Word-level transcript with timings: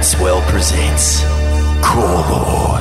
That 0.00 0.06
Swell 0.06 0.40
presents 0.48 1.20
Core. 1.84 2.80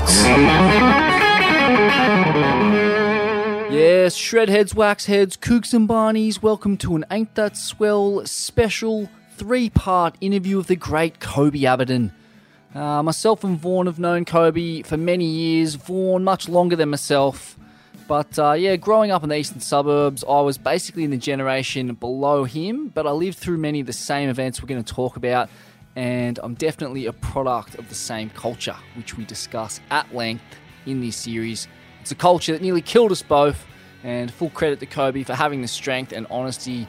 Yes, 3.70 4.18
shredheads, 4.18 4.74
waxheads, 4.74 5.38
kooks 5.38 5.74
and 5.74 5.86
barneys, 5.86 6.42
welcome 6.42 6.78
to 6.78 6.96
an 6.96 7.04
Ain't 7.12 7.36
That 7.36 7.58
Swell 7.58 8.26
special 8.26 9.10
three 9.36 9.70
part 9.70 10.16
interview 10.22 10.60
of 10.60 10.68
the 10.68 10.78
great 10.78 11.20
Koby 11.20 11.64
Abberton. 11.64 12.14
Uh, 12.74 13.04
myself 13.04 13.44
and 13.44 13.60
Vaughn 13.60 13.88
have 13.88 14.00
known 14.00 14.24
Koby 14.24 14.86
for 14.86 14.96
many 14.96 15.26
years, 15.26 15.76
Vaughn 15.76 16.24
much 16.24 16.48
longer 16.48 16.78
than 16.78 16.90
myself. 16.90 17.60
But 18.08 18.40
uh, 18.40 18.54
yeah, 18.54 18.78
growing 18.78 19.12
up 19.12 19.24
in 19.24 19.30
the 19.30 19.36
eastern 19.36 19.60
suburbs, 19.60 20.24
I 20.24 20.40
was 20.40 20.58
basically 20.58 21.04
in 21.04 21.12
the 21.12 21.18
generation 21.18 21.94
below 21.96 22.46
him, 22.46 22.88
but 22.88 23.06
I 23.06 23.12
lived 23.12 23.38
through 23.38 23.58
many 23.58 23.82
of 23.82 23.88
the 23.88 23.94
same 23.94 24.30
events 24.30 24.62
we're 24.62 24.70
going 24.70 24.82
to 24.82 24.94
talk 24.94 25.18
about, 25.18 25.50
and 26.00 26.40
I'm 26.42 26.54
definitely 26.54 27.08
a 27.08 27.14
product 27.14 27.76
of 27.76 27.90
the 27.90 27.96
same 27.96 28.30
culture, 28.30 28.78
which 28.96 29.18
we 29.18 29.26
discuss 29.26 29.82
at 29.92 30.16
length 30.16 30.46
in 30.86 31.02
this 31.02 31.18
series. 31.18 31.68
It's 32.00 32.12
a 32.12 32.16
culture 32.16 32.54
that 32.54 32.62
nearly 32.62 32.82
killed 32.82 33.12
us 33.12 33.22
both, 33.22 33.66
and 34.02 34.32
full 34.32 34.50
credit 34.52 34.80
to 34.80 34.86
Koby 34.86 35.26
for 35.26 35.34
having 35.34 35.62
the 35.62 35.68
strength 35.68 36.14
and 36.14 36.26
honesty 36.32 36.88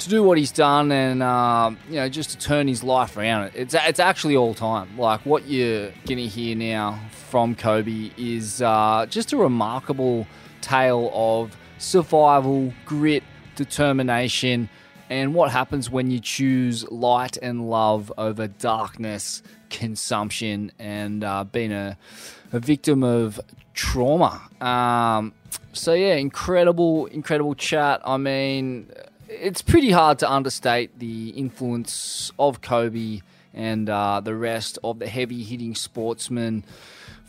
to 0.00 0.08
do 0.08 0.24
what 0.24 0.36
he's 0.36 0.50
done 0.50 0.90
and 0.90 1.22
uh, 1.22 1.70
you 1.88 1.94
know 1.94 2.08
just 2.08 2.30
to 2.30 2.38
turn 2.38 2.66
his 2.66 2.82
life 2.82 3.16
around. 3.16 3.52
It's 3.54 3.72
it's 3.72 4.00
actually 4.00 4.34
all 4.34 4.54
time. 4.54 4.98
Like 4.98 5.24
what 5.24 5.46
you're 5.46 5.92
gonna 6.08 6.22
hear 6.22 6.56
now 6.56 6.98
from 7.28 7.54
Koby 7.54 8.10
is 8.18 8.60
uh, 8.62 9.06
just 9.08 9.32
a 9.32 9.36
remarkable 9.36 10.26
tale 10.60 11.12
of 11.14 11.56
survival, 11.78 12.74
grit, 12.84 13.22
determination, 13.54 14.68
and 15.10 15.34
what 15.34 15.50
happens 15.50 15.90
when 15.90 16.10
you 16.10 16.20
choose 16.20 16.88
light 16.90 17.36
and 17.42 17.68
love 17.68 18.12
over 18.16 18.46
darkness, 18.46 19.42
consumption, 19.68 20.70
and 20.78 21.24
uh, 21.24 21.42
being 21.44 21.72
a, 21.72 21.98
a 22.52 22.60
victim 22.60 23.02
of 23.02 23.40
trauma. 23.74 24.40
Um, 24.60 25.34
so 25.72 25.94
yeah, 25.94 26.14
incredible, 26.14 27.06
incredible 27.06 27.56
chat. 27.56 28.00
I 28.04 28.16
mean, 28.16 28.88
it's 29.28 29.62
pretty 29.62 29.90
hard 29.90 30.20
to 30.20 30.30
understate 30.30 30.98
the 31.00 31.30
influence 31.30 32.30
of 32.38 32.60
Koby 32.60 33.22
and 33.52 33.90
uh, 33.90 34.20
the 34.20 34.36
rest 34.36 34.78
of 34.84 35.00
the 35.00 35.08
heavy 35.08 35.42
hitting 35.42 35.74
sportsmen 35.74 36.64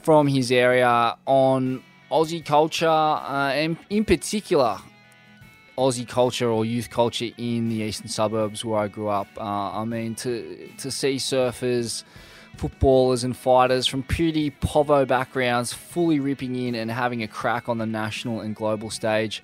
from 0.04 0.28
his 0.28 0.52
area 0.52 1.16
on 1.26 1.84
Aussie 2.12 2.46
culture, 2.46 2.88
uh, 2.88 3.52
and 3.54 3.78
in 3.90 4.06
particular, 4.06 4.78
Aussie 5.82 6.08
culture 6.08 6.50
or 6.50 6.64
youth 6.64 6.90
culture 6.90 7.30
in 7.38 7.70
the 7.70 7.78
eastern 7.78 8.08
suburbs 8.08 8.64
where 8.64 8.80
I 8.80 8.88
grew 8.88 9.08
up. 9.08 9.28
Uh, 9.38 9.82
I 9.82 9.86
mean, 9.86 10.14
to 10.16 10.70
to 10.78 10.92
see 10.92 11.16
surfers, 11.16 12.04
footballers, 12.58 13.24
and 13.24 13.36
fighters 13.36 13.88
from 13.88 14.04
pretty 14.04 14.52
povo 14.52 15.08
backgrounds 15.08 15.74
fully 15.74 16.20
ripping 16.20 16.56
in 16.56 16.76
and 16.76 16.92
having 16.92 17.24
a 17.24 17.28
crack 17.28 17.68
on 17.68 17.80
the 17.80 17.88
national 17.88 18.42
and 18.42 18.56
global 18.56 18.90
stage 18.90 19.44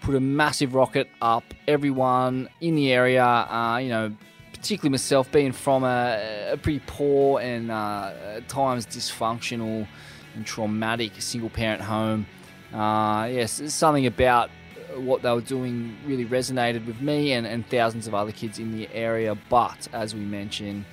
put 0.00 0.14
a 0.14 0.20
massive 0.20 0.74
rocket 0.74 1.08
up. 1.22 1.44
Everyone 1.66 2.48
in 2.60 2.74
the 2.74 2.92
area, 2.92 3.24
uh, 3.24 3.78
you 3.78 3.88
know, 3.88 4.14
particularly 4.52 4.90
myself, 4.90 5.30
being 5.30 5.52
from 5.52 5.84
a, 5.84 6.50
a 6.52 6.56
pretty 6.56 6.82
poor 6.86 7.40
and 7.40 7.70
uh, 7.70 8.12
at 8.36 8.48
times 8.48 8.86
dysfunctional 8.86 9.86
and 10.34 10.46
traumatic 10.46 11.12
single 11.18 11.50
parent 11.50 11.80
home. 11.80 12.26
Uh, 12.72 13.28
yes, 13.30 13.62
something 13.72 14.06
about 14.06 14.50
what 15.00 15.22
they 15.22 15.30
were 15.30 15.40
doing 15.40 15.96
really 16.06 16.24
resonated 16.24 16.86
with 16.86 17.00
me 17.00 17.32
and, 17.32 17.46
and 17.46 17.68
thousands 17.68 18.06
of 18.06 18.14
other 18.14 18.32
kids 18.32 18.58
in 18.58 18.76
the 18.76 18.88
area. 18.92 19.36
But 19.48 19.88
as 19.92 20.14
we 20.14 20.20
mentioned, 20.20 20.84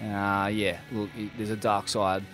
uh, 0.00 0.50
yeah, 0.52 0.78
look, 0.92 1.10
there's 1.36 1.50
a 1.50 1.56
dark 1.56 1.88
side 1.88 2.24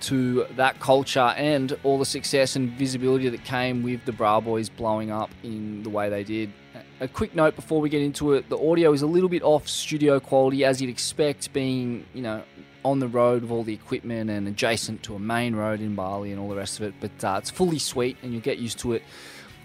to 0.00 0.46
that 0.56 0.80
culture 0.80 1.34
and 1.36 1.76
all 1.82 1.98
the 1.98 2.06
success 2.06 2.56
and 2.56 2.70
visibility 2.70 3.28
that 3.28 3.44
came 3.44 3.82
with 3.82 4.04
the 4.04 4.12
Bra 4.12 4.40
Boys 4.40 4.68
blowing 4.68 5.10
up 5.10 5.30
in 5.42 5.82
the 5.82 5.90
way 5.90 6.08
they 6.08 6.24
did. 6.24 6.52
A 7.00 7.08
quick 7.08 7.34
note 7.34 7.56
before 7.56 7.80
we 7.80 7.88
get 7.88 8.02
into 8.02 8.32
it: 8.34 8.48
the 8.48 8.58
audio 8.58 8.92
is 8.92 9.02
a 9.02 9.06
little 9.06 9.28
bit 9.28 9.42
off 9.42 9.68
studio 9.68 10.20
quality, 10.20 10.64
as 10.64 10.80
you'd 10.80 10.90
expect, 10.90 11.52
being 11.52 12.06
you 12.14 12.22
know 12.22 12.42
on 12.84 12.98
the 12.98 13.08
road 13.08 13.42
with 13.42 13.50
all 13.50 13.62
the 13.62 13.74
equipment 13.74 14.30
and 14.30 14.48
adjacent 14.48 15.02
to 15.02 15.14
a 15.14 15.18
main 15.18 15.54
road 15.54 15.80
in 15.80 15.94
Bali 15.94 16.30
and 16.30 16.40
all 16.40 16.48
the 16.48 16.56
rest 16.56 16.78
of 16.80 16.86
it. 16.86 16.94
But 17.00 17.24
uh, 17.24 17.38
it's 17.38 17.50
fully 17.50 17.78
sweet, 17.78 18.16
and 18.22 18.32
you'll 18.32 18.42
get 18.42 18.58
used 18.58 18.78
to 18.80 18.92
it. 18.92 19.02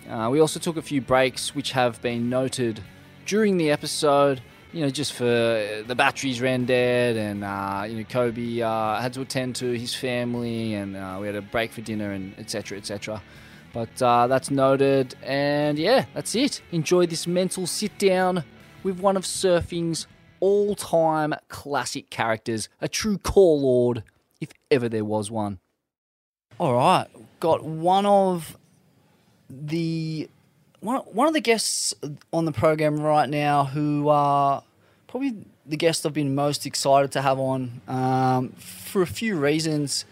Uh, 0.09 0.29
we 0.31 0.39
also 0.39 0.59
took 0.59 0.77
a 0.77 0.81
few 0.81 1.01
breaks, 1.01 1.55
which 1.55 1.71
have 1.71 2.01
been 2.01 2.29
noted 2.29 2.81
during 3.25 3.57
the 3.57 3.71
episode 3.71 4.41
you 4.75 4.81
know, 4.81 4.89
just 4.89 5.13
for 5.13 5.23
the 5.23 5.95
batteries 5.95 6.41
ran 6.41 6.65
dead, 6.65 7.15
and 7.15 7.45
uh, 7.45 7.85
you 7.87 7.95
know, 7.95 8.03
Koby 8.03 8.59
uh, 8.59 8.99
had 8.99 9.13
to 9.13 9.21
attend 9.21 9.55
to 9.55 9.71
his 9.71 9.95
family, 9.95 10.73
and 10.73 10.97
uh, 10.97 11.17
we 11.21 11.27
had 11.27 11.37
a 11.37 11.41
break 11.41 11.71
for 11.71 11.79
dinner, 11.79 12.11
and 12.11 12.37
etc. 12.37 12.77
etc. 12.77 13.21
But 13.71 14.01
uh, 14.01 14.27
that's 14.27 14.51
noted, 14.51 15.15
and 15.23 15.79
yeah, 15.79 16.05
that's 16.13 16.35
it. 16.35 16.61
Enjoy 16.73 17.05
this 17.05 17.25
mental 17.25 17.67
sit 17.67 17.97
down 17.97 18.43
with 18.83 18.99
one 18.99 19.15
of 19.15 19.23
surfing's 19.23 20.07
all-time 20.41 21.33
classic 21.47 22.09
characters, 22.09 22.67
a 22.81 22.89
true 22.89 23.17
core 23.17 23.57
lord, 23.57 24.03
if 24.41 24.49
ever 24.69 24.89
there 24.89 25.05
was 25.05 25.31
one. 25.31 25.59
All 26.59 26.73
right, 26.73 27.07
got 27.39 27.63
one 27.63 28.05
of 28.05 28.57
the 29.49 30.29
one, 30.79 30.97
one 31.01 31.27
of 31.27 31.33
the 31.33 31.41
guests 31.41 31.93
on 32.31 32.45
the 32.45 32.51
program 32.51 32.99
right 32.99 33.29
now 33.29 33.65
who 33.65 34.09
are 34.09 34.63
probably 35.07 35.35
the 35.65 35.77
guest 35.77 36.05
I've 36.05 36.13
been 36.13 36.35
most 36.35 36.65
excited 36.65 37.11
to 37.13 37.21
have 37.21 37.39
on 37.39 37.81
um, 37.87 38.49
for 38.49 39.01
a 39.01 39.07
few 39.07 39.37
reasons. 39.37 40.05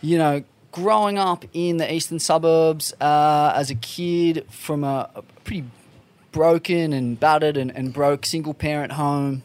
You 0.00 0.18
know, 0.18 0.44
growing 0.72 1.18
up 1.18 1.44
in 1.52 1.76
the 1.76 1.92
eastern 1.92 2.18
suburbs 2.18 2.92
uh, 3.00 3.52
as 3.54 3.70
a 3.70 3.74
kid 3.74 4.46
from 4.50 4.84
a, 4.84 5.08
a 5.14 5.22
pretty 5.44 5.64
broken 6.32 6.92
and 6.92 7.18
battered 7.18 7.56
and, 7.56 7.70
and 7.76 7.92
broke 7.92 8.26
single 8.26 8.54
parent 8.54 8.92
home, 8.92 9.42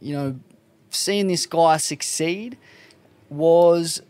you 0.00 0.14
know, 0.14 0.36
seeing 0.90 1.28
this 1.28 1.46
guy 1.46 1.76
succeed 1.76 2.56
was 3.28 4.00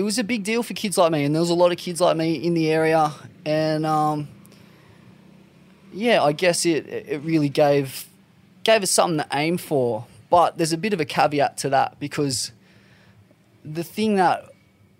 it 0.00 0.02
was 0.02 0.18
a 0.18 0.24
big 0.24 0.44
deal 0.44 0.62
for 0.62 0.72
kids 0.72 0.96
like 0.96 1.12
me, 1.12 1.24
and 1.24 1.34
there 1.34 1.42
was 1.42 1.50
a 1.50 1.54
lot 1.54 1.72
of 1.72 1.76
kids 1.76 2.00
like 2.00 2.16
me 2.16 2.32
in 2.32 2.54
the 2.54 2.70
area, 2.70 3.12
and 3.44 3.84
um, 3.84 4.28
yeah, 5.92 6.22
I 6.22 6.32
guess 6.32 6.64
it 6.64 6.88
it 6.88 7.20
really 7.22 7.50
gave 7.50 8.08
gave 8.64 8.82
us 8.82 8.90
something 8.90 9.18
to 9.18 9.26
aim 9.36 9.58
for. 9.58 10.06
But 10.30 10.56
there's 10.56 10.72
a 10.72 10.78
bit 10.78 10.94
of 10.94 11.00
a 11.00 11.04
caveat 11.04 11.58
to 11.58 11.68
that 11.68 12.00
because 12.00 12.50
the 13.62 13.84
thing 13.84 14.14
that 14.16 14.48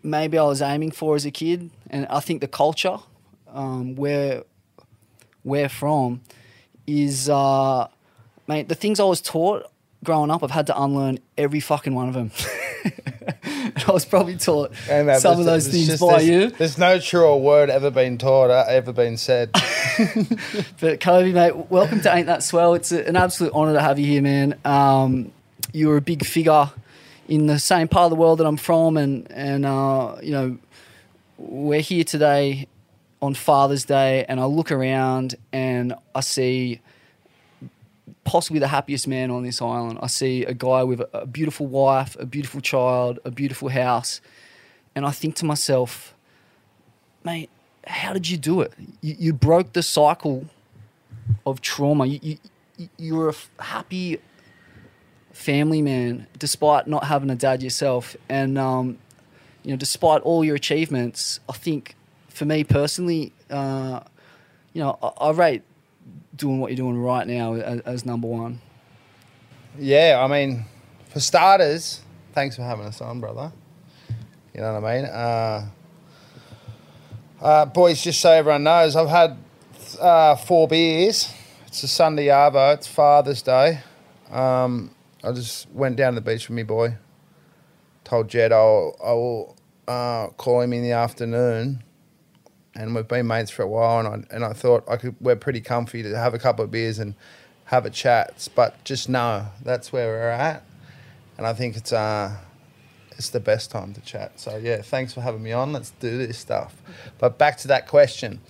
maybe 0.02 0.36
I 0.36 0.42
was 0.42 0.60
aiming 0.60 0.90
for 0.90 1.16
as 1.16 1.24
a 1.24 1.30
kid, 1.30 1.70
and 1.88 2.06
I 2.08 2.20
think 2.20 2.42
the 2.42 2.48
culture 2.48 2.98
um, 3.48 3.96
where 3.96 4.42
we're 5.44 5.70
from 5.70 6.20
is, 6.86 7.30
uh, 7.30 7.88
mate, 8.46 8.68
the 8.68 8.74
things 8.74 9.00
I 9.00 9.04
was 9.04 9.22
taught 9.22 9.64
growing 10.04 10.30
up, 10.30 10.42
I've 10.42 10.50
had 10.50 10.66
to 10.68 10.80
unlearn 10.80 11.18
every 11.36 11.60
fucking 11.60 11.94
one 11.94 12.08
of 12.08 12.14
them. 12.14 12.30
and 13.44 13.84
I 13.88 13.92
was 13.92 14.04
probably 14.04 14.36
taught 14.36 14.74
some 15.18 15.38
of 15.38 15.44
those 15.44 15.68
things 15.68 15.86
just- 15.88 16.00
by 16.00 16.18
there's, 16.22 16.28
you. 16.28 16.50
There's 16.50 16.78
no 16.78 16.98
truer 16.98 17.36
word 17.36 17.70
ever 17.70 17.90
been 17.90 18.18
taught, 18.18 18.50
uh, 18.50 18.64
ever 18.68 18.92
been 18.92 19.16
said. 19.16 19.50
But 20.80 21.00
Koby, 21.00 21.34
mate, 21.34 21.70
welcome 21.70 22.00
to 22.00 22.14
Ain't 22.14 22.26
That 22.26 22.42
Swell. 22.42 22.72
It's 22.72 22.90
an 22.90 23.16
absolute 23.16 23.52
honour 23.52 23.74
to 23.74 23.82
have 23.82 23.98
you 23.98 24.06
here, 24.06 24.22
man. 24.22 24.58
Um, 24.64 25.30
you're 25.74 25.98
a 25.98 26.00
big 26.00 26.24
figure 26.24 26.70
in 27.28 27.46
the 27.46 27.58
same 27.58 27.86
part 27.86 28.04
of 28.04 28.10
the 28.10 28.16
world 28.16 28.38
that 28.38 28.46
I'm 28.46 28.56
from, 28.56 28.96
and 28.96 29.30
and 29.30 29.66
uh, 29.66 30.16
you 30.22 30.32
know 30.32 30.58
we're 31.36 31.80
here 31.82 32.04
today 32.04 32.66
on 33.20 33.34
Father's 33.34 33.84
Day, 33.84 34.24
and 34.26 34.40
I 34.40 34.46
look 34.46 34.72
around 34.72 35.34
and 35.52 35.92
I 36.14 36.20
see 36.20 36.80
possibly 38.24 38.60
the 38.60 38.68
happiest 38.68 39.08
man 39.08 39.30
on 39.30 39.42
this 39.42 39.60
island. 39.62 39.98
I 40.02 40.06
see 40.06 40.44
a 40.44 40.54
guy 40.54 40.82
with 40.84 41.00
a, 41.12 41.26
beautiful 41.26 41.66
wife, 41.66 42.16
a 42.18 42.26
beautiful 42.26 42.60
child, 42.60 43.18
a 43.24 43.30
beautiful 43.30 43.68
house, 43.68 44.20
and 44.94 45.06
I 45.06 45.10
think 45.10 45.36
to 45.36 45.44
myself, 45.44 46.14
mate, 47.24 47.50
how 47.86 48.12
did 48.12 48.28
you 48.28 48.36
do 48.36 48.60
it? 48.60 48.72
You, 49.00 49.16
you 49.18 49.32
broke 49.32 49.72
the 49.72 49.82
cycle 49.82 50.46
of 51.46 51.60
trauma. 51.60 52.06
You, 52.06 52.18
you, 52.22 52.38
you- 52.76 52.88
you 52.96 53.14
were 53.14 53.28
a 53.58 53.62
happy 53.62 54.18
family 55.32 55.82
man 55.82 56.26
despite 56.38 56.86
not 56.86 57.04
having 57.04 57.28
a 57.30 57.34
dad 57.34 57.62
yourself. 57.62 58.16
And, 58.28 58.56
um, 58.56 58.98
you 59.62 59.70
know, 59.70 59.76
despite 59.76 60.22
all 60.22 60.42
your 60.44 60.56
achievements, 60.56 61.40
I 61.48 61.52
think 61.52 61.94
for 62.28 62.46
me 62.46 62.64
personally, 62.64 63.32
uh, 63.50 64.00
you 64.72 64.82
know, 64.82 64.98
I, 65.02 65.26
I 65.26 65.30
rate 65.32 65.62
doing 66.40 66.58
what 66.58 66.70
you're 66.70 66.76
doing 66.76 66.98
right 66.98 67.26
now 67.26 67.54
as, 67.54 67.80
as 67.80 68.06
number 68.06 68.26
one. 68.26 68.60
yeah, 69.78 70.20
I 70.20 70.26
mean, 70.26 70.64
for 71.10 71.20
starters, 71.20 72.00
thanks 72.32 72.56
for 72.56 72.62
having 72.62 72.86
us 72.86 73.00
on, 73.00 73.20
brother. 73.20 73.52
You 74.54 74.62
know 74.62 74.74
what 74.74 74.84
I 74.84 74.96
mean? 74.96 75.04
Uh, 75.04 75.68
uh, 77.40 77.64
boys, 77.66 78.02
just 78.02 78.20
so 78.20 78.30
everyone 78.30 78.64
knows, 78.64 78.96
I've 78.96 79.08
had 79.08 79.36
uh, 80.00 80.36
four 80.36 80.66
beers. 80.66 81.32
It's 81.66 81.82
a 81.82 81.88
Sunday 81.88 82.26
Arvo. 82.26 82.74
It's 82.74 82.88
Father's 82.88 83.42
Day. 83.42 83.80
Um, 84.30 84.90
I 85.22 85.32
just 85.32 85.70
went 85.70 85.96
down 85.96 86.14
to 86.14 86.20
the 86.20 86.30
beach 86.30 86.48
with 86.48 86.56
me 86.56 86.62
boy, 86.62 86.96
told 88.04 88.28
Jed 88.28 88.52
I'll, 88.52 88.96
I 89.04 89.12
will 89.12 89.56
uh, 89.86 90.28
call 90.36 90.62
him 90.62 90.72
in 90.72 90.82
the 90.82 90.92
afternoon. 90.92 91.82
And 92.74 92.94
we've 92.94 93.08
been 93.08 93.26
mates 93.26 93.50
for 93.50 93.62
a 93.62 93.68
while, 93.68 93.98
and 93.98 94.26
I, 94.30 94.34
and 94.34 94.44
I 94.44 94.52
thought 94.52 94.84
I 94.88 94.96
could, 94.96 95.16
we're 95.20 95.36
pretty 95.36 95.60
comfy 95.60 96.02
to 96.02 96.16
have 96.16 96.34
a 96.34 96.38
couple 96.38 96.64
of 96.64 96.70
beers 96.70 96.98
and 96.98 97.14
have 97.64 97.84
a 97.84 97.90
chat. 97.90 98.48
But 98.54 98.82
just 98.84 99.08
know 99.08 99.46
that's 99.64 99.92
where 99.92 100.08
we're 100.08 100.28
at. 100.30 100.62
And 101.36 101.46
I 101.46 101.52
think 101.52 101.76
it's, 101.76 101.92
uh, 101.92 102.36
it's 103.12 103.30
the 103.30 103.40
best 103.40 103.70
time 103.70 103.92
to 103.94 104.00
chat. 104.02 104.38
So, 104.38 104.56
yeah, 104.56 104.82
thanks 104.82 105.12
for 105.12 105.20
having 105.20 105.42
me 105.42 105.52
on. 105.52 105.72
Let's 105.72 105.90
do 106.00 106.18
this 106.18 106.38
stuff. 106.38 106.80
But 107.18 107.38
back 107.38 107.58
to 107.58 107.68
that 107.68 107.88
question. 107.88 108.40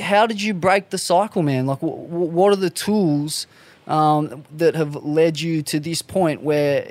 how 0.00 0.26
did 0.26 0.40
you 0.40 0.54
break 0.54 0.90
the 0.90 0.98
cycle, 0.98 1.42
man? 1.42 1.66
Like, 1.66 1.80
w- 1.80 2.06
w- 2.06 2.30
what 2.30 2.52
are 2.52 2.56
the 2.56 2.70
tools 2.70 3.46
um, 3.86 4.44
that 4.56 4.74
have 4.74 4.94
led 5.04 5.40
you 5.40 5.62
to 5.62 5.80
this 5.80 6.02
point 6.02 6.42
where 6.42 6.88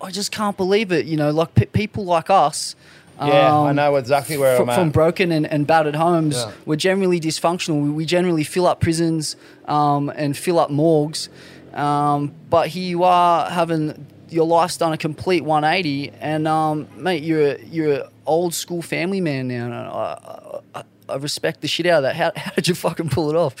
I 0.00 0.10
just 0.10 0.30
can't 0.32 0.56
believe 0.56 0.92
it? 0.92 1.06
You 1.06 1.16
know, 1.16 1.30
like 1.30 1.54
pe 1.54 1.66
people 1.66 2.04
like 2.04 2.30
us. 2.30 2.76
Yeah, 3.18 3.54
I 3.54 3.70
um, 3.70 3.76
know 3.76 3.96
exactly 3.96 4.36
where 4.36 4.56
fr- 4.56 4.62
I'm 4.62 4.68
at. 4.70 4.74
from 4.76 4.90
broken 4.90 5.30
and, 5.30 5.46
and 5.46 5.66
battered 5.66 5.94
homes, 5.94 6.34
Yeah. 6.36 6.52
we're 6.66 6.76
generally 6.76 7.20
dysfunctional. 7.20 7.82
We, 7.82 7.90
we 7.90 8.04
generally 8.06 8.42
fill 8.44 8.66
up 8.66 8.80
prisons 8.80 9.36
um, 9.66 10.08
and 10.10 10.36
fill 10.36 10.58
up 10.58 10.70
morgues. 10.70 11.28
Um, 11.72 12.34
but 12.50 12.68
here 12.68 12.88
you 12.88 13.04
are 13.04 13.48
having 13.50 14.06
your 14.30 14.46
life's 14.46 14.76
done 14.76 14.92
a 14.92 14.98
complete 14.98 15.44
180, 15.44 16.10
and 16.20 16.48
um, 16.48 16.88
mate, 16.96 17.22
you're 17.22 17.52
a, 17.52 17.64
you're 17.64 17.92
an 17.92 18.02
old 18.26 18.52
school 18.54 18.82
family 18.82 19.20
man 19.20 19.46
now. 19.48 19.64
And 19.66 19.74
I, 19.74 20.60
I, 20.74 20.84
I 21.08 21.16
respect 21.16 21.60
the 21.60 21.68
shit 21.68 21.86
out 21.86 21.98
of 21.98 22.02
that. 22.04 22.16
How, 22.16 22.32
how 22.36 22.50
did 22.52 22.66
you 22.66 22.74
fucking 22.74 23.10
pull 23.10 23.30
it 23.30 23.36
off? 23.36 23.54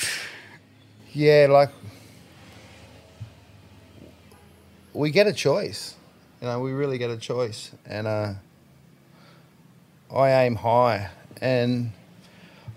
Yeah, 1.12 1.46
like 1.48 1.70
we 4.92 5.10
get 5.10 5.26
a 5.26 5.32
choice. 5.32 5.94
You 6.40 6.48
know, 6.48 6.60
we 6.60 6.72
really 6.72 6.98
get 6.98 7.10
a 7.10 7.16
choice, 7.16 7.70
and 7.86 8.06
uh, 8.06 8.32
I 10.14 10.44
aim 10.44 10.56
high, 10.56 11.10
and 11.40 11.92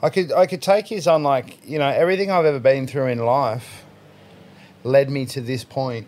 I 0.02 0.10
could 0.10 0.32
I 0.32 0.46
could 0.46 0.62
take 0.62 0.88
his 0.88 1.08
on 1.08 1.24
like 1.24 1.66
you 1.68 1.80
know 1.80 1.90
everything 1.90 2.32
I've 2.32 2.46
ever 2.46 2.60
been 2.60 2.88
through 2.88 3.08
in 3.08 3.20
life 3.20 3.84
led 4.84 5.10
me 5.10 5.26
to 5.26 5.42
this 5.42 5.64
point, 5.64 6.08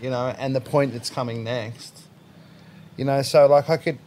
you 0.00 0.10
know, 0.10 0.34
and 0.38 0.54
the 0.54 0.60
point 0.60 0.92
that's 0.92 1.10
coming 1.10 1.44
next. 1.44 2.02
You 2.96 3.04
know, 3.04 3.22
so 3.22 3.46
like 3.46 3.68
I 3.70 3.76
could 3.76 3.98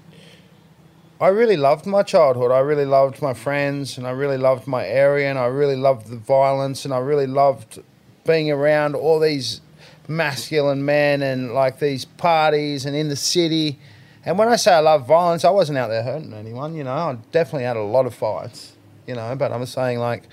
I 1.21 1.27
really 1.27 1.57
loved 1.57 1.85
my 1.85 2.01
childhood. 2.01 2.51
I 2.51 2.59
really 2.59 2.85
loved 2.85 3.21
my 3.21 3.33
friends 3.33 3.97
and 3.97 4.07
I 4.07 4.11
really 4.11 4.37
loved 4.37 4.67
my 4.67 4.87
area 4.87 5.29
and 5.29 5.37
I 5.37 5.47
really 5.47 5.75
loved 5.75 6.07
the 6.07 6.15
violence 6.15 6.85
and 6.85 6.93
I 6.93 6.99
really 6.99 7.27
loved 7.27 7.79
being 8.25 8.49
around 8.49 8.95
all 8.95 9.19
these 9.19 9.59
masculine 10.07 10.85
men 10.85 11.21
and 11.21 11.53
like 11.53 11.79
these 11.79 12.05
parties 12.05 12.85
and 12.85 12.95
in 12.95 13.09
the 13.09 13.17
city. 13.17 13.79
And 14.25 14.37
when 14.37 14.49
I 14.49 14.57
say 14.57 14.73
I 14.73 14.79
love 14.79 15.07
violence, 15.07 15.45
I 15.45 15.49
wasn't 15.49 15.77
out 15.77 15.87
there 15.87 16.03
hurting 16.03 16.33
anyone, 16.33 16.75
you 16.75 16.83
know. 16.83 16.91
I 16.91 17.17
definitely 17.31 17.63
had 17.63 17.77
a 17.77 17.83
lot 17.83 18.05
of 18.05 18.13
fights, 18.13 18.73
you 19.07 19.15
know, 19.15 19.35
but 19.35 19.51
I'm 19.51 19.65
saying 19.65 19.99
like 19.99 20.23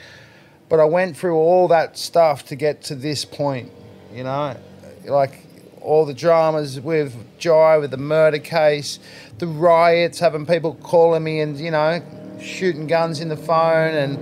but 0.68 0.80
I 0.80 0.84
went 0.84 1.16
through 1.16 1.36
all 1.36 1.68
that 1.68 1.96
stuff 1.96 2.44
to 2.46 2.56
get 2.56 2.82
to 2.84 2.94
this 2.94 3.24
point, 3.24 3.70
you 4.12 4.24
know, 4.24 4.56
like 5.04 5.46
all 5.80 6.04
the 6.04 6.14
dramas 6.14 6.80
with 6.80 7.14
Jai, 7.38 7.78
with 7.78 7.92
the 7.92 7.96
murder 7.96 8.38
case, 8.38 8.98
the 9.38 9.46
riots, 9.46 10.18
having 10.18 10.46
people 10.46 10.74
calling 10.82 11.22
me 11.22 11.40
and 11.40 11.58
you 11.58 11.70
know 11.70 12.02
shooting 12.40 12.86
guns 12.86 13.20
in 13.20 13.28
the 13.28 13.36
phone, 13.36 13.94
and 13.94 14.18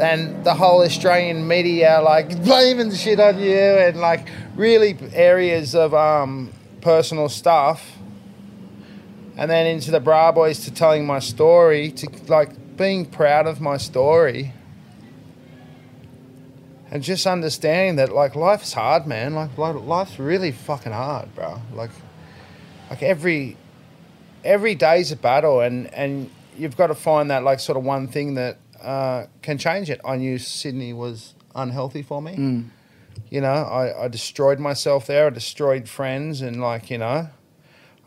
and 0.00 0.44
the 0.44 0.54
whole 0.54 0.82
Australian 0.82 1.46
media 1.46 2.00
like 2.02 2.42
blaming 2.44 2.92
shit 2.92 3.20
on 3.20 3.38
you, 3.38 3.54
and 3.54 3.98
like 3.98 4.28
really 4.56 4.98
areas 5.12 5.74
of 5.74 5.94
um, 5.94 6.52
personal 6.80 7.28
stuff, 7.28 7.95
and 9.36 9.50
then 9.50 9.66
into 9.66 9.90
the 9.90 10.00
Bra 10.00 10.32
Boys 10.32 10.64
to 10.64 10.72
telling 10.72 11.06
my 11.06 11.18
story, 11.18 11.90
to 11.92 12.08
like 12.28 12.76
being 12.76 13.06
proud 13.06 13.46
of 13.46 13.60
my 13.60 13.76
story 13.76 14.52
and 16.90 17.02
just 17.02 17.26
understanding 17.26 17.96
that 17.96 18.12
like 18.12 18.34
life's 18.34 18.72
hard, 18.72 19.06
man. 19.06 19.34
Like, 19.34 19.56
like 19.58 19.74
life's 19.76 20.18
really 20.18 20.52
fucking 20.52 20.92
hard, 20.92 21.34
bro. 21.34 21.60
Like, 21.74 21.90
like 22.90 23.02
every 23.02 23.56
every 24.44 24.74
day's 24.74 25.12
a 25.12 25.16
battle, 25.16 25.60
and 25.60 25.92
and 25.92 26.30
you've 26.56 26.76
got 26.76 26.86
to 26.88 26.94
find 26.94 27.30
that 27.30 27.42
like 27.42 27.60
sort 27.60 27.76
of 27.76 27.84
one 27.84 28.08
thing 28.08 28.34
that 28.34 28.58
uh, 28.80 29.26
can 29.42 29.58
change 29.58 29.90
it. 29.90 30.00
I 30.04 30.16
knew 30.16 30.38
Sydney 30.38 30.92
was 30.92 31.34
unhealthy 31.54 32.02
for 32.02 32.22
me. 32.22 32.34
You 33.30 33.40
know, 33.40 33.48
I, 33.48 34.04
I 34.04 34.08
destroyed 34.08 34.58
myself 34.60 35.06
there. 35.06 35.26
I 35.26 35.30
destroyed 35.30 35.88
friends, 35.88 36.40
and 36.40 36.60
like 36.60 36.90
you 36.90 36.98
know, 36.98 37.28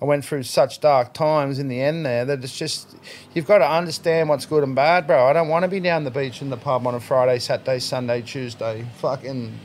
I 0.02 0.06
went 0.06 0.24
through 0.24 0.44
such 0.44 0.80
dark 0.80 1.14
times 1.14 1.60
in 1.60 1.68
the 1.68 1.82
end 1.82 2.06
there 2.06 2.24
that 2.24 2.44
it's 2.44 2.58
just 2.58 2.96
you've 3.34 3.46
got 3.46 3.58
to 3.58 3.70
understand 3.70 4.30
what's 4.30 4.46
good 4.46 4.64
and 4.64 4.74
bad, 4.74 5.08
bro. 5.08 5.28
I 5.28 5.34
don't 5.34 5.50
want 5.50 5.64
to 5.64 5.68
be 5.68 5.82
down 5.82 6.06
the 6.06 6.12
beach 6.12 6.42
in 6.42 6.50
the 6.50 6.58
pub 6.58 6.88
on 6.88 6.96
a 6.96 7.02
Friday, 7.02 7.40
Saturday, 7.40 7.80
Sunday, 7.80 8.22
Tuesday, 8.22 8.86
fucking 9.00 9.58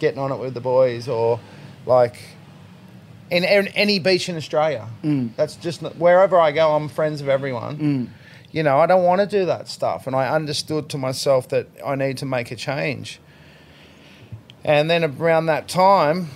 getting 0.00 0.18
on 0.18 0.32
it 0.32 0.38
with 0.38 0.54
the 0.54 0.60
boys 0.60 1.08
or 1.08 1.38
like 1.86 2.16
in, 3.30 3.44
in 3.44 3.68
any 3.68 4.00
beach 4.00 4.28
in 4.28 4.36
Australia. 4.36 4.88
Mm. 5.04 5.36
That's 5.36 5.54
just 5.54 5.80
not, 5.80 5.96
wherever 5.96 6.38
I 6.40 6.50
go, 6.50 6.74
I'm 6.74 6.88
friends 6.88 7.22
with 7.22 7.30
everyone. 7.30 7.78
Mm. 7.78 8.08
You 8.50 8.64
know, 8.64 8.78
I 8.78 8.86
don't 8.86 9.04
want 9.04 9.20
to 9.20 9.26
do 9.26 9.44
that 9.46 9.68
stuff, 9.68 10.06
and 10.06 10.16
I 10.16 10.34
understood 10.34 10.88
to 10.90 10.98
myself 10.98 11.50
that 11.50 11.68
I 11.84 11.94
need 11.94 12.16
to 12.18 12.26
make 12.26 12.50
a 12.50 12.56
change. 12.56 13.20
And 14.64 14.90
then 14.90 15.04
around 15.04 15.46
that 15.46 15.68
time, 15.68 16.30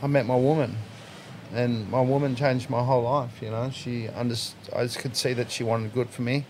I 0.00 0.06
met 0.06 0.26
my 0.26 0.36
woman 0.36 0.76
and 1.54 1.88
my 1.90 2.00
woman 2.00 2.34
changed 2.34 2.68
my 2.68 2.82
whole 2.82 3.02
life. 3.02 3.40
You 3.40 3.50
know, 3.50 3.70
she 3.70 4.08
under 4.08 4.34
I 4.74 4.82
just 4.82 4.98
could 4.98 5.16
see 5.16 5.32
that 5.34 5.50
she 5.50 5.64
wanted 5.64 5.92
good 5.92 6.10
for 6.10 6.22
me. 6.22 6.46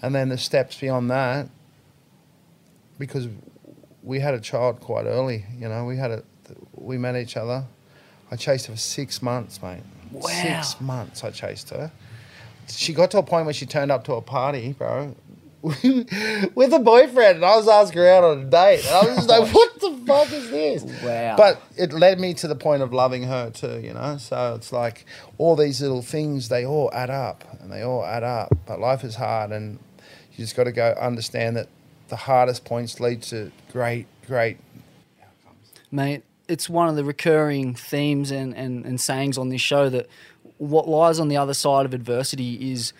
And 0.00 0.14
then 0.14 0.28
the 0.28 0.38
steps 0.38 0.78
beyond 0.78 1.10
that, 1.10 1.48
because 2.98 3.28
we 4.02 4.20
had 4.20 4.34
a 4.34 4.40
child 4.40 4.80
quite 4.80 5.06
early. 5.06 5.44
You 5.58 5.68
know, 5.68 5.84
we 5.84 5.96
had 5.96 6.10
a 6.10 6.22
we 6.74 6.98
met 6.98 7.16
each 7.16 7.36
other. 7.36 7.64
I 8.30 8.36
chased 8.36 8.66
her 8.66 8.74
for 8.74 8.78
six 8.78 9.22
months, 9.22 9.62
mate. 9.62 9.82
Wow. 10.10 10.28
Six 10.28 10.80
months 10.80 11.24
I 11.24 11.30
chased 11.30 11.70
her. 11.70 11.90
She 12.68 12.92
got 12.94 13.10
to 13.10 13.18
a 13.18 13.22
point 13.22 13.44
where 13.44 13.54
she 13.54 13.66
turned 13.66 13.90
up 13.90 14.04
to 14.04 14.14
a 14.14 14.22
party, 14.22 14.72
bro. 14.72 15.14
with 15.62 16.72
a 16.74 16.78
boyfriend, 16.78 17.36
and 17.36 17.44
I 17.44 17.56
was 17.56 17.68
asking 17.68 17.98
her 17.98 18.08
out 18.08 18.24
on 18.24 18.38
a 18.40 18.44
date. 18.44 18.84
And 18.84 18.94
I 18.94 19.06
was 19.06 19.16
just 19.16 19.28
like, 19.28 19.54
"What 19.54 19.63
the 19.90 20.06
fuck 20.06 20.32
is 20.32 20.50
this?" 20.50 21.02
Wow. 21.02 21.36
But 21.36 21.62
it 21.76 21.92
led 21.92 22.18
me 22.20 22.34
to 22.34 22.48
the 22.48 22.56
point 22.56 22.82
of 22.82 22.92
loving 22.92 23.24
her 23.24 23.50
too, 23.50 23.80
you 23.80 23.92
know. 23.94 24.16
So 24.18 24.54
it's 24.54 24.72
like 24.72 25.06
all 25.38 25.56
these 25.56 25.80
little 25.80 26.02
things, 26.02 26.48
they 26.48 26.64
all 26.64 26.90
add 26.92 27.10
up, 27.10 27.44
and 27.60 27.70
they 27.70 27.82
all 27.82 28.04
add 28.04 28.22
up. 28.22 28.56
But 28.66 28.80
life 28.80 29.04
is 29.04 29.14
hard, 29.16 29.52
and 29.52 29.78
you 30.32 30.38
just 30.44 30.56
got 30.56 30.64
to 30.64 30.72
go 30.72 30.94
understand 31.00 31.56
that 31.56 31.68
the 32.08 32.16
hardest 32.16 32.64
points 32.64 33.00
lead 33.00 33.22
to 33.24 33.50
great, 33.72 34.06
great. 34.26 34.58
Outcomes. 35.22 35.72
Mate. 35.90 36.22
It's 36.46 36.68
one 36.68 36.90
of 36.90 36.94
the 36.96 37.04
recurring 37.04 37.74
themes 37.74 38.30
and, 38.30 38.54
and, 38.54 38.84
and 38.84 39.00
sayings 39.00 39.38
on 39.38 39.48
this 39.48 39.62
show 39.62 39.88
that 39.88 40.10
what 40.58 40.86
lies 40.86 41.18
on 41.18 41.28
the 41.28 41.38
other 41.38 41.54
side 41.54 41.86
of 41.86 41.94
adversity 41.94 42.70
is 42.70 42.92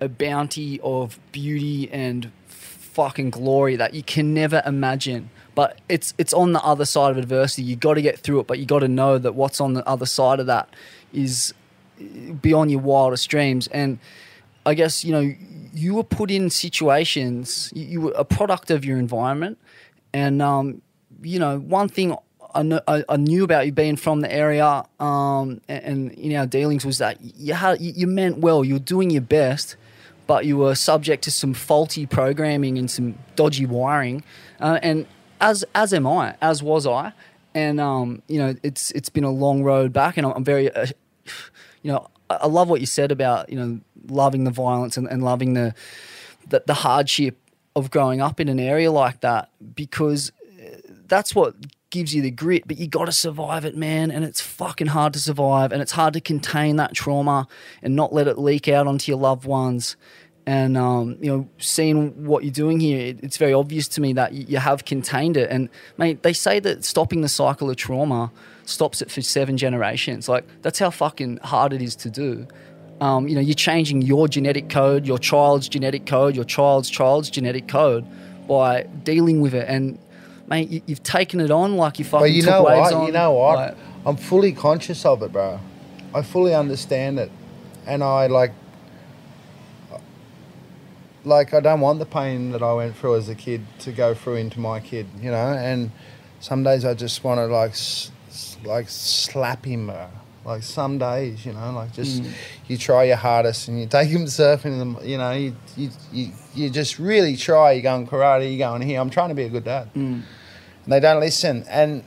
a 0.00 0.08
bounty 0.08 0.78
of 0.84 1.18
beauty 1.32 1.90
and 1.90 2.30
fucking 2.46 3.30
glory 3.30 3.74
that 3.74 3.94
you 3.94 4.04
can 4.04 4.32
never 4.32 4.62
imagine. 4.64 5.30
But 5.54 5.80
it's 5.88 6.14
it's 6.18 6.32
on 6.32 6.52
the 6.52 6.62
other 6.62 6.84
side 6.84 7.10
of 7.10 7.18
adversity. 7.18 7.62
You 7.62 7.76
got 7.76 7.94
to 7.94 8.02
get 8.02 8.18
through 8.18 8.40
it, 8.40 8.46
but 8.46 8.58
you 8.58 8.66
got 8.66 8.80
to 8.80 8.88
know 8.88 9.18
that 9.18 9.34
what's 9.34 9.60
on 9.60 9.74
the 9.74 9.86
other 9.86 10.06
side 10.06 10.40
of 10.40 10.46
that 10.46 10.68
is 11.12 11.52
beyond 12.40 12.70
your 12.70 12.80
wildest 12.80 13.28
dreams. 13.28 13.68
And 13.68 13.98
I 14.64 14.74
guess 14.74 15.04
you 15.04 15.12
know 15.12 15.34
you 15.74 15.94
were 15.94 16.04
put 16.04 16.30
in 16.30 16.50
situations. 16.50 17.72
You, 17.74 18.02
were 18.02 18.12
a 18.12 18.24
product 18.24 18.70
of 18.70 18.84
your 18.84 18.98
environment, 18.98 19.58
and 20.12 20.40
um, 20.40 20.82
you 21.22 21.38
know 21.38 21.58
one 21.58 21.88
thing 21.88 22.16
I, 22.54 22.62
kn- 22.62 22.80
I, 22.86 23.04
I 23.08 23.16
knew 23.16 23.44
about 23.44 23.66
you 23.66 23.72
being 23.72 23.96
from 23.96 24.20
the 24.20 24.32
area, 24.32 24.84
um, 25.00 25.60
and, 25.68 25.84
and 25.84 26.12
in 26.12 26.36
our 26.36 26.46
dealings 26.46 26.84
was 26.84 26.98
that 26.98 27.18
you 27.20 27.54
had 27.54 27.80
you, 27.80 27.92
you 27.94 28.06
meant 28.06 28.38
well. 28.38 28.64
You 28.64 28.74
were 28.74 28.80
doing 28.80 29.10
your 29.10 29.22
best, 29.22 29.76
but 30.26 30.44
you 30.44 30.56
were 30.56 30.74
subject 30.74 31.24
to 31.24 31.30
some 31.30 31.54
faulty 31.54 32.06
programming 32.06 32.78
and 32.78 32.90
some 32.90 33.18
dodgy 33.36 33.66
wiring, 33.66 34.22
uh, 34.60 34.78
and 34.82 35.06
as 35.42 35.64
as 35.74 35.92
am 35.92 36.06
I, 36.06 36.36
as 36.40 36.62
was 36.62 36.86
I, 36.86 37.12
and 37.54 37.80
um, 37.80 38.22
you 38.28 38.38
know 38.38 38.54
it's 38.62 38.90
it's 38.92 39.10
been 39.10 39.24
a 39.24 39.30
long 39.30 39.62
road 39.62 39.92
back, 39.92 40.16
and 40.16 40.26
I'm, 40.26 40.44
very, 40.44 40.72
uh, 40.72 40.86
you 41.82 41.92
know, 41.92 42.08
I, 42.30 42.36
I 42.42 42.46
love 42.46 42.70
what 42.70 42.80
you 42.80 42.86
said 42.86 43.12
about 43.12 43.50
you 43.50 43.56
know 43.56 43.80
loving 44.08 44.44
the 44.44 44.50
violence 44.50 44.96
and, 44.96 45.06
and 45.08 45.22
loving 45.22 45.52
the, 45.52 45.74
the 46.48 46.62
the 46.66 46.74
hardship 46.74 47.36
of 47.74 47.90
growing 47.90 48.20
up 48.20 48.38
in 48.40 48.48
an 48.48 48.60
area 48.60 48.90
like 48.90 49.20
that 49.20 49.50
because 49.74 50.30
uh, 50.60 50.76
that's 51.06 51.34
what 51.34 51.56
gives 51.90 52.14
you 52.14 52.22
the 52.22 52.30
grit, 52.30 52.66
but 52.66 52.78
you 52.78 52.88
got 52.88 53.04
to 53.04 53.12
survive 53.12 53.64
it, 53.64 53.76
man. 53.76 54.10
And 54.10 54.24
it's 54.24 54.40
fucking 54.40 54.88
hard 54.88 55.12
to 55.12 55.18
survive, 55.18 55.72
and 55.72 55.82
it's 55.82 55.92
hard 55.92 56.14
to 56.14 56.20
contain 56.20 56.76
that 56.76 56.94
trauma 56.94 57.46
and 57.82 57.94
not 57.94 58.12
let 58.12 58.28
it 58.28 58.38
leak 58.38 58.68
out 58.68 58.86
onto 58.86 59.12
your 59.12 59.18
loved 59.18 59.44
ones. 59.44 59.96
And 60.44 60.76
um, 60.76 61.18
you 61.20 61.30
know, 61.30 61.48
seeing 61.58 62.24
what 62.24 62.42
you're 62.42 62.52
doing 62.52 62.80
here, 62.80 62.98
it, 62.98 63.20
it's 63.22 63.36
very 63.36 63.52
obvious 63.52 63.86
to 63.88 64.00
me 64.00 64.12
that 64.14 64.32
you, 64.32 64.44
you 64.48 64.58
have 64.58 64.84
contained 64.84 65.36
it. 65.36 65.50
And 65.50 65.68
mate, 65.98 66.22
they 66.22 66.32
say 66.32 66.58
that 66.60 66.84
stopping 66.84 67.20
the 67.20 67.28
cycle 67.28 67.70
of 67.70 67.76
trauma 67.76 68.32
stops 68.64 69.02
it 69.02 69.10
for 69.10 69.22
seven 69.22 69.56
generations. 69.56 70.28
Like 70.28 70.44
that's 70.62 70.78
how 70.78 70.90
fucking 70.90 71.38
hard 71.38 71.72
it 71.72 71.80
is 71.80 71.94
to 71.96 72.10
do. 72.10 72.46
Um, 73.00 73.26
you 73.28 73.34
know, 73.34 73.40
you're 73.40 73.54
changing 73.54 74.02
your 74.02 74.28
genetic 74.28 74.68
code, 74.68 75.06
your 75.06 75.18
child's 75.18 75.68
genetic 75.68 76.06
code, 76.06 76.34
your 76.34 76.44
child's 76.44 76.90
child's 76.90 77.30
genetic 77.30 77.68
code 77.68 78.04
by 78.46 78.82
dealing 79.04 79.40
with 79.40 79.54
it. 79.54 79.68
And 79.68 79.98
mate, 80.48 80.68
you, 80.68 80.82
you've 80.86 81.02
taken 81.02 81.40
it 81.40 81.50
on 81.50 81.76
like 81.76 81.98
you 81.98 82.04
fucking 82.04 82.24
But 82.24 82.32
you 82.32 82.42
know 82.42 82.62
what? 82.62 82.92
on. 82.92 83.06
You 83.06 83.12
know 83.12 83.32
what? 83.32 83.56
Like, 83.56 83.76
I'm 84.04 84.16
fully 84.16 84.52
conscious 84.52 85.04
of 85.04 85.22
it, 85.22 85.32
bro. 85.32 85.60
I 86.14 86.22
fully 86.22 86.54
understand 86.54 87.18
it, 87.18 87.30
and 87.86 88.02
I 88.02 88.26
like. 88.26 88.52
Like 91.24 91.54
I 91.54 91.60
don't 91.60 91.80
want 91.80 91.98
the 91.98 92.06
pain 92.06 92.50
that 92.52 92.62
I 92.62 92.72
went 92.72 92.96
through 92.96 93.16
as 93.16 93.28
a 93.28 93.34
kid 93.34 93.64
to 93.80 93.92
go 93.92 94.14
through 94.14 94.36
into 94.36 94.58
my 94.60 94.80
kid, 94.80 95.06
you 95.20 95.30
know. 95.30 95.52
And 95.52 95.90
some 96.40 96.62
days 96.62 96.84
I 96.84 96.94
just 96.94 97.22
want 97.22 97.38
to 97.38 97.46
like, 97.46 97.74
like 98.64 98.88
slap 98.88 99.64
him, 99.64 99.86
bro. 99.86 100.08
Like 100.44 100.64
some 100.64 100.98
days, 100.98 101.46
you 101.46 101.52
know, 101.52 101.72
like 101.72 101.92
just 101.92 102.22
mm. 102.22 102.32
you 102.66 102.76
try 102.76 103.04
your 103.04 103.16
hardest 103.16 103.68
and 103.68 103.78
you 103.78 103.86
take 103.86 104.08
him 104.08 104.24
surfing, 104.24 104.80
and 104.80 105.00
you 105.08 105.16
know, 105.16 105.30
you 105.30 105.54
you, 105.76 105.90
you 106.12 106.32
you 106.54 106.70
just 106.70 106.98
really 106.98 107.36
try. 107.36 107.72
You're 107.72 107.82
going 107.82 108.08
karate, 108.08 108.48
you're 108.50 108.66
going 108.66 108.82
here. 108.82 109.00
I'm 109.00 109.10
trying 109.10 109.28
to 109.28 109.36
be 109.36 109.44
a 109.44 109.48
good 109.48 109.64
dad, 109.64 109.88
and 110.84 110.92
they 110.92 110.98
don't 110.98 111.20
listen. 111.20 111.64
And 111.68 112.02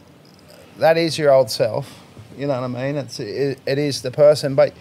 that 0.79 0.97
is 0.97 1.17
your 1.17 1.31
old 1.31 1.49
self. 1.49 2.01
You 2.37 2.47
know 2.47 2.59
what 2.59 2.77
I 2.77 2.91
mean? 2.91 2.97
It's 2.97 3.21
it, 3.21 3.59
it 3.65 3.77
is 3.77 4.01
the 4.01 4.11
person, 4.11 4.53
but 4.53 4.73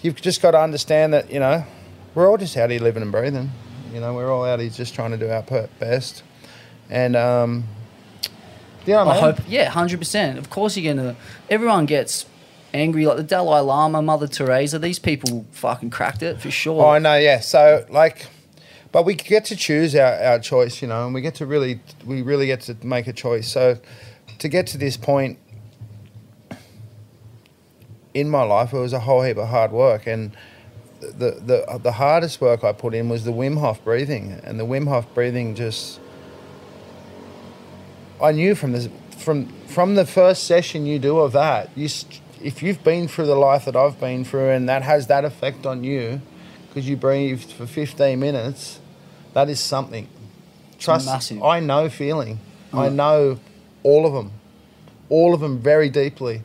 you've 0.00 0.20
just 0.22 0.40
got 0.40 0.52
to 0.52 0.60
understand 0.60 1.12
that 1.12 1.30
you 1.30 1.40
know 1.40 1.64
we're 2.18 2.28
all 2.28 2.36
just 2.36 2.56
out 2.56 2.68
here 2.68 2.80
living 2.80 3.00
and 3.00 3.12
breathing. 3.12 3.52
You 3.94 4.00
know, 4.00 4.12
we're 4.12 4.28
all 4.28 4.44
out 4.44 4.58
here 4.58 4.68
just 4.68 4.92
trying 4.92 5.12
to 5.12 5.16
do 5.16 5.30
our 5.30 5.42
best, 5.78 6.24
and 6.90 7.14
um, 7.14 7.64
you 8.84 8.92
know 8.94 9.04
I 9.04 9.12
I 9.12 9.20
hope, 9.20 9.38
yeah, 9.46 9.70
hundred 9.70 10.00
percent. 10.00 10.36
Of 10.36 10.50
course, 10.50 10.76
you're 10.76 10.92
gonna. 10.92 11.14
Everyone 11.48 11.86
gets 11.86 12.26
angry, 12.74 13.06
like 13.06 13.18
the 13.18 13.22
Dalai 13.22 13.60
Lama, 13.60 14.02
Mother 14.02 14.26
Teresa. 14.26 14.80
These 14.80 14.98
people 14.98 15.46
fucking 15.52 15.90
cracked 15.90 16.24
it 16.24 16.40
for 16.40 16.50
sure. 16.50 16.82
Oh, 16.82 16.88
I 16.88 16.98
know, 16.98 17.14
yeah. 17.14 17.38
So 17.38 17.86
like, 17.88 18.26
but 18.90 19.04
we 19.04 19.14
get 19.14 19.44
to 19.46 19.56
choose 19.56 19.94
our, 19.94 20.14
our 20.14 20.38
choice, 20.40 20.82
you 20.82 20.88
know, 20.88 21.06
and 21.06 21.14
we 21.14 21.20
get 21.20 21.36
to 21.36 21.46
really, 21.46 21.80
we 22.04 22.22
really 22.22 22.46
get 22.46 22.62
to 22.62 22.76
make 22.84 23.06
a 23.06 23.12
choice. 23.12 23.46
So 23.46 23.78
to 24.40 24.48
get 24.48 24.66
to 24.68 24.78
this 24.78 24.96
point 24.96 25.38
in 28.12 28.28
my 28.28 28.42
life, 28.42 28.72
it 28.72 28.78
was 28.78 28.92
a 28.92 29.00
whole 29.00 29.22
heap 29.22 29.36
of 29.36 29.48
hard 29.48 29.70
work, 29.70 30.08
and 30.08 30.36
the 31.00 31.30
the 31.40 31.80
the 31.82 31.92
hardest 31.92 32.40
work 32.40 32.64
I 32.64 32.72
put 32.72 32.94
in 32.94 33.08
was 33.08 33.24
the 33.24 33.32
Wim 33.32 33.58
Hof 33.60 33.82
breathing, 33.84 34.40
and 34.44 34.58
the 34.58 34.64
Wim 34.64 34.88
Hof 34.88 35.12
breathing 35.14 35.54
just. 35.54 36.00
I 38.20 38.32
knew 38.32 38.54
from 38.54 38.72
this 38.72 38.88
from 39.16 39.46
from 39.66 39.94
the 39.94 40.06
first 40.06 40.44
session 40.44 40.86
you 40.86 40.98
do 40.98 41.18
of 41.18 41.32
that, 41.32 41.70
you 41.76 41.88
if 42.42 42.62
you've 42.62 42.82
been 42.84 43.08
through 43.08 43.26
the 43.26 43.34
life 43.36 43.64
that 43.64 43.76
I've 43.76 43.98
been 44.00 44.24
through, 44.24 44.50
and 44.50 44.68
that 44.68 44.82
has 44.82 45.06
that 45.08 45.24
effect 45.24 45.66
on 45.66 45.84
you, 45.84 46.20
because 46.68 46.88
you 46.88 46.96
breathed 46.96 47.50
for 47.52 47.66
15 47.66 48.18
minutes, 48.18 48.78
that 49.34 49.48
is 49.48 49.60
something. 49.60 50.08
Trust. 50.78 51.06
massive. 51.06 51.42
I 51.42 51.58
know 51.60 51.88
feeling. 51.88 52.38
I 52.72 52.88
Mm. 52.88 52.94
know 52.94 53.38
all 53.82 54.06
of 54.06 54.12
them, 54.12 54.30
all 55.08 55.34
of 55.34 55.40
them 55.40 55.58
very 55.58 55.88
deeply, 55.90 56.42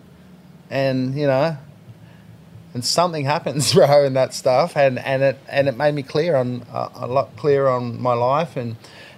and 0.70 1.16
you 1.16 1.28
know. 1.28 1.58
And 2.74 2.84
something 2.84 3.26
happens, 3.26 3.74
bro, 3.76 4.06
and 4.06 4.16
that 4.16 4.34
stuff, 4.34 4.76
and, 4.76 4.98
and 5.00 5.22
it 5.22 5.38
and 5.48 5.68
it 5.68 5.78
made 5.78 5.94
me 5.94 6.04
clear 6.04 6.36
on 6.36 6.64
uh, 6.72 6.90
a 6.96 7.08
lot 7.08 7.36
clearer 7.36 7.70
on 7.70 8.02
my 8.02 8.14
life 8.14 8.58
and 8.58 8.76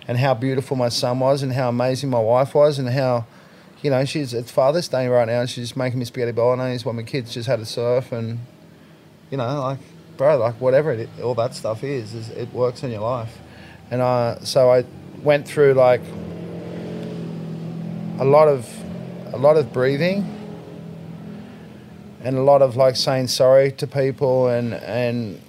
and 0.08 0.18
how 0.18 0.34
beautiful 0.34 0.76
my 0.78 0.90
son 0.90 1.20
was 1.20 1.42
and 1.42 1.54
how 1.54 1.70
amazing 1.70 2.10
my 2.10 2.20
wife 2.20 2.54
was 2.54 2.78
and 2.78 2.90
how 2.90 3.26
you 3.86 3.92
know, 3.92 4.04
she's 4.04 4.34
it's 4.34 4.50
Father's 4.50 4.88
Day 4.88 5.08
right 5.08 5.28
now, 5.28 5.42
and 5.42 5.50
she's 5.50 5.66
just 5.66 5.78
making 5.78 6.00
me 6.00 6.06
spaghetti 6.06 6.32
bolognese 6.32 6.84
while 6.84 6.96
my 6.96 7.04
kids 7.04 7.32
just 7.32 7.48
had 7.48 7.60
a 7.60 7.66
surf, 7.66 8.12
and 8.12 8.40
you 9.30 9.38
know, 9.38 9.62
like, 9.62 9.78
bro, 10.18 10.38
like 10.38 10.56
whatever 10.56 10.92
it, 10.92 11.08
all 11.22 11.36
that 11.36 11.54
stuff 11.54 11.84
is, 11.84 12.16
is 12.16 12.30
it 12.32 12.52
works 12.52 12.82
in 12.82 12.90
your 12.90 13.02
life, 13.02 13.38
and 13.92 14.02
I 14.02 14.40
so 14.42 14.72
I 14.72 14.86
went 15.22 15.48
through 15.48 15.76
like 15.76 16.02
a 18.18 18.26
lot 18.26 18.48
of 18.48 18.68
a 19.32 19.38
lot 19.38 19.56
of 19.56 19.72
breathing, 19.72 20.45
and 22.26 22.36
a 22.38 22.42
lot 22.42 22.62
of 22.62 22.76
like 22.76 22.96
saying 22.96 23.28
sorry 23.28 23.72
to 23.74 23.88
people, 23.88 24.48
and 24.48 24.74
and 24.74 25.42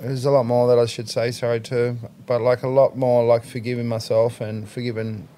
there's 0.00 0.24
a 0.26 0.30
lot 0.30 0.44
more 0.44 0.68
that 0.68 0.78
I 0.78 0.86
should 0.86 1.08
say 1.08 1.30
sorry 1.30 1.60
to, 1.60 1.96
but 2.26 2.40
like 2.42 2.62
a 2.62 2.68
lot 2.68 2.96
more 2.96 3.24
like 3.24 3.44
forgiving 3.44 3.88
myself 3.88 4.40
and 4.40 4.68
forgiving 4.68 5.28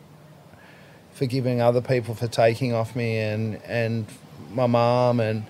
forgiving 1.13 1.61
other 1.61 1.81
people 1.81 2.15
for 2.15 2.29
taking 2.29 2.73
off 2.73 2.95
me 2.97 3.19
and 3.19 3.61
and 3.65 4.07
my 4.53 4.67
mom 4.67 5.21
and 5.21 5.45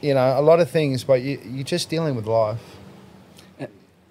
you 0.00 0.14
know 0.14 0.38
a 0.38 0.42
lot 0.42 0.60
of 0.60 0.70
things 0.70 1.02
but 1.04 1.20
you, 1.22 1.40
you're 1.44 1.64
just 1.64 1.90
dealing 1.90 2.14
with 2.14 2.26
life 2.26 2.62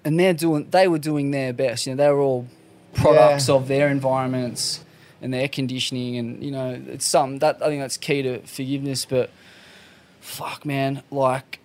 and 0.04 0.20
they're 0.20 0.34
doing 0.34 0.68
they 0.72 0.88
were 0.88 1.00
doing 1.00 1.32
their 1.32 1.54
best 1.54 1.88
you 1.88 1.96
know 1.96 2.04
they 2.04 2.12
were 2.12 2.20
all 2.20 2.46
products 2.94 3.48
Yeah. 3.48 3.56
of 3.56 3.68
their 3.70 3.88
environments 3.88 4.84
and 5.22 5.34
their 5.34 5.48
conditioning 5.48 6.18
and 6.18 6.44
you 6.44 6.52
know 6.52 6.80
it's 6.88 7.06
something 7.06 7.40
that 7.40 7.62
i 7.64 7.68
think 7.68 7.82
that's 7.82 7.98
key 7.98 8.22
to 8.22 8.40
forgiveness 8.42 9.06
but 9.06 9.30
fuck 10.20 10.66
man 10.66 11.02
like 11.12 11.60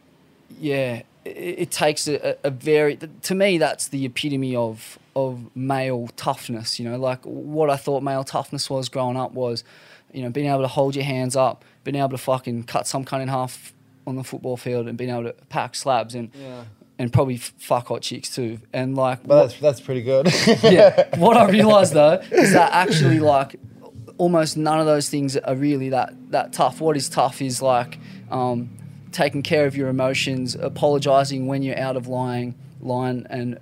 yeah 0.58 1.02
it, 1.24 1.30
it 1.30 1.70
takes 1.70 2.06
a, 2.08 2.36
a- 2.44 2.50
very 2.50 2.96
to 3.22 3.34
me 3.34 3.58
that's 3.58 3.88
the 3.88 4.04
epitome 4.04 4.54
of 4.54 4.98
of 5.16 5.54
male 5.56 6.08
toughness 6.16 6.78
you 6.78 6.88
know 6.88 6.96
like 6.98 7.22
what 7.24 7.70
i 7.70 7.76
thought 7.76 8.02
male 8.02 8.24
toughness 8.24 8.68
was 8.68 8.88
growing 8.88 9.16
up 9.16 9.32
was 9.32 9.64
you 10.12 10.22
know 10.22 10.30
being 10.30 10.48
able 10.48 10.62
to 10.62 10.68
hold 10.68 10.94
your 10.94 11.04
hands 11.04 11.36
up 11.36 11.64
being 11.84 11.96
able 11.96 12.08
to 12.10 12.18
fucking 12.18 12.62
cut 12.64 12.86
some 12.86 13.04
cunt 13.04 13.22
in 13.22 13.28
half 13.28 13.72
on 14.06 14.16
the 14.16 14.24
football 14.24 14.56
field 14.56 14.86
and 14.86 14.98
being 14.98 15.10
able 15.10 15.24
to 15.24 15.32
pack 15.48 15.74
slabs 15.74 16.14
and 16.14 16.30
yeah 16.34 16.64
and 16.96 17.12
probably 17.12 17.36
fuck 17.38 17.88
hot 17.88 18.02
chicks 18.02 18.32
too. 18.32 18.60
And 18.72 18.94
like, 18.94 19.26
but 19.26 19.42
that's 19.42 19.58
that's 19.58 19.80
pretty 19.80 20.02
good 20.02 20.32
yeah, 20.62 21.16
what 21.18 21.36
I 21.36 21.48
realised 21.50 21.92
though 21.92 22.22
is 22.30 22.52
that 22.52 22.72
actually 22.72 23.18
like 23.18 23.56
almost 24.16 24.56
none 24.56 24.78
of 24.78 24.86
those 24.86 25.08
things 25.08 25.36
are 25.36 25.56
really 25.56 25.88
that 25.88 26.14
that 26.30 26.52
tough. 26.52 26.80
What 26.80 26.96
is 26.96 27.08
tough 27.08 27.42
is 27.42 27.60
like 27.60 27.98
um, 28.30 28.70
taking 29.12 29.42
care 29.42 29.66
of 29.66 29.76
your 29.76 29.88
emotions, 29.88 30.54
apologising 30.54 31.46
when 31.46 31.62
you're 31.62 31.78
out 31.78 31.96
of 31.96 32.06
line, 32.06 32.54
line, 32.80 33.26
and 33.30 33.58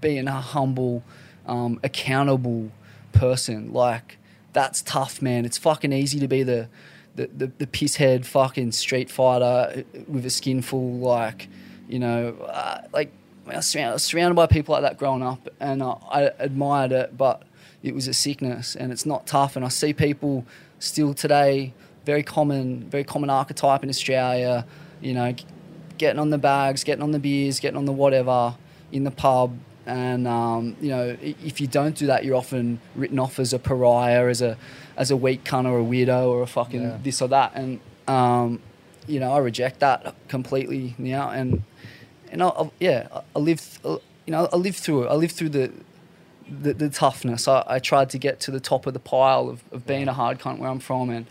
being 0.00 0.28
a 0.28 0.40
humble, 0.40 1.02
um, 1.46 1.78
accountable 1.82 2.70
person. 3.12 3.72
Like 3.72 4.18
that's 4.52 4.82
tough, 4.82 5.22
man. 5.22 5.44
It's 5.44 5.58
fucking 5.58 5.92
easy 5.92 6.20
to 6.20 6.28
be 6.28 6.42
the 6.42 6.68
the, 7.14 7.26
the, 7.26 7.46
the 7.58 7.66
pisshead 7.66 8.24
fucking 8.24 8.72
street 8.72 9.10
fighter 9.10 9.84
with 10.08 10.24
a 10.24 10.30
skin 10.30 10.62
full, 10.62 10.98
like, 10.98 11.48
you 11.88 11.98
know, 11.98 12.34
uh, 12.48 12.82
like 12.92 13.12
I 13.46 13.56
was, 13.56 13.66
surrounded, 13.66 14.34
by 14.34 14.46
people 14.46 14.72
like 14.72 14.82
that 14.82 14.98
growing 14.98 15.22
up, 15.22 15.48
and 15.60 15.82
I 15.82 16.30
admired 16.38 16.92
it, 16.92 17.16
but 17.16 17.42
it 17.82 17.94
was 17.94 18.08
a 18.08 18.14
sickness, 18.14 18.76
and 18.76 18.92
it's 18.92 19.04
not 19.04 19.26
tough. 19.26 19.56
And 19.56 19.64
I 19.64 19.68
see 19.68 19.92
people 19.92 20.46
still 20.78 21.12
today, 21.12 21.74
very 22.04 22.22
common, 22.22 22.88
very 22.90 23.04
common 23.04 23.30
archetype 23.30 23.82
in 23.82 23.88
Australia, 23.88 24.66
you 25.00 25.12
know, 25.14 25.34
getting 25.98 26.18
on 26.18 26.30
the 26.30 26.38
bags, 26.38 26.84
getting 26.84 27.02
on 27.02 27.12
the 27.12 27.18
beers, 27.18 27.60
getting 27.60 27.76
on 27.76 27.84
the 27.84 27.92
whatever 27.92 28.54
in 28.90 29.04
the 29.04 29.10
pub. 29.10 29.56
And 29.86 30.28
um, 30.28 30.76
you 30.80 30.90
know, 30.90 31.16
if 31.20 31.60
you 31.60 31.66
don't 31.66 31.96
do 31.96 32.06
that, 32.06 32.24
you're 32.24 32.36
often 32.36 32.80
written 32.94 33.18
off 33.18 33.38
as 33.38 33.52
a 33.52 33.58
pariah, 33.58 34.26
as 34.28 34.40
a 34.40 34.56
as 34.96 35.10
a 35.10 35.16
weak 35.16 35.42
cunt 35.44 35.66
or 35.66 35.80
a 35.80 35.82
weirdo 35.82 36.26
or 36.28 36.42
a 36.42 36.46
fucking 36.46 36.82
Yeah. 36.82 36.98
this 37.02 37.20
or 37.22 37.28
that. 37.28 37.52
And 37.54 37.80
um, 38.06 38.60
you 39.08 39.18
know, 39.18 39.32
I 39.32 39.38
reject 39.38 39.80
that 39.80 40.14
completely 40.28 40.94
now. 40.98 41.30
And 41.30 41.62
and 42.30 42.42
I, 42.42 42.48
I, 42.48 42.70
yeah, 42.78 43.08
I- 43.34 43.38
lived, 43.40 43.78
uh, 43.84 43.98
you 44.26 44.30
know, 44.32 44.48
I 44.52 44.56
lived 44.56 44.78
through 44.78 45.04
it. 45.04 45.08
I 45.08 45.14
lived 45.14 45.34
through 45.34 45.48
the 45.50 45.72
the, 46.48 46.74
the 46.74 46.88
toughness. 46.88 47.48
I, 47.48 47.64
I 47.66 47.78
tried 47.78 48.10
to 48.10 48.18
get 48.18 48.38
to 48.40 48.50
the 48.50 48.60
top 48.60 48.86
of 48.86 48.92
the 48.94 49.00
pile 49.00 49.48
of, 49.48 49.62
of 49.72 49.86
being 49.86 50.06
a 50.06 50.12
hard 50.12 50.38
cunt 50.38 50.58
where 50.58 50.68
I'm 50.70 50.80
from, 50.80 51.10
and 51.10 51.26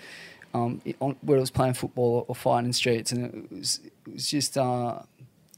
um, 0.54 0.82
it, 0.86 0.96
on, 1.00 1.16
where 1.22 1.38
I 1.38 1.42
was 1.42 1.52
playing 1.52 1.74
football 1.74 2.16
or, 2.16 2.26
or 2.28 2.36
fighting 2.36 2.68
in 2.68 2.74
streets, 2.74 3.12
and 3.12 3.26
it 3.26 3.52
was 3.52 3.80
it 4.06 4.14
was 4.14 4.30
just 4.30 4.58
uh, 4.58 5.00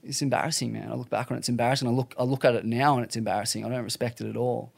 it's 0.04 0.22
embarrassing, 0.22 0.72
man. 0.74 0.92
I 0.92 0.96
look 0.96 1.10
back 1.10 1.32
on 1.32 1.38
it, 1.38 1.40
it's 1.42 1.50
embarrassing. 1.50 1.88
I 1.88 1.92
look 1.92 2.14
I 2.20 2.24
look 2.24 2.46
at 2.46 2.56
it 2.56 2.66
now, 2.66 2.96
and 2.96 3.04
it's 3.04 3.16
embarrassing. 3.16 3.66
I 3.66 3.70
don't 3.70 3.84
respect 3.84 4.22
it 4.22 4.30
at 4.30 4.38
all. 4.38 4.72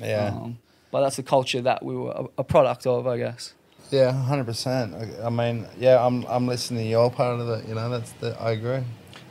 yeah 0.00 0.28
Um, 0.34 0.58
but 0.90 1.00
that's 1.02 1.16
the 1.16 1.22
culture 1.22 1.60
that 1.62 1.82
we 1.82 1.96
were 1.96 2.10
a, 2.12 2.24
a 2.38 2.44
product 2.44 2.86
of, 2.86 3.06
I 3.06 3.16
guess. 3.16 3.54
yeah 3.90 4.10
100% 4.12 5.20
I, 5.22 5.26
I 5.26 5.30
mean 5.30 5.66
yeah 5.78 6.04
I'm 6.04 6.24
I'm 6.26 6.46
listening 6.46 6.84
to 6.84 6.90
your 6.90 7.10
part 7.10 7.40
of 7.40 7.48
it 7.48 7.68
you 7.68 7.74
know 7.74 7.88
that's 7.90 8.12
the 8.20 8.36
I 8.40 8.50
agree 8.52 8.82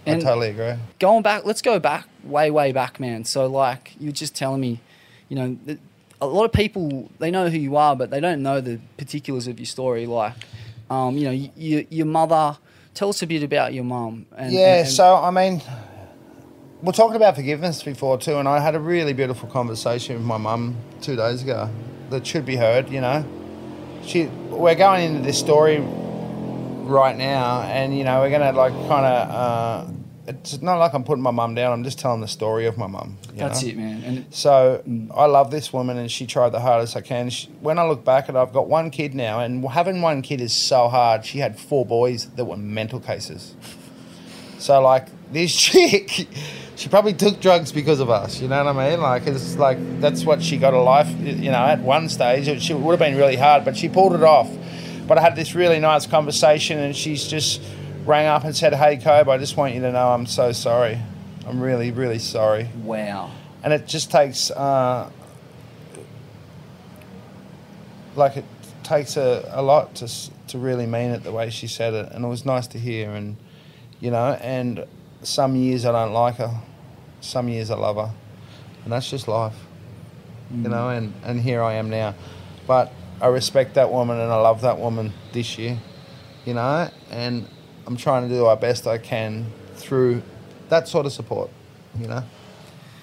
And- 0.05 0.21
I 0.21 0.25
totally 0.25 0.49
agree 0.49 0.73
going 0.99 1.21
back, 1.23 1.45
let's 1.45 1.61
go 1.61 1.79
back 1.79 2.07
way, 2.23 2.49
way 2.51 2.71
back, 2.71 2.99
man. 2.99 3.23
So, 3.25 3.45
like, 3.47 3.93
you're 3.99 4.11
just 4.23 4.35
telling 4.35 4.61
me, 4.61 4.79
you 5.29 5.35
know, 5.35 5.57
that 5.65 5.79
a 6.21 6.27
lot 6.27 6.45
of 6.45 6.51
people 6.53 7.09
they 7.19 7.31
know 7.31 7.49
who 7.49 7.57
you 7.57 7.75
are, 7.77 7.95
but 7.95 8.09
they 8.11 8.19
don't 8.19 8.41
know 8.43 8.61
the 8.61 8.79
particulars 8.97 9.47
of 9.47 9.59
your 9.59 9.65
story. 9.65 10.05
Like, 10.05 10.33
um, 10.89 11.17
you 11.17 11.25
know, 11.25 11.31
y- 11.31 11.51
y- 11.57 11.87
your 11.89 12.05
mother. 12.05 12.57
Tell 12.93 13.09
us 13.09 13.21
a 13.21 13.27
bit 13.27 13.41
about 13.41 13.73
your 13.73 13.83
mum. 13.85 14.25
And, 14.37 14.51
yeah 14.53 14.79
and- 14.79 14.87
so 14.87 15.15
I 15.15 15.31
mean 15.31 15.61
we're 16.81 16.91
talking 16.91 17.15
about 17.15 17.35
forgiveness 17.35 17.81
before 17.83 18.17
too, 18.17 18.37
and 18.37 18.47
I 18.47 18.59
had 18.59 18.75
a 18.75 18.79
really 18.79 19.13
beautiful 19.13 19.47
conversation 19.49 20.15
with 20.15 20.25
my 20.25 20.37
mum 20.37 20.75
two 21.01 21.15
days 21.15 21.41
ago 21.43 21.69
that 22.09 22.25
should 22.27 22.45
be 22.45 22.55
heard. 22.57 22.89
You 22.89 23.01
know, 23.01 23.25
she 24.05 24.25
we're 24.49 24.75
going 24.75 25.03
into 25.15 25.21
this 25.21 25.39
story 25.39 25.79
right 25.79 27.15
now, 27.17 27.61
and 27.61 27.97
you 27.97 28.03
know 28.03 28.19
we're 28.21 28.29
gonna 28.31 28.51
like 28.51 28.73
kind 28.87 29.05
of. 29.05 29.29
Uh, 29.29 29.91
it's 30.27 30.61
not 30.61 30.75
like 30.75 30.93
I'm 30.93 31.03
putting 31.03 31.23
my 31.23 31.31
mum 31.31 31.55
down. 31.55 31.71
I'm 31.73 31.83
just 31.83 31.99
telling 31.99 32.21
the 32.21 32.27
story 32.27 32.65
of 32.65 32.77
my 32.77 32.87
mum. 32.87 33.17
That's 33.33 33.63
know? 33.63 33.69
it, 33.69 33.77
man. 33.77 34.03
And 34.03 34.33
So 34.33 34.83
I 35.13 35.25
love 35.25 35.51
this 35.51 35.73
woman, 35.73 35.97
and 35.97 36.11
she 36.11 36.27
tried 36.27 36.49
the 36.49 36.59
hardest 36.59 36.95
I 36.95 37.01
can. 37.01 37.29
She, 37.29 37.47
when 37.59 37.79
I 37.79 37.87
look 37.87 38.05
back 38.05 38.29
at 38.29 38.35
it, 38.35 38.37
I've 38.37 38.53
got 38.53 38.67
one 38.67 38.91
kid 38.91 39.15
now, 39.15 39.39
and 39.39 39.65
having 39.67 40.01
one 40.01 40.21
kid 40.21 40.41
is 40.41 40.53
so 40.53 40.87
hard. 40.87 41.25
She 41.25 41.39
had 41.39 41.59
four 41.59 41.85
boys 41.85 42.27
that 42.31 42.45
were 42.45 42.57
mental 42.57 42.99
cases. 42.99 43.55
So 44.59 44.79
like 44.81 45.07
this 45.31 45.55
chick, 45.57 46.27
she 46.75 46.89
probably 46.89 47.13
took 47.13 47.41
drugs 47.41 47.71
because 47.71 47.99
of 47.99 48.09
us. 48.09 48.39
You 48.39 48.47
know 48.47 48.63
what 48.63 48.75
I 48.75 48.89
mean? 48.89 49.01
Like 49.01 49.25
it's 49.25 49.55
like 49.57 49.77
that's 49.99 50.23
what 50.23 50.41
she 50.41 50.57
got 50.57 50.73
a 50.73 50.81
life. 50.81 51.09
You 51.19 51.51
know, 51.51 51.57
at 51.57 51.81
one 51.81 52.09
stage 52.09 52.47
it, 52.47 52.61
she, 52.61 52.73
would 52.73 52.91
have 52.91 52.99
been 52.99 53.17
really 53.17 53.37
hard, 53.37 53.65
but 53.65 53.75
she 53.75 53.89
pulled 53.89 54.13
it 54.13 54.23
off. 54.23 54.49
But 55.07 55.17
I 55.17 55.21
had 55.21 55.35
this 55.35 55.55
really 55.55 55.79
nice 55.79 56.05
conversation, 56.05 56.79
and 56.79 56.95
she's 56.95 57.27
just 57.27 57.61
rang 58.05 58.27
up 58.27 58.43
and 58.43 58.55
said, 58.55 58.73
"Hey, 58.73 58.97
Cobe, 58.97 59.29
I 59.29 59.37
just 59.37 59.57
want 59.57 59.73
you 59.73 59.81
to 59.81 59.91
know 59.91 60.09
I'm 60.09 60.25
so 60.25 60.51
sorry. 60.51 60.99
I'm 61.45 61.61
really, 61.61 61.91
really 61.91 62.19
sorry." 62.19 62.69
wow. 62.83 63.31
and 63.63 63.73
it 63.73 63.87
just 63.87 64.11
takes 64.11 64.51
uh, 64.51 65.09
like 68.15 68.37
it 68.37 68.45
takes 68.83 69.17
a, 69.17 69.49
a 69.53 69.61
lot 69.61 69.95
to 69.95 70.07
to 70.47 70.57
really 70.57 70.85
mean 70.85 71.11
it 71.11 71.23
the 71.23 71.31
way 71.31 71.49
she 71.49 71.67
said 71.67 71.93
it 71.93 72.11
and 72.11 72.25
it 72.25 72.27
was 72.27 72.45
nice 72.45 72.67
to 72.67 72.77
hear 72.77 73.11
and 73.11 73.37
you 73.99 74.11
know 74.11 74.33
and 74.41 74.85
some 75.23 75.55
years 75.55 75.85
I 75.85 75.91
don't 75.91 76.13
like 76.13 76.35
her 76.35 76.59
some 77.21 77.47
years 77.47 77.71
I 77.71 77.75
love 77.75 77.95
her 77.95 78.13
and 78.83 78.91
that's 78.91 79.09
just 79.09 79.27
life 79.27 79.55
you 80.51 80.67
know 80.67 80.89
and 80.89 81.13
and 81.23 81.39
here 81.39 81.61
I 81.61 81.75
am 81.75 81.89
now 81.89 82.15
but 82.67 82.91
I 83.21 83.27
respect 83.27 83.75
that 83.75 83.91
woman 83.91 84.19
and 84.19 84.31
I 84.31 84.35
love 84.41 84.61
that 84.61 84.77
woman 84.77 85.13
this 85.31 85.57
year 85.57 85.77
you 86.45 86.53
know 86.55 86.89
and 87.09 87.47
I'm 87.87 87.97
trying 87.97 88.27
to 88.27 88.33
do 88.33 88.45
our 88.45 88.57
best 88.57 88.87
I 88.87 88.97
can 88.97 89.45
through 89.75 90.21
that 90.69 90.87
sort 90.87 91.05
of 91.05 91.11
support 91.11 91.49
you 91.99 92.07
know 92.07 92.23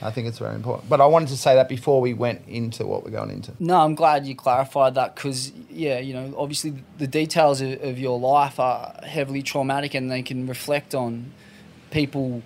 I 0.00 0.10
think 0.10 0.28
it's 0.28 0.38
very 0.38 0.54
important. 0.54 0.88
But 0.88 1.00
I 1.00 1.06
wanted 1.06 1.28
to 1.30 1.36
say 1.36 1.54
that 1.56 1.68
before 1.68 2.00
we 2.00 2.14
went 2.14 2.46
into 2.46 2.86
what 2.86 3.04
we're 3.04 3.10
going 3.10 3.30
into. 3.30 3.52
No, 3.58 3.80
I'm 3.80 3.94
glad 3.94 4.26
you 4.26 4.36
clarified 4.36 4.94
that 4.94 5.14
because, 5.14 5.50
yeah, 5.68 5.98
you 5.98 6.14
know, 6.14 6.34
obviously 6.36 6.84
the 6.98 7.06
details 7.06 7.60
of, 7.60 7.82
of 7.82 7.98
your 7.98 8.18
life 8.18 8.60
are 8.60 8.94
heavily 9.02 9.42
traumatic 9.42 9.94
and 9.94 10.10
they 10.10 10.22
can 10.22 10.46
reflect 10.46 10.94
on 10.94 11.32
people 11.90 12.42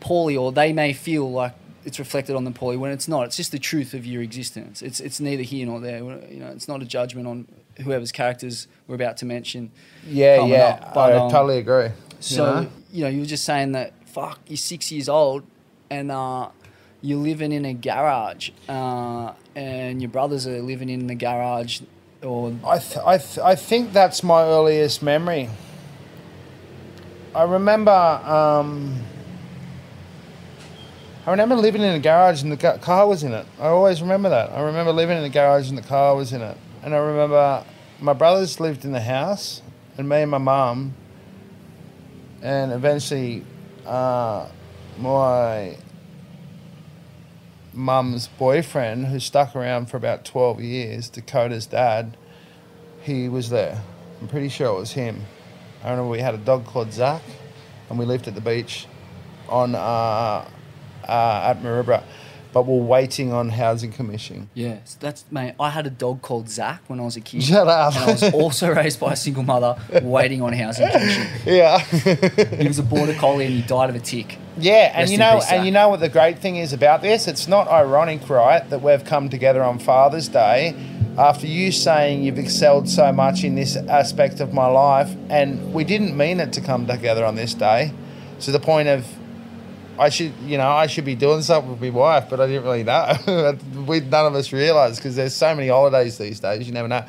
poorly, 0.00 0.36
or 0.36 0.50
they 0.50 0.72
may 0.72 0.92
feel 0.92 1.30
like 1.30 1.54
it's 1.84 1.98
reflected 1.98 2.34
on 2.34 2.44
them 2.44 2.54
poorly 2.54 2.76
when 2.76 2.90
it's 2.90 3.06
not. 3.06 3.26
It's 3.26 3.36
just 3.36 3.52
the 3.52 3.58
truth 3.58 3.94
of 3.94 4.04
your 4.04 4.22
existence. 4.22 4.82
It's 4.82 4.98
it's 5.00 5.20
neither 5.20 5.42
here 5.42 5.66
nor 5.66 5.80
there. 5.80 5.98
You 5.98 6.40
know, 6.40 6.48
it's 6.48 6.68
not 6.68 6.82
a 6.82 6.84
judgment 6.84 7.26
on 7.28 7.46
whoever's 7.80 8.12
characters 8.12 8.68
we're 8.86 8.94
about 8.94 9.16
to 9.18 9.26
mention. 9.26 9.70
Yeah, 10.06 10.44
yeah, 10.44 10.78
up, 10.82 10.94
but, 10.94 11.12
I 11.12 11.16
um, 11.16 11.30
totally 11.30 11.58
agree. 11.58 11.88
So 12.20 12.46
you 12.46 12.50
know? 12.50 12.70
you 12.92 13.04
know, 13.04 13.10
you 13.10 13.20
were 13.20 13.26
just 13.26 13.44
saying 13.44 13.72
that 13.72 13.92
fuck, 14.06 14.40
you're 14.46 14.56
six 14.56 14.90
years 14.90 15.08
old, 15.08 15.44
and 15.90 16.10
uh, 16.10 16.48
you're 17.02 17.18
living 17.18 17.52
in 17.52 17.64
a 17.64 17.74
garage, 17.74 18.50
uh, 18.68 19.32
and 19.54 20.02
your 20.02 20.10
brothers 20.10 20.46
are 20.46 20.60
living 20.60 20.88
in 20.88 21.06
the 21.06 21.14
garage, 21.14 21.80
or 22.22 22.54
I, 22.64 22.78
th- 22.78 23.04
I, 23.04 23.18
th- 23.18 23.38
I 23.38 23.54
think 23.54 23.92
that's 23.92 24.22
my 24.22 24.42
earliest 24.42 25.02
memory. 25.02 25.48
I 27.34 27.44
remember, 27.44 27.92
um, 27.92 29.00
I 31.26 31.30
remember 31.30 31.54
living 31.54 31.82
in 31.82 31.94
a 31.94 32.00
garage 32.00 32.42
and 32.42 32.50
the 32.50 32.78
car 32.78 33.06
was 33.06 33.22
in 33.22 33.32
it. 33.32 33.46
I 33.60 33.68
always 33.68 34.02
remember 34.02 34.28
that. 34.30 34.50
I 34.50 34.62
remember 34.62 34.90
living 34.90 35.16
in 35.16 35.22
a 35.22 35.28
garage 35.28 35.68
and 35.68 35.78
the 35.78 35.82
car 35.82 36.16
was 36.16 36.32
in 36.32 36.40
it. 36.42 36.56
And 36.82 36.94
I 36.94 36.98
remember 36.98 37.64
my 38.00 38.14
brothers 38.14 38.58
lived 38.58 38.84
in 38.84 38.92
the 38.92 39.00
house, 39.00 39.60
and 39.98 40.08
me 40.08 40.22
and 40.22 40.30
my 40.30 40.38
mum, 40.38 40.94
and 42.42 42.72
eventually, 42.72 43.44
uh, 43.84 44.48
my 44.98 45.76
mum's 47.74 48.28
boyfriend, 48.28 49.06
who 49.06 49.20
stuck 49.20 49.54
around 49.54 49.90
for 49.90 49.98
about 49.98 50.24
12 50.24 50.62
years, 50.62 51.10
Dakota's 51.10 51.66
dad, 51.66 52.16
he 53.02 53.28
was 53.28 53.50
there. 53.50 53.82
I'm 54.20 54.28
pretty 54.28 54.48
sure 54.48 54.74
it 54.74 54.78
was 54.78 54.92
him. 54.92 55.26
I 55.82 55.90
remember 55.90 56.10
we 56.10 56.20
had 56.20 56.34
a 56.34 56.38
dog 56.38 56.64
called 56.64 56.92
Zach, 56.92 57.22
and 57.88 57.98
we 57.98 58.06
lived 58.06 58.26
at 58.26 58.34
the 58.34 58.40
beach 58.40 58.86
on 59.48 59.74
uh, 59.74 59.78
uh, 59.78 61.42
at 61.44 61.62
Maroubra, 61.62 62.04
but 62.52 62.66
we're 62.66 62.82
waiting 62.82 63.32
on 63.32 63.50
housing 63.50 63.92
commission. 63.92 64.50
yes, 64.54 64.96
that's 65.00 65.24
mate. 65.30 65.54
I 65.60 65.70
had 65.70 65.86
a 65.86 65.90
dog 65.90 66.22
called 66.22 66.48
Zach 66.48 66.82
when 66.88 67.00
I 67.00 67.04
was 67.04 67.16
a 67.16 67.20
kid. 67.20 67.42
Shut 67.42 67.68
up. 67.68 67.94
And 67.96 68.04
I 68.04 68.12
was 68.12 68.22
also 68.34 68.72
raised 68.74 69.00
by 69.00 69.12
a 69.12 69.16
single 69.16 69.42
mother, 69.42 69.76
waiting 70.02 70.42
on 70.42 70.52
housing 70.52 70.88
commission. 70.90 71.26
yeah. 71.46 71.78
He 71.80 72.66
was 72.68 72.78
a 72.78 72.82
border 72.82 73.14
collie 73.14 73.46
and 73.46 73.54
he 73.54 73.62
died 73.62 73.90
of 73.90 73.96
a 73.96 74.00
tick. 74.00 74.38
Yeah, 74.58 74.90
and 74.92 75.02
Rest 75.02 75.12
you 75.12 75.18
know, 75.18 75.34
peace, 75.36 75.50
and 75.50 75.64
you 75.64 75.72
know 75.72 75.88
what 75.88 76.00
the 76.00 76.08
great 76.08 76.38
thing 76.38 76.56
is 76.56 76.72
about 76.72 77.02
this? 77.02 77.26
It's 77.28 77.48
not 77.48 77.68
ironic, 77.68 78.28
right, 78.28 78.68
that 78.68 78.82
we've 78.82 79.04
come 79.04 79.28
together 79.30 79.62
on 79.62 79.78
Father's 79.78 80.28
Day 80.28 80.74
after 81.18 81.46
you 81.46 81.72
saying 81.72 82.22
you've 82.22 82.38
excelled 82.38 82.88
so 82.88 83.12
much 83.12 83.44
in 83.44 83.54
this 83.54 83.76
aspect 83.76 84.40
of 84.40 84.52
my 84.52 84.66
life, 84.66 85.14
and 85.28 85.72
we 85.72 85.84
didn't 85.84 86.16
mean 86.16 86.40
it 86.40 86.52
to 86.54 86.60
come 86.60 86.86
together 86.86 87.24
on 87.24 87.34
this 87.36 87.54
day, 87.54 87.92
to 88.40 88.50
the 88.50 88.60
point 88.60 88.88
of 88.88 89.06
I 90.00 90.08
should, 90.08 90.32
you 90.44 90.56
know, 90.58 90.68
I 90.68 90.86
should 90.86 91.04
be 91.04 91.14
doing 91.14 91.42
something 91.42 91.70
with 91.72 91.80
my 91.82 91.90
wife, 91.90 92.30
but 92.30 92.40
I 92.40 92.46
didn't 92.46 92.64
really 92.64 92.82
know. 92.84 93.58
we 93.86 94.00
none 94.00 94.26
of 94.26 94.34
us 94.34 94.52
realised 94.52 94.96
because 94.96 95.14
there's 95.14 95.34
so 95.34 95.54
many 95.54 95.68
holidays 95.68 96.16
these 96.18 96.40
days, 96.40 96.66
you 96.66 96.72
never 96.72 96.88
know. 96.88 97.04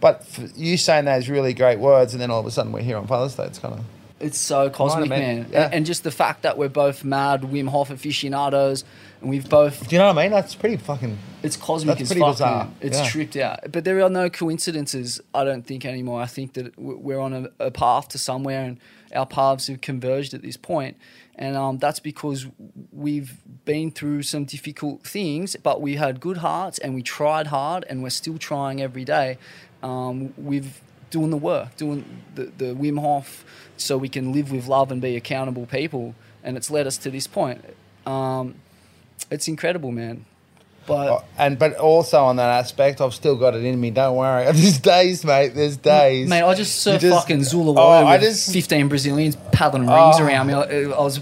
But 0.00 0.24
you 0.54 0.76
saying 0.76 1.06
those 1.06 1.28
really 1.28 1.54
great 1.54 1.78
words, 1.80 2.12
and 2.12 2.20
then 2.20 2.30
all 2.30 2.40
of 2.40 2.46
a 2.46 2.50
sudden 2.50 2.70
we're 2.70 2.82
here 2.82 2.98
on 2.98 3.06
Father's 3.06 3.34
Day, 3.34 3.44
it's 3.46 3.58
kind 3.58 3.74
of 3.74 3.84
It's 4.20 4.38
so 4.38 4.68
cosmic, 4.70 5.08
man. 5.08 5.20
man. 5.42 5.46
Yeah. 5.50 5.70
And, 5.72 5.86
just 5.86 6.04
the 6.04 6.10
fact 6.12 6.42
that 6.42 6.56
we're 6.58 6.68
both 6.68 7.02
mad 7.02 7.42
Wim 7.42 7.68
Hof 7.68 7.90
aficionados, 7.90 8.84
and 9.20 9.30
we've 9.30 9.48
both 9.48 9.88
Do 9.88 9.96
you 9.96 9.98
know 10.00 10.08
what 10.08 10.18
I 10.18 10.22
mean? 10.22 10.30
That's 10.30 10.54
pretty 10.54 10.76
fucking. 10.76 11.18
It's 11.42 11.56
cosmic 11.56 11.98
That's 11.98 12.02
as 12.02 12.08
pretty 12.10 12.20
fuck. 12.20 12.34
bizarre. 12.34 12.68
It's 12.80 12.98
Yeah. 12.98 13.08
tripped 13.08 13.36
out. 13.36 13.72
But 13.72 13.84
there 13.84 14.00
are 14.04 14.10
no 14.10 14.28
coincidences, 14.30 15.20
I 15.34 15.44
don't 15.44 15.66
think, 15.66 15.84
anymore. 15.84 16.20
I 16.20 16.26
think 16.26 16.52
that 16.52 16.78
we're 16.78 17.20
on 17.20 17.32
a, 17.32 17.66
a 17.66 17.70
path 17.70 18.08
to 18.08 18.18
somewhere 18.18 18.62
and 18.64 18.78
our 19.14 19.26
paths 19.26 19.66
have 19.68 19.80
converged 19.80 20.34
at 20.34 20.42
this 20.42 20.56
point. 20.56 20.96
And 21.38 21.56
um, 21.56 21.78
that's 21.78 22.00
because 22.00 22.46
we've 22.90 23.36
been 23.64 23.92
through 23.92 24.24
some 24.24 24.44
difficult 24.44 25.04
things, 25.04 25.54
but 25.62 25.80
we 25.80 25.94
had 25.94 26.20
good 26.20 26.38
hearts 26.38 26.78
and 26.78 26.94
we 26.94 27.02
tried 27.02 27.46
hard 27.46 27.84
and 27.88 28.02
we're 28.02 28.10
still 28.10 28.38
trying 28.38 28.82
every 28.82 29.04
day. 29.04 29.38
Um, 29.82 30.34
we've 30.36 30.80
doing 31.10 31.30
the 31.30 31.36
work, 31.36 31.76
doing 31.76 32.22
the, 32.34 32.44
the 32.58 32.74
Wim 32.74 33.00
Hof 33.00 33.44
so 33.76 33.96
we 33.96 34.08
can 34.08 34.32
live 34.32 34.50
with 34.50 34.66
love 34.66 34.90
and 34.90 35.00
be 35.00 35.16
accountable 35.16 35.66
people. 35.66 36.14
And 36.42 36.56
it's 36.56 36.70
led 36.70 36.86
us 36.86 36.98
to 36.98 37.10
this 37.10 37.26
point. 37.26 37.64
Um, 38.04 38.56
it's 39.30 39.48
incredible, 39.48 39.92
man. 39.92 40.24
But 40.88 41.08
Oh, 41.10 41.24
And 41.38 41.58
but 41.58 41.76
also 41.76 42.24
on 42.24 42.36
that 42.36 42.48
aspect, 42.58 43.00
I've 43.00 43.14
still 43.14 43.36
got 43.36 43.54
it 43.54 43.62
in 43.64 43.80
me. 43.80 43.90
Don't 43.90 44.16
worry. 44.16 44.44
There's 44.52 44.78
days, 44.78 45.24
mate. 45.24 45.50
There's 45.54 45.76
days. 45.76 46.28
Mate, 46.28 46.42
I 46.42 46.54
just 46.54 46.84
You 46.86 46.98
just- 46.98 47.14
fucking 47.20 47.44
Zula 47.44 47.72
Oh, 47.72 47.74
Water 47.74 48.06
with 48.06 48.22
just- 48.22 48.52
15 48.52 48.88
Brazilians 48.88 49.36
paddling 49.52 49.82
rings 49.86 50.16
Oh. 50.18 50.24
around 50.24 50.46
me. 50.48 50.54
I, 50.54 50.62
I 50.62 51.00
was, 51.00 51.20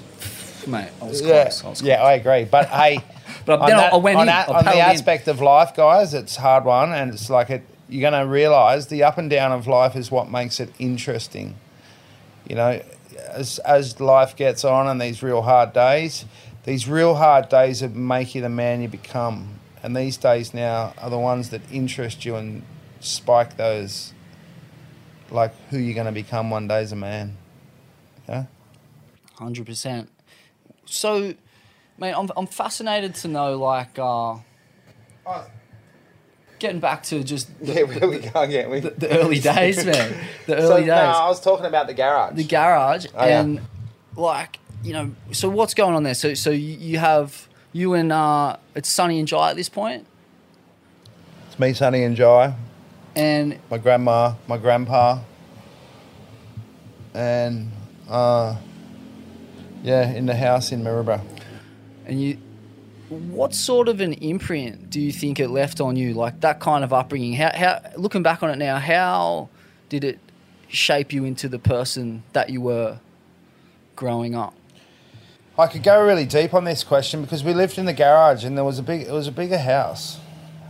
mate, 0.67 0.89
I 1.03 1.05
was 1.05 1.21
yeah, 1.21 1.43
close. 1.43 1.65
I 1.65 1.69
was 1.69 1.83
yeah. 1.83 2.03
I 2.03 2.13
agree. 2.15 2.45
But 2.45 2.69
hey, 2.81 3.01
But 3.45 3.61
on 3.61 3.69
then 3.69 3.77
I- 3.77 3.81
that- 3.83 3.93
I 3.93 3.97
went 3.97 4.19
on 4.19 4.29
in. 4.29 4.35
on 4.35 4.65
the 4.65 4.73
in. 4.73 4.79
aspect 4.79 5.29
of 5.29 5.41
life, 5.41 5.75
guys, 5.77 6.15
it's 6.15 6.37
hard 6.37 6.65
one, 6.65 6.93
and 6.93 7.13
it's 7.13 7.29
like 7.29 7.51
it. 7.51 7.63
You're 7.89 8.09
going 8.11 8.21
to 8.21 8.29
realize 8.29 8.89
the 8.89 9.05
up 9.05 9.17
and 9.19 9.31
down 9.31 9.53
of 9.53 9.69
life 9.69 9.95
is 9.95 10.11
what 10.11 10.29
makes 10.29 10.59
it 10.59 10.73
interesting. 10.81 11.55
You 12.49 12.57
know, 12.57 12.83
as 13.33 13.59
as 13.61 14.01
life 14.01 14.35
gets 14.37 14.65
on 14.65 14.89
and 14.89 15.01
these 15.01 15.23
real 15.23 15.43
hard 15.43 15.73
days, 15.73 16.25
these 16.65 16.89
real 16.89 17.15
hard 17.15 17.49
days 17.49 17.81
that 17.81 17.95
make 17.95 18.35
you 18.35 18.43
the 18.43 18.49
man 18.49 18.83
you 18.83 18.89
become. 18.89 19.56
And 19.87 19.97
these 19.97 20.17
days 20.17 20.53
now 20.53 20.95
are 20.99 21.09
the 21.09 21.19
ones 21.19 21.51
that 21.51 21.61
interest 21.71 22.25
you 22.25 22.35
and 22.35 22.65
spike 22.99 23.57
those, 23.57 24.13
like 25.31 25.55
who 25.71 25.79
you're 25.79 25.95
going 25.95 26.07
to 26.07 26.13
become 26.13 26.51
one 26.51 26.67
day 26.67 26.81
as 26.81 26.91
a 26.91 26.97
man. 26.97 27.37
Yeah. 28.29 28.47
100%. 29.39 30.09
So, 30.87 31.35
mate, 31.99 32.15
I'm, 32.15 32.29
I'm 32.37 32.49
fascinated 32.49 33.15
to 33.15 33.29
know, 33.29 33.57
like, 33.59 33.97
uh, 33.97 34.39
getting 36.59 36.81
back 36.81 37.05
to 37.05 37.23
just 37.23 37.57
the, 37.61 37.75
Yeah, 37.75 37.83
where 37.83 38.09
we 38.09 38.19
go 38.19 38.41
again? 38.41 38.69
We, 38.71 38.81
the, 38.81 38.91
the 38.91 39.21
early 39.21 39.39
days, 39.39 39.85
man. 39.87 40.17
The 40.47 40.57
so, 40.63 40.73
early 40.73 40.81
days. 40.81 40.89
No, 40.89 40.95
I 40.95 41.29
was 41.29 41.41
talking 41.41 41.67
about 41.67 41.87
the 41.87 41.95
garage. 41.95 42.35
the 42.35 42.43
garage 42.43 43.07
Oh, 43.15 43.25
yeah. 43.25 43.41
and 43.41 43.61
like 44.17 44.59
you 44.83 44.95
know 44.95 45.15
so 45.31 45.49
what's 45.49 45.75
going 45.75 45.95
on 45.95 46.03
there 46.03 46.15
so 46.15 46.33
so 46.35 46.51
you 46.51 46.99
have 46.99 47.47
you 47.77 47.95
and 47.95 48.11
uh 48.13 48.57
it's 48.75 48.89
Sunny 48.89 49.19
and 49.19 49.29
Jai 49.29 49.51
at 49.51 49.57
this 49.57 49.69
point 49.69 50.07
it's 51.57 51.61
me, 51.61 51.73
Sunny, 51.73 52.05
and 52.05 52.15
Jai, 52.15 52.55
and 53.15 53.59
my 53.71 53.79
grandma, 53.79 54.35
my 54.47 54.59
grandpa, 54.59 55.21
and 57.15 57.71
uh, 58.11 58.57
yeah, 59.83 60.11
in 60.11 60.27
the 60.27 60.37
house 60.37 60.71
in 60.71 60.83
Maroubra. 60.83 61.23
and 62.05 62.21
you. 62.21 62.39
What 63.09 63.55
sort 63.55 63.89
of 63.89 64.03
an 64.03 64.13
imprint 64.15 64.91
do 64.91 65.01
you 65.01 65.13
think 65.13 65.41
it 65.41 65.49
left 65.49 65.81
on 65.81 65.97
you? 65.97 66.13
Like 66.13 66.43
that 66.43 66.61
kind 66.61 66.85
of 66.85 66.93
upbringing. 66.93 67.33
How, 67.33 67.53
how 67.55 67.81
looking 67.97 68.23
back 68.23 68.43
on 68.43 68.51
it 68.51 68.59
now, 68.59 68.79
how 68.79 69.49
did 69.89 70.05
it 70.05 70.19
shape 70.69 71.11
you 71.11 71.25
into 71.25 71.49
the 71.49 71.59
person 71.59 72.23
that 72.35 72.51
you 72.51 72.61
were 72.61 72.99
growing 73.95 74.35
up? 74.35 74.53
I 75.59 75.67
could 75.69 75.83
go 75.83 76.05
really 76.05 76.27
deep 76.27 76.53
on 76.53 76.65
this 76.65 76.85
question 76.85 77.23
because 77.23 77.43
we 77.43 77.55
lived 77.55 77.79
in 77.79 77.87
the 77.87 77.95
garage 77.95 78.45
and 78.45 78.59
there 78.59 78.65
was 78.65 78.79
a 78.79 78.83
big 78.83 79.03
it 79.03 79.13
was 79.13 79.27
a 79.27 79.33
bigger 79.33 79.59
house. 79.59 80.19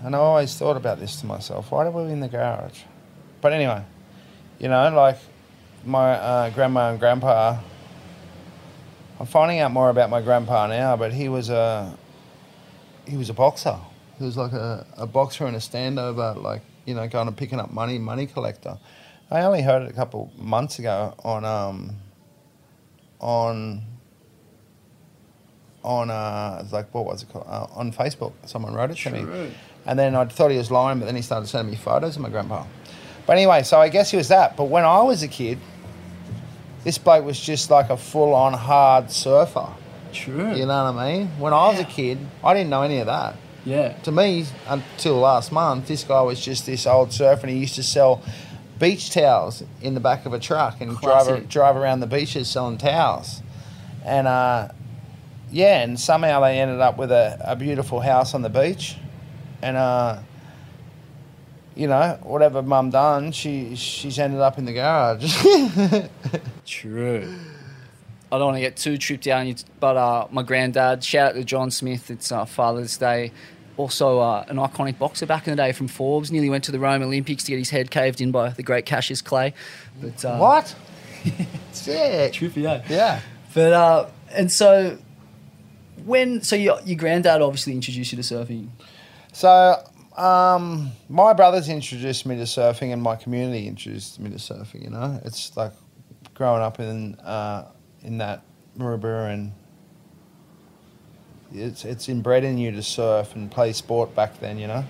And 0.05 0.15
I 0.15 0.19
always 0.19 0.55
thought 0.57 0.77
about 0.77 1.01
this 1.01 1.21
to 1.21 1.27
myself. 1.27 1.73
Why 1.73 1.85
did 1.85 1.93
we 1.93 2.03
live 2.03 2.13
in 2.13 2.21
the 2.21 2.29
garage? 2.29 2.83
But 3.41 3.53
anyway, 3.53 3.83
you 4.61 4.69
know, 4.69 4.89
like 4.95 5.19
my 5.85 6.13
uh, 6.13 6.51
grandma 6.51 6.91
and 6.91 7.01
grandpa. 7.01 7.59
I'm 9.19 9.27
finding 9.27 9.61
out 9.61 9.73
more 9.73 9.89
about 9.89 10.11
my 10.11 10.21
grandpa 10.21 10.67
now, 10.67 10.97
but 10.97 11.13
he 11.13 11.29
was 11.29 11.49
a 11.49 11.97
he 13.07 13.17
was 13.17 13.31
a 13.31 13.35
boxer. 13.35 13.79
He 14.19 14.25
was 14.25 14.37
like 14.37 14.53
a, 14.53 14.87
a 14.97 15.07
boxer 15.07 15.47
and 15.47 15.57
a 15.57 15.61
standover, 15.61 16.41
like 16.41 16.63
you 16.85 16.95
know, 16.95 17.09
going 17.09 17.27
and 17.27 17.37
picking 17.37 17.59
up 17.59 17.73
money, 17.73 17.99
money 17.99 18.27
collector. 18.27 18.79
I 19.31 19.41
only 19.41 19.63
heard 19.63 19.83
it 19.83 19.91
a 19.91 19.93
couple 19.93 20.33
months 20.37 20.79
ago 20.79 21.15
on 21.25 21.45
um, 21.45 21.97
on 23.21 23.83
on 25.87 26.11
uh, 26.11 26.61
it's 26.63 26.73
like 26.73 26.93
what 26.93 27.07
was 27.07 27.23
it 27.23 27.29
called 27.31 27.47
uh, 27.49 27.67
on 27.75 27.93
Facebook. 27.93 28.33
Someone 28.45 28.75
wrote 28.75 28.91
it 28.91 28.97
to 28.99 29.11
me, 29.11 29.51
and 29.87 29.99
then 29.99 30.15
I 30.15 30.25
thought 30.27 30.51
he 30.51 30.59
was 30.59 30.71
lying, 30.71 30.99
but 30.99 31.07
then 31.07 31.17
he 31.17 31.23
started 31.23 31.47
sending 31.47 31.71
me 31.71 31.77
photos 31.79 32.17
of 32.17 32.23
my 32.23 32.29
grandpa. 32.29 32.67
But 33.27 33.35
anyway, 33.35 33.63
so 33.63 33.81
I 33.81 33.89
guess 33.89 34.11
he 34.11 34.17
was 34.17 34.29
that. 34.29 34.57
But 34.57 34.65
when 34.65 34.85
I 34.85 35.01
was 35.03 35.23
a 35.23 35.29
kid, 35.29 35.59
this 36.85 36.99
bloke 36.99 37.25
was 37.25 37.41
just 37.41 37.71
like 37.71 37.91
a 37.91 37.97
full-on 37.97 38.53
hard 38.53 39.11
surfer. 39.11 39.69
True. 40.13 40.55
You 40.55 40.67
know 40.67 40.85
what 40.85 40.97
I 40.97 41.13
mean? 41.13 41.29
When 41.39 41.53
I 41.53 41.69
was 41.69 41.81
a 41.81 41.85
kid, 41.85 42.19
I 42.45 42.55
didn't 42.55 42.71
know 42.71 42.83
any 42.83 42.99
of 42.99 43.07
that. 43.07 43.37
Yeah. 43.65 43.93
To 44.05 44.13
me, 44.13 44.47
until 44.69 45.17
last 45.17 45.51
month, 45.51 45.89
this 45.89 46.05
guy 46.05 46.23
was 46.23 46.41
just 46.41 46.67
this 46.67 46.87
old 46.87 47.13
surfer, 47.13 47.43
and 47.43 47.51
he 47.51 47.59
used 47.59 47.75
to 47.77 47.83
sell 47.83 48.23
beach 48.79 49.11
towels 49.11 49.65
in 49.83 49.95
the 49.95 50.01
back 50.01 50.27
of 50.27 50.33
a 50.33 50.39
truck 50.39 50.81
and 50.81 50.97
drive 50.99 51.49
drive 51.49 51.77
around 51.77 52.01
the 52.01 52.07
beaches 52.07 52.49
selling 52.49 52.79
towels. 52.79 53.43
And 54.05 54.29
uh, 54.29 54.69
yeah, 55.51 55.83
and 55.83 55.99
somehow 55.99 56.41
they 56.41 56.61
ended 56.61 56.81
up 56.81 56.99
with 56.99 57.13
a, 57.13 57.39
a 57.41 57.57
beautiful 57.57 58.01
house 58.01 58.35
on 58.35 58.43
the 58.43 58.51
beach, 58.51 58.97
and 59.63 59.77
uh, 59.77 60.19
you 61.75 61.87
know 61.87 62.19
whatever 62.23 62.63
mum 62.63 62.91
done, 62.91 63.33
she 63.33 63.77
she's 63.77 64.19
ended 64.19 64.41
up 64.41 64.59
in 64.59 64.65
the 64.65 64.73
garage. 64.73 66.09
True. 66.67 67.39
I 68.31 68.39
don't 68.39 68.47
want 68.47 68.57
to 68.57 68.61
get 68.61 68.77
too 68.77 68.99
tripped 68.99 69.25
you, 69.27 69.55
but 69.79 69.97
uh, 69.97 70.27
my 70.33 70.43
granddad, 70.43 71.05
shout 71.05 71.31
out 71.31 71.35
to 71.35 71.45
John 71.45 71.71
Smith, 71.71 72.11
it's 72.11 72.33
uh, 72.33 72.45
Father's 72.45 72.97
Day. 72.97 73.31
Also, 73.77 74.19
uh, 74.19 74.45
an 74.49 74.57
iconic 74.57 74.99
boxer 74.99 75.27
back 75.27 75.47
in 75.47 75.53
the 75.55 75.63
day 75.63 75.71
from 75.71 75.87
Forbes. 75.87 76.33
Nearly 76.33 76.49
went 76.51 76.65
to 76.65 76.73
the 76.73 76.79
Rome 76.79 77.03
Olympics 77.03 77.45
to 77.45 77.53
get 77.53 77.59
his 77.59 77.71
head 77.71 77.91
caved 77.91 78.21
in 78.21 78.33
by 78.33 78.49
the 78.49 78.63
great 78.63 78.87
Cassius 78.87 79.21
Clay. 79.21 79.53
But 80.01 80.25
uh, 80.25 80.39
what? 80.39 80.75
Sick. 81.73 82.33
Trippy, 82.33 82.65
eh? 82.65 82.83
Yeah. 82.89 83.21
But 83.55 83.73
uh, 83.73 84.07
and 84.31 84.51
so 84.51 84.99
when 86.07 86.43
so 86.43 86.57
your 86.57 86.81
your 86.85 86.97
granddad 86.97 87.43
obviously 87.43 87.73
introduced 87.73 88.13
you 88.13 88.23
to 88.23 88.23
surfing. 88.23 88.69
So, 89.33 89.83
um, 90.17 90.93
my 91.09 91.33
brothers 91.35 91.69
introduced 91.69 92.25
me 92.25 92.37
to 92.37 92.45
surfing, 92.45 92.93
and 92.93 93.03
my 93.03 93.17
community 93.17 93.67
introduced 93.67 94.19
me 94.21 94.31
to 94.31 94.37
surfing. 94.37 94.85
You 94.85 94.91
know, 94.91 95.21
it's 95.25 95.57
like 95.57 95.73
growing 96.35 96.63
up 96.63 96.81
in 96.81 97.17
uh, 97.17 97.71
in 98.03 98.19
that 98.19 98.45
Maroubra, 98.79 99.33
and 99.33 99.53
it's 101.53 101.85
it's 101.85 102.09
inbred 102.09 102.45
in 102.45 102.57
you 102.57 102.71
to 102.71 102.83
surf 102.83 103.35
and 103.35 103.51
play 103.51 103.73
sport 103.73 104.15
back 104.15 104.39
then. 104.41 104.59
You 104.59 104.69
know, 104.69 104.85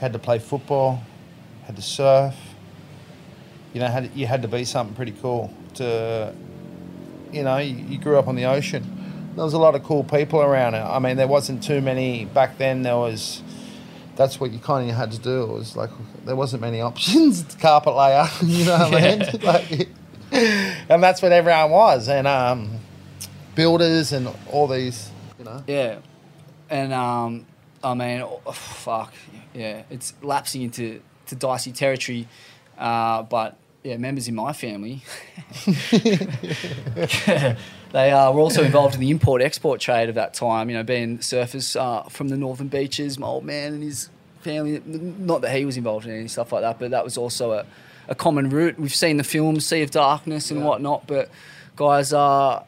had 0.00 0.14
to 0.14 0.18
play 0.18 0.38
football, 0.38 1.02
had 1.64 1.76
to 1.76 1.82
surf. 1.82 2.34
You 3.74 3.80
know, 3.80 3.88
had 3.88 4.10
you 4.14 4.26
had 4.26 4.42
to 4.42 4.48
be 4.48 4.64
something 4.64 4.96
pretty 4.96 5.14
cool 5.20 5.52
to, 5.74 6.32
you 7.32 7.42
know, 7.42 7.58
you, 7.58 7.76
you 7.76 7.98
grew 7.98 8.16
up 8.18 8.28
on 8.28 8.36
the 8.36 8.44
ocean. 8.44 9.03
There 9.34 9.44
was 9.44 9.54
a 9.54 9.58
lot 9.58 9.74
of 9.74 9.82
cool 9.82 10.04
people 10.04 10.40
around 10.40 10.74
it. 10.74 10.82
I 10.82 10.98
mean, 11.00 11.16
there 11.16 11.26
wasn't 11.26 11.62
too 11.62 11.80
many 11.80 12.24
back 12.24 12.56
then. 12.56 12.82
There 12.82 12.96
was, 12.96 13.42
that's 14.14 14.38
what 14.38 14.52
you 14.52 14.60
kind 14.60 14.88
of 14.88 14.96
had 14.96 15.10
to 15.12 15.18
do. 15.18 15.42
It 15.42 15.48
was 15.48 15.76
like 15.76 15.90
there 16.24 16.36
wasn't 16.36 16.62
many 16.62 16.80
options. 16.80 17.42
Carpet 17.60 17.94
layer, 17.94 18.26
you 18.44 18.64
know 18.64 18.78
what 18.78 18.94
I 18.94 19.16
mean? 19.16 19.24
Like, 19.42 19.88
and 20.32 21.02
that's 21.02 21.20
what 21.22 21.32
everyone 21.32 21.70
was. 21.70 22.08
And 22.08 22.26
um, 22.26 22.78
builders 23.54 24.12
and 24.12 24.28
all 24.50 24.66
these, 24.68 25.10
you 25.38 25.44
know. 25.44 25.62
Yeah, 25.66 25.98
and 26.70 26.92
um, 26.92 27.46
I 27.82 27.94
mean, 27.94 28.22
oh, 28.22 28.52
fuck, 28.52 29.14
yeah, 29.52 29.82
it's 29.90 30.14
lapsing 30.22 30.62
into 30.62 31.00
to 31.26 31.34
dicey 31.34 31.72
territory, 31.72 32.28
uh, 32.78 33.22
but 33.22 33.56
yeah, 33.82 33.96
members 33.96 34.28
in 34.28 34.34
my 34.34 34.52
family, 34.52 35.02
they 37.94 38.10
uh, 38.10 38.32
were 38.32 38.40
also 38.40 38.64
involved 38.64 38.94
in 38.94 39.00
the 39.00 39.10
import 39.12 39.40
export 39.40 39.80
trade 39.80 40.08
of 40.08 40.16
that 40.16 40.34
time. 40.34 40.68
You 40.68 40.76
know, 40.76 40.82
being 40.82 41.18
surfers 41.18 41.80
uh, 41.80 42.08
from 42.08 42.28
the 42.28 42.36
northern 42.36 42.66
beaches, 42.66 43.20
my 43.20 43.28
old 43.28 43.44
man 43.44 43.72
and 43.72 43.84
his 43.84 44.10
family, 44.40 44.82
not 44.84 45.42
that 45.42 45.56
he 45.56 45.64
was 45.64 45.76
involved 45.76 46.04
in 46.04 46.12
any 46.12 46.26
stuff 46.26 46.50
like 46.50 46.62
that, 46.62 46.80
but 46.80 46.90
that 46.90 47.04
was 47.04 47.16
also 47.16 47.52
a, 47.52 47.64
a 48.08 48.16
common 48.16 48.50
route. 48.50 48.80
We've 48.80 48.92
seen 48.92 49.16
the 49.16 49.22
film 49.22 49.60
Sea 49.60 49.82
of 49.82 49.92
Darkness 49.92 50.50
and 50.50 50.58
Yeah. 50.58 50.66
whatnot, 50.66 51.06
but 51.06 51.30
guys 51.76 52.12
are 52.12 52.64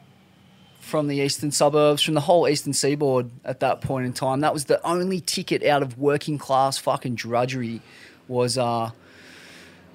from 0.79 1.09
the 1.09 1.17
eastern 1.17 1.51
suburbs, 1.51 2.01
from 2.01 2.13
the 2.13 2.21
whole 2.21 2.47
eastern 2.47 2.71
seaboard 2.71 3.29
at 3.43 3.59
that 3.59 3.81
point 3.81 4.05
in 4.05 4.13
time. 4.13 4.39
That 4.39 4.53
was 4.53 4.63
the 4.65 4.81
only 4.87 5.19
ticket 5.19 5.61
out 5.65 5.83
of 5.83 5.97
working 5.97 6.37
class 6.37 6.77
fucking 6.77 7.15
drudgery. 7.15 7.81
Was 8.29 8.57
uh, 8.57 8.91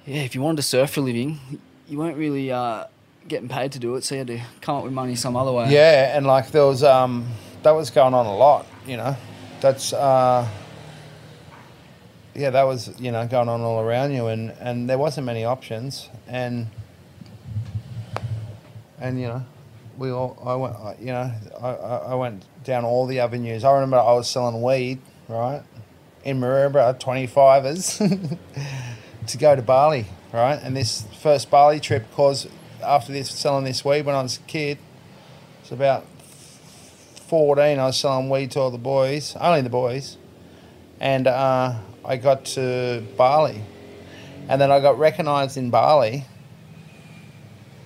yeah, 0.05 0.21
if 0.21 0.35
you 0.35 0.41
wanted 0.43 0.57
to 0.57 0.61
surf 0.63 0.91
for 0.91 0.99
a 0.99 1.03
living, 1.03 1.39
you 1.87 1.97
weren't 1.97 2.17
really 2.17 2.51
uh, 2.51 2.85
getting 3.27 3.47
paid 3.47 3.71
to 3.73 3.79
do 3.79 3.95
it, 3.95 4.03
so 4.03 4.15
you 4.15 4.19
had 4.19 4.27
to 4.27 4.41
come 4.61 4.77
up 4.77 4.83
with 4.83 4.93
money 4.93 5.15
some 5.15 5.35
other 5.35 5.51
way. 5.51 5.71
Yeah, 5.71 6.15
and 6.15 6.25
like 6.25 6.51
there 6.51 6.65
was 6.65 6.83
um 6.83 7.27
that 7.63 7.71
was 7.71 7.89
going 7.89 8.13
on 8.13 8.25
a 8.25 8.35
lot, 8.35 8.65
you 8.85 8.97
know. 8.97 9.15
That's 9.61 9.93
uh 9.93 10.47
yeah, 12.35 12.49
that 12.49 12.63
was 12.63 12.99
you 12.99 13.11
know 13.11 13.27
going 13.27 13.49
on 13.49 13.61
all 13.61 13.79
around 13.79 14.13
you, 14.13 14.27
and 14.27 14.51
and 14.59 14.89
there 14.89 14.97
wasn't 14.97 15.25
many 15.25 15.45
options, 15.45 16.09
and 16.27 16.67
and 18.99 19.19
you 19.19 19.27
know, 19.27 19.45
we 19.97 20.11
all 20.11 20.37
I 20.43 20.55
went 20.55 20.99
you 20.99 21.07
know 21.07 21.31
I, 21.61 21.67
I 21.67 21.97
I 21.97 22.15
went 22.15 22.45
down 22.63 22.85
all 22.85 23.05
the 23.05 23.19
avenues. 23.19 23.63
I 23.63 23.71
remember 23.73 23.97
I 23.97 24.13
was 24.13 24.29
selling 24.29 24.61
weed 24.61 24.99
right 25.27 25.61
in 26.23 26.39
Maroubra, 26.39 26.99
twenty 26.99 27.27
fivers, 27.27 27.97
to 29.27 29.37
go 29.37 29.55
to 29.55 29.61
Bali, 29.61 30.07
right, 30.31 30.59
and 30.61 30.75
this 30.75 31.05
first 31.21 31.51
Bali 31.51 31.79
trip 31.79 32.05
caused 32.13 32.49
after 32.83 33.11
this 33.11 33.29
selling 33.29 33.65
this 33.65 33.83
weed 33.83 34.05
when 34.05 34.15
I 34.15 34.21
was 34.21 34.37
a 34.37 34.41
kid. 34.41 34.77
It's 35.61 35.71
about 35.71 36.05
14. 37.27 37.79
I 37.79 37.85
was 37.85 37.99
selling 37.99 38.29
weed 38.29 38.51
to 38.51 38.59
all 38.59 38.71
the 38.71 38.77
boys, 38.77 39.35
only 39.39 39.61
the 39.61 39.69
boys. 39.69 40.17
And 40.99 41.25
uh, 41.25 41.75
I 42.05 42.17
got 42.17 42.45
to 42.45 43.03
Bali. 43.17 43.61
And 44.47 44.61
then 44.61 44.71
I 44.71 44.79
got 44.79 44.99
recognised 44.99 45.57
in 45.57 45.69
Bali. 45.69 46.25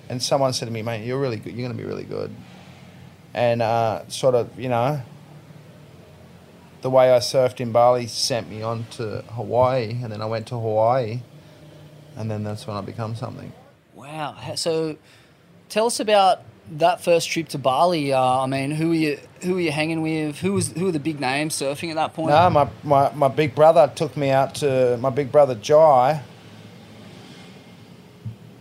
And 0.10 0.22
someone 0.22 0.54
said 0.54 0.66
to 0.66 0.72
me, 0.72 0.82
mate, 0.82 1.06
you're 1.06 1.20
really 1.20 1.38
good. 1.38 1.54
You're 1.54 1.68
going 1.68 1.78
to 1.78 1.82
be 1.82 1.88
really 1.88 2.04
good. 2.04 2.34
And 3.34 3.62
uh, 3.62 4.08
sort 4.08 4.36
of, 4.36 4.60
you 4.60 4.70
know, 4.70 5.02
the 6.82 6.90
way 6.90 7.14
I 7.14 7.20
surfed 7.20 7.60
in 7.60 7.72
Bali 7.72 8.08
sent 8.08 8.50
me 8.50 8.62
on 8.62 8.86
to 8.92 9.22
Hawaii. 9.30 10.00
And 10.02 10.12
then 10.12 10.22
I 10.22 10.26
went 10.26 10.48
to 10.48 10.56
Hawaii. 10.56 11.22
And 12.16 12.32
then 12.32 12.44
that's 12.44 12.66
when 12.66 12.76
I 12.76 12.82
become 12.82 13.16
something. 13.16 13.54
Wow. 14.08 14.36
So, 14.56 14.96
tell 15.68 15.88
us 15.88 16.00
about 16.00 16.44
that 16.72 17.04
first 17.04 17.30
trip 17.30 17.50
to 17.50 17.58
Bali. 17.58 18.14
Uh, 18.14 18.22
I 18.22 18.46
mean, 18.46 18.72
who 18.72 18.90
were 18.90 18.96
you? 18.96 19.20
Who 19.44 19.56
were 19.56 19.60
you 19.60 19.72
hanging 19.72 20.02
with? 20.02 20.40
Who 20.40 20.54
was? 20.54 20.72
Who 20.72 20.86
were 20.86 20.92
the 20.92 21.00
big 21.00 21.20
names 21.20 21.56
surfing 21.56 21.90
at 21.90 21.96
that 21.96 22.14
point? 22.14 22.30
No, 22.30 22.50
my, 22.50 22.70
my, 22.84 23.12
my 23.14 23.28
big 23.28 23.54
brother 23.54 23.92
took 23.94 24.16
me 24.16 24.30
out 24.30 24.56
to 24.56 24.98
my 25.02 25.10
big 25.10 25.30
brother 25.30 25.56
Jai 25.56 26.22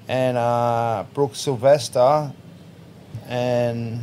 and 0.09 0.37
uh, 0.37 1.05
Brooke 1.15 1.37
Sylvester, 1.37 2.33
and 3.29 4.03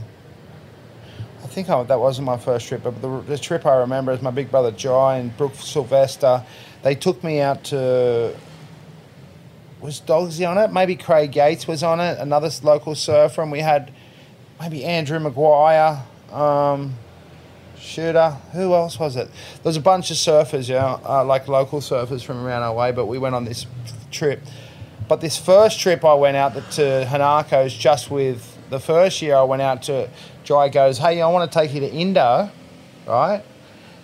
I 1.43 1.47
think 1.47 1.69
I, 1.69 1.84
that 1.84 1.99
wasn't 1.99 2.25
my 2.25 2.38
first 2.38 2.67
trip, 2.67 2.84
but 2.84 3.01
the, 3.01 3.21
the 3.21 3.38
trip 3.38 3.65
I 3.65 3.75
remember 3.75 4.13
is 4.13 4.21
my 4.21 4.32
big 4.32 4.49
brother 4.49 4.71
Jai 4.71 5.17
and 5.17 5.36
Brooke 5.36 5.56
Sylvester. 5.56 6.43
They 6.84 6.95
took 6.95 7.21
me 7.21 7.41
out 7.41 7.65
to. 7.65 8.34
Was 9.84 10.00
Dogsy 10.00 10.50
on 10.50 10.58
it? 10.58 10.72
Maybe 10.72 10.96
Craig 10.96 11.34
Gates 11.34 11.67
was 11.67 11.84
on 11.84 12.00
it, 12.00 12.17
another 12.17 12.50
local 12.63 12.96
surfer, 12.96 13.41
and 13.41 13.52
we 13.52 13.60
had 13.60 13.91
maybe 14.58 14.86
Andrew 14.86 15.19
Maguire. 15.19 16.02
Um, 16.32 16.96
shooter. 17.78 18.30
Who 18.54 18.74
else 18.74 18.98
was 18.98 19.17
it? 19.17 19.28
There 19.28 19.69
was 19.69 19.76
a 19.76 19.82
bunch 19.82 20.10
of 20.10 20.15
surfers, 20.15 20.69
yeah, 20.69 21.00
uh, 21.06 21.26
like 21.26 21.50
local 21.50 21.82
surfers 21.82 22.24
from 22.24 22.46
around 22.46 22.63
our 22.63 22.74
way. 22.74 22.93
But 22.93 23.08
we 23.08 23.17
went 23.17 23.36
on 23.36 23.43
this 23.43 23.65
trip. 24.10 24.41
But 25.10 25.19
this 25.19 25.38
first 25.38 25.82
trip, 25.82 26.06
I 26.06 26.13
went 26.13 26.38
out 26.38 26.54
to 26.54 27.06
Hinako's 27.06 27.74
just 27.74 28.10
with 28.10 28.58
the 28.69 28.80
first 28.80 29.22
year 29.22 29.36
I 29.36 29.43
went 29.43 29.62
out 29.62 29.84
to, 29.84 30.10
Jai 30.46 30.69
goes, 30.69 30.98
hey, 30.98 31.22
I 31.22 31.28
want 31.28 31.52
to 31.52 31.60
take 31.60 31.74
you 31.74 31.82
to 31.82 31.91
Indo, 31.91 32.50
right? 33.06 33.43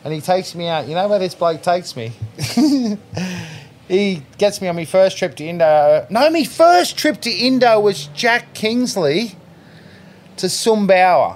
And 0.03 0.13
he 0.13 0.19
takes 0.19 0.53
me 0.55 0.67
out. 0.67 0.89
You 0.89 0.95
know 0.95 1.07
where 1.07 1.19
this 1.19 1.35
bloke 1.35 1.63
takes 1.63 1.95
me? 1.95 2.11
he 3.89 4.23
gets 4.37 4.61
me 4.61 4.67
on 4.69 4.75
my 4.77 4.85
first 4.85 5.17
trip 5.17 5.35
to 5.35 5.43
Indo. 5.43 6.07
No, 6.09 6.29
my 6.29 6.45
first 6.45 6.97
trip 6.97 7.19
to 7.21 7.29
Indo 7.29 7.79
was 7.81 8.07
Jack 8.15 8.53
Kingsley 8.53 9.35
to 10.37 10.45
Sumbawa. 10.45 11.35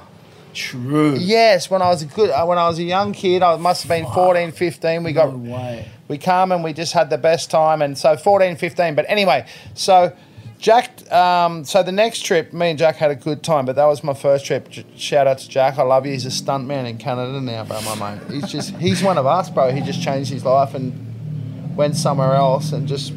True. 0.54 1.16
Yes, 1.16 1.70
when 1.70 1.82
I 1.82 1.88
was 1.90 2.04
a 2.04 2.06
good, 2.06 2.30
uh, 2.30 2.46
when 2.46 2.60
I 2.60 2.68
was 2.70 2.78
a 2.78 2.84
young 2.84 3.12
kid, 3.12 3.42
I 3.42 3.58
must 3.58 3.82
have 3.84 3.90
been 3.90 4.06
14, 4.06 4.52
15. 4.52 5.04
We 5.04 5.12
got 5.12 5.34
way. 5.36 5.88
we 6.08 6.18
come 6.20 6.52
and 6.52 6.64
we 6.64 6.74
just 6.74 6.94
had 6.94 7.10
the 7.10 7.18
best 7.18 7.50
time 7.50 7.82
and 7.82 7.98
so 7.98 8.16
14 8.16 8.56
15 8.58 8.94
but 8.94 9.06
anyway 9.08 9.48
so 9.74 10.16
jack 10.60 11.12
um, 11.12 11.64
so 11.64 11.82
the 11.82 11.92
next 11.94 12.24
trip 12.24 12.54
me 12.54 12.70
and 12.70 12.78
jack 12.78 12.98
had 12.98 13.10
a 13.10 13.16
good 13.16 13.42
time 13.42 13.66
but 13.66 13.76
that 13.78 13.86
was 13.86 14.04
my 14.04 14.14
first 14.14 14.46
trip 14.46 14.70
J- 14.70 14.86
shout 14.98 15.26
out 15.28 15.40
to 15.40 15.50
jack 15.50 15.80
i 15.80 15.82
love 15.82 16.06
you 16.06 16.12
he's 16.12 16.26
a 16.26 16.32
stunt 16.32 16.68
man 16.68 16.86
in 16.86 16.98
canada 16.98 17.40
now 17.42 17.64
bro 17.64 17.82
my 17.82 17.96
mate 18.16 18.32
he's 18.32 18.52
just 18.52 18.76
he's 18.76 19.02
one 19.02 19.18
of 19.18 19.26
us 19.26 19.50
bro 19.50 19.72
he 19.72 19.80
just 19.82 20.02
changed 20.04 20.30
his 20.32 20.44
life 20.46 20.74
and 20.76 21.13
went 21.76 21.96
somewhere 21.96 22.34
else 22.34 22.72
and 22.72 22.88
just 22.88 23.14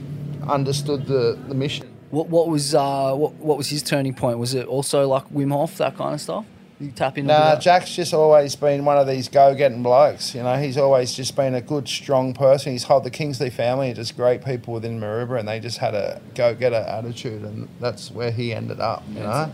understood 0.49 1.07
the, 1.07 1.39
the 1.49 1.55
mission 1.55 1.89
What 2.11 2.29
what 2.29 2.49
was 2.49 2.75
uh 2.75 3.13
what 3.15 3.35
what 3.35 3.59
was 3.59 3.69
his 3.69 3.83
turning 3.83 4.15
point? 4.15 4.39
Was 4.39 4.55
it 4.55 4.67
also 4.67 5.09
like 5.09 5.29
Wim 5.31 5.53
Hof 5.53 5.77
that 5.79 5.97
kind 5.97 6.15
of 6.15 6.21
stuff? 6.21 6.45
You 6.79 6.91
tap 6.91 7.17
into 7.17 7.33
Nah? 7.33 7.59
Jack's 7.59 7.95
just 7.95 8.13
always 8.13 8.55
been 8.55 8.85
one 8.85 8.99
of 8.99 9.07
these 9.07 9.29
go-getting 9.31 9.83
blokes. 9.83 10.35
You 10.35 10.43
know, 10.43 10.57
he's 10.57 10.77
always 10.77 11.15
just 11.15 11.35
been 11.35 11.55
a 11.55 11.63
good, 11.63 11.89
strong 11.89 12.35
person. 12.35 12.73
He's 12.73 12.85
had 12.85 13.03
the 13.03 13.11
Kingsley 13.11 13.49
family, 13.49 13.93
are 13.93 13.95
just 13.95 14.15
great 14.15 14.45
people 14.45 14.75
within 14.75 15.01
Maroubra, 15.01 15.39
and 15.39 15.49
they 15.49 15.59
just 15.59 15.79
had 15.79 15.95
a 15.95 16.21
go-getter 16.35 16.77
attitude, 16.77 17.43
and 17.45 17.69
that's 17.81 18.11
where 18.11 18.31
he 18.31 18.53
ended 18.53 18.79
up. 18.79 19.03
You 19.09 19.21
know, 19.21 19.53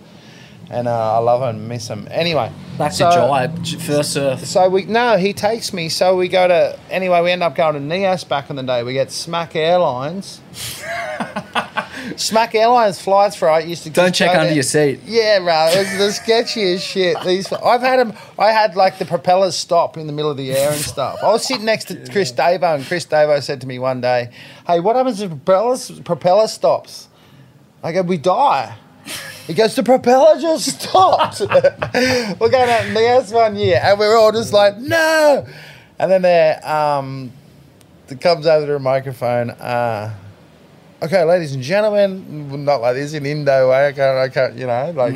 and 0.70 0.88
uh, 0.88 1.14
I 1.16 1.18
love 1.18 1.42
him, 1.54 1.68
miss 1.68 1.88
him. 1.88 2.08
Anyway, 2.10 2.50
Back 2.78 2.92
so- 2.92 3.10
to 3.10 3.16
Jai, 3.16 3.76
first 3.78 4.12
surf. 4.12 4.44
So 4.44 4.68
we 4.68 4.84
no, 4.84 5.16
he 5.18 5.32
takes 5.32 5.72
me. 5.72 5.88
So 5.88 6.16
we 6.16 6.28
go 6.28 6.48
to 6.48 6.78
anyway. 6.90 7.20
We 7.22 7.30
end 7.30 7.42
up 7.42 7.54
going 7.54 7.74
to 7.74 7.80
Nias 7.80 8.24
back 8.26 8.48
in 8.50 8.56
the 8.56 8.62
day. 8.62 8.82
We 8.82 8.92
get 8.94 9.08
SMAC 9.08 9.54
Airlines. 9.56 10.40
SMAC 12.16 12.54
Airlines 12.56 13.00
flights 13.00 13.36
for 13.36 13.48
I 13.48 13.60
used 13.60 13.84
to 13.84 13.90
Don't 13.90 14.14
check 14.14 14.30
under 14.30 14.46
there. 14.46 14.54
your 14.54 14.62
seat. 14.64 15.00
Yeah, 15.06 15.38
bro, 15.38 15.68
it 15.70 15.78
was 15.98 16.16
the 16.16 16.32
sketchiest 16.32 16.80
shit. 16.80 17.16
These 17.24 17.52
I've 17.52 17.80
had 17.80 18.00
them. 18.00 18.12
I 18.38 18.50
had 18.50 18.74
like 18.74 18.98
the 18.98 19.04
propellers 19.04 19.54
stop 19.56 19.96
in 19.96 20.06
the 20.06 20.12
middle 20.12 20.30
of 20.30 20.36
the 20.36 20.52
air 20.52 20.72
and 20.72 20.80
stuff. 20.80 21.18
I 21.22 21.28
was 21.28 21.46
sitting 21.46 21.64
next 21.64 21.86
to 21.86 21.94
Chris 22.10 22.32
Davo, 22.32 22.74
and 22.74 22.84
Chris 22.84 23.06
Davo 23.06 23.40
said 23.42 23.60
to 23.60 23.66
me 23.66 23.78
one 23.78 24.00
day, 24.00 24.30
"Hey, 24.66 24.80
what 24.80 24.96
happens 24.96 25.20
if 25.20 25.30
propellers 25.30 25.90
propeller 26.00 26.48
stops?" 26.48 27.08
I 27.84 27.92
go, 27.92 28.02
"We 28.02 28.16
die." 28.18 28.76
He 29.46 29.54
goes, 29.54 29.74
the 29.74 29.82
propeller 29.82 30.40
just 30.40 30.80
stopped. 30.80 31.40
we're 32.40 32.48
going 32.48 32.70
out 32.70 32.86
in 32.86 32.94
the 32.94 33.00
S 33.00 33.32
one 33.32 33.56
year, 33.56 33.80
and 33.82 33.98
we're 33.98 34.16
all 34.16 34.32
just 34.32 34.52
like, 34.52 34.78
no. 34.78 35.46
And 35.98 36.10
then 36.10 36.22
there, 36.22 36.66
um, 36.68 37.32
it 38.08 38.20
comes 38.20 38.46
over 38.46 38.66
to 38.66 38.76
a 38.76 38.78
microphone. 38.78 39.50
Uh, 39.50 40.14
okay, 41.02 41.24
ladies 41.24 41.54
and 41.54 41.62
gentlemen, 41.62 42.64
not 42.64 42.80
like 42.80 42.94
this 42.94 43.14
in 43.14 43.26
Indo 43.26 43.70
way. 43.70 43.88
I 43.88 43.92
can't, 43.92 44.18
I 44.18 44.28
can't, 44.28 44.54
you 44.54 44.66
know, 44.66 44.92
like 44.94 45.14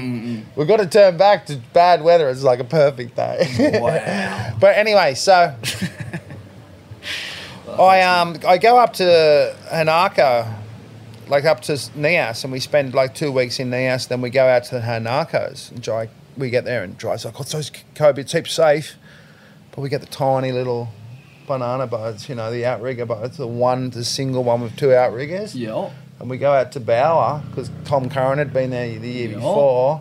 we've 0.56 0.68
got 0.68 0.78
to 0.78 0.86
turn 0.86 1.16
back 1.16 1.46
to 1.46 1.56
bad 1.72 2.02
weather. 2.02 2.28
It's 2.28 2.42
like 2.42 2.60
a 2.60 2.64
perfect 2.64 3.16
day. 3.16 3.78
Wow. 3.86 4.56
but 4.58 4.76
anyway, 4.76 5.14
so 5.14 5.32
I 7.78 8.02
um 8.02 8.36
I 8.46 8.58
go 8.58 8.78
up 8.78 8.94
to 8.94 9.54
Hinako, 9.72 10.52
like 11.28 11.44
up 11.44 11.60
to 11.62 11.72
Nias, 11.72 12.44
and 12.44 12.52
we 12.52 12.60
spend 12.60 12.94
like 12.94 13.14
two 13.14 13.32
weeks 13.32 13.58
in 13.60 13.70
Nias. 13.70 14.08
Then 14.08 14.20
we 14.20 14.30
go 14.30 14.46
out 14.46 14.64
to 14.64 14.76
the 14.76 14.80
Hinakos 14.80 15.70
and 15.70 15.82
Jai. 15.82 16.08
We 16.36 16.50
get 16.50 16.64
there 16.64 16.82
and 16.82 16.98
Jai's 17.00 17.24
like, 17.24 17.38
"What's 17.38 17.52
those 17.52 17.70
Koby? 17.94 18.18
It's 18.18 18.32
heaps 18.32 18.52
safe." 18.52 18.94
But 19.72 19.80
we 19.82 19.88
get 19.88 20.00
the 20.00 20.06
tiny 20.06 20.52
little 20.52 20.88
banana 21.46 21.86
boats, 21.86 22.28
you 22.28 22.34
know, 22.34 22.50
the 22.50 22.64
outrigger 22.66 23.06
boats, 23.06 23.36
the 23.36 23.46
one, 23.46 23.90
the 23.90 24.04
single 24.04 24.42
one 24.44 24.60
with 24.62 24.76
two 24.76 24.92
outriggers. 24.94 25.54
Yeah. 25.54 25.90
And 26.18 26.30
we 26.30 26.38
go 26.38 26.52
out 26.52 26.72
to 26.72 26.80
Bawa 26.80 27.42
because 27.50 27.70
Tom 27.84 28.08
Curren 28.08 28.38
had 28.38 28.52
been 28.52 28.70
there 28.70 28.98
the 28.98 29.08
year 29.08 29.28
Yeah. 29.28 29.34
before. 29.36 30.00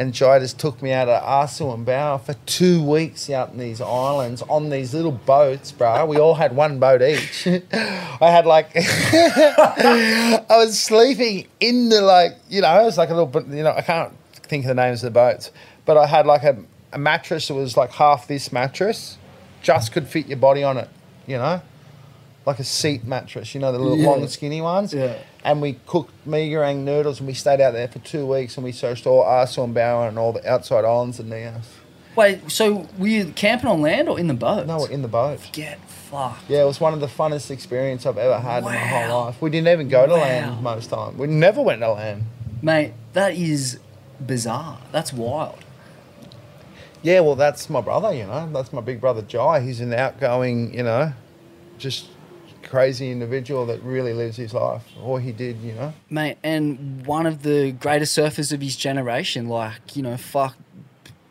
And 0.00 0.14
Jai 0.14 0.38
just 0.38 0.58
took 0.58 0.80
me 0.80 0.92
out 0.92 1.10
of 1.10 1.22
Asu 1.22 1.74
and 1.74 1.84
Bawa 1.86 2.18
for 2.24 2.32
two 2.46 2.82
weeks 2.82 3.28
out 3.28 3.50
in 3.52 3.58
these 3.58 3.82
islands 3.82 4.40
on 4.48 4.70
these 4.70 4.94
little 4.94 5.12
boats, 5.12 5.72
bro. 5.72 6.06
We 6.06 6.16
all 6.16 6.34
had 6.36 6.56
one 6.56 6.78
boat 6.78 7.02
each. 7.02 7.46
I 7.72 8.30
had 8.30 8.46
like, 8.46 8.70
I 8.74 10.42
was 10.48 10.80
sleeping 10.80 11.46
in 11.60 11.90
the 11.90 12.00
like, 12.00 12.32
you 12.48 12.62
know, 12.62 12.80
it 12.80 12.84
was 12.84 12.96
like 12.96 13.10
a 13.10 13.14
little 13.14 13.26
bit, 13.26 13.46
you 13.48 13.62
know, 13.62 13.72
I 13.72 13.82
can't 13.82 14.12
think 14.32 14.64
of 14.64 14.68
the 14.68 14.74
names 14.74 15.04
of 15.04 15.12
the 15.12 15.18
boats, 15.20 15.50
but 15.84 15.98
I 15.98 16.06
had 16.06 16.24
like 16.26 16.44
a, 16.44 16.56
a 16.94 16.98
mattress 16.98 17.48
that 17.48 17.54
was 17.54 17.76
like 17.76 17.90
half 17.92 18.26
this 18.26 18.50
mattress, 18.52 19.18
just 19.60 19.92
could 19.92 20.08
fit 20.08 20.28
your 20.28 20.38
body 20.38 20.62
on 20.62 20.78
it, 20.78 20.88
you 21.26 21.36
know? 21.36 21.60
Like 22.46 22.58
a 22.58 22.64
seat 22.64 23.04
mattress, 23.04 23.54
you 23.54 23.60
know, 23.60 23.70
the 23.70 23.78
little 23.78 23.98
Yeah. 23.98 24.08
long 24.08 24.26
skinny 24.28 24.62
ones 24.62 24.94
Yeah. 24.94 25.18
And 25.42 25.62
we 25.62 25.78
cooked 25.86 26.12
Mi 26.26 26.50
Goreng 26.50 26.78
noodles 26.84 27.18
and 27.20 27.26
we 27.26 27.34
stayed 27.34 27.60
out 27.60 27.72
there 27.72 27.88
for 27.88 27.98
two 28.00 28.26
weeks 28.26 28.56
and 28.56 28.64
we 28.64 28.72
searched 28.72 29.06
all 29.06 29.24
Asu 29.24 29.64
and 29.64 29.74
Bawa 29.74 30.08
and 30.08 30.18
all 30.18 30.32
the 30.32 30.46
outside 30.50 30.84
islands 30.84 31.18
and 31.18 31.30
Nias. 31.30 31.64
Wait, 32.16 32.50
so 32.50 32.86
were 32.98 33.06
you 33.06 33.26
camping 33.36 33.68
on 33.70 33.80
land 33.80 34.08
or 34.08 34.18
in 34.18 34.26
the 34.26 34.34
boat? 34.34 34.66
No, 34.66 34.78
we're 34.78 34.90
in 34.90 35.00
the 35.02 35.08
boat. 35.08 35.40
Get 35.52 35.80
fucked. 35.88 36.50
Yeah, 36.50 36.62
it 36.62 36.66
was 36.66 36.80
one 36.80 36.92
of 36.92 37.00
the 37.00 37.06
funnest 37.06 37.50
experiences 37.50 38.04
I've 38.06 38.18
ever 38.18 38.38
had 38.38 38.58
in 38.58 38.64
my 38.64 38.76
whole 38.76 39.24
life. 39.26 39.40
We 39.40 39.48
didn't 39.48 39.68
even 39.68 39.88
go 39.88 40.06
to 40.06 40.12
Wow. 40.12 40.18
land 40.18 40.62
most 40.62 40.90
time. 40.90 41.16
We 41.16 41.26
never 41.28 41.62
went 41.62 41.80
to 41.80 41.92
land. 41.92 42.24
Mate, 42.60 42.92
that 43.14 43.34
is 43.34 43.78
bizarre. 44.24 44.78
That's 44.92 45.12
wild. 45.12 45.60
Yeah, 47.02 47.20
well, 47.20 47.36
that's 47.36 47.70
my 47.70 47.80
brother, 47.80 48.12
you 48.12 48.26
know. 48.26 48.50
That's 48.52 48.72
my 48.74 48.82
big 48.82 49.00
brother 49.00 49.22
Jai. 49.22 49.60
He's 49.60 49.80
an 49.80 49.94
outgoing, 49.94 50.74
you 50.74 50.82
know, 50.82 51.14
just 51.78 52.08
crazy 52.70 53.10
individual 53.10 53.66
that 53.66 53.82
really 53.82 54.12
lives 54.14 54.36
his 54.36 54.54
life, 54.54 54.84
or 55.02 55.20
he 55.20 55.32
did, 55.32 55.60
you 55.60 55.72
know. 55.72 55.92
Mate, 56.08 56.38
and 56.44 57.04
one 57.04 57.26
of 57.26 57.42
the 57.42 57.72
greatest 57.72 58.16
surfers 58.16 58.52
of 58.52 58.60
his 58.60 58.76
generation, 58.76 59.48
like, 59.48 59.96
you 59.96 60.02
know, 60.02 60.16
fuck 60.16 60.56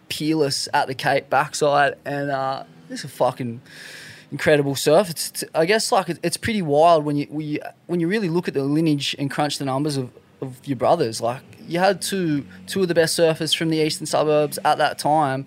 peerless 0.10 0.68
at 0.74 0.88
the 0.88 0.96
Cape 0.96 1.30
backside 1.30 1.94
and 2.04 2.32
uh 2.32 2.64
this 2.90 3.00
is 3.00 3.06
a 3.06 3.08
fucking 3.08 3.62
incredible 4.32 4.76
surf. 4.76 5.10
It's 5.10 5.44
I 5.54 5.66
guess 5.66 5.92
like 5.92 6.10
it's 6.24 6.36
pretty 6.36 6.64
wild 6.64 7.06
when 7.06 7.16
you 7.16 7.28
when 7.30 7.48
you 7.48 7.60
when 7.86 8.00
you 8.00 8.08
really 8.08 8.28
look 8.28 8.48
at 8.48 8.56
the 8.56 8.64
lineage 8.64 9.16
and 9.20 9.30
crunch 9.30 9.60
the 9.60 9.66
numbers 9.66 9.98
of, 9.98 10.10
of 10.42 10.60
your 10.66 10.78
brothers. 10.78 11.22
Like 11.22 11.44
you 11.68 11.78
had 11.80 12.02
two 12.02 12.46
two 12.66 12.82
of 12.82 12.88
the 12.88 12.96
best 12.96 13.18
surfers 13.18 13.56
from 13.56 13.70
the 13.70 13.78
eastern 13.78 14.08
suburbs 14.08 14.58
at 14.66 14.80
that 14.80 14.98
time 14.98 15.46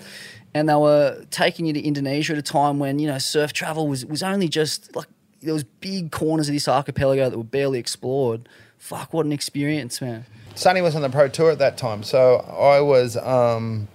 and 0.54 0.68
they 0.68 0.74
were 0.74 1.24
taking 1.30 1.66
you 1.66 1.72
to 1.72 1.80
Indonesia 1.80 2.34
at 2.34 2.38
a 2.38 2.42
time 2.42 2.78
when, 2.78 2.98
you 2.98 3.08
know, 3.08 3.18
surf 3.18 3.52
travel 3.52 3.88
was 3.88 4.06
was 4.06 4.22
only 4.22 4.48
just 4.48 4.94
like 4.94 5.08
there 5.42 5.54
was 5.54 5.64
big 5.64 6.10
corners 6.12 6.48
of 6.48 6.54
this 6.54 6.68
archipelago 6.68 7.28
that 7.30 7.36
were 7.36 7.44
barely 7.44 7.78
explored. 7.78 8.48
Fuck, 8.78 9.12
what 9.12 9.26
an 9.26 9.32
experience, 9.32 10.00
man. 10.00 10.26
Sunny 10.54 10.80
was 10.80 10.94
on 10.94 11.02
the 11.02 11.08
pro 11.10 11.28
tour 11.28 11.50
at 11.50 11.58
that 11.58 11.76
time, 11.76 12.02
so 12.02 12.36
I 12.36 12.80
was 12.80 13.16
um, 13.16 13.88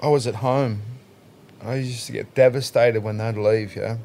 I 0.00 0.08
was 0.08 0.26
at 0.26 0.36
home. 0.36 0.82
I 1.62 1.76
used 1.76 2.06
to 2.06 2.12
get 2.12 2.34
devastated 2.34 3.02
when 3.02 3.18
they'd 3.18 3.36
leave. 3.36 3.76
Yeah, 3.76 3.98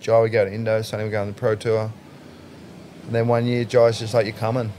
Jai 0.00 0.20
would 0.20 0.32
go 0.32 0.44
to 0.44 0.52
Indo, 0.52 0.82
Sunny 0.82 1.04
would 1.04 1.12
go 1.12 1.20
on 1.20 1.28
the 1.28 1.32
pro 1.34 1.54
tour, 1.54 1.92
and 3.06 3.14
then 3.14 3.28
one 3.28 3.46
year 3.46 3.64
Jai's 3.64 3.98
just 3.98 4.14
like, 4.14 4.26
"You're 4.26 4.34
coming," 4.36 4.72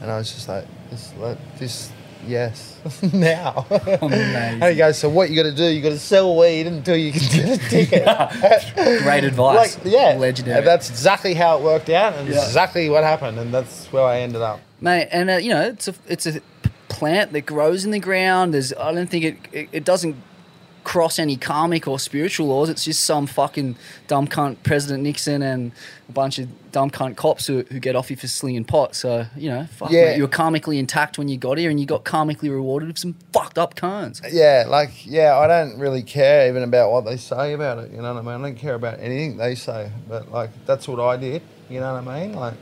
and 0.00 0.10
I 0.10 0.18
was 0.18 0.32
just 0.32 0.48
like, 0.48 0.64
"This, 0.90 1.12
let- 1.18 1.58
this 1.58 1.90
yes, 2.26 2.76
now." 3.12 3.66
Amazing. 3.70 4.62
and 4.62 4.64
he 4.64 4.74
goes, 4.76 4.98
"So 4.98 5.08
what 5.08 5.30
you 5.30 5.36
got 5.36 5.48
to 5.48 5.54
do? 5.54 5.64
You 5.64 5.82
got 5.82 5.90
to 5.90 5.98
sell 5.98 6.36
weed 6.36 6.66
until 6.66 6.96
you 6.96 7.12
can 7.12 7.20
get 7.30 7.60
a 7.64 7.68
ticket." 7.70 9.02
Great 9.02 9.24
advice. 9.24 9.76
Like, 9.76 9.84
yeah, 9.92 10.16
Legendary. 10.18 10.58
And 10.58 10.66
that's 10.66 10.90
exactly 10.90 11.34
how 11.34 11.58
it 11.58 11.62
worked 11.62 11.90
out, 11.90 12.14
and 12.14 12.28
Yeah. 12.28 12.44
exactly 12.44 12.88
what 12.90 13.04
happened, 13.04 13.38
and 13.38 13.52
that's 13.52 13.86
where 13.92 14.04
I 14.04 14.20
ended 14.20 14.42
up. 14.42 14.60
mate. 14.80 15.08
And 15.12 15.30
uh, 15.30 15.34
you 15.36 15.50
know, 15.50 15.62
it's 15.62 15.88
a 15.88 15.94
it's 16.08 16.26
a 16.26 16.40
plant 16.88 17.32
that 17.32 17.42
grows 17.46 17.84
in 17.84 17.90
the 17.90 17.98
ground. 18.00 18.54
There's 18.54 18.72
I 18.74 18.92
don't 18.92 19.08
think 19.08 19.24
it, 19.24 19.36
it 19.52 19.68
it 19.72 19.84
doesn't 19.84 20.16
cross 20.86 21.18
any 21.18 21.36
karmic 21.36 21.88
or 21.88 21.98
spiritual 21.98 22.46
laws. 22.46 22.68
It's 22.68 22.84
just 22.84 23.02
some 23.04 23.26
fucking 23.26 23.74
dumb 24.06 24.28
cunt 24.28 24.58
President 24.62 25.02
Nixon 25.02 25.42
and 25.42 25.72
a 26.08 26.12
bunch 26.12 26.38
of 26.38 26.46
dumb 26.70 26.92
cunt 26.92 27.16
cops 27.16 27.44
who, 27.48 27.64
who 27.72 27.80
get 27.80 27.96
off 27.96 28.08
you 28.08 28.16
for 28.16 28.28
slinging 28.28 28.64
pot. 28.64 28.94
So 28.94 29.26
you 29.36 29.48
know, 29.50 29.66
fuck, 29.66 29.90
Yeah. 29.90 30.04
mate, 30.04 30.16
you 30.18 30.22
were 30.22 30.28
karmically 30.28 30.78
intact 30.78 31.18
when 31.18 31.26
you 31.26 31.38
got 31.38 31.58
here, 31.58 31.70
and 31.70 31.80
you 31.80 31.86
got 31.86 32.04
karmically 32.04 32.50
rewarded 32.50 32.86
with 32.88 32.98
some 32.98 33.16
fucked 33.32 33.58
up 33.58 33.74
cons. 33.74 34.22
Yeah, 34.30 34.66
like 34.68 35.04
yeah, 35.04 35.36
I 35.36 35.48
don't 35.48 35.76
really 35.76 36.04
care 36.04 36.48
even 36.48 36.62
about 36.62 36.92
what 36.92 37.04
they 37.04 37.16
say 37.16 37.52
about 37.54 37.78
it. 37.78 37.90
You 37.90 37.96
know 38.00 38.14
what 38.14 38.20
I 38.20 38.36
mean? 38.36 38.44
I 38.44 38.48
don't 38.50 38.56
care 38.56 38.74
about 38.74 39.00
anything 39.00 39.38
they 39.38 39.56
say, 39.56 39.90
but 40.08 40.30
like 40.30 40.50
that's 40.66 40.86
what 40.86 41.00
I 41.00 41.16
did. 41.16 41.42
You 41.68 41.80
know 41.80 41.94
what 41.94 42.06
I 42.06 42.20
mean? 42.20 42.32
Like, 42.36 42.54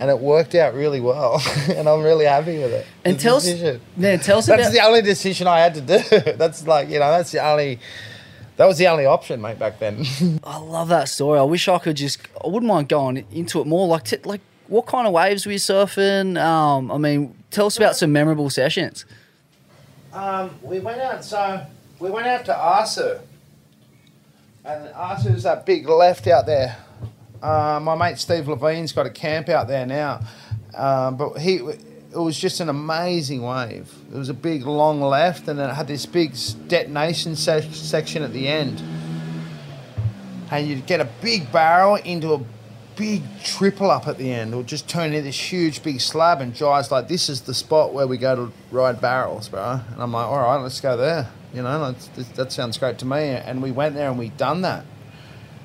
and 0.00 0.10
it 0.10 0.18
worked 0.18 0.54
out 0.56 0.74
really 0.74 0.98
well, 1.00 1.40
and 1.68 1.88
I'm 1.88 2.02
really 2.02 2.24
happy 2.24 2.58
with 2.58 2.72
it. 2.72 2.86
And 3.04 3.16
The 3.16 3.22
tell 3.22 3.36
us, 3.36 3.44
decision. 3.44 3.80
man, 3.96 4.18
tell 4.18 4.38
us 4.38 4.46
That's 4.46 4.62
about. 4.62 4.72
the 4.72 4.80
only 4.80 5.02
decision 5.02 5.46
I 5.46 5.60
had 5.60 5.74
to 5.74 5.80
do. 5.80 5.98
that's 6.36 6.66
like 6.66 6.88
you 6.88 6.98
know, 6.98 7.10
that's 7.10 7.30
the 7.30 7.44
only. 7.46 7.78
That 8.56 8.66
was 8.66 8.76
the 8.76 8.88
only 8.88 9.06
option, 9.06 9.40
mate, 9.40 9.58
back 9.58 9.78
then. 9.78 10.04
I 10.44 10.58
love 10.58 10.88
that 10.88 11.08
story. 11.08 11.38
I 11.38 11.42
wish 11.44 11.66
I 11.68 11.78
could 11.78 11.96
just. 11.96 12.20
I 12.44 12.48
wouldn't 12.48 12.66
mind 12.68 12.88
going 12.88 13.24
into 13.32 13.60
it 13.60 13.66
more. 13.66 13.86
Like, 13.86 14.04
t- 14.04 14.18
like 14.24 14.42
what 14.68 14.86
kind 14.86 15.06
of 15.06 15.12
waves 15.14 15.46
were 15.46 15.52
you 15.52 15.58
surfing? 15.58 16.38
Um, 16.42 16.90
I 16.92 16.98
mean, 16.98 17.34
tell 17.50 17.66
us 17.66 17.76
about 17.78 17.96
some 17.96 18.12
memorable 18.12 18.50
sessions. 18.50 19.04
Um, 20.12 20.50
we 20.62 20.78
went 20.80 21.00
out. 21.00 21.24
So 21.24 21.64
we 22.00 22.10
went 22.10 22.26
out 22.26 22.44
to 22.46 22.52
Asu, 22.52 23.20
and 24.64 24.88
Asu's 24.94 25.44
that 25.44 25.64
big 25.64 25.88
left 25.88 26.26
out 26.26 26.44
there. 26.46 26.76
Uh, 27.42 27.80
my 27.82 27.94
mate 27.94 28.18
Steve 28.18 28.48
Levine's 28.48 28.92
got 28.92 29.06
a 29.06 29.10
camp 29.10 29.48
out 29.48 29.66
there 29.66 29.86
now, 29.86 30.20
um, 30.74 31.16
but 31.16 31.38
he 31.38 31.56
it 31.56 32.18
was 32.18 32.38
just 32.38 32.60
an 32.60 32.68
amazing 32.68 33.42
wave. 33.42 33.92
It 34.12 34.18
was 34.18 34.28
a 34.28 34.34
big 34.34 34.66
long 34.66 35.00
left, 35.00 35.48
and 35.48 35.58
then 35.58 35.70
it 35.70 35.74
had 35.74 35.86
this 35.86 36.04
big 36.06 36.34
detonation 36.68 37.36
se- 37.36 37.70
section 37.72 38.22
at 38.22 38.32
the 38.32 38.48
end, 38.48 38.82
and 40.50 40.68
you'd 40.68 40.86
get 40.86 41.00
a 41.00 41.08
big 41.22 41.50
barrel 41.50 41.96
into 41.96 42.34
a 42.34 42.40
big 42.96 43.22
triple 43.42 43.90
up 43.90 44.06
at 44.06 44.18
the 44.18 44.30
end, 44.30 44.54
or 44.54 44.62
just 44.62 44.86
turn 44.86 45.12
into 45.12 45.22
this 45.22 45.52
huge 45.52 45.82
big 45.82 46.00
slab. 46.00 46.42
And 46.42 46.54
Jai's 46.54 46.90
like, 46.90 47.08
"This 47.08 47.30
is 47.30 47.42
the 47.42 47.54
spot 47.54 47.94
where 47.94 48.06
we 48.06 48.18
go 48.18 48.36
to 48.36 48.52
ride 48.70 49.00
barrels, 49.00 49.48
bro." 49.48 49.80
And 49.92 50.02
I'm 50.02 50.12
like, 50.12 50.26
"All 50.26 50.40
right, 50.40 50.60
let's 50.60 50.80
go 50.80 50.96
there." 50.96 51.28
You 51.54 51.62
know, 51.62 51.94
that 52.36 52.52
sounds 52.52 52.76
great 52.76 52.98
to 52.98 53.06
me. 53.06 53.30
And 53.30 53.62
we 53.62 53.72
went 53.72 53.94
there 53.94 54.08
and 54.10 54.18
we 54.18 54.28
done 54.28 54.60
that. 54.60 54.84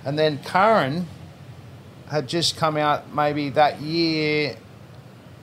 And 0.03 0.17
then 0.17 0.39
Curren 0.43 1.07
had 2.09 2.27
just 2.27 2.57
come 2.57 2.77
out 2.77 3.13
maybe 3.13 3.49
that 3.51 3.81
year, 3.81 4.55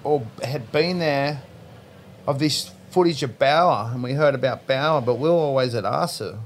or 0.04 0.26
had 0.42 0.70
been 0.72 0.98
there, 0.98 1.42
of 2.26 2.38
this 2.38 2.70
footage 2.90 3.22
of 3.22 3.38
Bawa, 3.38 3.92
and 3.92 4.02
we 4.02 4.12
heard 4.12 4.34
about 4.34 4.66
Bawa, 4.66 5.04
but 5.04 5.14
we 5.14 5.28
were 5.28 5.34
always 5.34 5.74
at 5.74 5.84
Asu. 5.84 6.38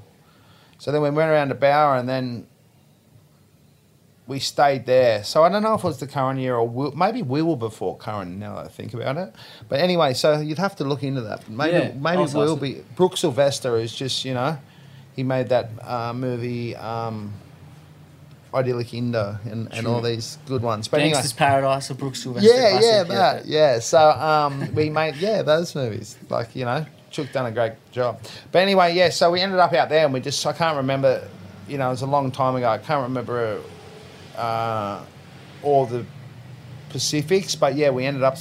So 0.78 0.92
then 0.92 1.02
we 1.02 1.10
went 1.10 1.30
around 1.30 1.48
to 1.48 1.54
Bawa, 1.54 1.98
and 2.00 2.08
then 2.08 2.46
we 4.26 4.38
stayed 4.40 4.86
there. 4.86 5.22
So 5.24 5.44
I 5.44 5.48
don't 5.48 5.62
know 5.62 5.74
if 5.74 5.84
it 5.84 5.86
was 5.86 5.98
the 5.98 6.06
Curren 6.06 6.36
year 6.36 6.56
or 6.56 6.68
Will, 6.68 6.92
maybe 6.92 7.22
we 7.22 7.42
were 7.42 7.56
before 7.56 7.96
Curren. 7.96 8.38
Now 8.38 8.56
that 8.56 8.66
I 8.66 8.68
think 8.68 8.94
about 8.94 9.16
it, 9.16 9.34
but 9.68 9.80
anyway, 9.80 10.14
so 10.14 10.40
you'd 10.40 10.58
have 10.58 10.76
to 10.76 10.84
look 10.84 11.02
into 11.02 11.20
that. 11.22 11.48
Maybe 11.48 11.76
Yeah, 11.76 11.92
maybe 11.94 12.24
we'll 12.32 12.52
ask 12.52 12.60
be. 12.60 12.82
Brooke 12.96 13.16
Sylvester 13.16 13.76
is 13.76 13.94
just 13.94 14.24
you 14.24 14.34
know, 14.34 14.58
he 15.14 15.22
made 15.22 15.48
that 15.50 15.70
uh, 15.82 16.12
movie. 16.12 16.74
Um, 16.76 17.34
Idyllic 18.56 18.94
Indo 18.94 19.38
and, 19.44 19.72
and 19.72 19.86
all 19.86 20.00
these 20.00 20.38
good 20.46 20.62
ones. 20.62 20.88
But 20.88 21.00
anyway, 21.00 21.14
Gangster's 21.14 21.32
Paradise 21.34 21.90
of 21.90 21.98
Brooks 21.98 22.22
Sylvester. 22.22 22.48
yeah, 22.48 22.70
classic, 22.70 22.82
yeah, 22.82 23.02
that, 23.04 23.46
yeah. 23.46 23.78
So 23.80 24.10
um, 24.10 24.74
we 24.74 24.88
made 24.88 25.16
yeah 25.16 25.42
those 25.42 25.74
movies. 25.74 26.16
Like 26.30 26.56
you 26.56 26.64
know, 26.64 26.86
Chuck 27.10 27.30
done 27.32 27.46
a 27.46 27.52
great 27.52 27.74
job. 27.92 28.20
But 28.52 28.60
anyway, 28.60 28.94
yeah. 28.94 29.10
So 29.10 29.30
we 29.30 29.40
ended 29.40 29.58
up 29.58 29.72
out 29.74 29.88
there, 29.88 30.04
and 30.04 30.14
we 30.14 30.20
just 30.20 30.44
I 30.46 30.52
can't 30.52 30.78
remember. 30.78 31.28
You 31.68 31.78
know, 31.78 31.88
it 31.88 31.90
was 31.90 32.02
a 32.02 32.06
long 32.06 32.30
time 32.30 32.54
ago. 32.56 32.68
I 32.68 32.78
can't 32.78 33.02
remember 33.02 33.60
uh, 34.36 35.04
all 35.62 35.84
the 35.86 36.06
Pacifics, 36.90 37.54
but 37.54 37.74
yeah, 37.74 37.90
we 37.90 38.06
ended 38.06 38.22
up 38.22 38.38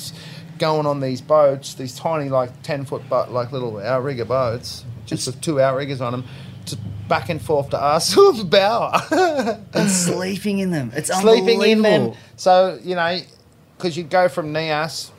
going 0.57 0.85
on 0.85 1.01
these 1.01 1.21
boats, 1.21 1.73
these 1.73 1.95
tiny 1.95 2.29
like 2.29 2.61
ten 2.61 2.85
foot 2.85 3.01
but 3.09 3.31
like 3.31 3.51
little 3.51 3.79
outrigger 3.79 4.25
boats, 4.25 4.85
just 5.05 5.27
with 5.27 5.41
two 5.41 5.59
outriggers 5.59 6.01
on 6.01 6.11
them. 6.11 6.23
To 6.67 6.77
back 7.07 7.29
and 7.29 7.41
forth 7.41 7.69
to 7.69 7.81
us 7.81 8.15
Bawa. 8.45 9.59
And 9.73 9.89
sleeping 9.89 10.59
in 10.59 10.71
them. 10.71 10.91
It's 10.95 11.13
sleeping 11.15 11.61
in 11.61 11.81
them. 11.81 12.13
So 12.35 12.79
you 12.83 12.95
know, 12.95 13.19
because 13.77 13.97
you 13.97 14.03
go 14.03 14.27
from 14.29 14.53
Nias 14.53 15.11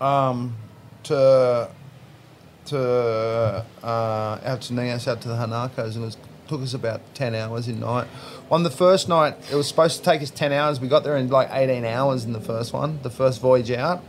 um, 0.00 0.56
to 1.04 1.70
to 2.66 3.64
uh, 3.82 4.38
out 4.44 4.60
to 4.62 4.72
Nias, 4.72 5.08
out 5.08 5.20
to 5.22 5.28
the 5.28 5.34
Hinakos, 5.34 5.96
and 5.96 6.04
it 6.04 6.16
took 6.48 6.62
us 6.62 6.74
about 6.74 7.00
ten 7.14 7.34
hours 7.34 7.68
in 7.68 7.80
night. 7.80 8.06
On 8.50 8.62
the 8.62 8.70
first 8.70 9.08
night, 9.08 9.36
it 9.50 9.54
was 9.54 9.68
supposed 9.68 9.98
to 9.98 10.02
take 10.02 10.22
us 10.22 10.30
ten 10.30 10.52
hours. 10.52 10.80
We 10.80 10.88
got 10.88 11.04
there 11.04 11.16
in 11.16 11.28
like 11.28 11.48
eighteen 11.52 11.84
hours 11.84 12.24
in 12.24 12.32
the 12.32 12.40
first 12.40 12.72
one, 12.72 13.00
the 13.02 13.10
first 13.10 13.40
voyage 13.40 13.70
out 13.70 14.02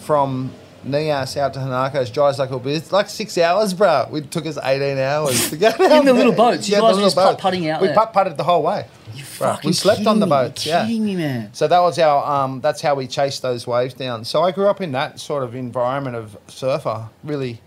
from. 0.00 0.52
Nias 0.86 1.36
out 1.36 1.52
to 1.54 1.60
Hinakos, 1.60 2.12
Jai's 2.12 2.38
like, 2.38 2.50
"Oh, 2.52 2.62
it's 2.64 2.92
like 2.92 3.08
six 3.08 3.36
hours, 3.38 3.74
bro. 3.74 4.08
It 4.14 4.30
took 4.30 4.46
us 4.46 4.58
18 4.62 4.98
hours 4.98 5.50
to 5.50 5.56
get 5.56 5.78
In 5.80 6.04
the 6.04 6.12
little 6.12 6.32
boats? 6.32 6.68
You 6.68 6.76
the 6.76 6.80
guys 6.82 6.88
were 6.88 6.94
little 6.94 7.06
just 7.06 7.16
putt- 7.16 7.36
boat. 7.36 7.40
putting 7.40 7.68
out 7.68 7.80
We 7.80 7.88
there? 7.88 7.96
putt 7.96 8.12
putted 8.12 8.36
the 8.36 8.44
whole 8.44 8.62
way. 8.62 8.86
You 9.14 9.24
fucking 9.24 9.68
we 9.68 9.72
slept 9.72 10.06
on 10.06 10.20
the 10.20 10.26
me. 10.26 10.30
boats, 10.30 10.66
You're 10.66 10.74
yeah. 10.76 10.86
kidding 10.86 11.04
me, 11.04 11.16
man. 11.16 11.50
So 11.54 11.66
that 11.68 11.80
was 11.80 11.98
our 11.98 12.44
um, 12.44 12.60
that's 12.60 12.80
how 12.82 12.94
we 12.94 13.06
chased 13.06 13.42
those 13.42 13.66
waves 13.66 13.94
down. 13.94 14.24
So 14.24 14.42
I 14.42 14.50
grew 14.52 14.68
up 14.68 14.80
in 14.80 14.92
that 14.92 15.20
sort 15.20 15.42
of 15.42 15.54
environment 15.54 16.16
of 16.16 16.36
surfer. 16.48 17.08
Really, 17.24 17.60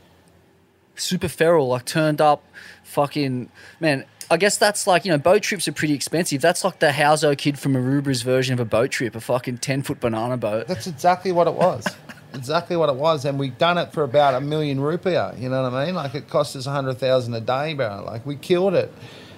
super 0.96 1.28
feral, 1.28 1.68
like 1.70 1.86
turned 1.86 2.22
up, 2.22 2.44
fucking 2.84 3.50
man. 3.80 4.06
I 4.32 4.38
guess 4.38 4.58
that's 4.58 4.86
like 4.86 5.06
you 5.06 5.12
know 5.12 5.18
boat 5.18 5.42
trips 5.42 5.68
are 5.68 5.72
pretty 5.72 5.96
expensive. 5.96 6.40
That's 6.40 6.64
like 6.64 6.78
the 6.78 6.90
Houso 6.92 7.36
kid 7.36 7.58
from 7.58 7.74
Maroubra's 7.74 8.22
version 8.22 8.54
of 8.54 8.60
a 8.60 8.66
boat 8.66 8.92
trip, 8.92 9.16
a 9.16 9.20
fucking 9.22 9.58
ten 9.58 9.82
foot 9.82 10.00
banana 10.00 10.38
boat. 10.38 10.68
that's 10.68 10.86
exactly 10.86 11.32
what 11.32 11.48
it 11.48 11.54
was. 11.56 11.84
exactly 12.34 12.76
what 12.76 12.90
it 12.90 12.96
was, 12.96 13.26
and 13.26 13.40
we 13.40 13.50
done 13.50 13.78
it 13.78 13.92
for 13.92 14.04
about 14.04 14.36
a 14.36 14.42
million 14.42 14.80
rupiah. 14.80 15.40
You 15.40 15.50
know 15.50 15.64
what 15.64 15.74
I 15.74 15.86
mean? 15.86 15.96
Like 15.96 16.16
it 16.16 16.30
cost 16.30 16.56
us 16.56 16.66
a 16.66 16.72
hundred 16.72 16.96
thousand 16.96 17.34
a 17.34 17.42
day, 17.42 17.74
bro. 17.74 18.04
Like 18.06 18.26
we 18.26 18.36
killed 18.36 18.74
it, 18.74 18.94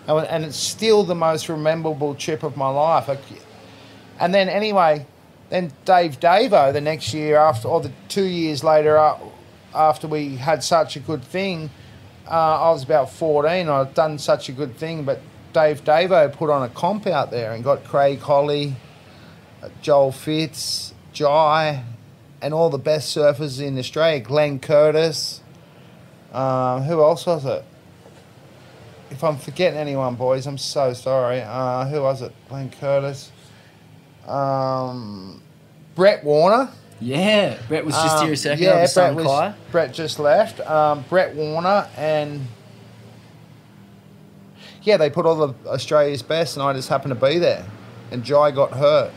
and, 0.08 0.46
it's 0.46 0.58
still 0.58 1.04
the 1.04 1.16
most 1.16 1.50
memorable 1.50 2.16
trip 2.16 2.44
of 2.44 2.58
my 2.58 2.70
life. 2.70 3.10
And 4.20 4.34
then 4.34 4.50
anyway, 4.50 5.06
then 5.50 5.72
Dave 5.86 6.20
Davo 6.20 6.72
the 6.72 6.82
next 6.82 7.14
year 7.14 7.38
after, 7.38 7.68
or 7.68 7.82
the 7.82 7.92
two 8.08 8.26
years 8.26 8.64
later, 8.64 8.98
uh, 8.98 9.18
after 9.74 10.08
we 10.08 10.36
had 10.36 10.64
such 10.64 10.96
a 10.96 11.00
good 11.00 11.24
thing, 11.24 11.70
uh, 12.28 12.62
I 12.62 12.70
was 12.72 12.84
about 12.84 13.12
14. 13.12 13.68
I'd 13.68 13.94
done 13.94 14.18
such 14.18 14.50
a 14.50 14.52
good 14.52 14.76
thing, 14.78 15.04
but 15.04 15.22
Dave 15.54 15.84
Davo 15.84 16.32
put 16.32 16.50
on 16.50 16.64
a 16.64 16.70
comp 16.70 17.08
out 17.08 17.32
there 17.32 17.52
and 17.54 17.64
got 17.64 17.84
Craig 17.84 18.20
Holly, 18.20 18.76
uh, 19.62 19.70
Joel 19.82 20.12
Fitz, 20.12 20.94
Jai, 21.14 21.84
and 22.42 22.54
all 22.54 22.70
the 22.70 22.78
best 22.78 23.16
surfers 23.16 23.62
in 23.62 23.78
Australia. 23.78 24.20
Glenn 24.20 24.60
Curtis. 24.60 25.42
Uh, 26.32 26.82
who 26.82 27.02
else 27.02 27.26
was 27.26 27.46
it? 27.46 27.64
If 29.10 29.24
I'm 29.24 29.38
forgetting 29.38 29.78
anyone, 29.78 30.16
boys, 30.16 30.48
I'm 30.48 30.58
so 30.58 30.94
sorry. 30.94 31.42
Uh, 31.42 31.86
who 31.88 32.02
was 32.02 32.22
it? 32.22 32.34
Glenn 32.48 32.70
Curtis. 32.72 33.32
Um, 34.28 35.42
Brett 35.96 36.24
Warner. 36.24 36.70
Yeah, 37.00 37.58
Brett 37.68 37.84
was 37.84 37.96
just 37.96 38.18
Um, 38.18 38.26
here 38.26 38.34
a 38.34 38.38
second. 38.38 38.64
Yeah, 38.64 38.82
Yeah, 38.82 38.88
Brett, 38.94 39.16
was, 39.16 39.54
Brett 39.72 39.94
just 39.94 40.20
left. 40.20 40.60
Um, 40.62 41.04
Brett 41.10 41.36
Warner 41.36 41.88
and 41.98 42.48
yeah, 44.84 44.98
they 44.98 45.10
put 45.10 45.26
all 45.26 45.36
the 45.48 45.70
Australia's 45.70 46.22
best, 46.24 46.56
and 46.58 46.64
I 46.64 46.74
just 46.74 46.90
happened 46.90 47.20
to 47.20 47.28
be 47.28 47.38
there. 47.40 47.66
And 48.12 48.24
Jai 48.24 48.52
got 48.52 48.72
hurt. 48.72 49.12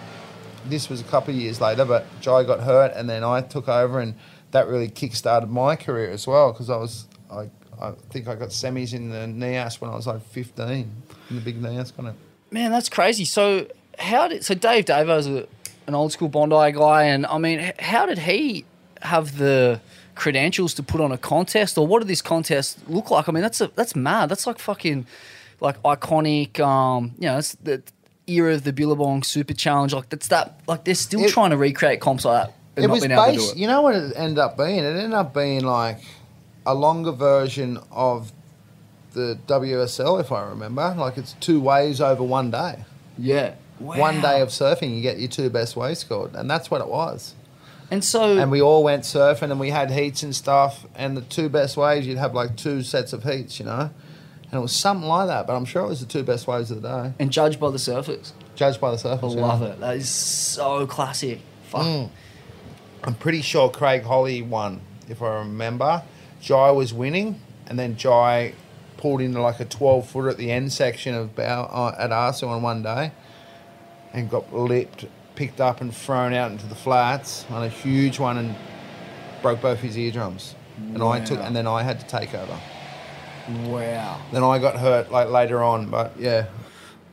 This 0.66 0.88
was 0.88 1.00
a 1.00 1.04
couple 1.04 1.34
of 1.34 1.40
years 1.40 1.60
later, 1.60 1.84
but 1.84 2.06
Jai 2.20 2.44
got 2.44 2.60
hurt, 2.60 2.92
and 2.94 3.08
then 3.08 3.22
I 3.24 3.40
took 3.42 3.68
over, 3.68 4.00
and 4.00 4.14
that 4.50 4.68
really 4.68 4.88
kick-started 4.88 5.50
my 5.50 5.76
career 5.76 6.10
as 6.10 6.26
well 6.26 6.52
because 6.52 6.70
I 6.70 6.76
was 6.76 7.06
I, 7.30 7.50
I 7.80 7.92
think 8.10 8.28
I 8.28 8.34
got 8.36 8.50
semis 8.50 8.94
in 8.94 9.10
the 9.10 9.26
NIAS 9.26 9.80
when 9.80 9.90
I 9.90 9.96
was 9.96 10.06
like 10.06 10.22
15 10.22 10.68
in 10.68 11.36
the 11.36 11.40
big 11.40 11.60
NIAS 11.60 11.94
kind 11.94 12.08
of. 12.08 12.14
Man, 12.50 12.70
that's 12.70 12.88
crazy. 12.88 13.24
So 13.24 13.66
how 13.98 14.28
did 14.28 14.44
so 14.44 14.54
Dave 14.54 14.84
Davo's 14.84 15.26
a, 15.26 15.46
an 15.86 15.94
old 15.94 16.12
school 16.12 16.28
Bondi 16.28 16.72
guy, 16.72 17.04
and 17.04 17.26
I 17.26 17.38
mean, 17.38 17.72
how 17.78 18.06
did 18.06 18.18
he 18.18 18.64
have 19.02 19.38
the 19.38 19.80
credentials 20.14 20.74
to 20.74 20.82
put 20.82 21.00
on 21.00 21.12
a 21.12 21.18
contest, 21.18 21.76
or 21.76 21.86
what 21.86 22.00
did 22.00 22.08
this 22.08 22.22
contest 22.22 22.78
look 22.88 23.10
like? 23.10 23.28
I 23.28 23.32
mean, 23.32 23.42
that's 23.42 23.60
a, 23.60 23.68
that's 23.74 23.96
mad. 23.96 24.28
That's 24.28 24.46
like 24.46 24.58
fucking 24.58 25.06
like 25.60 25.82
iconic. 25.82 26.60
Um, 26.60 27.14
you 27.18 27.26
know, 27.26 27.38
it's 27.38 27.54
the 27.56 27.82
era 28.26 28.54
of 28.54 28.64
the 28.64 28.72
Billabong 28.72 29.22
Super 29.22 29.54
Challenge. 29.54 29.92
Like 29.94 30.08
that's 30.08 30.28
that. 30.28 30.60
Like 30.66 30.84
they're 30.84 30.94
still 30.94 31.20
It- 31.20 31.30
trying 31.30 31.50
to 31.50 31.56
recreate 31.56 32.00
comps 32.00 32.24
like 32.24 32.46
that. 32.46 32.54
And 32.76 32.84
it 32.84 32.88
not 32.88 32.94
was 32.94 33.02
being 33.02 33.12
able 33.12 33.24
to 33.26 33.32
do 33.32 33.38
based. 33.38 33.52
it. 33.56 33.58
You 33.58 33.66
know 33.68 33.82
what 33.82 33.94
it 33.94 34.12
ended 34.16 34.38
up 34.38 34.56
being? 34.56 34.78
It 34.78 34.96
ended 34.96 35.12
up 35.12 35.32
being 35.34 35.62
like 35.64 36.00
a 36.66 36.74
longer 36.74 37.12
version 37.12 37.78
of 37.92 38.32
the 39.12 39.38
WSL, 39.46 40.20
if 40.20 40.32
I 40.32 40.42
remember. 40.42 40.94
Like 40.98 41.16
it's 41.18 41.34
two 41.40 41.60
waves 41.60 42.00
over 42.00 42.22
one 42.22 42.50
day. 42.50 42.84
Yeah. 43.18 43.54
One 43.78 44.20
day 44.20 44.40
of 44.40 44.48
surfing, 44.48 44.94
you 44.96 45.02
get 45.02 45.18
your 45.18 45.28
two 45.28 45.50
best 45.50 45.76
waves 45.76 46.00
scored, 46.00 46.34
and 46.34 46.48
that's 46.48 46.70
what 46.70 46.80
it 46.80 46.88
was. 46.88 47.34
and 47.90 48.02
so 48.04 48.38
And 48.38 48.50
we 48.50 48.62
all 48.62 48.82
went 48.84 49.02
surfing, 49.02 49.50
and 49.50 49.60
we 49.60 49.70
had 49.70 49.90
heats 49.90 50.22
and 50.22 50.34
stuff. 50.34 50.86
And 50.94 51.16
the 51.16 51.20
two 51.22 51.48
best 51.48 51.76
waves, 51.76 52.06
you'd 52.06 52.18
have 52.18 52.34
like 52.34 52.56
two 52.56 52.82
sets 52.82 53.12
of 53.12 53.24
heats, 53.24 53.58
you 53.60 53.66
know. 53.66 53.90
And 54.44 54.54
it 54.54 54.60
was 54.60 54.72
something 54.72 55.08
like 55.08 55.26
that, 55.28 55.46
but 55.46 55.56
I'm 55.56 55.64
sure 55.64 55.82
it 55.82 55.88
was 55.88 56.00
the 56.00 56.06
two 56.06 56.22
best 56.22 56.46
waves 56.46 56.70
of 56.70 56.82
the 56.82 56.88
day, 56.88 57.12
and 57.18 57.30
judged 57.30 57.58
by 57.58 57.70
the 57.70 57.78
surface. 57.78 58.32
judged 58.54 58.80
by 58.80 58.90
the 58.90 58.98
surface. 58.98 59.34
I 59.34 59.36
yeah. 59.36 59.46
love 59.46 59.62
it. 59.62 59.80
That 59.80 59.96
is 59.96 60.08
so 60.08 60.86
classic. 60.86 61.40
Fuck. 61.64 61.82
Mm. 61.82 62.10
I'm 63.02 63.14
pretty 63.14 63.42
sure 63.42 63.68
Craig 63.68 64.02
Holly 64.02 64.42
won, 64.42 64.80
if 65.08 65.22
I 65.22 65.38
remember. 65.38 66.02
Jai 66.40 66.70
was 66.70 66.94
winning, 66.94 67.40
and 67.66 67.78
then 67.78 67.96
Jai 67.96 68.54
pulled 68.96 69.20
into 69.20 69.40
like 69.40 69.60
a 69.60 69.64
12 69.64 70.08
footer 70.08 70.28
at 70.28 70.36
the 70.36 70.50
end 70.50 70.72
section 70.72 71.14
of 71.14 71.34
Bow 71.34 71.64
uh, 71.64 71.94
at 71.98 72.12
Arsenal 72.12 72.54
on 72.54 72.62
one 72.62 72.82
day, 72.82 73.12
and 74.12 74.30
got 74.30 74.54
lipped, 74.54 75.06
picked 75.34 75.60
up, 75.60 75.80
and 75.80 75.94
thrown 75.94 76.32
out 76.32 76.52
into 76.52 76.66
the 76.66 76.74
flats 76.74 77.44
on 77.50 77.64
a 77.64 77.68
huge 77.68 78.18
one, 78.18 78.38
and 78.38 78.54
broke 79.42 79.60
both 79.60 79.80
his 79.80 79.98
eardrums. 79.98 80.54
And 80.76 81.02
I 81.02 81.20
took, 81.24 81.38
and 81.38 81.54
then 81.54 81.66
I 81.66 81.82
had 81.82 82.00
to 82.00 82.06
take 82.06 82.34
over. 82.34 82.58
Wow. 83.48 84.20
Then 84.32 84.42
I 84.42 84.58
got 84.58 84.76
hurt 84.76 85.10
like 85.10 85.28
later 85.28 85.62
on, 85.62 85.90
but 85.90 86.12
yeah, 86.18 86.46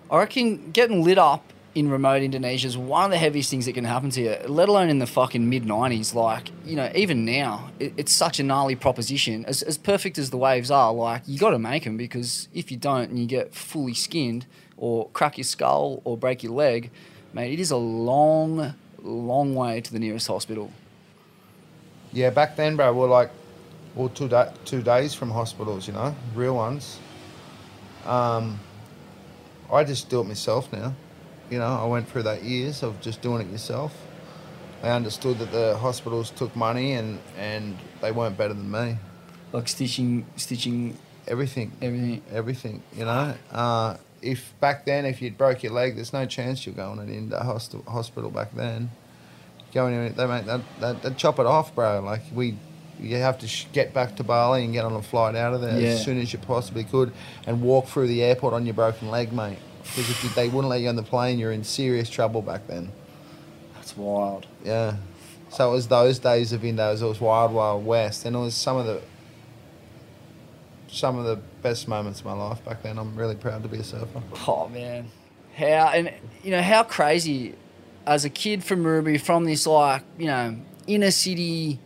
I 0.10 0.20
reckon 0.20 0.72
getting 0.72 1.04
lit 1.04 1.18
up 1.18 1.52
in 1.74 1.90
remote 1.90 2.22
Indonesia 2.22 2.68
is 2.68 2.78
one 2.78 3.06
of 3.06 3.12
the 3.12 3.18
heaviest 3.18 3.50
things 3.50 3.66
that 3.66 3.74
can 3.74 3.86
happen 3.86 4.10
to 4.12 4.22
you, 4.22 4.36
let 4.48 4.68
alone 4.68 4.90
in 4.90 5.00
the 5.00 5.08
fucking 5.08 5.50
mid 5.50 5.64
90s. 5.64 6.14
Like, 6.14 6.52
you 6.66 6.76
know, 6.76 6.92
even 6.94 7.24
now, 7.24 7.70
it, 7.80 7.94
it's 7.96 8.12
such 8.12 8.40
a 8.40 8.44
gnarly 8.44 8.76
proposition. 8.76 9.46
As, 9.46 9.62
as 9.62 9.78
perfect 9.78 10.18
as 10.18 10.30
the 10.30 10.38
waves 10.38 10.70
are, 10.70 10.92
like, 10.92 11.24
you 11.26 11.40
got 11.40 11.52
to 11.52 11.60
make 11.60 11.86
them 11.86 11.96
because 11.96 12.50
if 12.54 12.72
you 12.72 12.78
don't 12.78 13.10
and 13.10 13.20
you 13.20 13.26
get 13.26 13.56
fully 13.56 13.94
skinned 13.94 14.46
or 14.76 15.10
crack 15.10 15.38
your 15.38 15.46
skull 15.46 16.02
or 16.04 16.18
break 16.18 16.44
your 16.44 16.52
leg, 16.52 16.92
mate, 17.34 17.54
it 17.54 17.60
is 17.60 17.72
a 17.72 17.78
long, 17.78 18.74
long 19.02 19.56
way 19.56 19.80
to 19.80 19.94
the 19.94 20.00
nearest 20.00 20.28
hospital. 20.28 20.72
Yeah, 22.12 22.32
back 22.32 22.58
then, 22.58 22.76
bro, 22.76 22.92
we're 22.94 23.08
like, 23.08 23.32
well, 23.96 24.10
two, 24.10 24.28
da- 24.28 24.52
two 24.66 24.82
days 24.82 25.14
from 25.14 25.32
hospitals, 25.32 25.88
you 25.88 25.94
know, 25.94 26.16
real 26.36 26.56
ones. 26.56 27.00
Um, 28.06 28.60
I 29.72 29.84
just 29.84 30.10
do 30.10 30.22
it 30.22 30.26
myself 30.26 30.72
now. 30.72 30.94
You 31.50 31.60
know, 31.60 31.68
I 31.68 31.86
went 31.86 32.08
through 32.08 32.24
that 32.24 32.44
years 32.44 32.84
of 32.84 33.00
just 33.02 33.22
doing 33.22 33.42
it 33.48 33.52
yourself. 33.52 33.96
I 34.84 34.90
understood 34.90 35.38
that 35.40 35.52
the 35.52 35.78
hospitals 35.78 36.32
took 36.32 36.56
money 36.56 36.94
and, 36.94 37.20
and 37.38 37.78
they 38.02 38.12
weren't 38.12 38.38
better 38.38 38.54
than 38.54 38.72
me. 38.72 38.98
Like 39.54 39.68
stitching, 39.68 40.26
stitching 40.38 40.98
Everything, 41.28 41.72
everything. 41.82 42.22
everything, 42.32 42.84
you 42.96 43.06
know. 43.06 43.36
Uh, 43.52 43.98
if 44.22 44.54
back 44.60 44.86
then, 44.86 45.06
if 45.06 45.22
you'd 45.22 45.38
broke 45.38 45.64
your 45.64 45.72
leg, 45.72 45.96
there's 45.96 46.14
no 46.14 46.26
chance 46.26 46.66
you're 46.66 46.76
going 46.76 47.00
into 47.10 47.38
host- 47.38 47.76
hospital 47.88 48.32
back 48.32 48.54
then. 48.56 48.90
Going 49.74 49.94
in, 49.94 50.16
they 50.16 50.26
make 50.26 50.46
that, 50.46 50.62
that 50.80 51.02
they'd 51.04 51.18
chop 51.18 51.40
it 51.40 51.46
off, 51.46 51.74
bro. 51.76 52.02
Like 52.02 52.24
we, 52.34 52.58
you 53.02 53.18
have 53.18 53.40
to 53.40 53.48
sh- 53.48 53.66
get 53.74 53.94
back 53.94 54.16
to 54.18 54.24
Bali 54.24 54.64
and 54.64 54.74
get 54.74 54.86
on 54.86 54.94
a 54.94 55.02
flight 55.02 55.36
out 55.36 55.54
of 55.54 55.62
there 55.62 55.80
Yeah. 55.80 55.90
as 55.90 56.04
soon 56.06 56.20
as 56.20 56.32
you 56.32 56.40
possibly 56.40 56.84
could, 56.84 57.12
and 57.48 57.62
walk 57.62 57.88
through 57.88 58.08
the 58.08 58.22
airport 58.24 58.54
on 58.54 58.66
your 58.66 58.76
broken 58.76 59.10
leg, 59.10 59.34
mate. 59.34 59.58
Because 59.84 60.10
if 60.10 60.24
you, 60.24 60.30
they 60.30 60.48
wouldn't 60.48 60.70
let 60.70 60.82
you 60.82 60.90
on 60.90 60.96
the 60.96 61.04
plane, 61.04 61.40
you're 61.40 61.52
in 61.52 61.64
serious 61.64 62.10
trouble 62.10 62.42
back 62.42 62.68
then. 62.68 62.92
That's 63.76 63.98
wild. 63.98 64.46
Yeah. 64.64 64.98
So 65.50 65.70
it 65.70 65.74
was 65.74 65.88
those 65.88 66.20
days 66.20 66.54
of 66.54 66.62
Indos. 66.62 67.02
It 67.02 67.06
was 67.06 67.20
wild, 67.20 67.52
wild 67.52 67.86
west, 67.86 68.26
and 68.26 68.36
it 68.36 68.40
was 68.40 68.56
some 68.56 68.78
of 68.78 68.86
the 68.86 69.02
some 70.88 71.18
of 71.18 71.26
the 71.26 71.38
best 71.62 71.88
moments 71.88 72.20
of 72.20 72.26
my 72.26 72.34
life 72.34 72.64
back 72.66 72.84
then. 72.84 72.98
I'm 72.98 73.16
really 73.16 73.36
proud 73.36 73.64
to 73.64 73.70
be 73.70 73.78
a 73.78 73.84
surfer. 73.84 74.22
Oh 74.48 74.68
man, 74.70 75.08
how 75.56 75.66
and 75.94 76.12
you 76.44 76.52
know 76.52 76.62
how 76.62 76.84
crazy 76.84 77.56
as 78.06 78.26
a 78.26 78.30
kid 78.30 78.64
from 78.64 78.86
Ruby, 78.86 79.18
from 79.18 79.46
this 79.46 79.66
like 79.68 80.04
you 80.18 80.28
know 80.28 80.56
inner 80.88 81.12
city, 81.12 81.80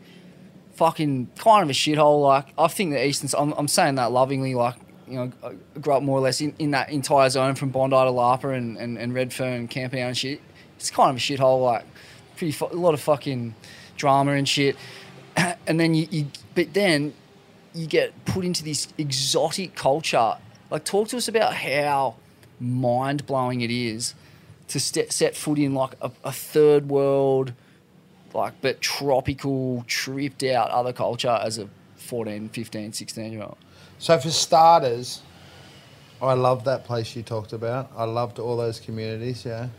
fucking 0.76 1.30
kind 1.38 1.64
of 1.64 1.70
a 1.70 1.74
shithole. 1.74 2.22
Like 2.22 2.54
I 2.58 2.68
think 2.68 2.92
the 2.92 3.06
Eastern, 3.06 3.30
I'm, 3.38 3.54
I'm 3.58 3.68
saying 3.68 3.96
that 3.96 4.12
lovingly. 4.12 4.56
Like 4.56 4.76
you 5.08 5.16
know, 5.16 5.32
I 5.44 5.80
grew 5.80 5.94
up 5.94 6.04
more 6.04 6.18
or 6.18 6.22
less 6.22 6.42
in, 6.42 6.54
in 6.60 6.72
that 6.72 6.90
entire 6.90 7.30
zone 7.30 7.56
from 7.56 7.70
Bondi 7.70 7.96
to 7.96 8.10
Lapa 8.10 8.50
and, 8.50 8.78
and, 8.78 8.98
and 8.98 9.14
Redfern, 9.14 9.68
Camperdown 9.68 10.10
and 10.10 10.18
shit. 10.18 10.42
It's 10.78 10.90
kind 10.90 11.10
of 11.10 11.18
a 11.18 11.20
shithole. 11.20 11.64
Like 11.64 11.86
pretty 12.36 12.52
fu- 12.52 12.66
a 12.66 12.74
lot 12.74 12.94
of 12.94 13.02
fucking 13.02 13.56
drama 13.98 14.34
and 14.34 14.48
shit. 14.48 14.76
and 15.36 15.80
then 15.80 15.94
you, 15.94 16.08
you 16.10 16.28
but 16.54 16.74
then 16.74 17.14
you 17.76 17.88
get 17.88 18.26
put 18.26 18.46
into 18.46 18.64
this 18.64 18.88
exotic 18.98 19.76
culture. 19.76 20.38
Like, 20.72 20.86
talk 20.86 21.10
to 21.10 21.18
us 21.18 21.28
about 21.28 21.54
how 21.54 22.16
mind 22.60 23.26
blowing 23.26 23.62
it 23.62 23.70
is 23.70 24.16
to 24.70 24.80
set, 24.80 25.12
set 25.12 25.36
foot 25.36 25.60
in 25.60 25.76
like 25.76 25.94
a, 26.02 26.10
a 26.24 26.32
third 26.32 26.90
world, 26.90 27.54
like, 28.36 28.54
but 28.62 28.82
tropical, 28.82 29.84
tripped 29.88 30.44
out 30.44 30.70
other 30.70 30.94
culture 30.94 31.40
as 31.42 31.58
a 31.58 31.70
14, 31.98 32.50
15, 32.50 32.94
16 32.94 33.32
year 33.32 33.44
old. 33.44 33.58
So 33.98 34.18
for 34.20 34.30
starters, 34.30 35.22
I 36.22 36.34
love 36.34 36.64
that 36.66 36.86
place 36.86 37.16
you 37.16 37.24
talked 37.24 37.54
about. 37.54 37.92
I 37.96 38.04
loved 38.04 38.40
all 38.40 38.58
those 38.58 38.80
communities. 38.80 39.46
Yeah, 39.46 39.70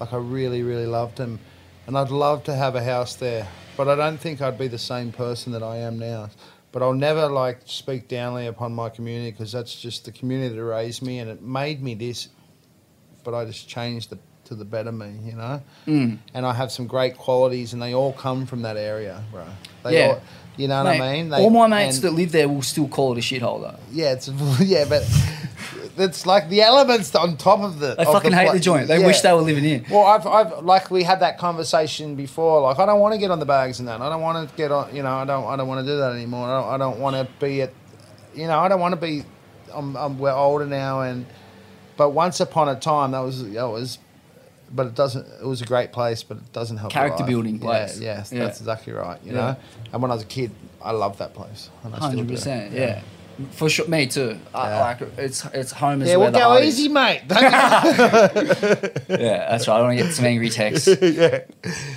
like 0.00 0.12
I 0.12 0.16
really, 0.16 0.62
really 0.62 0.86
loved 0.86 1.18
them, 1.18 1.38
and 1.86 1.96
I'd 1.96 2.10
love 2.10 2.44
to 2.44 2.54
have 2.54 2.74
a 2.74 2.82
house 2.82 3.14
there. 3.16 3.46
But 3.76 3.88
I 3.88 3.94
don't 3.94 4.18
think 4.18 4.40
I'd 4.40 4.58
be 4.58 4.68
the 4.68 4.78
same 4.78 5.12
person 5.12 5.52
that 5.52 5.62
I 5.62 5.76
am 5.78 5.98
now. 5.98 6.30
But 6.72 6.82
I'll 6.82 6.94
never 6.94 7.28
like 7.28 7.60
speak 7.64 8.08
downly 8.08 8.48
upon 8.48 8.74
my 8.74 8.88
community 8.88 9.30
because 9.30 9.52
that's 9.52 9.74
just 9.74 10.04
the 10.04 10.12
community 10.12 10.54
that 10.54 10.62
raised 10.62 11.02
me 11.02 11.20
and 11.20 11.30
it 11.30 11.42
made 11.42 11.82
me 11.82 11.94
this. 11.94 12.28
But 13.24 13.34
I 13.34 13.44
just 13.44 13.68
changed 13.68 14.10
the, 14.10 14.18
to 14.46 14.54
the 14.54 14.64
better 14.64 14.92
me, 14.92 15.12
you 15.24 15.32
know. 15.34 15.62
Mm. 15.86 16.18
And 16.34 16.46
I 16.46 16.52
have 16.54 16.72
some 16.72 16.86
great 16.86 17.16
qualities, 17.16 17.72
and 17.72 17.82
they 17.82 17.94
all 17.94 18.12
come 18.12 18.46
from 18.46 18.62
that 18.62 18.76
area, 18.76 19.22
bro. 19.32 19.44
They 19.84 19.98
Yeah. 19.98 20.06
all, 20.08 20.20
you 20.56 20.68
know 20.68 20.82
what 20.84 20.94
I 20.94 20.98
mean? 20.98 21.28
They- 21.28 21.42
all 21.42 21.50
my 21.50 21.66
mates 21.66 21.96
and- 21.96 22.04
that 22.04 22.10
live 22.12 22.32
there 22.32 22.48
will 22.48 22.62
still 22.62 22.88
call 22.88 23.12
it 23.12 23.18
a 23.18 23.20
shithole 23.20 23.60
though. 23.60 23.78
yeah, 23.92 24.12
it's 24.12 24.28
yeah, 24.60 24.84
but 24.88 25.02
it's 25.98 26.26
like 26.26 26.48
the 26.48 26.62
elements 26.62 27.14
on 27.14 27.36
top 27.36 27.60
of 27.60 27.78
the. 27.78 27.94
They 27.94 28.04
of 28.04 28.12
fucking 28.12 28.32
hate 28.32 28.44
pla- 28.44 28.52
the 28.54 28.60
joint. 28.60 28.88
They 28.88 29.00
yeah. 29.00 29.06
wish 29.06 29.20
they 29.20 29.32
were 29.32 29.40
living 29.40 29.64
in. 29.64 29.84
Well, 29.90 30.04
I've, 30.06 30.26
I've 30.26 30.64
like 30.64 30.90
we 30.90 31.02
had 31.02 31.20
that 31.20 31.38
conversation 31.38 32.14
before. 32.14 32.60
Like, 32.62 32.78
I 32.78 32.86
don't 32.86 33.00
want 33.00 33.14
to 33.14 33.18
get 33.18 33.30
on 33.30 33.38
the 33.38 33.46
bags 33.46 33.78
and 33.80 33.88
that. 33.88 34.00
I 34.00 34.08
don't 34.08 34.20
want 34.20 34.48
to 34.48 34.56
get 34.56 34.70
on. 34.70 34.94
You 34.94 35.02
know, 35.02 35.12
I 35.14 35.24
don't. 35.24 35.44
I 35.46 35.56
don't 35.56 35.68
want 35.68 35.84
to 35.84 35.90
do 35.92 35.98
that 35.98 36.12
anymore. 36.12 36.46
I 36.48 36.60
don't. 36.60 36.74
I 36.74 36.78
don't 36.78 37.00
want 37.00 37.16
to 37.16 37.28
be 37.44 37.62
at. 37.62 37.72
You 38.34 38.46
know, 38.46 38.58
I 38.58 38.68
don't 38.68 38.80
want 38.80 38.92
to 38.92 39.00
be. 39.00 39.24
I'm, 39.74 39.96
I'm. 39.96 40.18
We're 40.18 40.32
older 40.32 40.66
now, 40.66 41.00
and 41.00 41.26
but 41.96 42.10
once 42.10 42.40
upon 42.40 42.68
a 42.68 42.78
time, 42.78 43.12
that 43.12 43.20
was 43.20 43.42
that 43.52 43.64
was. 43.68 43.98
But 44.72 44.86
it 44.88 44.94
doesn't. 44.94 45.26
It 45.40 45.46
was 45.46 45.62
a 45.62 45.64
great 45.64 45.92
place, 45.92 46.22
but 46.22 46.38
it 46.38 46.52
doesn't 46.52 46.76
help. 46.78 46.92
Character 46.92 47.24
building 47.24 47.54
Yeah, 47.56 47.60
place. 47.60 48.00
yes, 48.00 48.32
Yeah. 48.32 48.44
that's 48.44 48.58
exactly 48.60 48.92
right. 48.92 49.18
You 49.24 49.32
Yeah. 49.32 49.38
know, 49.40 49.56
and 49.92 50.02
when 50.02 50.10
I 50.10 50.14
was 50.14 50.22
a 50.24 50.26
kid, 50.26 50.50
I 50.82 50.90
loved 50.92 51.18
that 51.20 51.34
place. 51.34 51.70
and 51.84 51.94
I 51.94 51.98
still 51.98 52.10
do. 52.10 52.16
Hundred 52.18 52.28
percent, 52.34 52.72
yeah. 52.72 53.00
For 53.52 53.68
sure, 53.68 53.86
me 53.86 54.06
too. 54.06 54.38
I, 54.54 54.68
Yeah. 54.70 54.80
like 54.80 55.00
it's 55.18 55.44
it's 55.52 55.70
home 55.72 56.00
is 56.02 56.08
Yeah, 56.08 56.16
where 56.16 56.30
we'll 56.30 56.40
go 56.40 56.58
easy, 56.58 56.84
is. 56.84 56.88
mate. 56.88 57.22
Yeah, 59.08 59.50
that's 59.50 59.68
right. 59.68 59.74
I 59.74 59.78
don't 59.78 59.86
want 59.88 59.98
to 59.98 60.04
get 60.04 60.14
some 60.14 60.24
angry 60.24 60.48
texts. 60.50 60.88
yeah. 61.02 61.40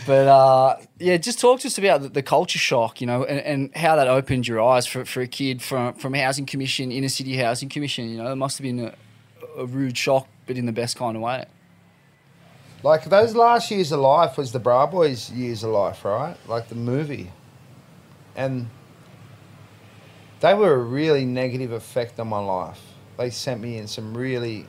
But 0.05 0.27
uh, 0.27 0.75
yeah, 0.99 1.17
just 1.17 1.39
talk 1.39 1.59
to 1.61 1.67
us 1.67 1.77
about 1.77 2.01
the, 2.01 2.09
the 2.09 2.21
culture 2.23 2.59
shock, 2.59 3.01
you 3.01 3.07
know, 3.07 3.23
and, 3.23 3.39
and 3.39 3.75
how 3.75 3.95
that 3.95 4.07
opened 4.07 4.47
your 4.47 4.61
eyes 4.61 4.85
for, 4.85 5.05
for 5.05 5.21
a 5.21 5.27
kid 5.27 5.61
from 5.61 5.93
from 5.95 6.13
housing 6.13 6.45
commission, 6.45 6.91
inner 6.91 7.09
city 7.09 7.35
housing 7.37 7.69
commission. 7.69 8.09
You 8.09 8.17
know, 8.21 8.31
it 8.31 8.35
must 8.35 8.57
have 8.57 8.63
been 8.63 8.79
a, 8.87 8.93
a 9.57 9.65
rude 9.65 9.97
shock, 9.97 10.27
but 10.45 10.57
in 10.57 10.65
the 10.65 10.71
best 10.73 10.97
kind 10.97 11.15
of 11.15 11.21
way. 11.23 11.45
Like 12.81 13.05
those 13.05 13.35
last 13.35 13.69
years 13.71 13.91
of 13.91 13.99
life 13.99 14.37
was 14.37 14.51
the 14.51 14.59
Bra 14.59 14.85
Boys 14.85 15.29
years 15.31 15.63
of 15.63 15.71
life, 15.71 16.05
right? 16.05 16.37
Like 16.47 16.69
the 16.69 16.75
movie. 16.75 17.31
And 18.35 18.69
they 20.39 20.53
were 20.53 20.73
a 20.73 20.77
really 20.77 21.25
negative 21.25 21.73
effect 21.73 22.19
on 22.19 22.29
my 22.29 22.39
life. 22.39 22.79
They 23.17 23.29
sent 23.29 23.59
me 23.59 23.77
in 23.77 23.87
some 23.87 24.17
really 24.17 24.65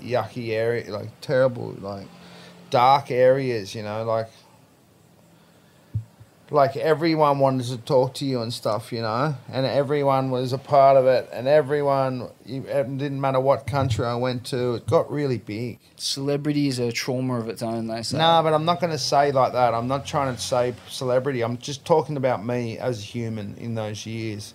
yucky 0.00 0.50
area, 0.50 0.90
like 0.92 1.08
terrible, 1.20 1.74
like 1.80 2.06
dark 2.70 3.10
areas, 3.10 3.74
you 3.74 3.82
know, 3.82 4.04
like 4.04 4.28
like 6.50 6.76
everyone 6.76 7.38
wanted 7.38 7.66
to 7.66 7.78
talk 7.78 8.14
to 8.14 8.24
you 8.24 8.42
and 8.42 8.52
stuff, 8.52 8.92
you 8.92 9.02
know, 9.02 9.36
and 9.52 9.64
everyone 9.64 10.30
was 10.30 10.52
a 10.52 10.58
part 10.58 10.96
of 10.96 11.06
it, 11.06 11.28
and 11.32 11.46
everyone, 11.46 12.28
it 12.44 12.64
didn't 12.98 13.20
matter 13.20 13.38
what 13.38 13.66
country 13.66 14.04
I 14.04 14.16
went 14.16 14.46
to, 14.46 14.74
it 14.74 14.86
got 14.86 15.10
really 15.10 15.38
big. 15.38 15.78
Celebrity 15.96 16.66
is 16.66 16.78
a 16.78 16.90
trauma 16.90 17.38
of 17.38 17.48
its 17.48 17.62
own. 17.62 17.86
They 17.86 18.02
say. 18.02 18.18
No, 18.18 18.40
but 18.42 18.52
I'm 18.52 18.64
not 18.64 18.80
going 18.80 18.92
to 18.92 18.98
say 18.98 19.30
like 19.32 19.52
that. 19.52 19.74
I'm 19.74 19.86
not 19.86 20.06
trying 20.06 20.34
to 20.34 20.40
say 20.40 20.74
celebrity. 20.88 21.42
I'm 21.42 21.58
just 21.58 21.84
talking 21.84 22.16
about 22.16 22.44
me 22.44 22.78
as 22.78 23.00
a 23.00 23.04
human 23.04 23.54
in 23.56 23.74
those 23.74 24.04
years. 24.06 24.54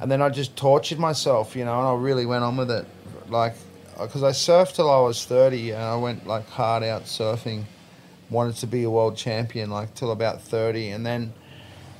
And 0.00 0.10
then 0.10 0.22
I 0.22 0.28
just 0.28 0.56
tortured 0.56 0.98
myself, 0.98 1.54
you 1.54 1.64
know, 1.64 1.78
and 1.78 1.86
I 1.86 1.94
really 1.94 2.26
went 2.26 2.44
on 2.44 2.56
with 2.56 2.70
it. 2.70 2.86
Like, 3.28 3.54
uh, 3.96 4.06
because 4.06 4.22
I 4.22 4.30
surfed 4.30 4.74
till 4.74 4.90
I 4.90 5.00
was 5.00 5.24
30 5.24 5.70
and 5.72 5.82
I 5.82 5.96
went 5.96 6.26
like 6.26 6.48
hard 6.48 6.82
out 6.82 7.04
surfing. 7.04 7.64
Wanted 8.30 8.56
to 8.56 8.66
be 8.66 8.84
a 8.84 8.90
world 8.90 9.16
champion 9.16 9.70
like 9.70 9.94
till 9.94 10.10
about 10.10 10.42
30 10.42 10.90
and 10.90 11.04
then 11.04 11.32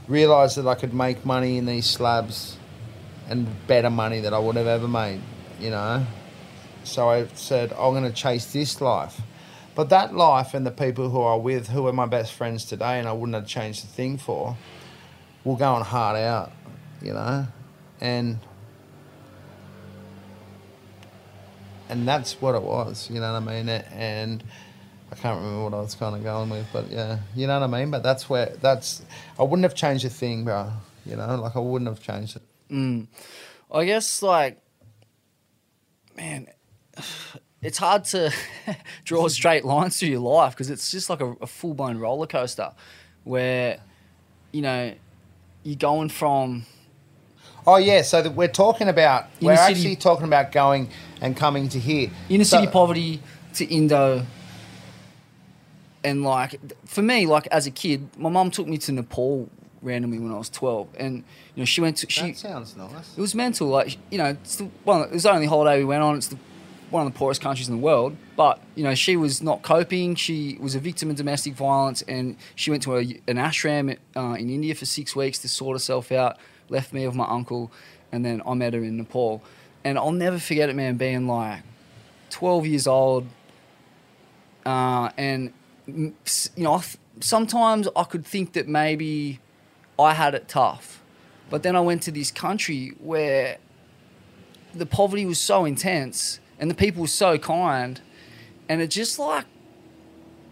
realized 0.08 0.56
that 0.56 0.66
I 0.66 0.74
could 0.74 0.94
make 0.94 1.24
money 1.24 1.58
in 1.58 1.66
these 1.66 1.86
slabs 1.86 2.56
and 3.28 3.48
better 3.66 3.90
money 3.90 4.20
than 4.20 4.34
I 4.34 4.38
would 4.38 4.56
have 4.56 4.66
ever 4.66 4.88
made, 4.88 5.20
you 5.60 5.70
know. 5.70 6.06
So 6.84 7.08
I 7.08 7.26
said, 7.34 7.72
I'm 7.72 7.92
going 7.92 8.04
to 8.04 8.12
chase 8.12 8.52
this 8.52 8.80
life. 8.80 9.20
But 9.74 9.88
that 9.88 10.14
life 10.14 10.54
and 10.54 10.64
the 10.66 10.70
people 10.70 11.10
who 11.10 11.20
are 11.20 11.38
with, 11.38 11.68
who 11.68 11.86
are 11.86 11.92
my 11.92 12.06
best 12.06 12.32
friends 12.32 12.64
today, 12.64 12.98
and 12.98 13.08
I 13.08 13.12
wouldn't 13.12 13.34
have 13.34 13.46
changed 13.46 13.84
a 13.84 13.86
thing 13.88 14.18
for, 14.18 14.56
will 15.42 15.56
go 15.56 15.72
on 15.72 15.82
hard 15.82 16.16
out, 16.16 16.52
you 17.02 17.12
know? 17.12 17.46
And 18.00 18.38
and 21.88 22.08
that's 22.08 22.40
what 22.40 22.54
it 22.54 22.62
was, 22.62 23.10
you 23.10 23.20
know 23.20 23.32
what 23.32 23.42
I 23.42 23.62
mean? 23.62 23.68
And 23.68 24.42
can't 25.24 25.40
remember 25.40 25.64
what 25.64 25.72
I 25.72 25.80
was 25.80 25.94
kind 25.94 26.14
of 26.14 26.22
going 26.22 26.50
with, 26.50 26.66
but 26.70 26.90
yeah, 26.90 27.18
you 27.34 27.46
know 27.46 27.58
what 27.58 27.74
I 27.74 27.78
mean? 27.80 27.90
But 27.90 28.02
that's 28.02 28.28
where, 28.28 28.52
that's, 28.60 29.00
I 29.38 29.42
wouldn't 29.42 29.62
have 29.62 29.74
changed 29.74 30.04
a 30.04 30.10
thing, 30.10 30.44
bro, 30.44 30.70
you 31.06 31.16
know? 31.16 31.36
Like, 31.36 31.56
I 31.56 31.60
wouldn't 31.60 31.88
have 31.88 31.98
changed 31.98 32.36
it. 32.36 32.42
Mm. 32.70 33.06
I 33.72 33.86
guess 33.86 34.20
like, 34.20 34.60
man, 36.14 36.48
it's 37.62 37.78
hard 37.78 38.04
to 38.04 38.30
draw 39.04 39.26
straight 39.28 39.64
lines 39.64 39.98
through 39.98 40.10
your 40.10 40.20
life 40.20 40.52
because 40.52 40.68
it's 40.68 40.90
just 40.90 41.08
like 41.08 41.22
a, 41.22 41.32
a 41.40 41.46
full 41.46 41.72
blown 41.72 41.96
roller 41.96 42.26
coaster, 42.26 42.72
where, 43.22 43.80
you 44.52 44.60
know, 44.60 44.92
you're 45.62 45.76
going 45.76 46.10
from 46.10 46.66
Oh 47.66 47.76
yeah, 47.78 48.02
so 48.02 48.20
that 48.20 48.32
we're 48.34 48.46
talking 48.48 48.88
about 48.90 49.24
we're 49.40 49.56
city- 49.56 49.72
actually 49.72 49.96
talking 49.96 50.26
about 50.26 50.52
going 50.52 50.90
and 51.22 51.34
coming 51.34 51.70
to 51.70 51.78
here. 51.80 52.10
inner 52.28 52.44
So- 52.44 52.58
city 52.60 52.70
poverty 52.70 53.22
to 53.54 53.64
Indo 53.64 54.26
and 56.04 56.22
like 56.22 56.60
for 56.86 57.02
me, 57.02 57.26
like 57.26 57.46
as 57.48 57.66
a 57.66 57.70
kid, 57.70 58.08
my 58.16 58.28
mum 58.28 58.50
took 58.50 58.68
me 58.68 58.78
to 58.78 58.92
Nepal 58.92 59.48
randomly 59.82 60.18
when 60.18 60.30
I 60.30 60.38
was 60.38 60.50
twelve, 60.50 60.88
and 60.96 61.24
you 61.54 61.60
know 61.60 61.64
she 61.64 61.80
went 61.80 61.96
to 61.98 62.10
she. 62.10 62.32
that 62.32 62.36
sounds 62.36 62.76
nice. 62.76 63.16
It 63.16 63.20
was 63.20 63.34
mental. 63.34 63.68
Like 63.68 63.96
you 64.10 64.18
know, 64.18 64.26
it's 64.26 64.56
the 64.56 64.64
one. 64.84 65.02
It 65.02 65.12
was 65.12 65.22
the 65.24 65.32
only 65.32 65.46
holiday 65.46 65.78
we 65.78 65.84
went 65.84 66.02
on. 66.02 66.16
It's 66.16 66.28
the, 66.28 66.38
one 66.90 67.06
of 67.06 67.12
the 67.12 67.18
poorest 67.18 67.40
countries 67.40 67.68
in 67.68 67.74
the 67.74 67.80
world. 67.82 68.16
But 68.36 68.60
you 68.74 68.84
know, 68.84 68.94
she 68.94 69.16
was 69.16 69.42
not 69.42 69.62
coping. 69.62 70.14
She 70.14 70.58
was 70.60 70.74
a 70.74 70.80
victim 70.80 71.10
of 71.10 71.16
domestic 71.16 71.54
violence, 71.54 72.02
and 72.02 72.36
she 72.54 72.70
went 72.70 72.82
to 72.84 72.96
a, 72.96 73.00
an 73.00 73.36
ashram 73.36 73.96
uh, 74.14 74.36
in 74.38 74.50
India 74.50 74.74
for 74.74 74.84
six 74.84 75.16
weeks 75.16 75.38
to 75.40 75.48
sort 75.48 75.74
herself 75.74 76.12
out. 76.12 76.36
Left 76.68 76.92
me 76.92 77.06
with 77.06 77.16
my 77.16 77.26
uncle, 77.26 77.72
and 78.12 78.24
then 78.24 78.42
I 78.46 78.54
met 78.54 78.74
her 78.74 78.82
in 78.84 78.96
Nepal. 78.98 79.42
And 79.84 79.98
I'll 79.98 80.12
never 80.12 80.38
forget 80.38 80.68
it, 80.68 80.76
man. 80.76 80.96
Being 80.96 81.26
like 81.26 81.62
twelve 82.30 82.66
years 82.66 82.86
old, 82.86 83.26
uh, 84.66 85.10
and 85.16 85.52
you 85.86 86.14
know, 86.56 86.82
sometimes 87.20 87.88
I 87.96 88.04
could 88.04 88.26
think 88.26 88.52
that 88.54 88.68
maybe 88.68 89.40
I 89.98 90.14
had 90.14 90.34
it 90.34 90.48
tough. 90.48 91.02
But 91.50 91.62
then 91.62 91.76
I 91.76 91.80
went 91.80 92.02
to 92.02 92.10
this 92.10 92.30
country 92.30 92.92
where 92.98 93.58
the 94.74 94.86
poverty 94.86 95.26
was 95.26 95.38
so 95.38 95.64
intense 95.64 96.40
and 96.58 96.70
the 96.70 96.74
people 96.74 97.02
were 97.02 97.06
so 97.06 97.38
kind 97.38 98.00
and 98.68 98.80
it 98.80 98.88
just 98.88 99.18
like 99.18 99.44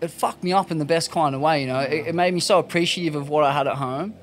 it 0.01 0.11
fucked 0.11 0.43
me 0.43 0.53
up 0.53 0.70
in 0.70 0.78
the 0.78 0.85
best 0.85 1.11
kind 1.11 1.35
of 1.35 1.41
way 1.41 1.61
you 1.61 1.66
know 1.66 1.80
it, 1.80 2.09
it 2.09 2.14
made 2.14 2.33
me 2.33 2.41
so 2.41 2.59
appreciative 2.59 3.14
of 3.14 3.28
what 3.28 3.45
i 3.45 3.53
had 3.53 3.66
at 3.66 3.76
home 3.76 4.14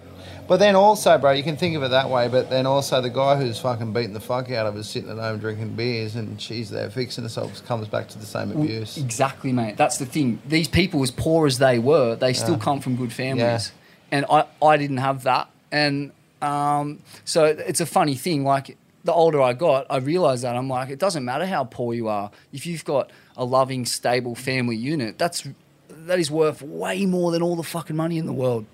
But 0.50 0.58
then 0.58 0.76
also, 0.76 1.18
bro, 1.20 1.32
you 1.32 1.44
can 1.44 1.56
think 1.58 1.76
of 1.78 1.84
it 1.84 1.92
that 1.92 2.10
way. 2.10 2.28
But 2.28 2.50
then 2.50 2.66
also, 2.66 3.00
the 3.02 3.10
guy 3.12 3.36
who's 3.38 3.60
fucking 3.60 3.94
beating 3.94 4.14
the 4.14 4.20
fuck 4.20 4.50
out 4.52 4.66
of 4.66 4.76
us, 4.76 4.90
sitting 4.90 5.10
at 5.10 5.18
home 5.18 5.38
drinking 5.40 5.76
beers, 5.76 6.16
and 6.16 6.42
she's 6.42 6.72
there 6.72 6.90
fixing 6.90 7.24
herself, 7.24 7.64
comes 7.68 7.88
back 7.88 8.08
to 8.10 8.18
the 8.20 8.26
same 8.26 8.52
abuse. 8.52 8.98
exactly 8.98 9.54
mate 9.54 9.78
that's 9.78 9.98
the 10.00 10.06
thing 10.08 10.42
these 10.48 10.68
people 10.68 11.02
as 11.04 11.12
poor 11.12 11.46
as 11.46 11.60
they 11.60 11.78
were 11.80 12.16
they 12.16 12.34
still 12.34 12.56
Yeah. 12.56 12.60
come 12.60 12.80
from 12.82 12.96
good 12.96 13.14
families 13.14 13.72
Yeah. 14.12 14.18
and 14.18 14.26
i 14.30 14.46
i 14.66 14.76
didn't 14.78 14.98
have 14.98 15.24
that 15.24 15.50
and 15.72 16.12
um, 16.42 17.00
so 17.26 17.46
it's 17.46 17.80
a 17.82 17.86
funny 17.86 18.16
thing 18.16 18.44
like 18.44 18.76
the 19.04 19.14
older 19.14 19.42
i 19.42 19.54
got 19.54 19.86
i 19.90 19.98
realized 19.98 20.44
that 20.44 20.56
i'm 20.56 20.68
like 20.68 20.90
it 20.90 20.98
doesn't 21.00 21.24
matter 21.26 21.46
how 21.46 21.64
poor 21.64 21.94
you 21.94 22.08
are 22.08 22.32
if 22.54 22.66
you've 22.66 22.86
got 22.86 23.12
a 23.38 23.46
loving 23.46 23.86
stable 23.86 24.34
family 24.36 24.76
unit 24.76 25.18
that's 25.20 25.48
that 25.90 26.18
is 26.20 26.32
worth 26.32 26.62
way 26.62 27.06
more 27.06 27.32
than 27.32 27.42
all 27.44 27.56
the 27.56 27.64
fucking 27.64 27.96
money 27.96 28.18
in 28.18 28.26
the 28.26 28.34
world 28.34 28.66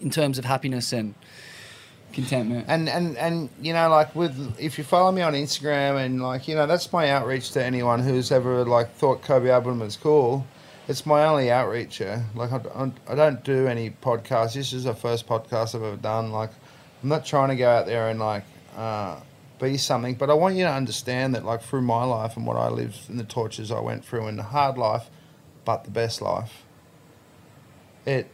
in 0.00 0.10
terms 0.10 0.38
of 0.38 0.44
happiness 0.44 0.92
and 0.92 1.14
contentment 2.14 2.64
And 2.68 2.88
and 2.88 3.16
and 3.16 3.50
you 3.60 3.72
know, 3.72 3.88
like 3.90 4.14
with 4.14 4.54
if 4.58 4.78
you 4.78 4.84
follow 4.84 5.10
me 5.12 5.20
on 5.20 5.34
Instagram 5.34 6.04
and 6.04 6.22
like 6.22 6.48
you 6.48 6.54
know, 6.54 6.66
that's 6.66 6.92
my 6.92 7.10
outreach 7.10 7.50
to 7.52 7.62
anyone 7.62 8.00
who's 8.00 8.30
ever 8.32 8.64
like 8.64 8.94
thought 8.94 9.22
Koby 9.22 9.48
Abberton 9.48 9.80
was 9.80 9.96
cool. 9.96 10.46
It's 10.86 11.04
my 11.06 11.24
only 11.24 11.50
outreach. 11.50 12.00
Yeah? 12.00 12.22
Like 12.34 12.52
I, 12.52 12.90
I 13.08 13.14
don't 13.14 13.42
do 13.42 13.66
any 13.66 13.90
podcasts. 13.90 14.54
This 14.54 14.72
is 14.72 14.84
the 14.84 14.94
first 14.94 15.26
podcast 15.26 15.74
I've 15.74 15.82
ever 15.82 15.96
done. 15.96 16.30
Like 16.30 16.50
I'm 17.02 17.08
not 17.08 17.26
trying 17.26 17.50
to 17.50 17.56
go 17.56 17.68
out 17.68 17.86
there 17.86 18.08
and 18.08 18.20
like 18.20 18.44
uh, 18.76 19.18
be 19.60 19.76
something, 19.76 20.14
but 20.14 20.30
I 20.30 20.34
want 20.34 20.56
you 20.56 20.64
to 20.64 20.72
understand 20.72 21.34
that 21.34 21.44
like 21.44 21.62
through 21.62 21.82
my 21.82 22.04
life 22.04 22.36
and 22.36 22.46
what 22.46 22.56
I 22.56 22.68
lived 22.68 23.10
and 23.10 23.18
the 23.18 23.24
tortures 23.24 23.70
I 23.70 23.80
went 23.80 24.04
through 24.04 24.26
and 24.26 24.38
the 24.38 24.44
hard 24.44 24.78
life, 24.78 25.10
but 25.64 25.84
the 25.84 25.90
best 25.90 26.22
life. 26.22 26.62
It 28.06 28.28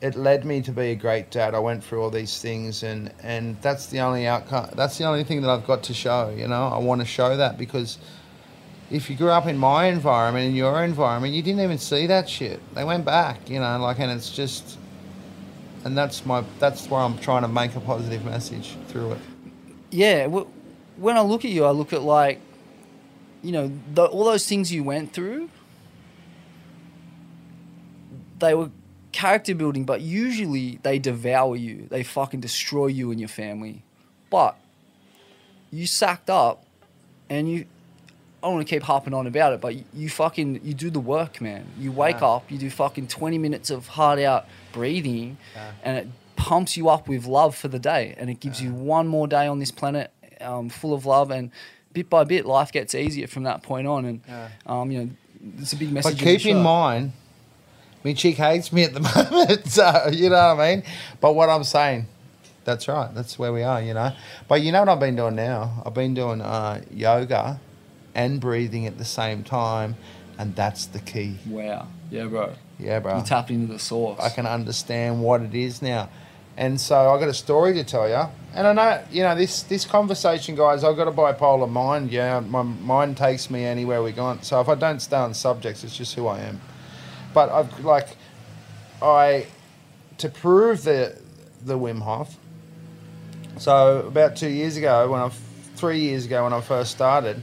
it 0.00 0.16
led 0.16 0.44
me 0.44 0.62
to 0.62 0.72
be 0.72 0.90
a 0.90 0.94
great 0.94 1.30
dad. 1.30 1.54
I 1.54 1.58
went 1.58 1.84
through 1.84 2.02
all 2.02 2.10
these 2.10 2.40
things, 2.40 2.82
and 2.82 3.12
and 3.22 3.60
that's 3.60 3.86
the 3.86 4.00
only 4.00 4.26
outcome. 4.26 4.70
That's 4.74 4.96
the 4.96 5.04
only 5.04 5.24
thing 5.24 5.42
that 5.42 5.50
I've 5.50 5.66
got 5.66 5.82
to 5.84 5.94
show. 5.94 6.34
You 6.36 6.48
know, 6.48 6.68
I 6.68 6.78
want 6.78 7.00
to 7.00 7.06
show 7.06 7.36
that 7.36 7.58
because 7.58 7.98
if 8.90 9.10
you 9.10 9.16
grew 9.16 9.30
up 9.30 9.46
in 9.46 9.58
my 9.58 9.86
environment, 9.86 10.46
in 10.46 10.54
your 10.54 10.82
environment, 10.82 11.34
you 11.34 11.42
didn't 11.42 11.60
even 11.60 11.78
see 11.78 12.06
that 12.06 12.28
shit. 12.28 12.60
They 12.74 12.84
went 12.84 13.04
back. 13.04 13.50
You 13.50 13.60
know, 13.60 13.78
like, 13.78 14.00
and 14.00 14.10
it's 14.10 14.30
just, 14.30 14.78
and 15.84 15.96
that's 15.96 16.24
my 16.24 16.44
that's 16.58 16.88
where 16.88 17.00
I'm 17.00 17.18
trying 17.18 17.42
to 17.42 17.48
make 17.48 17.76
a 17.76 17.80
positive 17.80 18.24
message 18.24 18.76
through 18.88 19.12
it. 19.12 19.18
yeah, 19.90 20.26
when 20.96 21.16
I 21.16 21.20
look 21.20 21.44
at 21.44 21.50
you, 21.50 21.66
I 21.66 21.70
look 21.70 21.92
at 21.92 22.02
like, 22.02 22.40
you 23.42 23.52
know, 23.52 23.70
the, 23.92 24.06
all 24.06 24.24
those 24.24 24.46
things 24.46 24.72
you 24.72 24.82
went 24.82 25.12
through. 25.12 25.50
They 28.38 28.54
were 28.54 28.70
character 29.12 29.54
building, 29.54 29.84
but 29.84 30.00
usually 30.00 30.78
they 30.82 30.98
devour 30.98 31.56
you. 31.56 31.86
They 31.90 32.02
fucking 32.02 32.40
destroy 32.40 32.86
you 32.88 33.10
and 33.10 33.18
your 33.20 33.28
family. 33.28 33.82
But 34.30 34.56
you 35.70 35.86
sacked 35.86 36.30
up, 36.30 36.64
and 37.28 37.50
you. 37.50 37.66
I 38.42 38.46
don't 38.46 38.54
want 38.54 38.66
to 38.66 38.74
keep 38.74 38.82
harping 38.84 39.12
on 39.12 39.26
about 39.26 39.52
it, 39.52 39.60
but 39.60 39.74
you, 39.94 40.08
fucking 40.08 40.62
you 40.64 40.72
do 40.72 40.88
the 40.88 40.98
work, 40.98 41.42
man. 41.42 41.66
You 41.78 41.92
wake 41.92 42.20
Yeah. 42.22 42.28
up, 42.28 42.50
you 42.50 42.56
do 42.56 42.70
fucking 42.70 43.08
twenty 43.08 43.36
minutes 43.36 43.68
of 43.68 43.86
hard 43.88 44.18
out 44.18 44.46
breathing, 44.72 45.36
Yeah. 45.54 45.72
and 45.84 45.96
it 45.98 46.08
pumps 46.36 46.74
you 46.74 46.88
up 46.88 47.06
with 47.06 47.26
love 47.26 47.54
for 47.54 47.68
the 47.68 47.78
day, 47.78 48.14
and 48.16 48.30
it 48.30 48.40
gives 48.40 48.62
you 48.62 48.72
one 48.72 49.06
more 49.08 49.26
day 49.28 49.46
on 49.46 49.58
this 49.58 49.70
planet 49.70 50.10
um, 50.40 50.70
full 50.70 50.94
of 50.94 51.04
love, 51.04 51.30
and 51.30 51.50
bit 51.92 52.08
by 52.08 52.24
bit, 52.24 52.46
life 52.46 52.72
gets 52.72 52.94
easier 52.94 53.26
from 53.26 53.42
that 53.42 53.62
point 53.62 53.86
on. 53.86 54.06
And 54.06 54.20
Yeah. 54.26 54.48
um, 54.64 54.90
you 54.90 54.98
know, 55.04 55.10
it's 55.58 55.74
a 55.74 55.76
big 55.76 55.92
message. 55.92 56.16
But 56.18 56.24
keep 56.24 56.46
in 56.46 56.62
mind, 56.62 57.12
mean, 58.04 58.16
chick 58.16 58.36
hates 58.36 58.72
me 58.72 58.84
at 58.84 58.94
the 58.94 59.00
moment, 59.30 59.66
so 59.66 60.08
you 60.12 60.30
know 60.30 60.54
what 60.54 60.60
I 60.64 60.74
mean. 60.76 60.84
But 61.20 61.34
what 61.34 61.48
I'm 61.48 61.64
saying, 61.64 62.06
that's 62.64 62.88
right. 62.88 63.14
That's 63.14 63.38
where 63.38 63.52
we 63.52 63.62
are, 63.62 63.80
you 63.82 63.94
know. 63.94 64.12
But 64.48 64.62
you 64.62 64.72
know 64.72 64.80
what 64.80 64.88
I've 64.88 65.00
been 65.00 65.16
doing 65.16 65.34
now? 65.36 65.82
I've 65.84 65.94
been 65.94 66.14
doing 66.14 66.40
uh, 66.40 66.82
yoga 66.92 67.60
and 68.14 68.40
breathing 68.40 68.86
at 68.86 68.98
the 68.98 69.04
same 69.04 69.44
time, 69.44 69.96
and 70.38 70.54
that's 70.56 70.86
the 70.86 70.98
key. 71.00 71.38
Wow, 71.46 71.88
yeah, 72.10 72.24
bro, 72.26 72.54
Yeah, 72.78 73.00
bro. 73.00 73.18
you 73.18 73.24
tapped 73.24 73.50
into 73.50 73.72
the 73.72 73.78
source. 73.78 74.18
I 74.20 74.30
can 74.30 74.46
understand 74.46 75.22
what 75.22 75.42
it 75.42 75.54
is 75.54 75.82
now. 75.82 76.08
And 76.56 76.78
so 76.78 77.10
I 77.14 77.18
got 77.18 77.28
a 77.28 77.34
story 77.34 77.72
to 77.74 77.84
tell 77.84 78.06
you. 78.08 78.22
And 78.52 78.66
I 78.66 78.72
know, 78.74 79.02
you 79.10 79.22
know, 79.22 79.34
this 79.34 79.62
this 79.62 79.86
conversation, 79.86 80.56
guys. 80.56 80.84
I've 80.84 80.96
got 80.96 81.08
a 81.08 81.12
bipolar 81.12 81.70
mind. 81.70 82.10
Yeah, 82.10 82.40
my 82.40 82.62
mind 82.62 83.16
takes 83.16 83.48
me 83.48 83.64
anywhere 83.64 84.02
we 84.02 84.12
go. 84.12 84.36
So 84.42 84.60
if 84.60 84.68
I 84.68 84.74
don't 84.74 85.00
stay 85.00 85.16
on 85.16 85.32
subjects, 85.32 85.84
it's 85.84 85.96
just 85.96 86.14
who 86.16 86.26
I 86.26 86.40
am. 86.40 86.60
But 87.32 87.50
I've 87.50 87.84
like, 87.84 88.08
I 89.02 89.46
to 90.18 90.28
prove 90.28 90.84
the 90.84 91.18
the 91.64 91.78
Wim 91.78 92.02
Hof. 92.02 92.36
So 93.58 93.98
about 94.06 94.36
two 94.36 94.48
years 94.48 94.76
ago, 94.76 95.10
when 95.10 95.20
I 95.20 95.30
three 95.76 96.00
years 96.00 96.26
ago 96.26 96.44
when 96.44 96.52
I 96.52 96.60
first 96.60 96.90
started, 96.90 97.42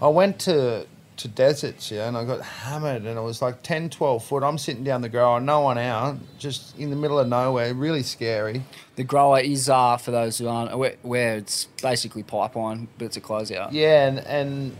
I 0.00 0.08
went 0.08 0.40
to 0.40 0.86
to 1.18 1.28
deserts, 1.28 1.90
yeah, 1.90 2.08
and 2.08 2.16
I 2.16 2.24
got 2.24 2.42
hammered, 2.42 3.04
and 3.06 3.18
it 3.18 3.22
was 3.22 3.40
like 3.40 3.62
10, 3.62 3.88
12 3.90 4.22
foot. 4.22 4.42
I'm 4.42 4.58
sitting 4.58 4.84
down 4.84 5.00
the 5.00 5.08
grower, 5.08 5.40
no 5.40 5.60
one 5.60 5.78
out, 5.78 6.18
just 6.38 6.78
in 6.78 6.90
the 6.90 6.96
middle 6.96 7.18
of 7.18 7.26
nowhere, 7.26 7.72
really 7.72 8.02
scary. 8.02 8.62
the 8.96 9.04
grower 9.04 9.40
is, 9.40 9.68
uh, 9.68 9.96
for 9.96 10.10
those 10.10 10.36
who 10.38 10.46
aren't 10.46 10.72
aware, 10.72 10.96
where 11.00 11.36
it's 11.36 11.64
basically 11.82 12.22
pipeline, 12.22 12.88
but 12.98 13.06
it's 13.06 13.16
a 13.16 13.20
closeout. 13.20 13.72
Yeah, 13.72 14.06
and 14.06 14.18
and 14.20 14.76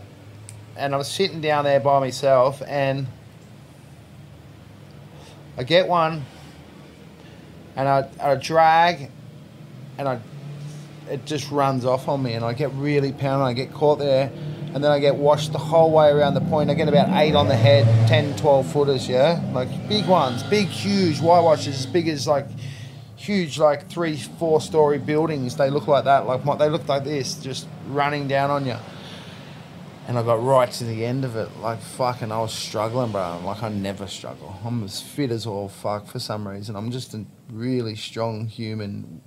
and 0.75 0.93
I 0.93 0.97
was 0.97 1.07
sitting 1.07 1.41
down 1.41 1.63
there 1.63 1.79
by 1.79 1.99
myself, 1.99 2.61
and 2.67 3.07
I 5.57 5.63
get 5.63 5.87
one, 5.87 6.23
and 7.75 7.87
I, 7.87 8.07
I 8.21 8.35
drag, 8.35 9.09
and 9.97 10.07
I 10.07 10.19
it 11.09 11.25
just 11.25 11.49
runs 11.51 11.85
off 11.85 12.07
on 12.07 12.21
me, 12.21 12.33
and 12.33 12.43
I 12.43 12.53
get 12.53 12.71
really 12.73 13.11
pounded. 13.11 13.47
I 13.47 13.53
get 13.53 13.73
caught 13.73 13.99
there, 13.99 14.31
and 14.73 14.83
then 14.83 14.91
I 14.91 14.99
get 14.99 15.15
washed 15.15 15.53
the 15.53 15.57
whole 15.57 15.91
way 15.91 16.09
around 16.09 16.33
the 16.33 16.41
point. 16.41 16.69
I 16.69 16.73
get 16.73 16.87
about 16.87 17.09
eight 17.19 17.35
on 17.35 17.47
the 17.47 17.55
head, 17.55 17.85
10, 18.07 18.37
12 18.37 18.71
footers, 18.71 19.07
yeah, 19.07 19.41
like 19.53 19.69
big 19.87 20.05
ones, 20.07 20.43
big, 20.43 20.67
huge 20.67 21.19
white 21.19 21.41
washes, 21.41 21.79
as 21.79 21.85
big 21.85 22.07
as 22.07 22.27
like 22.27 22.47
huge, 23.15 23.57
like 23.57 23.89
three, 23.89 24.17
four 24.17 24.61
story 24.61 24.99
buildings. 24.99 25.55
They 25.55 25.69
look 25.69 25.87
like 25.87 26.03
that, 26.03 26.27
like 26.27 26.43
they 26.59 26.69
look 26.69 26.87
like 26.87 27.03
this, 27.03 27.35
just 27.35 27.67
running 27.87 28.27
down 28.27 28.51
on 28.51 28.65
you. 28.65 28.75
And 30.07 30.17
I 30.17 30.23
got 30.23 30.41
right 30.41 30.71
to 30.71 30.85
the 30.85 31.03
end 31.03 31.25
of 31.25 31.35
it, 31.35 31.49
like 31.59 31.81
fucking, 31.81 32.31
I 32.31 32.39
was 32.39 32.53
struggling, 32.53 33.11
bro. 33.11 33.41
Like 33.43 33.61
I 33.61 33.67
never 33.67 34.07
struggle. 34.07 34.57
I'm 34.63 34.83
as 34.85 35.01
fit 35.01 35.31
as 35.31 35.45
all 35.45 35.67
fuck 35.67 36.07
for 36.07 36.19
some 36.19 36.47
reason. 36.47 36.77
I'm 36.77 36.91
just 36.91 37.13
a 37.13 37.25
really 37.51 37.95
strong 37.95 38.47
human 38.47 39.21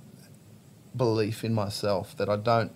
belief 0.95 1.43
in 1.43 1.53
myself 1.53 2.17
that 2.17 2.29
I 2.29 2.35
don't. 2.35 2.71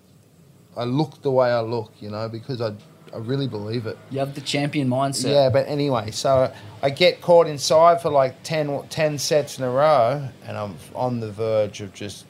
I 0.76 0.84
look 0.84 1.22
the 1.22 1.32
way 1.32 1.50
I 1.50 1.60
look, 1.60 1.94
you 2.00 2.10
know, 2.10 2.28
because 2.28 2.60
I, 2.60 2.74
I 3.12 3.18
really 3.18 3.48
believe 3.48 3.86
it. 3.86 3.98
You 4.10 4.20
have 4.20 4.34
the 4.34 4.40
champion 4.40 4.88
mindset. 4.88 5.32
Yeah, 5.32 5.48
but 5.48 5.66
anyway, 5.66 6.10
so 6.10 6.52
I 6.82 6.90
get 6.90 7.20
caught 7.20 7.46
inside 7.46 8.00
for 8.02 8.10
like 8.10 8.42
10, 8.42 8.88
10 8.88 9.18
sets 9.18 9.58
in 9.58 9.64
a 9.64 9.70
row, 9.70 10.28
and 10.44 10.56
I'm 10.56 10.76
on 10.94 11.20
the 11.20 11.32
verge 11.32 11.80
of 11.80 11.92
just. 11.92 12.24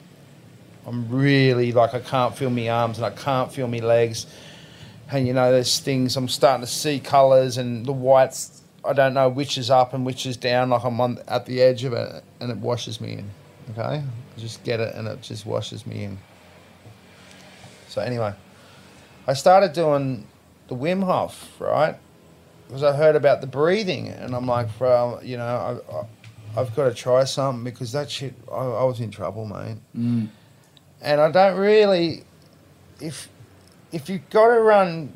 I'm 0.85 1.09
really 1.09 1.73
like 1.73 1.93
I 1.93 1.99
can't 1.99 2.33
feel 2.33 2.49
my 2.49 2.69
arms 2.69 2.97
and 2.97 3.05
I 3.05 3.09
can't 3.09 3.51
feel 3.51 3.67
my 3.67 3.79
legs, 3.79 4.25
and 5.11 5.27
you 5.27 5.33
know 5.33 5.51
there's 5.51 5.79
things 5.79 6.15
I'm 6.17 6.27
starting 6.27 6.65
to 6.65 6.71
see 6.71 6.99
colours 6.99 7.57
and 7.57 7.85
the 7.85 7.93
whites. 7.93 8.61
I 8.85 8.93
don't 8.93 9.13
know 9.13 9.29
which 9.29 9.57
is 9.57 9.69
up 9.69 9.93
and 9.93 10.05
which 10.05 10.25
is 10.25 10.37
down. 10.37 10.69
Like 10.69 10.83
I'm 10.83 10.99
on 11.01 11.19
at 11.27 11.45
the 11.45 11.61
edge 11.61 11.83
of 11.83 11.93
it, 11.93 12.23
and 12.39 12.51
it 12.51 12.57
washes 12.57 13.01
me 13.01 13.13
in. 13.13 13.29
Okay, 13.71 13.81
I 13.81 14.39
just 14.39 14.63
get 14.63 14.79
it, 14.79 14.95
and 14.95 15.07
it 15.07 15.21
just 15.21 15.45
washes 15.45 15.85
me 15.85 16.05
in. 16.05 16.17
So 17.89 18.01
anyway, 18.01 18.33
I 19.27 19.33
started 19.33 19.73
doing 19.73 20.27
the 20.67 20.75
Wim 20.75 21.03
Hof, 21.03 21.59
right? 21.59 21.97
because 22.67 22.83
I 22.83 22.95
heard 22.95 23.15
about 23.15 23.41
the 23.41 23.47
breathing, 23.47 24.09
and 24.09 24.35
I'm 24.35 24.45
like, 24.45 24.77
bro, 24.77 25.19
you 25.23 25.37
know, 25.37 25.45
I, 25.45 25.95
I, 25.95 26.61
I've 26.61 26.75
got 26.75 26.85
to 26.85 26.93
try 26.93 27.23
something 27.23 27.63
because 27.63 27.93
that 27.93 28.11
shit, 28.11 28.33
I, 28.51 28.55
I 28.55 28.83
was 28.83 28.99
in 28.99 29.09
trouble, 29.09 29.45
mate. 29.45 29.77
Mm. 29.97 30.27
And 31.01 31.21
I 31.21 31.31
don't 31.31 31.57
really, 31.57 32.23
if 32.99 33.29
if 33.91 34.09
you've 34.09 34.29
got 34.29 34.47
to 34.47 34.59
run 34.59 35.13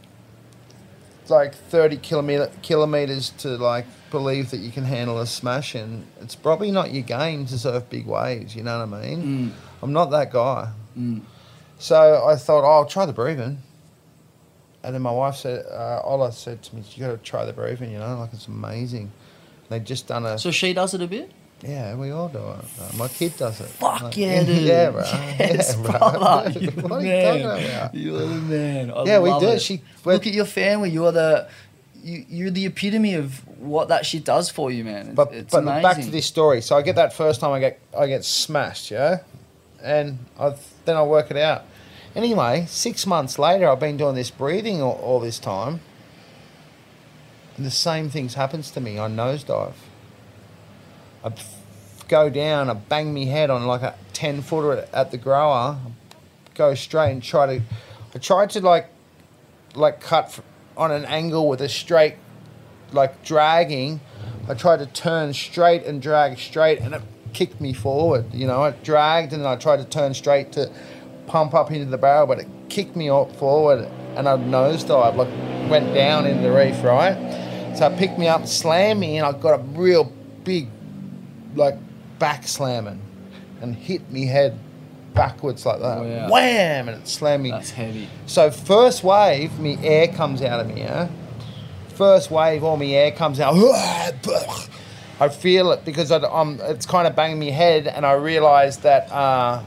like 1.28 1.56
30 1.56 1.98
kilometer, 1.98 2.52
kilometers 2.62 3.30
to 3.40 3.50
like 3.58 3.86
believe 4.10 4.52
that 4.52 4.58
you 4.58 4.72
can 4.72 4.84
handle 4.84 5.20
a 5.20 5.26
smash, 5.26 5.76
and 5.76 6.06
it's 6.22 6.36
probably 6.36 6.72
not 6.72 6.92
your 6.92 7.04
game 7.04 7.46
to 7.48 7.58
surf 7.58 7.90
big 7.90 8.06
waves. 8.06 8.56
You 8.56 8.64
know 8.64 8.86
what 8.86 9.00
I 9.00 9.08
mean? 9.08 9.24
Mm. 9.24 9.52
I'm 9.82 9.94
not 9.94 10.12
that 10.12 10.32
guy. 10.32 10.72
Mm. 10.98 11.22
So 11.80 12.26
I 12.28 12.36
thought, 12.36 12.64
oh, 12.64 12.72
I'll 12.72 12.86
try 12.86 13.06
the 13.06 13.14
breathing. 13.14 13.60
And 14.84 14.96
then 14.96 15.02
my 15.02 15.12
wife 15.12 15.36
said, 15.36 15.66
uh, 15.66 16.02
Ola 16.04 16.32
said 16.32 16.62
to 16.64 16.76
me, 16.76 16.84
you 16.94 17.06
got 17.06 17.12
to 17.12 17.18
try 17.18 17.46
the 17.46 17.54
breathing, 17.54 17.92
you 17.92 18.00
know, 18.00 18.18
like 18.20 18.34
it's 18.34 18.48
amazing. 18.48 19.12
They'd 19.70 19.86
just 19.86 20.08
done 20.08 20.26
a, 20.26 20.38
So 20.38 20.52
she 20.52 20.74
does 20.74 20.94
it 20.94 21.02
a 21.02 21.08
bit. 21.08 21.32
Yeah, 21.64 21.96
we 21.96 22.12
all 22.12 22.28
do 22.30 22.40
it. 22.40 22.96
My 22.98 23.08
kid 23.08 23.38
does 23.38 23.60
it. 23.62 23.68
Fuck 23.68 24.02
Like, 24.02 24.18
yeah, 24.18 24.44
dude. 24.44 24.64
Yeah, 24.64 24.90
bro. 24.92 25.02
Yes, 25.40 25.76
yeah, 25.76 25.82
bro. 25.82 26.00
brother. 26.00 26.60
You're 26.60 26.72
the 26.72 26.82
what 26.82 26.92
are 26.92 27.02
you 27.02 27.08
man. 27.10 27.42
talking 27.42 27.66
about? 27.70 27.96
You're 27.96 28.20
the 28.20 28.26
man. 28.28 28.92
I 28.92 29.04
Yeah, 29.04 29.20
we 29.20 29.40
do. 29.40 29.48
it. 29.50 29.62
She- 29.62 29.82
Look 30.06 30.26
at 30.28 30.34
your 30.34 30.46
family. 30.46 30.90
You're 30.90 31.12
the 31.12 31.48
you, 32.04 32.26
you're 32.30 32.50
the 32.50 32.66
epitome 32.66 33.14
of 33.14 33.48
what 33.60 33.90
that 33.90 34.08
shit 34.08 34.26
does 34.26 34.50
for 34.50 34.72
you, 34.72 34.84
man. 34.84 35.08
It's, 35.08 35.16
But, 35.16 35.34
it's 35.34 35.52
but 35.52 35.60
amazing. 35.60 35.82
back 35.84 35.98
to 36.02 36.10
this 36.10 36.26
story. 36.26 36.62
So 36.62 36.76
I 36.76 36.82
get 36.82 36.96
that 36.96 37.14
first 37.14 37.40
time 37.40 37.52
I 37.52 37.60
get 37.60 37.80
I 37.96 38.08
get 38.08 38.26
smashed, 38.26 38.90
yeah, 38.90 39.20
and 39.84 40.18
I 40.40 40.56
then 40.86 40.96
I 40.98 41.04
work 41.04 41.30
it 41.30 41.38
out. 41.38 41.64
Anyway, 42.16 42.66
six 42.68 43.06
months 43.06 43.38
later, 43.38 43.70
I've 43.70 43.80
been 43.80 43.98
doing 43.98 44.16
this 44.16 44.32
breathing 44.32 44.82
all, 44.82 44.94
all 45.04 45.20
this 45.20 45.38
time, 45.38 45.80
and 47.56 47.66
the 47.66 47.72
same 47.72 48.10
things 48.10 48.34
happens 48.34 48.72
to 48.72 48.82
me. 48.82 48.98
I 49.00 49.08
nosedive. 49.08 49.74
I 51.24 51.32
go 52.08 52.30
down. 52.30 52.70
I 52.70 52.74
bang 52.74 53.14
my 53.14 53.26
head 53.26 53.50
on 53.50 53.66
like 53.66 53.82
a 53.82 53.96
ten 54.14 54.42
footer 54.42 54.88
at 54.94 55.12
the 55.12 55.18
grower. 55.18 55.78
Go 56.56 56.74
straight 56.76 57.12
and 57.12 57.24
try 57.24 57.58
to. 57.58 57.64
I 58.14 58.20
tried 58.20 58.50
to 58.52 58.62
like, 58.62 58.90
like 59.76 60.02
cut 60.02 60.40
on 60.76 60.92
an 60.92 61.06
angle 61.06 61.48
with 61.48 61.62
a 61.62 61.70
straight 61.70 62.16
like 62.94 63.24
dragging, 63.24 64.00
I 64.48 64.54
tried 64.54 64.80
to 64.80 64.86
turn 64.86 65.34
straight 65.34 65.84
and 65.86 66.02
drag 66.02 66.38
straight, 66.38 66.80
and 66.80 66.94
it 66.94 67.02
kicked 67.34 67.62
me 67.62 67.74
forward. 67.74 68.34
You 68.34 68.48
know, 68.48 68.64
it 68.66 68.84
dragged, 68.84 69.34
and 69.34 69.46
I 69.46 69.56
tried 69.56 69.78
to 69.78 69.86
turn 69.86 70.14
straight 70.14 70.52
to 70.54 70.72
pump 71.28 71.54
up 71.54 71.72
into 71.72 71.86
the 71.86 71.98
barrel, 71.98 72.28
but 72.28 72.40
it 72.40 72.48
kicked 72.70 72.96
me 72.96 73.10
up 73.10 73.36
forward, 73.36 73.88
and 74.16 74.28
I 74.28 74.38
nosedive, 74.38 75.16
like 75.16 75.70
went 75.70 75.94
down 75.94 76.26
into 76.26 76.44
the 76.44 76.52
reef, 76.52 76.84
right? 76.84 77.16
So 77.78 77.88
it 77.88 77.98
picked 77.98 78.20
me 78.20 78.28
up, 78.28 78.46
slammed 78.48 79.00
me, 79.00 79.18
and 79.18 79.26
I 79.26 79.32
got 79.32 79.60
a 79.60 79.64
real 79.64 80.12
big, 80.44 80.68
like 81.56 81.76
back 82.20 82.48
slamming, 82.48 83.02
and 83.62 83.76
hit 83.76 84.10
me 84.12 84.26
head 84.26 84.58
backwards 85.14 85.66
like 85.66 85.80
that. 85.80 86.00
Wow. 86.00 86.30
Wham! 86.30 86.90
And 86.90 87.02
it 87.02 87.08
slammed 87.08 87.44
me. 87.44 87.52
That's 87.52 87.72
heavy. 87.72 88.08
So 88.26 88.52
first 88.52 89.04
wave, 89.04 89.60
me 89.60 89.78
air 89.84 90.08
comes 90.08 90.42
out 90.42 90.60
of 90.60 90.68
me, 90.68 90.82
yeah. 90.82 91.10
First 91.96 92.32
wave, 92.32 92.64
all 92.64 92.78
me 92.78 92.96
air 92.96 93.12
comes 93.12 93.40
out. 93.40 93.56
I 95.20 95.30
feel 95.30 95.72
it 95.72 95.86
because 95.86 96.12
I, 96.12 96.18
am 96.18 96.60
it's 96.62 96.88
kind 96.88 97.08
of 97.08 97.16
banging 97.16 97.38
me 97.38 97.52
head, 97.52 97.88
and 97.88 98.06
I 98.06 98.14
realise 98.14 98.78
that, 98.78 99.12
uh, 99.12 99.62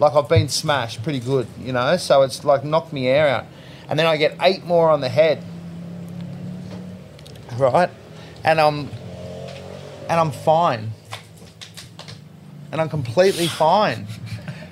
like 0.00 0.14
I've 0.14 0.28
been 0.28 0.48
smashed 0.48 1.04
pretty 1.04 1.20
good, 1.20 1.46
you 1.60 1.72
know. 1.72 1.96
So 1.96 2.22
it's 2.22 2.44
like 2.44 2.64
knocked 2.64 2.92
me 2.92 3.06
air 3.06 3.28
out, 3.28 3.46
and 3.88 3.96
then 3.96 4.06
I 4.06 4.16
get 4.16 4.36
eight 4.40 4.64
more 4.64 4.90
on 4.90 5.00
the 5.00 5.08
head, 5.08 5.44
right? 7.56 7.90
And 8.42 8.60
I'm, 8.60 8.90
and 10.08 10.20
I'm 10.20 10.30
fine, 10.30 10.90
and 12.72 12.80
I'm 12.80 12.88
completely 12.88 13.46
fine. 13.46 14.06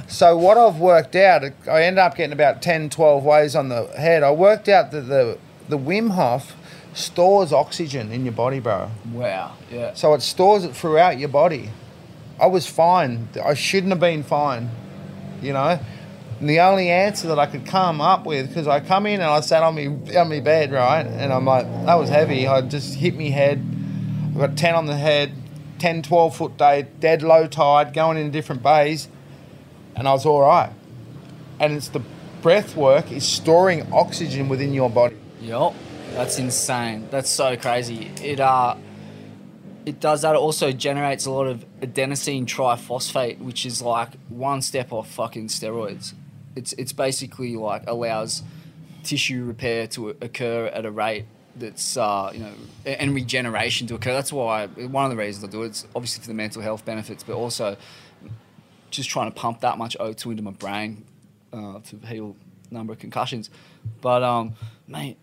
So 0.08 0.36
what 0.36 0.58
I've 0.58 0.78
worked 0.78 1.16
out, 1.16 1.42
I 1.66 1.84
end 1.84 1.98
up 1.98 2.16
getting 2.16 2.34
about 2.34 2.60
10, 2.60 2.90
12 2.90 3.24
waves 3.24 3.56
on 3.56 3.70
the 3.70 3.86
head. 3.96 4.22
I 4.22 4.30
worked 4.30 4.68
out 4.68 4.90
that 4.90 5.02
the, 5.02 5.38
the 5.70 5.78
Wim 5.78 6.10
Hof 6.10 6.54
stores 6.92 7.50
oxygen 7.50 8.12
in 8.12 8.24
your 8.24 8.34
body, 8.34 8.60
bro. 8.60 8.90
Wow. 9.10 9.56
Yeah. 9.70 9.94
So 9.94 10.12
it 10.12 10.20
stores 10.20 10.64
it 10.64 10.76
throughout 10.76 11.18
your 11.18 11.30
body. 11.30 11.70
I 12.38 12.46
was 12.46 12.66
fine. 12.66 13.28
I 13.42 13.54
shouldn't 13.54 13.90
have 13.90 14.00
been 14.00 14.22
fine, 14.22 14.70
you 15.40 15.54
know. 15.54 15.80
And 16.40 16.50
the 16.50 16.60
only 16.60 16.90
answer 16.90 17.28
that 17.28 17.38
I 17.38 17.46
could 17.46 17.64
come 17.64 18.00
up 18.00 18.26
with, 18.26 18.48
because 18.48 18.66
I 18.66 18.80
come 18.80 19.06
in 19.06 19.20
and 19.20 19.30
I 19.30 19.40
sat 19.40 19.62
on 19.62 19.76
me 19.76 19.86
on 20.16 20.28
my 20.28 20.40
bed, 20.40 20.72
right, 20.72 21.06
and 21.06 21.32
I'm 21.32 21.44
like, 21.44 21.66
that 21.86 21.94
was 21.94 22.10
heavy. 22.10 22.46
I 22.46 22.60
just 22.62 22.94
hit 22.94 23.14
me 23.14 23.30
head. 23.30 23.64
I 24.34 24.38
got 24.38 24.56
10 24.56 24.74
on 24.74 24.86
the 24.86 24.96
head, 24.96 25.32
10, 25.78 26.02
12 26.02 26.36
foot 26.36 26.56
day, 26.56 26.86
dead 27.00 27.22
low 27.22 27.46
tide, 27.46 27.92
going 27.92 28.16
in 28.16 28.30
different 28.30 28.62
bays, 28.62 29.08
and 29.94 30.08
I 30.08 30.12
was 30.12 30.24
all 30.24 30.40
right. 30.40 30.72
And 31.60 31.74
it's 31.74 31.88
the 31.88 32.02
breath 32.40 32.74
work 32.74 33.12
is 33.12 33.26
storing 33.26 33.92
oxygen 33.92 34.48
within 34.48 34.72
your 34.72 34.90
body. 34.90 35.16
Yup. 35.40 35.74
That's 36.14 36.38
insane. 36.38 37.08
That's 37.10 37.30
so 37.30 37.56
crazy. 37.56 38.10
It 38.22 38.40
uh 38.40 38.76
it 39.84 39.98
does 39.98 40.22
that. 40.22 40.34
It 40.34 40.38
also 40.38 40.72
generates 40.72 41.26
a 41.26 41.30
lot 41.30 41.46
of 41.46 41.64
adenosine 41.80 42.46
triphosphate, 42.46 43.38
which 43.38 43.66
is 43.66 43.82
like 43.82 44.10
one 44.28 44.62
step 44.62 44.92
off 44.92 45.10
fucking 45.10 45.48
steroids. 45.48 46.14
It's 46.54 46.72
it's 46.74 46.92
basically 46.92 47.56
like 47.56 47.84
allows 47.86 48.42
tissue 49.02 49.44
repair 49.44 49.86
to 49.88 50.10
occur 50.10 50.66
at 50.66 50.84
a 50.84 50.90
rate 50.90 51.24
that's 51.56 51.96
uh, 51.96 52.30
you 52.32 52.40
know 52.40 52.52
and 52.84 53.14
regeneration 53.14 53.86
to 53.88 53.94
occur. 53.94 54.12
That's 54.12 54.32
why 54.32 54.66
one 54.66 55.04
of 55.04 55.10
the 55.10 55.16
reasons 55.16 55.44
I 55.44 55.48
do 55.48 55.62
it. 55.62 55.66
It's 55.66 55.86
obviously 55.94 56.22
for 56.22 56.28
the 56.28 56.34
mental 56.34 56.62
health 56.62 56.84
benefits, 56.84 57.22
but 57.22 57.34
also 57.34 57.76
just 58.90 59.08
trying 59.08 59.30
to 59.30 59.34
pump 59.34 59.60
that 59.60 59.78
much 59.78 59.96
O2 59.98 60.32
into 60.32 60.42
my 60.42 60.50
brain 60.50 61.04
uh, 61.52 61.80
to 61.80 61.96
heal 62.06 62.36
a 62.70 62.74
number 62.74 62.92
of 62.92 62.98
concussions. 62.98 63.50
But 64.00 64.22
um, 64.22 64.54
mate, 64.86 65.16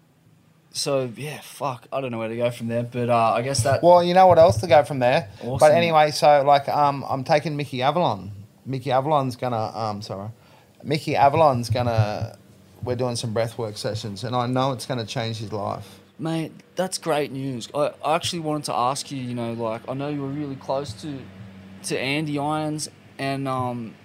so 0.72 1.10
yeah, 1.16 1.40
fuck, 1.42 1.88
I 1.92 2.02
don't 2.02 2.12
know 2.12 2.20
where 2.20 2.30
to 2.30 2.36
go 2.36 2.52
from 2.52 2.68
there. 2.68 2.84
But 2.84 3.10
uh, 3.10 3.34
I 3.34 3.42
guess 3.42 3.64
that 3.64 3.82
Well, 3.82 4.04
you 4.04 4.14
know 4.14 4.28
what 4.28 4.40
else 4.40 4.60
to 4.62 4.68
go 4.68 4.84
from 4.84 5.00
there. 5.00 5.30
But 5.60 5.72
anyway, 5.72 6.12
so 6.12 6.44
like 6.46 6.68
um, 6.70 7.06
I'm 7.08 7.24
taking 7.24 7.56
Mickey 7.56 7.82
Avalon. 7.82 8.32
Mickey 8.66 8.92
Avalon's 8.92 9.36
gonna 9.36 9.76
um, 9.76 10.02
sorry, 10.02 10.30
Mickey 10.84 11.16
Avalon's 11.16 11.70
gonna. 11.70 12.38
We're 12.82 12.96
doing 12.96 13.18
some 13.18 13.34
breathwork 13.34 13.78
sessions, 13.78 14.24
and 14.24 14.34
I 14.36 14.48
know 14.48 14.72
it's 14.72 14.86
gonna 14.86 15.06
change 15.06 15.38
his 15.38 15.52
life. 15.52 15.99
Mate, 16.20 16.52
that's 16.76 16.98
great 16.98 17.32
news. 17.32 17.70
I, 17.74 17.94
I 18.04 18.16
actually 18.16 18.40
wanted 18.40 18.66
to 18.66 18.76
ask 18.76 19.10
you, 19.10 19.18
you 19.18 19.34
know, 19.34 19.54
like 19.54 19.88
I 19.88 19.94
know 19.94 20.10
you 20.10 20.22
were 20.22 20.28
really 20.28 20.58
close 20.58 20.92
to 21.02 21.20
to 21.84 21.98
Andy 21.98 22.38
Irons 22.38 22.90
and 23.18 23.48
um 23.48 23.96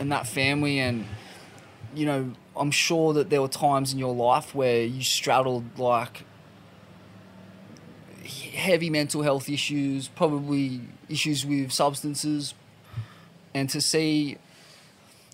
and 0.00 0.10
that 0.10 0.26
family 0.26 0.80
and 0.80 1.06
you 1.94 2.06
know, 2.06 2.32
I'm 2.56 2.72
sure 2.72 3.12
that 3.12 3.30
there 3.30 3.40
were 3.40 3.48
times 3.48 3.92
in 3.92 4.00
your 4.00 4.14
life 4.14 4.52
where 4.52 4.82
you 4.84 5.02
straddled 5.04 5.78
like 5.78 6.24
heavy 8.52 8.90
mental 8.90 9.22
health 9.22 9.48
issues, 9.48 10.08
probably 10.08 10.80
issues 11.08 11.46
with 11.46 11.70
substances 11.70 12.54
and 13.54 13.70
to 13.70 13.80
see 13.80 14.38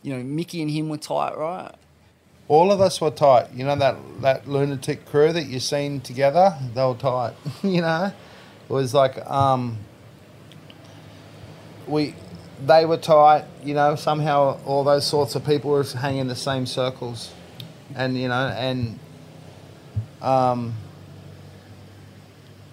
you 0.03 0.15
know, 0.15 0.23
Mickey 0.23 0.61
and 0.61 0.71
him 0.71 0.91
were 0.91 0.99
tight, 0.99 1.37
right? 1.37 1.75
All 2.49 2.71
of 2.71 2.81
us 2.81 3.01
were 3.01 3.11
tight. 3.11 3.53
You 3.53 3.65
know 3.65 3.77
that 3.77 3.97
that 4.21 4.49
lunatic 4.49 5.05
crew 5.07 5.33
that 5.33 5.47
you've 5.47 5.63
seen 5.63 6.01
together. 6.01 6.57
They 6.75 6.85
were 6.85 6.95
tight. 6.95 7.35
you 7.63 7.81
know, 7.81 8.13
it 8.69 8.73
was 8.73 8.95
like 8.95 9.19
um, 9.29 9.79
we 11.89 12.15
they 12.65 12.85
were 12.85 12.99
tight. 12.99 13.45
You 13.65 13.75
know, 13.75 13.97
somehow 13.97 14.61
all 14.65 14.85
those 14.85 15.07
sorts 15.07 15.35
of 15.35 15.45
people 15.45 15.71
were 15.71 15.85
hanging 15.85 16.21
in 16.21 16.29
the 16.29 16.37
same 16.37 16.67
circles, 16.67 17.33
and 17.97 18.17
you 18.17 18.29
know, 18.29 18.49
and 18.57 18.99
um, 20.23 20.75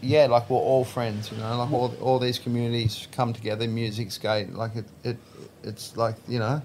yeah, 0.01 0.27
like 0.27 0.49
we're 0.49 0.57
all 0.57 0.83
friends. 0.85 1.31
You 1.31 1.37
know, 1.37 1.57
like 1.57 1.71
all 1.71 1.95
all 1.99 2.19
these 2.19 2.37
communities 2.37 3.07
come 3.11 3.33
together. 3.33 3.67
Music, 3.67 4.11
skate, 4.11 4.53
like 4.53 4.75
it 4.75 4.85
it 5.03 5.17
it's 5.63 5.97
like 5.97 6.15
you 6.27 6.37
know, 6.37 6.61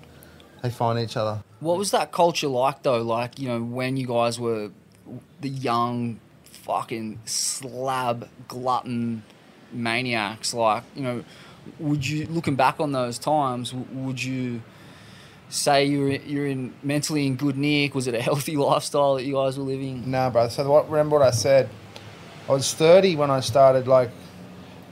they 0.63 0.71
find 0.71 0.99
each 0.99 1.17
other. 1.17 1.43
What 1.61 1.79
was 1.79 1.91
that 1.91 2.13
culture 2.13 2.49
like 2.49 2.83
though? 2.83 3.03
Like, 3.03 3.39
you 3.39 3.49
know, 3.49 3.63
when 3.63 3.97
you 3.97 4.07
guys 4.07 4.39
were 4.39 4.71
the 5.41 5.49
young 5.49 6.21
fucking 6.45 7.21
slab 7.25 8.29
glutton 8.47 9.23
maniacs, 9.73 10.55
like, 10.55 10.85
you 10.95 11.03
know, 11.03 11.25
would 11.79 12.07
you 12.07 12.27
looking 12.27 12.55
back 12.55 12.81
on 12.81 12.93
those 12.93 13.19
times, 13.19 13.75
would 13.75 14.23
you 14.23 14.63
say 15.49 15.85
you're 15.85 16.11
you're 16.11 16.47
in 16.47 16.75
mentally 16.83 17.27
in 17.27 17.37
good 17.37 17.57
nick? 17.57 17.95
Was 17.95 18.07
it 18.07 18.15
a 18.15 18.23
healthy 18.23 18.57
lifestyle 18.69 19.15
that 19.17 19.25
you 19.25 19.35
guys 19.35 19.59
were 19.59 19.65
living? 19.65 20.11
No, 20.11 20.31
brother. 20.31 20.51
So 20.51 20.71
what? 20.71 20.89
Remember 20.89 21.19
what 21.19 21.27
I 21.27 21.31
said? 21.33 21.69
I 22.49 22.53
was 22.53 22.73
thirty 22.73 23.17
when 23.17 23.31
I 23.31 23.41
started 23.41 23.87
like 23.87 24.11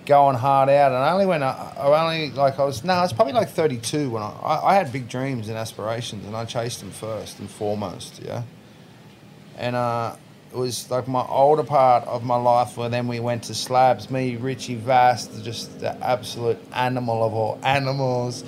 going 0.06 0.36
hard 0.36 0.68
out, 0.68 0.92
and 0.92 1.04
only 1.04 1.26
when 1.26 1.42
I 1.42 1.74
I 1.76 2.02
only 2.02 2.30
like 2.30 2.58
I 2.58 2.64
was. 2.64 2.84
No, 2.84 2.94
I 2.94 3.02
was 3.02 3.12
probably 3.12 3.34
like 3.34 3.50
thirty-two 3.50 4.10
when 4.10 4.22
I, 4.22 4.30
I. 4.30 4.70
I 4.70 4.74
had 4.74 4.92
big 4.92 5.08
dreams 5.08 5.48
and 5.48 5.58
aspirations, 5.58 6.24
and 6.24 6.34
I 6.34 6.44
chased 6.44 6.80
them 6.80 6.90
first 6.90 7.38
and 7.38 7.50
foremost. 7.50 8.22
Yeah. 8.24 8.42
And 9.58 9.74
uh, 9.74 10.16
it 10.52 10.56
was 10.56 10.90
like 10.90 11.08
my 11.08 11.24
older 11.26 11.64
part 11.64 12.04
of 12.04 12.24
my 12.24 12.36
life 12.36 12.76
where 12.76 12.88
then 12.88 13.08
we 13.08 13.20
went 13.20 13.44
to 13.44 13.54
slabs. 13.54 14.10
Me, 14.10 14.36
Richie 14.36 14.74
Vast, 14.74 15.44
just 15.44 15.80
the 15.80 15.92
absolute 16.04 16.58
animal 16.72 17.24
of 17.24 17.34
all 17.34 17.58
animals. 17.62 18.44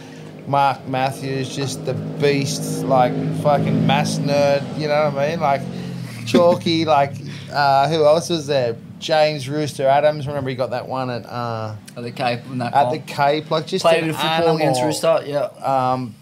Mark 0.46 0.86
Matthews, 0.86 1.54
just 1.54 1.84
the 1.84 1.92
beast, 1.92 2.84
like 2.84 3.12
fucking 3.42 3.86
mass 3.86 4.18
nerd. 4.18 4.62
You 4.78 4.88
know 4.88 5.10
what 5.10 5.22
I 5.22 5.30
mean? 5.30 5.40
Like 5.40 5.60
Chalky, 6.26 6.84
like 6.86 7.12
uh, 7.52 7.88
who 7.88 8.04
else 8.04 8.30
was 8.30 8.46
there? 8.46 8.76
James 8.98 9.48
Rooster 9.48 9.86
Adams. 9.86 10.26
Remember 10.26 10.50
he 10.50 10.56
got 10.56 10.70
that 10.70 10.86
one 10.88 11.10
at 11.10 11.26
uh, 11.26 11.76
At 11.96 12.02
the 12.02 12.10
Cape 12.10 12.40
at 12.60 12.90
the. 12.90 12.98
Cape, 12.98 13.50
like 13.50 13.66
just 13.66 13.84
Played 13.84 13.94
a 13.94 13.98
an 13.98 14.04
bit 14.06 14.14
of 14.14 14.20
football 14.20 14.56
against 14.56 14.82
Rooster, 14.82 15.22
yeah. 15.26 15.44
Um, 15.62 16.14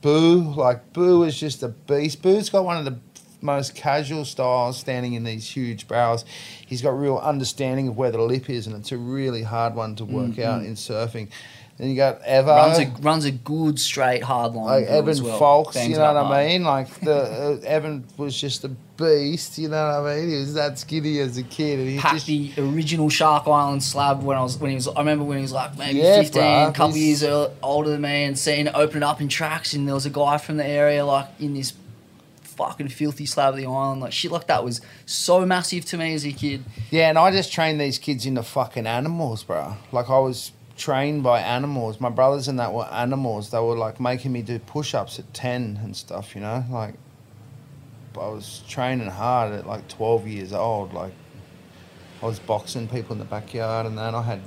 Boo, 0.00 0.52
like 0.54 0.92
Boo 0.92 1.22
is 1.22 1.38
just 1.38 1.62
a 1.62 1.68
beast. 1.68 2.22
Boo's 2.22 2.50
got 2.50 2.64
one 2.64 2.76
of 2.76 2.84
the 2.84 2.98
most 3.40 3.74
casual 3.74 4.24
styles, 4.24 4.78
standing 4.78 5.14
in 5.14 5.24
these 5.24 5.48
huge 5.48 5.88
barrels. 5.88 6.24
He's 6.66 6.82
got 6.82 6.90
real 6.90 7.18
understanding 7.18 7.88
of 7.88 7.96
where 7.96 8.10
the 8.10 8.20
lip 8.20 8.48
is, 8.48 8.66
and 8.66 8.76
it's 8.76 8.92
a 8.92 8.96
really 8.96 9.42
hard 9.42 9.74
one 9.74 9.96
to 9.96 10.04
work 10.04 10.38
out 10.38 10.62
in 10.62 10.74
surfing. 10.74 11.28
Then 11.78 11.88
you 11.90 11.96
got 11.96 12.22
Evo, 12.22 12.46
Runs 12.46 12.78
a 12.78 13.02
runs 13.02 13.24
a 13.24 13.30
good 13.32 13.80
straight 13.80 14.22
hard 14.22 14.52
line. 14.54 14.82
like 14.82 14.84
Evan 14.86 15.24
well. 15.24 15.40
Faulks. 15.40 15.74
Bangs 15.74 15.88
You 15.90 15.96
know 15.96 16.12
what 16.14 16.26
I 16.32 16.46
mean? 16.48 16.62
Like 16.64 16.88
the 17.00 17.14
uh, 17.62 17.66
Evan 17.66 18.04
was 18.18 18.38
just 18.38 18.62
a 18.64 18.68
beast. 18.68 19.58
You 19.58 19.68
know 19.68 20.00
what 20.02 20.10
I 20.10 20.16
mean? 20.16 20.28
He 20.30 20.36
was 20.36 20.54
that 20.54 20.78
skinny 20.78 21.18
as 21.18 21.38
a 21.38 21.42
kid, 21.42 21.80
and 21.80 21.88
he 21.88 21.98
Packed 21.98 22.14
just 22.14 22.26
the 22.26 22.52
original 22.58 23.08
Shark 23.08 23.48
Island 23.48 23.82
slab 23.82 24.22
when 24.22 24.36
I 24.36 24.42
was 24.42 24.58
when 24.58 24.70
he 24.70 24.74
was. 24.76 24.86
I 24.86 24.98
remember 24.98 25.24
when 25.24 25.38
he 25.38 25.42
was 25.42 25.52
like 25.52 25.76
maybe 25.78 25.98
Yeah, 26.00 26.20
fifteen, 26.22 26.42
a 26.68 26.72
couple 26.72 26.92
he's- 26.94 27.22
years 27.22 27.24
earl- 27.24 27.52
older 27.62 27.90
than 27.90 28.02
me, 28.02 28.24
and 28.24 28.38
seeing 28.38 28.66
it 28.66 28.74
open 28.74 29.02
up 29.02 29.20
in 29.20 29.28
tracks, 29.28 29.72
and 29.72 29.88
there 29.88 29.94
was 29.94 30.06
a 30.06 30.10
guy 30.10 30.36
from 30.38 30.58
the 30.58 30.66
area 30.66 31.04
like 31.04 31.26
in 31.40 31.54
this 31.54 31.72
fucking 32.42 32.88
filthy 32.88 33.24
slab 33.26 33.54
of 33.54 33.56
the 33.60 33.66
island, 33.66 34.02
like 34.02 34.12
shit 34.12 34.30
like 34.30 34.46
that 34.46 34.62
was 34.62 34.82
so 35.06 35.44
massive 35.46 35.84
to 35.86 35.96
me 35.96 36.12
as 36.14 36.24
a 36.26 36.32
kid. 36.32 36.62
Yeah, 36.90 37.08
and 37.08 37.18
I 37.18 37.30
just 37.32 37.50
trained 37.50 37.80
these 37.80 37.98
kids 37.98 38.26
into 38.26 38.42
fucking 38.42 38.86
animals, 38.86 39.42
bro. 39.42 39.76
Like 39.90 40.10
I 40.10 40.18
was 40.18 40.52
trained 40.82 41.22
by 41.22 41.40
animals. 41.40 42.00
My 42.00 42.10
brothers 42.10 42.48
and 42.48 42.58
that 42.58 42.72
were 42.72 42.86
animals. 42.86 43.50
They 43.50 43.60
were 43.60 43.76
like 43.76 44.00
making 44.00 44.32
me 44.32 44.42
do 44.42 44.58
push-ups 44.58 45.20
at 45.20 45.32
ten 45.32 45.78
and 45.84 45.96
stuff. 45.96 46.34
You 46.34 46.40
know, 46.40 46.64
like 46.70 46.94
I 48.16 48.28
was 48.28 48.62
training 48.68 49.08
hard 49.08 49.52
at 49.52 49.64
like 49.64 49.86
twelve 49.86 50.26
years 50.26 50.52
old. 50.52 50.92
Like 50.92 51.12
I 52.20 52.26
was 52.26 52.40
boxing 52.40 52.88
people 52.88 53.12
in 53.12 53.20
the 53.20 53.24
backyard 53.24 53.86
and 53.86 53.96
that. 53.96 54.12
I 54.12 54.22
had 54.22 54.40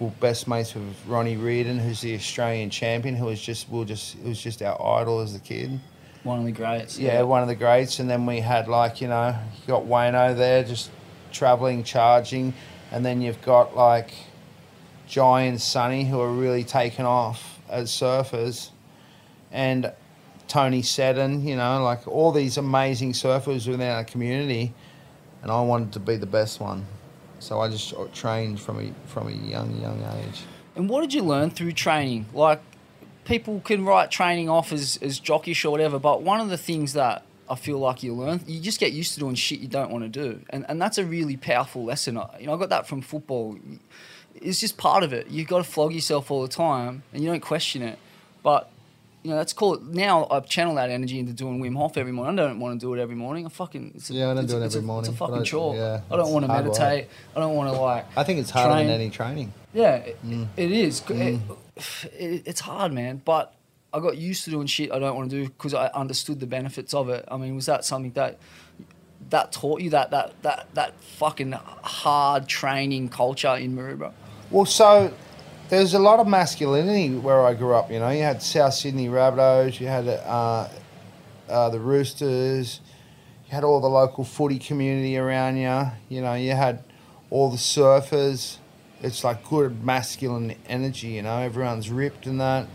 well, 0.00 0.12
best 0.18 0.48
mates 0.48 0.74
with 0.74 0.96
Ronnie 1.06 1.36
Reardon, 1.36 1.78
who's 1.78 2.00
the 2.00 2.16
Australian 2.16 2.70
champion, 2.70 3.14
who 3.14 3.26
was 3.26 3.40
just 3.40 3.70
we 3.70 3.84
just 3.84 4.16
it 4.16 4.24
was 4.24 4.42
just 4.42 4.62
our 4.62 5.00
idol 5.00 5.20
as 5.20 5.36
a 5.36 5.40
kid. 5.40 5.78
One 6.24 6.40
of 6.40 6.44
the 6.44 6.52
greats. 6.52 6.98
Yeah, 6.98 7.22
one 7.22 7.42
of 7.42 7.48
the 7.48 7.54
greats. 7.54 8.00
And 8.00 8.10
then 8.10 8.26
we 8.26 8.40
had 8.40 8.66
like, 8.66 9.00
you 9.00 9.06
know, 9.06 9.36
you 9.60 9.66
got 9.68 9.84
Wayno 9.84 10.36
there 10.36 10.64
just 10.64 10.90
travelling, 11.30 11.84
charging. 11.84 12.52
And 12.90 13.04
then 13.04 13.22
you've 13.22 13.42
got 13.42 13.76
like 13.76 14.12
Jai 15.12 15.42
and 15.42 15.60
Sunny 15.60 16.06
who 16.06 16.18
are 16.22 16.32
really 16.32 16.64
taken 16.64 17.04
off 17.04 17.60
as 17.68 17.90
surfers. 17.90 18.70
And 19.50 19.92
Tony 20.48 20.80
Seddon, 20.80 21.46
you 21.46 21.54
know, 21.54 21.84
like 21.84 22.08
all 22.08 22.32
these 22.32 22.56
amazing 22.56 23.12
surfers 23.12 23.68
within 23.68 23.90
our 23.90 24.04
community. 24.04 24.72
And 25.42 25.50
I 25.50 25.60
wanted 25.60 25.92
to 25.92 26.00
be 26.00 26.16
the 26.16 26.24
best 26.24 26.60
one. 26.60 26.86
So 27.40 27.60
I 27.60 27.68
just 27.68 27.92
trained 28.14 28.58
from 28.58 28.80
a, 28.80 28.90
from 29.06 29.28
a 29.28 29.32
young, 29.32 29.78
young 29.82 30.02
age. 30.16 30.40
And 30.76 30.88
what 30.88 31.02
did 31.02 31.12
you 31.12 31.22
learn 31.22 31.50
through 31.50 31.72
training? 31.72 32.24
Like, 32.32 32.62
people 33.26 33.60
can 33.60 33.84
write 33.84 34.10
training 34.10 34.48
off 34.48 34.72
as, 34.72 34.98
as 35.02 35.20
jockish 35.20 35.62
or 35.66 35.70
whatever, 35.70 35.98
but 35.98 36.22
one 36.22 36.40
of 36.40 36.48
the 36.48 36.56
things 36.56 36.94
that 36.94 37.26
I 37.50 37.56
feel 37.56 37.78
like 37.78 38.02
you 38.02 38.14
learn, 38.14 38.40
you 38.46 38.60
just 38.60 38.80
get 38.80 38.92
used 38.92 39.12
to 39.14 39.20
doing 39.20 39.34
shit 39.34 39.58
you 39.60 39.68
don't 39.68 39.90
want 39.90 40.04
to 40.04 40.08
do. 40.08 40.40
And, 40.48 40.64
and 40.70 40.80
that's 40.80 40.96
a 40.96 41.04
really 41.04 41.36
powerful 41.36 41.84
lesson. 41.84 42.16
I- 42.16 42.38
You 42.40 42.46
know, 42.46 42.54
I 42.54 42.56
got 42.56 42.70
that 42.70 42.86
from 42.86 43.02
football. 43.02 43.58
It's 44.34 44.60
just 44.60 44.76
part 44.76 45.02
of 45.04 45.12
it. 45.12 45.28
You've 45.28 45.48
got 45.48 45.58
to 45.58 45.64
flog 45.64 45.92
yourself 45.92 46.30
all 46.30 46.42
the 46.42 46.48
time 46.48 47.02
and 47.12 47.22
you 47.22 47.28
don't 47.30 47.40
question 47.40 47.82
it. 47.82 47.98
But, 48.42 48.70
you 49.22 49.30
know, 49.30 49.36
that's 49.36 49.52
cool. 49.52 49.78
Now 49.80 50.26
I've 50.30 50.46
channeled 50.46 50.78
that 50.78 50.90
energy 50.90 51.18
into 51.18 51.32
doing 51.32 51.60
Wim 51.60 51.76
Hof 51.76 51.96
every 51.96 52.12
morning. 52.12 52.38
I 52.38 52.42
don't 52.48 52.58
want 52.58 52.80
to 52.80 52.84
do 52.86 52.92
it 52.94 53.00
every 53.00 53.14
morning. 53.14 53.46
I 53.46 53.50
fucking, 53.50 53.92
it's 53.94 54.10
a, 54.10 54.14
Yeah, 54.14 54.30
I 54.30 54.34
don't 54.34 54.46
do 54.46 54.56
it 54.60 54.64
every 54.64 54.80
a, 54.80 54.82
morning, 54.82 55.10
It's 55.12 55.16
a 55.16 55.18
fucking 55.18 55.38
I- 55.40 55.42
chore. 55.44 55.76
yeah, 55.76 56.00
I 56.10 56.16
don't 56.16 56.32
want 56.32 56.44
to 56.44 56.50
hard 56.50 56.66
work. 56.66 56.78
meditate. 56.78 57.08
I 57.36 57.40
don't 57.40 57.54
want 57.54 57.72
to 57.74 57.80
like. 57.80 58.06
I 58.16 58.24
think 58.24 58.40
it's 58.40 58.50
harder 58.50 58.74
train. 58.74 58.86
than 58.86 58.94
any 59.00 59.10
training. 59.10 59.52
Yeah, 59.72 59.96
it, 59.96 60.26
mm. 60.26 60.48
it 60.56 60.72
is. 60.72 61.00
It- 61.00 61.06
mm. 61.08 61.40
it- 62.18 62.42
it's 62.46 62.60
hard, 62.60 62.92
man. 62.92 63.22
But 63.24 63.54
I 63.94 64.00
got 64.00 64.16
used 64.16 64.44
to 64.44 64.50
doing 64.50 64.66
shit 64.66 64.90
I 64.90 64.98
don't 64.98 65.14
want 65.14 65.30
to 65.30 65.36
do 65.36 65.48
because 65.48 65.74
I 65.74 65.86
understood 65.88 66.40
the 66.40 66.46
benefits 66.46 66.92
of 66.94 67.08
it. 67.10 67.24
I 67.30 67.36
mean, 67.36 67.54
was 67.54 67.66
that 67.66 67.84
something 67.84 68.12
that 68.12 68.38
that 69.30 69.52
taught 69.52 69.80
you 69.80 69.90
that 69.90 70.10
that 70.10 70.32
that 70.42 70.66
that 70.74 70.94
fucking 71.02 71.52
hard 71.52 72.48
training 72.48 73.08
culture 73.10 73.54
in 73.54 73.76
Maroubra? 73.76 74.12
Well, 74.52 74.66
so 74.66 75.10
there's 75.70 75.94
a 75.94 75.98
lot 75.98 76.20
of 76.20 76.26
masculinity 76.28 77.08
where 77.14 77.42
I 77.42 77.54
grew 77.54 77.72
up. 77.72 77.90
You 77.90 78.00
know, 78.00 78.10
you 78.10 78.22
had 78.22 78.42
South 78.42 78.74
Sydney 78.74 79.08
Rabbitohs, 79.08 79.80
you 79.80 79.86
had 79.86 80.06
uh, 80.06 80.68
uh, 81.48 81.70
the 81.70 81.80
Roosters, 81.80 82.82
you 83.46 83.54
had 83.54 83.64
all 83.64 83.80
the 83.80 83.88
local 83.88 84.24
footy 84.24 84.58
community 84.58 85.16
around 85.16 85.56
you. 85.56 85.90
You 86.10 86.20
know, 86.20 86.34
you 86.34 86.50
had 86.50 86.84
all 87.30 87.50
the 87.50 87.56
surfers. 87.56 88.58
It's 89.00 89.24
like 89.24 89.48
good 89.48 89.82
masculine 89.82 90.54
energy. 90.68 91.08
You 91.08 91.22
know, 91.22 91.38
everyone's 91.38 91.88
ripped 91.88 92.26
and 92.26 92.38
that. 92.38 92.66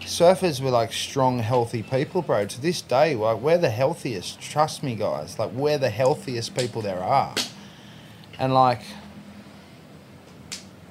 Surfers 0.00 0.60
were 0.60 0.70
like 0.70 0.92
strong, 0.92 1.38
healthy 1.38 1.84
people, 1.84 2.20
bro. 2.20 2.46
To 2.46 2.60
this 2.60 2.82
day, 2.82 3.14
like 3.14 3.40
we're 3.40 3.58
the 3.58 3.70
healthiest. 3.70 4.40
Trust 4.40 4.82
me, 4.82 4.96
guys. 4.96 5.38
Like 5.38 5.52
we're 5.52 5.78
the 5.78 5.90
healthiest 5.90 6.56
people 6.56 6.82
there 6.82 6.98
are, 6.98 7.36
and 8.40 8.52
like. 8.52 8.80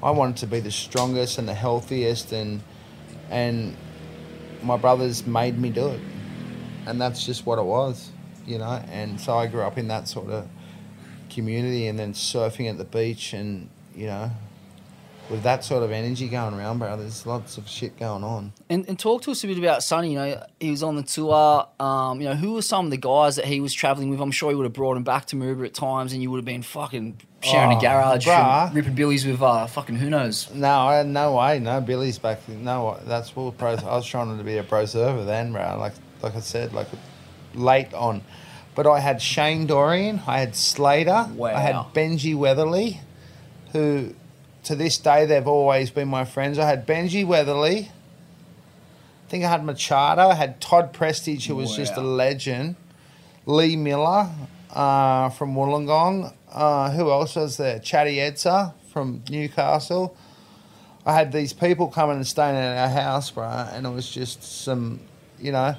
I 0.03 0.11
wanted 0.11 0.37
to 0.37 0.47
be 0.47 0.59
the 0.59 0.71
strongest 0.71 1.37
and 1.37 1.47
the 1.47 1.53
healthiest, 1.53 2.31
and 2.31 2.61
and 3.29 3.75
my 4.61 4.77
brothers 4.77 5.25
made 5.25 5.57
me 5.57 5.69
do 5.69 5.87
it, 5.89 6.01
and 6.85 6.99
that's 6.99 7.25
just 7.25 7.45
what 7.45 7.59
it 7.59 7.65
was, 7.65 8.11
you 8.45 8.57
know. 8.57 8.83
And 8.91 9.19
so 9.19 9.37
I 9.37 9.47
grew 9.47 9.61
up 9.61 9.77
in 9.77 9.87
that 9.87 10.07
sort 10.07 10.29
of 10.29 10.47
community, 11.29 11.87
and 11.87 11.97
then 11.97 12.13
surfing 12.13 12.69
at 12.69 12.77
the 12.77 12.85
beach, 12.85 13.33
and 13.33 13.69
you 13.95 14.07
know, 14.07 14.31
with 15.30 15.43
that 15.43 15.63
sort 15.63 15.84
of 15.84 15.91
energy 15.91 16.28
going 16.28 16.53
around, 16.53 16.80
bro. 16.80 16.95
There's 16.97 17.26
lots 17.26 17.57
of 17.57 17.67
shit 17.67 17.97
going 17.97 18.23
on. 18.23 18.53
And, 18.69 18.88
and 18.88 18.97
talk 18.99 19.23
to 19.23 19.32
us 19.32 19.43
a 19.43 19.47
bit 19.47 19.57
about 19.57 19.82
Sunny. 19.84 20.11
You 20.13 20.17
know, 20.19 20.45
he 20.59 20.71
was 20.71 20.84
on 20.84 20.95
the 20.95 21.03
tour. 21.03 21.67
Um, 21.80 22.21
you 22.21 22.30
know, 22.30 22.36
who 22.36 22.53
were 22.53 22.61
some 22.61 22.86
of 22.86 22.91
the 22.91 22.97
guys 22.97 23.36
that 23.38 23.45
he 23.45 23.59
was 23.59 23.73
traveling 23.73 24.09
with? 24.09 24.19
I'm 24.21 24.32
sure 24.32 24.49
he 24.51 24.55
would 24.55 24.65
have 24.65 24.73
brought 24.73 24.97
him 24.97 25.03
back 25.03 25.26
to 25.28 25.36
Maroubra 25.36 25.65
at 25.65 25.73
times, 25.73 26.13
and 26.13 26.21
you 26.21 26.30
would 26.32 26.38
have 26.38 26.45
been 26.45 26.61
fucking 26.61 27.19
sharing 27.41 27.73
Oh, 27.76 27.80
a 27.80 27.82
garage, 27.82 28.28
ripping 28.73 28.95
billies 28.95 29.26
with 29.26 29.41
uh, 29.41 29.67
fucking 29.67 29.95
who 29.95 30.09
knows. 30.09 30.51
No, 30.53 30.88
I, 30.88 31.03
no 31.03 31.36
way, 31.36 31.59
no 31.59 31.82
Billy's 31.82 32.17
back. 32.19 32.47
No, 32.47 32.99
that's 33.05 33.36
what 33.36 33.57
pro. 33.57 33.71
I 33.73 33.95
was 33.95 34.05
trying 34.05 34.38
to 34.38 34.43
be 34.43 34.57
a 34.57 34.63
pro 34.63 34.86
server 34.86 35.23
then, 35.23 35.51
bro. 35.51 35.78
Like, 35.80 35.93
like 36.21 36.36
I 36.36 36.39
said, 36.39 36.73
like 36.73 36.88
late 37.53 37.93
on, 37.93 38.21
but 38.76 38.86
I 38.88 38.99
had 38.99 39.21
Shane 39.21 39.65
Dorian, 39.67 40.21
I 40.28 40.39
had 40.39 40.55
Slater, 40.55 41.30
Wow. 41.36 41.55
I 41.55 41.59
had 41.61 41.76
Benji 41.93 42.36
Weatherly, 42.36 42.99
who, 43.71 44.13
to 44.66 44.76
this 44.76 44.97
day, 44.97 45.26
they've 45.26 45.47
always 45.47 45.89
been 45.89 46.07
my 46.07 46.26
friends. 46.26 46.59
I 46.59 46.66
had 46.68 46.86
Benji 46.86 47.26
Weatherly. 47.26 47.91
I 49.26 49.30
think 49.30 49.43
I 49.43 49.49
had 49.49 49.63
Machado. 49.63 50.30
I 50.30 50.36
had 50.36 50.59
Todd 50.59 50.93
Prestage, 50.93 51.47
who 51.47 51.55
was 51.55 51.76
just 51.76 51.95
a 51.95 52.01
legend. 52.01 52.76
Lee 53.45 53.76
Miller 53.76 54.30
uh, 54.72 55.30
from 55.30 55.55
Wollongong. 55.55 56.34
Uh, 56.51 56.91
who 56.91 57.11
else 57.11 57.36
was 57.36 57.57
there? 57.57 57.80
Chatty 57.80 58.18
Edsa 58.18 58.74
from 58.91 59.24
Newcastle. 59.30 60.16
I 61.05 61.13
had 61.13 61.32
these 61.32 61.53
people 61.53 61.88
coming 61.88 62.16
and 62.16 62.26
staying 62.26 62.55
at 62.55 62.78
our 62.78 62.89
house, 62.89 63.30
bro, 63.30 63.45
and 63.45 63.86
it 63.86 63.89
was 63.89 64.09
just 64.09 64.41
some, 64.41 64.99
you 65.39 65.51
know, 65.51 65.76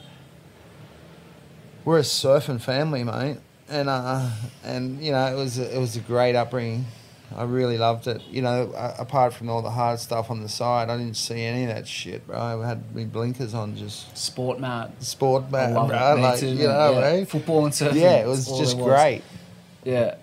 we're 1.85 1.99
a 1.99 2.03
surfing 2.03 2.61
family, 2.61 3.03
mate, 3.03 3.39
and 3.69 3.89
uh, 3.89 4.31
and 4.63 5.03
you 5.03 5.11
know, 5.11 5.27
it 5.27 5.35
was 5.37 5.59
a, 5.59 5.75
it 5.77 5.81
was 5.81 5.97
a 5.97 6.01
great 6.01 6.37
upbringing. 6.37 6.85
I 7.35 7.43
really 7.43 7.77
loved 7.77 8.07
it. 8.07 8.23
You 8.31 8.43
know, 8.43 8.73
apart 8.99 9.35
from 9.35 9.49
all 9.49 9.63
the 9.63 9.71
hard 9.71 9.99
stuff 9.99 10.31
on 10.31 10.43
the 10.43 10.49
side, 10.49 10.89
I 10.89 10.97
didn't 10.97 11.17
see 11.17 11.43
any 11.43 11.65
of 11.65 11.69
that 11.69 11.89
shit, 11.89 12.27
bro. 12.27 12.39
I 12.39 12.67
had 12.67 12.95
my 12.95 13.05
blinkers 13.05 13.55
on, 13.55 13.77
just 13.77 14.17
Sport 14.17 14.61
mad. 14.61 14.93
sport, 15.03 15.45
I 15.49 15.51
man, 15.51 15.73
bro. 15.75 16.17
it. 16.17 16.21
Like, 16.21 16.41
too, 16.41 16.49
you 16.49 16.69
know, 16.69 16.93
yeah. 16.93 17.01
right? 17.01 17.29
Football 17.29 17.65
and 17.65 17.75
surfing. 17.75 17.95
Yeah, 17.95 18.25
it 18.25 18.27
was 18.27 18.47
just 18.47 18.77
great. 18.79 19.23
Yeah. 19.85 20.17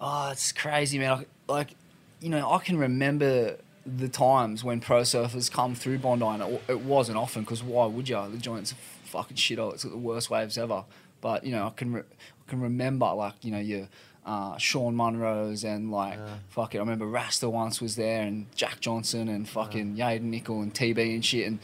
Oh, 0.00 0.30
it's 0.30 0.50
crazy, 0.52 0.98
man. 0.98 1.26
Like, 1.48 1.74
you 2.20 2.28
know, 2.28 2.50
I 2.50 2.58
can 2.58 2.78
remember 2.78 3.56
the 3.84 4.08
times 4.08 4.62
when 4.62 4.80
pro 4.80 5.02
surfers 5.02 5.50
come 5.50 5.74
through 5.74 5.98
Bondi, 5.98 6.24
and 6.24 6.60
it, 6.68 6.80
wasn't 6.80 7.18
often 7.18 7.42
because 7.42 7.62
why 7.62 7.86
would 7.86 8.08
you? 8.08 8.20
The 8.30 8.38
joint's 8.38 8.72
a 8.72 8.74
fucking 9.06 9.36
shit. 9.36 9.58
It's 9.58 9.84
got 9.84 9.90
the 9.90 9.98
worst 9.98 10.30
waves 10.30 10.56
ever. 10.56 10.84
But 11.20 11.44
you 11.44 11.52
know, 11.52 11.66
I 11.66 11.70
can 11.70 11.92
re- 11.92 12.02
I 12.02 12.50
can 12.50 12.60
remember 12.60 13.12
like 13.12 13.34
you 13.42 13.50
know 13.50 13.58
your 13.58 13.88
uh, 14.24 14.56
Sean 14.56 14.94
Munro's 14.94 15.64
and 15.64 15.90
like 15.90 16.18
fucking. 16.50 16.78
I 16.80 16.82
remember 16.82 17.06
Rasta 17.06 17.48
once 17.48 17.80
was 17.80 17.96
there 17.96 18.22
and 18.22 18.46
Jack 18.54 18.80
Johnson 18.80 19.28
and 19.28 19.48
fucking 19.48 19.96
Yaden 19.96 20.22
Nickel 20.22 20.62
and 20.62 20.72
TB 20.72 21.14
and 21.14 21.24
shit 21.24 21.46
and 21.46 21.58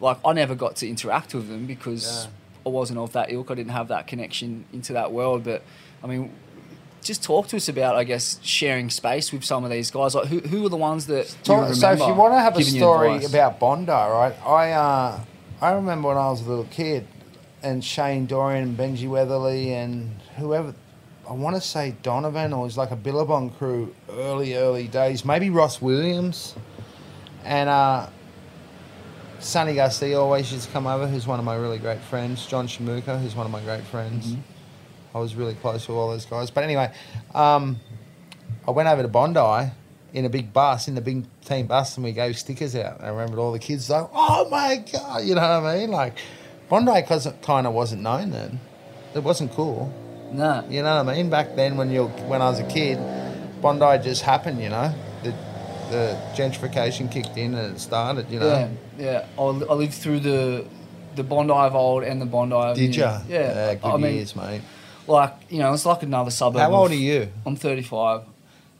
like 0.00 0.18
I 0.24 0.32
never 0.32 0.54
got 0.54 0.76
to 0.76 0.88
interact 0.88 1.34
with 1.34 1.48
them 1.48 1.66
because 1.66 2.26
Yeah. 2.26 2.30
I 2.66 2.68
wasn't 2.70 2.98
of 2.98 3.12
that 3.12 3.30
ilk. 3.32 3.50
I 3.50 3.54
didn't 3.54 3.72
have 3.72 3.88
that 3.88 4.06
connection 4.06 4.64
into 4.72 4.92
that 4.94 5.12
world. 5.12 5.44
But 5.44 5.62
I 6.02 6.06
mean, 6.06 6.32
just 7.02 7.22
talk 7.22 7.46
to 7.48 7.56
us 7.56 7.68
about, 7.68 7.96
I 7.96 8.04
guess, 8.04 8.38
sharing 8.42 8.90
space 8.90 9.32
with 9.32 9.44
some 9.44 9.64
of 9.64 9.70
these 9.70 9.90
guys. 9.90 10.14
Like, 10.14 10.26
who 10.26 10.40
who 10.40 10.66
are 10.66 10.68
the 10.68 10.76
ones 10.76 11.06
that 11.06 11.30
you 11.30 11.44
Talk- 11.44 11.74
so 11.74 11.92
if 11.92 11.98
you 12.00 12.14
want 12.14 12.34
to 12.34 12.40
have 12.40 12.56
a 12.56 12.62
story 12.62 13.24
about 13.24 13.58
Bondi, 13.60 13.90
right? 13.92 14.34
I 14.44 14.72
uh, 14.72 15.20
I 15.62 15.72
remember 15.72 16.08
when 16.08 16.16
I 16.16 16.28
was 16.30 16.40
a 16.44 16.48
little 16.48 16.64
kid, 16.70 17.06
and 17.62 17.84
Shane 17.84 18.26
Dorian 18.26 18.64
and 18.64 18.78
Benji 18.78 19.08
Weatherly 19.08 19.72
and 19.72 20.10
whoever. 20.36 20.74
I 21.30 21.32
want 21.34 21.54
to 21.54 21.62
say 21.62 21.94
Donovan 22.02 22.52
or 22.52 22.62
it 22.62 22.64
was 22.64 22.76
like 22.76 22.90
a 22.90 22.96
Billabong 22.96 23.50
crew 23.50 23.94
early 24.10 24.56
early 24.56 24.88
days. 24.88 25.24
Maybe 25.24 25.48
Ross 25.48 25.80
Williams, 25.80 26.56
and 27.44 27.68
uh, 27.68 28.08
Sunny 29.38 29.76
Garcia 29.76 30.20
always 30.20 30.52
used 30.52 30.66
to 30.66 30.72
come 30.72 30.88
over. 30.88 31.06
Who's 31.06 31.28
one 31.28 31.38
of 31.38 31.44
my 31.44 31.54
really 31.54 31.78
great 31.78 32.00
friends. 32.00 32.44
John 32.46 32.66
Shamuka, 32.66 33.22
who's 33.22 33.36
one 33.36 33.46
of 33.46 33.52
my 33.52 33.60
great 33.60 33.84
friends. 33.84 34.34
I 35.14 35.20
was 35.20 35.36
really 35.36 35.54
close 35.54 35.86
with 35.86 35.96
all 35.96 36.10
those 36.10 36.26
guys. 36.26 36.50
But 36.50 36.64
anyway, 36.64 36.92
um, 37.32 37.78
I 38.66 38.72
went 38.72 38.88
over 38.88 39.02
to 39.02 39.08
Bondi 39.08 39.70
in 40.12 40.24
a 40.24 40.28
big 40.28 40.52
bus, 40.52 40.88
in 40.88 40.96
the 40.96 41.00
big 41.00 41.26
team 41.44 41.68
bus, 41.68 41.96
and 41.96 42.02
we 42.02 42.10
gave 42.10 42.36
stickers 42.38 42.74
out. 42.74 43.00
I 43.00 43.08
remember 43.08 43.38
all 43.38 43.52
the 43.52 43.60
kids 43.60 43.88
like, 43.88 44.08
"Oh 44.12 44.48
my 44.50 44.84
god!" 44.92 45.22
You 45.22 45.36
know 45.36 45.42
what 45.60 45.70
I 45.70 45.78
mean? 45.78 45.92
Like 45.92 46.18
Bondi, 46.68 47.02
kind 47.42 47.68
of 47.68 47.72
wasn't 47.72 48.02
known 48.02 48.30
then. 48.30 48.58
It 49.14 49.22
wasn't 49.22 49.52
cool. 49.52 49.94
Nah. 50.32 50.62
You 50.68 50.82
know 50.82 51.02
what 51.02 51.08
I 51.12 51.16
mean? 51.16 51.30
Back 51.30 51.56
then, 51.56 51.76
when 51.76 51.90
you 51.90 52.06
when 52.28 52.42
I 52.42 52.48
was 52.50 52.60
a 52.60 52.66
kid, 52.66 52.98
Bondi 53.60 54.02
just 54.02 54.22
happened. 54.22 54.60
You 54.60 54.68
know, 54.68 54.94
the 55.22 55.34
the 55.90 56.18
gentrification 56.34 57.10
kicked 57.10 57.36
in 57.36 57.54
and 57.54 57.76
it 57.76 57.80
started. 57.80 58.30
You 58.30 58.40
know. 58.40 58.46
Yeah, 58.46 58.68
yeah. 58.98 59.26
I, 59.38 59.42
I 59.42 59.74
lived 59.74 59.94
through 59.94 60.20
the 60.20 60.64
the 61.16 61.24
Bondi 61.24 61.52
of 61.52 61.74
old 61.74 62.04
and 62.04 62.20
the 62.20 62.26
Bondi 62.26 62.54
of 62.54 62.76
Did 62.76 62.96
ya? 62.96 63.20
Yeah. 63.28 63.74
good 63.74 63.84
I 63.84 63.96
mean, 63.96 64.14
years, 64.14 64.36
mate. 64.36 64.62
like 65.06 65.34
you 65.48 65.58
know, 65.58 65.72
it's 65.72 65.86
like 65.86 66.02
another 66.02 66.30
suburb. 66.30 66.60
How 66.60 66.68
of- 66.68 66.74
old 66.74 66.90
are 66.90 66.94
you? 66.94 67.28
I'm 67.44 67.56
35. 67.56 68.22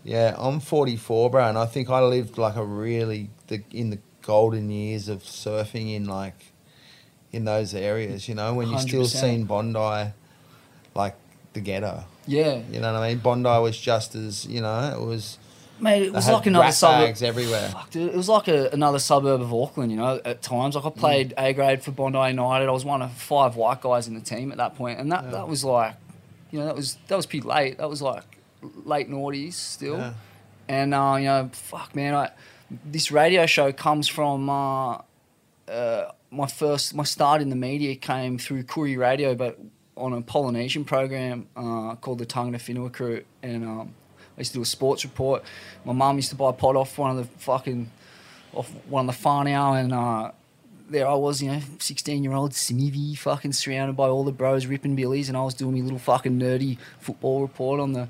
Yeah, 0.02 0.34
I'm 0.38 0.60
44, 0.60 1.30
bro, 1.30 1.48
and 1.48 1.58
I 1.58 1.66
think 1.66 1.90
I 1.90 2.00
lived 2.00 2.38
like 2.38 2.56
a 2.56 2.64
really 2.64 3.28
the 3.48 3.62
in 3.70 3.90
the 3.90 3.98
golden 4.22 4.70
years 4.70 5.08
of 5.08 5.22
surfing 5.22 5.94
in 5.94 6.06
like 6.06 6.52
in 7.32 7.44
those 7.44 7.74
areas. 7.74 8.28
You 8.28 8.34
know, 8.34 8.54
when 8.54 8.70
you 8.70 8.78
still 8.78 9.04
seen 9.04 9.44
Bondi, 9.44 10.12
like 10.94 11.16
the 11.52 11.60
ghetto. 11.60 12.04
Yeah, 12.26 12.60
You 12.70 12.80
know 12.80 12.92
what 12.92 13.02
I 13.02 13.08
mean? 13.08 13.18
Bondi 13.18 13.48
was 13.48 13.78
just 13.78 14.14
as 14.14 14.46
you 14.46 14.60
know, 14.60 14.96
it 15.00 15.04
was. 15.04 15.38
mate. 15.80 16.02
It 16.04 16.12
was 16.12 16.28
like 16.28 16.46
another 16.46 16.70
suburb. 16.72 17.16
everywhere. 17.22 17.68
Fuck, 17.70 17.90
dude, 17.90 18.10
it 18.10 18.16
was 18.16 18.28
like 18.28 18.46
a, 18.48 18.68
another 18.72 18.98
suburb 19.00 19.40
of 19.40 19.52
Auckland, 19.52 19.90
you 19.90 19.96
know, 19.98 20.20
at 20.24 20.42
times. 20.42 20.76
Like, 20.76 20.84
I 20.84 20.90
played 20.90 21.34
A 21.36 21.52
grade 21.52 21.82
for 21.82 21.90
Bondi 21.90 22.18
United. 22.18 22.68
I 22.68 22.70
was 22.70 22.84
one 22.84 23.02
of 23.02 23.10
five 23.12 23.56
white 23.56 23.80
guys 23.80 24.06
in 24.06 24.14
the 24.14 24.20
team 24.20 24.52
at 24.52 24.58
that 24.58 24.76
point, 24.76 25.00
And 25.00 25.10
that, 25.10 25.24
Yeah. 25.24 25.30
that 25.30 25.48
was 25.48 25.64
like, 25.64 25.94
you 26.52 26.60
know, 26.60 26.66
that 26.66 26.76
was 26.76 26.98
that 27.08 27.16
was 27.16 27.26
pretty 27.26 27.46
late. 27.46 27.78
That 27.78 27.88
was 27.90 28.00
like 28.02 28.22
late 28.84 29.10
noughties 29.10 29.54
still. 29.54 29.96
Yeah. 29.98 30.12
And, 30.68 30.94
uh, 30.94 31.16
you 31.18 31.24
know, 31.24 31.50
fuck, 31.52 31.96
man, 31.96 32.14
I, 32.14 32.30
this 32.84 33.10
radio 33.10 33.46
show 33.46 33.72
comes 33.72 34.06
from 34.06 34.48
uh, 34.48 34.98
uh, 35.68 36.12
my 36.30 36.46
first, 36.46 36.94
my 36.94 37.02
start 37.02 37.42
in 37.42 37.48
the 37.50 37.56
media 37.56 37.96
came 37.96 38.38
through 38.38 38.62
Koori 38.64 38.96
Radio, 38.96 39.34
but 39.34 39.58
on 40.00 40.12
a 40.12 40.22
Polynesian 40.22 40.84
program 40.84 41.46
uh, 41.56 41.94
called 41.96 42.18
the 42.18 42.26
Tangata 42.26 42.58
Whenua 42.58 42.92
Crew. 42.92 43.24
And 43.42 43.64
um, 43.64 43.94
I 44.36 44.40
used 44.40 44.52
to 44.52 44.58
do 44.58 44.62
a 44.62 44.66
sports 44.66 45.04
report. 45.04 45.44
My 45.84 45.92
mum 45.92 46.16
used 46.16 46.30
to 46.30 46.36
buy 46.36 46.50
a 46.50 46.52
pot 46.52 46.76
off 46.76 46.98
one 46.98 47.10
of 47.10 47.16
the 47.16 47.24
fucking, 47.38 47.90
off 48.52 48.70
one 48.88 49.08
of 49.08 49.14
the 49.14 49.22
whānau 49.22 49.80
and 49.80 49.92
uh, 49.92 50.32
there 50.90 51.06
I 51.06 51.14
was, 51.14 51.40
you 51.40 51.50
know, 51.50 51.60
16 51.78 52.22
year 52.22 52.32
old 52.32 52.52
Simivi, 52.52 53.16
fucking 53.16 53.52
surrounded 53.52 53.96
by 53.96 54.08
all 54.08 54.24
the 54.24 54.32
bros 54.32 54.66
ripping 54.66 54.96
billies, 54.96 55.28
and 55.28 55.36
I 55.36 55.42
was 55.42 55.54
doing 55.54 55.74
my 55.74 55.80
little 55.80 55.98
fucking 55.98 56.38
nerdy 56.38 56.78
football 56.98 57.42
report 57.42 57.80
on 57.80 57.92
the 57.92 58.08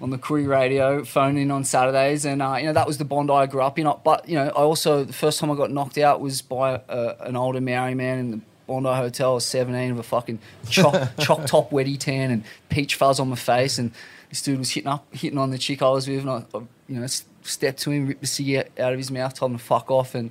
on 0.00 0.10
the 0.10 0.18
Koori 0.18 0.48
radio, 0.48 1.04
phoning 1.04 1.44
in 1.44 1.50
on 1.50 1.64
Saturdays, 1.64 2.24
and 2.24 2.42
uh, 2.42 2.56
you 2.58 2.66
know 2.66 2.72
that 2.72 2.86
was 2.86 2.98
the 2.98 3.04
bond 3.04 3.30
I 3.30 3.46
grew 3.46 3.62
up 3.62 3.78
in. 3.78 3.90
But 4.02 4.28
you 4.28 4.36
know, 4.36 4.46
I 4.48 4.62
also 4.62 5.04
the 5.04 5.12
first 5.12 5.38
time 5.38 5.50
I 5.50 5.54
got 5.54 5.70
knocked 5.70 5.98
out 5.98 6.20
was 6.20 6.42
by 6.42 6.74
uh, 6.74 7.16
an 7.20 7.36
older 7.36 7.60
Maori 7.60 7.94
man 7.94 8.18
in 8.18 8.30
the 8.30 8.40
Bondi 8.72 8.88
Hotel. 8.88 9.30
I 9.32 9.34
was 9.34 9.44
17 9.46 9.96
with 9.96 10.06
a 10.06 10.08
fucking 10.08 10.38
choc 10.70 10.94
top 11.18 11.70
wetty 11.70 11.98
tan 11.98 12.30
and 12.30 12.44
peach 12.70 12.94
fuzz 12.94 13.20
on 13.20 13.28
my 13.28 13.36
face, 13.36 13.78
and 13.78 13.92
this 14.30 14.40
dude 14.42 14.58
was 14.58 14.70
hitting 14.70 14.88
up, 14.88 15.04
hitting 15.14 15.38
on 15.38 15.50
the 15.50 15.58
chick 15.58 15.82
I 15.82 15.90
was 15.90 16.08
with, 16.08 16.20
and 16.20 16.30
I, 16.30 16.44
I 16.54 16.60
you 16.88 17.00
know, 17.00 17.06
stepped 17.42 17.80
to 17.80 17.90
him, 17.90 18.06
ripped 18.06 18.22
the 18.22 18.26
cigarette 18.26 18.70
out 18.78 18.92
of 18.92 18.98
his 18.98 19.10
mouth, 19.10 19.34
told 19.34 19.52
him 19.52 19.58
to 19.58 19.64
fuck 19.64 19.90
off, 19.90 20.14
and 20.14 20.30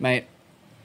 mate, 0.00 0.24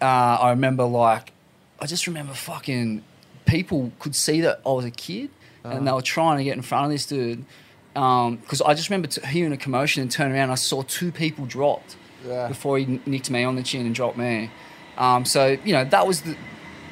uh, 0.01 0.05
I 0.41 0.49
remember 0.49 0.83
like, 0.83 1.31
I 1.79 1.85
just 1.85 2.05
remember 2.07 2.33
fucking 2.33 3.03
people 3.45 3.91
could 3.99 4.15
see 4.15 4.41
that 4.41 4.59
I 4.65 4.69
was 4.71 4.83
a 4.85 4.91
kid, 4.91 5.29
and 5.63 5.87
they 5.87 5.91
were 5.93 6.01
trying 6.01 6.37
to 6.39 6.43
get 6.43 6.57
in 6.57 6.61
front 6.61 6.85
of 6.85 6.91
this 6.91 7.05
dude. 7.05 7.45
Because 7.93 8.61
I 8.61 8.73
just 8.73 8.89
remember 8.89 9.07
t- 9.07 9.25
hearing 9.27 9.53
a 9.53 9.57
commotion 9.57 10.01
and 10.01 10.11
turning 10.11 10.35
around, 10.35 10.49
I 10.51 10.55
saw 10.55 10.81
two 10.81 11.11
people 11.11 11.45
dropped 11.45 11.95
Yeah. 12.27 12.47
before 12.49 12.77
he 12.79 12.99
nicked 13.05 13.29
me 13.29 13.43
on 13.45 13.55
the 13.55 13.63
chin 13.63 13.85
and 13.85 13.95
dropped 13.95 14.17
me. 14.17 14.49
Um, 14.97 15.23
so 15.25 15.57
you 15.63 15.73
know 15.73 15.85
that 15.85 16.05
was 16.05 16.21
the 16.21 16.35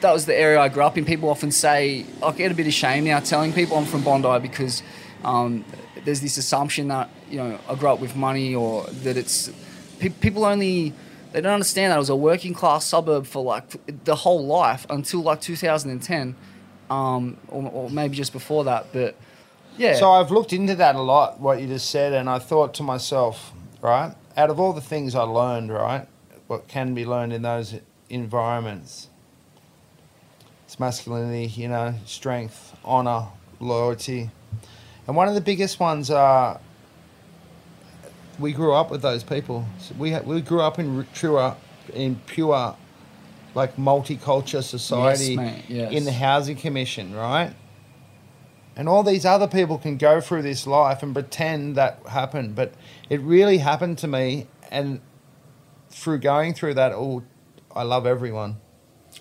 that 0.02 0.14
was 0.14 0.26
the 0.26 0.36
area 0.36 0.60
I 0.60 0.70
grew 0.70 0.84
up 0.84 0.98
in. 0.98 1.06
People 1.06 1.30
often 1.30 1.52
say 1.52 2.06
I 2.22 2.32
get 2.32 2.52
a 2.52 2.56
bit 2.56 2.68
of 2.68 2.74
shame 2.74 3.06
now 3.06 3.20
telling 3.20 3.54
people 3.54 3.78
I'm 3.78 3.86
from 3.86 4.04
Bondi 4.04 4.40
because 4.40 4.84
um, 5.24 5.64
there's 6.04 6.22
this 6.22 6.38
assumption 6.38 6.88
that 6.90 7.10
you 7.30 7.38
know 7.38 7.60
I 7.70 7.76
grew 7.76 7.90
up 7.90 8.00
with 8.00 8.16
money 8.16 8.56
or 8.56 8.86
that 8.88 9.18
it's 9.18 9.52
pe- 10.00 10.10
people 10.10 10.46
only 10.46 10.94
they 11.32 11.42
don't 11.42 11.54
understand 11.54 11.92
that 11.92 11.96
I 11.96 12.00
was 12.00 12.10
a 12.10 12.16
working 12.16 12.54
class 12.54 12.86
suburb 12.86 13.26
for 13.26 13.44
like 13.44 14.04
the 14.04 14.16
whole 14.16 14.46
life 14.46 14.86
until 14.90 15.22
like 15.22 15.40
2010, 15.42 16.36
um, 16.90 17.38
or, 17.48 17.70
or 17.72 17.90
maybe 17.90 18.16
just 18.16 18.34
before 18.34 18.66
that. 18.66 18.88
But 18.92 19.16
yeah, 19.78 19.96
So 19.96 20.12
I've 20.12 20.32
looked 20.32 20.52
into 20.52 20.76
that 20.76 20.96
a 20.96 21.02
lot, 21.02 21.40
what 21.40 21.62
you 21.62 21.68
just 21.68 21.90
said, 21.90 22.12
and 22.14 22.30
I 22.30 22.40
thought 22.40 22.74
to 22.76 22.84
myself, 22.84 23.54
right, 23.82 24.14
out 24.36 24.50
of 24.50 24.60
all 24.60 24.74
the 24.74 24.82
things 24.82 25.16
I 25.16 25.22
learned, 25.24 25.72
right, 25.72 26.08
what 26.48 26.68
can 26.68 26.94
be 26.94 27.06
learned 27.06 27.32
in 27.32 27.44
those 27.44 27.76
environments, 28.10 29.08
it's 30.72 30.80
masculinity, 30.80 31.48
you 31.48 31.68
know, 31.68 31.94
strength, 32.06 32.78
honor, 32.86 33.28
loyalty. 33.60 34.32
And 35.06 35.18
one 35.18 35.28
of 35.28 35.34
the 35.34 35.42
biggest 35.42 35.82
ones 35.82 36.10
are 36.10 36.62
we 38.40 38.54
grew 38.54 38.72
up 38.72 38.90
with 38.90 39.02
those 39.02 39.22
people. 39.22 39.66
So 39.80 39.96
we, 40.00 40.18
we 40.20 40.40
grew 40.40 40.62
up 40.62 40.80
in 40.80 41.06
truer, 41.14 41.58
in 41.94 42.22
pure, 42.26 42.78
like 43.54 43.76
multicultural 43.76 44.64
society 44.64 45.36
mate, 45.36 45.66
yes. 45.68 45.92
in 45.92 46.06
the 46.06 46.14
housing 46.14 46.56
commission, 46.56 47.14
right? 47.14 47.54
And 48.78 48.88
all 48.88 49.04
these 49.04 49.26
other 49.26 49.50
people 49.50 49.78
can 49.78 49.98
go 49.98 50.22
through 50.22 50.44
this 50.44 50.66
life 50.66 51.04
and 51.04 51.14
pretend 51.14 51.76
that 51.76 52.00
happened, 52.08 52.56
but 52.56 52.74
it 53.10 53.20
really 53.20 53.58
happened 53.58 53.98
to 53.98 54.08
me. 54.08 54.48
And 54.72 55.02
through 55.90 56.20
going 56.20 56.54
through 56.54 56.76
that, 56.76 56.94
oh, 56.94 57.24
I 57.76 57.84
love 57.84 58.06
everyone. 58.06 58.56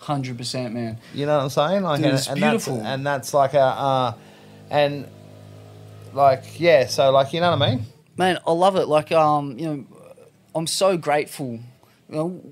Hundred 0.00 0.36
percent, 0.38 0.74
man. 0.74 0.98
You 1.14 1.26
know 1.26 1.36
what 1.36 1.44
I'm 1.44 1.50
saying? 1.50 1.82
Like, 1.82 1.98
Dude, 1.98 2.06
and, 2.06 2.18
it's 2.18 2.26
and 2.28 2.40
beautiful. 2.40 2.76
That's, 2.76 2.86
and 2.86 3.06
that's 3.06 3.34
like 3.34 3.54
a, 3.54 3.60
uh, 3.60 4.14
and 4.70 5.06
like 6.12 6.58
yeah. 6.58 6.86
So 6.86 7.10
like, 7.10 7.32
you 7.32 7.40
know 7.40 7.50
what 7.56 7.62
I 7.62 7.70
mean? 7.76 7.84
Man, 8.16 8.38
I 8.46 8.52
love 8.52 8.76
it. 8.76 8.86
Like, 8.86 9.12
um, 9.12 9.58
you 9.58 9.66
know, 9.66 9.84
I'm 10.54 10.66
so 10.66 10.96
grateful. 10.96 11.52
You 12.08 12.14
know, 12.16 12.42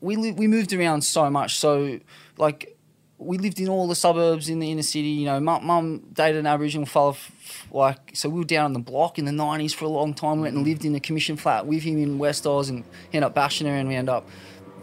we 0.00 0.16
li- 0.16 0.32
we 0.32 0.46
moved 0.46 0.72
around 0.72 1.02
so 1.02 1.28
much. 1.30 1.56
So, 1.58 2.00
like, 2.38 2.76
we 3.18 3.38
lived 3.38 3.60
in 3.60 3.68
all 3.68 3.86
the 3.88 3.94
suburbs 3.94 4.48
in 4.48 4.58
the 4.58 4.70
inner 4.70 4.82
city. 4.82 5.08
You 5.08 5.26
know, 5.26 5.40
mum, 5.40 5.64
mum 5.66 6.02
dated 6.12 6.38
an 6.40 6.46
Aboriginal 6.46 6.86
fella. 6.86 7.10
f- 7.10 7.30
f- 7.44 7.66
Like, 7.70 8.12
so 8.14 8.28
we 8.28 8.38
were 8.40 8.44
down 8.44 8.64
on 8.66 8.72
the 8.72 8.78
block 8.80 9.18
in 9.18 9.26
the 9.26 9.32
'90s 9.32 9.74
for 9.74 9.84
a 9.84 9.88
long 9.88 10.12
time. 10.14 10.40
Went 10.40 10.56
and 10.56 10.66
lived 10.66 10.84
in 10.84 10.94
a 10.94 11.00
commission 11.00 11.36
flat 11.36 11.66
with 11.66 11.82
him 11.82 11.98
in 12.02 12.18
West 12.18 12.46
Oz, 12.46 12.68
and 12.68 12.84
he 13.10 13.18
ended 13.18 13.24
up 13.28 13.34
bashing 13.34 13.66
her, 13.66 13.74
and 13.74 13.88
we 13.88 13.94
ended 13.94 14.14
up. 14.14 14.26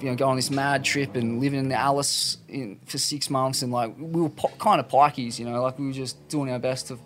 You 0.03 0.09
know, 0.09 0.15
going 0.15 0.31
on 0.31 0.35
this 0.35 0.51
mad 0.51 0.83
trip 0.83 1.15
and 1.15 1.39
living 1.39 1.59
in 1.59 1.69
the 1.69 1.75
Alice 1.75 2.37
in, 2.49 2.77
for 2.85 2.97
six 2.97 3.29
months, 3.29 3.61
and 3.61 3.71
like 3.71 3.95
we 3.97 4.21
were 4.21 4.29
po- 4.29 4.51
kind 4.59 4.81
of 4.81 4.89
pikeys, 4.89 5.39
you 5.39 5.45
know, 5.45 5.61
like 5.61 5.79
we 5.79 5.87
were 5.87 5.93
just 5.93 6.27
doing 6.27 6.51
our 6.51 6.59
best 6.59 6.89
to 6.89 6.99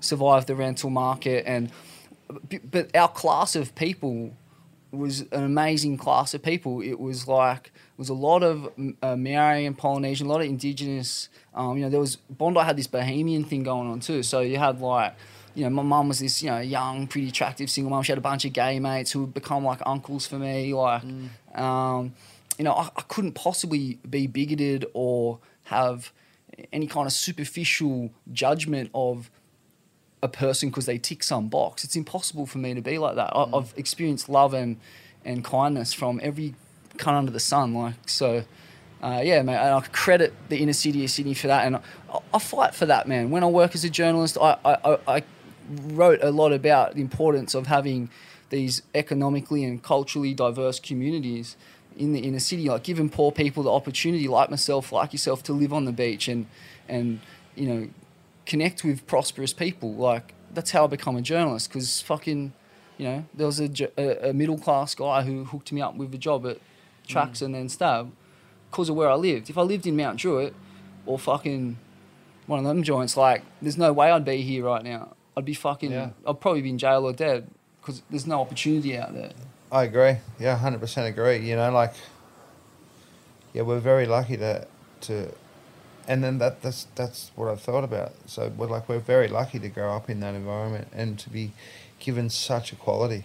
survive 0.00 0.46
the 0.46 0.54
rental 0.54 0.88
market. 0.88 1.44
And 1.46 1.70
but 2.70 2.96
our 2.96 3.08
class 3.08 3.54
of 3.54 3.74
people 3.74 4.32
was 4.90 5.20
an 5.20 5.44
amazing 5.44 5.98
class 5.98 6.32
of 6.32 6.42
people. 6.42 6.80
It 6.80 6.98
was 6.98 7.28
like 7.28 7.66
it 7.66 7.98
was 7.98 8.08
a 8.08 8.14
lot 8.14 8.42
of 8.42 8.74
mm, 8.76 8.96
uh, 9.02 9.16
Maori 9.16 9.66
and 9.66 9.76
Polynesian, 9.76 10.26
a 10.26 10.30
lot 10.30 10.40
of 10.40 10.46
indigenous. 10.46 11.28
Um, 11.54 11.76
you 11.76 11.84
know, 11.84 11.90
there 11.90 12.00
was 12.00 12.16
Bondi 12.16 12.60
had 12.60 12.76
this 12.78 12.86
Bohemian 12.86 13.44
thing 13.44 13.62
going 13.62 13.90
on 13.90 14.00
too. 14.00 14.22
So 14.22 14.40
you 14.40 14.58
had 14.58 14.80
like. 14.80 15.14
You 15.54 15.64
know, 15.64 15.70
my 15.70 15.82
mum 15.82 16.06
was 16.06 16.20
this, 16.20 16.40
you 16.40 16.50
know, 16.50 16.60
young, 16.60 17.08
pretty 17.08 17.30
attractive 17.30 17.68
single 17.68 17.90
mum. 17.90 18.04
She 18.04 18.12
had 18.12 18.18
a 18.18 18.20
bunch 18.20 18.44
of 18.44 18.52
gay 18.52 18.78
mates 18.78 19.10
who 19.10 19.22
would 19.22 19.34
become 19.34 19.64
like 19.64 19.80
uncles 19.84 20.24
for 20.24 20.38
me. 20.38 20.72
Like, 20.72 21.02
um, 21.52 22.12
you 22.58 22.64
know, 22.64 22.72
I, 22.72 22.90
I 22.96 23.02
couldn't 23.02 23.32
possibly 23.32 23.98
be 24.08 24.26
bigoted 24.26 24.84
or 24.92 25.38
have 25.64 26.12
any 26.72 26.86
kind 26.86 27.06
of 27.06 27.12
superficial 27.12 28.10
judgment 28.32 28.90
of 28.94 29.30
a 30.22 30.28
person 30.28 30.68
because 30.68 30.86
they 30.86 30.98
tick 30.98 31.22
some 31.22 31.48
box. 31.48 31.84
It's 31.84 31.94
impossible 31.94 32.46
for 32.46 32.58
me 32.58 32.74
to 32.74 32.82
be 32.82 32.98
like 32.98 33.14
that. 33.14 33.34
I, 33.34 33.48
I've 33.54 33.72
experienced 33.76 34.28
love 34.28 34.52
and 34.52 34.78
and 35.24 35.44
kindness 35.44 35.92
from 35.92 36.20
every 36.22 36.54
cunt 36.96 37.14
under 37.14 37.30
the 37.30 37.40
sun. 37.40 37.74
Like 37.74 37.94
so, 38.06 38.44
uh, 39.02 39.20
yeah, 39.22 39.42
man. 39.42 39.60
And 39.60 39.74
I 39.74 39.80
credit 39.80 40.34
the 40.48 40.58
inner 40.58 40.72
city 40.72 41.04
of 41.04 41.10
Sydney 41.10 41.34
for 41.34 41.46
that, 41.46 41.66
and 41.66 41.76
I, 41.76 41.80
I 42.34 42.38
fight 42.38 42.74
for 42.74 42.86
that, 42.86 43.06
man. 43.06 43.30
When 43.30 43.44
I 43.44 43.46
work 43.46 43.74
as 43.74 43.84
a 43.84 43.90
journalist, 43.90 44.36
I, 44.40 44.56
I, 44.64 44.98
I 45.06 45.22
wrote 45.68 46.20
a 46.22 46.30
lot 46.30 46.52
about 46.52 46.94
the 46.94 47.00
importance 47.00 47.54
of 47.54 47.68
having 47.68 48.10
these 48.50 48.82
economically 48.94 49.62
and 49.64 49.82
culturally 49.82 50.32
diverse 50.34 50.80
communities 50.80 51.56
in 51.98 52.12
the 52.12 52.20
inner 52.20 52.38
city, 52.38 52.68
like 52.68 52.84
giving 52.84 53.08
poor 53.08 53.32
people 53.32 53.62
the 53.62 53.72
opportunity, 53.72 54.28
like 54.28 54.50
myself, 54.50 54.92
like 54.92 55.12
yourself, 55.12 55.42
to 55.44 55.52
live 55.52 55.72
on 55.72 55.84
the 55.84 55.92
beach 55.92 56.28
and 56.28 56.46
and 56.88 57.20
you 57.54 57.66
know 57.66 57.88
connect 58.46 58.84
with 58.84 59.06
prosperous 59.06 59.52
people. 59.52 59.94
Like 59.94 60.34
that's 60.52 60.70
how 60.70 60.84
I 60.84 60.86
become 60.86 61.16
a 61.16 61.22
journalist 61.22 61.68
because 61.68 62.00
fucking 62.00 62.52
you 62.96 63.04
know 63.04 63.24
there 63.34 63.46
was 63.46 63.60
a 63.60 64.28
a 64.28 64.32
middle 64.32 64.58
class 64.58 64.94
guy 64.94 65.22
who 65.22 65.44
hooked 65.44 65.72
me 65.72 65.82
up 65.82 65.96
with 65.96 66.14
a 66.14 66.18
job 66.18 66.46
at 66.46 66.58
Tracks 67.06 67.40
mm. 67.40 67.46
and 67.46 67.54
then 67.54 67.68
Stab 67.68 68.12
because 68.70 68.88
of 68.88 68.96
where 68.96 69.10
I 69.10 69.14
lived. 69.14 69.50
If 69.50 69.58
I 69.58 69.62
lived 69.62 69.86
in 69.86 69.96
Mount 69.96 70.18
Druitt 70.18 70.54
or 71.06 71.18
fucking 71.18 71.78
one 72.46 72.58
of 72.58 72.64
them 72.64 72.82
joints, 72.82 73.16
like 73.16 73.42
there's 73.60 73.78
no 73.78 73.92
way 73.92 74.10
I'd 74.10 74.24
be 74.24 74.42
here 74.42 74.64
right 74.64 74.84
now. 74.84 75.14
I'd 75.36 75.44
be 75.44 75.54
fucking. 75.54 75.92
Yeah. 75.92 76.10
I'd 76.26 76.40
probably 76.40 76.62
be 76.62 76.70
in 76.70 76.78
jail 76.78 77.04
or 77.04 77.12
dead 77.12 77.48
because 77.80 78.02
there's 78.10 78.26
no 78.26 78.40
opportunity 78.40 78.96
out 78.96 79.14
there. 79.14 79.32
I 79.70 79.84
agree. 79.84 80.16
Yeah, 80.38 80.56
hundred 80.56 80.80
percent 80.80 81.08
agree. 81.08 81.38
You 81.38 81.56
know, 81.56 81.70
like, 81.70 81.94
yeah, 83.52 83.62
we're 83.62 83.80
very 83.80 84.06
lucky 84.06 84.36
to, 84.38 84.66
to, 85.02 85.32
and 86.06 86.24
then 86.24 86.38
that 86.38 86.62
that's 86.62 86.86
that's 86.94 87.30
what 87.34 87.48
I 87.48 87.56
thought 87.56 87.84
about. 87.84 88.12
So 88.26 88.50
we're 88.56 88.66
like 88.66 88.88
we're 88.88 88.98
very 88.98 89.28
lucky 89.28 89.58
to 89.58 89.68
grow 89.68 89.94
up 89.94 90.08
in 90.08 90.20
that 90.20 90.34
environment 90.34 90.88
and 90.92 91.18
to 91.18 91.30
be 91.30 91.52
given 91.98 92.30
such 92.30 92.72
equality. 92.72 93.24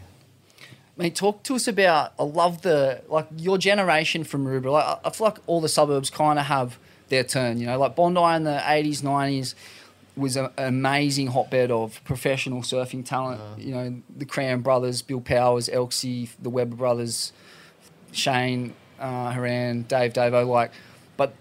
Mate, 0.97 1.15
talk 1.15 1.43
to 1.43 1.55
us 1.55 1.67
about. 1.67 2.13
I 2.19 2.23
love 2.23 2.61
the 2.61 3.01
like 3.07 3.27
your 3.37 3.57
generation 3.57 4.23
from 4.23 4.45
Maroubra. 4.45 4.71
Like 4.73 4.99
I 5.05 5.09
feel 5.11 5.27
like 5.27 5.37
all 5.47 5.61
the 5.61 5.69
suburbs 5.69 6.09
kind 6.09 6.37
of 6.37 6.45
have 6.45 6.77
their 7.07 7.23
turn. 7.23 7.57
You 7.57 7.67
know, 7.67 7.79
like 7.79 7.95
Bondi 7.95 8.21
in 8.35 8.43
the 8.43 8.61
eighties, 8.69 9.01
nineties 9.01 9.55
was 10.15 10.37
a- 10.37 10.51
an 10.57 10.67
amazing 10.67 11.27
hotbed 11.27 11.71
of 11.71 12.03
professional 12.03 12.61
surfing 12.61 13.03
talent. 13.05 13.41
You 13.59 13.73
know, 13.73 13.95
the 14.15 14.25
Cram 14.25 14.61
brothers, 14.61 15.01
Bill 15.01 15.21
Powers, 15.21 15.67
Elksy, 15.69 16.29
the 16.41 16.49
Weber 16.49 16.75
brothers, 16.75 17.33
Shane, 18.11 18.73
uh, 18.99 19.31
Haran, 19.31 19.83
Dave, 19.83 20.13
Davo. 20.13 20.47
Like, 20.47 20.71
but 21.17 21.33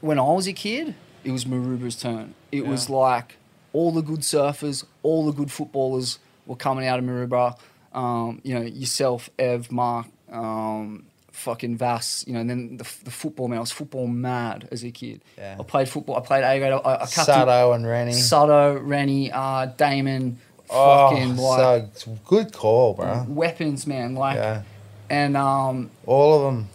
when 0.00 0.18
I 0.18 0.22
was 0.22 0.46
a 0.46 0.52
kid, 0.52 0.94
it 1.24 1.30
was 1.32 1.44
Maroubra's 1.44 1.96
turn. 1.96 2.34
It 2.52 2.66
was 2.66 2.88
like 2.88 3.36
all 3.72 3.90
the 3.92 4.02
good 4.02 4.20
surfers, 4.20 4.84
all 5.02 5.26
the 5.26 5.32
good 5.32 5.50
footballers 5.50 6.18
were 6.46 6.56
coming 6.56 6.86
out 6.86 6.98
of 6.98 7.04
Maroubra. 7.04 7.56
Um, 7.92 8.40
you 8.42 8.54
know, 8.54 8.62
yourself, 8.62 9.28
Ev, 9.38 9.70
Mark, 9.70 10.06
um, 10.30 11.06
fucking 11.32 11.76
Vass. 11.76 12.24
You 12.26 12.34
know, 12.34 12.40
and 12.40 12.48
then 12.50 12.76
the, 12.76 12.84
the 13.04 13.10
football 13.10 13.48
man. 13.48 13.58
I 13.58 13.60
was 13.60 13.72
football 13.72 14.06
mad 14.06 14.68
as 14.70 14.84
a 14.84 14.90
kid. 14.90 15.22
Yeah. 15.36 15.56
I 15.58 15.62
played 15.64 15.88
football. 15.88 16.16
I 16.16 16.20
played 16.20 16.44
A 16.44 16.58
grade. 16.58 16.72
I, 16.72 16.94
I 17.02 17.04
Sutto 17.04 17.74
and 17.74 17.86
Rennie. 17.86 18.12
Sutto, 18.12 18.80
Rennie, 18.82 19.30
uh, 19.32 19.66
Damon. 19.66 20.38
oh, 20.70 21.10
Fucking 21.10 21.36
like 21.36 21.88
so 21.94 22.18
good 22.26 22.52
call, 22.52 22.94
bro. 22.94 23.24
weapons, 23.28 23.86
man. 23.86 24.14
Like, 24.14 24.36
Yeah, 24.36 24.62
and 25.10 25.36
um, 25.36 25.90
all 26.06 26.34
of 26.38 26.42
them. 26.54 26.68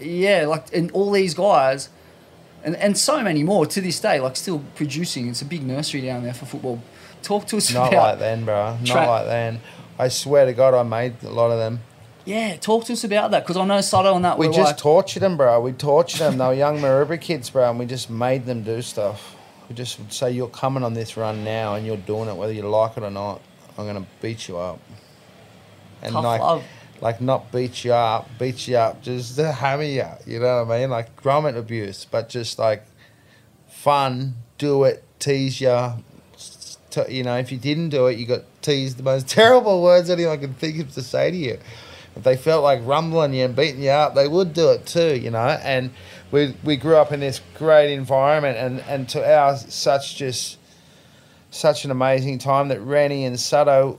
yeah, 0.00 0.46
like 0.46 0.72
and 0.74 0.90
all 0.92 1.10
these 1.10 1.34
guys, 1.34 1.88
and 2.64 2.76
and 2.76 2.96
so 2.96 3.22
many 3.22 3.42
more 3.42 3.66
to 3.66 3.80
this 3.80 3.98
day, 4.00 4.20
like 4.20 4.36
still 4.36 4.62
producing. 4.76 5.28
It's 5.28 5.42
a 5.42 5.44
big 5.46 5.62
nursery 5.64 6.02
down 6.02 6.22
there 6.22 6.34
for 6.34 6.46
football. 6.46 6.80
Talk 7.22 7.46
to 7.48 7.56
us 7.56 7.72
Not 7.72 7.88
about 7.92 8.02
like 8.10 8.18
then, 8.18 8.44
bro. 8.44 8.76
Not 8.78 8.84
Tra- 8.86 9.06
like 9.06 9.26
then. 9.26 9.60
I 9.98 10.08
swear 10.08 10.46
to 10.46 10.52
God, 10.52 10.74
I 10.74 10.82
made 10.82 11.22
a 11.22 11.30
lot 11.30 11.50
of 11.52 11.58
them. 11.58 11.80
Yeah. 12.24 12.56
Talk 12.56 12.84
to 12.86 12.92
us 12.92 13.04
about 13.04 13.30
that 13.32 13.40
because 13.44 13.56
I 13.56 13.64
know 13.64 13.78
Sutto 13.78 14.14
and 14.16 14.24
that 14.24 14.38
We 14.38 14.46
just 14.46 14.58
like, 14.58 14.76
tortured 14.78 15.20
them, 15.20 15.36
bro. 15.36 15.60
We 15.60 15.72
tortured 15.72 16.18
them. 16.18 16.38
They 16.38 16.46
were 16.46 16.54
young 16.54 16.78
Maroubra 16.78 17.20
kids, 17.20 17.50
bro, 17.50 17.68
and 17.70 17.78
we 17.78 17.86
just 17.86 18.10
made 18.10 18.46
them 18.46 18.62
do 18.62 18.80
stuff. 18.82 19.36
We 19.68 19.74
just 19.74 19.98
would 19.98 20.12
say, 20.12 20.30
"You're 20.32 20.48
coming 20.48 20.82
on 20.82 20.94
this 20.94 21.16
run 21.16 21.44
now, 21.44 21.74
and 21.74 21.86
you're 21.86 21.96
doing 21.96 22.28
it, 22.28 22.36
whether 22.36 22.52
you 22.52 22.62
like 22.62 22.96
it 22.96 23.02
or 23.02 23.10
not. 23.10 23.40
I'm 23.78 23.86
gonna 23.86 24.06
beat 24.20 24.48
you 24.48 24.58
up." 24.58 24.78
And 26.02 26.12
Tough 26.12 26.24
like, 26.24 26.40
love. 26.40 26.64
like 27.00 27.20
not 27.20 27.50
beat 27.52 27.84
you 27.84 27.92
up, 27.92 28.28
beat 28.38 28.66
you 28.68 28.76
up, 28.76 29.02
just 29.02 29.36
to 29.36 29.52
hammer 29.52 29.84
you. 29.84 30.04
You 30.26 30.40
know 30.40 30.64
what 30.64 30.74
I 30.74 30.80
mean? 30.80 30.90
Like 30.90 31.16
grommet 31.16 31.56
abuse, 31.56 32.04
but 32.04 32.28
just 32.28 32.58
like 32.58 32.84
fun. 33.68 34.34
Do 34.58 34.84
it, 34.84 35.02
tease 35.18 35.60
you. 35.60 35.94
t- 36.90 37.02
You 37.08 37.22
know, 37.24 37.36
if 37.36 37.50
you 37.50 37.58
didn't 37.58 37.88
do 37.88 38.06
it, 38.06 38.18
you 38.18 38.26
got 38.26 38.42
teased 38.62 38.98
the 38.98 39.02
most 39.02 39.28
terrible 39.38 39.82
words 39.82 40.10
anyone 40.10 40.38
could 40.40 40.56
think 40.58 40.78
of 40.80 40.92
to 40.94 41.02
say 41.02 41.30
to 41.30 41.36
you. 41.36 41.58
If 42.16 42.24
they 42.24 42.36
felt 42.36 42.62
like 42.62 42.80
rumbling 42.84 43.32
you 43.32 43.44
and 43.44 43.56
beating 43.56 43.82
you 43.82 43.90
up, 43.90 44.14
they 44.14 44.28
would 44.28 44.52
do 44.52 44.70
it 44.70 44.86
too, 44.86 45.16
you 45.16 45.30
know. 45.30 45.38
And 45.38 45.90
we 46.30 46.54
we 46.62 46.76
grew 46.76 46.96
up 46.96 47.12
in 47.12 47.20
this 47.20 47.40
great 47.54 47.92
environment, 47.92 48.58
and 48.58 48.80
and 48.80 49.08
to 49.10 49.26
our 49.26 49.56
such 49.56 50.16
just 50.16 50.58
such 51.50 51.84
an 51.84 51.90
amazing 51.90 52.38
time 52.38 52.68
that 52.68 52.80
Rennie 52.80 53.24
and 53.24 53.36
Sutto 53.36 53.98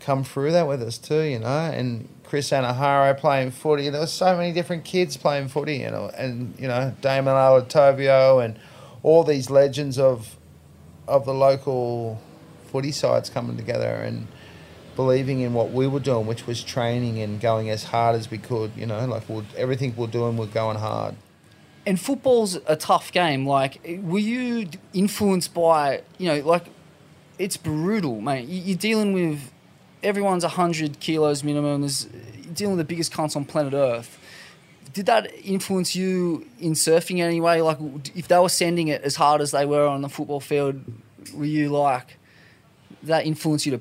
come 0.00 0.24
through 0.24 0.52
that 0.52 0.66
with 0.66 0.82
us 0.82 0.98
too, 0.98 1.22
you 1.22 1.38
know. 1.38 1.46
And 1.46 2.08
Chris 2.24 2.50
Anaharo 2.50 3.16
playing 3.16 3.52
footy. 3.52 3.88
There 3.88 4.00
was 4.00 4.12
so 4.12 4.36
many 4.36 4.52
different 4.52 4.84
kids 4.84 5.16
playing 5.16 5.48
footy, 5.48 5.76
you 5.76 5.90
know, 5.90 6.10
and 6.16 6.54
you 6.58 6.68
know 6.68 6.94
Damon 7.00 7.34
Alatovio 7.34 8.44
and 8.44 8.58
all 9.02 9.24
these 9.24 9.50
legends 9.50 9.98
of 9.98 10.36
of 11.06 11.24
the 11.24 11.34
local 11.34 12.20
footy 12.72 12.92
sides 12.92 13.30
coming 13.30 13.56
together 13.56 13.86
and 13.86 14.26
believing 14.96 15.40
in 15.40 15.54
what 15.54 15.70
we 15.72 15.86
were 15.86 16.00
doing, 16.00 16.26
which 16.26 16.46
was 16.46 16.62
training 16.62 17.18
and 17.20 17.40
going 17.40 17.70
as 17.70 17.84
hard 17.84 18.14
as 18.16 18.30
we 18.30 18.38
could. 18.38 18.72
You 18.76 18.86
know, 18.86 19.04
like 19.06 19.28
we're, 19.28 19.44
everything 19.56 19.94
we're 19.96 20.06
doing, 20.06 20.36
we're 20.36 20.46
going 20.46 20.78
hard. 20.78 21.14
and 21.86 22.00
football's 22.00 22.58
a 22.66 22.76
tough 22.76 23.12
game. 23.12 23.46
Like, 23.46 23.80
were 24.02 24.18
you 24.18 24.68
influenced 24.92 25.52
by 25.54 26.02
you 26.18 26.26
know 26.28 26.40
like 26.46 26.66
it's 27.38 27.56
brutal, 27.56 28.20
mate. 28.20 28.48
You- 28.48 28.62
You're 28.62 28.78
dealing 28.78 29.12
with 29.12 29.52
everyone's 30.02 30.44
hundred 30.44 31.00
kilos 31.00 31.42
minimum. 31.44 31.80
There's 31.82 32.06
you're 32.42 32.54
dealing 32.54 32.76
with 32.76 32.86
the 32.86 32.90
biggest 32.94 33.12
cunts 33.12 33.34
on 33.36 33.44
planet 33.44 33.74
Earth. 33.74 34.18
Did 34.92 35.06
that 35.06 35.32
influence 35.44 35.96
you 35.96 36.46
in 36.60 36.72
surfing 36.74 37.16
in 37.18 37.22
any 37.26 37.40
way? 37.40 37.60
Like, 37.62 37.78
if 38.14 38.28
they 38.28 38.38
were 38.38 38.48
sending 38.48 38.86
it 38.88 39.02
as 39.02 39.16
hard 39.16 39.40
as 39.40 39.50
they 39.50 39.66
were 39.66 39.86
on 39.88 40.02
the 40.02 40.08
football 40.08 40.38
field, 40.40 40.80
were 41.34 41.44
you 41.44 41.68
like 41.70 42.16
that 43.02 43.26
influence 43.26 43.66
you 43.66 43.72
to 43.72 43.80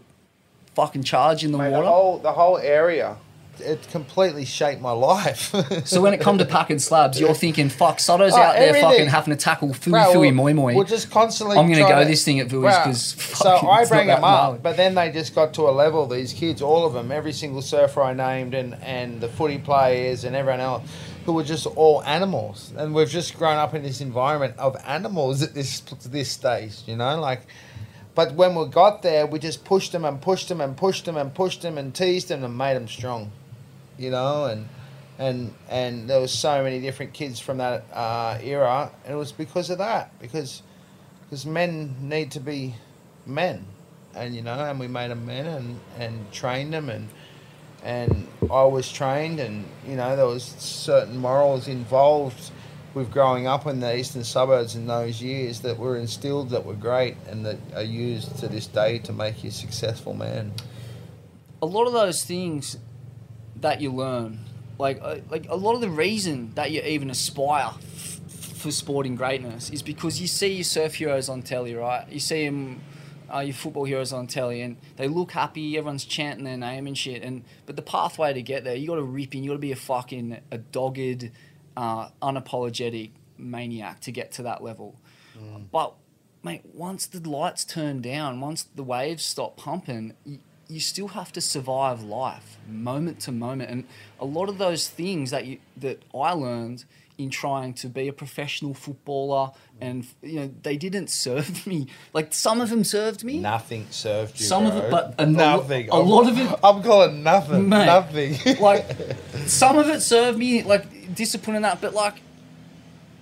fucking 0.75 1.03
charge 1.03 1.43
in 1.43 1.51
the 1.51 1.57
Mate, 1.57 1.69
the 1.69 1.75
water? 1.75 1.87
whole 1.87 2.17
the 2.19 2.31
whole 2.31 2.57
area, 2.57 3.17
it 3.59 3.87
completely 3.91 4.45
shaped 4.45 4.81
my 4.81 4.91
life. 5.11 5.53
so 5.85 6.01
when 6.01 6.13
it 6.13 6.19
come 6.19 6.37
to 6.39 6.45
packing 6.45 6.79
slabs, 6.79 7.19
you're 7.19 7.33
thinking, 7.35 7.69
"Fuck, 7.69 7.99
Sutto's 7.99 8.33
Oh, 8.33 8.37
out 8.41 8.55
there 8.55 8.69
everything. 8.69 8.89
fucking 8.89 9.07
having 9.07 9.37
to 9.37 9.39
tackle 9.43 9.69
fooey 9.69 9.91
Bro, 9.91 10.19
we're- 10.19 10.31
moi 10.31 10.53
moi." 10.53 10.73
We're 10.73 10.83
just 10.85 11.11
constantly. 11.11 11.57
I'm 11.57 11.71
gonna 11.71 11.87
go 11.87 11.99
to- 11.99 12.05
this 12.05 12.23
thing 12.25 12.39
at 12.39 12.47
Vui's 12.47 12.61
Bro, 12.75 12.83
'cause 12.83 13.15
so 13.37 13.67
I 13.67 13.85
bring 13.85 14.07
them 14.07 14.23
up, 14.23 14.63
but 14.63 14.75
then 14.77 14.95
they 14.95 15.11
just 15.11 15.35
got 15.35 15.53
to 15.55 15.69
a 15.69 15.71
level. 15.71 16.07
These 16.07 16.33
kids, 16.33 16.61
all 16.61 16.85
of 16.85 16.93
them, 16.93 17.11
every 17.11 17.33
single 17.33 17.61
surfer 17.61 18.01
I 18.01 18.13
named, 18.13 18.53
and 18.55 18.75
and 18.83 19.21
the 19.21 19.27
footy 19.29 19.59
players 19.59 20.23
and 20.23 20.35
everyone 20.35 20.59
else, 20.61 20.81
who 21.27 21.33
were 21.33 21.43
just 21.43 21.67
all 21.67 22.01
animals, 22.03 22.71
and 22.75 22.93
we've 22.95 23.09
just 23.09 23.37
grown 23.37 23.57
up 23.57 23.75
in 23.75 23.83
this 23.83 24.01
environment 24.01 24.55
of 24.57 24.75
animals 24.87 25.43
at 25.43 25.53
this 25.53 25.81
this 26.09 26.31
stage. 26.31 26.77
You 26.87 26.95
know, 26.95 27.19
like. 27.19 27.41
But 28.15 28.33
when 28.35 28.53
we 28.55 28.67
got 28.67 29.01
there, 29.01 29.25
we 29.25 29.39
just 29.39 29.65
pushed 29.65 29.91
them 29.91 30.05
and 30.05 30.21
pushed 30.21 30.49
them 30.49 30.61
and 30.61 30.77
pushed 30.77 31.05
them 31.05 31.17
and 31.17 31.33
pushed 31.33 31.61
them 31.63 31.77
and 31.77 31.93
teased 31.93 32.27
them 32.27 32.43
and 32.43 32.57
made 32.57 32.75
them 32.75 32.87
strong, 32.87 33.31
you 33.97 34.11
know, 34.11 34.45
and 34.45 34.69
and 35.17 35.53
and 35.69 36.09
there 36.09 36.19
was 36.19 36.31
so 36.31 36.63
many 36.63 36.79
different 36.79 37.13
kids 37.13 37.39
from 37.39 37.57
that 37.57 37.85
uh, 37.91 38.37
era, 38.41 38.91
and 39.03 39.13
it 39.13 39.17
was 39.17 39.31
because 39.31 39.69
of 39.69 39.79
that, 39.79 40.17
because 40.19 40.61
because 41.23 41.45
men 41.45 41.95
need 42.01 42.31
to 42.31 42.39
be 42.39 42.75
men, 43.25 43.65
and 44.13 44.35
you 44.35 44.43
know, 44.43 44.59
and 44.59 44.79
we 44.79 44.87
made 44.87 45.09
them 45.09 45.25
men 45.25 45.47
and 45.47 45.79
and 45.97 46.31
trained 46.31 46.73
them, 46.73 46.89
and 46.89 47.09
and 47.83 48.27
I 48.51 48.63
was 48.65 48.91
trained, 48.91 49.39
and 49.39 49.65
you 49.87 49.95
know, 49.95 50.15
there 50.15 50.27
was 50.27 50.43
certain 50.43 51.17
morals 51.17 51.67
involved 51.67 52.51
with 52.93 53.11
growing 53.11 53.47
up 53.47 53.65
in 53.65 53.79
the 53.79 53.97
eastern 53.97 54.23
suburbs 54.23 54.75
in 54.75 54.85
those 54.87 55.21
years 55.21 55.61
that 55.61 55.77
were 55.77 55.97
instilled 55.97 56.49
that 56.51 56.65
were 56.65 56.75
great 56.75 57.15
and 57.29 57.45
that 57.45 57.57
are 57.75 57.83
used 57.83 58.37
to 58.39 58.47
this 58.47 58.67
day 58.67 58.99
to 58.99 59.11
make 59.13 59.43
you 59.43 59.49
a 59.49 59.51
successful 59.51 60.13
man. 60.13 60.51
a 61.61 61.65
lot 61.65 61.87
of 61.87 61.93
those 61.93 62.23
things 62.23 62.77
that 63.55 63.79
you 63.81 63.91
learn, 63.91 64.39
like 64.77 64.99
uh, 65.01 65.17
like 65.29 65.45
a 65.49 65.55
lot 65.55 65.75
of 65.75 65.81
the 65.81 65.89
reason 65.89 66.51
that 66.55 66.71
you 66.71 66.81
even 66.81 67.09
aspire 67.09 67.71
f- 67.77 68.19
for 68.27 68.71
sporting 68.71 69.15
greatness 69.15 69.69
is 69.69 69.81
because 69.81 70.19
you 70.19 70.27
see 70.27 70.53
your 70.55 70.63
surf 70.63 70.95
heroes 70.95 71.29
on 71.29 71.41
telly, 71.41 71.73
right? 71.73 72.05
You 72.09 72.19
see 72.19 72.45
them, 72.45 72.81
uh, 73.33 73.39
your 73.39 73.53
football 73.53 73.85
heroes 73.85 74.11
on 74.11 74.27
telly, 74.27 74.61
and 74.61 74.75
they 74.97 75.07
look 75.07 75.31
happy. 75.31 75.77
Everyone's 75.77 76.03
chanting 76.05 76.43
their 76.43 76.57
name 76.57 76.85
and 76.87 76.97
shit. 76.97 77.23
And 77.23 77.43
but 77.65 77.75
the 77.77 77.81
pathway 77.81 78.33
to 78.33 78.41
get 78.41 78.63
there, 78.65 78.75
you 78.75 78.87
got 78.87 78.95
to 78.95 79.03
rip 79.03 79.33
in. 79.33 79.43
You 79.43 79.51
got 79.51 79.55
to 79.55 79.59
be 79.59 79.71
a 79.71 79.77
fucking 79.77 80.39
a 80.51 80.57
dogged, 80.57 81.31
uh, 81.77 82.09
unapologetic 82.21 83.11
maniac 83.37 83.99
to 84.01 84.11
get 84.11 84.31
to 84.33 84.43
that 84.43 84.63
level. 84.63 84.95
But 85.71 85.93
mate, 86.43 86.61
once 86.73 87.05
the 87.07 87.27
lights 87.27 87.65
turn 87.65 88.01
down, 88.01 88.39
once 88.39 88.63
the 88.63 88.83
waves 88.83 89.23
stop 89.23 89.57
pumping, 89.57 90.13
you, 90.25 90.39
you 90.67 90.79
still 90.79 91.09
have 91.09 91.31
to 91.33 91.41
survive 91.41 92.03
life 92.03 92.57
moment 92.69 93.19
to 93.21 93.31
moment, 93.31 93.69
and 93.71 93.85
a 94.19 94.25
lot 94.25 94.47
of 94.49 94.57
those 94.59 94.87
things 94.87 95.31
that 95.31 95.45
you 95.45 95.57
that 95.77 96.03
I 96.13 96.31
learned 96.33 96.85
in 97.17 97.29
trying 97.29 97.73
to 97.75 97.87
be 97.87 98.07
a 98.07 98.13
professional 98.13 98.73
footballer, 98.73 99.51
and 99.81 100.05
you 100.21 100.39
know 100.41 100.51
they 100.61 100.77
didn't 100.77 101.09
serve 101.25 101.65
me. 101.65 101.87
Like 102.13 102.33
some 102.33 102.61
of 102.61 102.69
them 102.69 102.83
served 102.83 103.23
me. 103.23 103.39
Nothing 103.39 103.87
served 103.89 104.39
you. 104.39 104.45
Some 104.45 104.65
of 104.67 104.75
it, 104.77 104.91
but 104.91 105.15
a 105.17 105.25
nothing. 105.25 105.89
a 105.89 105.97
lot 105.99 106.29
of 106.29 106.37
it- 106.39 106.59
I'm 106.63 106.83
calling 106.83 107.23
nothing. 107.23 107.69
Mate, 107.69 107.85
Nothing. 107.87 108.37
like 108.59 108.85
some 109.47 109.77
of 109.79 109.89
it 109.89 110.01
served 110.01 110.37
me 110.37 110.61
like 110.63 110.85
discipline 111.13 111.55
and 111.57 111.65
that, 111.65 111.81
but 111.81 111.93
like 111.93 112.15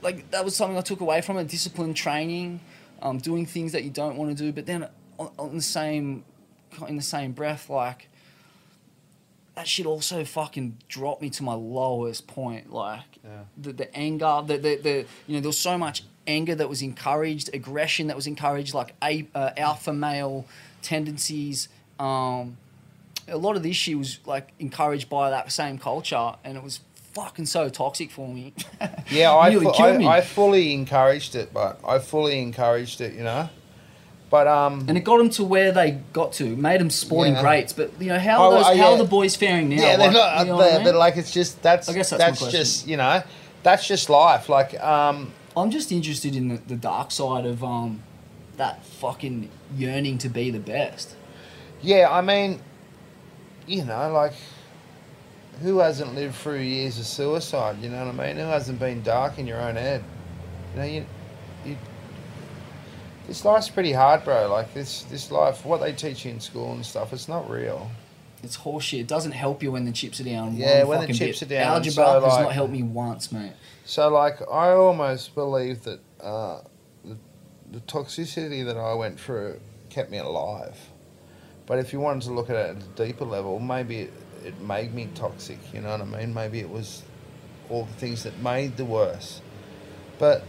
like 0.02 0.30
that 0.32 0.44
was 0.44 0.56
something 0.56 0.78
I 0.78 0.82
took 0.82 1.02
away 1.02 1.22
from 1.22 1.38
it. 1.38 1.48
Discipline 1.48 1.94
training, 1.94 2.60
um, 3.02 3.18
doing 3.20 3.46
things 3.46 3.72
that 3.74 3.84
you 3.84 3.90
don't 3.90 4.16
want 4.18 4.36
to 4.36 4.44
do, 4.44 4.52
but 4.52 4.66
then 4.66 4.88
on, 5.20 5.32
on 5.38 5.56
the 5.56 5.62
same 5.62 6.24
in 6.88 6.96
the 6.96 7.02
same 7.02 7.32
breath, 7.34 7.70
like 7.70 8.08
that 9.56 9.68
shit 9.68 9.86
also 9.86 10.24
fucking 10.24 10.78
dropped 10.88 11.22
me 11.22 11.30
to 11.30 11.44
my 11.44 11.54
lowest 11.54 12.28
point. 12.28 12.72
Like 12.74 13.02
Yeah. 13.24 13.42
the 13.58 13.74
the 13.74 13.96
anger, 13.96 14.42
the, 14.46 14.58
the 14.58 14.76
the 14.78 15.06
you 15.28 15.36
know 15.36 15.42
there 15.42 15.50
was 15.50 15.58
so 15.60 15.78
much 15.78 16.04
anger 16.28 16.56
that 16.56 16.70
was 16.70 16.82
encouraged, 16.82 17.50
aggression 17.54 18.08
that 18.08 18.16
was 18.16 18.28
encouraged, 18.28 18.74
like 18.74 18.94
a, 19.04 19.28
uh, 19.36 19.52
alpha 19.58 19.92
male 19.92 20.46
tendencies. 20.82 21.68
Um, 22.00 22.58
a 23.28 23.38
lot 23.38 23.56
of 23.56 23.64
this 23.64 23.76
shit 23.76 23.98
was 23.98 24.20
like 24.26 24.50
encouraged 24.60 25.10
by 25.10 25.30
that 25.30 25.52
same 25.52 25.78
culture, 25.78 26.34
and 26.44 26.58
it 26.58 26.64
was 26.64 26.80
fucking 27.14 27.46
so 27.46 27.70
toxic 27.70 28.12
for 28.12 28.28
me. 28.28 28.54
Yeah, 29.10 29.36
I, 29.36 29.54
fu- 29.54 29.72
killed 29.74 29.98
me. 29.98 30.06
I, 30.08 30.18
I 30.18 30.22
fully 30.22 30.74
encouraged 30.74 31.36
it, 31.36 31.54
but 31.54 31.80
I 31.86 32.00
fully 32.00 32.40
encouraged 32.42 33.02
it, 33.02 33.14
you 33.14 33.24
know. 33.24 33.50
But 34.30 34.48
um, 34.48 34.86
and 34.88 34.98
it 34.98 35.02
got 35.02 35.18
them 35.18 35.30
to 35.32 35.44
where 35.44 35.74
they 35.74 35.92
got 36.14 36.32
to, 36.34 36.46
made 36.56 36.80
them 36.80 36.90
sporting 36.90 37.34
Yeah. 37.34 37.42
greats. 37.42 37.74
But 37.74 37.92
you 38.00 38.08
know 38.08 38.20
how 38.20 38.42
Oh, 38.42 38.46
are 38.46 38.52
those, 38.52 38.66
uh, 38.66 38.70
how 38.70 38.74
yeah. 38.76 38.88
are 38.92 38.98
the 38.98 39.04
boys 39.04 39.36
faring 39.36 39.68
now? 39.68 39.76
yeah, 39.76 39.98
they're 39.98 40.08
Like, 40.08 40.14
not 40.14 40.40
you 40.40 40.46
know 40.54 40.60
I 40.60 40.64
there, 40.70 40.76
mean? 40.80 40.84
but 40.86 40.96
like 40.96 41.18
it's 41.18 41.32
just 41.32 41.62
that's 41.62 41.90
I 41.90 41.94
guess 41.94 42.12
that's 42.12 42.40
that's 42.40 42.52
just 42.52 42.88
you 42.88 42.96
know 42.96 43.22
that's 43.64 43.86
just 43.86 44.10
life. 44.10 44.48
Like 44.48 44.80
um, 44.82 45.34
I'm 45.58 45.70
just 45.70 45.92
interested 45.92 46.34
in 46.36 46.48
the, 46.48 46.58
the 46.66 46.78
dark 46.78 47.12
side 47.12 47.46
of 47.46 47.62
um, 47.62 48.02
that 48.56 48.86
fucking 48.86 49.50
yearning 49.76 50.18
to 50.20 50.30
be 50.30 50.50
the 50.50 50.60
best. 50.62 51.14
yeah, 51.82 52.08
I 52.10 52.22
mean, 52.22 52.62
you 53.68 53.84
know, 53.84 54.12
like 54.14 54.34
who 55.62 55.80
hasn't 55.80 56.16
lived 56.16 56.36
through 56.36 56.60
years 56.60 56.98
of 56.98 57.06
suicide? 57.06 57.78
You 57.82 57.90
know 57.90 58.06
what 58.06 58.20
I 58.20 58.28
mean? 58.28 58.38
Who 58.38 58.50
hasn't 58.50 58.80
been 58.80 59.02
dark 59.04 59.38
in 59.38 59.48
your 59.48 59.62
own 59.62 59.76
head? 59.76 60.04
You 60.74 60.80
know, 60.80 60.86
you, 60.86 61.06
you 61.66 61.78
this 63.28 63.46
life's 63.46 63.70
pretty 63.70 63.94
hard, 63.94 64.24
bro. 64.24 64.50
Like 64.50 64.74
this, 64.74 65.04
this 65.04 65.32
life, 65.32 65.66
what 65.66 65.80
they 65.82 65.94
teach 65.94 66.26
you 66.26 66.32
in 66.32 66.40
school 66.40 66.74
and 66.74 66.86
stuff, 66.86 67.14
it's 67.14 67.28
not 67.28 67.50
real. 67.50 67.90
It's 68.44 68.58
horseshit. 68.58 69.02
It 69.02 69.08
doesn't 69.08 69.34
help 69.34 69.62
you 69.62 69.72
when 69.72 69.86
the 69.86 69.92
chips 69.92 70.20
are 70.20 70.24
down. 70.24 70.56
Yeah, 70.58 70.84
when 70.84 71.02
the 71.02 71.14
chips 71.14 71.40
bit. 71.40 71.44
are 71.44 71.50
down, 71.50 71.74
Algebra 71.76 71.92
so, 71.92 72.14
has 72.14 72.24
like- 72.24 72.44
not 72.44 72.52
helped 72.54 72.74
me 72.74 72.84
once, 72.84 73.32
mate. 73.32 73.54
So, 73.86 74.10
like, 74.10 74.42
I 74.42 74.72
almost 74.72 75.36
believe 75.36 75.84
that 75.84 76.00
uh, 76.22 76.62
the, 77.04 77.18
the 77.72 77.80
toxicity 77.82 78.66
that 78.66 78.78
I 78.78 78.94
went 78.96 79.20
through 79.20 79.60
kept 79.90 80.12
me 80.12 80.18
alive. 80.18 80.78
But 81.66 81.80
if 81.80 81.94
you 81.94 82.00
wanted 82.00 82.24
to 82.24 82.34
look 82.34 82.50
at 82.50 82.56
it 82.56 82.78
at 82.78 82.84
a 82.84 83.06
deeper 83.06 83.26
level, 83.26 83.60
maybe 83.60 84.00
it, 84.02 84.14
it 84.46 84.60
made 84.62 84.94
me 84.94 85.10
toxic. 85.16 85.60
You 85.74 85.82
know 85.82 85.92
what 85.92 86.02
I 86.02 86.06
mean? 86.06 86.34
Maybe 86.34 86.60
it 86.60 86.70
was 86.70 87.04
all 87.70 87.86
the 87.86 87.94
things 87.94 88.24
that 88.24 88.40
made 88.40 88.78
the 88.78 88.86
worse. 88.86 89.42
But 90.20 90.44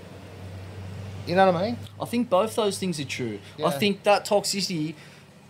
you 1.27 1.37
know 1.37 1.47
what 1.47 1.55
I 1.57 1.67
mean? 1.67 1.79
I 2.01 2.05
think 2.05 2.29
both 2.29 2.57
those 2.57 2.79
things 2.79 2.99
are 2.99 3.05
true. 3.05 3.39
I 3.65 3.71
think 3.71 4.03
that 4.03 4.27
toxicity 4.27 4.95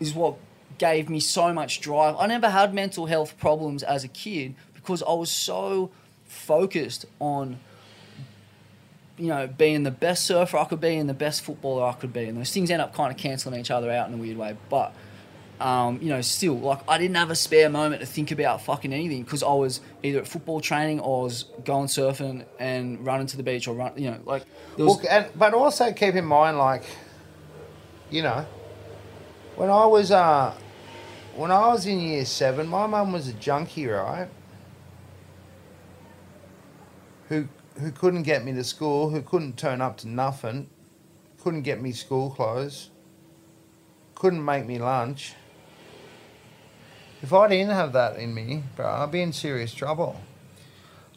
is 0.01 0.15
what 0.15 0.37
gave 0.79 1.09
me 1.09 1.21
so 1.21 1.53
much 1.53 1.81
drive. 1.81 2.17
I 2.19 2.27
never 2.27 2.51
had 2.51 2.75
mental 2.75 3.07
health 3.07 3.39
problems 3.39 3.83
as 3.83 4.05
a 4.05 4.09
kid 4.09 4.55
because 4.75 5.03
I 5.03 5.13
was 5.13 5.31
so 5.31 5.91
focused 6.25 7.07
on 7.21 7.59
you 9.19 9.29
know 9.29 9.47
being 9.47 9.83
the 9.83 9.91
best 9.91 10.25
surfer 10.25 10.57
I 10.57 10.65
could 10.65 10.81
be 10.81 10.97
and 10.97 11.09
the 11.09 11.15
best 11.15 11.43
footballer 11.43 11.85
I 11.85 11.93
could 11.93 12.13
be 12.13 12.25
and 12.25 12.39
those 12.39 12.51
things 12.51 12.71
end 12.71 12.81
up 12.81 12.95
kind 12.95 13.13
of 13.13 13.19
cancelling 13.19 13.61
each 13.61 13.71
other 13.71 13.91
out 13.91 14.09
in 14.09 14.15
a 14.15 14.17
weird 14.17 14.39
way 14.39 14.57
but 14.71 14.95
um, 15.63 16.01
you 16.03 16.09
know, 16.09 16.21
still, 16.21 16.59
like, 16.59 16.81
I 16.89 16.99
didn't 16.99 17.17
have 17.17 17.31
a 17.31 17.37
spare 17.37 17.69
moment 17.69 18.01
to 18.01 18.07
think 18.07 18.33
about 18.33 18.63
fucking 18.63 18.93
anything 18.93 19.23
because 19.23 19.45
I 19.45 19.53
was 19.53 19.81
either 20.03 20.19
at 20.19 20.27
football 20.27 20.61
training 20.61 20.99
or 20.99 21.21
I 21.21 21.25
was 21.25 21.45
going 21.65 21.87
surfing 21.87 22.45
and 22.59 23.07
running 23.07 23.29
to 23.29 23.37
the 23.37 23.45
beach 23.45 23.69
or 23.69 23.75
run, 23.75 23.93
you 23.97 24.11
know, 24.11 24.19
like, 24.25 24.45
was, 24.77 24.87
Look, 24.87 25.05
and, 25.09 25.27
but 25.37 25.55
also 25.55 25.93
keep 25.93 26.17
in 26.17 26.25
mind, 26.25 26.59
like, 26.59 26.83
you 28.11 28.23
know, 28.23 28.45
when 29.55 29.71
I 29.71 29.87
was 29.87 30.11
uh, 30.11 30.53
when 31.37 31.53
I 31.53 31.69
was 31.69 31.87
in 31.87 32.01
year 32.01 32.25
seven, 32.25 32.67
my 32.67 32.87
mum 32.89 33.13
was 33.13 33.29
a 33.29 33.33
junkie, 33.33 33.87
right? 33.87 34.29
Who 37.29 37.47
who 37.79 37.93
couldn't 37.93 38.25
get 38.25 38.45
me 38.45 38.53
to 38.53 38.65
school, 38.65 39.11
who 39.11 39.23
couldn't 39.23 39.57
turn 39.57 39.81
up 39.81 39.97
to 39.99 40.09
nothing, 40.09 40.69
couldn't 41.41 41.63
get 41.63 41.81
me 41.81 41.93
school 41.93 42.31
clothes, 42.31 42.91
couldn't 44.17 44.45
make 44.45 44.67
me 44.67 44.79
lunch. 44.81 45.35
If 47.23 47.33
I 47.33 47.49
didn't 47.49 47.71
have 47.71 47.93
that 47.93 48.17
in 48.17 48.35
me, 48.35 48.65
bro, 48.75 48.87
I'd 48.89 49.13
be 49.13 49.23
in 49.23 49.33
serious 49.33 49.73
trouble. 49.73 50.21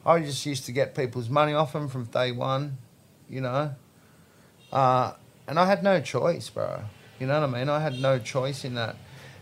I 0.06 0.20
just 0.20 0.46
used 0.46 0.66
to 0.68 0.72
get 0.72 0.94
people's 0.96 1.30
money 1.30 1.54
off 1.54 1.74
them 1.74 1.88
from 1.88 2.06
day 2.06 2.32
one, 2.32 2.78
you 3.28 3.42
know. 3.42 3.74
Uh, 4.72 5.14
and 5.48 5.58
I 5.58 5.66
had 5.66 5.84
no 5.84 6.00
choice, 6.00 6.50
bro. 6.50 6.84
You 7.20 7.26
know 7.26 7.42
what 7.42 7.50
I 7.50 7.60
mean? 7.60 7.70
I 7.70 7.80
had 7.80 8.00
no 8.00 8.20
choice 8.20 8.64
in 8.64 8.76
that. 8.76 8.96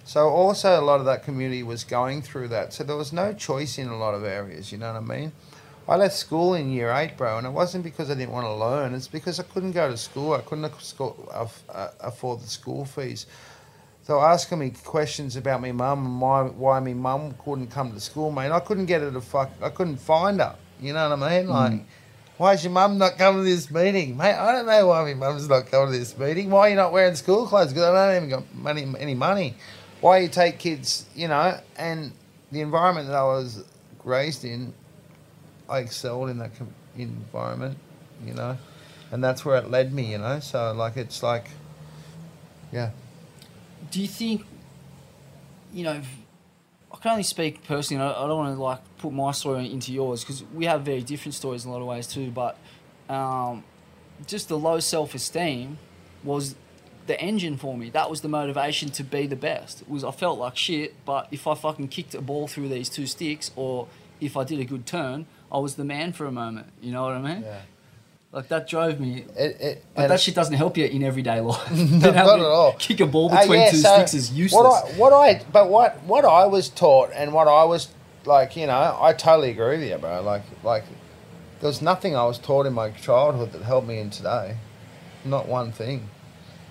So 0.05 0.30
also 0.30 0.80
a 0.80 0.84
lot 0.84 1.01
of 1.01 1.05
that 1.05 1.24
community 1.24 1.64
was 1.64 1.84
going 1.84 2.22
through 2.22 2.47
that. 2.49 2.72
So 2.72 2.86
there 2.86 2.95
was 2.95 3.11
no 3.11 3.34
choice 3.34 3.78
in 3.78 3.89
a 3.89 3.97
lot 3.97 4.14
of 4.14 4.24
areas, 4.24 4.72
you 4.72 4.78
know 4.78 4.93
what 4.93 5.03
I 5.03 5.05
mean? 5.05 5.34
I 5.88 5.97
left 5.97 6.16
school 6.16 6.53
in 6.53 6.72
year 6.72 6.93
eight, 6.93 7.18
bro, 7.18 7.38
and 7.38 7.45
it 7.45 7.49
wasn't 7.49 7.84
because 7.84 8.09
I 8.09 8.14
didn't 8.14 8.32
want 8.32 8.45
to 8.45 8.53
learn. 8.53 8.93
It's 8.93 9.09
because 9.09 9.38
I 9.41 9.43
couldn't 9.43 9.74
go 9.74 9.89
to 9.89 9.97
school. 9.97 10.34
I 10.34 10.39
couldn't 10.39 10.64
uh, 10.66 11.47
afford 11.99 12.39
the 12.39 12.47
school 12.47 12.86
fees. 12.86 13.26
So 14.04 14.20
asking 14.20 14.60
me 14.60 14.74
questions 14.84 15.38
about 15.38 15.62
me 15.62 15.72
mum 15.72 16.06
and 16.06 16.22
why 16.22 16.43
why 16.43 16.80
me 16.82 16.93
mum 16.93 17.36
couldn't 17.43 17.68
come 17.68 17.93
to 17.93 17.99
school, 18.01 18.32
mate. 18.32 18.51
I 18.51 18.60
couldn't 18.60 18.86
get 18.86 19.01
her 19.01 19.12
to 19.12 19.22
fuck. 19.22 19.49
I 19.62 19.70
couldn't 19.70 19.97
find 19.97 20.41
her. 20.41 20.56
You 20.82 20.91
know 20.91 21.10
what 21.10 21.24
I 21.24 21.38
mean? 21.39 21.45
Hmm. 21.45 21.54
Like, 21.54 21.86
why 22.38 22.54
is 22.54 22.64
your 22.66 22.74
mum 22.74 22.97
not 22.97 23.18
coming 23.18 23.43
to 23.43 23.49
this 23.49 23.72
meeting, 23.72 24.18
mate? 24.18 24.34
I 24.34 24.51
don't 24.51 24.66
know 24.66 24.88
why 24.88 25.04
my 25.04 25.14
mum's 25.14 25.47
not 25.47 25.68
coming 25.68 25.93
to 25.93 25.99
this 25.99 26.18
meeting. 26.18 26.49
Why 26.49 26.68
are 26.68 26.70
you 26.72 26.76
not 26.76 26.91
wearing 26.91 27.16
school 27.16 27.47
clothes? 27.47 27.70
Because 27.70 27.86
I 27.86 28.08
don't 28.08 28.26
even 28.26 28.30
got 28.30 28.54
money, 28.54 28.86
any 28.99 29.14
money. 29.14 29.56
Why 30.01 30.18
you 30.18 30.28
take 30.28 30.60
kids? 30.60 31.06
You 31.16 31.30
know, 31.30 31.58
and 31.78 32.12
the 32.51 32.60
environment 32.60 33.08
that 33.08 33.16
I 33.16 33.24
was 33.24 33.64
raised 34.04 34.43
in, 34.43 34.74
I 35.70 35.80
excelled 35.80 36.30
in 36.30 36.39
that 36.39 36.58
com- 36.58 36.74
environment. 36.97 37.78
You 38.26 38.34
know, 38.34 38.58
and 39.12 39.24
that's 39.24 39.45
where 39.45 39.58
it 39.58 39.72
led 39.72 39.93
me. 39.93 40.12
You 40.12 40.18
know, 40.18 40.41
so 40.41 40.74
like 40.74 40.97
it's 40.97 41.24
like, 41.24 41.47
yeah. 42.74 42.89
Do 43.94 44.02
you 44.02 44.08
think, 44.08 44.44
you 45.72 45.84
know, 45.84 46.02
I 46.91 46.98
can 46.98 47.12
only 47.12 47.24
speak 47.24 47.64
personally. 47.64 48.04
I 48.04 48.28
don't 48.28 48.38
want 48.38 48.56
to 48.56 48.62
like 48.62 48.80
put 48.98 49.14
my 49.14 49.32
story 49.32 49.72
into 49.72 49.94
yours 49.94 50.24
because 50.24 50.44
we 50.52 50.66
have 50.66 50.82
very 50.82 51.04
different 51.04 51.36
stories 51.36 51.64
in 51.64 51.70
a 51.70 51.74
lot 51.74 51.82
of 51.82 51.88
ways 51.88 52.07
too. 52.07 52.32
But 52.32 52.57
um, 53.07 53.64
just 54.26 54.49
the 54.49 54.57
low 54.57 54.80
self 54.80 55.14
esteem 55.14 55.78
was 56.24 56.56
the 57.06 57.20
engine 57.22 57.56
for 57.56 57.78
me. 57.78 57.91
That 57.91 58.10
was 58.10 58.22
the 58.22 58.30
motivation 58.30 58.90
to 58.91 59.03
be 59.03 59.28
the 59.28 59.36
best. 59.36 59.82
It 59.82 59.90
was 59.90 60.03
I 60.03 60.10
felt 60.10 60.40
like 60.40 60.57
shit, 60.57 60.95
but 61.06 61.28
if 61.30 61.45
I 61.45 61.53
fucking 61.53 61.90
kicked 61.90 62.15
a 62.15 62.22
ball 62.22 62.48
through 62.48 62.70
these 62.70 62.90
two 62.90 63.06
sticks, 63.06 63.52
or 63.56 63.88
if 64.20 64.36
I 64.36 64.44
did 64.44 64.60
a 64.60 64.65
good 64.65 64.88
turn, 64.88 65.28
I 65.52 65.60
was 65.60 65.76
the 65.76 65.86
man 65.86 66.14
for 66.14 66.26
a 66.26 66.32
moment. 66.32 66.68
You 66.82 66.94
know 66.94 67.03
what 67.03 67.14
I 67.14 67.22
mean? 67.22 67.44
Yeah. 67.44 67.61
Like 68.34 68.47
that 68.47 68.68
drove 68.68 68.99
me. 68.99 69.26
It, 69.38 69.61
it, 69.61 69.85
that 69.95 70.19
shit 70.19 70.34
doesn't 70.34 70.55
help 70.55 70.76
you 70.76 70.85
in 70.85 71.03
everyday 71.03 71.39
life. 71.39 71.72
No, 71.72 71.77
not 72.11 72.39
at 72.39 72.45
all. 72.45 72.73
Kick 72.80 72.99
a 72.99 73.05
ball 73.05 73.31
Uh, 73.31 73.41
between 73.41 73.60
yeah, 73.60 73.69
two 73.69 73.77
so 73.77 73.93
sticks 73.93 74.15
is 74.15 74.31
useless. 74.34 74.64
What 74.64 74.73
I, 74.73 74.97
what 74.97 75.14
I, 75.14 75.43
but 75.51 75.69
what 75.69 76.01
what 76.03 76.26
I 76.26 76.47
was 76.47 76.69
taught 76.69 77.11
and 77.14 77.31
what 77.31 77.47
I 77.47 77.64
was 77.64 77.89
like, 78.26 78.55
you 78.55 78.65
know, 78.65 78.97
I 78.99 79.14
totally 79.14 79.51
agree 79.51 79.77
with 79.77 79.88
you, 79.88 79.97
bro. 79.99 80.23
Like 80.23 80.41
like, 80.64 80.84
there 81.60 81.68
was 81.68 81.80
nothing 81.80 82.15
I 82.15 82.26
was 82.26 82.39
taught 82.39 82.65
in 82.65 82.73
my 82.73 82.89
childhood 82.89 83.51
that 83.51 83.61
helped 83.61 83.88
me 83.88 83.99
in 83.99 84.10
today. 84.10 84.57
Not 85.23 85.47
one 85.47 85.72
thing. 85.72 86.10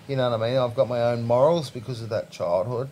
You 0.08 0.16
know 0.16 0.30
what 0.30 0.42
I 0.42 0.48
mean? 0.50 0.58
I've 0.58 0.74
got 0.74 0.88
my 0.88 1.00
own 1.00 1.22
morals 1.22 1.70
because 1.70 2.02
of 2.02 2.08
that 2.08 2.32
childhood, 2.32 2.88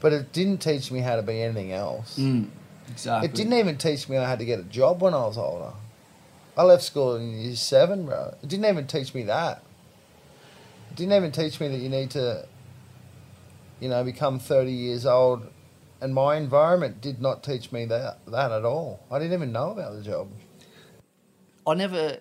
but 0.00 0.14
it 0.14 0.32
didn't 0.32 0.62
teach 0.62 0.90
me 0.90 1.00
how 1.00 1.16
to 1.16 1.22
be 1.22 1.42
anything 1.42 1.72
else. 1.72 2.18
Mm, 2.18 2.48
exactly. 2.90 3.28
It 3.28 3.34
didn't 3.34 3.52
even 3.52 3.76
teach 3.76 4.08
me 4.08 4.16
I 4.16 4.26
had 4.26 4.38
to 4.38 4.46
get 4.46 4.60
a 4.60 4.64
job 4.64 5.02
when 5.02 5.12
I 5.12 5.26
was 5.26 5.36
older. 5.36 5.74
I 6.56 6.62
left 6.62 6.82
school 6.82 7.16
in 7.16 7.38
year 7.38 7.56
seven, 7.56 8.06
bro. 8.06 8.34
It 8.42 8.48
didn't 8.48 8.66
even 8.66 8.86
teach 8.86 9.14
me 9.14 9.24
that. 9.24 9.62
It 10.90 10.96
didn't 10.96 11.12
even 11.14 11.32
teach 11.32 11.58
me 11.60 11.68
that 11.68 11.78
you 11.78 11.88
need 11.88 12.10
to, 12.12 12.46
you 13.80 13.88
know, 13.88 14.04
become 14.04 14.38
30 14.38 14.70
years 14.70 15.04
old. 15.04 15.48
And 16.00 16.14
my 16.14 16.36
environment 16.36 17.00
did 17.00 17.20
not 17.20 17.42
teach 17.42 17.72
me 17.72 17.86
that, 17.86 18.18
that 18.26 18.52
at 18.52 18.64
all. 18.64 19.00
I 19.10 19.18
didn't 19.18 19.32
even 19.32 19.52
know 19.52 19.70
about 19.70 19.94
the 19.94 20.02
job. 20.02 20.28
I 21.66 21.74
never. 21.74 22.18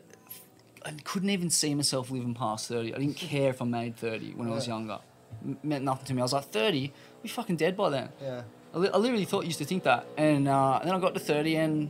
I 0.86 0.92
couldn't 1.04 1.30
even 1.30 1.50
see 1.50 1.74
myself 1.76 2.12
living 2.12 2.34
past 2.34 2.68
thirty. 2.68 2.94
I 2.94 2.98
didn't 2.98 3.16
care 3.16 3.50
if 3.50 3.62
I 3.62 3.66
made 3.66 3.96
thirty 3.98 4.32
when 4.34 4.48
I 4.50 4.52
was 4.52 4.68
younger. 4.68 5.00
M- 5.44 5.58
meant 5.64 5.84
nothing 5.84 6.06
to 6.08 6.14
me. 6.14 6.22
I 6.22 6.24
was 6.24 6.34
like 6.34 6.46
thirty. 6.46 6.94
be 7.22 7.30
fucking 7.30 7.56
dead 7.58 7.76
by 7.76 7.90
then. 7.90 8.10
Yeah. 8.22 8.44
I, 8.74 8.78
li- 8.78 8.90
I 8.94 8.98
literally 8.98 9.26
thought 9.26 9.46
used 9.46 9.60
to 9.60 9.66
think 9.66 9.84
that, 9.84 10.06
and, 10.18 10.48
uh, 10.48 10.80
and 10.82 10.90
then 10.90 10.96
I 10.96 11.00
got 11.00 11.14
to 11.14 11.20
thirty, 11.20 11.56
and 11.56 11.90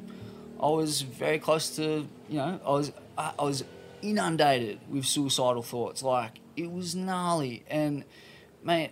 I 0.61 0.67
was 0.67 1.01
very 1.01 1.39
close 1.39 1.75
to 1.77 2.07
you 2.33 2.39
know 2.39 2.59
I 2.65 2.71
was 2.71 2.91
I, 3.17 3.31
I 3.37 3.43
was 3.43 3.63
inundated 4.01 4.79
with 4.89 5.05
suicidal 5.05 5.61
thoughts. 5.61 6.01
Like 6.03 6.31
it 6.57 6.71
was 6.71 6.95
gnarly, 6.95 7.63
and 7.69 8.03
mate, 8.63 8.91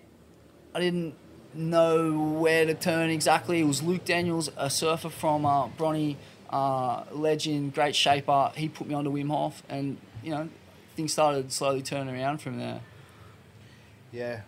I 0.76 0.80
didn't 0.80 1.15
know 1.53 2.18
where 2.43 2.65
to 2.65 2.73
turn 2.73 3.09
exactly. 3.09 3.59
It 3.59 3.65
was 3.65 3.81
Luke 3.84 4.05
Daniels, 4.05 4.49
a 4.57 4.69
surfer 4.69 5.09
from 5.09 5.45
uh, 5.45 5.68
Bronny, 5.69 6.15
uh, 6.49 7.03
legend, 7.11 7.73
great 7.73 7.95
shaper. 7.95 8.51
He 8.55 8.69
put 8.69 8.88
me 8.88 8.93
onto 8.93 9.11
Wim 9.11 9.30
Hof, 9.30 9.63
and 9.68 9.97
you 10.23 10.31
know 10.31 10.47
things 10.95 11.11
started 11.13 11.51
slowly 11.51 11.81
turning 11.81 12.15
around 12.15 12.41
from 12.41 12.59
there. 12.59 12.81
Yeah. 14.11 14.41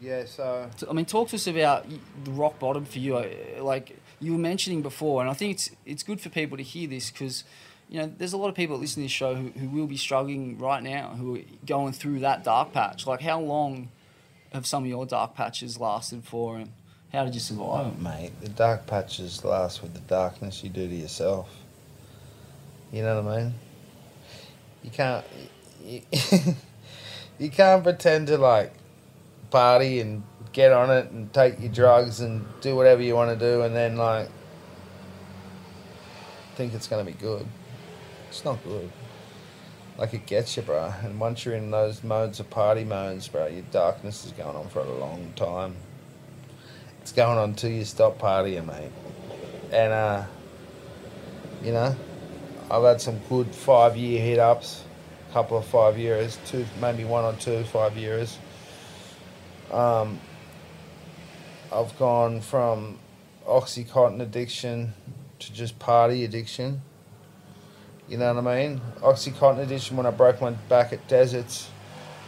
Yeah. 0.00 0.24
So. 0.24 0.70
I 0.88 0.92
mean, 0.94 1.04
talk 1.04 1.28
to 1.28 1.36
us 1.36 1.46
about 1.46 1.84
the 2.24 2.30
rock 2.30 2.58
bottom 2.58 2.84
for 2.86 2.98
you. 2.98 3.16
uh, 3.16 3.28
Like 3.60 3.98
you 4.18 4.32
were 4.32 4.38
mentioning 4.38 4.82
before, 4.82 5.20
and 5.20 5.30
I 5.30 5.34
think 5.34 5.52
it's 5.52 5.70
it's 5.84 6.02
good 6.02 6.20
for 6.20 6.30
people 6.30 6.56
to 6.56 6.62
hear 6.62 6.88
this 6.88 7.10
because, 7.10 7.44
you 7.90 7.98
know, 7.98 8.12
there's 8.18 8.32
a 8.32 8.36
lot 8.36 8.48
of 8.48 8.54
people 8.54 8.76
that 8.76 8.80
listen 8.80 9.02
to 9.02 9.04
this 9.06 9.12
show 9.12 9.34
who, 9.34 9.48
who 9.48 9.68
will 9.68 9.88
be 9.88 9.96
struggling 9.96 10.56
right 10.58 10.80
now, 10.82 11.08
who 11.08 11.36
are 11.36 11.40
going 11.66 11.92
through 11.92 12.20
that 12.20 12.44
dark 12.44 12.72
patch. 12.72 13.04
Like, 13.04 13.20
how 13.20 13.40
long 13.40 13.88
have 14.52 14.64
some 14.64 14.84
of 14.84 14.88
your 14.88 15.04
dark 15.06 15.34
patches 15.34 15.80
lasted 15.80 16.22
for, 16.22 16.56
and 16.56 16.70
how 17.12 17.24
did 17.24 17.34
you 17.34 17.40
survive? 17.40 17.92
Oh, 17.92 18.00
mate, 18.00 18.30
the 18.40 18.48
dark 18.48 18.86
patches 18.86 19.44
last 19.44 19.82
with 19.82 19.94
the 19.94 20.00
darkness 20.00 20.62
you 20.62 20.70
do 20.70 20.86
to 20.86 20.94
yourself. 20.94 21.50
You 22.92 23.02
know 23.02 23.22
what 23.22 23.32
I 23.32 23.42
mean? 23.42 23.54
You 24.84 24.90
can't. 24.90 25.24
You, 25.84 26.02
you 27.38 27.50
can't 27.50 27.82
pretend 27.82 28.28
to 28.28 28.38
like 28.38 28.72
party 29.50 29.98
and 29.98 30.22
get 30.52 30.72
on 30.72 30.90
it 30.90 31.10
and 31.10 31.32
take 31.32 31.58
your 31.58 31.72
drugs 31.72 32.20
and 32.20 32.44
do 32.60 32.76
whatever 32.76 33.02
you 33.02 33.16
want 33.16 33.36
to 33.36 33.52
do 33.52 33.62
and 33.62 33.74
then 33.74 33.96
like 33.96 34.28
think 36.60 36.74
it's 36.74 36.88
gonna 36.88 37.04
be 37.04 37.12
good. 37.12 37.46
It's 38.30 38.44
not 38.44 38.62
good. 38.62 38.88
Like 39.98 40.14
it 40.14 40.24
gets 40.24 40.56
you, 40.56 40.62
bro. 40.62 40.94
And 41.02 41.18
once 41.18 41.44
you're 41.44 41.56
in 41.56 41.72
those 41.72 42.04
modes 42.04 42.38
of 42.38 42.48
party 42.48 42.84
modes, 42.84 43.26
bro, 43.26 43.48
your 43.48 43.64
darkness 43.72 44.24
is 44.24 44.30
going 44.30 44.54
on 44.56 44.68
for 44.68 44.78
a 44.78 44.98
long 44.98 45.32
time. 45.34 45.74
It's 47.02 47.10
going 47.10 47.38
on 47.38 47.54
till 47.54 47.70
you 47.70 47.84
stop 47.84 48.18
partying, 48.18 48.66
mate. 48.66 48.92
And 49.72 49.92
uh, 49.92 50.24
you 51.64 51.72
know, 51.72 51.96
I've 52.70 52.84
had 52.84 53.00
some 53.00 53.18
good 53.28 53.52
five 53.52 53.96
year 53.96 54.20
hit 54.22 54.38
ups, 54.38 54.84
a 55.28 55.32
couple 55.32 55.58
of 55.58 55.64
five 55.64 55.98
years, 55.98 56.38
two 56.46 56.64
maybe 56.80 57.04
one 57.04 57.24
or 57.24 57.36
two 57.36 57.64
five 57.64 57.96
years. 57.96 58.38
Um, 59.72 60.20
I've 61.72 61.98
gone 61.98 62.42
from 62.42 63.00
oxycontin 63.44 64.20
addiction 64.20 64.94
to 65.40 65.52
just 65.52 65.80
party 65.80 66.24
addiction. 66.24 66.82
You 68.10 68.18
know 68.18 68.34
what 68.34 68.44
I 68.44 68.56
mean? 68.66 68.80
Oxycontin 69.02 69.60
addiction 69.60 69.96
when 69.96 70.04
I 70.04 70.10
broke 70.10 70.40
my 70.40 70.50
back 70.50 70.92
at 70.92 71.06
deserts. 71.06 71.70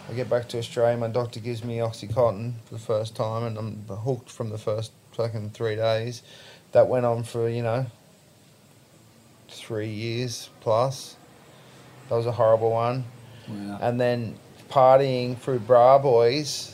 I 0.09 0.13
get 0.13 0.31
back 0.31 0.49
to 0.51 0.59
Australia, 0.59 0.97
my 0.97 1.09
doctor 1.09 1.41
gives 1.41 1.65
me 1.65 1.79
Oxycontin 1.79 2.55
for 2.65 2.75
the 2.75 2.81
first 2.81 3.17
time, 3.17 3.43
and 3.43 3.59
I'm 3.59 3.97
hooked 3.97 4.31
from 4.31 4.51
the 4.51 4.59
first 4.59 4.93
fucking 5.17 5.51
three 5.51 5.75
days. 5.75 6.23
That 6.71 6.87
went 6.87 7.05
on 7.05 7.25
for, 7.25 7.49
you 7.49 7.65
know, 7.65 7.87
three 9.49 9.89
years 9.89 10.51
plus. 10.61 11.17
That 12.09 12.15
was 12.15 12.27
a 12.27 12.33
horrible 12.33 12.71
one. 12.71 13.05
Wow. 13.49 13.79
And 13.83 14.01
then 14.01 14.37
partying 14.71 15.37
through 15.37 15.61
Bra 15.61 15.99
Boys 15.99 16.72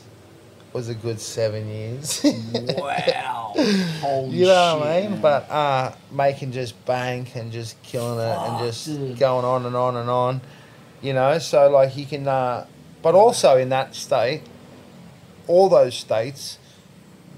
was 0.79 0.89
a 0.89 0.95
good 0.95 1.21
seven 1.21 1.69
years. 1.69 2.25
wow. 2.77 3.53
Holy 4.01 4.37
you 4.37 4.47
know 4.47 4.79
what 4.79 4.87
I 4.89 5.01
mean? 5.01 5.11
man. 5.11 5.21
But 5.21 5.51
uh, 5.51 5.93
making 6.13 6.53
just 6.53 6.73
bank 6.87 7.35
and 7.35 7.51
just 7.51 7.81
killing 7.83 8.21
it 8.21 8.35
Fuck, 8.35 8.49
and 8.49 8.59
just 8.67 8.87
dude. 8.87 9.19
going 9.19 9.45
on 9.45 9.67
and 9.67 9.75
on 9.75 9.97
and 9.97 10.09
on. 10.09 10.41
You 11.03 11.15
know, 11.15 11.39
so 11.39 11.69
like 11.69 11.97
you 11.97 12.07
can, 12.07 12.27
uh, 12.29 12.67
but 13.03 13.15
also 13.17 13.57
in 13.57 13.69
that 13.71 13.95
state, 13.97 14.43
all 15.49 15.69
those 15.69 15.97
states, 15.97 16.59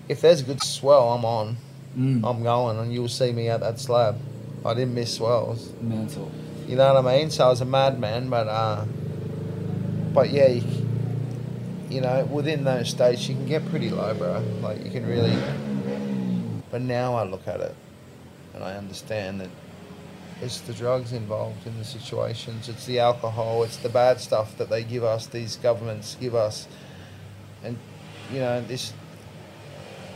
if 0.09 0.21
there's 0.21 0.43
a 0.43 0.45
good 0.45 0.63
swell, 0.63 1.13
I'm 1.13 1.25
on. 1.25 1.57
Mm, 1.97 2.23
I'm 2.29 2.43
going, 2.43 2.79
and 2.79 2.93
you'll 2.93 3.09
see 3.09 3.33
me 3.33 3.49
at 3.49 3.61
that 3.61 3.81
slab. 3.81 4.21
I 4.65 4.75
didn't 4.75 4.95
miss 4.95 5.15
swells. 5.15 5.73
mental. 5.81 6.31
You 6.69 6.77
know 6.77 6.93
what 6.95 7.07
I 7.07 7.19
mean? 7.19 7.31
So 7.31 7.47
I 7.47 7.49
was 7.49 7.63
a 7.63 7.65
madman, 7.65 8.29
but 8.29 8.47
uh, 8.49 8.85
but 10.13 10.31
yeah, 10.31 10.49
you, 10.49 10.63
you 11.91 12.01
know, 12.01 12.25
within 12.27 12.65
those 12.65 12.89
states, 12.89 13.29
you 13.29 13.35
can 13.35 13.47
get 13.47 13.69
pretty 13.69 13.91
low, 13.91 14.15
bro. 14.15 14.43
Like 14.63 14.85
you 14.85 14.91
can 14.91 15.07
really. 15.07 15.37
But 16.71 16.83
now 16.83 17.17
I 17.17 17.25
look 17.25 17.49
at 17.49 17.61
it, 17.61 17.75
and 18.55 18.63
I 18.63 18.77
understand 18.77 19.41
that 19.41 19.51
it's 20.41 20.61
the 20.61 20.73
drugs 20.73 21.13
involved 21.13 21.67
in 21.67 21.77
the 21.79 21.85
situations. 21.85 22.69
It's 22.69 22.87
the 22.87 23.01
alcohol. 23.01 23.65
It's 23.65 23.77
the 23.77 23.89
bad 23.89 24.21
stuff 24.21 24.57
that 24.59 24.71
they 24.71 24.85
give 24.85 25.03
us. 25.03 25.27
These 25.27 25.57
governments 25.57 26.17
give 26.21 26.35
us, 26.35 26.69
and 27.65 27.77
you 28.33 28.39
know 28.39 28.63
this. 28.63 28.93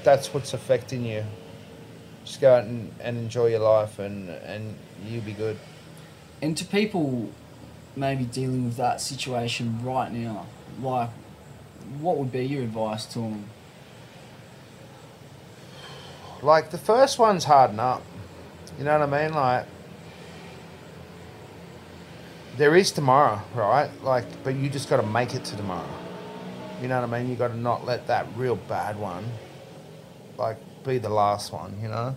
That's 0.05 0.33
what's 0.33 0.55
affecting 0.55 1.05
you. 1.05 1.25
Just 2.25 2.41
go 2.41 2.55
out 2.55 2.65
and, 2.65 2.95
and 3.01 3.19
enjoy 3.19 3.47
your 3.47 3.61
life, 3.61 3.99
and 3.99 4.31
and 4.31 4.77
you'll 5.05 5.23
be 5.23 5.33
good. 5.33 5.59
And 6.41 6.57
to 6.57 6.65
people 6.65 7.31
maybe 7.97 8.25
dealing 8.25 8.65
with 8.65 8.77
that 8.77 9.01
situation 9.01 9.83
right 9.85 10.13
now, 10.13 10.47
like, 10.81 11.11
what 12.01 12.17
would 12.17 12.33
be 12.33 12.45
your 12.45 12.63
advice 12.63 13.07
to 13.07 13.19
them? 13.21 13.45
Like 16.43 16.71
the 16.71 16.79
first 16.79 17.19
one's 17.19 17.45
harden 17.45 17.81
up. 17.81 18.03
You 18.79 18.85
know 18.85 18.99
what 18.99 19.13
I 19.13 19.23
mean? 19.23 19.35
Like 19.35 19.67
there 22.57 22.77
is 22.77 22.93
tomorrow, 22.93 23.41
right? 23.55 23.91
Like, 24.03 24.25
but 24.45 24.55
you 24.55 24.69
just 24.69 24.89
got 24.89 24.99
to 24.99 25.07
make 25.07 25.35
it 25.35 25.45
to 25.45 25.57
tomorrow. 25.57 25.89
You 26.81 26.89
know 26.89 27.01
what 27.01 27.13
I 27.13 27.21
mean? 27.21 27.31
You 27.31 27.37
got 27.37 27.49
to 27.49 27.57
not 27.57 27.85
let 27.85 28.07
that 28.07 28.27
real 28.37 28.57
bad 28.57 28.99
one, 28.99 29.25
like, 30.37 30.59
be 30.85 30.99
the 30.99 31.09
last 31.09 31.53
one. 31.53 31.79
You 31.81 31.89
know, 31.89 32.15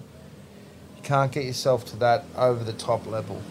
you 0.96 1.02
can't 1.02 1.32
get 1.32 1.46
yourself 1.46 1.86
to 1.86 1.98
that 1.98 2.26
over 2.36 2.64
the 2.64 2.74
top 2.74 3.06
level. 3.08 3.42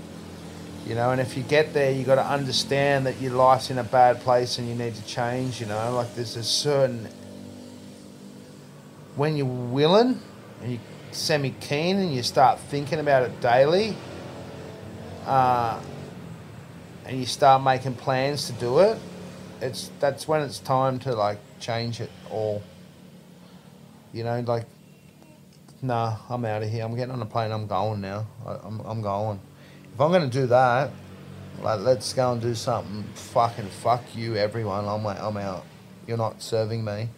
You 0.86 0.94
know, 0.94 1.10
and 1.10 1.20
if 1.20 1.36
you 1.36 1.42
get 1.42 1.74
there, 1.74 1.90
you 1.90 2.04
got 2.04 2.14
to 2.14 2.24
understand 2.24 3.06
that 3.06 3.20
your 3.20 3.32
life's 3.32 3.70
in 3.70 3.78
a 3.78 3.84
bad 3.84 4.20
place 4.20 4.58
and 4.58 4.68
you 4.68 4.74
need 4.76 4.94
to 4.94 5.04
change. 5.04 5.60
You 5.60 5.66
know, 5.66 5.92
like 5.94 6.14
there's 6.14 6.36
a 6.36 6.44
certain 6.44 7.08
when 9.16 9.36
you're 9.36 9.46
willing 9.46 10.20
and 10.62 10.72
you're 10.72 10.80
semi 11.10 11.50
keen 11.50 11.96
and 11.96 12.14
you 12.14 12.22
start 12.22 12.60
thinking 12.60 13.00
about 13.00 13.24
it 13.24 13.40
daily, 13.40 13.96
uh, 15.24 15.80
and 17.04 17.18
you 17.18 17.26
start 17.26 17.62
making 17.62 17.94
plans 17.94 18.46
to 18.46 18.52
do 18.52 18.78
it, 18.78 18.98
it's 19.60 19.90
that's 19.98 20.28
when 20.28 20.42
it's 20.42 20.60
time 20.60 20.98
to 21.00 21.14
like 21.14 21.38
change 21.58 22.00
it 22.00 22.10
all. 22.30 22.62
You 24.12 24.22
know, 24.22 24.38
like, 24.40 24.66
nah, 25.82 26.16
I'm 26.28 26.44
out 26.44 26.62
of 26.62 26.70
here. 26.70 26.84
I'm 26.84 26.94
getting 26.94 27.12
on 27.12 27.20
a 27.20 27.26
plane. 27.26 27.50
I'm 27.50 27.66
going 27.66 28.00
now. 28.00 28.26
I, 28.46 28.58
I'm 28.62 28.80
I'm 28.80 29.02
going. 29.02 29.40
If 29.96 30.00
I'm 30.00 30.12
gonna 30.12 30.28
do 30.28 30.46
that, 30.46 30.92
like, 31.60 31.80
let's 31.80 32.12
go 32.12 32.30
and 32.30 32.40
do 32.40 32.54
something. 32.54 33.02
Fucking 33.14 33.66
fuck 33.66 34.04
you, 34.14 34.36
everyone. 34.36 34.86
I'm 34.86 35.02
like, 35.02 35.18
I'm 35.20 35.36
out. 35.36 35.64
You're 36.06 36.18
not 36.18 36.40
serving 36.40 36.84
me 36.84 37.08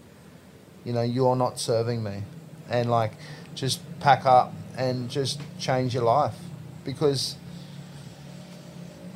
you 0.89 0.95
know 0.95 1.03
you're 1.03 1.37
not 1.37 1.61
serving 1.61 2.03
me 2.03 2.23
and 2.71 2.91
like 2.91 3.13
just 3.55 3.81
pack 4.01 4.25
up 4.25 4.55
and 4.75 5.11
just 5.11 5.39
change 5.59 5.93
your 5.93 6.05
life 6.05 6.35
because 6.83 7.37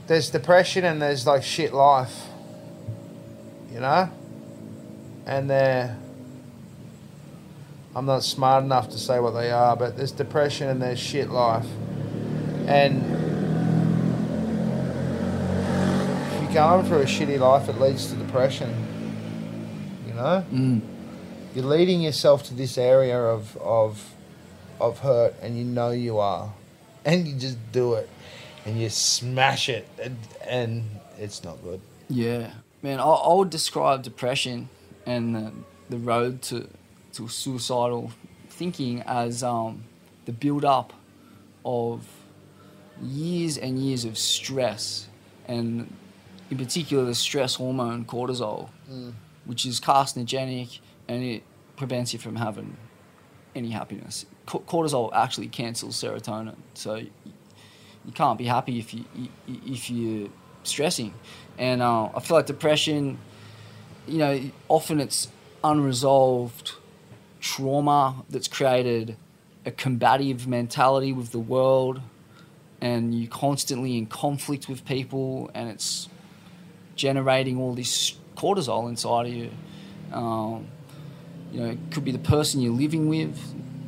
there's 0.07 0.29
depression 0.29 0.85
and 0.85 1.01
there's 1.01 1.27
like 1.27 1.43
shit 1.43 1.73
life 1.73 2.27
you 3.73 3.81
know 3.81 4.11
and 5.25 5.49
they're 5.49 5.97
i'm 7.97 8.05
not 8.05 8.23
smart 8.23 8.65
enough 8.65 8.91
to 8.91 8.99
say 8.99 9.19
what 9.19 9.31
they 9.31 9.51
are 9.51 9.75
but 9.75 9.97
there's 9.97 10.13
depression 10.13 10.69
and 10.69 10.83
there's 10.83 10.99
shit 10.99 11.31
life 11.31 11.67
and 12.67 13.03
if 16.35 16.42
you're 16.42 16.42
going 16.53 16.85
through 16.87 17.01
a 17.01 17.05
shitty 17.05 17.39
life 17.39 17.69
it 17.69 17.81
leads 17.81 18.09
to 18.09 18.17
depression 18.17 18.71
you 20.07 20.15
know? 20.15 20.45
Mm. 20.53 20.81
you're 21.55 21.65
leading 21.65 22.01
yourself 22.03 22.43
to 22.45 22.55
this 22.55 22.77
area 22.77 23.19
of 23.19 23.57
of 23.59 24.13
of 24.83 24.99
hurt 24.99 25.35
and 25.41 25.57
you 25.57 25.65
know 25.65 25.91
you 25.91 26.19
are. 26.19 26.53
And 27.05 27.27
you 27.27 27.37
just 27.37 27.59
do 27.73 27.95
it 27.95 28.11
and 28.67 28.79
you 28.79 28.91
smash 28.91 29.69
it 29.69 29.89
and, 30.01 30.19
and 30.47 30.85
it's 31.19 31.43
not 31.43 31.63
good. 31.63 31.81
Yeah, 32.09 32.51
man, 32.83 33.01
I, 33.01 33.05
I 33.05 33.35
would 33.35 33.51
describe 33.51 34.03
depression 34.03 34.69
and 35.07 35.35
the, 35.35 35.53
the 35.89 35.99
road 35.99 36.43
to, 36.43 36.69
to 37.15 37.29
suicidal 37.29 38.13
thinking 38.49 39.03
as 39.03 39.43
um, 39.43 39.85
the 40.27 40.33
build 40.33 40.65
up 40.65 40.93
of 41.65 42.07
years 43.01 43.57
and 43.57 43.79
years 43.79 44.05
of 44.05 44.19
stress, 44.19 45.09
and 45.49 45.93
in 46.53 46.59
particular 46.59 47.05
the 47.07 47.15
stress 47.15 47.55
hormone 47.55 48.05
cortisol, 48.05 48.69
which 49.47 49.65
is 49.65 49.81
carcinogenic 49.81 50.81
and 51.09 51.25
it 51.25 51.43
prevents 51.77 52.13
you 52.13 52.19
from 52.19 52.37
having 52.37 52.77
any 53.55 53.71
happiness. 53.71 54.27
Co- 54.45 54.61
cortisol 54.61 55.11
actually 55.15 55.49
cancels 55.49 56.01
serotonin, 56.01 56.57
so 56.75 56.93
y- 56.95 57.09
you 58.05 58.13
can't 58.13 58.37
be 58.39 58.45
happy 58.45 58.79
if 58.79 58.93
you 58.93 59.05
if 59.49 59.89
you're 59.91 60.29
stressing. 60.63 61.15
And 61.57 61.81
uh, 61.81 62.11
I 62.15 62.21
feel 62.21 62.37
like 62.37 62.47
depression, 62.47 63.19
you 64.07 64.19
know, 64.19 64.51
often 64.69 65.01
it's 65.01 65.29
unresolved 65.65 66.73
trauma 67.41 68.25
that's 68.29 68.49
created 68.49 69.17
a 69.65 69.71
combative 69.71 70.47
mentality 70.47 71.13
with 71.15 71.31
the 71.33 71.39
world, 71.39 72.03
and 72.83 73.19
you're 73.19 73.31
constantly 73.31 73.97
in 73.97 74.05
conflict 74.07 74.69
with 74.69 74.85
people, 74.85 75.51
and 75.55 75.71
it's 75.71 76.09
generating 76.97 77.59
all 77.59 77.75
this 77.75 78.15
cortisol 78.37 78.89
inside 78.89 79.27
of 79.27 79.33
you. 79.33 79.51
Um, 80.13 80.67
you 81.53 81.61
know, 81.61 81.71
it 81.71 81.79
could 81.91 82.05
be 82.05 82.13
the 82.13 82.19
person 82.19 82.61
you're 82.61 82.73
living 82.73 83.09
with. 83.09 83.39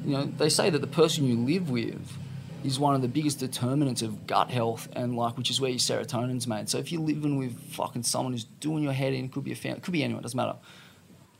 You 0.05 0.12
know, 0.16 0.24
they 0.24 0.48
say 0.48 0.70
that 0.70 0.81
the 0.81 0.86
person 0.86 1.24
you 1.26 1.36
live 1.36 1.70
with 1.70 2.18
is 2.62 2.78
one 2.78 2.94
of 2.94 3.02
the 3.02 3.09
biggest 3.09 3.39
determinants 3.39 4.02
of 4.02 4.26
gut 4.26 4.51
health 4.51 4.89
and 4.94 5.16
like, 5.16 5.36
which 5.36 5.51
is 5.51 5.60
where 5.60 5.70
your 5.70 5.78
serotonin's 5.78 6.47
made. 6.47 6.68
So 6.68 6.78
if 6.78 6.90
you're 6.93 7.01
living 7.02 7.36
with 7.36 7.59
fucking 7.72 8.02
someone 8.05 8.32
who's 8.32 8.44
doing 8.60 8.82
your 8.82 8.93
head 8.93 9.12
in, 9.12 9.28
could 9.28 9.44
be 9.44 9.52
a 9.52 9.56
family, 9.56 9.81
could 9.81 9.93
be 9.93 10.02
anyone, 10.02 10.22
doesn't 10.22 10.36
matter. 10.36 10.56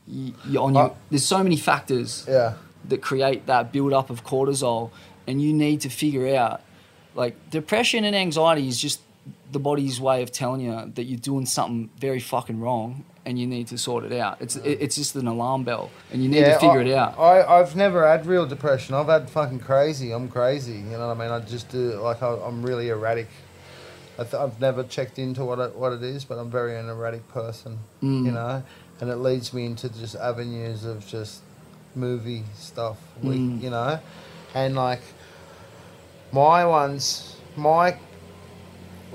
You, 0.07 0.33
you're 0.47 0.63
on 0.63 0.73
your, 0.75 0.83
Uh, 0.83 0.93
there's 1.09 1.25
so 1.25 1.41
many 1.41 1.57
factors 1.57 2.25
Yeah. 2.27 2.53
that 2.89 3.01
create 3.01 3.47
that 3.47 3.71
build 3.71 3.91
up 3.93 4.09
of 4.11 4.23
cortisol, 4.23 4.91
and 5.27 5.41
you 5.41 5.51
need 5.51 5.81
to 5.81 5.89
figure 5.89 6.35
out 6.35 6.61
like 7.15 7.35
depression 7.49 8.03
and 8.03 8.15
anxiety 8.15 8.67
is 8.67 8.79
just 8.79 8.99
the 9.51 9.59
body's 9.59 9.99
way 9.99 10.21
of 10.23 10.31
telling 10.31 10.61
you 10.61 10.91
that 10.95 11.03
you're 11.03 11.19
doing 11.19 11.45
something 11.45 11.89
very 11.99 12.19
fucking 12.19 12.59
wrong 12.59 13.05
and 13.25 13.39
you 13.39 13.47
need 13.47 13.67
to 13.67 13.77
sort 13.77 14.03
it 14.03 14.11
out. 14.11 14.39
It's 14.39 14.55
it, 14.57 14.77
it's 14.81 14.95
just 14.95 15.15
an 15.15 15.27
alarm 15.27 15.63
bell, 15.63 15.89
and 16.11 16.21
you 16.21 16.29
need 16.29 16.45
to 16.45 16.53
figure 16.59 16.81
I, 16.81 16.85
it 16.85 16.93
out. 16.93 17.17
I, 17.19 17.43
I've 17.59 17.75
never 17.75 18.07
had 18.07 18.25
real 18.27 18.45
depression. 18.45 18.93
I've 18.93 19.07
had 19.07 19.29
fucking 19.29 19.59
crazy. 19.61 20.11
I'm 20.11 20.27
crazy. 20.27 20.73
You 20.73 20.97
know 20.97 21.07
what 21.07 21.17
I 21.17 21.19
mean? 21.19 21.31
I 21.31 21.39
just 21.39 21.69
do, 21.69 21.93
like, 22.01 22.21
I, 22.21 22.35
I'm 22.35 22.61
really 22.61 22.89
erratic. 22.89 23.27
I 24.19 24.23
th- 24.23 24.35
I've 24.35 24.61
never 24.61 24.83
checked 24.83 25.17
into 25.17 25.43
what 25.43 25.57
it, 25.59 25.75
what 25.75 25.91
it 25.93 26.03
is, 26.03 26.23
but 26.23 26.37
I'm 26.37 26.51
very 26.51 26.77
an 26.77 26.87
erratic 26.87 27.27
person, 27.29 27.79
Mm. 28.03 28.25
you 28.25 28.31
know? 28.31 28.61
And 29.01 29.09
it 29.09 29.15
leads 29.17 29.53
me 29.53 29.65
into 29.65 29.89
just 29.89 30.15
avenues 30.15 30.85
of 30.85 31.05
just 31.07 31.41
movie 31.95 32.43
stuff, 32.55 32.97
we, 33.23 33.37
Mm. 33.37 33.61
you 33.63 33.69
know? 33.71 33.99
And, 34.53 34.75
like, 34.75 35.01
my 36.31 36.65
ones, 36.65 37.35
my, 37.55 37.97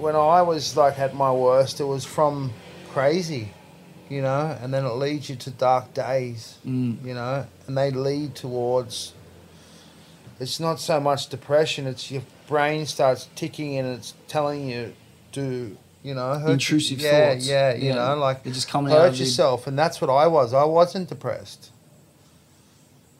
when 0.00 0.16
I 0.16 0.42
was, 0.42 0.76
like, 0.76 0.98
at 0.98 1.14
my 1.14 1.30
worst, 1.32 1.80
it 1.80 1.84
was 1.84 2.04
from 2.04 2.52
crazy, 2.90 3.52
you 4.08 4.22
know? 4.22 4.56
And 4.60 4.72
then 4.72 4.84
it 4.84 4.94
leads 4.94 5.28
you 5.30 5.36
to 5.36 5.50
dark 5.50 5.92
days 5.94 6.58
Mm. 6.66 7.04
you 7.04 7.14
know, 7.14 7.46
and 7.66 7.76
they 7.76 7.90
lead 7.90 8.34
towards. 8.34 9.12
It's 10.38 10.58
not 10.58 10.80
so 10.80 11.00
much 11.00 11.28
depression; 11.28 11.86
it's 11.86 12.10
your 12.10 12.22
brain 12.48 12.86
starts 12.86 13.28
ticking 13.36 13.76
and 13.78 13.86
it's 13.96 14.14
telling 14.26 14.66
you 14.68 14.94
to, 15.32 15.76
you 16.02 16.14
know, 16.14 16.38
hurt 16.38 16.52
Intrusive 16.52 16.98
yeah, 17.00 17.32
thoughts. 17.34 17.46
Yeah, 17.46 17.74
you 17.74 17.88
Yeah. 17.88 17.94
know, 17.96 18.16
like 18.16 18.42
They're 18.42 18.52
just 18.54 18.68
coming 18.68 18.92
hurt 18.92 19.12
the- 19.12 19.18
yourself, 19.18 19.66
and 19.66 19.78
that's 19.78 20.00
what 20.00 20.08
I 20.10 20.26
was. 20.26 20.52
I 20.54 20.64
wasn't 20.64 21.08
depressed. 21.10 21.70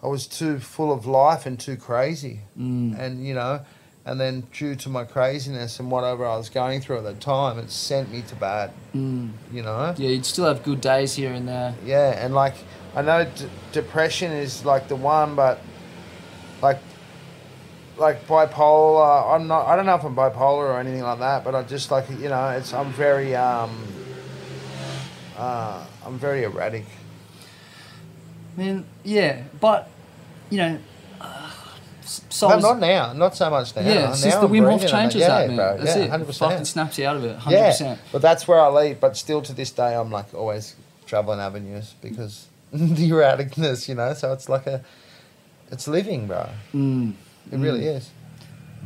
I 0.03 0.07
was 0.07 0.27
too 0.27 0.59
full 0.61 0.91
of 0.93 1.05
life 1.07 1.45
and 1.45 1.61
too 1.61 1.77
crazy, 1.77 2.41
Mm. 2.59 2.99
and 2.99 3.27
you 3.27 3.35
know, 3.35 3.61
and 4.05 4.21
then 4.21 4.45
due 4.53 4.75
to 4.77 4.89
my 4.89 5.05
craziness 5.05 5.79
and 5.79 5.91
whatever 5.91 6.27
I 6.27 6.37
was 6.37 6.49
going 6.49 6.81
through 6.81 6.99
at 6.99 7.05
the 7.05 7.15
time, 7.15 7.59
it 7.59 7.71
sent 7.71 8.11
me 8.11 8.23
to 8.23 8.35
bad. 8.35 8.73
Mm. 8.95 9.31
You 9.53 9.63
know. 9.63 9.95
Yeah, 9.97 10.11
you'd 10.11 10.27
still 10.27 10.47
have 10.47 10.63
good 10.63 10.81
days 10.81 11.15
here 11.15 11.33
and 11.33 11.47
there. 11.47 11.75
Yeah, 11.85 12.25
and 12.25 12.35
like 12.35 12.55
I 12.95 13.03
know 13.03 13.25
d- 13.25 13.49
depression 13.73 14.33
is 14.33 14.65
like 14.65 14.89
the 14.89 14.97
one, 14.97 15.35
but 15.35 15.61
like 16.63 16.79
like 17.97 18.27
bipolar. 18.27 19.35
I'm 19.35 19.47
not. 19.47 19.67
I 19.67 19.77
don't 19.77 19.87
know 19.87 19.95
if 19.95 20.05
I'm 20.05 20.17
bipolar 20.17 20.71
or 20.71 20.81
anything 20.81 21.03
like 21.03 21.19
that, 21.21 21.45
but 21.45 21.55
I 21.55 21.63
just 21.63 21.91
like 21.91 22.09
you 22.11 22.29
know, 22.29 22.49
it's 22.51 22.73
I'm 22.73 22.93
very 22.93 23.37
um. 23.37 23.87
Uh, 25.37 25.85
I'm 26.05 26.19
very 26.19 26.45
erratic. 26.45 26.85
I 28.57 28.61
mean, 28.61 28.85
yeah, 29.05 29.43
but 29.61 29.89
you 30.51 30.59
know, 30.59 30.79
uh, 31.21 31.51
s- 32.11 32.23
so 32.29 32.49
No, 32.49 32.59
not 32.59 32.79
now. 32.81 33.13
Not 33.13 33.37
so 33.37 33.49
much 33.51 33.75
now. 33.77 33.83
yeah, 33.83 34.11
it's 34.11 34.25
now 34.25 34.41
the 34.41 34.47
I'm 34.47 34.53
Wim 34.53 34.71
Hof 34.71 34.81
breathing 34.81 34.95
on 34.97 35.01
it. 35.01 35.03
changes 35.03 35.21
yeah, 35.21 35.29
that 35.29 35.47
man. 35.49 35.57
Bro. 35.57 35.77
That's 35.79 35.97
yeah, 35.97 36.03
it. 36.05 36.11
hundred 36.11 36.35
Fucking 36.35 36.49
percent. 36.49 36.67
snaps 36.67 36.99
you 36.99 37.07
out 37.07 37.17
of 37.17 37.25
it. 37.25 37.37
Hundred 37.37 37.57
Yeah, 37.57 37.67
percent. 37.71 38.01
but 38.13 38.23
that's 38.23 38.47
where 38.49 38.61
I 38.61 38.69
lead. 38.69 39.01
But 39.01 39.17
still, 39.17 39.41
to 39.43 39.53
this 39.53 39.71
day, 39.71 39.95
I'm 39.95 40.11
like 40.11 40.35
always 40.35 40.75
traveling 41.07 41.41
avenues 41.41 41.95
because 42.03 42.47
the 42.73 43.11
erraticness, 43.11 43.89
you 43.89 43.95
know. 43.95 44.13
So 44.15 44.33
it's 44.33 44.49
like 44.49 44.67
a, 44.67 44.83
it's 45.71 45.87
living, 45.89 46.27
bro. 46.27 46.49
Mm. 46.75 47.15
It 47.53 47.59
really 47.59 47.87
is. 47.87 48.11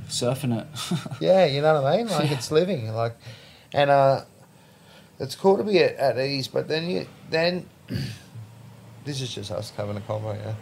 Surfing 0.08 0.58
it. 0.60 0.66
Yeah, 1.20 1.44
you 1.46 1.62
know 1.62 1.80
what 1.80 1.92
I 1.92 1.96
mean. 1.98 2.08
Like 2.08 2.28
Yeah. 2.30 2.36
it's 2.36 2.50
living, 2.50 2.92
like, 2.94 3.16
and 3.72 3.88
uh, 3.90 4.24
it's 5.18 5.34
cool 5.34 5.56
to 5.56 5.64
be 5.64 5.78
at, 5.78 5.96
at 5.96 6.18
ease. 6.18 6.46
But 6.48 6.68
then 6.68 6.90
you 6.90 7.06
then, 7.30 7.66
this 9.04 9.20
is 9.20 9.34
just 9.34 9.50
us 9.50 9.70
having 9.76 9.96
a 9.96 10.00
convo, 10.00 10.36
yeah. 10.36 10.54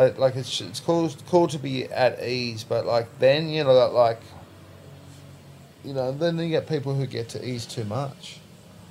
Like, 0.00 0.18
like 0.18 0.36
it's 0.36 0.62
it's 0.62 0.80
cool 0.80 1.12
cool 1.28 1.46
to 1.48 1.58
be 1.58 1.84
at 1.84 2.26
ease, 2.26 2.64
but 2.64 2.86
like 2.86 3.18
then 3.18 3.50
you 3.50 3.64
know 3.64 3.74
that 3.74 3.92
like, 3.92 4.20
you 5.84 5.92
know, 5.92 6.10
then 6.10 6.38
you 6.38 6.48
get 6.48 6.66
people 6.66 6.94
who 6.94 7.06
get 7.06 7.28
to 7.30 7.46
ease 7.46 7.66
too 7.66 7.84
much, 7.84 8.38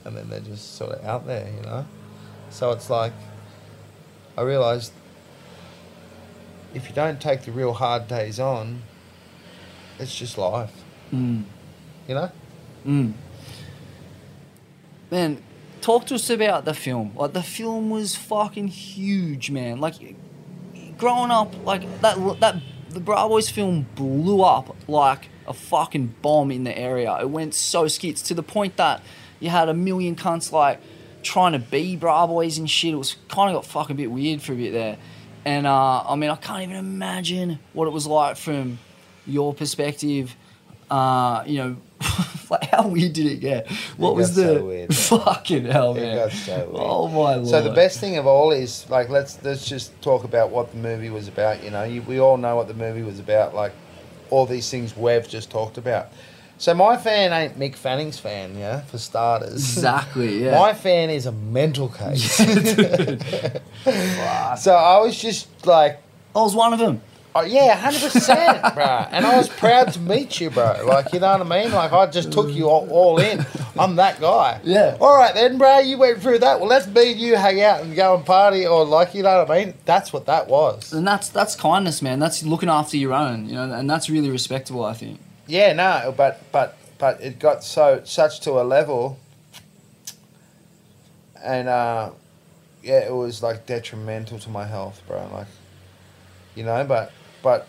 and 0.05 0.15
then 0.15 0.29
they're 0.29 0.39
just 0.39 0.75
sort 0.75 0.91
of 0.91 1.03
out 1.03 1.25
there, 1.25 1.49
you 1.49 1.63
know. 1.63 1.87
So 2.51 2.69
it's 2.69 2.91
like, 2.91 3.13
I 4.37 4.43
realized 4.43 4.91
if 6.75 6.87
you 6.87 6.93
don't 6.93 7.19
take 7.19 7.41
the 7.41 7.51
real 7.51 7.73
hard 7.73 8.07
days 8.07 8.39
on, 8.39 8.83
it's 9.97 10.15
just 10.15 10.37
life. 10.37 10.73
mm. 11.11 11.43
You 12.07 12.13
know? 12.13 12.31
Mm. 12.85 13.13
Man, 15.09 15.41
talk 15.81 16.05
to 16.05 16.15
us 16.15 16.29
about 16.29 16.65
the 16.65 16.75
film. 16.75 17.13
Like 17.15 17.33
the 17.33 17.41
film 17.41 17.89
was 17.89 18.15
fucking 18.15 18.67
huge, 18.67 19.49
man. 19.49 19.79
Like 19.79 19.95
growing 20.99 21.31
up, 21.31 21.53
like 21.65 21.81
that 22.01 22.17
that 22.41 22.61
the 22.89 22.99
Bra 22.99 23.27
Boys 23.27 23.49
film 23.49 23.87
blew 23.95 24.43
up 24.43 24.75
like 24.87 25.29
a 25.47 25.53
fucking 25.53 26.15
bomb 26.21 26.51
in 26.51 26.63
the 26.63 26.77
area. 26.77 27.17
It 27.19 27.29
went 27.29 27.55
so 27.55 27.87
skits 27.87 28.21
to 28.23 28.33
the 28.33 28.43
point 28.43 28.77
that 28.77 29.01
you 29.39 29.49
had 29.49 29.69
a 29.69 29.73
million 29.73 30.15
cunts 30.15 30.51
like 30.51 30.79
trying 31.23 31.53
to 31.53 31.59
be 31.59 31.95
Bra 31.95 32.27
Boys 32.27 32.57
and 32.57 32.69
shit. 32.69 32.93
It 32.93 32.97
was 32.97 33.15
kind 33.27 33.49
of 33.49 33.63
got 33.63 33.65
fucking 33.71 33.95
a 33.95 33.97
bit 33.97 34.11
weird 34.11 34.41
for 34.41 34.53
a 34.53 34.55
bit 34.55 34.73
there. 34.73 34.97
And 35.45 35.65
uh, 35.65 36.03
I 36.07 36.15
mean, 36.15 36.29
I 36.29 36.35
can't 36.35 36.63
even 36.63 36.75
imagine 36.75 37.59
what 37.73 37.87
it 37.87 37.91
was 37.91 38.05
like 38.05 38.37
from 38.37 38.77
your 39.25 39.53
perspective. 39.53 40.35
Uh, 40.89 41.43
you 41.45 41.57
know, 41.57 41.77
like 42.49 42.63
how 42.71 42.87
weird 42.87 43.13
did 43.13 43.25
it 43.27 43.39
get? 43.41 43.69
What 43.97 44.15
was 44.15 44.29
got 44.29 44.35
the 44.35 44.59
so 44.59 44.65
weird, 44.65 44.95
fucking 44.95 45.65
hell, 45.65 45.95
It 45.95 46.01
man? 46.01 46.15
got 46.17 46.31
so 46.31 46.55
weird. 46.57 46.69
Oh 46.75 47.07
my 47.07 47.35
lord! 47.35 47.47
So 47.47 47.61
the 47.61 47.73
best 47.73 47.99
thing 47.99 48.17
of 48.17 48.25
all 48.25 48.51
is 48.51 48.89
like 48.89 49.09
let's 49.09 49.41
let's 49.43 49.67
just 49.67 49.99
talk 50.01 50.23
about 50.23 50.49
what 50.49 50.71
the 50.71 50.77
movie 50.77 51.09
was 51.09 51.27
about. 51.27 51.63
You 51.63 51.71
know, 51.71 51.83
you, 51.83 52.01
we 52.03 52.19
all 52.19 52.37
know 52.37 52.55
what 52.55 52.67
the 52.67 52.73
movie 52.73 53.03
was 53.03 53.19
about. 53.19 53.53
Like 53.53 53.73
all 54.29 54.45
these 54.45 54.69
things 54.69 54.95
we've 54.95 55.27
just 55.27 55.49
talked 55.49 55.77
about. 55.77 56.07
So 56.57 56.73
my 56.73 56.97
fan 56.97 57.31
ain't 57.31 57.57
Mick 57.57 57.77
Fanning's 57.77 58.19
fan, 58.19 58.57
yeah, 58.57 58.81
for 58.81 58.97
starters. 58.97 59.53
exactly, 59.53 60.39
yeah. 60.43 60.59
My 60.59 60.73
fan 60.73 61.09
is 61.09 61.25
a 61.25 61.31
mental 61.31 61.87
case. 61.87 62.33
so 62.35 62.45
I 64.75 64.99
was 64.99 65.17
just 65.19 65.47
like, 65.65 66.01
I 66.35 66.41
was 66.41 66.55
one 66.55 66.73
of 66.73 66.79
them. 66.79 67.01
Oh, 67.35 67.41
yeah, 67.43 67.75
hundred 67.75 68.11
percent, 68.11 68.61
bro. 68.73 69.05
And 69.11 69.25
I 69.25 69.37
was 69.37 69.49
proud 69.49 69.93
to 69.93 69.99
meet 69.99 70.39
you, 70.39 70.49
bro. 70.49 70.85
Like 70.85 71.13
you 71.13 71.19
know 71.19 71.37
what 71.37 71.41
I 71.41 71.63
mean? 71.63 71.71
Like 71.71 71.91
I 71.91 72.05
just 72.07 72.31
took 72.31 72.49
you 72.49 72.69
all, 72.69 72.89
all 72.89 73.19
in. 73.19 73.45
I'm 73.77 73.95
that 73.97 74.19
guy. 74.19 74.59
Yeah. 74.63 74.97
All 74.99 75.17
right 75.17 75.33
then, 75.33 75.57
bro. 75.57 75.79
You 75.79 75.97
went 75.97 76.21
through 76.21 76.39
that. 76.39 76.59
Well, 76.59 76.69
let's 76.69 76.87
me 76.87 77.11
and 77.11 77.19
you 77.19 77.35
hang 77.35 77.61
out 77.61 77.81
and 77.81 77.95
go 77.95 78.15
and 78.15 78.25
party, 78.25 78.65
or 78.65 78.85
like 78.85 79.13
you 79.13 79.23
know 79.23 79.39
what 79.39 79.51
I 79.51 79.65
mean? 79.65 79.73
That's 79.85 80.11
what 80.11 80.25
that 80.25 80.47
was. 80.47 80.93
And 80.93 81.07
that's 81.07 81.29
that's 81.29 81.55
kindness, 81.55 82.01
man. 82.01 82.19
That's 82.19 82.43
looking 82.43 82.69
after 82.69 82.97
your 82.97 83.13
own, 83.13 83.47
you 83.47 83.55
know, 83.55 83.71
and 83.71 83.89
that's 83.89 84.09
really 84.09 84.29
respectable. 84.29 84.83
I 84.83 84.93
think. 84.93 85.19
Yeah, 85.47 85.73
no, 85.73 86.13
but 86.15 86.41
but 86.51 86.77
but 86.99 87.21
it 87.21 87.39
got 87.39 87.63
so 87.63 88.01
such 88.03 88.41
to 88.41 88.51
a 88.59 88.63
level, 88.63 89.17
and 91.43 91.67
uh, 91.67 92.11
yeah, 92.83 92.99
it 92.99 93.13
was 93.13 93.41
like 93.41 93.65
detrimental 93.65 94.39
to 94.39 94.49
my 94.49 94.65
health, 94.65 95.01
bro. 95.07 95.27
Like, 95.33 95.47
you 96.55 96.63
know, 96.63 96.83
but 96.83 97.11
but 97.41 97.67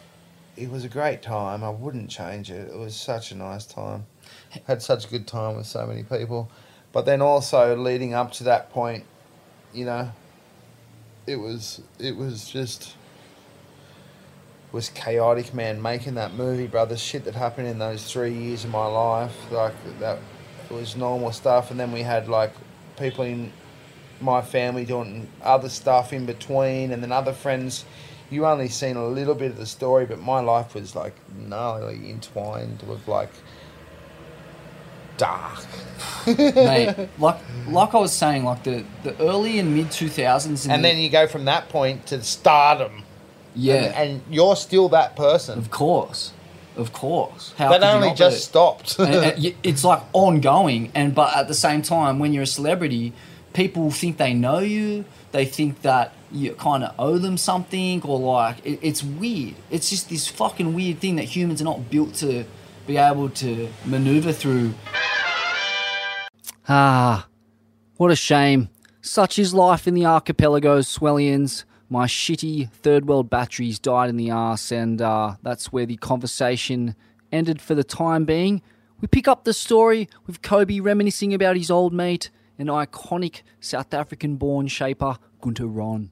it 0.56 0.70
was 0.70 0.84
a 0.84 0.88
great 0.88 1.22
time. 1.22 1.64
I 1.64 1.70
wouldn't 1.70 2.10
change 2.10 2.50
it. 2.50 2.68
It 2.68 2.78
was 2.78 2.94
such 2.94 3.32
a 3.32 3.34
nice 3.34 3.66
time. 3.66 4.06
Had 4.66 4.82
such 4.82 5.06
a 5.06 5.08
good 5.08 5.26
time 5.26 5.56
with 5.56 5.66
so 5.66 5.86
many 5.86 6.02
people, 6.02 6.50
but 6.92 7.04
then 7.06 7.22
also 7.22 7.76
leading 7.76 8.14
up 8.14 8.32
to 8.32 8.44
that 8.44 8.70
point, 8.70 9.04
you 9.72 9.84
know, 9.84 10.12
it 11.26 11.36
was 11.36 11.82
it 11.98 12.16
was 12.16 12.48
just 12.48 12.94
was 14.72 14.88
chaotic, 14.88 15.52
man. 15.54 15.80
Making 15.82 16.14
that 16.14 16.34
movie, 16.34 16.66
bro, 16.66 16.86
the 16.86 16.96
shit 16.96 17.24
that 17.24 17.34
happened 17.34 17.68
in 17.68 17.78
those 17.78 18.10
three 18.10 18.32
years 18.32 18.64
of 18.64 18.70
my 18.70 18.86
life, 18.86 19.34
like 19.50 19.74
that, 19.98 20.18
was 20.70 20.96
normal 20.96 21.32
stuff. 21.32 21.70
And 21.70 21.80
then 21.80 21.92
we 21.92 22.02
had 22.02 22.28
like 22.28 22.52
people 22.96 23.24
in 23.24 23.52
my 24.20 24.42
family 24.42 24.84
doing 24.84 25.28
other 25.42 25.68
stuff 25.68 26.12
in 26.12 26.26
between, 26.26 26.92
and 26.92 27.02
then 27.02 27.12
other 27.12 27.32
friends. 27.32 27.84
You 28.30 28.46
only 28.46 28.68
seen 28.68 28.96
a 28.96 29.06
little 29.06 29.34
bit 29.34 29.50
of 29.50 29.56
the 29.58 29.66
story, 29.66 30.06
but 30.06 30.20
my 30.20 30.40
life 30.40 30.74
was 30.74 30.94
like 30.94 31.14
gnarly 31.36 32.08
entwined 32.10 32.82
with 32.86 33.06
like 33.08 33.30
dark. 35.16 35.66
Mate, 36.26 37.08
like 37.18 37.38
like 37.68 37.94
I 37.94 37.98
was 37.98 38.12
saying, 38.12 38.44
like 38.44 38.62
the, 38.64 38.84
the 39.02 39.18
early 39.20 39.58
and 39.58 39.74
mid 39.74 39.90
two 39.90 40.08
thousands, 40.08 40.66
And 40.66 40.84
then 40.84 40.98
you 40.98 41.10
go 41.10 41.26
from 41.26 41.44
that 41.46 41.68
point 41.68 42.06
to 42.06 42.22
stardom. 42.22 43.02
yeah, 43.54 43.74
And, 43.74 43.94
and 43.94 44.22
you're 44.30 44.56
still 44.56 44.88
that 44.90 45.16
person. 45.16 45.58
of 45.58 45.70
course, 45.70 46.32
of 46.76 46.92
course. 46.92 47.52
How 47.58 47.70
That 47.70 47.82
only 47.82 48.14
just 48.14 48.36
be? 48.36 48.40
stopped. 48.42 48.98
And- 48.98 49.14
and 49.14 49.54
it's 49.62 49.84
like 49.84 50.02
ongoing, 50.12 50.90
and 50.94 51.14
but 51.14 51.36
at 51.36 51.48
the 51.48 51.54
same 51.54 51.82
time, 51.82 52.18
when 52.18 52.32
you're 52.32 52.44
a 52.44 52.46
celebrity, 52.46 53.12
people 53.52 53.90
think 53.90 54.16
they 54.18 54.32
know 54.34 54.60
you. 54.60 55.04
They 55.32 55.44
think 55.44 55.82
that 55.82 56.12
you 56.32 56.54
kind 56.54 56.84
of 56.84 56.94
owe 56.98 57.18
them 57.18 57.36
something, 57.36 58.02
or 58.02 58.18
like 58.18 58.64
it, 58.64 58.78
it's 58.82 59.02
weird. 59.02 59.54
It's 59.70 59.90
just 59.90 60.08
this 60.08 60.28
fucking 60.28 60.74
weird 60.74 60.98
thing 61.00 61.16
that 61.16 61.24
humans 61.24 61.60
are 61.60 61.64
not 61.64 61.90
built 61.90 62.14
to 62.16 62.44
be 62.86 62.96
able 62.96 63.30
to 63.30 63.68
maneuver 63.84 64.32
through. 64.32 64.74
Ah, 66.68 67.26
what 67.96 68.10
a 68.10 68.16
shame. 68.16 68.68
Such 69.02 69.38
is 69.38 69.54
life 69.54 69.88
in 69.88 69.94
the 69.94 70.04
archipelagos, 70.04 70.86
Swellians. 70.86 71.64
My 71.88 72.06
shitty 72.06 72.70
third 72.70 73.08
world 73.08 73.28
batteries 73.28 73.78
died 73.78 74.10
in 74.10 74.16
the 74.16 74.30
arse, 74.30 74.70
and 74.70 75.02
uh, 75.02 75.36
that's 75.42 75.72
where 75.72 75.86
the 75.86 75.96
conversation 75.96 76.94
ended 77.32 77.60
for 77.60 77.74
the 77.74 77.82
time 77.82 78.24
being. 78.24 78.62
We 79.00 79.08
pick 79.08 79.26
up 79.26 79.44
the 79.44 79.52
story 79.52 80.08
with 80.26 80.42
Koby 80.42 80.80
reminiscing 80.82 81.34
about 81.34 81.56
his 81.56 81.70
old 81.70 81.92
mate, 81.92 82.30
an 82.60 82.68
iconic 82.68 83.42
South 83.60 83.92
African 83.94 84.36
born 84.36 84.66
shaper, 84.68 85.16
Gunther 85.40 85.66
Rohn. 85.66 86.10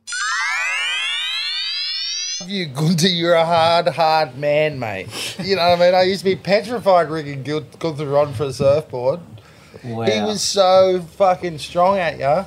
you, 2.47 2.67
Gunter, 2.67 3.09
you're 3.09 3.35
a 3.35 3.45
hard, 3.45 3.89
hard 3.89 4.39
man, 4.39 4.79
mate. 4.79 5.09
You 5.43 5.57
know 5.57 5.71
what 5.71 5.81
I 5.81 5.85
mean? 5.87 5.95
I 5.95 6.03
used 6.03 6.21
to 6.21 6.25
be 6.25 6.37
petrified 6.37 7.11
rigging 7.11 7.43
Gun- 7.43 7.67
Gunther 7.79 8.17
on 8.17 8.33
for 8.33 8.45
a 8.45 8.53
surfboard. 8.53 9.21
Wow. 9.85 10.03
He 10.07 10.21
was 10.21 10.43
so 10.43 11.01
fucking 11.17 11.59
strong 11.59 11.99
at 11.99 12.19
you. 12.19 12.47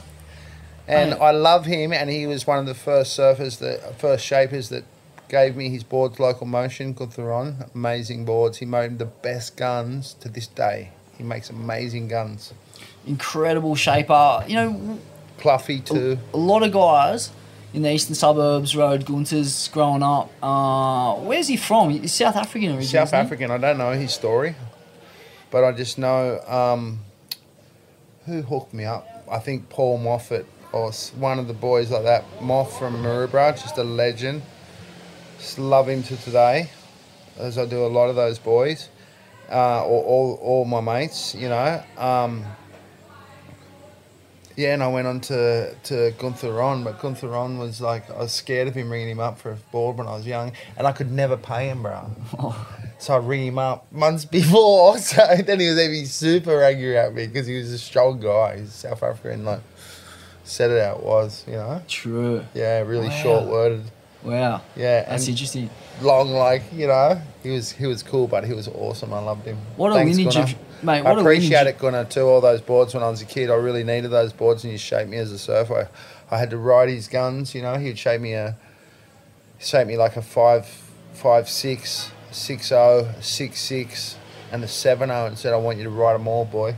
And 0.88 1.11
Mate. 1.11 1.19
I 1.19 1.32
love 1.32 1.65
him, 1.65 1.94
and 1.94 2.10
he 2.10 2.26
was 2.26 2.48
one 2.48 2.57
of 2.60 2.65
the 2.65 2.73
first 2.73 3.18
surfers, 3.18 3.60
that 3.60 3.99
first 3.99 4.26
shapers 4.26 4.69
that 4.69 4.84
gave 5.30 5.56
me 5.56 5.69
his 5.69 5.84
boards 5.84 6.19
local 6.19 6.48
motion, 6.48 6.94
Gunther 6.94 7.23
Rohn. 7.23 7.65
Amazing 7.76 8.26
boards. 8.26 8.57
He 8.57 8.65
made 8.65 8.98
the 8.98 9.06
best 9.06 9.56
guns 9.56 10.14
to 10.15 10.28
this 10.28 10.48
day. 10.48 10.90
He 11.18 11.23
makes 11.23 11.49
amazing 11.49 12.07
guns. 12.07 12.53
Incredible 13.06 13.76
shaper. 13.76 14.44
You 14.48 14.56
know, 14.56 14.99
Cluffy 15.40 15.84
too. 15.84 16.18
a 16.34 16.38
lot 16.38 16.64
of 16.64 16.72
guys 16.72 17.32
in 17.73 17.84
the 17.84 17.94
eastern 17.94 18.15
suburbs 18.15 18.76
rode 18.76 19.06
Gunters 19.06 19.68
growing 19.69 20.03
up. 20.03 20.30
Uh, 20.44 21.15
where's 21.15 21.48
he 21.48 21.57
from? 21.57 21.90
He's 21.90 22.14
South 22.14 22.36
African 22.36 22.69
originally. 22.69 22.86
South? 22.86 23.14
African. 23.14 23.52
I 23.52 23.57
don't 23.57 23.78
know 23.78 23.91
his 23.91 24.14
story, 24.14 24.56
but 25.49 25.64
I 25.64 25.72
just 25.72 25.98
know 25.98 26.40
um, 26.41 26.99
who 28.26 28.41
hooked 28.41 28.73
me 28.73 28.86
up. 28.86 29.07
I 29.30 29.40
think 29.40 29.69
Paul 29.69 29.98
Moffat 29.98 30.45
or 30.73 30.91
one 31.18 31.40
of 31.40 31.48
the 31.48 31.53
boys 31.53 31.91
like 31.91 32.03
that. 32.03 32.23
Moff 32.40 32.78
from 32.78 32.95
Maroubra, 33.03 33.53
just 33.53 33.78
a 33.78 33.84
legend. 33.84 34.41
Just 35.38 35.57
love 35.57 35.90
him 35.90 36.03
to 36.03 36.18
today, 36.18 36.69
as 37.38 37.57
I 37.57 37.65
do 37.65 37.86
a 37.86 37.88
lot 37.88 38.10
of 38.10 38.15
those 38.15 38.38
boys, 38.38 38.90
uh, 39.49 39.84
or 39.86 40.03
all, 40.03 40.40
all 40.41 40.65
my 40.65 40.82
mates. 40.82 41.34
You 41.34 41.49
know. 41.49 41.84
Um, 41.98 42.45
yeah, 44.61 44.73
and 44.73 44.83
I 44.83 44.88
went 44.88 45.07
on 45.07 45.19
to, 45.21 45.73
to 45.89 46.13
Gunther 46.19 46.51
Rohn, 46.53 46.83
but 46.83 46.99
Gunther 47.01 47.27
Rohn 47.29 47.57
was 47.57 47.81
like, 47.81 48.09
I 48.11 48.19
was 48.19 48.31
scared 48.31 48.67
of 48.67 48.75
him 48.75 48.91
ringing 48.91 49.09
him 49.09 49.19
up 49.19 49.39
for 49.39 49.51
a 49.51 49.55
board 49.71 49.97
when 49.97 50.07
I 50.07 50.15
was 50.15 50.25
young, 50.27 50.51
and 50.77 50.85
I 50.88 50.91
could 50.91 51.11
never 51.11 51.38
pay 51.38 51.67
him, 51.69 51.81
bro. 51.83 52.11
So 53.01 53.15
I 53.15 53.17
ring 53.17 53.47
him 53.47 53.57
up 53.57 53.91
months 53.91 54.25
before. 54.25 54.95
So 55.09 55.25
then 55.43 55.59
he 55.59 55.67
was 55.69 55.79
even 55.79 56.05
super 56.05 56.61
angry 56.63 56.95
at 56.99 57.15
me 57.15 57.25
because 57.25 57.47
he 57.47 57.57
was 57.57 57.71
a 57.71 57.79
strong 57.79 58.19
guy. 58.19 58.59
He's 58.59 58.73
South 58.73 59.01
African, 59.01 59.43
like 59.43 59.61
said 60.43 60.69
it 60.69 60.79
out 60.79 61.01
was, 61.03 61.43
you 61.47 61.53
know. 61.53 61.81
True. 61.88 62.43
Yeah, 62.53 62.81
really 62.81 63.07
Wow. 63.07 63.23
short 63.23 63.43
worded. 63.47 63.83
Wow. 64.23 64.61
Yeah, 64.75 65.09
That's 65.09 65.27
interesting. 65.27 65.71
long, 66.03 66.29
like 66.31 66.61
you 66.71 66.85
know. 66.85 67.19
He 67.41 67.49
was 67.49 67.71
he 67.71 67.88
was 67.88 68.03
cool, 68.03 68.27
but 68.27 68.43
he 68.43 68.53
was 68.53 68.67
awesome. 68.67 69.13
I 69.15 69.19
loved 69.19 69.45
him. 69.47 69.57
What 69.77 69.91
a 69.93 69.95
lineage 69.95 70.35
Gunnar. 70.35 70.43
of- 70.45 70.55
mate, 70.84 71.06
I 71.06 71.12
appreciate 71.12 71.68
it, 71.68 71.78
Gunnar, 71.78 72.06
too. 72.06 72.22
All 72.22 72.41
those 72.41 72.62
boards 72.62 72.94
when 72.94 73.03
I 73.03 73.10
was 73.10 73.22
a 73.22 73.26
kid, 73.26 73.49
I 73.49 73.56
really 73.56 73.84
needed 73.84 74.12
those 74.12 74.34
boards, 74.34 74.64
and 74.64 74.72
you 74.72 74.78
shaped 74.78 75.10
me 75.10 75.18
as 75.18 75.32
a 75.32 75.40
surfer. 75.40 75.90
I, 76.30 76.36
I 76.36 76.40
had 76.40 76.49
to 76.52 76.58
ride 76.58 76.90
his 76.90 77.08
guns. 77.08 77.53
You 77.53 77.62
know, 77.62 77.78
he'd 77.78 77.98
shape 77.98 78.22
me 78.22 78.34
a 78.34 78.58
shape 79.60 79.88
me 79.88 79.98
like 79.98 80.16
a 80.16 80.22
five 80.22 80.66
five 81.14 81.48
six 81.48 82.12
six 82.32 82.72
oh 82.72 83.14
six 83.20 83.60
six 83.60 84.18
and 84.52 84.64
a 84.64 84.68
seven 84.68 85.12
oh, 85.12 85.26
and 85.28 85.38
said, 85.38 85.53
"I 85.53 85.58
want 85.58 85.78
you 85.78 85.84
to 85.84 85.90
ride 85.90 86.14
them 86.14 86.28
all, 86.28 86.45
boy." 86.45 86.76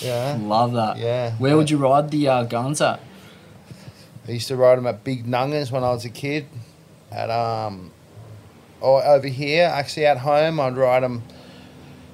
Yeah. 0.00 0.38
Love 0.40 0.72
that. 0.72 0.98
Yeah. 0.98 1.32
Where 1.32 1.56
would 1.56 1.70
you 1.70 1.78
ride 1.78 2.10
the 2.10 2.28
uh, 2.28 2.44
guns 2.44 2.80
at? 2.80 3.00
I 4.26 4.32
used 4.32 4.48
to 4.48 4.56
ride 4.56 4.76
them 4.76 4.86
at 4.86 5.04
Big 5.04 5.26
Nungas 5.26 5.70
when 5.70 5.84
I 5.84 5.90
was 5.90 6.04
a 6.04 6.10
kid. 6.10 6.46
At 7.10 7.30
um, 7.30 7.92
or 8.80 9.04
over 9.04 9.26
here, 9.26 9.64
actually 9.64 10.06
at 10.06 10.18
home, 10.18 10.60
I'd 10.60 10.76
ride 10.76 11.02
them 11.02 11.22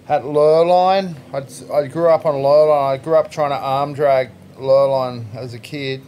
at 0.08 0.22
Lurline. 0.22 1.14
I'd, 1.32 1.70
I 1.70 1.86
grew 1.88 2.08
up 2.10 2.26
on 2.26 2.34
Lurline. 2.34 2.92
I 2.94 2.96
grew 2.98 3.16
up 3.16 3.30
trying 3.30 3.50
to 3.50 3.56
arm 3.56 3.94
drag 3.94 4.30
Lurline 4.56 5.34
as 5.34 5.54
a 5.54 5.58
kid. 5.58 6.02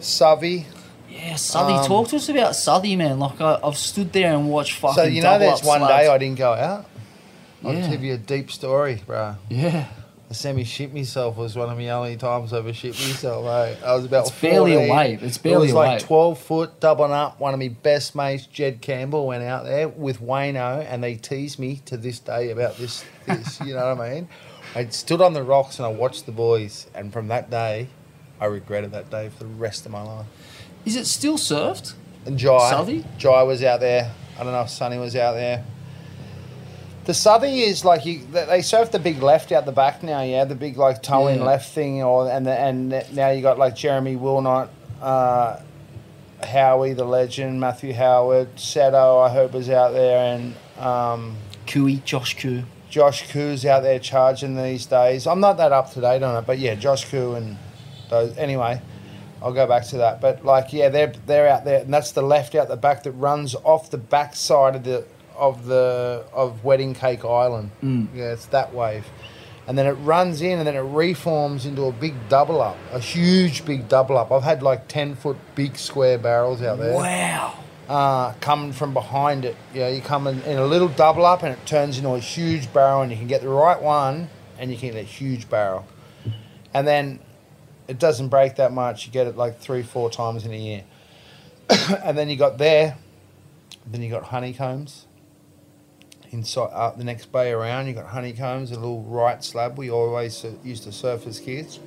Southey. 0.00 0.66
Yeah, 1.08 1.36
Southey. 1.36 1.74
Um, 1.74 1.86
Talk 1.86 2.08
to 2.08 2.16
us 2.16 2.28
about 2.28 2.56
Southey, 2.56 2.96
man. 2.96 3.18
Like 3.18 3.40
I, 3.40 3.58
I've 3.62 3.76
stood 3.76 4.12
there 4.12 4.32
and 4.34 4.48
watched 4.48 4.74
fucking. 4.78 4.94
So 4.94 5.02
you 5.04 5.22
know, 5.22 5.38
there's 5.38 5.62
one 5.62 5.80
day 5.82 6.08
I 6.08 6.18
didn't 6.18 6.38
go 6.38 6.52
out. 6.52 6.86
I'll 7.64 7.74
Yeah. 7.74 7.90
give 7.90 8.02
you 8.02 8.14
a 8.14 8.18
deep 8.18 8.50
story, 8.50 9.02
bro. 9.06 9.36
Yeah. 9.50 9.86
I 10.30 10.32
semi 10.32 10.62
shit 10.62 10.94
myself 10.94 11.36
was 11.36 11.56
one 11.56 11.70
of 11.70 11.76
my 11.76 11.88
only 11.88 12.16
times 12.16 12.52
I 12.52 12.58
ever 12.58 12.72
shit 12.72 12.92
myself, 12.92 13.44
mate. 13.44 13.84
I 13.84 13.96
was 13.96 14.04
about 14.04 14.28
It's 14.28 14.40
barely 14.40 14.74
a 14.74 14.92
wave. 14.92 15.24
It's 15.24 15.38
barely 15.38 15.56
It 15.56 15.60
was 15.60 15.72
like 15.74 15.98
wave. 15.98 16.06
12 16.06 16.38
foot, 16.38 16.80
doubling 16.80 17.10
up. 17.10 17.40
One 17.40 17.52
of 17.52 17.58
my 17.58 17.66
best 17.66 18.14
mates, 18.14 18.46
Jed 18.46 18.80
Campbell, 18.80 19.26
went 19.26 19.42
out 19.42 19.64
there 19.64 19.88
with 19.88 20.20
Wayno, 20.20 20.86
and 20.88 21.02
they 21.02 21.16
tease 21.16 21.58
me 21.58 21.82
to 21.86 21.96
this 21.96 22.20
day 22.20 22.50
about 22.50 22.76
this. 22.76 23.04
this 23.26 23.60
you 23.60 23.74
know 23.74 23.92
what 23.92 24.06
I 24.06 24.14
mean? 24.14 24.28
I 24.76 24.86
stood 24.86 25.20
on 25.20 25.32
the 25.32 25.42
rocks 25.42 25.80
and 25.80 25.86
I 25.86 25.88
watched 25.88 26.26
the 26.26 26.32
boys, 26.32 26.86
and 26.94 27.12
from 27.12 27.26
that 27.26 27.50
day, 27.50 27.88
I 28.40 28.44
regretted 28.44 28.92
that 28.92 29.10
day 29.10 29.30
for 29.30 29.42
the 29.42 29.50
rest 29.50 29.84
of 29.84 29.90
my 29.90 30.02
life. 30.02 30.26
Is 30.84 30.94
it 30.94 31.08
still 31.08 31.38
surfed? 31.38 31.94
And 32.24 32.38
Jai, 32.38 32.70
Southey? 32.70 33.04
Jai 33.18 33.42
was 33.42 33.64
out 33.64 33.80
there. 33.80 34.12
I 34.38 34.44
don't 34.44 34.52
know 34.52 34.62
if 34.62 34.70
Sunny 34.70 34.96
was 34.96 35.16
out 35.16 35.32
there. 35.32 35.64
The 37.06 37.14
Southey 37.14 37.62
is 37.62 37.84
like 37.84 38.04
you. 38.04 38.20
they- 38.30 38.62
surf 38.62 38.90
the 38.92 38.98
big 38.98 39.22
left 39.22 39.52
out 39.52 39.64
the 39.66 39.72
back 39.72 40.02
now. 40.02 40.20
Yeah, 40.22 40.44
the 40.44 40.54
big 40.54 40.76
like 40.76 41.02
toe 41.02 41.28
in 41.28 41.38
Yeah. 41.38 41.44
left 41.44 41.70
thing, 41.72 42.02
or 42.02 42.30
and 42.30 42.46
the, 42.46 42.52
and 42.52 43.04
now 43.12 43.30
you 43.30 43.42
got 43.42 43.58
like 43.58 43.74
Jeremy 43.74 44.16
Wilnot, 44.16 44.68
uh, 45.02 45.56
Howie 46.44 46.92
the 46.92 47.04
legend, 47.04 47.60
Matthew 47.60 47.94
Howard, 47.94 48.56
Seto. 48.56 49.26
I 49.26 49.30
hope 49.32 49.54
is 49.54 49.70
out 49.70 49.92
there, 49.92 50.34
and 50.34 50.54
um, 50.78 51.36
Cooey, 51.66 52.02
Josh 52.04 52.36
Coo. 52.38 52.62
Josh 52.90 53.30
Koo's 53.30 53.64
out 53.64 53.82
there 53.82 53.98
charging 53.98 54.56
these 54.56 54.84
days. 54.86 55.26
I'm 55.26 55.40
not 55.40 55.56
that 55.58 55.72
up 55.72 55.92
to 55.92 56.00
date 56.00 56.22
on 56.22 56.36
it, 56.36 56.46
but 56.46 56.58
yeah, 56.58 56.74
Josh 56.74 57.04
Koo 57.10 57.34
and 57.34 57.56
those. 58.08 58.36
Anyway, 58.36 58.80
I'll 59.42 59.52
go 59.52 59.66
back 59.66 59.84
to 59.88 59.98
that. 59.98 60.20
But 60.20 60.44
like, 60.44 60.72
yeah, 60.72 60.88
they're 60.90 61.12
they're 61.26 61.48
out 61.48 61.64
there, 61.64 61.80
and 61.80 61.92
that's 61.94 62.12
the 62.12 62.22
left 62.22 62.54
out 62.54 62.68
the 62.68 62.76
back 62.76 63.04
that 63.04 63.12
runs 63.12 63.54
off 63.64 63.90
the 63.90 63.98
back 63.98 64.34
side 64.36 64.76
of 64.76 64.84
the 64.84 65.04
of 65.40 65.66
the 65.66 66.24
of 66.32 66.62
Wedding 66.62 66.94
Cake 66.94 67.24
Island. 67.24 67.70
Mm. 67.82 68.08
Yeah, 68.14 68.32
it's 68.32 68.46
that 68.46 68.72
wave, 68.74 69.06
and 69.66 69.76
then 69.76 69.86
it 69.86 69.94
runs 69.94 70.42
in, 70.42 70.58
and 70.58 70.66
then 70.66 70.76
it 70.76 70.80
reforms 70.80 71.66
into 71.66 71.84
a 71.84 71.92
big 71.92 72.14
double 72.28 72.60
up, 72.60 72.76
a 72.92 73.00
huge 73.00 73.64
big 73.64 73.88
double 73.88 74.16
up. 74.18 74.30
I've 74.30 74.42
had 74.44 74.62
like 74.62 74.86
ten 74.86 75.14
foot 75.16 75.36
big 75.54 75.76
square 75.76 76.18
barrels 76.18 76.62
out 76.62 76.78
there 76.78 76.94
Wow. 76.94 77.54
uh, 77.88 78.32
coming 78.40 78.72
from 78.72 78.92
behind 78.94 79.44
it. 79.44 79.56
You 79.74 79.80
know, 79.80 79.88
you 79.88 80.00
come 80.02 80.26
in, 80.26 80.40
in 80.42 80.58
a 80.58 80.66
little 80.66 80.88
double 80.88 81.24
up 81.26 81.42
and 81.42 81.52
it 81.52 81.66
turns 81.66 81.96
into 81.98 82.10
a 82.10 82.20
huge 82.20 82.72
barrel, 82.72 83.02
and 83.02 83.10
you 83.10 83.16
can 83.18 83.26
get 83.26 83.40
the 83.42 83.48
right 83.48 83.80
one, 83.80 84.28
and 84.58 84.70
you 84.70 84.76
can 84.76 84.90
get 84.92 84.98
a 84.98 85.02
huge 85.02 85.48
barrel. 85.50 85.86
And 86.72 86.86
then 86.86 87.18
it 87.88 87.98
doesn't 87.98 88.28
break 88.28 88.54
that 88.56 88.70
much. 88.72 89.06
You 89.06 89.12
get 89.12 89.26
it 89.26 89.36
like 89.36 89.58
three, 89.58 89.82
four 89.82 90.08
times 90.10 90.44
in 90.46 90.52
a 90.52 90.56
year. 90.56 90.84
and 92.04 92.16
then 92.16 92.28
you 92.28 92.36
got 92.36 92.58
there, 92.58 92.96
then 93.90 94.02
you 94.02 94.10
got 94.10 94.24
honeycombs. 94.24 95.06
Inside 96.30 96.70
up 96.72 96.96
the 96.96 97.04
next 97.04 97.32
bay 97.32 97.50
around, 97.50 97.86
You've 97.86 97.96
got 97.96 98.06
honeycombs, 98.06 98.70
a 98.70 98.74
little 98.74 99.02
right 99.02 99.42
slab 99.42 99.76
we 99.76 99.90
always 99.90 100.44
used 100.62 100.84
to 100.84 100.92
surf 100.92 101.26
as 101.26 101.40
kids 101.40 101.80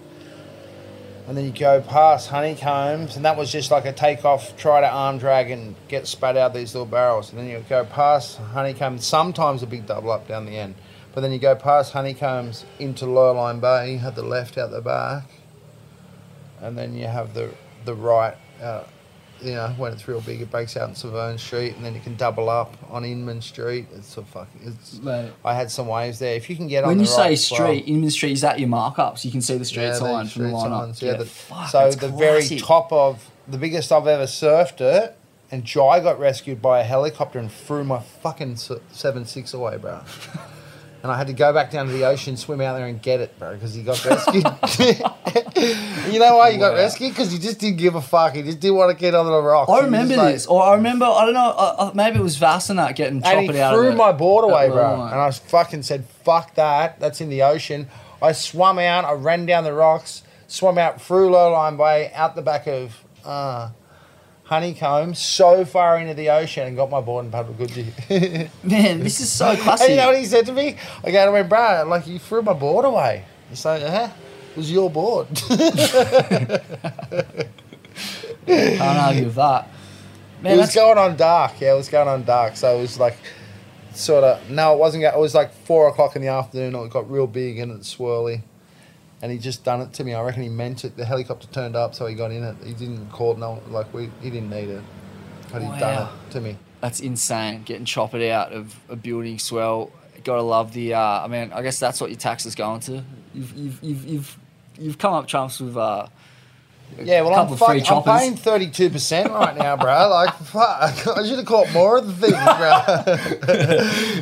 and 1.27 1.37
then 1.37 1.45
you 1.45 1.51
go 1.51 1.79
past 1.79 2.29
honeycombs, 2.29 3.15
and 3.15 3.23
that 3.23 3.37
was 3.37 3.51
just 3.51 3.71
like 3.71 3.85
a 3.85 3.93
takeoff, 3.93 4.57
try 4.57 4.81
to 4.81 4.89
arm 4.89 5.17
drag 5.17 5.51
and 5.51 5.75
get 5.87 6.05
spat 6.05 6.35
out 6.35 6.53
these 6.53 6.75
little 6.75 6.85
barrels. 6.85 7.29
And 7.29 7.39
then 7.39 7.47
you 7.47 7.63
go 7.69 7.85
past 7.85 8.37
honeycombs, 8.37 9.05
sometimes 9.05 9.63
a 9.63 9.67
big 9.67 9.85
double 9.85 10.11
up 10.11 10.27
down 10.27 10.45
the 10.45 10.57
end, 10.57 10.75
but 11.13 11.21
then 11.21 11.31
you 11.31 11.39
go 11.39 11.55
past 11.55 11.93
honeycombs 11.93 12.65
into 12.77 13.05
Lurline 13.05 13.61
Bay, 13.61 13.93
you 13.93 13.99
have 13.99 14.15
the 14.15 14.23
left 14.23 14.57
out 14.57 14.71
the 14.71 14.81
back, 14.81 15.23
and 16.59 16.77
then 16.77 16.93
you 16.93 17.07
have 17.07 17.33
the 17.33 17.53
the 17.85 17.95
right. 17.95 18.35
Uh, 18.61 18.83
you 19.43 19.53
know, 19.53 19.73
when 19.77 19.91
it's 19.93 20.07
real 20.07 20.21
big, 20.21 20.41
it 20.41 20.49
breaks 20.49 20.77
out 20.77 20.89
in 20.89 20.95
Savone 20.95 21.37
Street, 21.39 21.75
and 21.75 21.83
then 21.85 21.93
you 21.93 21.99
can 22.01 22.15
double 22.15 22.49
up 22.49 22.75
on 22.89 23.03
Inman 23.05 23.41
Street. 23.41 23.87
It's 23.95 24.15
a 24.17 24.23
fucking. 24.23 24.61
It's, 24.63 24.99
Mate. 24.99 25.31
I 25.43 25.53
had 25.53 25.69
some 25.69 25.87
waves 25.87 26.19
there. 26.19 26.35
If 26.35 26.49
you 26.49 26.55
can 26.55 26.67
get 26.67 26.83
on 26.83 26.89
When 26.89 26.97
the 26.97 27.03
you 27.03 27.09
say 27.09 27.21
right 27.21 27.31
as 27.33 27.51
well- 27.51 27.61
street, 27.61 27.87
Inman 27.87 28.09
Street, 28.11 28.31
is 28.31 28.41
that 28.41 28.59
your 28.59 28.69
markups? 28.69 29.25
You 29.25 29.31
can 29.31 29.41
see 29.41 29.57
the 29.57 29.65
street 29.65 29.83
yeah, 29.83 29.93
sign 29.95 30.27
from 30.27 30.43
the 30.43 30.49
street 30.49 30.53
lineup. 30.53 30.79
signs, 30.85 31.01
yeah, 31.01 31.13
the- 31.17 31.25
fuck, 31.25 31.69
so 31.69 31.91
the 31.91 32.07
very 32.09 32.47
top 32.57 32.91
of 32.91 33.29
the 33.47 33.57
biggest 33.57 33.91
I've 33.91 34.07
ever 34.07 34.23
surfed 34.23 34.79
it, 34.81 35.17
and 35.51 35.65
Jai 35.65 35.99
got 35.99 36.19
rescued 36.19 36.61
by 36.61 36.79
a 36.79 36.83
helicopter 36.83 37.37
and 37.39 37.51
threw 37.51 37.83
my 37.83 37.99
fucking 37.99 38.55
seven 38.91 39.25
six 39.25 39.53
away, 39.53 39.77
bro. 39.77 40.01
And 41.03 41.11
I 41.11 41.17
had 41.17 41.27
to 41.27 41.33
go 41.33 41.51
back 41.51 41.69
down 41.69 41.87
to 41.87 41.91
the 41.91 42.05
ocean, 42.05 42.37
swim 42.37 42.61
out 42.61 42.75
there 42.77 42.87
and 42.87 43.01
get 43.01 43.19
it, 43.19 43.37
bro, 43.37 43.53
because 43.55 43.73
he 43.73 43.83
got 43.83 44.03
rescued. 44.05 44.45
you 46.13 46.17
know 46.19 46.37
why 46.37 46.51
he 46.53 46.57
got 46.57 46.71
Wow. 46.73 46.77
rescued? 46.79 47.11
Because 47.11 47.29
he 47.31 47.39
just 47.39 47.59
didn't 47.59 47.77
give 47.77 47.95
a 47.95 48.01
fuck. 48.01 48.35
He 48.35 48.41
just 48.41 48.59
didn't 48.61 48.77
want 48.77 48.91
to 48.91 48.97
get 48.97 49.13
on 49.13 49.25
the 49.25 49.41
rocks. 49.41 49.69
I 49.69 49.81
remember 49.81 50.15
like- 50.15 50.33
this, 50.35 50.45
or 50.47 50.63
I 50.63 50.75
remember 50.75 51.05
I 51.05 51.25
don't 51.25 51.33
know. 51.33 51.49
Uh, 51.57 51.91
maybe 51.93 52.19
it 52.19 52.23
was 52.23 52.37
Vassanat 52.39 52.95
getting 52.95 53.15
and 53.17 53.23
chop 53.25 53.37
he 53.41 53.49
it 53.49 53.69
threw 53.73 53.93
my 53.95 54.11
board 54.13 54.45
away, 54.49 54.69
bro. 54.69 55.03
And 55.05 55.15
I 55.19 55.29
fucking 55.31 55.83
said, 55.83 56.05
"Fuck 56.23 56.55
that! 56.55 56.99
That's 56.99 57.19
in 57.21 57.29
the 57.29 57.41
ocean." 57.43 57.89
I 58.21 58.31
swam 58.31 58.79
out. 58.79 59.03
I 59.03 59.11
ran 59.11 59.45
down 59.45 59.65
the 59.65 59.73
rocks, 59.73 60.23
swam 60.47 60.77
out 60.77 61.01
through 61.01 61.31
Lurline 61.31 61.77
Bay, 61.77 62.11
out 62.13 62.35
the 62.35 62.41
back 62.41 62.65
of 62.67 63.03
uh, 63.25 63.71
Honeycomb, 64.53 65.15
so 65.15 65.65
far 65.65 65.97
into 65.97 66.13
the 66.13 66.29
ocean, 66.29 66.67
and 66.67 66.75
got 66.75 66.91
my 66.91 67.01
board 67.01 67.25
and 67.25 67.33
paddled 67.33 67.57
Goodyear. 67.57 67.91
Man, 68.63 68.99
this 68.99 69.19
is 69.19 69.31
so 69.31 69.49
and 69.49 69.59
classic. 69.59 69.89
you 69.89 69.95
know 69.95 70.05
what 70.07 70.17
he 70.19 70.25
said 70.25 70.45
to 70.45 70.53
me? 70.53 70.77
I 71.03 71.09
go, 71.09 71.25
I 71.25 71.29
went, 71.29 71.49
bro, 71.49 71.85
like 71.87 72.05
you 72.05 72.19
threw 72.19 72.43
my 72.43 72.53
board 72.53 72.85
away. 72.85 73.25
He's 73.49 73.65
like, 73.65 73.81
yeah, 73.81 74.11
it 74.51 74.57
was 74.57 74.71
your 74.71 74.91
board. 74.91 75.27
Can't 78.45 78.99
argue 78.99 79.25
with 79.25 79.35
that. 79.35 79.69
Man, 80.43 80.53
it 80.53 80.57
was 80.57 80.65
that's, 80.67 80.75
going 80.75 80.99
on 80.99 81.15
dark. 81.15 81.59
Yeah, 81.59 81.73
it 81.73 81.77
was 81.77 81.89
going 81.89 82.07
on 82.07 82.23
dark. 82.23 82.55
So 82.55 82.77
it 82.77 82.81
was 82.81 82.99
like, 82.99 83.17
sort 83.95 84.23
of. 84.23 84.51
No, 84.51 84.73
it 84.73 84.77
wasn't. 84.77 85.03
It 85.03 85.17
was 85.17 85.33
like 85.33 85.51
four 85.51 85.87
o'clock 85.87 86.15
in 86.15 86.21
the 86.21 86.27
afternoon. 86.27 86.75
It 86.75 86.91
got 86.91 87.09
real 87.09 87.25
big 87.25 87.57
and 87.57 87.71
it's 87.71 87.95
swirly, 87.95 88.43
and 89.23 89.31
he 89.31 89.37
just 89.37 89.63
done 89.63 89.79
it 89.79 89.93
to 89.93 90.03
me. 90.03 90.13
I 90.13 90.21
reckon 90.21 90.43
he 90.43 90.49
meant 90.49 90.83
it. 90.83 90.97
The 90.97 91.05
helicopter 91.05 91.47
turned 91.47 91.77
up, 91.77 91.95
so 91.95 92.05
he 92.07 92.13
got 92.13 92.31
in 92.31 92.43
it. 92.43 92.57
He 92.65 92.73
didn't 92.73 93.09
call 93.09 93.35
no, 93.35 93.61
like 93.69 93.91
we. 93.93 94.09
He 94.21 94.29
didn't 94.29 94.49
need 94.49 94.67
it, 94.67 94.83
but 95.49 95.61
he 95.61 95.67
done 95.79 96.09
it 96.09 96.31
to 96.31 96.41
me. 96.41 96.57
that's 96.81 96.99
insane. 96.99 97.63
Getting 97.63 97.85
choppered 97.85 98.21
out 98.21 98.51
of 98.51 98.77
a 98.89 98.97
building 98.97 99.39
swell. 99.39 99.93
Gotta 100.25 100.41
love 100.41 100.73
the. 100.73 100.95
Uh, 100.95 100.99
I 100.99 101.27
mean, 101.27 101.53
I 101.53 101.61
guess 101.61 101.79
that's 101.79 102.01
what 102.01 102.09
your 102.09 102.19
tax 102.19 102.45
is 102.45 102.53
going 102.53 102.81
to. 102.81 103.05
You've 103.33 103.53
you've 103.55 103.79
you've 103.81 104.05
you've, 104.05 104.39
you've 104.77 104.97
come 104.97 105.13
up 105.13 105.27
trumps 105.27 105.61
with. 105.61 105.77
Uh, 105.77 106.07
Yeah, 107.01 107.21
well, 107.21 107.33
I'm, 107.33 107.47
fuck, 107.57 107.69
I'm 107.91 108.03
paying 108.19 108.35
thirty 108.35 108.67
two 108.69 108.89
percent 108.89 109.29
right 109.31 109.55
now, 109.57 109.75
bro. 109.77 110.09
Like, 110.09 110.33
fuck, 110.45 111.07
I 111.07 111.25
should 111.27 111.37
have 111.37 111.45
caught 111.45 111.71
more 111.73 111.97
of 111.97 112.07
the 112.07 112.13
things, 112.13 112.33
bro. 112.35 112.81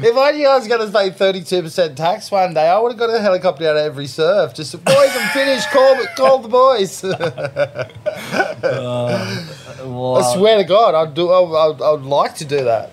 if 0.10 0.18
I 0.18 0.32
knew 0.32 0.48
I 0.48 0.58
was 0.58 0.68
going 0.68 0.86
to 0.86 0.92
pay 0.98 1.10
thirty 1.10 1.44
two 1.44 1.62
percent 1.62 1.98
tax 1.98 2.30
one 2.32 2.54
day, 2.54 2.68
I 2.68 2.78
would 2.80 2.92
have 2.92 3.00
got 3.00 3.10
a 3.10 3.20
helicopter 3.20 3.68
out 3.68 3.78
of 3.78 3.84
every 3.86 4.08
surf. 4.08 4.54
Just 4.54 4.74
boys, 4.84 4.96
I'm 4.98 5.30
finished. 5.30 5.70
Call, 5.72 5.98
call 6.16 6.40
the 6.40 6.48
boys. 6.50 7.04
well, 7.04 7.14
uh, 8.64 10.20
I 10.20 10.36
swear 10.36 10.58
to 10.58 10.64
God, 10.64 10.96
I'd 10.96 11.14
do. 11.14 11.30
I, 11.30 11.70
I'd, 11.72 11.82
I'd 11.82 12.02
like 12.04 12.36
to 12.36 12.46
do 12.46 12.64
that. 12.64 12.92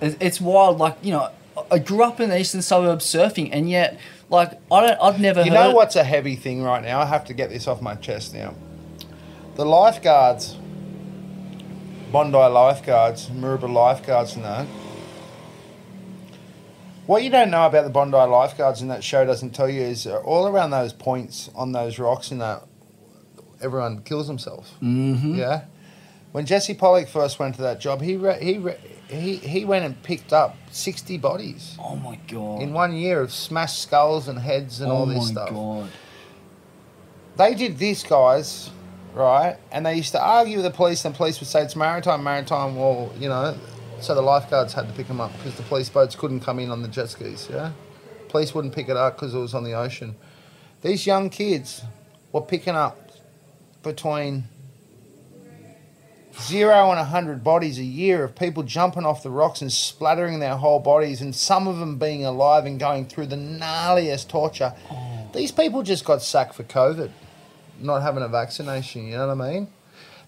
It- 0.00 0.16
It's 0.20 0.40
wild. 0.40 0.78
Like 0.78 0.96
you 1.02 1.12
know, 1.12 1.28
I 1.70 1.78
grew 1.78 2.02
up 2.04 2.20
in 2.20 2.30
the 2.30 2.38
eastern 2.38 2.62
suburbs 2.62 3.04
surfing, 3.04 3.50
and 3.52 3.68
yet, 3.70 3.98
like 4.30 4.52
I 4.70 4.80
don't. 4.86 4.98
I've 5.00 5.20
never. 5.20 5.42
You 5.42 5.50
heard, 5.52 5.68
know 5.70 5.70
what's 5.72 5.96
a 5.96 6.04
heavy 6.04 6.36
thing 6.36 6.62
right 6.62 6.82
now? 6.82 7.00
I 7.00 7.06
have 7.06 7.24
to 7.26 7.34
get 7.34 7.50
this 7.50 7.66
off 7.68 7.80
my 7.82 7.94
chest 7.94 8.34
now. 8.34 8.54
The 9.54 9.64
lifeguards, 9.66 10.56
Bondi 12.10 12.36
lifeguards, 12.36 13.28
Maroubra 13.28 13.72
lifeguards, 13.72 14.34
and 14.36 14.44
that. 14.44 14.66
What 17.06 17.22
you 17.22 17.30
don't 17.30 17.50
know 17.50 17.66
about 17.66 17.84
the 17.84 17.90
Bondi 17.90 18.16
lifeguards 18.16 18.80
and 18.80 18.90
that 18.90 19.02
show 19.04 19.24
doesn't 19.26 19.50
tell 19.50 19.68
you 19.68 19.82
is 19.82 20.06
all 20.06 20.46
around 20.46 20.70
those 20.70 20.92
points 20.92 21.50
on 21.54 21.72
those 21.72 21.98
rocks 21.98 22.30
and 22.30 22.40
that, 22.40 22.62
everyone 23.60 24.02
kills 24.02 24.26
themselves. 24.28 24.70
Mm-hmm. 24.80 25.34
Yeah. 25.34 25.64
When 26.30 26.46
Jesse 26.46 26.74
Pollock 26.74 27.08
first 27.08 27.38
went 27.38 27.56
to 27.56 27.62
that 27.62 27.80
job, 27.80 28.00
he 28.00 28.16
re- 28.16 28.42
he 28.42 28.56
re- 28.56 28.78
he 29.08 29.36
he 29.36 29.64
went 29.66 29.84
and 29.84 30.02
picked 30.02 30.32
up 30.32 30.56
sixty 30.70 31.18
bodies 31.18 31.76
Oh 31.78 31.96
my 31.96 32.16
god. 32.28 32.62
in 32.62 32.72
one 32.72 32.94
year 32.94 33.20
of 33.20 33.30
smashed 33.32 33.82
skulls 33.82 34.28
and 34.28 34.38
heads 34.38 34.80
and 34.80 34.90
oh 34.90 34.94
all 34.94 35.06
this 35.06 35.18
my 35.18 35.24
stuff. 35.42 35.50
god. 35.50 35.90
They 37.36 37.54
did 37.54 37.78
this, 37.78 38.02
guys, 38.02 38.70
right? 39.14 39.56
And 39.70 39.84
they 39.84 39.94
used 39.94 40.12
to 40.12 40.22
argue 40.22 40.56
with 40.56 40.64
the 40.64 40.70
police, 40.70 41.04
and 41.04 41.14
the 41.14 41.16
police 41.16 41.40
would 41.40 41.48
say 41.48 41.62
it's 41.62 41.76
maritime, 41.76 42.22
maritime. 42.24 42.76
Well, 42.76 43.12
you 43.18 43.28
know, 43.28 43.56
so 44.00 44.14
the 44.14 44.22
lifeguards 44.22 44.72
had 44.72 44.88
to 44.88 44.94
pick 44.94 45.08
them 45.08 45.20
up 45.20 45.32
because 45.38 45.56
the 45.56 45.62
police 45.64 45.88
boats 45.88 46.14
couldn't 46.14 46.40
come 46.40 46.58
in 46.58 46.70
on 46.70 46.82
the 46.82 46.88
jet 46.88 47.08
skis. 47.08 47.48
Yeah, 47.50 47.72
police 48.28 48.54
wouldn't 48.54 48.74
pick 48.74 48.88
it 48.88 48.96
up 48.96 49.16
because 49.16 49.34
it 49.34 49.38
was 49.38 49.54
on 49.54 49.64
the 49.64 49.74
ocean. 49.74 50.16
These 50.82 51.06
young 51.06 51.30
kids 51.30 51.82
were 52.32 52.40
picking 52.40 52.74
up 52.74 53.10
between 53.82 54.44
zero 56.40 56.90
and 56.90 56.98
a 56.98 57.04
hundred 57.04 57.44
bodies 57.44 57.78
a 57.78 57.84
year 57.84 58.24
of 58.24 58.34
people 58.34 58.62
jumping 58.62 59.04
off 59.04 59.22
the 59.22 59.30
rocks 59.30 59.60
and 59.60 59.70
splattering 59.70 60.40
their 60.40 60.56
whole 60.56 60.80
bodies, 60.80 61.20
and 61.20 61.34
some 61.34 61.68
of 61.68 61.78
them 61.78 61.98
being 61.98 62.24
alive 62.24 62.64
and 62.64 62.80
going 62.80 63.06
through 63.06 63.26
the 63.26 63.36
gnarliest 63.36 64.28
torture. 64.28 64.74
Oh. 64.90 65.28
These 65.34 65.52
people 65.52 65.82
just 65.82 66.04
got 66.04 66.22
sacked 66.22 66.54
for 66.54 66.64
COVID, 66.64 67.10
not 67.82 68.02
having 68.02 68.22
a 68.22 68.28
vaccination. 68.28 69.06
You 69.06 69.16
know 69.16 69.28
what 69.28 69.40
I 69.44 69.52
mean? 69.52 69.68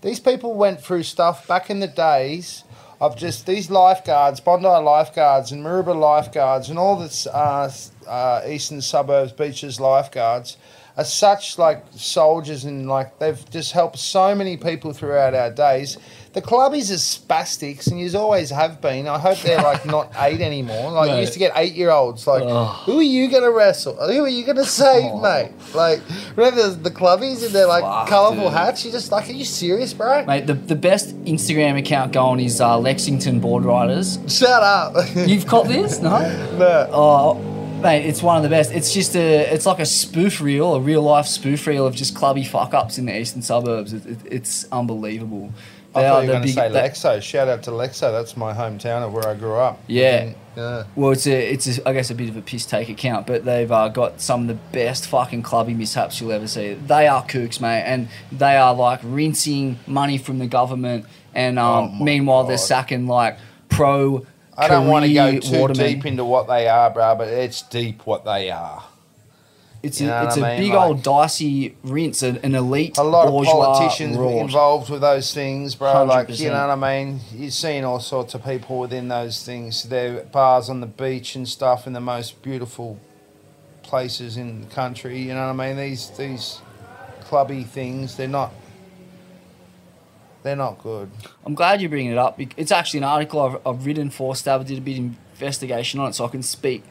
These 0.03 0.21
people 0.21 0.55
went 0.55 0.81
through 0.81 1.05
stuff 1.05 1.49
back 1.49 1.71
in 1.71 1.81
the 1.81 1.87
days 1.87 2.65
of 3.01 3.17
just 3.17 3.47
these 3.47 3.71
lifeguards, 3.71 4.41
Bondi 4.41 4.67
lifeguards, 4.67 5.53
and 5.53 5.65
Maroubra 5.65 5.99
lifeguards, 5.99 6.69
and 6.69 6.79
all 6.79 6.97
this 6.97 7.27
uh, 7.27 7.73
uh, 8.07 8.43
eastern 8.47 8.81
suburbs 8.81 9.33
beaches 9.33 9.81
lifeguards 9.81 10.57
are 10.97 11.05
such 11.05 11.59
like 11.59 11.85
soldiers 11.93 12.65
and 12.65 12.89
like 12.89 13.19
they've 13.19 13.51
just 13.51 13.73
helped 13.73 13.99
so 13.99 14.35
many 14.35 14.57
people 14.57 14.93
throughout 14.93 15.35
our 15.35 15.51
days. 15.51 15.99
The 16.35 16.43
clubbies 16.43 16.91
are 16.91 16.95
spastics, 16.95 17.87
and 17.89 17.99
you 18.01 18.11
always 18.19 18.51
have 18.51 18.81
been. 18.81 19.07
I 19.07 19.21
hope 19.21 19.39
they're 19.39 19.63
like 19.63 19.87
not 19.87 20.13
eight 20.19 20.41
anymore. 20.41 20.91
Like 20.91 21.11
you 21.11 21.17
used 21.19 21.33
to 21.35 21.39
get 21.39 21.53
eight 21.55 21.75
year 21.75 21.91
olds. 21.93 22.27
Like, 22.27 22.43
who 22.85 22.99
are 22.99 23.03
you 23.03 23.31
gonna 23.31 23.53
wrestle? 23.53 23.95
Who 23.95 24.25
are 24.25 24.29
you 24.29 24.45
gonna 24.45 24.65
save, 24.65 25.13
Oh. 25.13 25.21
mate? 25.21 25.53
Like, 25.75 26.01
remember 26.35 26.71
the, 26.71 26.77
the 26.77 26.91
clubbies 26.91 27.45
and 27.47 27.55
their 27.55 27.67
like 27.69 27.83
Fuck, 27.85 28.09
colourful 28.09 28.45
dude. 28.47 28.53
hats? 28.53 28.85
You're 28.85 28.93
just 28.93 29.13
like, 29.13 29.29
are 29.29 29.33
you 29.33 29.45
serious, 29.45 29.95
bro? 29.95 30.25
Mate, 30.25 30.49
the, 30.49 30.55
the 30.55 30.75
best 30.75 31.15
Instagram 31.25 31.79
account 31.79 32.13
going 32.13 32.41
is 32.41 32.61
uh, 32.61 32.79
Lexington 32.81 33.39
Board 33.39 33.65
Riders. 33.65 34.19
Shut 34.27 34.51
up. 34.63 34.95
You've 35.15 35.47
caught 35.47 35.69
this? 35.69 36.01
No? 36.01 36.19
no. 36.59 36.89
Oh, 36.93 37.35
mate, 37.81 38.07
it's 38.07 38.25
one 38.25 38.37
of 38.39 38.43
the 38.43 38.49
best. 38.49 38.73
It's 38.73 38.93
just 38.93 39.15
a, 39.15 39.53
it's 39.55 39.67
like 39.67 39.79
a 39.79 39.87
spoof 39.87 40.41
reel, 40.41 40.75
a 40.75 40.81
real 40.81 41.03
life 41.03 41.27
spoof 41.27 41.65
reel 41.69 41.87
of 41.87 41.95
just 41.95 42.17
clubby 42.17 42.43
fuck 42.43 42.75
ups 42.75 42.99
in 42.99 43.07
the 43.07 43.17
eastern 43.17 43.43
suburbs. 43.43 43.93
It, 43.93 44.05
it, 44.05 44.19
it's 44.29 44.65
unbelievable. 44.73 45.53
I 45.95 46.03
They 46.03 46.09
thought 46.09 46.17
are 46.17 46.23
you 46.25 46.27
were 46.27 46.27
the 46.27 46.33
going 46.33 46.43
to 46.43 46.47
big- 46.47 46.55
say 46.55 47.09
Lexo. 47.09 47.23
Shout 47.23 47.49
out 47.49 47.63
to 47.65 47.71
Lexo. 47.71 48.11
That's 48.13 48.37
my 48.37 48.53
hometown 48.53 49.03
of 49.03 49.13
where 49.13 49.27
I 49.29 49.35
grew 49.35 49.55
up. 49.55 49.81
Yeah. 49.87 50.33
Yeah. 50.57 50.85
Well, 50.95 51.11
it's 51.11 51.27
a, 51.27 51.53
it's 51.53 51.79
a, 51.79 51.89
I 51.89 51.93
guess 51.93 52.11
a 52.11 52.15
bit 52.15 52.29
of 52.29 52.37
a 52.37 52.41
piss 52.41 52.65
take 52.65 52.89
account, 52.89 53.27
but 53.27 53.45
they've 53.45 53.71
uh, 53.71 53.89
got 53.89 54.21
some 54.21 54.43
of 54.43 54.47
the 54.47 54.55
best 54.55 55.07
fucking 55.09 55.43
clubby 55.43 55.75
mishaps 55.75 56.21
you'll 56.21 56.31
ever 56.31 56.47
see. 56.47 56.75
They 56.75 57.09
are 57.09 57.25
kooks, 57.25 57.61
mate, 57.61 57.83
and 57.83 58.09
they 58.31 58.57
are 58.57 58.73
like 58.73 59.01
rinsing 59.03 59.79
money 59.89 60.17
from 60.17 60.39
the 60.39 60.47
government, 60.47 61.07
and 61.35 61.59
um, 61.59 61.97
Oh 62.01 62.05
meanwhile 62.05 62.45
they're 62.45 62.57
God. 62.57 62.63
sacking 62.63 63.07
like 63.09 63.37
pro. 63.69 64.25
I 64.57 64.69
don't 64.69 64.87
want 64.87 65.05
to 65.07 65.13
go 65.13 65.41
too 65.41 65.59
watermen. 65.61 65.87
deep 65.95 66.07
into 66.07 66.25
what 66.25 66.47
they 66.47 66.69
are, 66.69 66.89
bro, 66.91 67.17
but 67.17 67.27
it's 67.27 67.63
deep 67.63 68.07
what 68.07 68.25
they 68.25 68.51
are. 68.53 68.85
It's 69.85 70.01
You 70.01 70.11
a, 70.11 70.25
it's 70.27 70.37
a 70.37 70.41
mean? 70.41 70.59
big 70.61 70.73
Like- 70.73 70.89
old 70.89 71.03
dicey 71.03 71.77
rinse, 71.85 72.23
an, 72.23 72.39
an 72.39 72.55
elite 72.55 72.97
A 72.99 73.03
lot 73.03 73.29
of 73.29 73.45
politicians 73.45 74.17
involved 74.17 74.89
with 74.91 75.01
those 75.03 75.33
things, 75.35 75.75
bro. 75.75 76.05
Like, 76.05 76.39
you 76.41 76.49
know 76.49 76.67
what 76.67 76.85
I 76.85 77.05
mean? 77.05 77.21
You've 77.35 77.53
seen 77.53 77.85
all 77.85 78.01
sorts 78.01 78.35
of 78.35 78.45
people 78.45 78.79
within 78.79 79.09
those 79.09 79.45
things. 79.45 79.85
They're 79.85 80.25
bars 80.25 80.71
on 80.71 80.81
the 80.81 80.87
beach 80.87 81.37
and 81.37 81.47
stuff 81.49 81.87
in 81.87 81.93
the 81.93 82.01
most 82.01 82.43
beautiful 82.43 82.99
places 83.83 84.37
in 84.37 84.63
the 84.63 84.67
country. 84.69 85.19
You 85.21 85.35
know 85.35 85.47
what 85.53 85.61
I 85.63 85.69
mean? 85.69 85.77
These 85.77 86.11
these 86.17 86.61
clubby 87.21 87.63
things, 87.65 88.17
they're 88.17 88.27
not. 88.29 88.53
They're 90.43 90.57
not 90.57 90.83
good. 90.83 91.11
I'm 91.47 91.55
glad 91.55 91.81
you're 91.81 91.89
bringing 91.91 92.13
it 92.13 92.19
up. 92.19 92.39
It's 92.59 92.71
actually 92.73 92.99
an 92.99 93.05
article 93.05 93.41
I've, 93.41 93.67
I've 93.67 93.87
written 93.87 94.11
for 94.11 94.37
Stab. 94.37 94.61
I 94.61 94.65
did 94.65 94.77
a 94.79 94.81
bit 94.83 94.99
of 94.99 95.05
investigation 95.33 96.01
on 96.01 96.11
it, 96.11 96.15
so 96.15 96.27
I 96.27 96.29
can 96.29 96.43
speak 96.43 96.85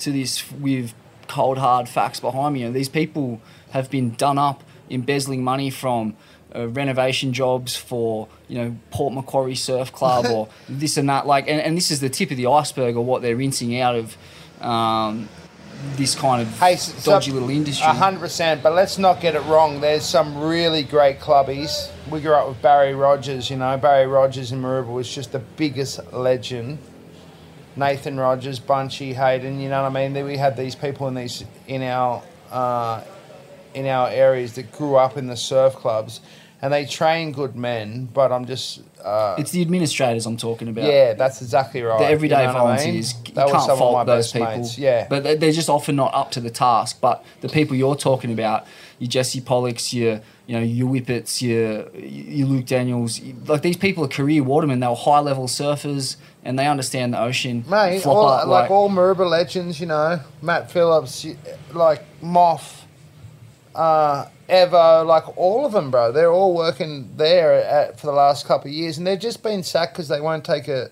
to 0.00 0.12
this 0.12 0.50
with 0.52 0.92
cold 1.30 1.58
hard 1.58 1.88
facts 1.88 2.20
behind 2.20 2.54
me. 2.54 2.62
And 2.64 2.74
these 2.74 2.88
people 2.88 3.40
have 3.70 3.88
been 3.90 4.10
done 4.10 4.36
up 4.36 4.62
embezzling 4.90 5.44
money 5.44 5.70
from 5.70 6.16
uh, 6.54 6.66
renovation 6.68 7.32
jobs 7.32 7.76
for 7.76 8.26
you 8.48 8.58
know 8.58 8.76
Port 8.90 9.14
Macquarie 9.14 9.54
Surf 9.54 9.92
Club 9.92 10.26
or 10.26 10.48
this 10.68 10.96
and 10.96 11.08
that. 11.08 11.26
Like, 11.26 11.48
and, 11.48 11.60
and 11.60 11.76
this 11.76 11.90
is 11.90 12.00
the 12.00 12.08
tip 12.10 12.30
of 12.32 12.36
the 12.36 12.48
iceberg 12.48 12.96
of 12.96 13.04
what 13.04 13.22
they're 13.22 13.36
rinsing 13.36 13.78
out 13.80 13.94
of. 13.94 14.16
Um, 14.60 15.28
this 15.96 16.14
kind 16.14 16.42
of 16.42 16.48
Hey, 16.58 16.76
so- 16.76 17.12
dodgy 17.12 17.30
little 17.32 17.48
industry. 17.48 17.86
A 17.86 17.94
hundred 17.94 18.20
percent, 18.20 18.62
but 18.62 18.74
let's 18.74 18.98
not 18.98 19.20
get 19.22 19.34
it 19.34 19.40
wrong. 19.44 19.80
There's 19.80 20.04
some 20.04 20.36
really 20.38 20.82
great 20.82 21.20
clubbies. 21.20 21.88
We 22.10 22.20
grew 22.20 22.34
up 22.34 22.48
with 22.48 22.60
Barry 22.60 22.94
Rogers, 22.94 23.48
you 23.48 23.56
know. 23.56 23.78
Barry 23.78 24.06
Rogers 24.06 24.52
in 24.52 24.60
Maroubra 24.60 24.92
was 24.92 25.08
just 25.08 25.32
the 25.32 25.38
biggest 25.38 26.12
legend. 26.12 26.78
Nathan 27.76 28.18
Rogers, 28.18 28.58
Bunchy, 28.58 29.14
Hayden, 29.14 29.60
you 29.60 29.68
know 29.68 29.82
what 29.82 29.96
I 29.96 30.08
mean? 30.08 30.26
We 30.26 30.36
had 30.36 30.56
these 30.56 30.74
people 30.74 31.08
in 31.08 31.14
these 31.14 31.44
in 31.66 31.82
our 31.82 32.22
uh, 32.50 33.02
in 33.74 33.86
our 33.86 34.08
areas 34.08 34.54
that 34.54 34.72
grew 34.72 34.96
up 34.96 35.16
in 35.16 35.26
the 35.26 35.36
surf 35.36 35.74
clubs, 35.74 36.20
and 36.62 36.72
they 36.72 36.84
train 36.84 37.32
good 37.32 37.56
men. 37.56 38.08
But 38.12 38.32
I'm 38.32 38.44
just 38.46 38.80
uh, 39.04 39.36
It's 39.38 39.50
the 39.50 39.62
administrators 39.62 40.26
I'm 40.26 40.36
talking 40.36 40.68
about. 40.68 40.84
yeah, 40.84 41.14
that's 41.14 41.40
exactly 41.42 41.82
right. 41.82 41.98
the 41.98 42.06
everyday 42.06 42.42
You 42.46 42.52
know 42.52 42.64
what 42.64 42.72
I 42.72 42.76
mean? 42.76 42.76
volunteers. 42.84 43.14
You 43.26 43.34
That 43.34 43.44
was 43.46 43.52
can't 43.52 43.62
some 43.64 43.72
of 43.72 43.78
fault 43.78 43.94
my 43.94 44.04
those 44.04 44.24
best 44.32 44.34
people. 44.34 44.56
mates, 44.58 44.78
Yeah, 44.78 45.06
But 45.08 45.22
they- 45.22 45.36
they're 45.36 45.52
just 45.52 45.70
often 45.70 45.96
not 45.96 46.12
up 46.14 46.30
to 46.32 46.40
the 46.40 46.50
task. 46.50 46.98
But 47.00 47.24
the 47.40 47.48
people 47.48 47.76
you're 47.76 47.94
talking 47.96 48.32
about, 48.32 48.66
your 48.98 49.08
Jesse 49.08 49.40
Pollocks, 49.40 49.92
your 49.94 50.20
you 50.46 50.56
know 50.56 50.62
your 50.62 50.88
Whippets, 50.88 51.40
your 51.40 51.88
your 51.96 52.46
Luke 52.48 52.66
Daniels, 52.66 53.20
like 53.46 53.62
these 53.62 53.76
people 53.78 54.04
are 54.04 54.08
career 54.08 54.42
watermen. 54.42 54.80
They 54.80 54.86
were 54.88 54.94
high 54.96 55.20
level 55.20 55.46
surfers 55.46 56.16
and 56.44 56.58
they 56.58 56.66
understand 56.66 57.14
the 57.14 57.20
ocean. 57.20 57.64
Mate, 57.68 58.04
all, 58.06 58.46
like, 58.48 58.70
all 58.70 58.90
Maroubra 58.90 59.28
legends, 59.30 59.78
you 59.80 59.86
know, 59.86 60.20
Matt 60.42 60.70
Phillips, 60.70 61.24
like 61.72 62.02
Moff, 62.22 62.82
uh, 63.74 64.26
Evo, 64.50 65.06
like 65.06 65.38
all 65.38 65.64
of 65.64 65.72
them, 65.72 65.90
bro. 65.90 66.12
They're 66.12 66.32
all 66.32 66.54
working 66.54 67.16
there 67.16 67.52
at, 67.52 67.98
for 67.98 68.06
the 68.06 68.12
last 68.12 68.46
couple 68.46 68.68
of 68.68 68.74
years, 68.74 68.98
and 68.98 69.06
they've 69.06 69.18
just 69.18 69.42
been 69.42 69.62
sacked 69.62 69.94
because 69.94 70.08
they 70.08 70.20
won't 70.20 70.44
take 70.44 70.68
a 70.68 70.90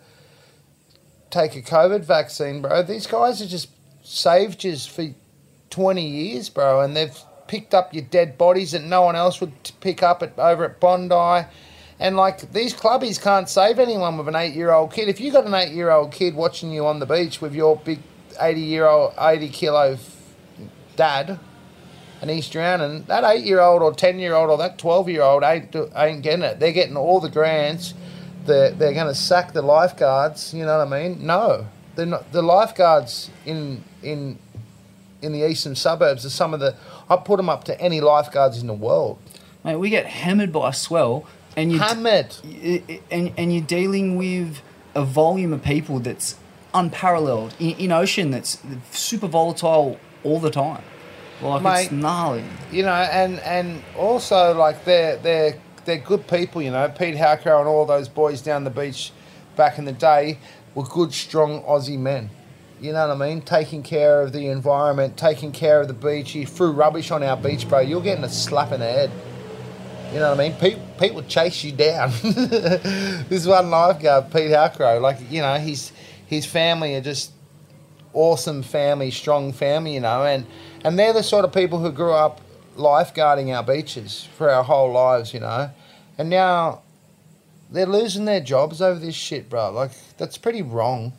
take 1.31 1.57
a 1.57 1.63
COVID 1.63 2.05
vaccine, 2.05 2.63
bro. 2.63 2.83
These 2.83 3.07
guys 3.07 3.43
are 3.43 3.47
just 3.47 3.69
you 4.03 4.87
for 4.91 5.09
twenty 5.71 6.07
years, 6.07 6.49
bro, 6.49 6.81
and 6.81 6.97
they've 6.97 7.19
picked 7.49 7.75
up 7.75 7.93
your 7.93 8.05
dead 8.05 8.39
bodies 8.39 8.73
that 8.73 8.85
no 8.85 9.03
one 9.03 9.17
else 9.17 9.41
would 9.41 9.53
pick 9.81 10.03
up 10.03 10.23
at, 10.23 10.39
over 10.39 10.65
at 10.65 10.81
Bondi. 10.81 11.47
And 12.01 12.17
like 12.17 12.53
these 12.53 12.73
clubbies 12.73 13.21
can't 13.21 13.49
save 13.49 13.79
anyone 13.81 14.17
with 14.17 14.29
an 14.29 14.37
eight-year-old 14.37 14.93
kid. 14.93 15.09
If 15.09 15.21
you 15.21 15.33
got 15.33 15.47
an 15.47 15.55
eight-year-old 15.55 16.13
kid 16.13 16.35
watching 16.37 16.71
you 16.71 16.87
on 16.87 17.01
the 17.01 17.07
beach 17.07 17.41
with 17.41 17.55
your 17.55 17.77
big 17.77 17.99
eighty-year-old, 18.41 19.15
eighty-kilo 19.19 19.99
and 22.21 22.31
he's 22.31 22.49
drowning, 22.49 23.05
that 23.05 23.25
eight-year-old 23.25 23.83
or 23.83 23.93
ten-year-old 23.93 24.51
or 24.51 24.59
that 24.59 24.79
twelve-year-old 24.79 25.43
ain't 25.45 25.75
ain't 25.95 26.23
getting 26.23 26.43
it. 26.43 26.59
They're 26.59 26.73
getting 26.73 26.97
all 26.97 27.21
the 27.21 27.31
grants. 27.31 27.95
They're 28.45 28.71
they're 28.71 28.95
going 28.95 29.07
to 29.07 29.15
sack 29.15 29.53
the 29.53 29.63
lifeguards. 29.63 30.53
You 30.55 30.65
know 30.65 30.79
what 30.79 30.93
I 30.93 31.03
mean? 31.03 31.25
No, 31.25 31.67
they're 31.95 32.07
not. 32.07 32.33
The 32.33 32.43
lifeguards 32.43 33.31
in 33.47 33.85
in 34.03 34.39
in 35.23 35.33
the 35.33 35.49
eastern 35.49 35.75
suburbs 35.75 36.25
are 36.25 36.31
some 36.31 36.55
of 36.55 36.61
the. 36.61 36.75
I 37.09 37.17
put 37.17 37.37
them 37.37 37.49
up 37.49 37.65
to 37.65 37.81
any 37.81 38.01
lifeguards 38.01 38.61
in 38.61 38.67
the 38.67 38.75
world. 38.75 39.19
Mate, 39.65 39.77
we 39.77 39.91
get 39.91 40.07
hammered 40.07 40.53
by 40.53 40.71
a 40.71 40.73
swell, 40.73 41.27
and 41.57 41.73
you 41.73 41.79
hammered, 41.79 42.35
and 43.11 43.33
and 43.37 43.53
you're 43.53 43.63
dealing 43.63 44.17
with 44.17 44.61
a 44.95 45.05
volume 45.05 45.53
of 45.53 45.63
people 45.63 46.01
that's 46.01 46.37
unparalleled 46.75 47.55
in, 47.59 47.71
in 47.77 47.93
ocean 47.93 48.31
that's 48.31 48.59
super 48.91 49.27
volatile 49.27 49.99
all 50.25 50.41
the 50.41 50.51
time. 50.51 50.83
Like 51.43 51.85
it's 51.85 51.93
Mate. 51.93 51.99
gnarly. 51.99 52.45
you 52.73 52.83
know, 52.83 52.93
and 52.93 53.39
and 53.41 53.83
also 53.97 54.55
like 54.55 54.85
they're 54.85 55.17
they're 55.19 55.61
they're 55.85 55.99
good 55.99 56.27
people, 56.27 56.61
you 56.61 56.71
know. 56.71 56.89
Pete 56.89 57.17
Howcrow 57.17 57.61
and 57.61 57.69
all 57.69 57.87
those 57.87 58.09
boys 58.09 58.43
down 58.43 58.65
the 58.65 58.71
beach 58.71 59.13
back 59.57 59.79
in 59.79 59.85
the 59.85 59.93
day 59.93 60.39
were 60.75 60.85
good, 60.85 61.13
strong 61.13 61.63
Aussie 61.63 61.99
men. 61.99 62.31
You 62.81 62.93
know 62.93 63.09
what 63.09 63.23
I 63.23 63.29
mean? 63.29 63.41
Taking 63.43 63.83
care 63.83 64.23
of 64.23 64.33
the 64.33 64.49
environment, 64.49 65.17
taking 65.17 65.51
care 65.51 65.81
of 65.81 65.89
the 65.89 65.95
beach. 65.95 66.35
You 66.35 66.47
threw 66.47 66.71
rubbish 66.71 67.11
on 67.11 67.23
our 67.23 67.37
beach, 67.37 67.69
bro. 67.69 67.81
You're 67.81 68.03
getting 68.03 68.25
a 68.25 68.29
slap 68.29 68.71
in 68.73 68.81
the 68.81 68.87
head. 68.87 69.11
You 70.13 70.21
know 70.21 70.31
what 70.31 70.41
I 70.41 70.49
mean? 70.49 70.59
Pete, 70.59 70.79
Pete 70.99 71.15
would 71.15 71.29
chase 71.29 71.65
you 71.65 71.73
down. 71.73 72.11
this 72.23 73.47
one 73.47 73.69
lifeguard, 73.71 74.33
Pete 74.33 74.53
Howcrow, 74.53 75.01
like 75.01 75.19
you 75.31 75.43
know, 75.43 75.57
his 75.57 75.93
his 76.27 76.47
family 76.47 76.95
are 76.95 77.01
just 77.01 77.33
awesome 78.13 78.63
family, 78.63 79.11
strong 79.11 79.53
family, 79.53 79.95
you 79.95 80.01
know, 80.01 80.25
and 80.25 80.47
and 80.85 80.99
they're 80.99 81.13
the 81.13 81.23
sort 81.23 81.45
of 81.45 81.53
people 81.53 81.79
who 81.81 81.91
grew 81.93 82.13
up 82.13 82.41
lifeguarding 82.77 83.55
our 83.55 83.63
beaches 83.63 84.29
for 84.37 84.49
our 84.51 84.63
whole 84.63 84.93
lives, 84.93 85.35
you 85.35 85.41
know, 85.41 85.71
and 86.17 86.31
now 86.31 86.83
they're 87.71 87.87
losing 87.87 88.25
their 88.25 88.41
jobs 88.41 88.81
over 88.81 88.99
this 88.99 89.15
shit, 89.15 89.51
bro. 89.51 89.71
Like 89.71 89.91
that's 90.17 90.39
pretty 90.39 90.63
wrong. 90.63 91.13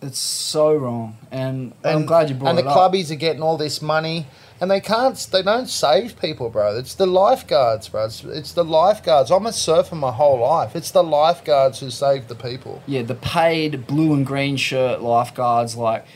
It's 0.00 0.18
so 0.18 0.74
wrong, 0.74 1.16
and, 1.30 1.72
I'm 1.84 2.06
glad 2.06 2.28
you 2.28 2.34
brought 2.34 2.50
And 2.50 2.58
it 2.58 2.62
And 2.62 2.68
the 2.68 2.72
up. 2.72 2.92
clubbies 2.92 3.12
are 3.12 3.16
getting 3.16 3.40
all 3.40 3.56
this 3.56 3.80
money, 3.80 4.26
and 4.62 4.70
they 4.70 4.80
can't. 4.80 5.16
They 5.32 5.42
don't 5.42 5.68
save 5.68 6.18
people, 6.20 6.48
bro. 6.48 6.76
It's 6.78 6.94
the 6.94 7.04
lifeguards, 7.06 7.88
bro. 7.88 8.04
It's, 8.04 8.22
it's 8.22 8.52
the 8.52 8.64
lifeguards. 8.64 9.32
I'm 9.32 9.44
a 9.44 9.52
surfer 9.52 9.96
my 9.96 10.12
whole 10.12 10.38
life. 10.38 10.76
It's 10.76 10.92
the 10.92 11.02
lifeguards 11.02 11.80
who 11.80 11.90
save 11.90 12.28
the 12.28 12.36
people. 12.36 12.80
yeah, 12.86 13.02
the 13.02 13.16
paid 13.16 13.88
blue 13.88 14.14
and 14.14 14.24
green 14.24 14.56
shirt 14.56 15.02
lifeguards, 15.02 15.76
like 15.76 16.06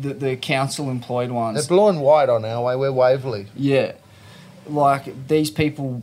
the 0.00 0.14
the 0.14 0.36
council 0.36 0.88
employed 0.88 1.30
They're 1.54 1.64
blue 1.64 1.88
and 1.88 2.00
white 2.00 2.28
on 2.28 2.44
our 2.44 2.62
way. 2.64 2.76
We're 2.76 2.92
Waverley. 2.92 3.48
Yeah, 3.56 3.92
like 4.68 5.26
these 5.26 5.50
people, 5.50 6.02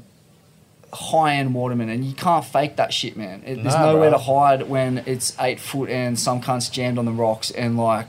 high 0.91 1.35
end 1.35 1.55
watermen, 1.55 1.87
and 1.87 2.03
you 2.03 2.13
can't 2.13 2.43
fake 2.43 2.75
that 2.75 2.91
shit, 2.91 3.15
man. 3.15 3.43
It, 3.45 3.63
there's 3.63 3.75
Nah, 3.75 3.93
nowhere 3.93 4.09
bro. 4.09 4.19
to 4.19 4.23
hide 4.25 4.69
when 4.69 5.03
it's 5.05 5.35
eight 5.39 5.59
foot 5.61 5.89
and 5.89 6.19
some 6.19 6.41
cunt's 6.41 6.67
jammed 6.69 6.97
on 6.99 7.05
the 7.05 7.11
rocks 7.13 7.49
and 7.49 7.77
like, 7.77 8.07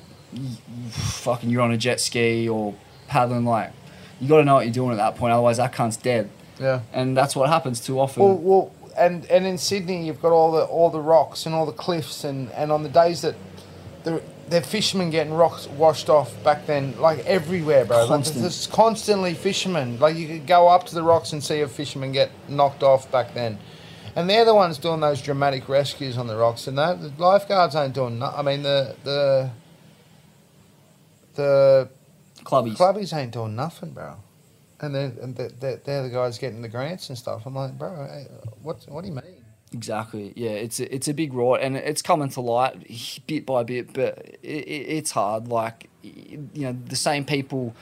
fucking, 0.90 1.48
you're 1.48 1.62
on 1.62 1.70
a 1.70 1.76
jet 1.78 2.00
ski 2.00 2.48
or 2.48 2.74
paddling. 3.06 3.44
Like, 3.44 3.70
you 4.24 4.30
got 4.30 4.38
to 4.38 4.44
know 4.44 4.55
what 4.55 4.64
you're 4.64 4.72
doing 4.72 4.92
at 4.92 4.96
that 4.96 5.16
point, 5.16 5.34
otherwise 5.34 5.59
that 5.59 5.74
cunt's 5.74 5.98
dead. 5.98 6.30
Yeah. 6.59 6.80
And 6.94 7.14
that's 7.14 7.36
what 7.36 7.51
happens 7.51 7.78
too 7.78 8.01
often. 8.01 8.22
Well, 8.22 8.36
well, 8.36 8.72
and 8.96 9.26
and 9.26 9.44
in 9.44 9.59
Sydney, 9.59 10.06
you've 10.06 10.22
got 10.22 10.32
all 10.32 10.51
the 10.51 10.64
all 10.64 10.88
the 10.88 11.01
rocks 11.01 11.44
and 11.44 11.55
all 11.55 11.66
the 11.66 11.72
cliffs, 11.72 12.24
and 12.24 12.51
and 12.52 12.72
on 12.72 12.82
the 12.82 12.88
days 12.88 13.20
that 13.20 13.34
the 14.05 14.22
the 14.48 14.62
fishermen 14.62 15.10
getting 15.10 15.34
rocks 15.34 15.66
washed 15.68 16.09
off 16.09 16.32
back 16.42 16.66
then, 16.66 16.98
like 16.98 17.18
everywhere, 17.26 17.84
bro. 17.84 17.98
Like, 17.98 18.09
Constant. 18.09 18.40
there's 18.40 18.66
constantly 18.66 19.34
fishermen. 19.34 19.98
Like 19.98 20.16
you 20.16 20.26
could 20.26 20.46
go 20.46 20.68
up 20.68 20.86
to 20.86 20.94
the 20.94 21.02
rocks 21.02 21.32
and 21.32 21.44
see 21.44 21.60
a 21.60 21.68
fisherman 21.68 22.12
get 22.12 22.30
knocked 22.48 22.82
off 22.82 23.10
back 23.10 23.34
then. 23.34 23.59
And 24.16 24.30
they're 24.30 24.44
the 24.44 24.55
ones 24.55 24.78
doing 24.78 25.01
those 25.01 25.20
dramatic 25.20 25.68
rescues 25.68 26.16
on 26.16 26.28
the 26.28 26.36
rocks, 26.36 26.66
and 26.66 26.78
that 26.78 27.01
the 27.02 27.12
lifeguards 27.18 27.74
ain't 27.74 27.94
doing. 27.94 28.20
No, 28.20 28.26
I 28.26 28.40
mean 28.40 28.62
the 28.62 28.96
the 29.05 29.51
the 31.34 31.88
Clubbies. 32.44 32.76
clubbies 32.76 33.16
ain't 33.16 33.32
doing 33.32 33.56
nothing, 33.56 33.90
bro. 33.90 34.16
And 34.80 34.94
they're, 34.94 35.12
and 35.22 35.34
they're, 35.34 35.76
they're 35.76 36.02
the 36.02 36.10
guys 36.10 36.38
getting 36.38 36.62
the 36.62 36.68
grants 36.68 37.08
and 37.08 37.16
stuff. 37.16 37.46
I'm 37.46 37.54
like, 37.54 37.78
bro, 37.78 38.06
hey, 38.06 38.26
what 38.62 38.84
what 38.88 39.02
do 39.02 39.08
you 39.08 39.14
mean? 39.14 39.44
Exactly. 39.72 40.32
Yeah, 40.36 40.50
it's 40.50 40.78
a, 40.78 40.94
it's 40.94 41.08
a 41.08 41.14
big 41.14 41.32
rot, 41.34 41.60
and 41.60 41.76
it's 41.76 42.02
coming 42.02 42.28
to 42.30 42.40
light 42.40 43.26
bit 43.26 43.46
by 43.46 43.62
bit. 43.64 43.92
But 43.92 44.18
it, 44.42 44.64
it, 44.66 44.86
it's 44.98 45.10
hard. 45.10 45.48
Like 45.48 45.88
you 46.02 46.48
know, 46.54 46.76
the 46.86 46.96
same 46.96 47.24
people 47.24 47.74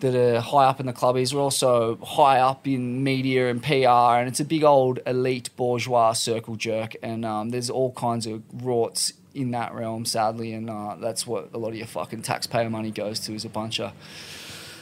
that 0.00 0.14
are 0.14 0.40
high 0.40 0.66
up 0.66 0.78
in 0.78 0.86
the 0.86 0.92
clubbies 0.92 1.34
are 1.34 1.38
also 1.38 1.96
high 1.96 2.38
up 2.38 2.66
in 2.66 3.02
media 3.02 3.50
and 3.50 3.62
PR, 3.62 4.18
and 4.20 4.28
it's 4.28 4.40
a 4.40 4.44
big 4.44 4.62
old 4.62 5.00
elite 5.06 5.50
bourgeois 5.56 6.12
circle 6.12 6.54
jerk. 6.54 6.94
And 7.02 7.24
um, 7.24 7.50
there's 7.50 7.70
all 7.70 7.92
kinds 7.92 8.26
of 8.26 8.42
rorts 8.56 9.12
in 9.36 9.50
that 9.52 9.74
realm, 9.74 10.04
sadly, 10.04 10.52
and 10.52 10.68
uh, 10.70 10.96
that's 11.00 11.26
what 11.26 11.50
a 11.52 11.58
lot 11.58 11.68
of 11.68 11.76
your 11.76 11.86
fucking 11.86 12.22
taxpayer 12.22 12.70
money 12.70 12.90
goes 12.90 13.20
to 13.20 13.34
is 13.34 13.44
a 13.44 13.48
bunch 13.48 13.78
of 13.78 13.92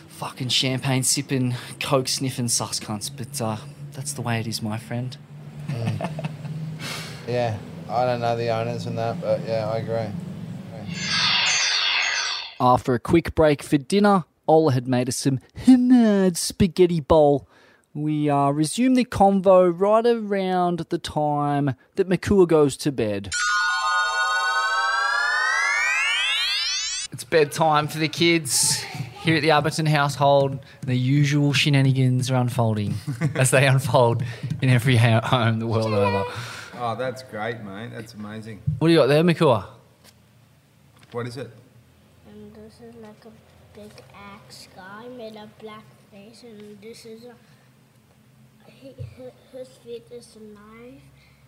fucking 0.08 0.48
champagne 0.48 1.02
sipping, 1.02 1.54
coke 1.80 2.08
sniffing 2.08 2.48
sus 2.48 2.80
cunts. 2.80 3.10
But 3.14 3.40
uh, 3.40 3.56
that's 3.92 4.12
the 4.12 4.22
way 4.22 4.40
it 4.40 4.46
is, 4.46 4.62
my 4.62 4.78
friend. 4.78 5.16
Yeah, 7.26 7.56
I 7.88 8.04
don't 8.04 8.20
know 8.20 8.36
the 8.36 8.50
owners 8.50 8.84
and 8.86 8.98
that, 8.98 9.20
but 9.20 9.40
yeah, 9.46 9.70
I 9.70 9.78
agree. 9.78 10.12
After 12.60 12.94
a 12.94 13.00
quick 13.00 13.34
break 13.34 13.62
for 13.62 13.78
dinner, 13.78 14.24
Ola 14.46 14.72
had 14.72 14.86
made 14.86 15.08
us 15.08 15.16
some 15.16 15.40
hammered 15.54 16.36
spaghetti 16.36 17.00
bowl. 17.00 17.48
We 17.94 18.28
uh, 18.28 18.50
resume 18.50 18.94
the 18.94 19.04
convo 19.04 19.72
right 19.74 20.04
around 20.04 20.80
the 20.90 20.98
time 20.98 21.76
that 21.94 22.08
Makua 22.08 22.46
goes 22.46 22.76
to 22.78 22.92
bed. 22.92 23.30
Bedtime 27.34 27.88
for 27.88 27.98
the 27.98 28.06
kids 28.06 28.80
here 29.24 29.34
at 29.34 29.42
the 29.42 29.48
Abberton 29.48 29.88
household. 29.88 30.60
The 30.82 30.94
usual 30.94 31.52
shenanigans 31.52 32.30
are 32.30 32.36
unfolding 32.36 32.94
as 33.34 33.50
they 33.50 33.66
unfold 33.66 34.22
in 34.62 34.68
every 34.68 34.94
ho- 34.94 35.18
home 35.20 35.58
the 35.58 35.66
world 35.66 35.92
over. 35.92 36.24
Oh, 36.78 36.94
that's 36.96 37.24
great, 37.24 37.60
mate. 37.62 37.90
That's 37.92 38.14
amazing. 38.14 38.62
What 38.78 38.86
do 38.86 38.94
you 38.94 39.00
got 39.00 39.08
there, 39.08 39.24
Makua? 39.24 39.66
What 41.10 41.26
is 41.26 41.36
it? 41.36 41.50
And 42.28 42.54
this 42.54 42.74
is 42.74 42.94
like 43.02 43.24
a 43.24 43.76
big 43.76 43.90
axe 44.14 44.68
guy 44.76 45.08
made 45.08 45.34
of 45.34 45.58
black 45.58 45.82
face, 46.12 46.44
and 46.44 46.80
this 46.80 47.04
is 47.04 47.24
a 47.24 47.34
he, 48.70 48.94
his 49.50 49.68
feet 49.84 50.06
is 50.12 50.36
a 50.36 50.54
knife, 50.54 51.02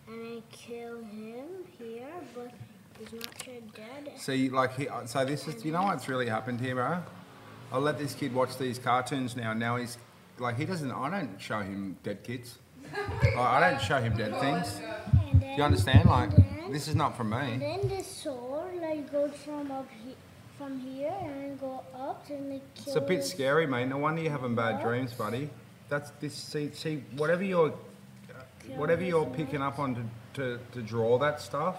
and 0.08 0.38
I 0.38 0.42
kill 0.50 0.96
him 0.96 1.46
here, 1.78 2.10
but 2.34 2.50
he's 2.98 3.12
not 3.12 3.42
sure 3.44 3.54
dead. 3.74 4.12
See, 4.16 4.48
like, 4.50 4.76
he, 4.76 4.88
uh, 4.88 5.06
so 5.06 5.24
this 5.24 5.46
is, 5.48 5.64
you 5.64 5.72
know 5.72 5.82
what's 5.82 6.08
really 6.08 6.28
happened 6.28 6.60
here, 6.60 6.74
bro? 6.74 7.02
I'll 7.72 7.80
let 7.80 7.98
this 7.98 8.14
kid 8.14 8.34
watch 8.34 8.56
these 8.58 8.78
cartoons 8.78 9.36
now. 9.36 9.52
Now 9.52 9.76
he's 9.76 9.98
like, 10.38 10.56
he 10.56 10.64
doesn't. 10.64 10.90
I 10.90 11.10
don't 11.10 11.40
show 11.40 11.60
him 11.60 11.96
dead 12.02 12.22
kids. 12.22 12.58
Like, 12.94 13.36
I 13.36 13.70
don't 13.70 13.80
show 13.80 14.00
him 14.00 14.16
dead 14.16 14.38
things. 14.40 14.78
Then, 14.78 15.38
Do 15.40 15.46
you 15.56 15.62
understand? 15.62 16.08
Like, 16.08 16.34
then, 16.34 16.70
this 16.70 16.86
is 16.88 16.94
not 16.94 17.16
from 17.16 17.32
and 17.32 17.58
me. 17.60 17.66
then 17.66 17.88
the 17.88 18.02
sword 18.04 18.76
like 18.80 19.10
goes 19.10 19.32
from 19.44 19.70
up 19.72 19.88
here, 20.04 20.14
from 20.56 20.78
here, 20.78 21.14
and 21.20 21.58
go 21.58 21.82
up, 21.98 22.24
and 22.30 22.52
it 22.52 22.62
kills. 22.74 22.86
It's 22.88 22.96
a 22.96 23.00
bit 23.00 23.24
scary, 23.24 23.66
mate. 23.66 23.88
No 23.88 23.98
wonder 23.98 24.22
you're 24.22 24.30
having 24.30 24.54
bad 24.54 24.80
dreams, 24.80 25.12
buddy. 25.12 25.50
That's 25.88 26.10
this. 26.20 26.34
See, 26.34 26.70
see, 26.72 27.02
whatever 27.16 27.42
you're, 27.42 27.74
whatever 28.76 29.02
you're 29.02 29.26
picking 29.26 29.62
up 29.62 29.78
on 29.78 29.94
to, 29.94 30.02
to, 30.34 30.60
to 30.72 30.82
draw 30.82 31.18
that 31.18 31.40
stuff, 31.40 31.76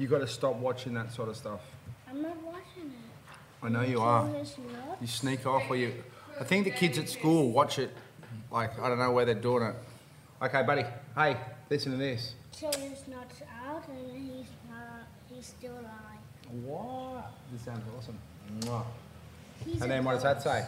you 0.00 0.08
got 0.08 0.20
to 0.20 0.26
stop 0.26 0.56
watching 0.56 0.94
that 0.94 1.12
sort 1.12 1.28
of 1.28 1.36
stuff. 1.36 1.60
I'm 2.08 2.22
not 2.22 2.42
watching 2.42 2.86
it. 2.86 3.36
I 3.62 3.68
know 3.68 3.82
you 3.82 4.00
are. 4.00 4.26
You 4.98 5.06
sneak 5.06 5.46
off, 5.46 5.64
or 5.68 5.76
you. 5.76 5.92
I 6.40 6.44
think 6.44 6.64
the 6.64 6.70
kids 6.70 6.96
at 6.96 7.10
school 7.10 7.50
watch 7.50 7.78
it. 7.78 7.94
Like 8.50 8.80
I 8.80 8.88
don't 8.88 8.98
know 8.98 9.10
where 9.12 9.26
they're 9.26 9.34
doing 9.34 9.64
it. 9.64 9.74
Okay, 10.42 10.62
buddy. 10.62 10.84
Hey, 11.14 11.36
listen 11.68 11.92
to 11.92 11.98
this. 11.98 12.34
His 12.58 12.72
nuts 13.08 13.42
out, 13.62 13.86
and 13.88 14.10
he's 14.10 14.46
not. 14.70 15.06
He's 15.28 15.46
still 15.46 15.72
alive. 15.72 16.64
What? 16.64 17.32
This 17.52 17.62
sounds 17.62 17.84
awesome. 17.96 18.18
Mwah. 18.60 18.84
He's 19.66 19.82
And 19.82 19.90
then 19.90 20.02
what 20.02 20.14
does 20.14 20.22
that 20.22 20.42
say? 20.42 20.66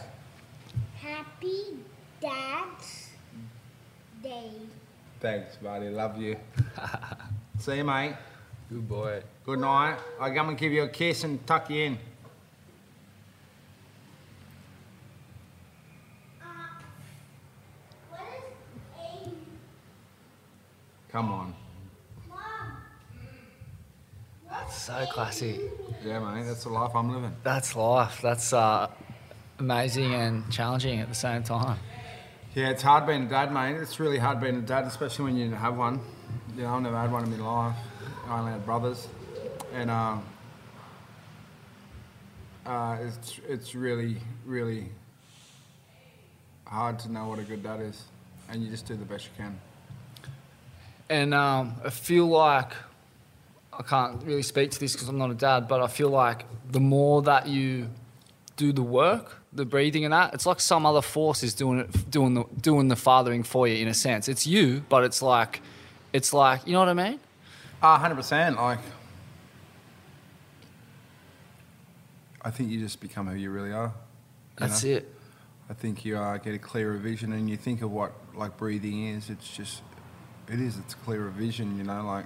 Happy 0.95 1.79
Dad's 2.21 3.09
Day. 4.21 4.51
Thanks, 5.19 5.55
buddy. 5.55 5.89
Love 5.89 6.21
you. 6.21 6.37
See 7.59 7.77
you, 7.77 7.83
mate. 7.83 8.13
Good 8.73 8.89
boy. 8.89 9.21
Good 9.45 9.59
night. 9.59 9.99
I 10.19 10.31
come 10.31 10.49
and 10.49 10.57
give 10.57 10.71
you 10.71 10.81
a 10.81 10.87
kiss 10.87 11.23
and 11.23 11.45
tuck 11.45 11.69
you 11.69 11.83
in. 11.83 11.99
What 18.09 18.21
is 19.27 19.33
Come 21.11 21.31
on. 21.31 21.53
mom? 22.27 22.37
That's 24.49 24.81
so 24.81 25.05
classy. 25.05 25.69
Yeah, 26.03 26.17
mate. 26.17 26.45
That's 26.45 26.63
the 26.63 26.69
life 26.69 26.95
I'm 26.95 27.13
living. 27.13 27.35
That's 27.43 27.75
life. 27.75 28.21
That's 28.23 28.53
uh, 28.53 28.89
amazing 29.59 30.15
and 30.15 30.51
challenging 30.51 30.99
at 30.99 31.09
the 31.09 31.13
same 31.13 31.43
time. 31.43 31.77
Yeah, 32.55 32.69
it's 32.69 32.81
hard 32.81 33.05
being 33.05 33.27
a 33.27 33.29
dad, 33.29 33.53
mate. 33.53 33.75
It's 33.75 33.99
really 33.99 34.17
hard 34.17 34.41
being 34.41 34.55
a 34.55 34.61
dad, 34.61 34.85
especially 34.85 35.25
when 35.25 35.37
you 35.37 35.43
didn't 35.43 35.59
have 35.59 35.77
one. 35.77 36.01
You 36.55 36.63
know, 36.63 36.73
I've 36.73 36.81
never 36.81 36.97
had 36.97 37.11
one 37.11 37.23
in 37.25 37.39
my 37.39 37.67
life. 37.67 37.75
Had 38.25 38.65
brothers, 38.65 39.07
and 39.73 39.91
uh, 39.91 40.17
uh, 42.65 42.97
it's 43.01 43.39
it's 43.47 43.75
really 43.75 44.17
really 44.45 44.85
hard 46.65 46.97
to 46.99 47.11
know 47.11 47.27
what 47.27 47.37
a 47.37 47.43
good 47.43 47.61
dad 47.61 47.81
is, 47.81 48.03
and 48.49 48.63
you 48.63 48.69
just 48.69 48.87
do 48.87 48.95
the 48.95 49.05
best 49.05 49.25
you 49.25 49.31
can. 49.37 49.59
And 51.09 51.33
um, 51.33 51.75
I 51.85 51.89
feel 51.89 52.25
like 52.25 52.73
I 53.71 53.83
can't 53.83 54.23
really 54.23 54.41
speak 54.41 54.71
to 54.71 54.79
this 54.79 54.93
because 54.93 55.09
I'm 55.09 55.17
not 55.17 55.29
a 55.29 55.35
dad, 55.35 55.67
but 55.67 55.81
I 55.81 55.87
feel 55.87 56.09
like 56.09 56.45
the 56.71 56.79
more 56.79 57.21
that 57.23 57.47
you 57.47 57.89
do 58.55 58.71
the 58.71 58.81
work, 58.81 59.41
the 59.51 59.65
breathing 59.65 60.05
and 60.05 60.13
that, 60.13 60.33
it's 60.33 60.45
like 60.45 60.59
some 60.59 60.85
other 60.85 61.01
force 61.01 61.43
is 61.43 61.53
doing 61.53 61.79
it, 61.79 62.09
doing 62.09 62.33
the 62.33 62.45
doing 62.59 62.87
the 62.87 62.95
fathering 62.95 63.43
for 63.43 63.67
you 63.67 63.75
in 63.75 63.87
a 63.87 63.93
sense. 63.93 64.27
It's 64.27 64.47
you, 64.47 64.83
but 64.89 65.03
it's 65.03 65.21
like, 65.21 65.61
it's 66.13 66.33
like, 66.33 66.65
you 66.65 66.73
know 66.73 66.79
what 66.79 66.89
I 66.89 66.93
mean? 66.93 67.19
Ah, 67.85 67.97
hundred 67.99 68.15
percent. 68.15 68.55
Like, 68.55 68.79
I 72.41 72.49
think 72.49 72.71
you 72.71 72.79
just 72.79 73.01
become 73.01 73.27
who 73.27 73.35
you 73.35 73.49
really 73.49 73.73
are. 73.73 73.87
you 73.87 73.91
That's 74.55 74.85
know? 74.85 74.91
it. 74.91 75.13
I 75.69 75.73
think 75.73 76.05
you 76.05 76.17
uh, 76.17 76.37
get 76.37 76.55
a 76.55 76.59
clearer 76.59 76.95
vision, 76.95 77.33
and 77.33 77.49
you 77.49 77.57
think 77.57 77.81
of 77.81 77.91
what 77.91 78.13
like 78.35 78.55
breathing 78.55 79.07
is. 79.07 79.29
It's 79.29 79.49
just, 79.53 79.81
it 80.47 80.61
is. 80.61 80.77
It's 80.77 80.93
clearer 80.93 81.27
vision. 81.27 81.77
You 81.77 81.83
know, 81.83 82.05
like 82.05 82.25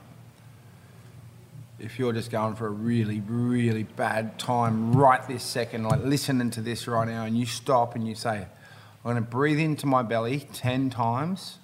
if 1.79 1.97
you're 1.97 2.13
just 2.13 2.29
going 2.29 2.55
for 2.55 2.67
a 2.67 2.71
really, 2.71 3.21
really 3.21 3.81
bad 3.83 4.37
time 4.37 4.93
right 4.93 5.27
this 5.27 5.41
second, 5.41 5.85
like 5.85 6.03
listening 6.03 6.51
to 6.51 6.61
this 6.61 6.87
right 6.87 7.07
now, 7.07 7.23
and 7.25 7.35
you 7.35 7.47
stop 7.47 7.95
and 7.95 8.07
you 8.07 8.13
say, 8.13 8.45
"I'm 9.03 9.03
going 9.03 9.15
to 9.15 9.21
breathe 9.21 9.59
into 9.59 9.87
my 9.87 10.03
belly 10.03 10.47
ten 10.53 10.91
times." 10.91 11.57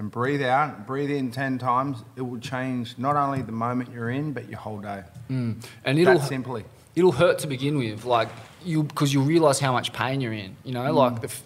And 0.00 0.10
breathe 0.10 0.40
out, 0.42 0.86
breathe 0.86 1.10
in 1.10 1.30
10 1.30 1.58
times, 1.58 1.98
it 2.16 2.22
will 2.22 2.38
change 2.40 2.96
not 2.96 3.16
only 3.16 3.42
the 3.42 3.52
moment 3.52 3.90
you're 3.92 4.08
in, 4.08 4.32
but 4.32 4.48
your 4.48 4.58
whole 4.58 4.78
day. 4.80 5.02
Mm. 5.28 5.62
And 5.84 5.98
it'll 5.98 6.18
That 6.18 6.26
simply. 6.26 6.64
it'll 6.96 7.12
hurt 7.12 7.40
to 7.40 7.46
begin 7.46 7.76
with, 7.76 8.06
like 8.06 8.30
you 8.64 8.82
because 8.82 9.12
you'll 9.12 9.26
realize 9.26 9.60
how 9.60 9.72
much 9.72 9.92
pain 9.92 10.22
you're 10.22 10.32
in. 10.32 10.56
You 10.64 10.72
know, 10.72 10.90
like 10.90 11.16
mm. 11.16 11.20
the. 11.20 11.26
F- 11.28 11.42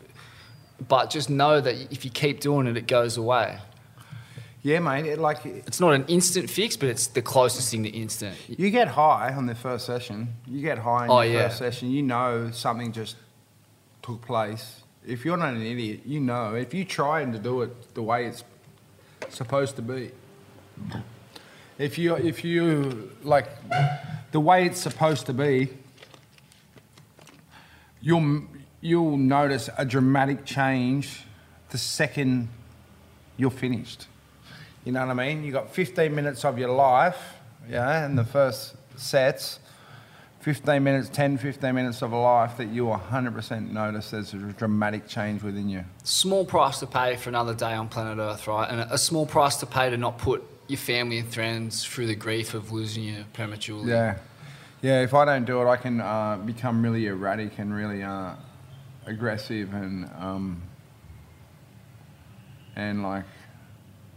but 0.86 1.10
just 1.10 1.28
know 1.30 1.60
that 1.60 1.74
if 1.92 2.04
you 2.04 2.12
keep 2.12 2.38
doing 2.38 2.68
it, 2.68 2.76
it 2.76 2.86
goes 2.86 3.16
away. 3.16 3.58
Yeah, 4.62 4.78
mate. 4.78 5.06
It, 5.06 5.18
like 5.18 5.44
It's 5.44 5.80
not 5.80 5.92
an 5.92 6.04
instant 6.06 6.48
fix, 6.48 6.76
but 6.76 6.88
it's 6.88 7.08
the 7.08 7.22
closest 7.22 7.72
thing 7.72 7.82
to 7.82 7.88
instant. 7.88 8.36
you 8.48 8.70
get 8.70 8.86
high 8.86 9.34
on 9.34 9.46
the 9.46 9.56
first 9.56 9.84
session. 9.84 10.28
You 10.46 10.60
get 10.62 10.78
high 10.78 11.06
in 11.06 11.10
Oh, 11.10 11.22
your 11.22 11.32
yeah. 11.40 11.48
first 11.48 11.58
session. 11.58 11.90
You 11.90 12.02
know 12.02 12.52
something 12.52 12.92
just 12.92 13.16
took 14.00 14.22
place. 14.22 14.83
If 15.06 15.24
you're 15.24 15.36
not 15.36 15.54
an 15.54 15.62
idiot, 15.62 16.00
you 16.06 16.20
know. 16.20 16.54
If 16.54 16.72
you're 16.72 16.86
trying 16.86 17.32
to 17.32 17.38
do 17.38 17.62
it 17.62 17.94
the 17.94 18.02
way 18.02 18.26
it's 18.26 18.44
supposed 19.28 19.76
to 19.76 19.82
be. 19.82 20.12
If 21.78 21.98
you 21.98 22.14
if 22.16 22.44
you 22.44 23.10
like 23.22 23.48
the 24.32 24.40
way 24.40 24.66
it's 24.66 24.80
supposed 24.80 25.26
to 25.26 25.32
be, 25.32 25.70
you'll 28.00 28.44
you'll 28.80 29.16
notice 29.16 29.68
a 29.76 29.84
dramatic 29.84 30.44
change 30.44 31.24
the 31.70 31.78
second 31.78 32.48
you're 33.36 33.50
finished. 33.50 34.06
You 34.84 34.92
know 34.92 35.00
what 35.00 35.10
I 35.10 35.14
mean? 35.14 35.42
You 35.42 35.50
got 35.50 35.74
15 35.74 36.14
minutes 36.14 36.44
of 36.44 36.58
your 36.58 36.68
life, 36.68 37.18
yeah, 37.68 38.04
in 38.06 38.14
the 38.14 38.24
first 38.24 38.76
sets. 38.96 39.58
15 40.44 40.84
minutes, 40.84 41.08
10, 41.08 41.38
15 41.38 41.74
minutes 41.74 42.02
of 42.02 42.12
a 42.12 42.18
life 42.18 42.58
that 42.58 42.68
you 42.68 42.84
100% 42.84 43.70
notice 43.70 44.10
there's 44.10 44.34
a 44.34 44.36
dramatic 44.36 45.08
change 45.08 45.42
within 45.42 45.70
you. 45.70 45.82
Small 46.02 46.44
price 46.44 46.80
to 46.80 46.86
pay 46.86 47.16
for 47.16 47.30
another 47.30 47.54
day 47.54 47.72
on 47.72 47.88
planet 47.88 48.18
Earth, 48.18 48.46
right? 48.46 48.70
And 48.70 48.80
a 48.80 48.98
small 48.98 49.24
price 49.24 49.56
to 49.56 49.66
pay 49.66 49.88
to 49.88 49.96
not 49.96 50.18
put 50.18 50.44
your 50.68 50.76
family 50.76 51.16
and 51.16 51.32
friends 51.32 51.82
through 51.82 52.08
the 52.08 52.14
grief 52.14 52.52
of 52.52 52.72
losing 52.72 53.04
you 53.04 53.24
prematurely. 53.32 53.88
Yeah. 53.88 54.18
Yeah, 54.82 55.00
if 55.00 55.14
I 55.14 55.24
don't 55.24 55.46
do 55.46 55.62
it, 55.62 55.66
I 55.66 55.78
can 55.78 56.02
uh, 56.02 56.36
become 56.36 56.82
really 56.82 57.06
erratic 57.06 57.58
and 57.58 57.74
really 57.74 58.02
uh, 58.02 58.34
aggressive 59.06 59.72
and, 59.72 60.10
um, 60.18 60.60
and 62.76 63.02
like, 63.02 63.24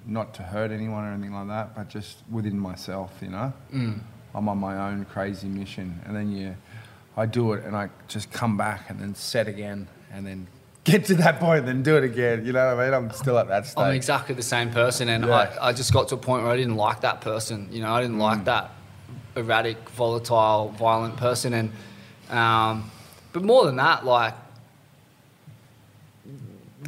not 0.06 0.34
to 0.34 0.44
hurt 0.44 0.72
anyone 0.72 1.06
or 1.06 1.14
anything 1.14 1.34
like 1.34 1.48
that, 1.48 1.74
but 1.74 1.88
just 1.88 2.18
within 2.30 2.60
myself, 2.60 3.14
you 3.22 3.30
know? 3.30 3.54
Mm. 3.74 4.02
I'm 4.38 4.48
on 4.50 4.60
my 4.60 4.90
own 4.90 5.04
crazy 5.06 5.48
mission. 5.48 6.00
And 6.06 6.16
then 6.16 6.32
you, 6.32 6.56
I 7.18 7.26
do 7.26 7.54
it 7.54 7.66
and 7.66 7.76
I 7.76 7.90
just 8.08 8.32
come 8.32 8.56
back 8.56 8.90
and 8.92 9.00
then 9.00 9.16
set 9.16 9.48
again 9.48 9.88
and 10.14 10.26
then 10.28 10.46
get 10.84 11.06
to 11.06 11.16
that 11.16 11.40
point 11.40 11.60
and 11.62 11.68
then 11.68 11.82
do 11.82 11.98
it 11.98 12.04
again. 12.04 12.46
You 12.46 12.54
know 12.54 12.76
what 12.76 12.80
I 12.80 12.86
mean? 12.86 12.94
I'm 12.94 13.12
still 13.12 13.40
at 13.40 13.48
that 13.48 13.66
stage. 13.66 13.84
I'm 13.84 13.96
exactly 13.96 14.36
the 14.36 14.44
same 14.44 14.70
person, 14.70 15.10
and 15.10 15.26
Yeah. 15.26 15.50
I, 15.60 15.70
I 15.70 15.74
just 15.74 15.92
got 15.92 16.08
to 16.10 16.16
a 16.16 16.18
point 16.20 16.44
where 16.44 16.52
I 16.52 16.56
didn't 16.56 16.76
like 16.76 17.02
that 17.02 17.20
person. 17.22 17.68
You 17.72 17.82
know, 17.82 17.92
I 17.92 18.00
didn't 18.02 18.18
Mm. 18.18 18.22
like 18.22 18.46
that 18.46 18.72
erratic, 19.36 19.90
volatile, 19.90 20.70
violent 20.78 21.18
person. 21.18 21.54
And 21.54 21.72
um, 22.30 22.92
but 23.34 23.44
more 23.44 23.66
than 23.66 23.78
that, 23.78 24.06
like 24.06 24.36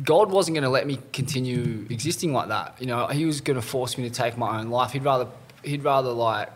God 0.04 0.30
wasn't 0.32 0.54
going 0.56 0.64
to 0.64 0.70
let 0.70 0.86
me 0.86 1.00
continue 1.14 1.88
existing 1.90 2.32
like 2.32 2.50
that. 2.50 2.76
You 2.80 2.86
know, 2.88 3.08
He 3.08 3.26
was 3.26 3.42
going 3.42 3.56
to 3.60 3.66
force 3.66 3.98
me 3.98 4.08
to 4.08 4.14
take 4.14 4.38
my 4.38 4.60
own 4.60 4.70
life. 4.70 4.92
He'd 4.92 5.04
rather, 5.04 5.28
he'd 5.64 5.84
rather 5.84 6.12
like 6.12 6.50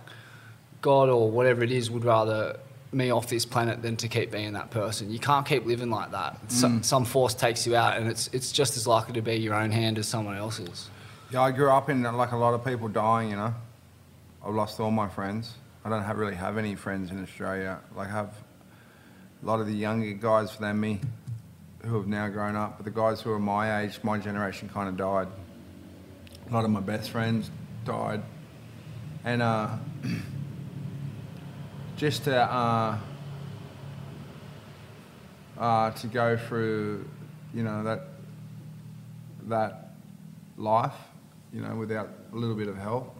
God 0.84 1.10
or 1.10 1.32
whatever 1.32 1.64
it 1.64 1.72
is 1.72 1.90
would 1.90 2.06
rather 2.06 2.60
me 2.92 3.10
off 3.10 3.28
this 3.28 3.46
planet 3.46 3.82
than 3.82 3.98
to 3.98 4.08
keep 4.08 4.32
being 4.32 4.54
that 4.54 4.70
person. 4.70 5.12
You 5.12 5.18
can't 5.18 5.48
keep 5.48 5.66
living 5.66 5.90
like 5.90 6.12
that. 6.12 6.38
Some, 6.52 6.84
some 6.84 7.06
force 7.06 7.34
takes 7.34 7.66
you 7.66 7.76
out, 7.76 7.98
and 7.98 8.08
it's 8.08 8.30
it's 8.32 8.52
just 8.52 8.78
as 8.78 8.86
likely 8.86 9.14
to 9.14 9.22
be 9.22 9.36
your 9.36 9.56
own 9.56 9.72
hand 9.72 9.98
as 9.98 10.08
someone 10.08 10.38
else's. 10.38 10.90
Yeah, 11.32 11.42
I 11.42 11.52
grew 11.52 11.72
up 11.72 11.90
in 11.90 12.04
like 12.04 12.34
a 12.34 12.38
lot 12.38 12.54
of 12.54 12.64
people 12.64 12.88
dying. 12.88 13.32
You 13.32 13.38
know, 13.38 13.56
I've 14.46 14.54
lost 14.54 14.80
all 14.80 14.92
my 14.92 15.10
friends. 15.10 15.56
I 15.86 15.90
don't 15.90 16.04
have, 16.04 16.18
really 16.18 16.36
have 16.36 16.58
any 16.58 16.76
friends 16.76 17.12
in 17.12 17.22
Australia. 17.22 17.80
Like, 17.96 18.08
I 18.08 18.12
have 18.12 18.34
a 19.42 19.46
lot 19.46 19.60
of 19.60 19.68
the 19.68 19.74
younger 19.74 20.14
guys 20.14 20.56
than 20.58 20.80
me 20.80 21.02
who 21.84 21.98
have 21.98 22.08
now 22.08 22.30
grown 22.30 22.56
up, 22.56 22.78
but 22.78 22.86
the 22.86 22.92
guys 22.92 23.20
who 23.20 23.32
are 23.32 23.40
my 23.40 23.82
age, 23.82 24.00
my 24.04 24.18
generation, 24.18 24.70
kind 24.70 24.88
of 24.88 24.96
died. 24.96 25.28
A 26.50 26.54
lot 26.54 26.64
of 26.64 26.72
my 26.72 26.80
best 26.80 27.10
friends 27.10 27.52
died, 27.84 28.22
and 29.26 29.42
uh, 29.42 29.70
just 32.04 32.26
to 32.26 32.36
uh, 32.38 32.98
uh, 35.58 35.92
to 35.92 36.08
go 36.08 36.36
through, 36.36 37.08
you 37.54 37.64
know, 37.64 37.82
that 37.82 38.02
that 39.44 39.94
life, 40.58 40.92
you 41.54 41.62
know, 41.62 41.74
without 41.76 42.10
a 42.34 42.36
little 42.36 42.58
bit 42.58 42.68
of 42.68 42.76
help, 42.76 43.16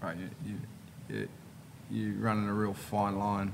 right? 0.00 0.16
You, 0.16 0.30
you, 1.10 1.14
you, 1.14 1.28
you're 1.90 2.22
running 2.22 2.48
a 2.48 2.54
real 2.54 2.72
fine 2.72 3.18
line. 3.18 3.52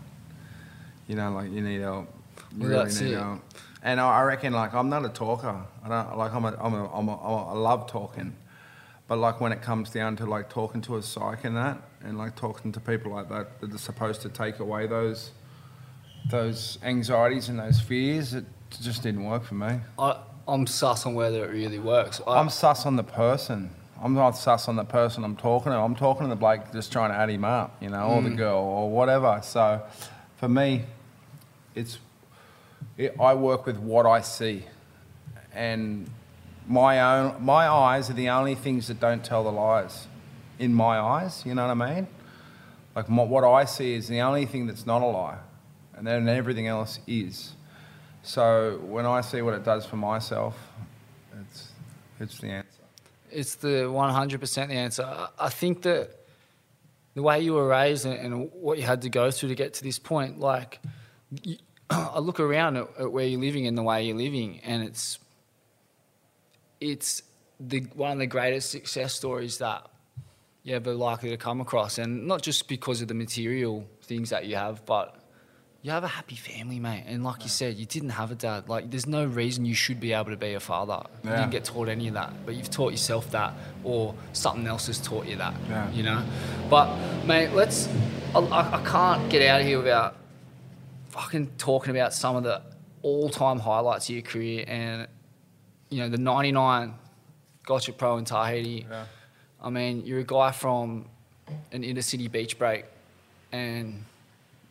You 1.08 1.16
know, 1.16 1.32
like 1.32 1.50
you 1.50 1.60
need 1.60 1.80
help. 1.80 2.08
You 2.56 2.68
Well, 2.68 2.84
that's 2.84 3.00
it. 3.00 3.12
help. 3.12 3.40
And 3.82 4.00
I 4.00 4.20
I 4.20 4.22
reckon, 4.22 4.52
like, 4.52 4.72
I'm 4.72 4.88
not 4.88 5.04
a 5.04 5.08
talker. 5.08 5.64
I 5.84 5.88
don't 5.88 6.16
like. 6.16 6.32
I'm 6.32 6.44
a. 6.44 6.56
I'm 6.60 6.74
a. 6.74 6.96
I'm 6.96 7.08
a. 7.08 7.16
I'm 7.16 7.32
a 7.32 7.50
I 7.50 7.54
love 7.54 7.90
talking, 7.90 8.36
but 9.08 9.18
like 9.18 9.40
when 9.40 9.50
it 9.50 9.62
comes 9.62 9.90
down 9.90 10.14
to 10.18 10.26
like 10.26 10.48
talking 10.48 10.80
to 10.82 10.96
a 10.96 11.02
psych 11.02 11.42
and 11.42 11.56
that, 11.56 11.82
and 12.04 12.18
like 12.18 12.36
talking 12.36 12.72
to 12.72 12.80
people 12.80 13.12
like 13.12 13.28
that 13.28 13.60
that 13.60 13.74
are 13.74 13.78
supposed 13.78 14.22
to 14.22 14.28
take 14.28 14.58
away 14.58 14.86
those, 14.86 15.30
those 16.30 16.78
anxieties 16.82 17.48
and 17.48 17.58
those 17.58 17.80
fears, 17.80 18.34
it 18.34 18.44
just 18.82 19.02
didn't 19.02 19.24
work 19.24 19.44
for 19.44 19.54
me. 19.54 19.80
I, 19.98 20.20
I'm 20.46 20.66
sus 20.66 21.06
on 21.06 21.14
whether 21.14 21.44
it 21.44 21.52
really 21.52 21.78
works. 21.78 22.20
I, 22.26 22.38
I'm 22.38 22.50
sus 22.50 22.86
on 22.86 22.96
the 22.96 23.04
person. 23.04 23.70
I'm 24.02 24.14
not 24.14 24.32
sus 24.32 24.68
on 24.68 24.76
the 24.76 24.84
person 24.84 25.24
I'm 25.24 25.36
talking 25.36 25.72
to. 25.72 25.78
I'm 25.78 25.94
talking 25.94 26.24
to 26.24 26.28
the 26.28 26.36
bloke 26.36 26.72
just 26.72 26.92
trying 26.92 27.10
to 27.10 27.16
add 27.16 27.30
him 27.30 27.44
up, 27.44 27.76
you 27.80 27.88
know, 27.88 28.08
or 28.08 28.22
the 28.22 28.30
mm. 28.30 28.36
girl 28.36 28.58
or 28.58 28.90
whatever. 28.90 29.40
So 29.42 29.82
for 30.36 30.48
me, 30.48 30.84
it's 31.74 31.98
it, 32.98 33.16
I 33.18 33.34
work 33.34 33.66
with 33.66 33.78
what 33.78 34.04
I 34.04 34.20
see, 34.20 34.64
and 35.54 36.10
my 36.68 37.00
own 37.00 37.42
my 37.42 37.66
eyes 37.66 38.10
are 38.10 38.14
the 38.14 38.28
only 38.28 38.54
things 38.54 38.88
that 38.88 39.00
don't 39.00 39.24
tell 39.24 39.44
the 39.44 39.52
lies. 39.52 40.06
In 40.58 40.72
my 40.72 40.98
eyes, 40.98 41.42
you 41.44 41.54
know 41.54 41.66
what 41.66 41.82
I 41.82 41.94
mean? 41.94 42.06
Like 42.94 43.08
mo- 43.08 43.24
what 43.24 43.44
I 43.44 43.64
see 43.64 43.94
is 43.94 44.06
the 44.08 44.20
only 44.20 44.46
thing 44.46 44.66
that's 44.66 44.86
not 44.86 45.02
a 45.02 45.06
lie, 45.06 45.38
and 45.96 46.06
then 46.06 46.28
everything 46.28 46.68
else 46.68 47.00
is. 47.06 47.54
So 48.22 48.78
when 48.84 49.04
I 49.04 49.20
see 49.20 49.42
what 49.42 49.54
it 49.54 49.64
does 49.64 49.84
for 49.84 49.96
myself, 49.96 50.56
it's 51.40 51.68
it's 52.20 52.38
the 52.38 52.48
answer. 52.48 52.68
it's 53.30 53.56
the 53.56 53.88
100% 53.88 54.68
the 54.68 54.74
answer. 54.74 55.28
I- 55.38 55.48
think 55.50 55.82
that 55.82 56.10
the 57.14 57.22
way 57.22 57.40
you 57.40 57.54
were 57.54 57.66
raised 57.66 58.06
and, 58.06 58.50
what 58.52 58.78
you 58.78 58.84
had 58.84 59.02
to 59.02 59.08
go 59.10 59.30
through 59.32 59.48
to 59.48 59.54
get 59.56 59.74
to 59.74 59.82
this 59.82 59.98
point, 59.98 60.38
like, 60.38 60.80
I 61.90 62.18
look 62.20 62.38
around 62.40 62.76
at, 62.76 62.88
at 62.98 63.12
where 63.12 63.26
you're 63.26 63.40
living 63.40 63.66
and 63.66 63.76
the 63.76 63.82
way 63.82 64.04
you're 64.06 64.16
living, 64.16 64.60
and 64.64 64.82
it's 64.84 65.18
it's 66.80 67.22
the 67.60 67.80
one 67.94 68.12
of 68.12 68.18
the 68.18 68.26
greatest 68.26 68.70
success 68.70 69.14
stories 69.14 69.58
that 69.58 69.86
you're 70.64 70.76
ever 70.76 70.94
likely 70.94 71.30
to 71.30 71.36
come 71.36 71.60
across, 71.60 71.98
and 71.98 72.26
not 72.26 72.42
just 72.42 72.68
because 72.68 73.02
of 73.02 73.08
the 73.08 73.14
material 73.14 73.86
things 74.02 74.30
that 74.30 74.46
you 74.46 74.56
have, 74.56 74.84
but 74.86 75.14
you 75.82 75.90
have 75.90 76.02
a 76.02 76.08
happy 76.08 76.36
family, 76.36 76.80
mate. 76.80 77.04
And 77.06 77.22
like 77.22 77.42
you 77.42 77.50
said, 77.50 77.76
you 77.76 77.84
didn't 77.84 78.08
have 78.08 78.30
a 78.30 78.34
dad. 78.34 78.70
Like, 78.70 78.90
there's 78.90 79.06
no 79.06 79.26
reason 79.26 79.66
you 79.66 79.74
should 79.74 80.00
be 80.00 80.14
able 80.14 80.30
to 80.30 80.36
be 80.38 80.54
a 80.54 80.60
father. 80.60 81.02
You 81.22 81.28
didn't 81.28 81.50
get 81.50 81.64
taught 81.64 81.90
any 81.90 82.08
of 82.08 82.14
that, 82.14 82.32
but 82.46 82.54
you've 82.54 82.70
taught 82.70 82.92
yourself 82.92 83.30
that, 83.32 83.52
or 83.84 84.14
something 84.32 84.66
else 84.66 84.86
has 84.86 84.98
taught 84.98 85.26
you 85.26 85.36
that. 85.36 85.52
Yeah. 85.68 85.90
You 85.92 86.02
know. 86.04 86.24
But 86.70 86.96
mate, 87.26 87.50
let's. 87.52 87.86
I, 88.34 88.38
I 88.38 88.80
I 88.80 88.84
can't 88.84 89.30
get 89.30 89.42
out 89.42 89.60
of 89.60 89.66
here 89.66 89.76
without 89.76 90.16
fucking 91.10 91.52
talking 91.58 91.94
about 91.94 92.14
some 92.14 92.36
of 92.36 92.42
the 92.42 92.62
all-time 93.02 93.58
highlights 93.58 94.08
of 94.08 94.14
your 94.14 94.22
career, 94.22 94.64
and 94.66 95.06
you 95.90 95.98
know 95.98 96.08
the 96.08 96.16
'99 96.16 96.94
Gotcha 97.66 97.92
Pro 97.92 98.16
in 98.16 98.24
Tahiti. 98.24 98.86
Yeah. 98.90 99.04
I 99.64 99.70
mean, 99.70 100.04
you're 100.06 100.20
a 100.20 100.24
guy 100.24 100.52
from 100.52 101.06
an 101.72 101.82
inner 101.84 102.02
city 102.02 102.28
beach 102.28 102.58
break, 102.58 102.84
and 103.50 104.04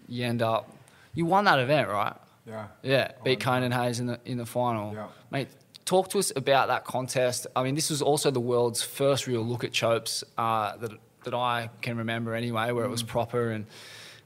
you 0.07 0.23
end 0.25 0.41
up 0.41 0.69
you 1.15 1.25
won 1.25 1.45
that 1.45 1.59
event, 1.59 1.89
right? 1.89 2.15
Yeah. 2.47 2.67
Yeah, 2.83 3.11
beat 3.23 3.39
Conan 3.39 3.71
Hayes 3.71 3.99
in 3.99 4.07
the 4.07 4.19
in 4.25 4.37
the 4.37 4.45
final. 4.45 4.93
Yeah. 4.93 5.07
Mate, 5.31 5.47
talk 5.85 6.09
to 6.09 6.19
us 6.19 6.31
about 6.35 6.67
that 6.67 6.85
contest. 6.85 7.47
I 7.55 7.63
mean, 7.63 7.75
this 7.75 7.89
was 7.89 8.01
also 8.01 8.31
the 8.31 8.39
world's 8.39 8.81
first 8.81 9.27
real 9.27 9.41
look 9.41 9.63
at 9.63 9.71
chopes 9.71 10.23
uh, 10.37 10.77
that 10.77 10.91
that 11.25 11.33
I 11.33 11.69
can 11.81 11.97
remember 11.97 12.35
anyway, 12.35 12.71
where 12.71 12.85
it 12.85 12.89
Mm. 12.89 12.91
was 12.91 13.03
proper 13.03 13.51
and 13.51 13.65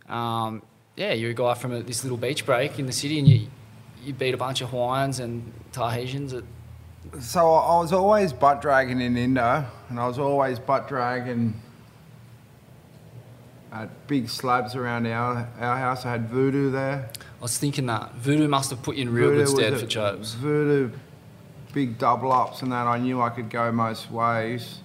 um, 0.09 0.61
yeah, 0.95 1.13
you're 1.13 1.31
a 1.31 1.35
guy 1.35 1.53
from 1.53 1.71
a, 1.73 1.83
this 1.83 2.03
little 2.03 2.17
beach 2.17 2.45
break 2.45 2.79
in 2.79 2.85
the 2.87 2.93
city, 2.93 3.19
and 3.19 3.27
you 3.27 3.47
you 4.03 4.13
beat 4.13 4.33
a 4.33 4.37
bunch 4.37 4.61
of 4.61 4.69
Hawaiians 4.69 5.19
and 5.19 5.53
Tahitians. 5.71 6.33
At, 6.33 6.43
So 7.19 7.53
I 7.53 7.79
was 7.79 7.93
always 7.93 8.33
butt 8.33 8.61
dragging 8.61 9.01
in 9.01 9.17
Indo, 9.17 9.65
and 9.89 9.99
I 9.99 10.07
was 10.07 10.19
always 10.19 10.59
butt 10.59 10.87
dragging 10.87 11.59
at 13.71 14.07
big 14.07 14.29
slabs 14.29 14.75
around 14.75 15.05
our, 15.07 15.47
our 15.59 15.77
house. 15.77 16.05
I 16.05 16.11
had 16.11 16.29
voodoo 16.29 16.71
there. 16.71 17.09
I 17.19 17.41
was 17.41 17.57
thinking 17.57 17.85
that 17.87 18.15
voodoo 18.15 18.47
must 18.47 18.69
have 18.71 18.81
put 18.81 18.95
you 18.95 19.03
in 19.03 19.13
real 19.13 19.29
Voodoo 19.29 19.45
good 19.45 19.47
stead 19.49 19.79
for 19.79 19.85
chopes. 19.85 20.33
Voodoo, 20.33 20.91
big 21.73 21.97
double 21.97 22.31
ups 22.31 22.61
and 22.61 22.71
that. 22.71 22.87
I 22.87 22.97
knew 22.97 23.21
I 23.21 23.29
could 23.29 23.49
go 23.49 23.71
most 23.71 24.09
ways. 24.11 24.79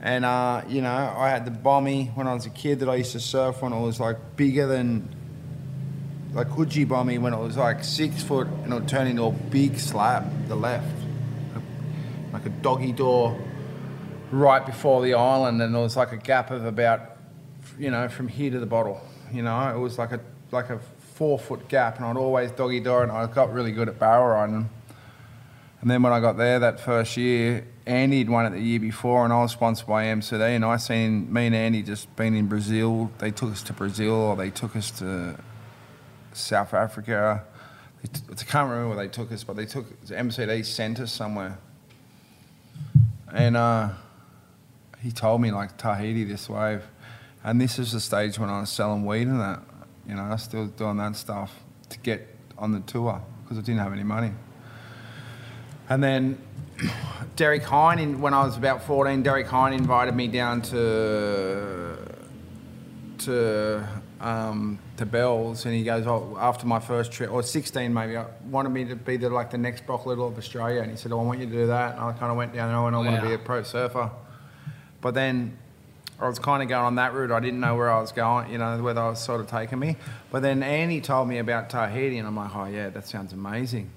And 0.00 0.24
uh, 0.24 0.62
you 0.68 0.80
know, 0.80 1.14
I 1.16 1.28
had 1.28 1.44
the 1.44 1.50
bommy 1.50 2.06
when 2.14 2.26
I 2.26 2.34
was 2.34 2.46
a 2.46 2.50
kid 2.50 2.80
that 2.80 2.88
I 2.88 2.96
used 2.96 3.12
to 3.12 3.20
surf 3.20 3.60
when 3.60 3.72
it 3.72 3.80
was 3.80 4.00
like 4.00 4.16
bigger 4.36 4.66
than 4.66 5.14
like 6.32 6.48
Coogee 6.48 6.86
bommy 6.86 7.18
when 7.18 7.34
it 7.34 7.38
was 7.38 7.56
like 7.56 7.82
six 7.82 8.22
foot 8.22 8.46
and 8.46 8.72
it 8.72 8.74
would 8.74 8.88
turn 8.88 9.06
into 9.06 9.24
a 9.24 9.32
big 9.32 9.78
slab, 9.78 10.48
the 10.48 10.56
left. 10.56 10.96
Like 12.32 12.46
a 12.46 12.50
doggy 12.50 12.92
door 12.92 13.38
right 14.30 14.64
before 14.64 15.02
the 15.02 15.14
island 15.14 15.60
and 15.60 15.74
there 15.74 15.82
was 15.82 15.96
like 15.96 16.12
a 16.12 16.16
gap 16.16 16.50
of 16.50 16.64
about 16.64 17.10
you 17.78 17.90
know, 17.90 18.08
from 18.08 18.28
here 18.28 18.50
to 18.50 18.60
the 18.60 18.66
bottle. 18.66 19.00
You 19.32 19.42
know, 19.42 19.74
it 19.74 19.78
was 19.78 19.98
like 19.98 20.12
a 20.12 20.20
like 20.50 20.70
a 20.70 20.78
four 21.14 21.38
foot 21.38 21.68
gap, 21.68 21.96
and 21.96 22.04
I'd 22.04 22.16
always 22.16 22.50
doggy 22.50 22.80
door, 22.80 23.02
and 23.02 23.10
I 23.10 23.26
got 23.26 23.52
really 23.52 23.72
good 23.72 23.88
at 23.88 23.98
barrel 23.98 24.26
riding. 24.26 24.68
And 25.80 25.90
then 25.90 26.02
when 26.02 26.12
I 26.12 26.20
got 26.20 26.36
there 26.36 26.58
that 26.58 26.78
first 26.78 27.16
year, 27.16 27.66
Andy'd 27.86 28.28
won 28.28 28.44
it 28.46 28.50
the 28.50 28.60
year 28.60 28.80
before, 28.80 29.24
and 29.24 29.32
I 29.32 29.40
was 29.40 29.52
sponsored 29.52 29.86
by 29.86 30.04
MCD, 30.04 30.56
and 30.56 30.64
I 30.64 30.76
seen 30.76 31.32
me 31.32 31.46
and 31.46 31.54
Andy 31.54 31.82
just 31.82 32.14
been 32.16 32.34
in 32.34 32.48
Brazil. 32.48 33.10
They 33.18 33.30
took 33.30 33.50
us 33.50 33.62
to 33.64 33.72
Brazil, 33.72 34.12
or 34.12 34.36
they 34.36 34.50
took 34.50 34.76
us 34.76 34.90
to 34.98 35.36
South 36.32 36.74
Africa. 36.74 37.44
I 38.02 38.34
can't 38.34 38.70
remember 38.70 38.88
where 38.88 38.96
they 38.96 39.08
took 39.08 39.30
us, 39.30 39.44
but 39.44 39.56
they 39.56 39.66
took 39.66 40.06
to 40.06 40.14
MCD 40.14 40.64
sent 40.64 41.00
us 41.00 41.12
somewhere. 41.12 41.58
And 43.32 43.56
uh, 43.56 43.90
he 45.02 45.12
told 45.12 45.40
me 45.40 45.50
like 45.50 45.76
Tahiti 45.76 46.24
this 46.24 46.48
wave, 46.48 46.82
and 47.44 47.60
this 47.60 47.78
is 47.78 47.92
the 47.92 48.00
stage 48.00 48.38
when 48.38 48.48
I 48.48 48.60
was 48.60 48.70
selling 48.70 49.04
weed 49.04 49.28
and 49.28 49.40
that. 49.40 49.60
You 50.08 50.14
know, 50.16 50.22
I 50.22 50.30
was 50.30 50.42
still 50.42 50.66
doing 50.66 50.96
that 50.96 51.14
stuff 51.14 51.54
to 51.90 51.98
get 51.98 52.26
on 52.58 52.72
the 52.72 52.80
tour 52.80 53.22
because 53.42 53.58
I 53.58 53.60
didn't 53.60 53.80
have 53.80 53.92
any 53.92 54.02
money. 54.02 54.32
And 55.88 56.02
then 56.02 56.38
Derek 57.36 57.62
Hynd, 57.62 58.00
in, 58.00 58.20
when 58.20 58.34
I 58.34 58.44
was 58.44 58.56
about 58.56 58.82
14, 58.82 59.22
Derek 59.22 59.46
Hynd 59.46 59.74
invited 59.74 60.14
me 60.14 60.28
down 60.28 60.62
to 60.62 61.96
to 63.18 63.86
um, 64.20 64.78
to 65.00 65.06
Bells, 65.06 65.64
and 65.64 65.74
he 65.74 65.82
goes, 65.82 66.06
"Oh, 66.06 66.36
after 66.38 66.66
my 66.66 66.78
first 66.78 67.10
trip, 67.10 67.30
or 67.30 67.42
16 67.42 67.92
maybe, 67.92 68.16
I 68.16 68.26
wanted 68.50 68.68
me 68.68 68.84
to 68.84 68.96
be 68.96 69.16
the 69.16 69.30
like 69.30 69.50
the 69.50 69.58
next 69.58 69.86
Brock 69.86 70.06
Little 70.06 70.28
of 70.28 70.38
Australia." 70.38 70.82
And 70.82 70.90
he 70.90 70.96
said, 70.96 71.10
oh, 71.10 71.20
"I 71.20 71.22
want 71.22 71.40
you 71.40 71.46
to 71.46 71.52
do 71.52 71.66
that." 71.66 71.94
And 71.94 72.04
I 72.04 72.12
kind 72.12 72.30
of 72.30 72.36
went 72.36 72.54
down 72.54 72.68
there, 72.68 72.86
and 72.86 72.94
I 72.94 72.98
want 72.98 73.20
to 73.20 73.26
be 73.26 73.34
a 73.34 73.38
pro 73.38 73.62
surfer. 73.62 74.10
But 75.00 75.14
then 75.14 75.56
I 76.20 76.28
was 76.28 76.38
kind 76.38 76.62
of 76.62 76.68
going 76.68 76.84
on 76.84 76.94
that 76.96 77.14
route. 77.14 77.32
I 77.32 77.40
didn't 77.40 77.60
know 77.60 77.76
where 77.76 77.90
I 77.90 77.98
was 77.98 78.12
going, 78.12 78.52
you 78.52 78.58
know, 78.58 78.82
whether 78.82 79.00
I 79.00 79.08
was 79.08 79.20
sort 79.20 79.40
of 79.40 79.46
taking 79.46 79.78
me. 79.78 79.96
But 80.30 80.42
then 80.42 80.62
Andy 80.62 81.00
told 81.00 81.28
me 81.28 81.38
about 81.38 81.70
Tahiti, 81.70 82.18
and 82.18 82.28
I'm 82.28 82.36
like, 82.36 82.54
"Oh 82.54 82.66
yeah, 82.66 82.90
that 82.90 83.08
sounds 83.08 83.32
amazing." 83.32 83.90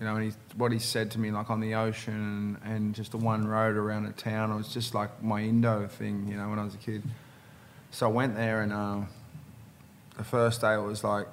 You 0.00 0.06
know, 0.06 0.16
and 0.16 0.32
he, 0.32 0.38
what 0.56 0.72
he 0.72 0.78
said 0.78 1.10
to 1.10 1.20
me, 1.20 1.30
like 1.30 1.50
on 1.50 1.60
the 1.60 1.74
ocean 1.74 2.58
and, 2.64 2.72
and 2.74 2.94
just 2.94 3.10
the 3.10 3.18
one 3.18 3.46
road 3.46 3.76
around 3.76 4.06
a 4.06 4.12
town, 4.12 4.50
it 4.50 4.56
was 4.56 4.72
just 4.72 4.94
like 4.94 5.22
my 5.22 5.42
Indo 5.42 5.86
thing, 5.88 6.26
you 6.26 6.38
know, 6.38 6.48
when 6.48 6.58
I 6.58 6.64
was 6.64 6.74
a 6.74 6.78
kid. 6.78 7.02
So 7.90 8.06
I 8.06 8.10
went 8.10 8.34
there, 8.34 8.62
and 8.62 8.72
uh, 8.72 9.00
the 10.20 10.26
first 10.26 10.60
day 10.60 10.74
it 10.74 10.82
was 10.82 11.02
like 11.02 11.26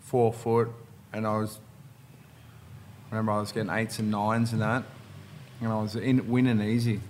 four 0.00 0.32
foot, 0.32 0.70
and 1.12 1.26
I 1.26 1.36
was, 1.36 1.60
remember 3.10 3.32
I 3.32 3.40
was 3.40 3.52
getting 3.52 3.68
eights 3.68 3.98
and 3.98 4.10
nines 4.10 4.54
and 4.54 4.62
that, 4.62 4.84
and 5.60 5.70
I 5.70 5.82
was 5.82 5.94
in, 5.94 6.30
winning 6.30 6.62
easy. 6.62 7.00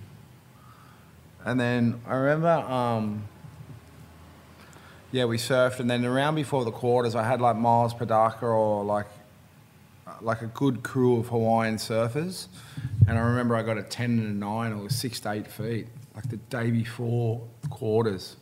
And 1.45 1.57
then 1.57 2.01
I 2.05 2.15
remember, 2.15 2.49
um, 2.49 3.23
yeah, 5.13 5.23
we 5.23 5.37
surfed, 5.37 5.79
and 5.79 5.89
then 5.89 6.03
around 6.03 6.35
before 6.35 6.65
the 6.65 6.71
quarters, 6.71 7.15
I 7.15 7.23
had 7.23 7.39
like 7.39 7.55
Myles 7.55 7.93
Padaca 7.93 8.43
or 8.43 8.83
like 8.83 9.07
like 10.21 10.41
a 10.41 10.47
good 10.47 10.83
crew 10.83 11.17
of 11.17 11.29
Hawaiian 11.29 11.77
surfers, 11.77 12.47
and 13.07 13.17
I 13.17 13.21
remember 13.21 13.55
I 13.55 13.63
got 13.63 13.77
a 13.77 13.83
ten 13.83 14.19
and 14.19 14.27
a 14.27 14.45
nine. 14.45 14.77
Was 14.83 14.93
six 14.93 15.21
to 15.21 15.31
eight 15.31 15.47
feet, 15.47 15.87
like 16.15 16.29
the 16.29 16.35
day 16.35 16.69
before 16.69 17.47
quarters. 17.69 18.35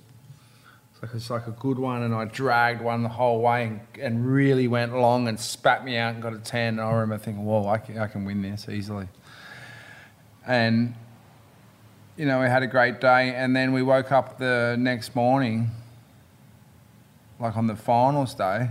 Like 1.01 1.13
it's 1.13 1.29
like 1.29 1.45
a 1.45 1.51
good 1.51 1.77
one, 1.77 2.01
and 2.01 2.13
I 2.13 2.25
dragged 2.25 2.81
one 2.81 3.03
the 3.03 3.09
whole 3.09 3.41
way 3.41 3.65
and, 3.65 3.81
and 4.01 4.25
really 4.25 4.67
went 4.67 4.95
long 4.95 5.27
and 5.27 5.39
spat 5.39 5.85
me 5.85 5.95
out 5.97 6.15
and 6.15 6.23
got 6.23 6.33
a 6.33 6.39
ten. 6.39 6.79
And 6.79 6.81
I 6.81 6.91
remember 6.91 7.23
thinking, 7.23 7.45
"Whoa, 7.45 7.67
I 7.67 7.77
can, 7.77 7.99
I 7.99 8.07
can 8.07 8.25
win 8.25 8.41
this 8.41 8.67
easily." 8.67 9.07
And 10.47 10.95
you 12.17 12.25
know, 12.25 12.41
we 12.41 12.47
had 12.47 12.63
a 12.63 12.67
great 12.67 12.99
day, 12.99 13.35
and 13.35 13.55
then 13.55 13.73
we 13.73 13.83
woke 13.83 14.11
up 14.11 14.39
the 14.39 14.75
next 14.79 15.15
morning, 15.15 15.69
like 17.39 17.55
on 17.55 17.67
the 17.67 17.75
finals 17.75 18.33
day, 18.33 18.69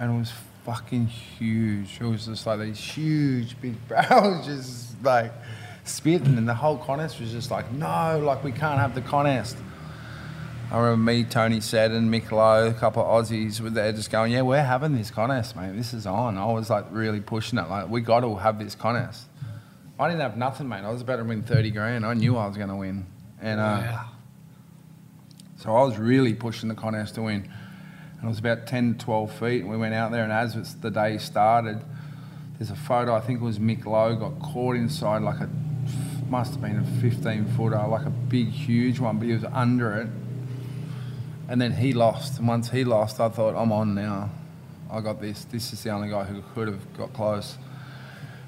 and 0.00 0.14
it 0.14 0.18
was 0.18 0.32
fucking 0.64 1.06
huge. 1.06 1.98
It 2.00 2.04
was 2.04 2.26
just 2.26 2.44
like 2.44 2.58
these 2.58 2.80
huge 2.80 3.60
big 3.60 3.76
barrels 3.88 4.46
just 4.46 5.00
like 5.04 5.32
spitting, 5.84 6.36
and 6.36 6.48
the 6.48 6.54
whole 6.54 6.76
contest 6.76 7.20
was 7.20 7.30
just 7.30 7.52
like, 7.52 7.70
no, 7.70 8.20
like 8.24 8.42
we 8.42 8.50
can't 8.50 8.80
have 8.80 8.96
the 8.96 9.00
contest. 9.00 9.56
I 10.72 10.78
remember 10.78 11.12
me, 11.12 11.24
Tony 11.24 11.60
said, 11.60 11.90
and 11.90 12.10
Mick 12.10 12.30
Lowe, 12.30 12.68
a 12.68 12.72
couple 12.72 13.02
of 13.02 13.26
Aussies 13.26 13.60
were 13.60 13.68
there 13.68 13.92
just 13.92 14.10
going, 14.10 14.32
yeah, 14.32 14.40
we're 14.40 14.62
having 14.62 14.96
this 14.96 15.10
contest, 15.10 15.54
mate. 15.54 15.76
This 15.76 15.92
is 15.92 16.06
on. 16.06 16.38
I 16.38 16.46
was 16.46 16.70
like 16.70 16.86
really 16.90 17.20
pushing 17.20 17.58
it. 17.58 17.68
Like, 17.68 17.90
we 17.90 18.00
got 18.00 18.20
to 18.20 18.36
have 18.36 18.58
this 18.58 18.74
contest. 18.74 19.26
I 20.00 20.08
didn't 20.08 20.22
have 20.22 20.38
nothing, 20.38 20.70
mate. 20.70 20.78
I 20.78 20.90
was 20.90 21.02
about 21.02 21.16
to 21.16 21.24
win 21.24 21.42
30 21.42 21.72
grand. 21.72 22.06
I 22.06 22.14
knew 22.14 22.38
I 22.38 22.46
was 22.46 22.56
going 22.56 22.70
to 22.70 22.76
win. 22.76 23.04
And 23.42 23.60
uh, 23.60 24.02
so 25.58 25.76
I 25.76 25.82
was 25.82 25.98
really 25.98 26.32
pushing 26.32 26.70
the 26.70 26.74
contest 26.74 27.16
to 27.16 27.22
win. 27.22 27.42
And 28.16 28.24
it 28.24 28.26
was 28.26 28.38
about 28.38 28.66
10, 28.66 28.96
12 28.96 29.30
feet. 29.30 29.60
And 29.60 29.68
we 29.68 29.76
went 29.76 29.92
out 29.92 30.10
there, 30.10 30.24
and 30.24 30.32
as 30.32 30.56
it's 30.56 30.72
the 30.72 30.90
day 30.90 31.18
started, 31.18 31.84
there's 32.56 32.70
a 32.70 32.76
photo, 32.76 33.14
I 33.14 33.20
think 33.20 33.42
it 33.42 33.44
was 33.44 33.58
Mick 33.58 33.84
Lowe, 33.84 34.16
got 34.16 34.40
caught 34.40 34.76
inside 34.76 35.20
like 35.20 35.40
a, 35.40 35.50
must 36.30 36.52
have 36.52 36.62
been 36.62 36.78
a 36.78 37.00
15 37.02 37.44
footer, 37.58 37.76
like 37.88 38.06
a 38.06 38.10
big, 38.10 38.48
huge 38.48 39.00
one, 39.00 39.18
but 39.18 39.26
he 39.26 39.34
was 39.34 39.44
under 39.52 39.92
it. 39.96 40.08
And 41.52 41.60
then 41.60 41.72
he 41.72 41.92
lost. 41.92 42.38
And 42.38 42.48
once 42.48 42.70
he 42.70 42.82
lost, 42.82 43.20
I 43.20 43.28
thought, 43.28 43.54
I'm 43.54 43.72
on 43.72 43.94
now. 43.94 44.30
I 44.90 45.02
got 45.02 45.20
this. 45.20 45.44
This 45.44 45.74
is 45.74 45.82
the 45.82 45.90
only 45.90 46.08
guy 46.08 46.24
who 46.24 46.42
could 46.54 46.66
have 46.66 46.96
got 46.96 47.12
close. 47.12 47.58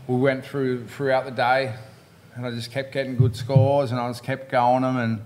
We 0.07 0.17
went 0.17 0.43
through 0.43 0.87
throughout 0.87 1.27
the 1.27 1.31
day, 1.31 1.75
and 2.35 2.47
I 2.47 2.51
just 2.51 2.73
kept 2.73 2.95
getting 2.95 3.15
good 3.19 3.37
scores, 3.37 3.91
and 3.91 4.01
I 4.01 4.09
just 4.09 4.23
kept 4.23 4.51
going 4.51 4.81
them, 4.81 4.97
and 4.97 5.21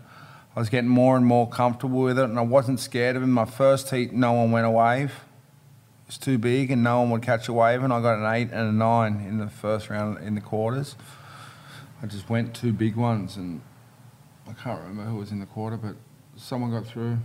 I 0.57 0.59
was 0.59 0.69
getting 0.71 0.91
more 0.91 1.17
and 1.17 1.25
more 1.25 1.49
comfortable 1.49 2.01
with 2.01 2.19
it, 2.19 2.25
and 2.25 2.37
I 2.37 2.43
wasn't 2.43 2.81
scared 2.81 3.15
of 3.15 3.23
him. 3.23 3.31
My 3.31 3.45
first 3.45 3.89
heat, 3.91 4.13
no 4.13 4.33
one 4.33 4.51
went 4.51 4.67
a 4.67 4.71
wave. 4.71 5.11
It 5.11 6.09
was 6.09 6.19
too 6.19 6.37
big, 6.37 6.73
and 6.73 6.83
no 6.83 7.03
one 7.03 7.11
would 7.11 7.23
catch 7.23 7.47
a 7.47 7.53
wave, 7.53 7.85
and 7.85 7.93
I 7.93 8.03
got 8.03 8.19
an 8.19 8.27
eight 8.35 8.51
and 8.51 8.71
a 8.71 8.73
nine 8.73 9.25
in 9.25 9.39
the 9.39 9.49
first 9.49 9.89
round 9.89 10.19
in 10.19 10.35
the 10.35 10.41
quarters. 10.41 10.97
I 12.03 12.07
just 12.07 12.29
went 12.29 12.55
two 12.55 12.73
big 12.73 12.97
ones, 12.97 13.37
and 13.37 13.61
I 14.49 14.53
can't 14.55 14.81
remember 14.81 15.05
who 15.05 15.19
was 15.19 15.31
in 15.31 15.39
the 15.39 15.47
quarter, 15.47 15.77
but 15.77 15.95
someone 16.35 16.73
got 16.73 16.85
through. 16.85 17.19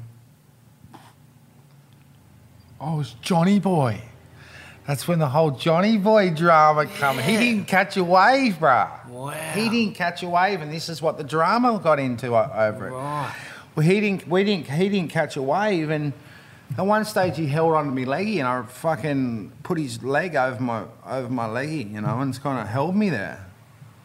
Oh, 2.85 2.95
it 2.95 2.97
was 2.97 3.15
Johnny 3.22 3.60
Boy. 3.60 4.01
That's 4.85 5.07
when 5.07 5.19
the 5.19 5.30
whole 5.30 5.51
Johnny 5.51 5.97
Boy 5.97 6.31
drama 6.31 6.85
come. 6.85 7.18
He 7.18 7.38
didn't 7.38 7.68
catch 7.68 7.95
a 7.95 8.03
wave, 8.03 8.55
bruh. 8.55 9.07
Wow. 9.07 9.30
He 9.30 9.69
didn't 9.69 9.95
catch 9.95 10.22
a 10.23 10.27
wave, 10.27 10.60
and 10.61 10.69
this 10.72 10.89
is 10.89 11.01
what 11.01 11.18
the 11.18 11.23
drama 11.23 11.80
got 11.81 11.97
into 11.99 12.35
o- 12.35 12.51
over 12.53 12.89
it. 12.89 12.91
Right. 12.91 13.34
Well, 13.76 13.85
he 13.85 14.01
didn't. 14.01 14.27
We 14.27 14.43
didn't. 14.43 14.69
He 14.69 14.89
didn't 14.89 15.11
catch 15.11 15.38
a 15.38 15.41
wave, 15.41 15.89
and 15.91 16.11
at 16.77 16.85
one 16.85 17.05
stage 17.05 17.38
he 17.38 17.47
held 17.47 17.72
onto 17.73 17.91
me 17.91 18.03
leggy, 18.03 18.39
and 18.39 18.47
I 18.49 18.64
fucking 18.64 19.53
put 19.64 19.77
his 19.77 20.03
leg 20.03 20.35
over 20.35 20.61
my 20.61 20.84
over 21.07 21.30
my 21.30 21.45
leggy, 21.47 21.84
you 21.84 22.01
know, 22.01 22.19
and 22.19 22.30
it's 22.31 22.39
kind 22.39 22.60
of 22.60 22.68
held 22.68 22.97
me 22.97 23.10
there, 23.10 23.45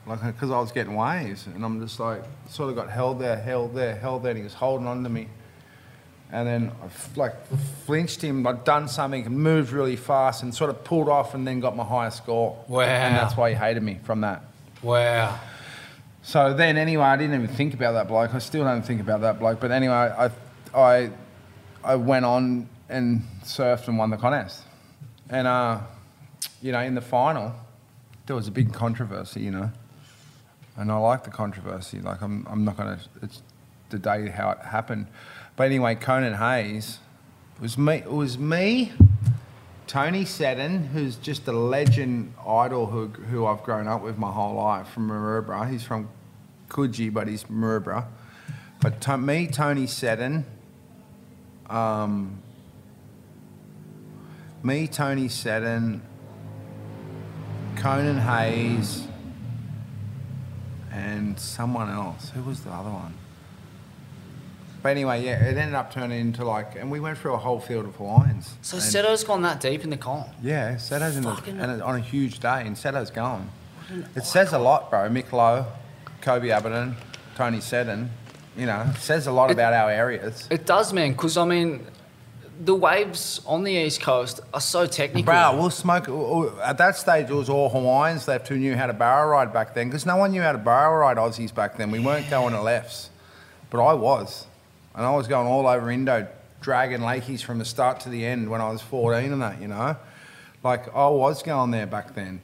like 0.06 0.22
uh, 0.22 0.30
because 0.30 0.52
I 0.52 0.60
was 0.60 0.70
getting 0.70 0.94
waves, 0.94 1.48
and 1.52 1.64
I'm 1.64 1.80
just 1.80 1.98
like 1.98 2.22
sort 2.48 2.70
of 2.70 2.76
got 2.76 2.88
held 2.90 3.18
there, 3.18 3.36
held 3.36 3.74
there, 3.74 3.96
held 3.96 4.22
there, 4.22 4.30
and 4.30 4.38
he 4.38 4.44
was 4.44 4.54
holding 4.54 4.86
onto 4.86 5.08
me. 5.10 5.26
And 6.30 6.46
then 6.46 6.72
I 6.82 7.18
like 7.18 7.34
flinched 7.86 8.20
him. 8.20 8.46
I'd 8.46 8.64
done 8.64 8.86
something, 8.86 9.30
moved 9.30 9.72
really 9.72 9.96
fast, 9.96 10.42
and 10.42 10.54
sort 10.54 10.68
of 10.68 10.84
pulled 10.84 11.08
off, 11.08 11.34
and 11.34 11.46
then 11.46 11.60
got 11.60 11.74
my 11.74 11.84
highest 11.84 12.18
score. 12.18 12.62
Wow. 12.68 12.82
And 12.82 13.16
that's 13.16 13.36
why 13.36 13.50
he 13.50 13.56
hated 13.56 13.82
me 13.82 13.98
from 14.04 14.20
that. 14.20 14.44
Wow. 14.82 15.38
So 16.22 16.52
then, 16.52 16.76
anyway, 16.76 17.04
I 17.04 17.16
didn't 17.16 17.42
even 17.42 17.54
think 17.54 17.72
about 17.72 17.92
that 17.92 18.08
bloke. 18.08 18.34
I 18.34 18.38
still 18.38 18.64
don't 18.64 18.82
think 18.82 19.00
about 19.00 19.22
that 19.22 19.38
bloke. 19.38 19.60
But 19.60 19.70
anyway, 19.70 19.94
I, 19.94 20.30
I, 20.74 21.10
I 21.82 21.96
went 21.96 22.26
on 22.26 22.68
and 22.90 23.22
surfed 23.44 23.88
and 23.88 23.96
won 23.96 24.10
the 24.10 24.18
contest. 24.18 24.64
And 25.30 25.46
uh, 25.46 25.80
you 26.60 26.72
know, 26.72 26.80
in 26.80 26.94
the 26.94 27.00
final, 27.00 27.54
there 28.26 28.36
was 28.36 28.48
a 28.48 28.50
big 28.50 28.74
controversy. 28.74 29.40
You 29.40 29.52
know, 29.52 29.70
and 30.76 30.92
I 30.92 30.96
like 30.98 31.24
the 31.24 31.30
controversy. 31.30 32.00
Like 32.00 32.20
I'm, 32.20 32.46
I'm 32.50 32.66
not 32.66 32.76
gonna. 32.76 33.00
It's 33.22 33.40
the 33.88 33.98
day 33.98 34.28
how 34.28 34.50
it 34.50 34.58
happened. 34.58 35.06
But 35.58 35.64
anyway, 35.64 35.96
Conan 35.96 36.34
Hayes 36.34 37.00
it 37.56 37.62
was 37.62 37.76
me. 37.76 37.96
It 37.96 38.12
was 38.12 38.38
me. 38.38 38.92
Tony 39.88 40.24
Seddon, 40.24 40.84
who's 40.84 41.16
just 41.16 41.48
a 41.48 41.52
legend 41.52 42.32
idol 42.46 42.86
who, 42.86 43.08
who 43.08 43.44
I've 43.44 43.64
grown 43.64 43.88
up 43.88 44.00
with 44.00 44.18
my 44.18 44.30
whole 44.30 44.54
life 44.54 44.86
from 44.86 45.08
Maroubra. 45.08 45.68
He's 45.68 45.82
from 45.82 46.08
Coogee, 46.68 47.12
but 47.12 47.26
he's 47.26 47.42
Maroubra. 47.44 48.06
But 48.80 49.00
to, 49.00 49.18
me, 49.18 49.48
Tony 49.48 49.88
Seddon, 49.88 50.46
um, 51.68 52.40
me, 54.62 54.86
Tony 54.86 55.28
Seddon, 55.28 56.02
Conan 57.74 58.18
Hayes, 58.18 59.08
and 60.92 61.36
someone 61.40 61.90
else. 61.90 62.30
Who 62.30 62.42
was 62.42 62.60
the 62.60 62.70
other 62.70 62.90
one? 62.90 63.14
But 64.82 64.90
anyway, 64.90 65.24
yeah, 65.24 65.44
it 65.44 65.56
ended 65.56 65.74
up 65.74 65.92
turning 65.92 66.20
into 66.20 66.44
like, 66.44 66.76
and 66.76 66.90
we 66.90 67.00
went 67.00 67.18
through 67.18 67.34
a 67.34 67.38
whole 67.38 67.58
field 67.60 67.84
of 67.86 67.96
Hawaiians. 67.96 68.54
So 68.62 68.76
And- 68.76 68.84
Seto's 68.86 69.24
gone 69.24 69.42
that 69.42 69.60
deep 69.60 69.82
in 69.84 69.90
the 69.90 69.96
column. 69.96 70.30
yeah, 70.42 70.76
Seto's 70.76 71.16
in 71.16 71.24
the, 71.24 71.36
and 71.46 71.82
on 71.82 71.96
a 71.96 72.00
huge 72.00 72.38
day, 72.38 72.62
and 72.64 72.76
Seto's 72.76 73.10
gone. 73.10 73.50
It 74.14 74.24
says 74.24 74.52
a 74.52 74.58
lot, 74.58 74.90
bro. 74.90 75.08
Mick 75.08 75.32
Lowe, 75.32 75.66
Koby 76.22 76.50
Abberton, 76.56 76.94
Tony 77.36 77.60
Seddon. 77.60 78.10
You 78.56 78.66
know, 78.66 78.86
says 78.98 79.26
a 79.26 79.32
lot 79.32 79.50
It- 79.50 79.54
about 79.54 79.72
our 79.72 79.90
areas. 79.90 80.46
It 80.50 80.66
does, 80.66 80.92
man, 80.92 81.12
because 81.12 81.36
I 81.36 81.44
mean, 81.44 81.86
the 82.60 82.74
waves 82.74 83.40
on 83.46 83.62
the 83.62 83.72
east 83.72 84.00
coast 84.02 84.40
are 84.52 84.60
so 84.60 84.84
technical. 84.86 85.32
Bro, 85.32 85.56
we'll 85.58 85.70
smoke. 85.70 86.08
At 86.62 86.76
that 86.78 86.96
stage, 86.96 87.30
it 87.30 87.34
was 87.34 87.48
all 87.48 87.68
Hawaiians 87.70 88.26
left 88.28 88.48
who 88.48 88.56
knew 88.56 88.76
how 88.76 88.86
to 88.88 88.92
barrel 88.92 89.30
ride 89.30 89.52
back 89.52 89.74
then, 89.74 89.88
because 89.88 90.04
no 90.06 90.16
one 90.16 90.32
knew 90.32 90.42
how 90.42 90.52
to 90.52 90.58
barrel 90.58 90.96
ride 90.96 91.16
Aussies 91.18 91.54
back 91.54 91.76
then. 91.76 91.90
We 91.92 92.00
weren't 92.00 92.28
going 92.30 92.52
to 92.52 92.60
lefts, 92.60 93.10
but 93.70 93.80
I 93.80 93.94
was, 93.94 94.46
and 94.94 95.04
I 95.06 95.14
was 95.14 95.26
going 95.28 95.46
all 95.46 95.66
over 95.66 95.90
Indo, 95.90 96.28
dragging 96.60 97.00
lakies 97.00 97.42
from 97.42 97.58
the 97.58 97.64
start 97.64 98.00
to 98.00 98.08
the 98.08 98.24
end 98.24 98.50
when 98.50 98.60
I 98.60 98.70
was 98.70 98.82
14 98.82 99.32
and 99.32 99.42
that, 99.42 99.60
you 99.60 99.68
know, 99.68 99.96
like 100.62 100.94
I 100.94 101.08
was 101.08 101.42
going 101.42 101.70
there 101.70 101.86
back 101.86 102.14
then. 102.14 102.40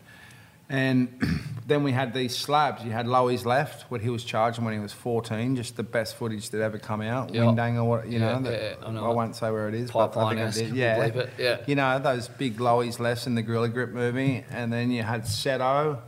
And 0.69 1.09
then 1.67 1.83
we 1.83 1.93
had 1.93 2.15
these 2.15 2.35
slabs. 2.37 2.85
You 2.85 2.91
had 2.93 3.07
Lowies 3.07 3.45
left, 3.45 3.91
what 3.91 4.01
he 4.01 4.09
was 4.09 4.25
charging 4.25 4.65
when 4.65 4.73
he 4.73 4.81
was 4.81 4.93
14, 4.93 5.57
just 5.57 5.77
the 5.77 5.83
best 5.83 6.17
footage 6.17 6.49
that 6.51 6.63
ever 6.63 6.79
come 6.79 7.01
out. 7.03 7.35
Yeah. 7.35 7.43
Windang 7.43 7.77
or 7.77 7.85
what, 7.85 8.07
you 8.09 8.19
Yeah, 8.19 8.39
know. 8.39 8.51
yeah, 8.51 8.57
yeah, 8.81 8.87
I 8.87 8.91
know 8.91 9.05
I 9.05 9.13
won't 9.13 9.37
say 9.37 9.51
where 9.51 9.69
it 9.69 9.75
is, 9.75 9.91
but 9.91 9.99
I 9.99 10.07
think 10.07 10.17
I 10.17 10.21
Pipeline-esque, 10.25 10.59
did. 10.61 10.75
Yeah. 10.75 11.27
yeah. 11.39 11.57
You 11.67 11.75
know, 11.75 11.99
those 11.99 12.29
big 12.29 12.57
lowies 12.59 12.99
left 12.99 13.27
in 13.27 13.35
the 13.35 13.43
Gorilla 13.43 13.69
Grip 13.69 13.91
movie. 13.91 14.45
And 14.51 14.73
then 14.73 14.91
you 14.91 15.03
had 15.03 15.25
Seto, 15.25 15.99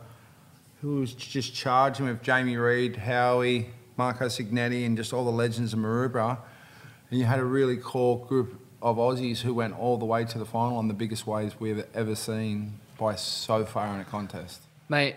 who 0.81 1.01
was 1.01 1.13
just 1.13 1.55
charging 1.55 2.07
with 2.07 2.23
Jamie 2.23 2.57
Reed, 2.57 2.97
Howie, 2.97 3.71
Marco 3.97 4.27
Signetti, 4.27 4.85
and 4.85 4.97
just 4.97 5.13
all 5.13 5.25
the 5.25 5.31
legends 5.31 5.73
of 5.73 5.79
Maroubra. 5.79 6.39
And 7.11 7.19
you 7.19 7.25
had 7.27 7.39
a 7.39 7.45
really 7.45 7.77
core 7.77 8.25
group 8.27 8.61
of 8.83 8.97
Aussies 8.97 9.41
who 9.41 9.55
went 9.55 9.79
all 9.79 9.97
the 9.97 10.05
way 10.05 10.25
to 10.25 10.39
the 10.39 10.45
final 10.45 10.77
on 10.77 10.89
the 10.89 10.95
biggest 10.95 11.27
waves 11.27 11.59
we've 11.59 11.85
ever 11.95 12.15
seen 12.15 12.79
by 12.99 13.15
so 13.15 13.65
far 13.65 13.95
in 13.95 14.01
a 14.01 14.05
contest. 14.05 14.63
Mate, 14.89 15.17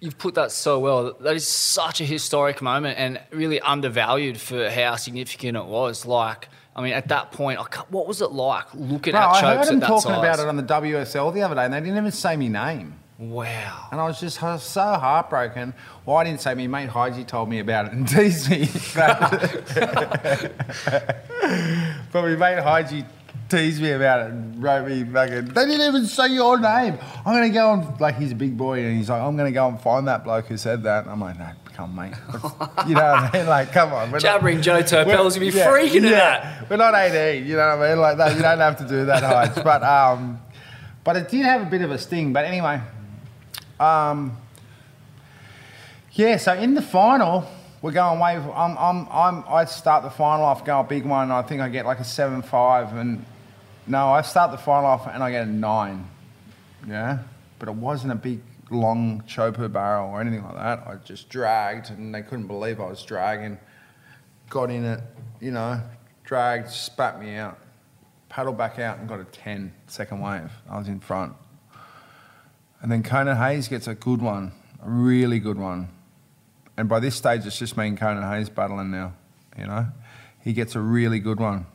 you've 0.00 0.18
put 0.18 0.34
that 0.34 0.52
so 0.52 0.78
well. 0.78 1.12
That 1.14 1.34
is 1.36 1.46
such 1.46 2.00
a 2.00 2.04
historic 2.04 2.62
moment 2.62 2.98
and 2.98 3.20
really 3.30 3.60
undervalued 3.60 4.38
for 4.40 4.70
how 4.70 4.96
significant 4.96 5.56
it 5.56 5.64
was. 5.64 6.06
Like, 6.06 6.48
I 6.74 6.82
mean, 6.82 6.92
at 6.92 7.08
that 7.08 7.32
point, 7.32 7.58
I 7.58 7.64
what 7.88 8.06
was 8.06 8.22
it 8.22 8.30
like 8.32 8.66
looking 8.74 9.12
Bro, 9.12 9.20
at 9.20 9.28
I 9.28 9.40
chokes 9.40 9.42
heard 9.42 9.58
at 9.58 9.66
them 9.66 9.80
talking 9.80 10.10
size? 10.12 10.18
about 10.18 10.38
it 10.38 10.46
on 10.46 10.56
the 10.56 10.62
WSL 10.62 11.34
the 11.34 11.42
other 11.42 11.54
day, 11.54 11.64
and 11.64 11.74
they 11.74 11.80
didn't 11.80 11.96
even 11.96 12.12
say 12.12 12.36
my 12.36 12.46
name. 12.48 12.99
Wow. 13.20 13.88
And 13.92 14.00
I 14.00 14.06
was 14.06 14.18
just 14.18 14.40
so 14.40 14.80
heartbroken. 14.80 15.74
Well, 16.06 16.16
I 16.16 16.24
didn't 16.24 16.40
say 16.40 16.54
me 16.54 16.66
mate 16.66 16.88
Haiji 16.88 17.26
told 17.26 17.50
me 17.50 17.58
about 17.58 17.86
it 17.86 17.92
and 17.92 18.08
teased 18.08 18.48
me. 18.48 18.66
but 22.10 22.22
my 22.22 22.34
mate 22.34 22.64
Haiji 22.64 23.04
teased 23.50 23.82
me 23.82 23.90
about 23.90 24.20
it 24.20 24.30
and 24.32 24.62
wrote 24.62 24.88
me 24.88 25.04
fucking. 25.04 25.48
They 25.48 25.66
didn't 25.66 25.86
even 25.86 26.06
say 26.06 26.28
your 26.28 26.58
name. 26.58 26.96
I'm 27.26 27.34
gonna 27.34 27.50
go 27.50 27.74
and 27.74 28.00
like 28.00 28.16
he's 28.16 28.32
a 28.32 28.34
big 28.34 28.56
boy 28.56 28.82
and 28.82 28.96
he's 28.96 29.10
like 29.10 29.20
I'm 29.20 29.36
gonna 29.36 29.52
go 29.52 29.68
and 29.68 29.78
find 29.78 30.08
that 30.08 30.24
bloke 30.24 30.46
who 30.46 30.56
said 30.56 30.82
that. 30.84 31.02
And 31.02 31.12
I'm 31.12 31.20
like 31.20 31.38
no, 31.38 31.50
come 31.74 31.94
mate. 31.94 32.14
you 32.88 32.94
know 32.94 33.02
what 33.02 33.22
I 33.22 33.30
mean? 33.34 33.46
Like 33.46 33.70
come 33.70 33.92
on. 33.92 34.10
we're 34.10 34.20
not- 34.20 34.62
Joe 34.62 34.80
Turpel's 34.80 35.36
going 35.36 35.50
to 35.50 35.52
be 35.52 35.58
yeah, 35.58 35.66
freaking 35.66 36.06
at 36.06 36.10
yeah. 36.10 36.10
that. 36.10 36.70
We're 36.70 36.76
not 36.78 36.94
18, 36.94 37.46
you 37.46 37.56
know 37.56 37.76
what 37.76 37.86
I 37.86 37.90
mean? 37.90 38.00
Like 38.00 38.16
that, 38.16 38.34
you 38.34 38.40
don't 38.40 38.60
have 38.60 38.78
to 38.78 38.88
do 38.88 39.04
that, 39.04 39.22
Hodge. 39.22 39.62
But 39.62 39.82
um, 39.82 40.40
but 41.04 41.16
it 41.16 41.28
did 41.28 41.44
have 41.44 41.60
a 41.60 41.66
bit 41.66 41.82
of 41.82 41.90
a 41.90 41.98
sting. 41.98 42.32
But 42.32 42.46
anyway, 42.46 42.80
um, 43.80 44.36
yeah. 46.12 46.36
So 46.36 46.52
in 46.52 46.74
the 46.74 46.82
final, 46.82 47.48
we're 47.82 47.92
going 47.92 48.20
wave. 48.20 48.42
I'm, 48.54 48.76
I'm, 48.78 49.08
I'm. 49.10 49.44
I 49.48 49.64
start 49.64 50.04
the 50.04 50.10
final 50.10 50.44
off, 50.44 50.64
go 50.64 50.80
a 50.80 50.84
big 50.84 51.04
one. 51.04 51.30
I 51.30 51.42
think 51.42 51.60
I 51.60 51.68
get 51.68 51.86
like 51.86 51.98
a 51.98 52.04
seven 52.04 52.42
five, 52.42 52.94
and 52.94 53.24
no, 53.86 54.10
I 54.10 54.22
start 54.22 54.50
the 54.52 54.58
final 54.58 54.86
off 54.86 55.06
and 55.06 55.22
I 55.22 55.30
get 55.30 55.46
a 55.46 55.50
nine. 55.50 56.08
Yeah, 56.86 57.18
but 57.58 57.68
it 57.68 57.74
wasn't 57.74 58.12
a 58.12 58.16
big 58.16 58.40
long 58.70 59.22
choper 59.26 59.70
barrel 59.70 60.10
or 60.10 60.20
anything 60.20 60.44
like 60.44 60.54
that. 60.54 60.86
I 60.86 60.96
just 61.04 61.28
dragged, 61.28 61.90
and 61.90 62.14
they 62.14 62.22
couldn't 62.22 62.46
believe 62.46 62.80
I 62.80 62.86
was 62.86 63.02
dragging. 63.02 63.58
Got 64.48 64.70
in 64.70 64.84
it, 64.84 65.00
you 65.40 65.50
know, 65.50 65.80
dragged, 66.24 66.70
spat 66.70 67.20
me 67.20 67.34
out, 67.36 67.58
paddled 68.28 68.58
back 68.58 68.78
out, 68.78 68.98
and 68.98 69.08
got 69.08 69.20
a 69.20 69.24
10 69.24 69.72
second 69.86 70.20
wave. 70.20 70.50
I 70.68 70.78
was 70.78 70.88
in 70.88 71.00
front. 71.00 71.34
And 72.82 72.90
then 72.90 73.02
Conan 73.02 73.36
Hayes 73.36 73.68
gets 73.68 73.86
a 73.86 73.94
good 73.94 74.22
one, 74.22 74.52
a 74.82 74.88
really 74.88 75.38
good 75.38 75.58
one. 75.58 75.88
And 76.76 76.88
by 76.88 77.00
this 77.00 77.14
stage, 77.14 77.44
it's 77.44 77.58
just 77.58 77.76
me 77.76 77.88
and 77.88 77.98
Conan 77.98 78.22
Hayes 78.22 78.48
battling 78.48 78.90
now, 78.90 79.12
you 79.58 79.66
know. 79.66 79.86
he 80.42 80.52
gets 80.52 80.74
a 80.74 80.80
really 80.80 81.18
good 81.18 81.38
one. 81.38 81.66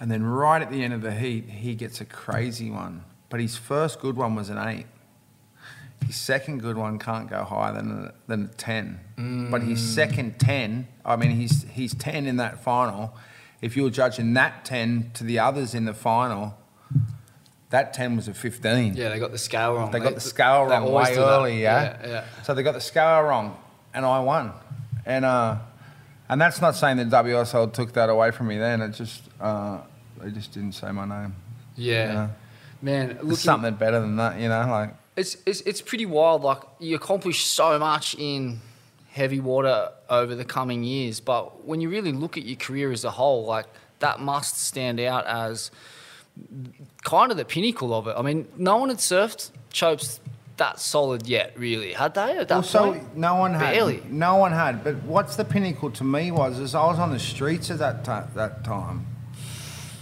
And 0.00 0.10
then 0.10 0.22
right 0.22 0.60
at 0.60 0.70
the 0.70 0.82
end 0.82 0.92
of 0.92 1.02
the 1.02 1.12
heat, 1.12 1.48
he 1.48 1.74
gets 1.74 2.00
a 2.00 2.04
crazy 2.04 2.70
one. 2.70 3.04
But 3.28 3.40
his 3.40 3.56
first 3.56 4.00
good 4.00 4.16
one 4.16 4.34
was 4.34 4.48
an 4.48 4.58
eight. 4.58 4.86
His 6.06 6.16
second 6.16 6.60
good 6.60 6.76
one 6.76 6.98
can't 6.98 7.28
go 7.28 7.44
higher 7.44 7.72
than 7.72 8.06
a, 8.06 8.14
than 8.26 8.44
a 8.44 8.48
10. 8.48 9.48
But 9.50 9.62
his 9.62 9.80
mm. 9.80 9.94
second 9.94 10.38
10, 10.38 10.86
I 11.04 11.16
mean, 11.16 11.30
he's, 11.30 11.64
he's 11.70 11.94
10 11.94 12.26
in 12.26 12.36
that 12.36 12.62
final. 12.62 13.16
If 13.62 13.76
you're 13.76 13.90
judging 13.90 14.34
that 14.34 14.64
10 14.64 15.12
to 15.14 15.24
the 15.24 15.38
others 15.38 15.74
in 15.74 15.86
the 15.86 15.94
final, 15.94 16.58
that 17.74 17.92
10 17.92 18.14
was 18.14 18.28
a 18.28 18.34
15. 18.34 18.94
Yeah, 18.94 19.08
they 19.08 19.18
got 19.18 19.32
the 19.32 19.38
scale 19.38 19.74
wrong. 19.74 19.90
They 19.90 19.98
got 19.98 20.14
the 20.14 20.20
scale 20.20 20.68
they 20.68 20.76
wrong 20.76 20.92
way 20.92 21.16
early, 21.16 21.60
yeah? 21.60 21.98
yeah, 22.00 22.08
yeah. 22.08 22.24
So 22.44 22.54
they 22.54 22.62
got 22.62 22.74
the 22.74 22.80
scale 22.80 23.22
wrong, 23.22 23.56
and 23.92 24.06
I 24.06 24.20
won. 24.20 24.52
And 25.04 25.24
uh, 25.24 25.58
and 26.28 26.40
that's 26.40 26.60
not 26.60 26.76
saying 26.76 26.98
that 26.98 27.08
WSL 27.08 27.72
took 27.72 27.92
that 27.94 28.08
away 28.08 28.30
from 28.30 28.46
me 28.46 28.58
then. 28.58 28.80
It 28.80 28.90
just 28.92 29.22
uh, 29.40 29.80
they 30.20 30.30
just 30.30 30.52
didn't 30.52 30.72
say 30.72 30.92
my 30.92 31.04
name. 31.04 31.34
Yeah. 31.76 32.12
Yeah. 32.12 32.28
Man, 32.80 33.18
There's 33.22 33.40
something 33.40 33.74
better 33.74 34.00
than 34.00 34.16
that, 34.16 34.38
you 34.38 34.48
know. 34.48 34.66
Like 34.68 34.94
it's, 35.16 35.36
it's 35.44 35.60
it's 35.62 35.80
pretty 35.82 36.06
wild. 36.06 36.42
Like 36.42 36.60
you 36.78 36.94
accomplish 36.94 37.44
so 37.44 37.76
much 37.80 38.14
in 38.14 38.60
heavy 39.10 39.40
water 39.40 39.90
over 40.08 40.36
the 40.36 40.44
coming 40.44 40.84
years, 40.84 41.18
but 41.18 41.66
when 41.66 41.80
you 41.80 41.88
really 41.90 42.12
look 42.12 42.38
at 42.38 42.44
your 42.44 42.56
career 42.56 42.92
as 42.92 43.04
a 43.04 43.10
whole, 43.10 43.44
like 43.44 43.66
that 43.98 44.20
must 44.20 44.60
stand 44.60 45.00
out 45.00 45.26
as 45.26 45.72
kind 47.02 47.30
of 47.30 47.36
the 47.36 47.44
pinnacle 47.44 47.94
of 47.94 48.06
it. 48.06 48.14
I 48.16 48.22
mean, 48.22 48.48
no 48.56 48.76
one 48.78 48.88
had 48.88 48.98
surfed 48.98 49.50
chopes 49.70 50.20
that 50.56 50.78
solid 50.78 51.26
yet, 51.26 51.52
really, 51.56 51.92
had 51.92 52.14
they? 52.14 52.38
At 52.38 52.48
that 52.48 52.54
also, 52.54 52.92
point, 52.92 53.16
no 53.16 53.36
one 53.36 53.54
had. 53.54 53.72
Barely. 53.72 54.02
No 54.08 54.36
one 54.36 54.52
had. 54.52 54.84
But 54.84 55.02
what's 55.02 55.36
the 55.36 55.44
pinnacle 55.44 55.90
to 55.92 56.04
me 56.04 56.30
was 56.30 56.58
is 56.58 56.74
I 56.74 56.86
was 56.86 56.98
on 56.98 57.10
the 57.10 57.18
streets 57.18 57.70
at 57.70 57.78
that 57.78 58.04
ti- 58.04 58.32
that 58.34 58.64
time. 58.64 59.06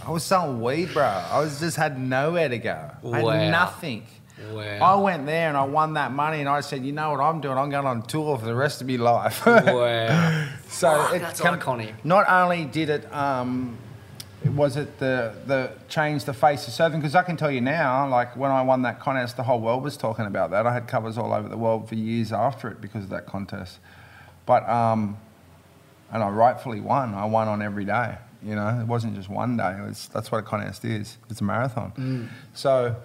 I 0.05 0.11
was 0.11 0.23
selling 0.23 0.61
weed, 0.61 0.93
bro. 0.93 1.05
I 1.05 1.39
was 1.39 1.59
just 1.59 1.77
had 1.77 1.97
nowhere 1.97 2.49
to 2.49 2.57
go. 2.57 2.91
I 3.11 3.19
had 3.21 3.51
nothing. 3.51 4.05
Wow. 4.51 4.61
I 4.61 4.95
went 5.01 5.25
there 5.25 5.47
and 5.47 5.55
I 5.55 5.63
won 5.63 5.93
that 5.93 6.11
money, 6.11 6.41
and 6.41 6.49
I 6.49 6.59
said, 6.59 6.85
you 6.85 6.91
know 6.91 7.11
what 7.11 7.21
I'm 7.21 7.39
doing? 7.39 7.57
I'm 7.57 7.69
going 7.69 7.85
on 7.85 8.01
tour 8.01 8.37
for 8.37 8.45
the 8.45 8.55
rest 8.55 8.81
of 8.81 8.87
my 8.87 8.97
life. 8.97 9.45
wow. 9.45 10.49
So 10.67 10.89
Fuck, 10.89 11.15
it 11.15 11.19
that's 11.21 11.39
iconic. 11.39 11.93
Not 12.03 12.29
only 12.29 12.65
did 12.65 12.89
it, 12.89 13.13
um, 13.13 13.77
was 14.49 14.77
it 14.77 14.99
the 14.99 15.33
the 15.45 15.71
change 15.87 16.25
the 16.25 16.33
face 16.33 16.67
of 16.67 16.73
surfing? 16.73 16.97
Because 16.97 17.15
I 17.15 17.23
can 17.23 17.37
tell 17.37 17.51
you 17.51 17.61
now, 17.61 18.07
like 18.07 18.35
when 18.35 18.51
I 18.51 18.61
won 18.61 18.81
that 18.83 18.99
contest, 18.99 19.37
the 19.37 19.43
whole 19.43 19.59
world 19.59 19.83
was 19.83 19.97
talking 19.97 20.25
about 20.25 20.51
that. 20.51 20.65
I 20.65 20.73
had 20.73 20.87
covers 20.87 21.17
all 21.17 21.33
over 21.33 21.47
the 21.49 21.57
world 21.57 21.87
for 21.89 21.95
years 21.95 22.31
after 22.33 22.69
it 22.69 22.81
because 22.81 23.03
of 23.03 23.09
that 23.09 23.25
contest. 23.25 23.79
But 24.45 24.67
um, 24.67 25.17
and 26.11 26.21
I 26.23 26.29
rightfully 26.29 26.81
won. 26.81 27.13
I 27.13 27.25
won 27.25 27.47
on 27.47 27.61
every 27.61 27.85
day. 27.85 28.17
You 28.43 28.55
know, 28.55 28.79
it 28.81 28.87
wasn't 28.87 29.15
just 29.15 29.29
one 29.29 29.55
day. 29.55 29.77
It 29.79 29.87
was, 29.87 30.09
that's 30.13 30.29
what 30.29 30.39
a 30.39 30.41
contest 30.41 30.83
is. 30.83 31.17
It's 31.29 31.41
a 31.41 31.43
marathon. 31.43 32.29
So. 32.53 32.95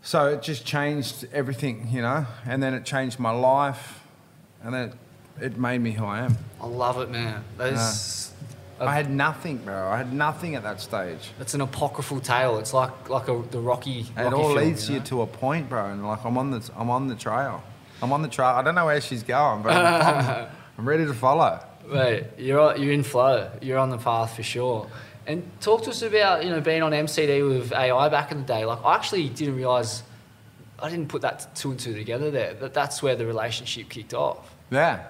So 0.00 0.26
it 0.26 0.42
just 0.42 0.64
changed 0.64 1.26
everything, 1.32 1.88
you 1.90 2.00
know, 2.00 2.24
and 2.46 2.62
then 2.62 2.72
it 2.72 2.84
changed 2.84 3.18
my 3.18 3.32
life, 3.32 4.00
and 4.62 4.72
then 4.72 4.88
it, 5.40 5.44
it 5.44 5.58
made 5.58 5.80
me 5.80 5.90
who 5.90 6.04
I 6.04 6.20
am. 6.20 6.38
I 6.60 6.66
love 6.66 7.00
it, 7.00 7.10
man. 7.10 7.42
That's 7.58 8.32
I 8.80 8.94
had 8.94 9.10
nothing, 9.10 9.58
bro. 9.58 9.88
I 9.88 9.96
had 9.96 10.12
nothing 10.12 10.54
at 10.54 10.62
that 10.62 10.80
stage. 10.80 11.30
It's 11.40 11.54
an 11.54 11.60
apocryphal 11.60 12.20
tale. 12.20 12.58
It's 12.58 12.72
like 12.72 13.08
like 13.08 13.28
a, 13.28 13.42
the 13.50 13.60
Rocky. 13.60 14.06
And 14.16 14.26
it 14.26 14.30
Rocky 14.30 14.36
all 14.36 14.54
film, 14.54 14.58
leads 14.58 14.88
you, 14.88 14.96
you, 14.96 15.00
to 15.02 15.22
a 15.22 15.26
point, 15.26 15.68
bro. 15.68 15.86
And 15.86 16.06
like 16.06 16.24
I'm 16.24 16.38
on 16.38 16.50
the 16.50 16.70
I'm 16.76 16.90
on 16.90 17.08
the 17.08 17.14
trail. 17.14 17.62
I'm 18.02 18.12
on 18.12 18.22
the 18.22 18.28
trail. 18.28 18.48
I 18.48 18.62
don't 18.62 18.74
know 18.74 18.86
where 18.86 19.00
she's 19.00 19.22
going, 19.22 19.62
but 19.62 19.72
I'm, 19.72 20.48
I'm, 20.78 20.88
ready 20.88 21.04
to 21.04 21.14
follow. 21.14 21.60
Mate, 21.88 22.24
you're 22.38 22.76
you're 22.76 22.92
in 22.92 23.02
flow. 23.02 23.50
You're 23.60 23.78
on 23.78 23.90
the 23.90 23.98
path 23.98 24.36
for 24.36 24.42
sure. 24.42 24.88
And 25.26 25.48
talk 25.60 25.82
to 25.82 25.90
us 25.90 26.02
about 26.02 26.44
you 26.44 26.50
know 26.50 26.60
being 26.60 26.82
on 26.82 26.92
MCD 26.92 27.48
with 27.48 27.72
AI 27.72 28.08
back 28.08 28.30
in 28.30 28.38
the 28.38 28.46
day. 28.46 28.64
Like 28.64 28.84
I 28.84 28.94
actually 28.94 29.28
didn't 29.28 29.56
realize, 29.56 30.02
I 30.78 30.88
didn't 30.88 31.08
put 31.08 31.22
that 31.22 31.54
two 31.56 31.70
and 31.70 31.80
two 31.80 31.94
together 31.94 32.30
there. 32.30 32.54
That 32.54 32.74
that's 32.74 33.02
where 33.02 33.16
the 33.16 33.26
relationship 33.26 33.88
kicked 33.88 34.14
off. 34.14 34.54
Yeah, 34.70 35.04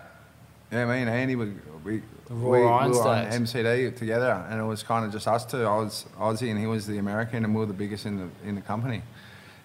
yeah. 0.72 0.86
Me 0.86 1.00
and 1.00 1.10
Andy 1.10 1.36
were 1.36 1.52
we 1.84 2.02
we, 2.30 2.36
we 2.36 2.42
were 2.60 2.68
on. 2.68 2.92
MCD 2.92 3.96
together, 3.96 4.44
and 4.48 4.60
it 4.60 4.64
was 4.64 4.82
kind 4.82 5.04
of 5.04 5.12
just 5.12 5.26
us 5.26 5.44
two. 5.44 5.64
I 5.64 5.76
was 5.76 6.06
Aussie, 6.18 6.50
and 6.50 6.58
he 6.58 6.66
was 6.66 6.86
the 6.86 6.98
American, 6.98 7.44
and 7.44 7.54
we 7.54 7.60
were 7.60 7.66
the 7.66 7.72
biggest 7.72 8.06
in 8.06 8.16
the 8.18 8.48
in 8.48 8.54
the 8.54 8.60
company. 8.60 9.02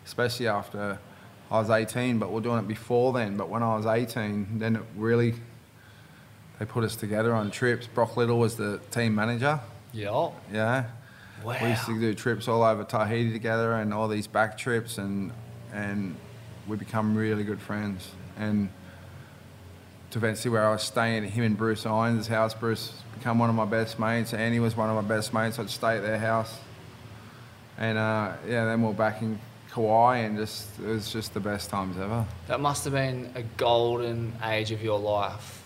Especially 0.06 0.48
after 0.48 1.00
I 1.50 1.60
was 1.60 1.70
18, 1.70 2.20
but 2.20 2.30
we 2.30 2.36
we're 2.36 2.42
doing 2.42 2.60
it 2.60 2.68
before 2.68 3.14
then. 3.14 3.38
But 3.38 3.50
when 3.50 3.64
I 3.64 3.76
was 3.76 3.86
18, 3.86 4.60
then 4.60 4.76
it 4.76 4.84
really 4.96 5.36
they 6.60 6.66
put 6.66 6.84
us 6.84 6.96
together 6.96 7.34
on 7.34 7.52
trips. 7.52 7.88
Brock 7.88 8.18
Little 8.18 8.40
was 8.40 8.56
the 8.56 8.80
team 8.92 9.16
manager. 9.16 9.60
Yeah. 9.92 10.30
Yeah. 10.52 10.86
Wow. 11.44 11.58
We 11.62 11.70
used 11.70 11.86
to 11.86 12.00
do 12.00 12.14
trips 12.14 12.48
all 12.48 12.64
over 12.64 12.84
Tahiti 12.84 13.32
together 13.32 13.74
and 13.74 13.94
all 13.94 14.08
these 14.08 14.28
back 14.28 14.58
trips 14.58 14.98
and 14.98 15.32
and 15.74 16.16
we 16.68 16.78
become 16.78 17.16
really 17.16 17.44
good 17.44 17.60
friends. 17.60 18.10
And 18.38 18.70
to 20.14 20.20
eventually 20.20 20.52
where 20.52 20.68
I 20.68 20.72
was 20.72 20.84
staying 20.84 21.26
at 21.26 21.32
him 21.32 21.44
and 21.44 21.58
Bruce 21.58 21.88
Irons' 21.88 22.28
house, 22.28 22.54
Bruce 22.54 22.94
become 23.18 23.40
one 23.40 23.50
of 23.50 23.56
my 23.56 23.66
best 23.66 23.98
mates. 23.98 24.34
Annie 24.34 24.60
was 24.60 24.78
one 24.78 24.88
of 24.88 24.96
my 24.96 25.16
best 25.16 25.34
mates. 25.34 25.58
I'd 25.58 25.72
stay 25.72 25.98
at 25.98 26.04
their 26.04 26.20
house. 26.20 26.56
And 27.80 27.98
uh, 27.98 28.34
yeah, 28.48 28.66
then 28.66 28.84
we're 28.84 28.94
back 28.94 29.24
in 29.24 29.40
Kauai 29.72 30.18
and 30.18 30.38
just 30.38 30.68
it 30.80 30.86
was 30.86 31.12
just 31.12 31.34
the 31.34 31.40
best 31.40 31.72
times 31.72 31.98
ever. 31.98 32.26
That 32.48 32.60
must 32.60 32.84
have 32.84 32.94
been 32.94 33.32
a 33.34 33.42
golden 33.58 34.34
age 34.44 34.70
of 34.70 34.84
your 34.84 35.00
life. 35.00 35.64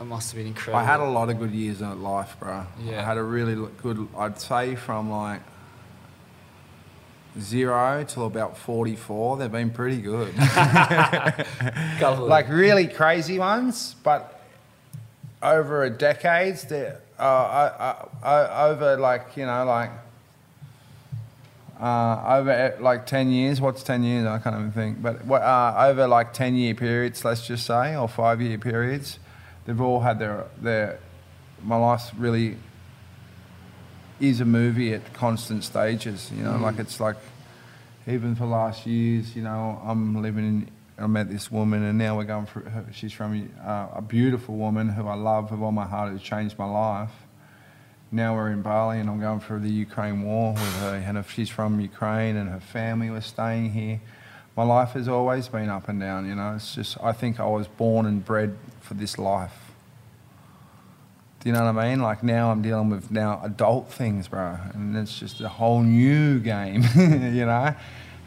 It 0.00 0.04
must 0.04 0.30
have 0.30 0.38
been 0.38 0.46
incredible. 0.46 0.78
I 0.78 0.84
had 0.84 1.00
a 1.00 1.10
lot 1.10 1.28
of 1.28 1.40
good 1.40 1.50
years 1.50 1.80
in 1.80 2.02
life, 2.02 2.36
bro. 2.38 2.64
Yeah. 2.84 3.00
I 3.00 3.04
had 3.04 3.18
a 3.18 3.24
really 3.24 3.68
good, 3.82 4.06
I'd 4.16 4.40
say 4.40 4.76
from 4.76 5.10
like 5.10 5.42
zero 7.38 8.04
till 8.04 8.26
about 8.26 8.56
44, 8.56 9.36
they've 9.36 9.52
been 9.52 9.70
pretty 9.70 10.00
good. 10.00 10.34
Like 12.00 12.48
really 12.48 12.86
crazy 12.86 13.38
ones, 13.38 13.94
but 14.02 14.42
over 15.42 15.84
a 15.84 15.90
decade, 15.90 16.58
uh, 16.72 17.22
I, 17.22 18.06
I, 18.22 18.30
I, 18.30 18.68
over 18.68 18.96
like, 18.96 19.36
you 19.36 19.46
know, 19.46 19.64
like, 19.64 19.90
uh, 21.80 22.36
over 22.38 22.50
eh, 22.50 22.76
like 22.80 23.06
10 23.06 23.30
years, 23.30 23.60
what's 23.60 23.82
10 23.82 24.02
years? 24.02 24.26
I 24.26 24.38
can't 24.38 24.56
even 24.56 24.72
think. 24.72 25.02
But 25.02 25.26
uh, 25.30 25.74
over 25.88 26.06
like 26.06 26.32
10 26.32 26.56
year 26.56 26.74
periods, 26.74 27.24
let's 27.24 27.46
just 27.46 27.66
say, 27.66 27.96
or 27.96 28.08
five 28.08 28.40
year 28.40 28.58
periods, 28.58 29.18
they've 29.64 29.80
all 29.80 30.00
had 30.00 30.18
their, 30.18 30.46
their 30.60 30.98
my 31.62 31.76
life 31.76 32.10
really 32.16 32.56
is 34.20 34.40
a 34.40 34.44
movie 34.44 34.92
at 34.92 35.12
constant 35.14 35.64
stages, 35.64 36.30
you 36.36 36.44
know, 36.44 36.56
like 36.58 36.78
it's 36.78 37.00
like, 37.00 37.16
even 38.06 38.34
for 38.34 38.44
last 38.44 38.86
years, 38.86 39.34
you 39.34 39.42
know, 39.42 39.80
I'm 39.84 40.20
living 40.20 40.44
in, 40.44 40.70
I 40.98 41.06
met 41.06 41.30
this 41.30 41.50
woman 41.50 41.82
and 41.82 41.98
now 41.98 42.16
we're 42.16 42.24
going 42.24 42.46
for, 42.46 42.60
her, 42.60 42.84
she's 42.92 43.12
from 43.12 43.50
uh, 43.64 43.88
a 43.94 44.02
beautiful 44.02 44.56
woman 44.56 44.88
who 44.88 45.08
I 45.08 45.14
love 45.14 45.50
with 45.50 45.60
all 45.60 45.72
my 45.72 45.86
heart, 45.86 46.12
who's 46.12 46.22
changed 46.22 46.58
my 46.58 46.66
life. 46.66 47.12
Now 48.12 48.34
we're 48.34 48.50
in 48.50 48.60
Bali 48.60 49.00
and 49.00 49.08
I'm 49.08 49.20
going 49.20 49.40
through 49.40 49.60
the 49.60 49.70
Ukraine 49.70 50.22
war 50.22 50.52
with 50.52 50.80
her 50.80 50.94
and 50.96 51.16
if 51.16 51.30
she's 51.30 51.48
from 51.48 51.80
Ukraine 51.80 52.36
and 52.36 52.50
her 52.50 52.60
family 52.60 53.08
was 53.08 53.24
staying 53.24 53.72
here. 53.72 54.00
My 54.56 54.64
life 54.64 54.90
has 54.90 55.08
always 55.08 55.48
been 55.48 55.70
up 55.70 55.88
and 55.88 56.00
down, 56.00 56.26
you 56.26 56.34
know, 56.34 56.54
it's 56.56 56.74
just, 56.74 56.98
I 57.02 57.12
think 57.12 57.40
I 57.40 57.46
was 57.46 57.68
born 57.68 58.04
and 58.04 58.22
bred 58.22 58.58
for 58.80 58.94
this 58.94 59.16
life. 59.16 59.69
Do 61.40 61.48
you 61.48 61.54
know 61.54 61.64
what 61.64 61.76
I 61.82 61.88
mean? 61.90 62.00
Like 62.02 62.22
now 62.22 62.50
I'm 62.50 62.60
dealing 62.62 62.90
with 62.90 63.10
now 63.10 63.40
adult 63.42 63.90
things, 63.92 64.28
bro, 64.28 64.58
and 64.74 64.94
it's 64.96 65.18
just 65.18 65.40
a 65.40 65.48
whole 65.48 65.82
new 65.82 66.38
game, 66.38 66.82
you 66.96 67.46
know. 67.46 67.74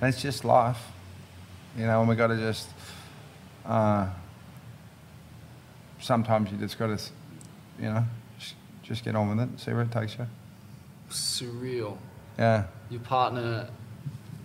And 0.01 0.09
it's 0.13 0.21
just 0.21 0.43
life, 0.43 0.81
you 1.77 1.85
know. 1.85 1.99
And 1.99 2.09
we 2.09 2.15
got 2.15 2.27
to 2.27 2.37
just. 2.37 2.69
Uh, 3.65 4.09
sometimes 5.99 6.51
you 6.51 6.57
just 6.57 6.77
got 6.77 6.87
to, 6.87 7.01
you 7.79 7.85
know, 7.85 8.03
just, 8.83 9.05
get 9.05 9.15
on 9.15 9.29
with 9.29 9.39
it, 9.47 9.59
see 9.59 9.71
where 9.71 9.83
it 9.83 9.91
takes 9.91 10.17
you. 10.17 10.27
surreal. 11.09 11.97
Yeah. 12.37 12.65
Your 12.89 12.99
partner, 13.01 13.69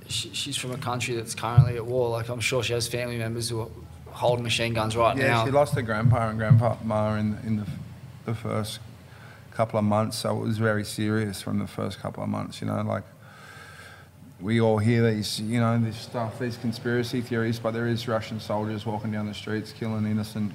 she, 0.07 0.33
she's 0.33 0.57
from 0.57 0.71
a 0.73 0.79
country 0.79 1.17
that's 1.17 1.35
currently 1.35 1.77
at 1.77 1.85
war. 1.85 2.11
Like 2.11 2.29
I'm 2.29 2.41
sure 2.41 2.63
she 2.63 2.73
has 2.75 2.87
family 2.87 3.19
members 3.19 3.49
who 3.49 3.61
are 3.63 3.69
holding 4.11 4.45
machine 4.45 4.73
guns 4.73 4.97
right 4.97 5.17
Yeah, 5.17 5.29
now. 5.29 5.45
she 5.45 5.51
lost 5.51 5.75
her 5.75 5.83
grandpa 5.83 6.29
and 6.29 6.39
grandpa 6.39 6.77
in 7.17 7.37
in 7.45 7.57
the, 7.57 7.67
the 8.29 8.35
first 8.35 8.79
couple 9.51 9.79
of 9.79 9.85
months, 9.85 10.19
so 10.19 10.37
it 10.37 10.45
was 10.45 10.59
very 10.59 10.85
serious 10.85 11.43
from 11.43 11.59
the 11.59 11.67
first 11.67 11.99
couple 11.99 12.23
of 12.23 12.29
months. 12.29 12.61
You 12.61 12.69
know, 12.69 12.81
like 12.83 13.05
we 14.41 14.61
all 14.61 14.79
hear 14.79 15.11
these, 15.11 15.41
you 15.41 15.59
know, 15.59 15.79
this 15.79 15.99
stuff, 15.99 16.39
these 16.39 16.57
conspiracy 16.57 17.21
theories, 17.21 17.59
but 17.59 17.73
there 17.73 17.89
is 17.89 18.07
Russian 18.07 18.39
soldiers 18.39 18.87
walking 18.87 19.11
down 19.11 19.27
the 19.27 19.35
streets 19.35 19.73
killing 19.73 20.07
innocent 20.07 20.53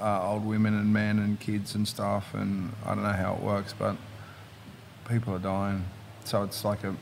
uh, 0.00 0.30
old 0.30 0.46
women 0.46 0.74
and 0.74 0.92
men 0.92 1.18
and 1.18 1.38
kids 1.38 1.74
and 1.74 1.86
stuff, 1.86 2.32
and 2.32 2.72
I 2.86 2.94
don't 2.94 3.04
know 3.04 3.10
how 3.10 3.34
it 3.34 3.42
works, 3.42 3.74
but 3.78 3.96
people 5.08 5.34
are 5.34 5.38
dying. 5.38 5.84
So 6.24 6.42
it's 6.44 6.64
like 6.64 6.84
a, 6.84 6.94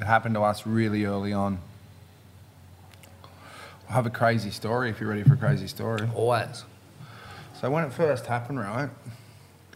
it 0.00 0.04
happened 0.04 0.34
to 0.34 0.42
us 0.42 0.66
really 0.66 1.04
early 1.04 1.32
on. 1.32 1.60
I 3.88 3.92
have 3.92 4.06
a 4.06 4.10
crazy 4.10 4.50
story 4.50 4.90
if 4.90 5.00
you're 5.00 5.08
ready 5.08 5.22
for 5.22 5.34
a 5.34 5.36
crazy 5.36 5.66
story. 5.66 6.08
Always. 6.14 6.64
So 7.62 7.70
when 7.70 7.84
it 7.84 7.92
first 7.92 8.26
happened, 8.26 8.58
right, 8.58 8.90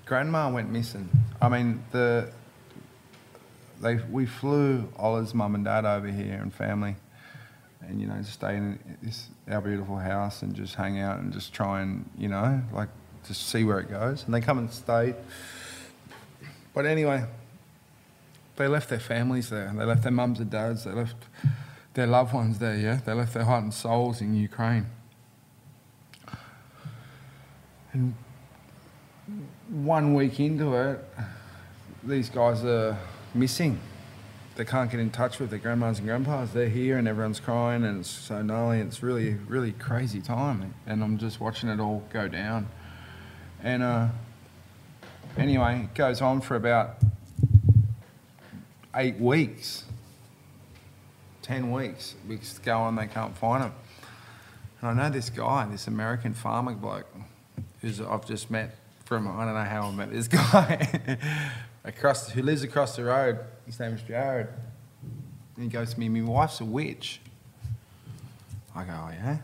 grandma 0.07 0.51
went 0.51 0.71
missing. 0.71 1.09
I 1.41 1.49
mean, 1.49 1.85
the 1.93 2.33
they 3.81 4.01
we 4.11 4.27
flew 4.27 4.89
Ola's 4.99 5.33
mum 5.33 5.55
and 5.55 5.65
dad 5.65 5.85
over 5.85 6.09
here 6.09 6.37
and 6.43 6.53
family, 6.53 6.97
and 7.83 8.01
you 8.01 8.09
know, 8.09 8.21
stay 8.23 8.57
in 8.57 8.81
this 9.03 9.29
our 9.49 9.61
beautiful 9.61 9.99
house 9.99 10.43
and 10.43 10.53
just 10.57 10.75
hang 10.75 10.99
out 10.99 11.21
and 11.21 11.33
just 11.33 11.53
try 11.53 11.81
and 11.81 12.11
you 12.19 12.27
know, 12.27 12.61
like 12.73 12.89
just 13.29 13.49
see 13.51 13.63
where 13.63 13.79
it 13.79 13.89
goes. 13.89 14.25
And 14.25 14.35
they 14.35 14.41
come 14.41 14.59
and 14.59 14.69
stayed. 14.69 15.15
But 16.75 16.87
anyway, 16.87 17.25
they 18.57 18.67
left 18.67 18.89
their 18.89 18.99
families 18.99 19.49
there. 19.49 19.73
They 19.73 19.85
left 19.85 20.03
their 20.03 20.11
mums 20.11 20.41
and 20.41 20.51
dads. 20.51 20.83
They 20.83 20.91
left 20.91 21.15
their 21.95 22.09
loved 22.09 22.35
ones 22.35 22.59
there. 22.59 22.75
Yeah, 22.75 22.99
they 23.07 23.13
left 23.13 23.33
their 23.33 23.45
heart 23.45 23.63
and 23.63 23.73
souls 23.73 24.21
in 24.21 24.35
Ukraine. 24.35 24.87
And 27.97 28.15
one 29.71 30.13
week 30.13 30.39
into 30.39 30.75
it, 30.75 31.03
these 32.05 32.29
guys 32.29 32.63
are 32.63 32.99
missing. 33.33 33.81
They 34.55 34.67
can't 34.67 34.91
get 34.91 35.01
in 35.01 35.09
touch 35.11 35.39
with 35.39 35.49
their 35.49 35.59
grandmas 35.59 35.99
and 35.99 36.07
grandpas. 36.07 36.53
They're 36.53 36.69
here 36.69 36.99
and 36.99 37.09
everyone's 37.09 37.41
crying 37.41 37.85
and 37.85 38.01
it's 38.01 38.11
so 38.11 38.43
gnarly. 38.43 38.81
It's 38.81 39.03
really, 39.03 39.39
really 39.49 39.73
crazy 39.73 40.21
time. 40.21 40.75
And 40.87 41.03
I'm 41.03 41.17
just 41.17 41.41
watching 41.41 41.71
it 41.71 41.81
all 41.81 42.05
go 42.13 42.29
down. 42.29 42.69
And 43.63 43.83
uh, 43.83 44.09
anyway, 45.39 45.89
it 45.91 45.95
goes 45.95 46.21
on 46.21 46.43
for 46.43 46.55
about 46.55 46.97
eight 48.95 49.19
weeks, 49.19 49.85
10 51.41 51.73
weeks. 51.73 52.15
Weeks 52.29 52.59
go 52.59 52.77
on, 52.77 52.97
they 52.97 53.07
can't 53.07 53.35
find 53.39 53.65
him. 53.65 53.73
And 54.83 54.91
I 54.91 55.05
know 55.05 55.11
this 55.11 55.31
guy, 55.31 55.67
this 55.71 55.87
American 55.87 56.35
farmer 56.35 56.75
bloke, 56.75 57.07
who's 57.87 58.01
I've 58.01 58.27
just 58.27 58.51
met 58.51 58.75
from, 59.05 59.29
I 59.29 59.45
don't 59.45 59.55
know 59.55 59.63
how 59.63 59.83
I 59.83 59.93
met 59.93 60.13
this 60.13 60.29
guy, 60.29 61.19
across, 61.85 62.29
who 62.29 62.43
lives 62.43 62.63
across 62.63 62.97
the 62.97 63.05
road. 63.05 63.39
His 63.65 63.79
name 63.79 63.95
is 63.95 64.03
Jared. 64.03 64.49
And 65.55 65.65
he 65.65 65.69
goes 65.69 65.95
to 65.95 66.01
me, 66.01 66.09
my 66.09 66.29
wife's 66.29 66.61
a 66.61 66.65
witch. 66.65 67.21
I 68.75 68.85
go, 68.85 68.93
oh, 68.93 69.11
yeah? 69.11 69.39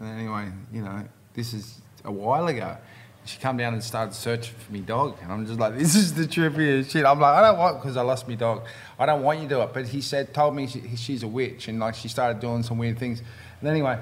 And 0.00 0.18
anyway, 0.18 0.48
you 0.72 0.82
know, 0.82 1.04
this 1.34 1.52
is 1.52 1.80
a 2.04 2.10
while 2.10 2.46
ago. 2.48 2.76
She 3.24 3.38
come 3.38 3.56
down 3.56 3.74
and 3.74 3.84
started 3.84 4.14
searching 4.14 4.54
for 4.58 4.72
me 4.72 4.80
dog, 4.80 5.16
and 5.22 5.30
I'm 5.30 5.46
just 5.46 5.60
like, 5.60 5.78
this 5.78 5.94
is 5.94 6.12
the 6.12 6.24
trippiest 6.24 6.90
shit. 6.90 7.04
I'm 7.04 7.20
like, 7.20 7.34
I 7.36 7.42
don't 7.42 7.58
want 7.58 7.80
because 7.80 7.96
I 7.96 8.02
lost 8.02 8.26
my 8.26 8.34
dog. 8.34 8.64
I 8.98 9.06
don't 9.06 9.22
want 9.22 9.38
you 9.38 9.48
to 9.48 9.54
do 9.54 9.60
it. 9.60 9.72
But 9.72 9.86
he 9.86 10.00
said, 10.00 10.34
told 10.34 10.56
me 10.56 10.66
she, 10.66 10.96
she's 10.96 11.22
a 11.22 11.28
witch, 11.28 11.68
and 11.68 11.78
like 11.78 11.94
she 11.94 12.08
started 12.08 12.40
doing 12.40 12.64
some 12.64 12.78
weird 12.78 12.98
things. 12.98 13.22
And 13.60 13.68
anyway, 13.68 14.00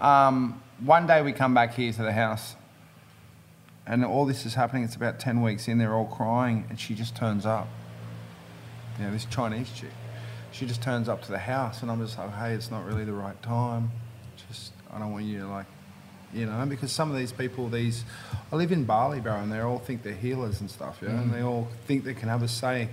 um, 0.00 0.60
one 0.80 1.06
day 1.06 1.22
we 1.22 1.32
come 1.32 1.54
back 1.54 1.74
here 1.74 1.92
to 1.92 2.02
the 2.02 2.12
house, 2.12 2.56
and 3.86 4.04
all 4.04 4.26
this 4.26 4.46
is 4.46 4.54
happening. 4.54 4.84
It's 4.84 4.96
about 4.96 5.18
ten 5.18 5.42
weeks 5.42 5.68
in. 5.68 5.78
They're 5.78 5.94
all 5.94 6.06
crying, 6.06 6.66
and 6.68 6.78
she 6.78 6.94
just 6.94 7.16
turns 7.16 7.46
up. 7.46 7.68
You 8.98 9.04
know, 9.04 9.10
this 9.12 9.26
Chinese 9.26 9.70
chick. 9.72 9.90
She 10.52 10.66
just 10.66 10.82
turns 10.82 11.08
up 11.08 11.22
to 11.24 11.30
the 11.30 11.38
house, 11.38 11.82
and 11.82 11.90
I'm 11.90 12.00
just 12.00 12.18
like, 12.18 12.32
hey, 12.34 12.54
it's 12.54 12.70
not 12.70 12.86
really 12.86 13.04
the 13.04 13.12
right 13.12 13.40
time. 13.42 13.90
Just, 14.48 14.72
I 14.90 14.98
don't 14.98 15.12
want 15.12 15.24
you 15.24 15.40
to 15.40 15.48
like 15.48 15.66
you 16.36 16.46
know, 16.46 16.66
because 16.66 16.92
some 16.92 17.10
of 17.10 17.16
these 17.16 17.32
people, 17.32 17.68
these, 17.68 18.04
I 18.52 18.56
live 18.56 18.72
in 18.72 18.84
Bali, 18.84 19.20
bro, 19.20 19.36
and 19.36 19.50
they 19.50 19.60
all 19.60 19.78
think 19.78 20.02
they're 20.02 20.12
healers 20.12 20.60
and 20.60 20.70
stuff, 20.70 20.98
yeah, 21.02 21.10
and 21.10 21.30
mm. 21.30 21.34
they 21.34 21.42
all 21.42 21.68
think 21.86 22.04
they 22.04 22.14
can 22.14 22.28
have 22.28 22.42
a 22.42 22.48
say. 22.48 22.88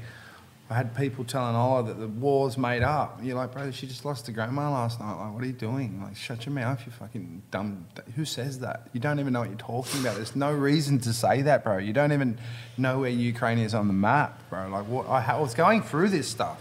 I 0.69 0.76
had 0.76 0.95
people 0.95 1.26
telling 1.26 1.56
Ola 1.56 1.84
that 1.84 1.99
the 1.99 2.07
war's 2.07 2.57
made 2.57 2.84
up. 2.84 3.19
You're 3.22 3.35
like, 3.35 3.52
bro, 3.52 3.69
she 3.72 3.85
just 3.85 4.06
lost 4.06 4.26
to 4.26 4.31
grandma 4.31 4.72
last 4.72 4.99
night. 4.99 5.14
Like, 5.14 5.34
what 5.34 5.44
are 5.44 5.48
you 5.48 5.53
doing? 5.53 6.02
Like, 6.02 6.15
shut 6.15 6.45
your 6.45 6.56
mouth, 6.56 6.81
you 6.85 6.91
fucking 6.91 7.44
dumb. 7.52 7.85
Who 8.15 8.23
says 8.23 8.60
that? 8.60 8.88
You 8.94 8.99
don't 8.99 9.19
even 9.19 9.34
know 9.34 9.41
what 9.41 9.49
you're 9.49 9.57
talking 9.57 10.02
about. 10.02 10.15
There's 10.15 10.35
no 10.35 10.52
reason 10.52 10.99
to 10.99 11.14
say 11.14 11.41
that, 11.44 11.64
bro. 11.64 11.77
You 11.77 11.91
don't 11.91 12.14
even 12.14 12.40
know 12.77 12.99
where 12.99 13.10
Ukraine 13.10 13.60
is 13.60 13.73
on 13.73 13.88
the 13.88 13.94
map, 13.94 14.41
bro. 14.49 14.69
Like, 14.69 14.88
what? 14.88 15.07
I 15.07 15.40
was 15.40 15.53
going 15.53 15.84
through 15.84 16.10
this 16.10 16.30
stuff. 16.30 16.60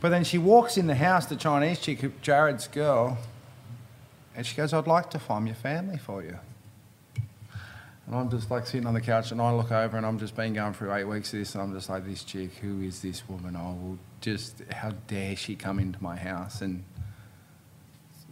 But 0.00 0.08
then 0.08 0.24
she 0.24 0.38
walks 0.38 0.76
in 0.76 0.86
the 0.86 0.94
house, 0.94 1.26
the 1.26 1.36
Chinese 1.36 1.78
chick, 1.78 2.20
Jared's 2.22 2.66
girl, 2.66 3.18
and 4.34 4.46
she 4.46 4.56
goes, 4.56 4.72
I'd 4.72 4.86
like 4.86 5.10
to 5.10 5.18
find 5.18 5.46
your 5.46 5.56
family 5.56 5.98
for 5.98 6.22
you. 6.22 6.38
And 8.10 8.18
I'm 8.18 8.28
just 8.28 8.50
like 8.50 8.66
sitting 8.66 8.88
on 8.88 8.94
the 8.94 9.00
couch 9.00 9.30
and 9.30 9.40
I 9.40 9.52
look 9.52 9.70
over 9.70 9.96
and 9.96 10.04
I'm 10.04 10.18
just 10.18 10.34
been 10.34 10.52
going 10.52 10.72
through 10.72 10.92
eight 10.94 11.04
weeks 11.04 11.32
of 11.32 11.38
this 11.38 11.54
and 11.54 11.62
I'm 11.62 11.72
just 11.72 11.88
like, 11.88 12.04
this 12.04 12.24
chick, 12.24 12.54
who 12.54 12.82
is 12.82 13.00
this 13.00 13.22
woman? 13.28 13.54
I 13.54 13.62
will 13.62 13.98
just, 14.20 14.62
how 14.72 14.90
dare 15.06 15.36
she 15.36 15.54
come 15.54 15.78
into 15.78 16.02
my 16.02 16.16
house 16.16 16.60
and 16.60 16.82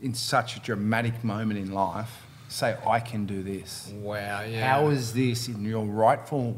in 0.02 0.14
such 0.14 0.56
a 0.56 0.60
dramatic 0.60 1.22
moment 1.22 1.60
in 1.60 1.72
life 1.72 2.26
say, 2.48 2.76
I 2.84 2.98
can 2.98 3.24
do 3.24 3.44
this. 3.44 3.92
Wow, 3.94 4.42
yeah. 4.42 4.68
How 4.68 4.88
is 4.88 5.12
this 5.12 5.46
in 5.46 5.64
your 5.64 5.84
rightful, 5.84 6.56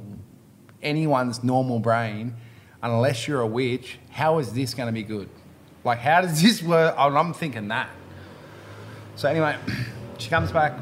anyone's 0.82 1.44
normal 1.44 1.78
brain, 1.78 2.34
unless 2.82 3.28
you're 3.28 3.42
a 3.42 3.46
witch, 3.46 3.98
how 4.08 4.38
is 4.38 4.54
this 4.54 4.72
going 4.72 4.86
to 4.86 4.94
be 4.94 5.02
good? 5.02 5.28
Like, 5.84 5.98
how 5.98 6.22
does 6.22 6.40
this 6.40 6.62
work? 6.62 6.94
And 6.96 7.18
I'm 7.18 7.34
thinking 7.34 7.68
that. 7.68 7.90
So 9.16 9.28
anyway, 9.28 9.58
she 10.18 10.30
comes 10.30 10.50
back. 10.52 10.72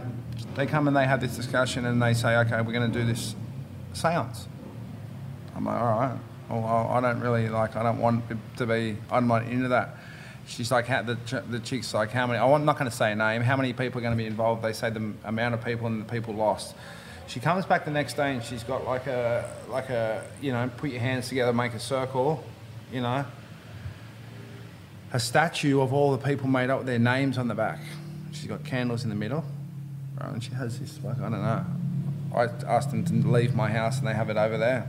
They 0.59 0.67
come 0.67 0.89
and 0.89 0.97
they 0.97 1.05
have 1.05 1.21
this 1.21 1.37
discussion 1.37 1.85
and 1.85 2.03
they 2.03 2.15
say, 2.15 2.37
okay, 2.39 2.61
we're 2.63 2.73
going 2.73 2.91
to 2.91 2.99
do 2.99 3.07
this 3.07 3.37
seance. 3.93 4.49
I'm 5.55 5.65
like, 5.65 5.81
all 5.81 5.87
right. 5.87 6.19
Well, 6.51 6.89
I 6.91 7.01
don't 7.01 7.21
really 7.21 7.49
like. 7.49 7.77
I 7.77 7.85
don't 7.85 8.01
want 8.01 8.25
to 8.57 8.67
be. 8.67 8.97
I'm 9.09 9.29
not 9.29 9.45
into 9.45 9.69
that. 9.69 9.99
She's 10.49 10.73
like, 10.73 10.87
how, 10.87 11.03
the 11.03 11.17
the 11.49 11.61
chick's 11.61 11.95
like, 11.95 12.11
how 12.11 12.27
many? 12.27 12.41
I'm 12.41 12.65
not 12.65 12.77
going 12.77 12.91
to 12.91 12.97
say 12.97 13.13
a 13.13 13.15
name. 13.15 13.43
How 13.43 13.57
many 13.57 13.73
people 13.73 13.99
are 13.99 14.01
going 14.01 14.15
to 14.15 14.17
be 14.17 14.27
involved? 14.27 14.65
They 14.65 14.73
say 14.73 14.91
the 14.91 15.13
amount 15.25 15.55
of 15.55 15.65
people 15.65 15.87
and 15.87 16.01
the 16.01 16.13
people 16.13 16.35
lost. 16.35 16.75
She 17.29 17.39
comes 17.39 17.65
back 17.65 17.85
the 17.85 17.93
next 17.93 18.15
day 18.15 18.35
and 18.35 18.43
she's 18.43 18.65
got 18.65 18.85
like 18.85 19.07
a 19.07 19.49
like 19.69 19.91
a 19.91 20.25
you 20.43 20.51
know 20.51 20.69
put 20.77 20.91
your 20.91 21.01
hands 21.01 21.29
together, 21.29 21.53
make 21.53 21.75
a 21.75 21.81
circle, 21.81 22.43
you 22.91 23.01
know. 23.01 23.25
A 25.13 25.21
statue 25.21 25.81
of 25.81 25.93
all 25.93 26.11
the 26.11 26.19
people 26.19 26.49
made 26.49 26.69
up 26.69 26.79
with 26.79 26.89
their 26.89 26.99
names 26.99 27.39
on 27.39 27.47
the 27.47 27.55
back. 27.55 27.79
She's 28.33 28.49
got 28.49 28.65
candles 28.65 29.05
in 29.05 29.09
the 29.09 29.15
middle, 29.15 29.45
right? 30.21 30.33
And 30.33 30.43
she 30.43 30.53
has 30.53 30.79
this, 30.79 30.99
like, 31.03 31.19
I 31.19 31.31
don't 31.31 31.33
know. 31.33 31.65
I 32.35 32.45
asked 32.67 32.91
them 32.91 33.05
to 33.05 33.13
leave 33.29 33.55
my 33.55 33.71
house 33.71 33.99
and 33.99 34.07
they 34.07 34.15
have 34.15 34.31
it 34.31 34.37
over 34.37 34.59
there. 34.59 34.89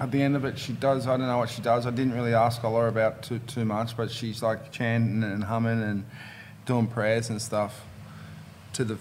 At 0.00 0.12
the 0.12 0.22
end 0.22 0.36
of 0.36 0.44
it, 0.44 0.58
she 0.58 0.72
does, 0.72 1.06
I 1.06 1.16
don't 1.16 1.26
know 1.26 1.38
what 1.38 1.50
she 1.50 1.60
does. 1.60 1.86
I 1.86 1.90
didn't 1.90 2.14
really 2.14 2.34
ask 2.34 2.62
Ola 2.62 2.86
about 2.86 3.22
too, 3.22 3.40
too 3.40 3.64
much, 3.64 3.96
but 3.96 4.10
she's 4.10 4.42
like 4.42 4.70
chanting 4.70 5.24
and 5.24 5.42
humming 5.42 5.82
and 5.82 6.04
doing 6.66 6.86
prayers 6.86 7.30
and 7.30 7.42
stuff 7.42 7.84
to 8.74 8.84
the 8.84 8.98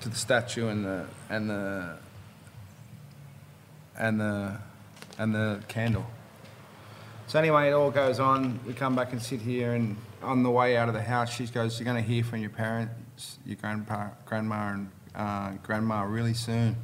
to 0.00 0.08
the 0.08 0.16
statue 0.16 0.68
and 0.68 0.84
the 0.84 1.06
and 1.28 1.50
the 1.50 1.96
and 3.96 4.20
the 4.20 4.58
and 5.18 5.34
the 5.34 5.60
candle. 5.68 6.06
So 7.26 7.38
anyway, 7.38 7.68
it 7.68 7.72
all 7.72 7.90
goes 7.90 8.18
on. 8.18 8.58
We 8.66 8.72
come 8.72 8.96
back 8.96 9.12
and 9.12 9.20
sit 9.20 9.40
here, 9.40 9.74
and 9.74 9.96
on 10.22 10.42
the 10.42 10.50
way 10.50 10.76
out 10.76 10.88
of 10.88 10.94
the 10.94 11.02
house, 11.02 11.30
she 11.32 11.46
goes, 11.46 11.78
"You're 11.78 11.84
going 11.84 12.02
to 12.02 12.08
hear 12.08 12.24
from 12.24 12.40
your 12.40 12.50
parents, 12.50 13.38
your 13.46 13.56
grandpa, 13.56 14.08
grandma, 14.26 14.72
and 14.72 14.90
uh, 15.14 15.50
grandma 15.62 16.02
really 16.02 16.34
soon. 16.34 16.76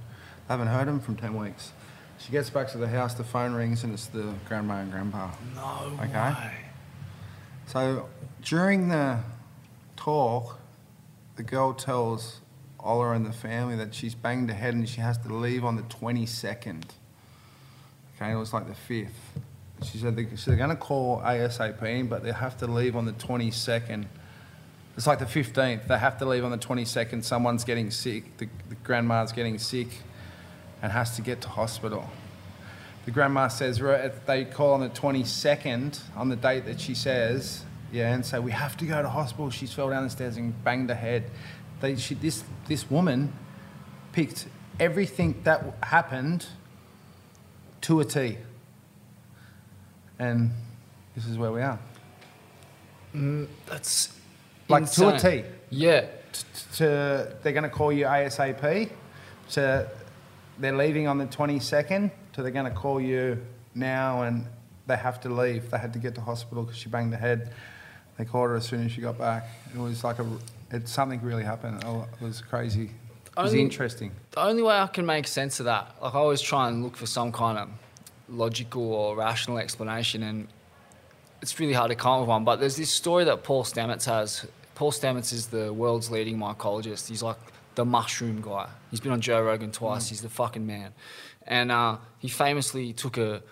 I 0.49 0.53
haven't 0.53 0.69
heard 0.69 0.89
them 0.89 1.01
from 1.01 1.17
ten 1.17 1.37
weeks." 1.37 1.73
She 2.19 2.33
gets 2.33 2.49
back 2.49 2.69
to 2.73 2.79
the 2.79 2.89
house, 2.89 3.15
the 3.15 3.25
phone 3.25 3.53
rings, 3.53 3.85
and 3.85 3.93
it's 3.93 4.07
the 4.07 4.33
grandma 4.49 4.79
and 4.79 4.91
grandpa. 4.91 5.31
No 5.55 5.99
Okay. 6.03 6.13
way. 6.31 6.53
So 7.67 8.09
during 8.43 8.89
the 8.89 9.19
talk, 9.97 10.59
the 11.37 11.43
girl 11.43 11.75
tells 11.75 12.41
Ola 12.81 13.11
and 13.13 13.27
the 13.27 13.33
family 13.33 13.77
that 13.77 13.95
she's 13.95 14.15
banged 14.15 14.49
her 14.49 14.55
head 14.57 14.75
and 14.75 14.89
she 14.89 15.01
has 15.01 15.19
to 15.19 15.35
leave 15.35 15.65
on 15.65 15.77
the 15.77 15.83
22nd. 15.83 16.85
Okay, 18.17 18.31
it 18.33 18.37
was 18.37 18.53
like 18.53 18.67
the 18.69 18.75
5th. 18.95 19.09
She 19.91 19.99
said 19.99 20.17
they, 20.17 20.27
so 20.37 20.51
they're 20.51 20.59
going 20.59 20.71
to 20.71 20.77
call 20.77 21.21
ASAP, 21.21 22.09
but 22.09 22.23
they 22.23 22.33
have 22.33 22.57
to 22.59 22.67
leave 22.67 22.97
on 22.97 23.05
the 23.05 23.13
22nd. 23.13 24.07
It's 24.97 25.07
like 25.07 25.19
the 25.19 25.25
15th. 25.25 25.89
They 25.89 25.99
have 25.99 26.19
to 26.19 26.25
leave 26.25 26.45
on 26.45 26.51
the 26.51 26.59
22nd. 26.59 27.25
Someone's 27.25 27.65
getting 27.65 27.91
sick. 27.91 28.37
The, 28.39 28.49
the 28.69 28.77
grandma's 28.77 29.33
getting 29.33 29.59
sick 29.59 29.89
and 30.83 30.93
has 30.93 31.17
to 31.17 31.23
get 31.23 31.41
to 31.43 31.49
hospital. 31.49 32.09
The 33.05 33.11
grandma 33.11 33.49
says 33.49 33.81
they 34.27 34.45
call 34.45 34.75
on 34.75 34.81
the 34.81 34.89
22nd 34.89 36.01
on 36.17 36.29
the 36.29 36.37
date 36.37 36.65
that 36.67 36.81
she 36.81 36.95
says, 36.95 37.65
yeah, 37.93 38.13
and 38.13 38.25
say 38.25 38.39
we 38.39 38.51
have 38.51 38.77
to 38.79 38.87
go 38.87 39.03
to 39.03 39.09
hospital. 39.09 39.51
She's 39.51 39.73
fell 39.73 39.91
down 39.91 40.05
the 40.05 40.11
stairs 40.11 40.37
and 40.37 40.65
banged 40.65 40.89
her 40.89 40.95
head. 40.95 41.31
They, 41.81 41.97
she, 41.97 42.15
this 42.15 42.43
this 42.67 42.91
woman 42.91 43.33
picked 44.13 44.47
everything 44.81 45.41
that 45.45 45.77
happened 45.83 46.47
to 47.83 48.01
a 48.01 48.05
T, 48.05 48.39
and 50.19 50.51
this 51.15 51.27
is 51.27 51.39
where 51.39 51.53
we 51.53 51.61
are. 51.63 51.79
Mm, 53.15 53.47
that's 53.67 54.13
Like 54.69 54.91
to 54.93 55.15
a 55.15 55.19
T. 55.19 55.45
Yeah. 55.71 56.07
to 56.77 57.33
they're 57.43 57.53
going 57.53 57.63
to 57.65 57.69
call 57.69 57.93
you 57.93 58.07
ASAP. 58.07 58.91
To 59.51 59.89
they're 60.59 60.77
leaving 60.77 61.07
on 61.09 61.19
the 61.19 61.27
22nd. 61.27 62.11
To 62.35 62.43
they're 62.43 62.51
going 62.51 62.65
to 62.65 62.71
call 62.77 63.01
you 63.01 63.41
now, 63.75 64.23
and 64.23 64.47
they 64.87 64.97
have 64.97 65.21
to 65.23 65.29
leave. 65.29 65.71
They 65.71 65.79
had 65.79 65.93
to 65.93 65.99
get 65.99 66.15
to 66.17 66.21
hospital 66.21 66.65
because 66.65 66.79
she 66.79 66.89
banged 66.89 67.13
her 67.13 67.19
head. 67.21 67.53
They 68.19 68.25
called 68.25 68.51
her 68.51 68.57
as 68.57 68.65
soon 68.67 68.85
as 68.85 68.93
she 68.93 69.01
got 69.01 69.19
back. 69.19 69.49
It 69.75 69.79
was 69.79 70.03
like 70.05 70.19
a, 70.19 70.27
It 70.71 70.89
something 70.89 71.21
really 71.23 71.45
happened. 71.45 71.83
Oh, 71.85 72.07
it 72.21 72.25
was 72.25 72.41
crazy. 72.41 72.91
It 73.37 73.41
was 73.43 73.51
Only- 73.51 73.63
interesting. 73.63 74.13
The 74.33 74.41
only 74.41 74.63
way 74.63 74.77
I 74.77 74.87
can 74.87 75.05
make 75.07 75.27
sense 75.27 75.59
of 75.61 75.67
that, 75.67 75.95
like 76.01 76.15
I 76.15 76.19
always 76.19 76.41
try 76.41 76.69
and 76.69 76.83
look 76.85 76.97
for 76.97 77.07
some 77.07 77.33
kind 77.33 77.59
of 77.59 77.69
logical 78.35 78.93
or 78.93 79.17
rational 79.17 79.59
explanation, 79.59 80.23
and 80.23 80.49
it's 81.43 81.59
really 81.61 81.73
hard 81.73 81.91
to 81.91 81.95
come 81.97 82.13
up 82.13 82.21
with 82.21 82.29
one. 82.29 82.45
But 82.45 82.57
there's 82.61 82.77
this 82.77 82.91
story 82.91 83.25
that 83.25 83.43
Paul 83.43 83.65
Stamets 83.65 84.05
has. 84.07 84.47
Paul 84.75 84.93
Stamets 84.93 85.33
is 85.33 85.47
the 85.47 85.73
world's 85.73 86.11
leading 86.11 86.39
mycologist. 86.39 87.09
He's 87.09 87.23
like 87.23 87.37
the 87.75 87.85
mushroom 87.85 88.41
guy. 88.41 88.69
He's 88.91 89.01
been 89.01 89.13
on 89.13 89.21
Joe 89.21 89.43
Rogan 89.43 89.73
twice. 89.73 90.09
He's 90.09 90.23
the 90.23 90.29
fucking 90.29 90.67
man. 90.67 90.93
And 91.47 91.71
uh, 91.71 91.99
he 92.19 92.29
famously 92.29 92.93
took 92.93 93.19
a, 93.19 93.43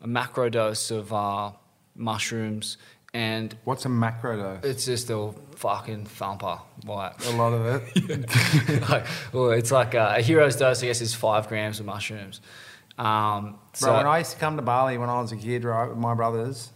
a 0.00 0.06
macro 0.06 0.48
dose 0.48 0.90
of 0.90 1.12
uh, 1.12 1.50
mushrooms, 1.96 2.76
and 3.12 3.56
What's 3.64 3.84
a 3.84 3.88
macro 3.88 4.36
dose? 4.36 4.64
it's 4.64 4.84
just 4.84 5.10
a 5.10 5.32
fucking 5.56 6.06
thumper. 6.06 6.60
Like, 6.86 7.26
a 7.26 7.30
lot 7.30 7.52
of 7.52 7.82
it. 7.96 8.80
like, 8.88 9.04
well, 9.32 9.50
it's 9.50 9.72
like 9.72 9.94
uh, 9.94 10.14
a 10.16 10.22
hero's 10.22 10.56
dose, 10.56 10.82
I 10.82 10.86
guess, 10.86 11.00
is 11.00 11.14
five 11.14 11.48
grams 11.48 11.80
of 11.80 11.86
mushrooms. 11.86 12.40
Um, 13.00 13.58
so, 13.72 13.86
Bro, 13.86 13.96
when 13.96 14.06
I 14.06 14.18
used 14.18 14.32
to 14.32 14.38
come 14.38 14.56
to 14.56 14.62
Bali 14.62 14.98
when 14.98 15.08
I 15.08 15.20
was 15.20 15.32
a 15.32 15.36
kid, 15.36 15.64
right, 15.64 15.88
with 15.88 15.96
my 15.96 16.12
brothers, 16.14 16.70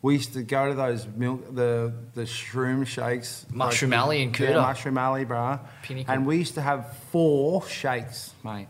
we 0.00 0.14
used 0.14 0.32
to 0.32 0.42
go 0.42 0.68
to 0.68 0.74
those 0.74 1.06
milk, 1.06 1.54
the 1.54 1.92
the 2.14 2.22
shroom 2.22 2.86
shakes. 2.86 3.44
Mushroom 3.52 3.90
like- 3.90 4.00
Alley 4.00 4.22
in 4.22 4.32
Yeah, 4.38 4.54
Mushroom 4.62 4.96
Alley, 4.96 5.24
bro. 5.26 5.60
Pinnacle. 5.82 6.14
And 6.14 6.26
we 6.26 6.38
used 6.38 6.54
to 6.54 6.62
have 6.62 6.96
four 7.12 7.62
shakes, 7.66 8.32
mate. 8.42 8.68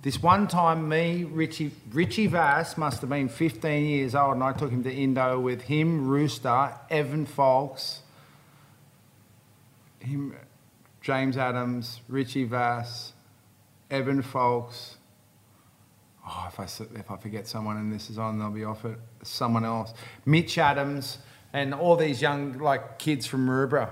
This 0.00 0.22
one 0.22 0.46
time, 0.46 0.88
me, 0.88 1.24
Richie, 1.24 1.72
Richie 1.90 2.28
Vass 2.28 2.78
must 2.78 3.00
have 3.00 3.10
been 3.10 3.28
15 3.28 3.84
years 3.84 4.14
old, 4.14 4.34
and 4.34 4.44
I 4.44 4.52
took 4.52 4.70
him 4.70 4.84
to 4.84 4.92
Indo 4.92 5.38
with 5.40 5.62
him, 5.62 6.06
Rooster, 6.06 6.74
Evan 6.88 7.26
Faulks, 7.26 7.98
him, 9.98 10.34
James 11.00 11.36
Adams, 11.36 12.00
Richie 12.08 12.44
Vass, 12.44 13.12
Evan 13.90 14.22
Faulks. 14.22 14.95
Oh, 16.28 16.48
if 16.48 16.58
I, 16.58 16.64
if 16.98 17.10
I 17.10 17.16
forget 17.16 17.46
someone 17.46 17.76
and 17.76 17.92
this 17.92 18.10
is 18.10 18.18
on, 18.18 18.38
they'll 18.38 18.50
be 18.50 18.64
off 18.64 18.84
it. 18.84 18.98
Someone 19.22 19.64
else. 19.64 19.94
Mitch 20.24 20.58
Adams 20.58 21.18
and 21.52 21.72
all 21.72 21.96
these 21.96 22.20
young 22.20 22.58
like 22.58 22.98
kids 22.98 23.26
from 23.26 23.46
Maroubra. 23.46 23.90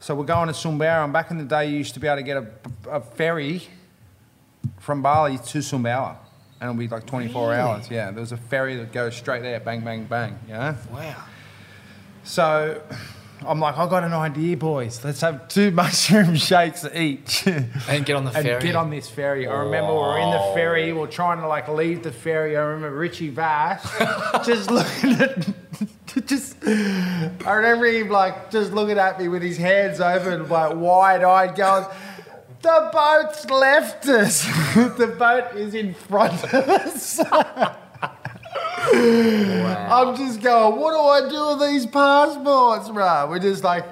So 0.00 0.14
we're 0.14 0.24
going 0.24 0.46
to 0.46 0.54
Sumbawa, 0.54 1.04
and 1.04 1.12
back 1.12 1.30
in 1.32 1.38
the 1.38 1.44
day, 1.44 1.68
you 1.68 1.78
used 1.78 1.94
to 1.94 2.00
be 2.00 2.06
able 2.06 2.18
to 2.18 2.22
get 2.22 2.36
a, 2.36 2.46
a 2.88 3.00
ferry 3.00 3.62
from 4.78 5.02
Bali 5.02 5.38
to 5.38 5.58
Sumbawa, 5.58 6.16
and 6.60 6.70
it'll 6.70 6.78
be 6.78 6.86
like 6.86 7.04
24 7.04 7.54
hours. 7.54 7.90
Yeah, 7.90 8.12
there 8.12 8.20
was 8.20 8.30
a 8.30 8.36
ferry 8.36 8.76
that 8.76 8.92
goes 8.92 9.16
straight 9.16 9.42
there, 9.42 9.58
bang, 9.58 9.80
bang, 9.80 10.04
bang. 10.04 10.38
Yeah. 10.48 10.76
wow. 10.92 11.24
So 12.22 12.80
I'm 13.46 13.60
like, 13.60 13.76
I 13.78 13.88
got 13.88 14.04
an 14.04 14.12
idea, 14.12 14.56
boys. 14.56 15.02
Let's 15.04 15.20
have 15.20 15.48
two 15.48 15.70
mushroom 15.72 16.36
shakes 16.36 16.84
each. 16.94 17.46
And 17.46 18.04
get 18.04 18.16
on 18.16 18.24
the 18.24 18.30
ferry. 18.32 18.50
and 18.50 18.62
get 18.62 18.76
on 18.76 18.90
this 18.90 19.08
ferry. 19.08 19.46
I 19.46 19.54
remember 19.62 19.92
we 19.92 19.98
were 19.98 20.18
in 20.18 20.30
the 20.30 20.52
ferry, 20.54 20.92
we 20.92 21.00
are 21.00 21.06
trying 21.06 21.40
to 21.40 21.46
like 21.46 21.68
leave 21.68 22.02
the 22.02 22.12
ferry. 22.12 22.56
I 22.56 22.60
remember 22.60 22.96
Richie 22.96 23.30
Vash 23.30 23.82
just 24.46 24.70
looking 24.70 25.12
at, 25.12 25.48
just, 26.26 26.56
I 26.66 27.52
remember 27.52 27.86
him 27.86 28.08
like 28.08 28.50
just 28.50 28.72
looking 28.72 28.98
at 28.98 29.18
me 29.20 29.28
with 29.28 29.42
his 29.42 29.56
hands 29.56 30.00
open, 30.00 30.48
like 30.48 30.74
wide 30.74 31.22
eyed, 31.22 31.54
going, 31.54 31.86
the 32.60 32.90
boat's 32.92 33.48
left 33.48 34.06
us. 34.08 34.44
the 34.74 35.14
boat 35.18 35.54
is 35.56 35.74
in 35.74 35.94
front 35.94 36.42
of 36.42 36.68
us. 36.68 37.20
I'm 38.94 40.16
just 40.16 40.40
going, 40.42 40.78
what 40.78 40.92
do 40.92 40.98
I 40.98 41.28
do 41.30 41.58
with 41.58 41.70
these 41.70 41.86
passports, 41.86 42.88
bro? 42.88 43.26
We're 43.28 43.38
just 43.38 43.64
like, 43.64 43.84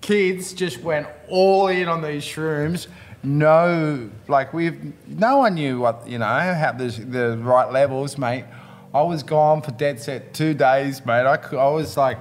kids 0.00 0.52
just 0.52 0.80
went 0.80 1.06
all 1.28 1.68
in 1.68 1.88
on 1.88 2.02
these 2.02 2.24
shrooms. 2.24 2.88
No, 3.22 4.10
like 4.28 4.52
we've, 4.52 4.92
no 5.08 5.38
one 5.38 5.54
knew 5.54 5.80
what, 5.80 6.06
you 6.06 6.18
know, 6.18 6.26
how 6.26 6.72
the, 6.72 6.88
the 6.88 7.38
right 7.38 7.70
levels, 7.70 8.18
mate. 8.18 8.44
I 8.92 9.02
was 9.02 9.22
gone 9.22 9.62
for 9.62 9.72
dead 9.72 10.00
set 10.00 10.34
two 10.34 10.54
days, 10.54 11.04
mate. 11.04 11.22
I, 11.26 11.36
I 11.36 11.70
was 11.70 11.96
like 11.96 12.18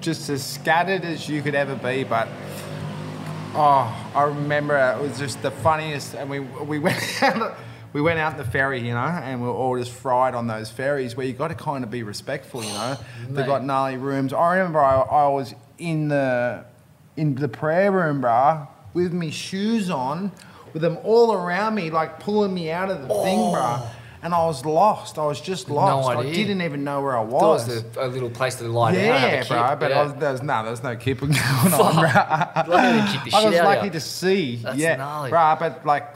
just 0.00 0.28
as 0.28 0.44
scattered 0.44 1.04
as 1.04 1.28
you 1.28 1.42
could 1.42 1.54
ever 1.54 1.74
be, 1.76 2.04
but 2.04 2.28
Oh, 3.56 4.10
I 4.16 4.24
remember 4.24 4.76
it 4.76 5.00
was 5.00 5.16
just 5.16 5.40
the 5.40 5.50
funniest, 5.52 6.16
and 6.16 6.28
we 6.28 6.40
we 6.40 6.80
went 6.80 7.00
out, 7.22 7.56
we 7.94 8.02
went 8.02 8.18
out 8.18 8.32
in 8.32 8.38
the 8.38 8.44
ferry, 8.44 8.80
you 8.80 8.92
know, 8.92 8.98
and 8.98 9.40
we 9.40 9.46
are 9.46 9.52
all 9.52 9.78
just 9.78 9.92
fried 9.92 10.34
on 10.34 10.48
those 10.48 10.68
ferries 10.68 11.16
where 11.16 11.24
you 11.24 11.32
got 11.32 11.48
to 11.48 11.54
kind 11.54 11.84
of 11.84 11.90
be 11.90 12.02
respectful, 12.02 12.62
you 12.62 12.72
know. 12.72 12.98
They've 13.30 13.46
got 13.46 13.64
gnarly 13.64 13.96
rooms. 13.96 14.32
I 14.32 14.56
remember 14.56 14.80
I, 14.80 15.00
I 15.00 15.28
was 15.28 15.54
in 15.78 16.08
the 16.08 16.64
in 17.16 17.36
the 17.36 17.48
prayer 17.48 17.92
room, 17.92 18.20
bruh, 18.20 18.66
with 18.94 19.12
me 19.12 19.30
shoes 19.30 19.90
on, 19.90 20.32
with 20.72 20.82
them 20.82 20.98
all 21.04 21.32
around 21.32 21.76
me, 21.76 21.90
like 21.90 22.18
pulling 22.18 22.52
me 22.52 22.68
out 22.72 22.90
of 22.90 23.02
the 23.02 23.06
thing, 23.06 23.38
oh. 23.38 23.54
bruh. 23.54 23.90
And 24.22 24.34
I 24.34 24.44
was 24.46 24.64
lost. 24.64 25.18
I 25.18 25.26
was 25.26 25.40
just 25.40 25.68
no 25.68 25.74
lost. 25.74 26.08
I 26.08 26.22
didn't 26.32 26.62
even 26.62 26.82
know 26.82 27.02
where 27.02 27.16
I 27.16 27.22
That 27.22 27.30
was. 27.30 27.68
was 27.68 27.84
the, 27.84 28.06
a 28.06 28.08
little 28.08 28.30
place 28.30 28.54
to 28.56 28.64
lie 28.66 28.94
down. 28.94 29.04
Yeah, 29.04 29.46
bro. 29.46 29.76
But 29.78 29.90
yeah. 29.90 30.00
I 30.00 30.02
was, 30.04 30.14
there 30.14 30.32
was 30.32 30.42
no, 30.42 30.62
there 30.62 30.70
was 30.70 30.82
no 30.82 30.96
keeping 30.96 31.28
going 31.28 31.74
on, 31.74 31.94
bro. 31.96 32.74
Lucky 32.74 32.86
they 32.86 32.92
didn't 32.92 33.12
kick 33.12 33.32
the 33.32 33.36
I 33.36 33.44
was 33.44 33.54
lucky 33.54 33.90
to 33.90 34.00
see. 34.00 34.56
That's 34.56 34.78
yeah, 34.78 34.96
gnarly. 34.96 35.28
bro. 35.28 35.56
But 35.60 35.84
like, 35.84 36.14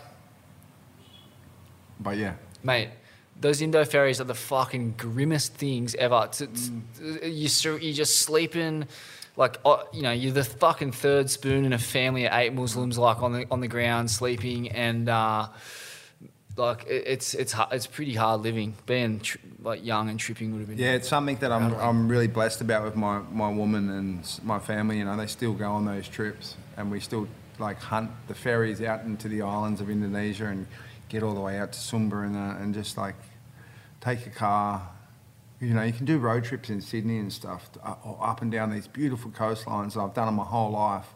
but 2.00 2.16
yeah, 2.16 2.34
Mate, 2.62 2.90
those 3.40 3.62
Indo 3.62 3.84
ferries 3.84 4.20
are 4.20 4.24
the 4.24 4.34
fucking 4.34 4.94
grimmest 4.96 5.54
things 5.54 5.94
ever. 5.94 6.22
It's, 6.24 6.40
it's, 6.40 6.70
you, 7.22 7.48
sur- 7.48 7.78
you're 7.78 7.94
just 7.94 8.20
sleeping, 8.20 8.86
like, 9.36 9.58
you 9.92 10.02
know, 10.02 10.10
you're 10.10 10.32
the 10.32 10.42
fucking 10.42 10.92
third 10.92 11.30
spoon 11.30 11.64
in 11.64 11.72
a 11.72 11.78
family 11.78 12.26
of 12.26 12.32
eight 12.34 12.52
Muslims, 12.52 12.98
like, 12.98 13.22
on 13.22 13.32
the, 13.32 13.46
on 13.50 13.60
the 13.60 13.68
ground 13.68 14.10
sleeping. 14.10 14.70
And, 14.70 15.08
uh, 15.08 15.48
like, 16.56 16.84
it, 16.88 17.04
it's, 17.06 17.34
it's, 17.34 17.54
it's 17.70 17.86
pretty 17.86 18.14
hard 18.14 18.40
living. 18.40 18.74
Being, 18.86 19.20
tr- 19.20 19.38
like, 19.62 19.86
young 19.86 20.08
and 20.08 20.18
tripping 20.18 20.50
would 20.52 20.58
have 20.58 20.68
been. 20.68 20.78
yeah. 20.78 20.94
It's 20.94 21.08
something 21.08 21.36
that 21.36 21.52
I'm 21.52 21.72
I'm 21.74 22.08
really 22.08 22.26
blessed 22.26 22.60
about 22.60 22.82
with 22.82 22.96
my 22.96 23.20
my 23.32 23.48
woman 23.48 23.88
and 23.90 24.40
my 24.42 24.58
family. 24.58 24.98
You 24.98 25.04
know, 25.04 25.16
they 25.16 25.28
still 25.28 25.52
go 25.52 25.70
on 25.70 25.84
those 25.84 26.08
trips, 26.08 26.56
and 26.76 26.90
we 26.90 26.98
still 26.98 27.28
like 27.60 27.78
hunt 27.78 28.10
the 28.26 28.34
ferries 28.34 28.82
out 28.82 29.04
into 29.04 29.28
the 29.28 29.42
islands 29.42 29.80
of 29.80 29.88
Indonesia 29.88 30.46
and 30.46 30.66
get 31.09 31.22
all 31.22 31.35
the 31.35 31.40
way 31.40 31.59
out 31.59 31.72
to 31.72 31.78
Sumba 31.78 32.24
and 32.24 32.36
uh, 32.36 32.62
and 32.62 32.74
just 32.74 32.97
like 32.97 33.16
take 34.01 34.26
a 34.26 34.30
car. 34.30 34.90
You 35.60 35.74
know, 35.74 35.82
you 35.82 35.93
can 35.93 36.06
do 36.06 36.18
road 36.18 36.44
trips 36.44 36.70
in 36.70 36.80
Sydney 36.80 37.18
and 37.18 37.32
stuff, 37.32 37.68
uh, 37.82 37.94
up 38.20 38.43
and 38.43 38.52
down 38.52 38.70
these 38.70 38.86
beautiful 38.86 39.32
coastlines 39.32 40.01
I've 40.01 40.14
done 40.14 40.28
in 40.28 40.35
my 40.35 40.44
whole 40.44 40.70
life. 40.70 41.14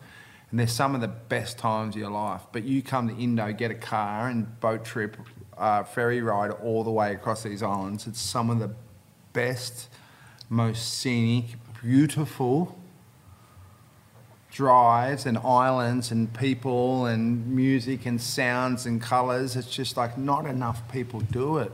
And 0.51 0.59
they're 0.59 0.67
some 0.67 0.97
of 0.97 1.01
the 1.01 1.09
best 1.09 1.59
times 1.59 1.95
of 1.95 2.01
your 2.01 2.11
life. 2.11 2.43
But 2.51 2.65
you 2.65 2.83
come 2.83 3.09
to 3.09 3.17
Indo, 3.17 3.53
get 3.53 3.71
a 3.71 3.77
car 3.77 4.29
and 4.29 4.59
boat 4.59 4.85
trip, 4.85 5.17
uh, 5.57 5.85
ferry 5.85 6.21
ride 6.21 6.51
all 6.51 6.83
the 6.83 6.91
way 6.91 7.13
across 7.13 7.45
these 7.45 7.63
islands. 7.63 8.09
It's 8.09 8.21
some 8.21 8.51
of 8.51 8.59
the 8.59 8.75
best, 9.33 9.89
most 10.51 10.99
scenic, 10.99 11.45
beautiful 11.81 12.77
drives 14.53 15.25
and 15.25 15.39
islands 15.39 16.11
and 16.11 16.33
people 16.35 17.07
and 17.07 17.47
music 17.47 18.05
and 18.05 18.21
sounds 18.21 18.85
and 18.85 19.01
colours. 19.01 19.57
It's 19.57 19.71
just 19.71 19.97
like 19.97 20.19
not 20.19 20.45
enough 20.47 20.81
people 20.93 21.21
do 21.21 21.57
it. 21.57 21.73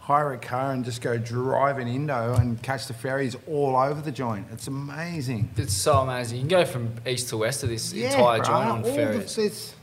Hire 0.00 0.34
a 0.34 0.38
car 0.38 0.72
and 0.72 0.84
just 0.84 1.00
go 1.00 1.16
drive 1.18 1.78
in 1.78 1.88
Indo 1.88 2.34
and 2.34 2.62
catch 2.62 2.86
the 2.86 2.94
ferries 2.94 3.34
all 3.46 3.76
over 3.76 4.00
the 4.00 4.12
joint. 4.12 4.46
It's 4.52 4.66
amazing. 4.66 5.50
It's 5.56 5.74
so 5.74 5.98
amazing. 6.00 6.36
You 6.36 6.42
can 6.42 6.48
go 6.48 6.64
from 6.66 6.94
east 7.06 7.30
to 7.30 7.38
west 7.38 7.62
of 7.62 7.70
this 7.70 7.92
entire 7.92 8.40
bruh, 8.40 8.44
joint 8.46 8.48
on 8.48 8.68
all 8.68 8.82
the- 8.82 8.92
ferries. 8.92 9.36
there's, 9.36 9.74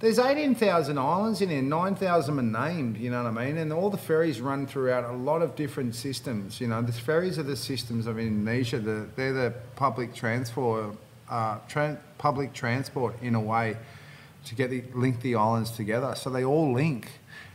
there's 0.00 0.18
18,000 0.18 0.96
islands 0.98 1.40
in 1.40 1.48
here, 1.48 1.60
9,000 1.60 2.38
are 2.38 2.68
named, 2.70 2.98
you 2.98 3.10
know 3.10 3.24
what 3.24 3.36
I 3.36 3.46
mean? 3.46 3.56
And 3.58 3.72
all 3.72 3.90
the 3.90 3.98
ferries 3.98 4.40
run 4.40 4.66
throughout 4.66 5.04
a 5.04 5.12
lot 5.12 5.42
of 5.42 5.56
different 5.56 5.94
systems. 5.94 6.60
You 6.60 6.68
know, 6.68 6.80
the 6.82 6.92
ferries 6.92 7.38
are 7.38 7.42
the 7.42 7.56
systems 7.56 8.06
of 8.06 8.18
Indonesia. 8.18 8.78
The, 8.78 9.06
they're 9.16 9.32
the 9.32 9.54
public 9.74 10.14
transport, 10.14 10.94
uh, 11.30 11.58
tran- 11.68 11.98
public 12.18 12.52
transport 12.52 13.14
in 13.22 13.34
a 13.34 13.40
way 13.40 13.76
to 14.46 14.54
get 14.54 14.70
the, 14.70 14.82
link 14.94 15.20
the 15.20 15.34
islands 15.34 15.70
together. 15.70 16.14
So 16.14 16.30
they 16.30 16.44
all 16.44 16.72
link. 16.72 17.10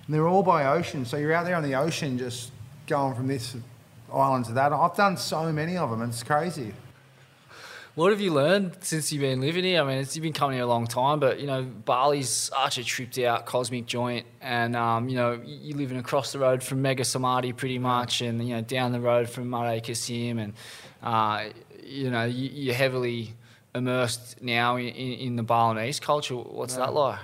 And 0.05 0.13
they're 0.13 0.27
all 0.27 0.43
by 0.43 0.65
ocean. 0.65 1.05
So 1.05 1.17
you're 1.17 1.33
out 1.33 1.45
there 1.45 1.55
on 1.55 1.63
the 1.63 1.75
ocean 1.75 2.17
just 2.17 2.51
going 2.87 3.15
from 3.15 3.27
this 3.27 3.55
island 4.13 4.45
to 4.45 4.53
that. 4.53 4.73
I've 4.73 4.95
done 4.95 5.17
so 5.17 5.51
many 5.51 5.77
of 5.77 5.89
them. 5.89 6.01
It's 6.01 6.23
crazy. 6.23 6.73
What 7.95 8.09
have 8.09 8.19
you 8.19 8.33
learned 8.33 8.77
since 8.81 9.13
you've 9.13 9.21
been 9.21 9.39
living 9.39 9.63
here? 9.63 9.79
I 9.79 9.85
mean, 9.85 9.99
it's, 9.99 10.15
you've 10.15 10.23
been 10.23 10.33
coming 10.33 10.55
here 10.55 10.63
a 10.63 10.67
long 10.67 10.87
time, 10.87 11.19
but 11.19 11.39
you 11.39 11.45
know, 11.45 11.61
Bali's 11.61 12.27
such 12.27 12.79
a 12.79 12.83
tripped 12.83 13.19
out 13.19 13.45
cosmic 13.45 13.85
joint, 13.85 14.25
and 14.41 14.75
um, 14.75 15.09
you 15.09 15.15
know, 15.15 15.39
you're 15.45 15.77
living 15.77 15.99
across 15.99 16.31
the 16.31 16.39
road 16.39 16.63
from 16.63 16.81
Mega 16.81 17.05
Samadhi 17.05 17.53
pretty 17.53 17.77
much, 17.77 18.21
and 18.21 18.47
you 18.47 18.55
know, 18.55 18.61
down 18.61 18.93
the 18.93 18.99
road 18.99 19.29
from 19.29 19.47
Mare 19.51 19.79
Kasim, 19.79 20.39
and 20.39 20.53
uh, 21.03 21.49
you 21.83 22.09
know, 22.09 22.25
you, 22.25 22.49
you're 22.51 22.73
heavily 22.73 23.35
immersed 23.75 24.41
now 24.41 24.75
in, 24.75 24.89
in, 24.89 25.35
the 25.35 25.43
Balinese 25.43 25.99
culture. 25.99 26.35
What's 26.35 26.75
that 26.75 26.93
like? 26.93 27.19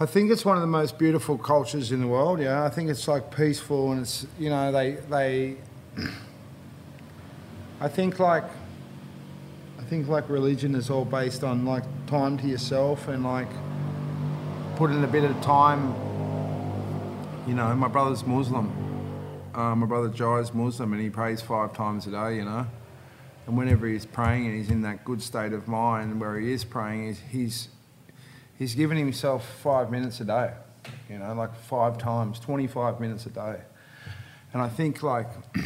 I 0.00 0.06
think 0.06 0.30
it's 0.30 0.44
one 0.44 0.56
of 0.56 0.60
the 0.60 0.68
most 0.68 0.98
beautiful 0.98 1.36
cultures 1.36 1.92
in 1.92 2.00
the 2.00 2.06
world. 2.06 2.40
Yeah, 2.40 2.64
I 2.64 2.68
think 2.68 2.88
it's 2.88 3.08
like 3.08 3.34
peaceful 3.34 3.92
and 3.92 4.02
it's 4.02 4.26
you 4.38 4.50
know 4.50 4.72
they 4.72 4.92
they. 5.10 5.56
I 7.80 7.88
think 7.88 8.18
like, 8.18 8.44
I 9.78 9.82
think 9.84 10.08
like 10.08 10.28
religion 10.28 10.74
is 10.74 10.90
all 10.90 11.04
based 11.04 11.44
on 11.44 11.64
like 11.64 11.84
time 12.06 12.36
to 12.38 12.46
yourself 12.46 13.06
and 13.08 13.24
like 13.24 13.48
put 14.76 14.90
in 14.90 15.02
a 15.04 15.08
bit 15.08 15.24
of 15.24 15.40
time. 15.40 15.94
You 17.46 17.54
know, 17.54 17.74
my 17.74 17.88
brother's 17.88 18.24
Muslim. 18.24 18.72
Uh, 19.54 19.74
my 19.74 19.86
brother 19.86 20.08
Jai's 20.08 20.54
Muslim 20.54 20.92
and 20.92 21.02
he 21.02 21.10
prays 21.10 21.40
five 21.40 21.72
times 21.72 22.06
a 22.06 22.10
day, 22.10 22.36
you 22.36 22.44
know. 22.44 22.66
And 23.48 23.56
whenever 23.56 23.86
he's 23.86 24.04
praying 24.04 24.44
and 24.44 24.54
he's 24.54 24.68
in 24.68 24.82
that 24.82 25.06
good 25.06 25.22
state 25.22 25.54
of 25.54 25.66
mind 25.66 26.20
where 26.20 26.38
he 26.38 26.52
is 26.52 26.64
praying, 26.64 27.06
he's, 27.06 27.20
he's, 27.30 27.68
he's 28.58 28.74
given 28.74 28.98
himself 28.98 29.42
five 29.62 29.90
minutes 29.90 30.20
a 30.20 30.26
day, 30.26 30.52
you 31.08 31.18
know, 31.18 31.32
like 31.32 31.56
five 31.56 31.96
times, 31.96 32.38
25 32.40 33.00
minutes 33.00 33.24
a 33.24 33.30
day. 33.30 33.56
And 34.52 34.60
I 34.60 34.68
think 34.68 35.02
like 35.02 35.28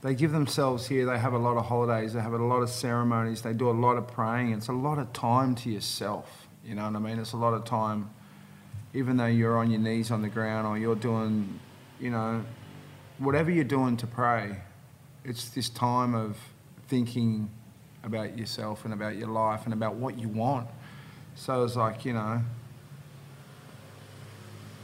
they 0.00 0.14
give 0.14 0.32
themselves 0.32 0.86
here, 0.86 1.04
they 1.04 1.18
have 1.18 1.34
a 1.34 1.38
lot 1.38 1.58
of 1.58 1.66
holidays, 1.66 2.14
they 2.14 2.22
have 2.22 2.32
a 2.32 2.38
lot 2.38 2.62
of 2.62 2.70
ceremonies, 2.70 3.42
they 3.42 3.52
do 3.52 3.68
a 3.68 3.72
lot 3.72 3.98
of 3.98 4.08
praying. 4.08 4.52
It's 4.52 4.68
a 4.68 4.72
lot 4.72 4.98
of 4.98 5.12
time 5.12 5.54
to 5.56 5.70
yourself, 5.70 6.48
you 6.64 6.76
know 6.76 6.86
what 6.86 6.96
I 6.96 6.98
mean? 6.98 7.18
It's 7.18 7.34
a 7.34 7.36
lot 7.36 7.52
of 7.52 7.66
time, 7.66 8.08
even 8.94 9.18
though 9.18 9.26
you're 9.26 9.58
on 9.58 9.70
your 9.70 9.80
knees 9.80 10.10
on 10.10 10.22
the 10.22 10.30
ground 10.30 10.66
or 10.66 10.78
you're 10.78 10.96
doing, 10.96 11.60
you 12.00 12.10
know, 12.10 12.42
whatever 13.18 13.50
you're 13.50 13.64
doing 13.64 13.98
to 13.98 14.06
pray, 14.06 14.62
it's 15.28 15.50
this 15.50 15.68
time 15.68 16.14
of 16.14 16.38
thinking 16.88 17.50
about 18.02 18.38
yourself 18.38 18.84
and 18.84 18.94
about 18.94 19.16
your 19.16 19.28
life 19.28 19.64
and 19.64 19.74
about 19.74 19.94
what 19.94 20.18
you 20.18 20.26
want. 20.28 20.66
So 21.34 21.62
it's 21.64 21.76
like, 21.76 22.06
you 22.06 22.14
know, 22.14 22.40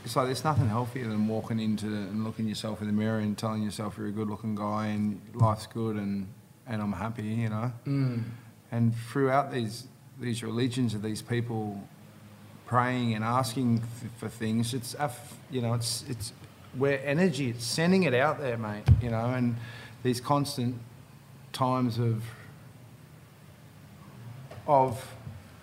it's 0.05 0.15
like 0.15 0.27
there's 0.27 0.45
nothing 0.45 0.69
healthier 0.69 1.09
than 1.09 1.27
walking 1.27 1.59
into 1.59 1.87
and 1.87 2.25
looking 2.25 2.47
yourself 2.47 2.83
in 2.83 2.87
the 2.87 2.93
mirror 2.93 3.21
and 3.21 3.39
telling 3.39 3.63
yourself 3.63 3.97
you're 3.97 4.09
a 4.09 4.13
good 4.13 4.29
looking 4.29 4.55
guy 4.55 4.89
and 4.89 5.19
life's 5.33 5.67
good 5.67 5.97
and, 5.97 6.29
and 6.67 6.83
I'm 6.83 6.93
happy, 6.93 7.23
you 7.23 7.49
know. 7.49 7.73
Mm. 7.87 8.25
And 8.71 8.95
throughout 8.95 9.51
these 9.51 9.87
these 10.21 10.45
religions 10.45 10.95
of 10.95 11.03
these 11.03 11.23
people 11.23 11.83
praying 12.67 13.15
and 13.15 13.25
asking 13.25 13.83
for 14.19 14.29
things, 14.29 14.75
it's 14.75 14.95
you 15.51 15.61
know 15.61 15.75
it's 15.75 16.05
it's 16.09 16.33
where 16.77 17.01
energy, 17.05 17.51
it's 17.51 17.65
sending 17.65 18.03
it 18.03 18.15
out 18.15 18.41
there, 18.41 18.57
mate. 18.57 18.85
You 19.01 19.11
know, 19.11 19.27
and 19.27 19.57
these 20.05 20.21
constant 20.21 20.77
times 21.53 21.99
of 21.99 22.23
of 24.69 25.15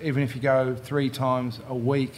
even 0.02 0.24
if 0.24 0.36
you 0.36 0.42
go 0.42 0.76
three 0.76 1.10
times 1.10 1.60
a 1.70 1.76
week 1.76 2.14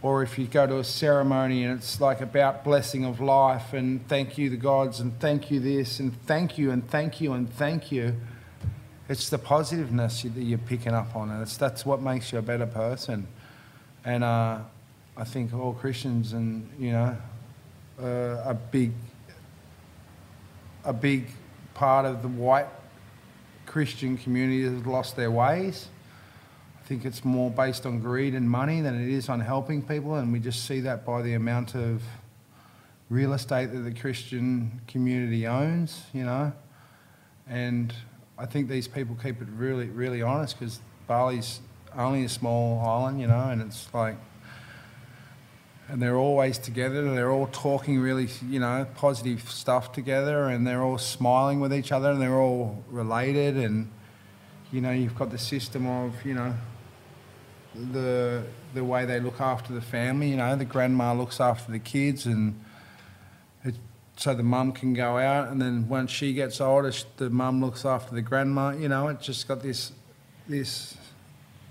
or 0.00 0.22
if 0.22 0.38
you 0.38 0.46
go 0.46 0.66
to 0.66 0.78
a 0.78 0.84
ceremony 0.84 1.64
and 1.64 1.78
it's 1.78 2.00
like 2.00 2.22
about 2.22 2.64
blessing 2.64 3.04
of 3.04 3.20
life 3.20 3.74
and 3.74 4.06
thank 4.08 4.38
you 4.38 4.48
the 4.48 4.56
gods 4.56 5.00
and 5.00 5.20
thank 5.20 5.50
you 5.50 5.60
this 5.60 6.00
and 6.00 6.18
thank 6.22 6.56
you 6.56 6.70
and 6.70 6.88
thank 6.88 7.20
you 7.20 7.34
and 7.34 7.52
thank 7.52 7.92
you 7.92 8.14
it's 9.08 9.28
the 9.28 9.38
positiveness 9.38 10.22
that 10.22 10.42
you're 10.42 10.56
picking 10.56 10.94
up 10.94 11.14
on 11.14 11.30
and 11.30 11.42
it's 11.42 11.58
that's 11.58 11.84
what 11.84 12.00
makes 12.00 12.32
you 12.32 12.38
a 12.38 12.42
better 12.42 12.66
person. 12.66 13.26
And 14.04 14.24
uh, 14.24 14.60
i 15.16 15.24
think 15.24 15.52
all 15.52 15.74
christians 15.74 16.32
and 16.32 16.70
you 16.78 16.92
know 16.92 17.16
uh, 18.00 18.42
a 18.46 18.54
big 18.54 18.92
a 20.88 20.92
big 20.92 21.28
part 21.74 22.04
of 22.06 22.22
the 22.22 22.28
white 22.28 22.66
christian 23.66 24.16
community 24.16 24.62
has 24.62 24.86
lost 24.86 25.14
their 25.16 25.30
ways 25.30 25.88
I 26.82 26.86
think 26.88 27.04
it's 27.04 27.22
more 27.22 27.50
based 27.50 27.84
on 27.84 28.00
greed 28.00 28.34
and 28.34 28.48
money 28.48 28.80
than 28.80 28.98
it 28.98 29.10
is 29.10 29.28
on 29.28 29.40
helping 29.40 29.82
people, 29.82 30.14
and 30.14 30.32
we 30.32 30.40
just 30.40 30.64
see 30.64 30.80
that 30.80 31.04
by 31.04 31.20
the 31.20 31.34
amount 31.34 31.74
of 31.74 32.02
real 33.10 33.34
estate 33.34 33.66
that 33.72 33.80
the 33.80 33.92
Christian 33.92 34.80
community 34.86 35.46
owns, 35.46 36.04
you 36.14 36.24
know. 36.24 36.50
And 37.46 37.92
I 38.38 38.46
think 38.46 38.68
these 38.68 38.88
people 38.88 39.16
keep 39.22 39.42
it 39.42 39.48
really, 39.54 39.88
really 39.88 40.22
honest 40.22 40.58
because 40.58 40.80
Bali's 41.06 41.60
only 41.94 42.24
a 42.24 42.28
small 42.30 42.80
island, 42.80 43.20
you 43.20 43.26
know, 43.26 43.50
and 43.50 43.60
it's 43.60 43.92
like, 43.92 44.16
and 45.88 46.02
they're 46.02 46.16
always 46.16 46.58
together, 46.58 47.02
they're 47.14 47.30
all 47.30 47.46
talking 47.46 47.98
really, 47.98 48.28
you 48.48 48.60
know, 48.60 48.86
positive 48.96 49.50
stuff 49.50 49.92
together, 49.92 50.48
and 50.48 50.66
they're 50.66 50.82
all 50.82 50.98
smiling 50.98 51.60
with 51.60 51.72
each 51.72 51.92
other, 51.92 52.10
and 52.10 52.20
they're 52.20 52.38
all 52.38 52.82
related, 52.90 53.56
and 53.56 53.90
you 54.70 54.82
know, 54.82 54.90
you've 54.90 55.14
got 55.14 55.30
the 55.30 55.38
system 55.38 55.86
of, 55.86 56.24
you 56.26 56.34
know, 56.34 56.54
the 57.92 58.42
the 58.74 58.84
way 58.84 59.06
they 59.06 59.18
look 59.18 59.40
after 59.40 59.72
the 59.72 59.80
family. 59.80 60.30
You 60.30 60.36
know, 60.36 60.54
the 60.56 60.64
grandma 60.64 61.14
looks 61.14 61.40
after 61.40 61.72
the 61.72 61.78
kids, 61.78 62.26
and 62.26 62.60
it, 63.64 63.74
so 64.16 64.34
the 64.34 64.42
mum 64.42 64.72
can 64.72 64.92
go 64.92 65.16
out, 65.16 65.48
and 65.48 65.60
then 65.60 65.88
once 65.88 66.10
she 66.10 66.34
gets 66.34 66.60
older, 66.60 66.92
the 67.16 67.30
mum 67.30 67.62
looks 67.62 67.86
after 67.86 68.14
the 68.14 68.22
grandma. 68.22 68.70
You 68.70 68.88
know, 68.88 69.08
it 69.08 69.20
just 69.20 69.48
got 69.48 69.62
this 69.62 69.92
this 70.46 70.96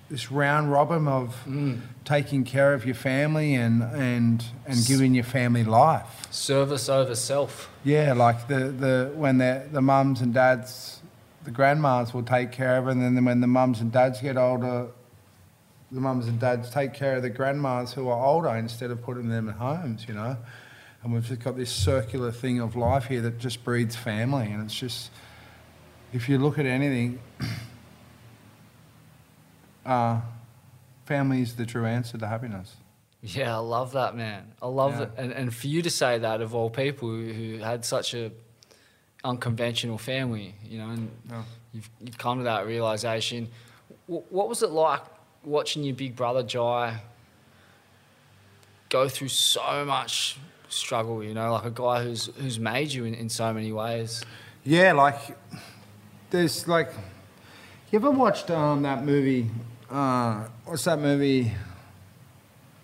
this 0.10 0.32
round 0.32 0.72
robin 0.72 1.08
of 1.08 1.36
mm. 1.46 1.82
taking 2.06 2.44
care 2.44 2.74
of 2.74 2.86
your 2.86 2.96
family 2.96 3.56
and 3.56 3.84
and 3.84 4.46
and 4.66 4.86
giving 4.86 5.14
your 5.14 5.24
family 5.24 5.64
life. 5.64 6.28
Service 6.32 6.88
over 6.90 7.16
self. 7.16 7.70
Yeah, 7.84 8.14
like 8.14 8.48
the, 8.48 8.70
the 8.70 9.12
when 9.16 9.38
the 9.38 9.68
the 9.72 9.82
mums 9.82 10.22
and 10.22 10.34
dads, 10.34 11.02
the 11.44 11.52
grandmas 11.52 12.14
will 12.14 12.24
take 12.24 12.52
care 12.52 12.78
of, 12.78 12.88
and 12.88 13.02
then 13.02 13.24
when 13.26 13.42
the 13.42 13.48
mums 13.48 13.82
and 13.82 13.92
dads 13.92 14.22
get 14.22 14.38
older, 14.38 14.88
the 15.92 16.00
mums 16.00 16.28
and 16.28 16.40
dads 16.40 16.70
take 16.70 16.94
care 16.94 17.18
of 17.18 17.22
the 17.22 17.30
grandmas 17.30 17.94
who 17.94 18.08
are 18.08 18.26
older 18.26 18.50
instead 18.50 18.92
of 18.92 19.02
putting 19.02 19.30
them 19.30 19.50
in 19.50 19.56
homes, 19.56 20.06
you 20.08 20.14
know. 20.14 20.38
And 21.04 21.14
we've 21.14 21.26
just 21.26 21.42
got 21.42 21.56
this 21.56 21.72
circular 21.72 22.32
thing 22.32 22.60
of 22.60 22.76
life 22.76 23.06
here 23.06 23.22
that 23.22 23.40
just 23.40 23.64
breeds 23.64 23.96
family, 23.96 24.52
and 24.52 24.64
it's 24.64 24.76
just 24.76 25.12
if 26.14 26.30
you 26.30 26.38
look 26.38 26.58
at 26.58 26.66
anything, 26.66 27.20
uh, 29.88 30.20
family 31.06 31.42
is 31.42 31.56
the 31.56 31.66
true 31.66 31.86
answer 31.86 32.18
to 32.18 32.28
happiness. 32.28 32.76
Yeah, 33.24 33.56
I 33.56 33.60
love 33.60 33.94
that, 33.94 34.16
man. 34.16 34.54
I 34.62 34.68
love 34.68 34.94
Yeah. 34.96 35.04
it. 35.04 35.10
And, 35.18 35.32
and 35.32 35.56
for 35.56 35.68
you 35.68 35.82
to 35.82 35.90
say 35.90 36.20
that 36.20 36.42
of 36.42 36.54
all 36.54 36.70
people 36.70 37.10
who, 37.10 37.34
who 37.34 37.58
had 37.58 37.84
such 37.84 38.14
a 38.14 38.32
unconventional 39.24 39.98
family, 39.98 40.54
you 40.64 40.78
know, 40.78 40.90
and 40.90 41.12
Yeah. 41.30 41.44
you've, 41.74 41.90
you've 42.02 42.18
come 42.18 42.38
to 42.38 42.44
that 42.44 42.68
realization. 42.68 43.48
W- 44.08 44.24
what 44.30 44.48
was 44.48 44.62
it 44.62 44.70
like 44.70 45.02
watching 45.44 45.84
your 45.84 45.96
big 45.96 46.16
brother 46.16 46.44
Jai 46.44 47.00
go 48.90 49.10
through 49.10 49.28
so 49.30 49.84
much 49.86 50.38
struggle, 50.70 51.24
you 51.24 51.34
know, 51.34 51.52
like 51.54 51.66
a 51.66 51.72
guy 51.72 52.04
who's, 52.04 52.28
who's 52.38 52.60
made 52.60 52.92
you 52.94 53.06
in, 53.06 53.14
in 53.16 53.30
so 53.30 53.52
many 53.54 53.72
ways? 53.72 54.24
Yeah, 54.64 54.92
like 54.94 55.20
there's 56.30 56.68
like 56.68 56.92
you 57.92 58.00
ever 58.00 58.12
watched 58.12 58.52
um, 58.52 58.82
that 58.84 59.04
movie? 59.06 59.50
Uh, 59.90 60.48
what's 60.66 60.84
that 60.84 61.00
movie? 61.00 61.54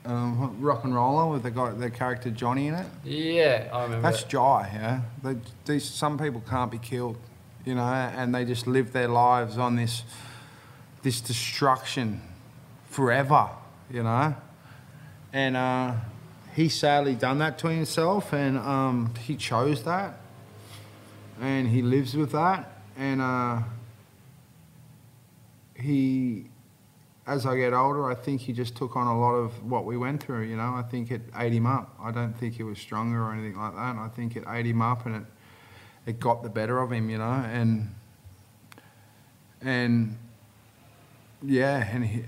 Um, 0.05 0.57
RocknRolla 0.61 1.31
with 1.31 1.43
the 1.43 1.51
guy, 1.51 1.71
the 1.71 1.89
character 1.89 2.29
Johnny 2.29 2.67
in 2.67 2.73
it. 2.73 2.87
Yeah, 3.03 3.69
I 3.71 3.83
remember. 3.83 4.01
That's 4.01 4.23
that. 4.23 4.29
Jai. 4.29 4.69
Yeah, 4.73 5.01
they, 5.23 5.37
these 5.65 5.85
some 5.85 6.17
people 6.17 6.43
can't 6.49 6.71
be 6.71 6.77
killed, 6.77 7.17
you 7.65 7.75
know, 7.75 7.83
and 7.83 8.35
they 8.35 8.43
just 8.43 8.67
live 8.67 8.91
their 8.91 9.07
lives 9.07 9.57
on 9.57 9.75
this 9.75 10.03
this 11.03 11.21
destruction 11.21 12.21
forever, 12.89 13.49
you 13.89 14.03
know. 14.03 14.35
And 15.31 15.55
uh, 15.55 15.95
he 16.53 16.69
sadly 16.69 17.15
done 17.15 17.39
that 17.39 17.57
to 17.59 17.67
himself, 17.67 18.33
and 18.33 18.57
um, 18.57 19.13
he 19.21 19.35
chose 19.35 19.83
that, 19.83 20.19
and 21.41 21.67
he 21.67 21.81
lives 21.81 22.15
with 22.15 22.31
that, 22.33 22.81
and 22.97 23.21
uh, 23.21 23.59
he. 25.75 26.45
As 27.25 27.45
I 27.45 27.55
get 27.55 27.71
older, 27.71 28.11
I 28.11 28.15
think 28.15 28.41
he 28.41 28.51
just 28.51 28.75
took 28.75 28.97
on 28.97 29.07
a 29.07 29.17
lot 29.17 29.33
of 29.33 29.63
what 29.63 29.85
we 29.85 29.95
went 29.95 30.21
through. 30.21 30.43
You 30.43 30.57
know, 30.57 30.73
I 30.75 30.83
think 30.83 31.09
it 31.09 31.21
ate 31.37 31.53
him 31.53 31.65
up. 31.65 31.95
I 32.01 32.11
don't 32.11 32.33
think 32.33 32.55
he 32.55 32.63
was 32.63 32.77
stronger 32.77 33.23
or 33.23 33.31
anything 33.31 33.57
like 33.57 33.73
that. 33.75 33.95
I 33.95 34.09
think 34.13 34.35
it 34.35 34.43
ate 34.47 34.65
him 34.65 34.81
up, 34.81 35.05
and 35.05 35.15
it 35.15 35.23
it 36.05 36.19
got 36.19 36.43
the 36.43 36.49
better 36.49 36.79
of 36.79 36.91
him. 36.91 37.09
You 37.09 37.19
know, 37.19 37.31
and 37.31 37.95
and 39.61 40.17
yeah, 41.41 41.87
and 41.91 42.05
he, 42.05 42.23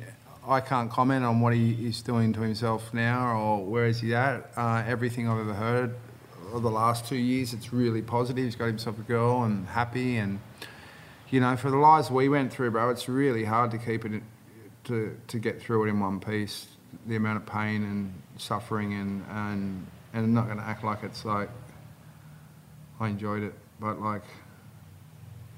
I 0.48 0.62
can't 0.62 0.90
comment 0.90 1.26
on 1.26 1.42
what 1.42 1.54
he 1.54 1.88
is 1.88 2.02
doing 2.02 2.32
to 2.34 2.42
himself 2.42 2.94
now 2.94 3.38
or 3.38 3.66
where 3.66 3.88
is 3.88 4.00
he 4.00 4.14
at. 4.16 4.50
Uh, 4.56 4.84
everything 4.86 5.28
I've 5.28 5.40
ever 5.40 5.54
heard 5.54 5.96
of 6.54 6.62
the 6.62 6.72
last 6.72 7.06
two 7.08 7.18
years, 7.18 7.54
it's 7.54 7.74
really 7.74 8.02
positive. 8.02 8.46
He's 8.46 8.56
got 8.56 8.68
himself 8.68 9.00
a 9.00 9.02
girl 9.02 9.44
and 9.44 9.68
happy, 9.68 10.18
and 10.18 10.40
you 11.30 11.40
know, 11.42 11.58
for 11.58 11.70
the 11.70 11.78
lives 11.78 12.10
we 12.10 12.30
went 12.30 12.54
through, 12.54 12.72
bro, 12.72 12.90
it's 12.92 13.10
really 13.10 13.44
hard 13.44 13.72
to 13.72 13.78
keep 13.78 14.06
it 14.06 14.22
to 14.86 15.18
to 15.28 15.40
get 15.40 15.62
through 15.62 15.86
it 15.86 15.90
in 15.90 16.00
one 16.00 16.20
piece. 16.20 16.68
The 17.08 17.16
amount 17.16 17.38
of 17.38 17.46
pain 17.46 17.84
and 17.84 18.14
suffering, 18.38 18.94
and 18.94 19.26
and 19.30 19.88
and 20.14 20.26
I'm 20.26 20.34
not 20.34 20.46
going 20.46 20.58
to 20.58 20.64
act 20.64 20.84
like 20.84 21.04
it's 21.04 21.26
like 21.26 21.50
I 23.00 23.10
enjoyed 23.10 23.44
it, 23.44 23.54
but 23.80 24.02
like 24.02 24.24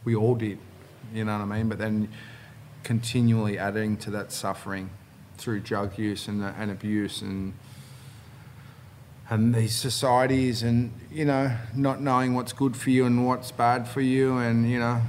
we 0.03 0.15
all 0.15 0.35
did, 0.35 0.57
you 1.13 1.25
know 1.25 1.37
what 1.37 1.41
I 1.41 1.57
mean? 1.57 1.69
But 1.69 1.77
then 1.77 2.09
continually 2.83 3.59
adding 3.59 3.97
to 3.97 4.11
that 4.11 4.31
suffering 4.31 4.89
through 5.37 5.59
drug 5.59 5.97
use 5.99 6.27
and, 6.27 6.43
and 6.43 6.71
abuse 6.71 7.21
and 7.21 7.53
and 9.29 9.53
these 9.53 9.75
societies 9.75 10.63
and 10.63 10.91
you 11.11 11.25
know 11.25 11.51
not 11.75 12.01
knowing 12.01 12.33
what's 12.33 12.53
good 12.53 12.75
for 12.75 12.89
you 12.89 13.05
and 13.05 13.27
what's 13.27 13.51
bad 13.51 13.87
for 13.87 14.01
you 14.01 14.37
and 14.37 14.69
you 14.71 14.79
know 14.79 15.01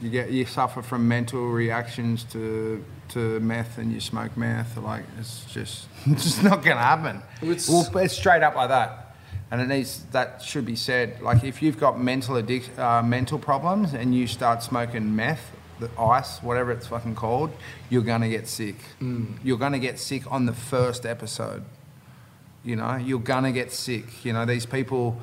You 0.00 0.10
get 0.10 0.30
you 0.30 0.46
suffer 0.46 0.82
from 0.82 1.06
mental 1.06 1.48
reactions 1.50 2.24
to 2.32 2.84
to 3.12 3.40
meth, 3.40 3.78
and 3.78 3.92
you 3.92 4.00
smoke 4.00 4.36
meth. 4.36 4.76
Like 4.76 5.04
it's 5.18 5.44
just 5.46 5.86
it's 6.06 6.24
just 6.24 6.42
not 6.42 6.62
gonna 6.62 6.80
happen. 6.80 7.22
It's- 7.42 7.68
well, 7.68 7.86
it's 7.98 8.14
straight 8.16 8.42
up 8.42 8.54
like 8.56 8.68
that, 8.68 9.14
and 9.50 9.60
it 9.60 9.68
needs 9.68 10.04
that 10.12 10.42
should 10.42 10.66
be 10.66 10.76
said. 10.76 11.20
Like 11.22 11.44
if 11.44 11.62
you've 11.62 11.78
got 11.78 12.00
mental 12.00 12.36
addic- 12.36 12.78
uh, 12.78 13.02
mental 13.02 13.38
problems 13.38 13.94
and 13.94 14.14
you 14.14 14.26
start 14.26 14.62
smoking 14.62 15.14
meth, 15.16 15.50
the 15.80 15.90
ice, 15.98 16.42
whatever 16.42 16.72
it's 16.72 16.86
fucking 16.86 17.14
called, 17.14 17.50
you're 17.90 18.02
gonna 18.02 18.28
get 18.28 18.48
sick. 18.48 18.76
You're 19.42 19.58
gonna 19.58 19.78
get 19.78 19.98
sick 19.98 20.30
on 20.30 20.46
the 20.46 20.52
first 20.54 21.04
episode. 21.06 21.64
You 22.64 22.76
know, 22.76 22.94
you're 22.96 23.18
gonna 23.18 23.50
get 23.52 23.72
sick. 23.72 24.24
You 24.24 24.32
know, 24.32 24.44
these 24.44 24.66
people 24.66 25.20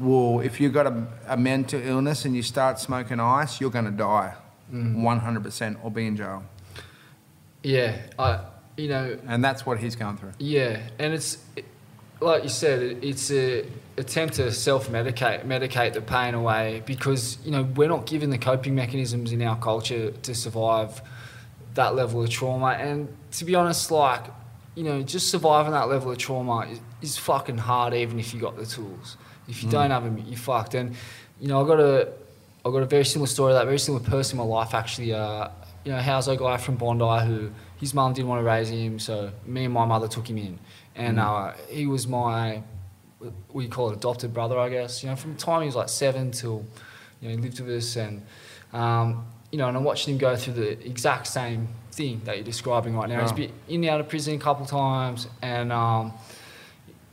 will, 0.00 0.40
if 0.40 0.60
you've 0.60 0.72
got 0.72 0.86
a, 0.86 1.06
a 1.28 1.36
mental 1.36 1.80
illness 1.80 2.24
and 2.24 2.34
you 2.34 2.42
start 2.42 2.78
smoking 2.78 3.20
ice, 3.20 3.60
you're 3.60 3.70
gonna 3.70 3.90
die, 3.90 4.34
100%, 4.72 5.76
or 5.82 5.90
be 5.90 6.06
in 6.06 6.16
jail. 6.16 6.44
Yeah, 7.62 7.96
I, 8.18 8.40
you 8.76 8.88
know, 8.88 9.18
And 9.26 9.44
that's 9.44 9.66
what 9.66 9.78
he's 9.78 9.96
going 9.96 10.16
through. 10.16 10.32
Yeah, 10.38 10.80
and 10.98 11.12
it's 11.12 11.38
it- 11.56 11.64
like 12.20 12.42
you 12.42 12.48
said, 12.48 12.82
it, 12.82 13.04
it's 13.04 13.30
a 13.30 13.64
attempt 13.96 14.34
to 14.34 14.50
self-medicate, 14.50 15.44
medicate 15.44 15.92
the 15.92 16.00
pain 16.00 16.34
away 16.34 16.82
because 16.84 17.38
you 17.44 17.50
know 17.50 17.62
we're 17.62 17.88
not 17.88 18.06
given 18.06 18.30
the 18.30 18.38
coping 18.38 18.74
mechanisms 18.74 19.32
in 19.32 19.42
our 19.42 19.56
culture 19.56 20.10
to 20.10 20.34
survive 20.34 21.00
that 21.74 21.94
level 21.94 22.22
of 22.22 22.30
trauma. 22.30 22.70
And 22.72 23.08
to 23.32 23.44
be 23.44 23.54
honest, 23.54 23.90
like 23.90 24.24
you 24.74 24.84
know, 24.84 25.02
just 25.02 25.28
surviving 25.28 25.72
that 25.72 25.88
level 25.88 26.12
of 26.12 26.18
trauma 26.18 26.60
is, 26.70 26.80
is 27.02 27.18
fucking 27.18 27.58
hard, 27.58 27.94
even 27.94 28.20
if 28.20 28.32
you 28.32 28.40
got 28.40 28.56
the 28.56 28.64
tools. 28.64 29.16
If 29.48 29.62
you 29.62 29.68
mm. 29.68 29.72
don't 29.72 29.90
have 29.90 30.04
them, 30.04 30.18
you're 30.18 30.38
fucked. 30.38 30.74
And 30.74 30.94
you 31.40 31.48
know, 31.48 31.64
I 31.64 31.66
got 31.66 31.80
a, 31.80 32.12
I 32.68 32.72
got 32.72 32.82
a 32.82 32.86
very 32.86 33.04
similar 33.04 33.26
story. 33.26 33.52
to 33.52 33.58
That 33.58 33.64
very 33.64 33.78
similar 33.78 34.04
person 34.04 34.38
in 34.38 34.46
my 34.46 34.54
life 34.54 34.74
actually. 34.74 35.12
Uh, 35.12 35.48
you 35.84 35.92
know, 35.92 36.00
how's 36.00 36.28
a 36.28 36.36
guy 36.36 36.56
from 36.58 36.76
Bondi 36.76 37.26
who 37.26 37.50
his 37.78 37.94
mum 37.94 38.12
didn't 38.12 38.28
want 38.28 38.40
to 38.40 38.44
raise 38.44 38.68
him, 38.68 38.98
so 38.98 39.30
me 39.46 39.64
and 39.64 39.72
my 39.72 39.86
mother 39.86 40.08
took 40.08 40.28
him 40.28 40.36
in, 40.36 40.58
and 40.96 41.18
uh, 41.18 41.52
he 41.68 41.86
was 41.86 42.06
my, 42.06 42.62
we 43.52 43.68
call 43.68 43.90
it 43.90 43.96
adopted 43.96 44.34
brother, 44.34 44.58
I 44.58 44.68
guess. 44.68 45.02
You 45.02 45.08
know, 45.10 45.16
from 45.16 45.34
the 45.34 45.38
time 45.38 45.62
he 45.62 45.66
was 45.66 45.76
like 45.76 45.88
seven 45.88 46.30
till, 46.30 46.64
you 47.20 47.28
know, 47.28 47.36
he 47.36 47.40
lived 47.40 47.60
with 47.60 47.70
us, 47.70 47.96
and 47.96 48.22
um, 48.72 49.26
you 49.50 49.58
know, 49.58 49.68
and 49.68 49.76
I 49.76 49.80
watched 49.80 50.06
him 50.08 50.18
go 50.18 50.36
through 50.36 50.54
the 50.54 50.86
exact 50.86 51.26
same 51.28 51.68
thing 51.92 52.20
that 52.24 52.36
you're 52.36 52.44
describing 52.44 52.94
right 52.94 53.08
now. 53.08 53.22
He's 53.22 53.32
been 53.32 53.52
in 53.68 53.84
and 53.84 53.90
out 53.90 54.00
of 54.00 54.08
prison 54.08 54.34
a 54.34 54.38
couple 54.38 54.64
of 54.64 54.70
times, 54.70 55.28
and 55.40 55.72
um, 55.72 56.12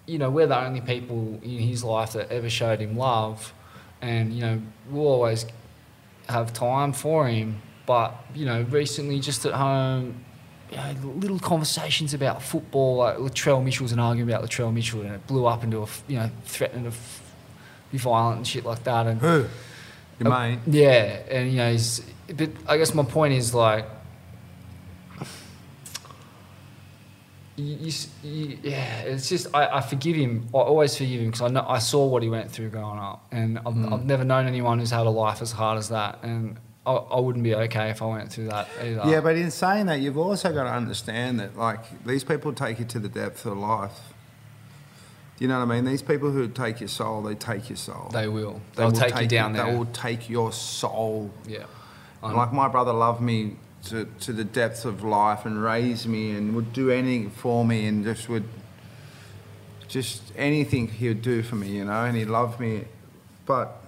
you 0.05 0.17
know, 0.17 0.29
we're 0.29 0.47
the 0.47 0.59
only 0.59 0.81
people 0.81 1.39
in 1.43 1.59
his 1.59 1.83
life 1.83 2.13
that 2.13 2.31
ever 2.31 2.49
showed 2.49 2.79
him 2.81 2.97
love, 2.97 3.53
and 4.05 4.33
you 4.33 4.41
know, 4.41 4.61
we'll 4.89 5.07
always 5.07 5.45
have 6.29 6.53
time 6.53 6.93
for 6.93 7.27
him. 7.27 7.61
But 7.85 8.15
you 8.33 8.45
know, 8.45 8.61
recently, 8.63 9.19
just 9.19 9.45
at 9.45 9.53
home, 9.53 10.23
you 10.71 10.77
know, 10.77 10.93
little 11.15 11.39
conversations 11.39 12.13
about 12.13 12.41
football. 12.41 12.97
Like 12.97 13.17
Latrell 13.17 13.63
Mitchell's 13.63 13.91
an 13.91 13.99
argument 13.99 14.31
about 14.31 14.49
Latrell 14.49 14.73
Mitchell, 14.73 15.01
and 15.01 15.15
it 15.15 15.27
blew 15.27 15.45
up 15.45 15.63
into 15.63 15.83
a 15.83 15.87
you 16.07 16.17
know 16.17 16.29
threatening 16.45 16.83
to 16.83 16.89
f- 16.89 17.33
be 17.91 17.97
violent 17.97 18.37
and 18.37 18.47
shit 18.47 18.65
like 18.65 18.83
that. 18.83 19.07
And 19.07 19.19
Who? 19.21 19.45
Your 20.19 20.31
uh, 20.31 20.39
mate. 20.39 20.59
Yeah, 20.67 21.19
and 21.29 21.51
you 21.51 21.57
know, 21.57 21.71
he's, 21.71 22.01
but 22.33 22.49
I 22.67 22.77
guess 22.77 22.93
my 22.93 23.03
point 23.03 23.33
is 23.33 23.53
like, 23.53 23.85
you, 27.57 27.75
you, 27.75 27.91
you, 28.23 28.57
yeah, 28.63 28.99
it's 29.01 29.29
just 29.29 29.47
I, 29.55 29.67
I 29.77 29.81
forgive 29.81 30.15
him. 30.15 30.47
I 30.53 30.57
always 30.57 30.97
forgive 30.97 31.21
him 31.21 31.27
because 31.27 31.41
I 31.41 31.47
know 31.47 31.65
I 31.67 31.79
saw 31.79 32.05
what 32.05 32.21
he 32.23 32.29
went 32.29 32.51
through 32.51 32.69
growing 32.69 32.99
up, 32.99 33.25
and 33.31 33.59
I've, 33.59 33.65
Mm. 33.73 33.93
I've 33.93 34.05
never 34.05 34.23
known 34.25 34.47
anyone 34.47 34.79
who's 34.79 34.91
had 34.91 35.05
a 35.05 35.09
life 35.09 35.41
as 35.41 35.51
hard 35.53 35.77
as 35.77 35.89
that, 35.89 36.19
and 36.23 36.57
I, 36.85 36.91
I 36.93 37.19
wouldn't 37.19 37.43
be 37.43 37.55
okay 37.55 37.89
if 37.89 38.01
I 38.01 38.05
went 38.05 38.31
through 38.31 38.47
that 38.47 38.67
either. 38.81 39.03
Yeah, 39.05 39.21
but 39.21 39.35
in 39.37 39.51
saying 39.51 39.85
that, 39.87 39.99
you've 40.01 40.17
also 40.17 40.53
got 40.53 40.65
to 40.65 40.69
understand 40.71 41.39
that, 41.39 41.57
like, 41.57 41.79
these 42.05 42.23
people 42.23 42.51
take 42.53 42.77
you 42.79 42.85
to 42.85 42.99
the 42.99 43.09
depth 43.09 43.45
of 43.45 43.57
life. 43.57 43.97
Do 45.37 45.43
you 45.43 45.47
know 45.49 45.59
what 45.59 45.69
I 45.71 45.75
mean? 45.75 45.85
These 45.85 46.01
people 46.03 46.31
who 46.31 46.47
take 46.47 46.79
your 46.79 46.87
soul, 46.89 47.21
they 47.21 47.35
take 47.35 47.69
your 47.69 47.75
soul. 47.77 48.09
they 48.13 48.27
will. 48.27 48.53
They 48.75 48.83
They'll 48.83 48.91
will 48.91 48.99
take, 48.99 49.19
you 49.19 49.27
down 49.27 49.53
there. 49.53 49.65
They 49.65 49.77
will 49.77 49.85
take 49.87 50.29
your 50.29 50.51
soul. 50.51 51.31
yeah. 51.47 51.65
Like 52.21 52.53
my 52.53 52.67
brother 52.67 52.93
loved 52.93 53.21
me 53.21 53.55
to, 53.85 54.05
to 54.21 54.33
the 54.33 54.43
depths 54.43 54.85
of 54.85 55.03
life 55.03 55.45
and 55.45 55.61
raised 55.61 56.07
me 56.07 56.31
and 56.31 56.55
would 56.55 56.73
do 56.73 56.91
anything 56.91 57.29
for 57.29 57.63
me 57.65 57.87
and 57.87 58.03
just 58.03 58.29
would 58.29 58.47
just 59.87 60.33
anything 60.35 60.87
he 60.87 61.07
would 61.07 61.21
do 61.21 61.43
for 61.43 61.55
me, 61.55 61.69
you 61.69 61.85
know, 61.85 62.05
and 62.05 62.17
he 62.17 62.25
loved 62.25 62.59
me. 62.59 62.85
But 63.45 63.81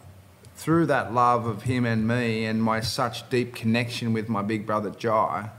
through 0.55 0.85
that 0.87 1.13
love 1.13 1.45
of 1.45 1.63
him 1.63 1.85
and 1.85 2.07
me 2.07 2.45
and 2.45 2.61
my 2.61 2.79
such 2.81 3.29
deep 3.29 3.55
connection 3.55 4.13
with 4.13 4.29
my 4.29 4.41
big 4.41 4.65
brother 4.65 4.89
Jai, 4.91 5.49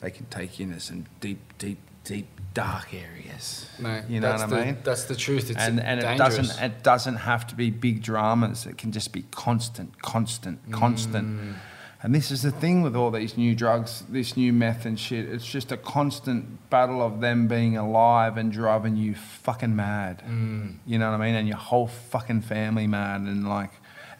they 0.00 0.10
can 0.10 0.26
take 0.26 0.58
you 0.58 0.66
into 0.66 0.80
some 0.80 1.06
deep, 1.20 1.56
deep, 1.58 1.78
deep 2.04 2.28
dark 2.54 2.92
areas. 2.92 3.66
Mate, 3.78 4.04
you 4.08 4.20
know 4.20 4.32
what 4.32 4.40
I 4.40 4.46
the, 4.46 4.56
mean? 4.56 4.78
That's 4.84 5.04
the 5.04 5.16
truth. 5.16 5.50
It's 5.50 5.58
and 5.58 5.80
and 5.80 6.00
it 6.00 6.18
doesn't 6.18 6.60
it 6.60 6.82
doesn't 6.82 7.16
have 7.16 7.46
to 7.48 7.54
be 7.54 7.70
big 7.70 8.02
dramas. 8.02 8.66
It 8.66 8.78
can 8.78 8.92
just 8.92 9.12
be 9.12 9.22
constant, 9.30 10.00
constant, 10.02 10.70
constant. 10.70 11.40
Mm. 11.40 11.54
Mm. 12.02 12.04
And 12.04 12.14
this 12.14 12.30
is 12.30 12.42
the 12.42 12.50
thing 12.50 12.82
with 12.82 12.96
all 12.96 13.10
these 13.10 13.36
new 13.36 13.54
drugs, 13.54 14.02
this 14.08 14.36
new 14.36 14.52
meth 14.52 14.84
and 14.86 14.98
shit. 14.98 15.28
It's 15.28 15.46
just 15.46 15.70
a 15.72 15.76
constant 15.76 16.68
battle 16.70 17.00
of 17.00 17.20
them 17.20 17.46
being 17.48 17.76
alive 17.76 18.36
and 18.36 18.50
driving 18.52 18.96
you 18.96 19.14
fucking 19.14 19.74
mad. 19.76 20.22
Mm. 20.28 20.76
You 20.86 20.98
know 20.98 21.10
what 21.10 21.20
I 21.20 21.24
mean? 21.24 21.34
And 21.36 21.46
your 21.48 21.58
whole 21.58 21.86
fucking 21.86 22.42
family 22.42 22.86
mad. 22.86 23.20
And 23.22 23.48
like, 23.48 23.70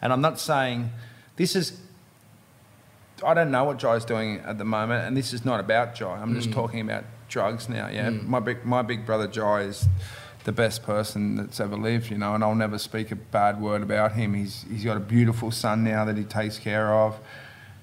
and 0.01 0.13
I'm 0.13 0.21
not 0.21 0.39
saying 0.39 0.89
this 1.35 1.55
is. 1.55 1.79
I 3.25 3.33
don't 3.33 3.51
know 3.51 3.63
what 3.63 3.77
Jai's 3.81 4.03
doing 4.05 4.39
at 4.39 4.57
the 4.57 4.65
moment, 4.65 5.05
and 5.07 5.15
this 5.15 5.31
is 5.33 5.45
not 5.45 5.59
about 5.61 5.95
Jai. 5.95 6.17
I'm 6.17 6.33
Mm. 6.33 6.35
just 6.41 6.51
talking 6.51 6.81
about 6.81 7.05
drugs 7.29 7.69
now. 7.69 7.87
Yeah, 7.87 8.09
my 8.09 8.39
big 8.39 8.65
my 8.65 8.81
big 8.81 9.05
brother 9.05 9.27
Jai 9.27 9.61
is 9.61 9.87
the 10.43 10.51
best 10.51 10.83
person 10.83 11.37
that's 11.37 11.61
ever 11.61 11.77
lived, 11.77 12.09
you 12.11 12.17
know, 12.17 12.35
and 12.35 12.43
I'll 12.43 12.55
never 12.55 12.77
speak 12.77 13.11
a 13.11 13.15
bad 13.15 13.61
word 13.61 13.81
about 13.81 14.11
him. 14.13 14.33
He's 14.33 14.65
he's 14.69 14.83
got 14.83 14.97
a 14.97 14.99
beautiful 14.99 15.51
son 15.51 15.83
now 15.85 16.03
that 16.05 16.17
he 16.17 16.23
takes 16.25 16.59
care 16.59 16.93
of, 16.93 17.17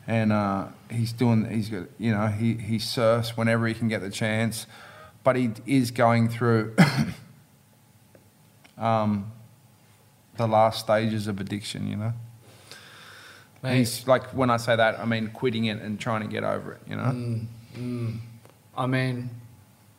and 0.07 0.33
uh, 0.33 0.69
he's 0.91 1.13
doing 1.13 1.49
he's 1.51 1.69
got 1.69 1.87
you 1.99 2.13
know 2.13 2.27
he 2.27 2.55
he 2.55 2.79
surfs 2.79 3.37
whenever 3.37 3.67
he 3.67 3.75
can 3.75 3.89
get 3.89 4.01
the 4.01 4.11
chance, 4.11 4.67
but 5.25 5.37
he 5.37 5.51
is 5.67 5.91
going 5.91 6.29
through 6.29 6.75
um, 8.79 9.33
the 10.37 10.47
last 10.47 10.81
stages 10.81 11.27
of 11.27 11.41
addiction, 11.41 11.87
you 11.87 11.97
know. 11.97 12.13
Mate, 13.63 13.79
He's 13.79 14.07
like 14.07 14.29
when 14.29 14.51
I 14.51 14.57
say 14.57 14.77
that, 14.77 14.99
I 14.99 15.05
mean 15.05 15.29
quitting 15.29 15.67
it 15.67 15.81
and 15.81 16.01
trying 16.01 16.23
to 16.23 16.29
get 16.29 16.45
over 16.45 16.73
it, 16.73 16.81
you 16.89 16.97
know. 16.97 17.47
Mm. 17.77 18.19
I 18.77 18.87
mean, 18.87 19.31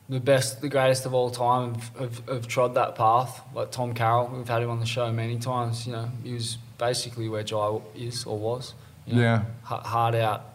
the 0.10 0.20
best, 0.20 0.62
the 0.62 0.70
greatest 0.70 1.06
of 1.06 1.14
all 1.14 1.30
time 1.30 1.76
have, 1.76 1.98
have, 1.98 2.28
have 2.28 2.48
trod 2.48 2.76
that 2.76 2.96
path. 2.96 3.42
Like 3.54 3.72
Tom 3.72 3.94
Carroll, 3.94 4.32
we've 4.36 4.48
had 4.48 4.62
him 4.62 4.70
on 4.70 4.80
the 4.80 4.86
show 4.86 5.12
many 5.12 5.38
times. 5.38 5.86
You 5.86 5.94
know, 5.94 6.12
he 6.24 6.34
was 6.34 6.58
basically 6.78 7.30
where 7.30 7.44
Jai 7.44 7.80
is 7.96 8.26
or 8.26 8.38
was. 8.38 8.74
You 9.06 9.16
know, 9.16 9.22
Yeah. 9.22 9.44
ha- 9.64 9.82
Hard 9.84 10.16
out, 10.16 10.46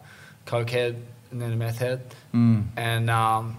cokehead, 0.45 0.95
and 1.31 1.41
then 1.41 1.51
a 1.53 1.55
meth 1.55 1.79
head. 1.79 2.01
Mm. 2.33 2.65
And 2.77 3.09
um, 3.09 3.57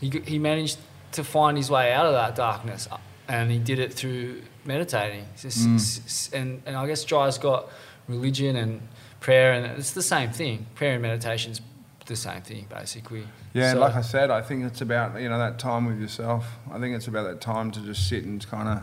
he, 0.00 0.10
he 0.26 0.38
managed 0.38 0.78
to 1.12 1.24
find 1.24 1.56
his 1.56 1.70
way 1.70 1.92
out 1.92 2.06
of 2.06 2.12
that 2.12 2.34
darkness. 2.36 2.88
And 3.28 3.50
he 3.50 3.58
did 3.58 3.78
it 3.78 3.92
through 3.94 4.42
meditating. 4.64 5.24
Just- 5.40 5.66
Mm. 5.66 6.32
and, 6.34 6.62
and 6.66 6.76
I 6.76 6.86
guess 6.86 7.04
Jai's 7.04 7.38
got 7.38 7.68
religion 8.08 8.56
and 8.56 8.80
prayer, 9.20 9.52
and 9.54 9.66
it's 9.78 9.92
the 9.92 10.02
same 10.02 10.30
thing. 10.30 10.66
Prayer 10.74 10.92
and 10.94 11.02
meditation 11.02 11.52
is 11.52 11.60
the 12.04 12.14
same 12.16 12.42
thing, 12.42 12.66
basically. 12.68 13.26
Yeah, 13.52 13.72
So- 13.72 13.80
like 13.80 13.94
I 13.96 14.02
said, 14.02 14.30
I 14.30 14.42
think 14.42 14.64
it's 14.64 14.80
about 14.80 15.20
you 15.20 15.28
know 15.28 15.38
that 15.38 15.58
time 15.58 15.86
with 15.86 15.98
yourself. 16.00 16.46
I 16.70 16.78
think 16.78 16.94
it's 16.94 17.08
about 17.08 17.24
that 17.24 17.40
time 17.40 17.70
to 17.72 17.80
just 17.80 18.08
sit 18.08 18.24
and 18.24 18.46
kind 18.46 18.68
of 18.68 18.82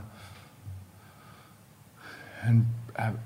and 2.41 2.65
have, 2.95 3.17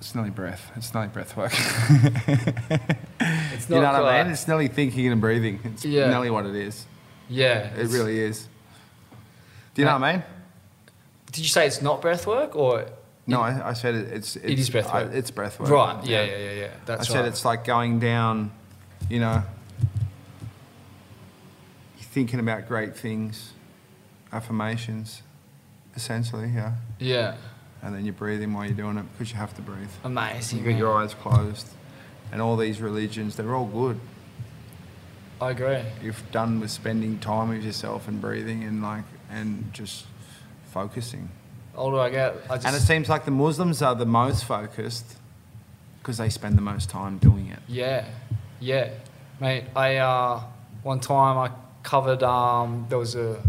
it's 0.00 0.14
nearly 0.14 0.30
breath. 0.30 0.70
It's 0.76 0.94
nearly 0.94 1.08
breath 1.08 1.36
work. 1.36 1.52
It's 1.52 1.58
you 3.68 3.74
know 3.76 3.82
not 3.82 4.02
what 4.02 4.12
I 4.14 4.22
mean? 4.22 4.32
It's 4.32 4.46
nearly 4.46 4.68
thinking 4.68 5.06
and 5.08 5.20
breathing. 5.20 5.58
It's 5.64 5.84
Yeah. 5.84 6.08
nearly 6.08 6.30
what 6.30 6.46
it 6.46 6.54
is. 6.54 6.86
Yeah, 7.28 7.74
It 7.74 7.88
really 7.88 8.18
is. 8.20 8.46
Do 9.74 9.82
you 9.82 9.86
know 9.86 9.94
what 9.98 10.04
I 10.04 10.12
mean? 10.14 10.22
Did 11.32 11.38
you 11.44 11.48
say 11.48 11.66
it's 11.66 11.82
not 11.82 12.00
breath 12.00 12.26
work 12.26 12.56
or? 12.56 12.86
No, 13.26 13.42
I, 13.42 13.70
I 13.70 13.72
said 13.74 13.94
it, 13.94 14.08
it's, 14.12 14.36
it's 14.36 14.60
is 14.62 14.70
breath 14.70 14.88
I- 14.88 15.02
work. 15.04 15.12
it's 15.14 15.30
breath 15.30 15.60
work. 15.60 15.68
Right. 15.68 16.02
Yeah, 16.04 16.24
yeah, 16.24 16.36
yeah, 16.38 16.52
yeah. 16.52 16.66
I 16.66 16.70
That's 16.86 17.08
said 17.08 17.20
right. 17.20 17.28
it's 17.28 17.44
like 17.44 17.64
going 17.64 17.98
down, 18.00 18.50
you 19.10 19.20
know, 19.20 19.42
you're 21.98 22.08
thinking 22.08 22.40
about 22.40 22.66
great 22.66 22.96
things, 22.96 23.52
affirmations, 24.32 25.20
essentially, 25.94 26.48
yeah. 26.54 26.72
yeah, 26.98 27.36
And 27.82 27.94
then 27.94 28.04
you're 28.04 28.14
breathing 28.14 28.52
while 28.52 28.64
you're 28.66 28.74
doing 28.74 28.98
it 28.98 29.04
because 29.12 29.30
you 29.30 29.38
have 29.38 29.54
to 29.54 29.62
breathe. 29.62 29.88
amazing. 30.04 30.58
You 30.58 30.64
got 30.72 30.78
your 30.78 30.96
eyes 30.96 31.14
closed. 31.14 31.68
And 32.32 32.42
all 32.42 32.56
these 32.56 32.80
religions, 32.80 33.36
they're 33.36 33.54
all 33.54 33.66
good. 33.66 33.98
I 35.40 35.50
agree. 35.50 35.82
You've 36.02 36.22
done 36.32 36.60
with 36.60 36.70
spending 36.70 37.18
time 37.20 37.50
with 37.50 37.62
yourself 37.62 38.08
and 38.08 38.20
breathing 38.20 38.64
and 38.64 38.82
like 38.82 39.04
and 39.30 39.72
just 39.72 40.06
focusing. 40.72 41.28
Older 41.76 42.00
I 42.00 42.10
get, 42.10 42.36
I 42.50 42.56
just 42.56 42.66
And 42.66 42.74
it 42.74 42.80
seems 42.80 43.08
like 43.08 43.24
the 43.24 43.30
Muslims 43.30 43.80
are 43.82 43.94
the 43.94 44.06
most 44.06 44.44
focused 44.44 45.16
because 46.00 46.18
they 46.18 46.28
spend 46.28 46.56
the 46.56 46.62
most 46.62 46.90
time 46.90 47.18
doing 47.18 47.48
it. 47.48 47.60
Yeah, 47.68 48.04
yeah, 48.58 48.90
mate. 49.40 49.64
I 49.76 49.96
uh, 49.96 50.42
one 50.82 50.98
time 50.98 51.38
I 51.38 51.50
covered. 51.84 52.22
Um, 52.22 52.86
there 52.88 52.98
was 52.98 53.14
a, 53.14 53.40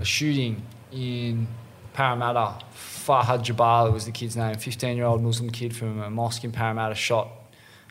a 0.00 0.04
shooting 0.04 0.62
in 0.90 1.46
Parramatta. 1.92 2.54
Farhad 3.06 3.44
Jabar 3.44 3.92
was 3.92 4.04
the 4.04 4.10
kid's 4.10 4.36
name. 4.36 4.56
Fifteen-year-old 4.56 5.22
Muslim 5.22 5.50
kid 5.50 5.76
from 5.76 6.00
a 6.00 6.10
mosque 6.10 6.42
in 6.44 6.50
Parramatta 6.50 6.94
shot 6.94 7.28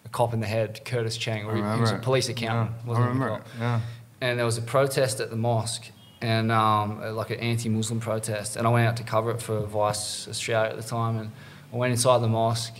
a 0.03 0.09
cop 0.09 0.33
in 0.33 0.41
the 0.41 0.47
head. 0.47 0.83
Curtis 0.83 1.15
Cheng. 1.17 1.45
Or 1.45 1.55
he, 1.55 1.61
was 1.61 1.91
a 1.91 1.97
police 1.97 2.27
accountant. 2.27 2.75
Yeah, 2.85 2.93
I 2.93 2.99
remember 2.99 3.35
it. 3.37 3.41
Yeah. 3.59 3.81
and 4.21 4.37
there 4.37 4.45
was 4.45 4.57
a 4.57 4.61
protest 4.61 5.19
at 5.19 5.29
the 5.29 5.35
mosque 5.35 5.85
and 6.21 6.51
um, 6.51 7.01
like 7.15 7.29
an 7.29 7.39
anti-Muslim 7.39 7.99
protest, 7.99 8.55
and 8.55 8.65
I 8.65 8.69
went 8.69 8.87
out 8.87 8.97
to 8.97 9.03
cover 9.03 9.31
it 9.31 9.41
for 9.41 9.61
Vice 9.61 10.27
Australia 10.27 10.71
at 10.71 10.77
the 10.77 10.83
time, 10.83 11.17
and 11.17 11.31
I 11.71 11.75
went 11.75 11.91
inside 11.91 12.19
the 12.19 12.27
mosque 12.27 12.75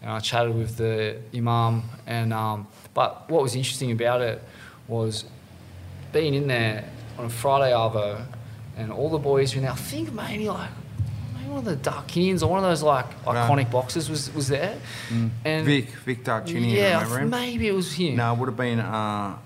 and 0.00 0.10
I 0.10 0.20
chatted 0.20 0.54
with 0.54 0.76
the 0.76 1.16
imam, 1.34 1.82
and 2.06 2.32
um, 2.32 2.66
but 2.92 3.28
what 3.30 3.42
was 3.42 3.56
interesting 3.56 3.90
about 3.90 4.20
it 4.20 4.42
was 4.86 5.24
being 6.12 6.34
in 6.34 6.46
there 6.46 6.84
on 7.18 7.24
a 7.24 7.30
Friday 7.30 7.72
arvo, 7.72 8.24
and 8.76 8.92
all 8.92 9.08
the 9.08 9.18
boys 9.18 9.54
were 9.54 9.62
now 9.62 9.74
think 9.74 10.12
maybe 10.12 10.48
like 10.48 10.70
one 11.48 11.58
of 11.58 11.64
the 11.64 11.76
Darchinyans 11.90 12.42
or 12.42 12.48
one 12.48 12.58
of 12.58 12.64
those 12.64 12.82
like 12.82 13.06
Yeah. 13.26 13.48
iconic 13.48 13.70
boxers 13.70 14.08
was 14.10 14.32
was 14.34 14.48
there, 14.48 14.76
and 15.44 15.64
Vic, 15.66 15.88
Vic 16.04 16.24
Darchinyan, 16.24 16.70
yeah, 16.72 16.98
I 16.98 17.02
remember 17.02 17.18
him? 17.20 17.30
maybe 17.30 17.68
it 17.68 17.74
was 17.74 17.92
him. 17.92 18.16
No, 18.16 18.32
it 18.32 18.38
would 18.38 18.48
have 18.48 18.56
been. 18.56 18.80
Uh, 18.80 19.36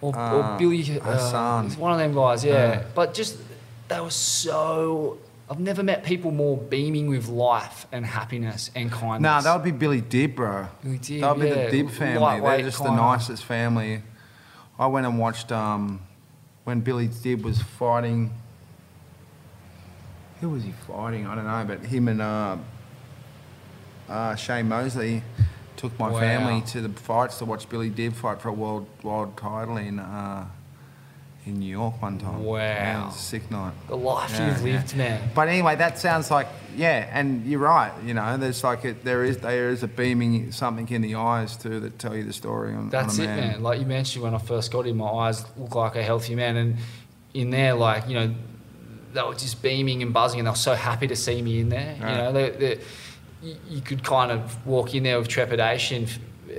or, 0.00 0.14
Uh, 0.16 0.32
or 0.54 0.58
Billy 0.58 0.82
uh, 0.82 1.00
Hassan. 1.04 1.64
he's 1.64 1.76
one 1.76 1.92
of 1.92 1.98
them 1.98 2.14
guys, 2.14 2.44
yeah. 2.44 2.52
Yeah. 2.52 2.82
But 2.94 3.14
just 3.14 3.38
they 3.88 4.00
were 4.00 4.10
so. 4.10 5.18
I've 5.48 5.60
never 5.60 5.82
met 5.84 6.02
people 6.02 6.32
more 6.32 6.56
beaming 6.56 7.06
with 7.08 7.28
life 7.28 7.86
and 7.92 8.04
happiness 8.04 8.70
and 8.74 8.90
kindness. 8.90 9.22
no, 9.22 9.40
that 9.42 9.54
would 9.54 9.64
be 9.64 9.70
Billy 9.70 10.00
Dib, 10.00 10.34
bro. 10.34 10.66
Billy 10.82 10.98
Dib, 10.98 11.20
that 11.20 11.36
would 11.36 11.42
be 11.44 11.50
the 11.50 11.70
Dib 11.70 11.90
family. 11.90 12.40
They're 12.40 12.62
just 12.62 12.82
the 12.82 12.90
nicest 12.94 13.44
family. 13.44 14.02
I 14.78 14.86
went 14.88 15.06
and 15.06 15.18
watched 15.18 15.52
um, 15.52 16.00
when 16.64 16.80
Billy 16.80 17.08
Dib 17.22 17.44
was 17.44 17.62
fighting. 17.62 18.32
Who 20.40 20.50
was 20.50 20.64
he 20.64 20.72
fighting? 20.86 21.26
I 21.26 21.34
don't 21.34 21.46
know, 21.46 21.64
but 21.66 21.80
him 21.86 22.08
and 22.08 22.20
uh, 22.20 22.56
uh, 24.08 24.34
Shane 24.36 24.68
Mosley 24.68 25.22
took 25.76 25.98
my 25.98 26.08
Wow. 26.10 26.20
family 26.20 26.60
to 26.72 26.80
the 26.80 26.88
fights 27.00 27.38
to 27.38 27.44
watch 27.44 27.68
Billy 27.68 27.88
Dib 27.90 28.14
fight 28.14 28.40
for 28.40 28.48
a 28.48 28.52
world 28.52 28.86
world 29.02 29.36
title 29.36 29.76
in 29.76 29.98
uh, 29.98 30.46
in 31.46 31.60
New 31.60 31.70
York 31.70 32.00
one 32.02 32.18
time. 32.18 32.42
Wow. 32.44 32.56
It 32.58 33.06
was 33.06 33.16
a 33.16 33.18
sick 33.18 33.50
night. 33.50 33.72
the 33.88 33.96
life 33.96 34.30
Yeah, 34.32 34.48
you've 34.48 34.62
lived, 34.64 34.92
yeah. 34.92 34.98
man. 34.98 35.30
But 35.34 35.48
anyway, 35.48 35.76
that 35.76 35.98
sounds 35.98 36.30
like 36.30 36.48
yeah, 36.76 37.08
and 37.12 37.46
you're 37.46 37.60
right. 37.60 37.92
You 38.04 38.14
know, 38.14 38.36
there's 38.36 38.62
like 38.64 38.84
a, 38.84 38.92
there 38.92 39.24
is 39.24 39.38
there 39.38 39.70
is 39.70 39.82
a 39.82 39.88
beaming 39.88 40.52
something 40.52 40.88
in 40.90 41.02
the 41.02 41.14
eyes 41.14 41.56
too 41.56 41.80
that 41.80 41.98
tell 41.98 42.14
you 42.16 42.24
the 42.24 42.32
story 42.32 42.74
on, 42.74 42.90
That's 42.90 43.18
on 43.18 43.24
it, 43.24 43.28
man. 43.28 43.48
man. 43.52 43.62
Like 43.62 43.80
you 43.80 43.86
mentioned 43.86 44.22
when 44.24 44.34
I 44.34 44.38
first 44.38 44.70
got 44.72 44.86
in, 44.86 44.96
my 44.96 45.08
eyes 45.08 45.44
look 45.56 45.74
like 45.74 45.96
a 45.96 46.02
healthy 46.02 46.34
man, 46.34 46.56
and 46.56 46.76
in 47.32 47.50
there, 47.50 47.74
like 47.74 48.08
you 48.08 48.14
know, 48.14 48.34
they 49.16 49.22
were 49.22 49.34
just 49.34 49.62
beaming 49.62 50.02
and 50.02 50.12
buzzing, 50.12 50.38
and 50.40 50.46
they 50.46 50.50
were 50.50 50.56
so 50.56 50.74
happy 50.74 51.06
to 51.08 51.16
see 51.16 51.42
me 51.42 51.60
in 51.60 51.68
there. 51.70 51.96
You 51.98 52.04
know, 52.04 52.32
they, 52.32 52.50
they, 52.50 52.78
you- 53.70 53.80
could 53.80 54.02
kind 54.04 54.30
of 54.30 54.40
walk 54.66 54.94
in 54.94 55.02
there 55.02 55.18
with 55.18 55.28
trepidation 55.28 56.06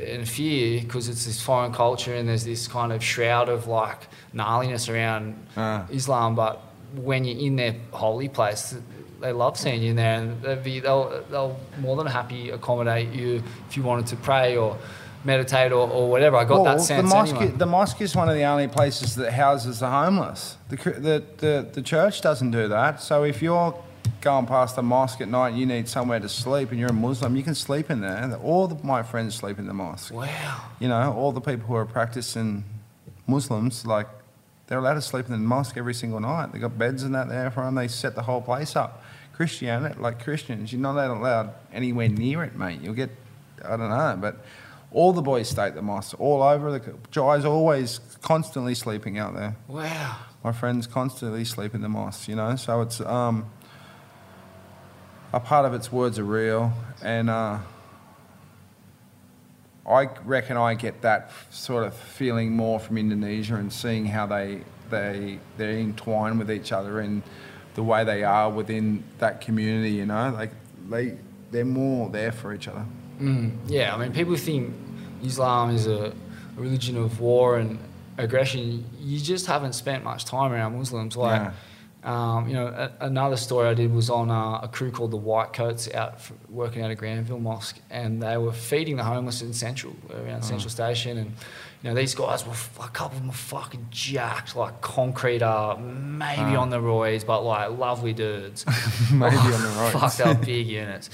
and 0.08 0.28
fear 0.28 0.82
because 0.82 1.08
it's 1.10 1.26
this 1.26 1.42
foreign 1.42 1.72
culture, 1.74 2.14
and 2.16 2.28
there's 2.28 2.44
this 2.46 2.68
kind 2.68 2.92
of 2.92 3.04
shroud 3.04 3.50
of 3.50 3.68
like 3.68 4.08
gnarliness 4.34 4.90
around 4.94 5.36
Ah. 5.56 5.86
Islam. 5.92 6.36
But 6.36 6.62
when 6.96 7.24
you're 7.26 7.40
in 7.48 7.56
their 7.56 7.76
holy 7.92 8.30
place, 8.30 8.76
they 9.22 9.32
love 9.32 9.58
seeing 9.58 9.82
you 9.84 9.92
in 9.92 9.96
there, 9.96 10.20
and 10.22 10.42
they'll, 10.42 10.56
be, 10.64 10.80
they'll, 10.80 11.24
they'll 11.32 11.60
more 11.80 11.96
than 11.98 12.08
happy 12.08 12.50
accommodate 12.52 13.12
you 13.14 13.42
if 13.70 13.76
you 13.78 13.84
wanted 13.84 14.08
to 14.08 14.16
pray 14.18 14.56
or 14.58 14.78
meditate 15.28 15.74
or, 15.74 15.88
or 15.90 16.10
whatever. 16.10 16.38
I 16.38 16.46
got 16.46 16.64
that 16.64 16.82
sense 16.82 17.10
the 17.10 17.16
mosque, 17.16 17.36
anyway. 17.36 17.58
the 17.58 17.66
mosque 17.66 18.02
is 18.02 18.16
one 18.16 18.30
of 18.30 18.36
the 18.36 18.44
only 18.44 18.70
places 18.70 19.16
that 19.16 19.34
houses 19.34 19.82
the 19.82 19.90
homeless. 19.90 20.58
The, 20.70 20.78
the, 20.78 21.24
the, 21.38 21.68
the 21.74 21.82
church 21.82 22.22
doesn't 22.22 22.52
do 22.52 22.70
that. 22.70 23.02
So 23.02 23.24
if 23.24 23.42
you're 23.42 23.78
going 24.22 24.46
past 24.46 24.78
the 24.78 24.84
mosque 24.84 25.20
at 25.20 25.28
night 25.28 25.50
and 25.50 25.60
you 25.60 25.66
need 25.66 25.90
somewhere 25.90 26.22
to 26.22 26.30
sleep 26.30 26.72
and 26.72 26.80
you're 26.80 26.90
a 26.90 26.94
Muslim, 26.94 27.36
you 27.36 27.44
can 27.44 27.56
sleep 27.56 27.92
in 27.92 28.00
there. 28.00 28.40
All 28.42 28.68
the, 28.68 28.82
my 28.84 29.04
friends 29.04 29.36
sleep 29.36 29.60
in 29.60 29.68
the 29.68 29.74
mosque. 29.74 30.14
Wow. 30.14 30.62
You 30.80 30.88
know, 30.88 31.14
all 31.14 31.34
the 31.34 31.42
people 31.42 31.68
who 31.68 31.76
are 31.76 31.86
practicing 31.86 32.64
Muslims, 33.28 33.86
like, 33.86 34.08
they're 34.68 34.80
allowed 34.80 34.96
to 34.96 35.02
sleep 35.02 35.26
in 35.26 35.34
the 35.34 35.38
mosque 35.38 35.76
every 35.78 35.94
single 35.94 36.22
night. 36.22 36.54
They've 36.54 36.62
got 36.62 36.78
beds 36.78 37.04
and 37.04 37.14
that 37.16 37.28
there 37.28 37.52
for 37.52 37.64
them. 37.64 37.76
They 37.76 37.90
set 37.90 38.16
the 38.16 38.24
whole 38.24 38.42
place 38.42 38.76
up. 38.78 39.04
Christianity, 39.34 40.00
like 40.00 40.24
Christians, 40.24 40.72
you're 40.72 40.82
not 40.82 40.96
allowed 40.98 41.54
anywhere 41.72 42.10
near 42.10 42.44
it, 42.44 42.56
mate. 42.56 42.80
You'll 42.82 42.96
get, 42.96 43.12
I 43.64 43.76
don't 43.78 43.90
know, 43.90 44.18
but 44.20 44.44
all 44.92 45.14
the 45.14 45.22
boys 45.22 45.50
stay 45.50 45.64
at 45.64 45.76
the 45.76 45.82
mosque, 45.82 46.20
all 46.20 46.42
over. 46.42 46.72
The 46.72 46.94
guys 47.12 47.46
always 47.46 48.00
constantly 48.22 48.74
sleeping 48.74 49.18
out 49.18 49.36
there. 49.36 49.56
Wow. 49.68 50.18
My 50.44 50.52
friends 50.52 50.88
constantly 50.88 51.44
sleep 51.46 51.76
in 51.76 51.82
the 51.82 51.90
mosque, 51.90 52.28
you 52.28 52.36
know. 52.36 52.56
So 52.56 52.82
it's 52.82 53.02
um, 53.02 53.50
a 55.34 55.40
part 55.40 55.66
of 55.66 55.74
its 55.74 55.92
words 55.92 56.18
are 56.20 56.24
real, 56.24 56.72
and 57.04 57.30
uh, 57.30 57.60
I 59.88 60.10
reckon 60.24 60.58
I 60.58 60.74
get 60.76 61.02
that 61.02 61.32
sort 61.50 61.86
of 61.86 61.94
feeling 61.94 62.56
more 62.56 62.80
from 62.80 62.98
Indonesia 62.98 63.56
and 63.56 63.72
seeing 63.72 64.06
how 64.06 64.26
they 64.26 64.62
they 64.90 65.40
they're 65.58 65.72
entwined 65.72 66.40
with 66.40 66.50
each 66.50 66.72
other 66.72 67.02
and 67.02 67.24
the 67.76 67.84
way 67.84 68.04
they 68.04 68.24
are 68.24 68.50
within 68.50 69.04
that 69.20 69.42
community. 69.42 69.92
You 69.92 70.06
know, 70.06 70.32
like 70.32 70.52
they 70.90 71.18
they're 71.52 71.66
more 71.66 72.10
there 72.10 72.32
for 72.32 72.54
each 72.54 72.68
other. 72.68 72.86
Mm, 73.20 73.58
yeah, 73.68 73.94
I 73.96 73.98
mean, 73.98 74.12
people 74.14 74.36
think 74.36 74.74
Islam 75.24 75.72
is 75.72 75.88
a, 75.88 76.14
religion 76.56 76.98
of 76.98 77.20
war 77.20 77.58
and 77.60 77.78
aggression. 78.18 78.84
You 79.00 79.20
just 79.20 79.46
haven't 79.46 79.74
spent 79.74 80.04
much 80.04 80.26
time 80.26 80.52
around 80.52 80.76
Muslims. 80.76 81.16
Like, 81.16 81.40
Yeah. 81.40 81.52
um, 82.36 82.48
you 82.48 82.56
know, 82.56 82.66
a, 82.68 82.92
another 83.06 83.36
story 83.38 83.68
I 83.68 83.76
did 83.76 83.94
was 83.94 84.10
on 84.10 84.32
uh, 84.32 84.62
a 84.64 84.68
crew 84.68 84.90
called 84.90 85.12
the 85.12 85.18
White 85.18 85.54
Coats 85.54 85.88
out 85.94 86.14
f 86.16 86.32
working 86.50 86.82
out 86.84 86.90
of 86.90 86.98
Granville 86.98 87.40
Mosque, 87.40 87.80
and 87.92 88.24
they 88.24 88.38
were 88.38 88.54
feeding 88.54 88.96
the 88.98 89.04
homeless 89.04 89.44
in 89.44 89.54
Central, 89.54 89.96
around 90.12 90.42
Central 90.44 90.70
Station, 90.72 91.18
and 91.20 91.32
you 91.84 91.90
know, 91.92 91.94
these 91.96 92.16
guys 92.16 92.44
were 92.44 92.54
f- 92.54 92.80
a 92.80 92.88
couple 92.90 93.18
of 93.18 93.22
them 93.22 93.28
were 93.28 93.34
fucking 93.34 93.86
jacked, 93.92 94.56
like 94.56 94.82
concrete, 94.82 95.44
uh, 95.44 95.76
maybe 95.78 96.56
on 96.56 96.72
the 96.72 96.80
roids, 96.80 97.24
but 97.24 97.42
like 97.42 97.70
lovely 97.78 98.14
dudes. 98.14 98.66
Maybe 99.12 99.36
on 99.38 99.62
the 99.62 99.76
roads. 99.80 100.18
Fuck, 100.18 100.26
up 100.26 100.42
big 100.44 100.66
units. 100.68 101.12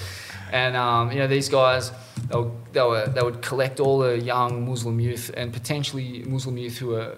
And 0.54 0.76
um, 0.76 1.10
you 1.10 1.18
know 1.18 1.26
these 1.26 1.48
guys, 1.48 1.90
they, 2.28 2.36
were, 2.38 2.50
they, 2.72 2.80
were, 2.80 3.06
they 3.08 3.22
would 3.22 3.42
collect 3.42 3.80
all 3.80 3.98
the 3.98 4.16
young 4.16 4.64
Muslim 4.70 5.00
youth 5.00 5.32
and 5.36 5.52
potentially 5.52 6.22
Muslim 6.28 6.56
youth 6.56 6.78
who 6.78 6.94
are 6.94 7.16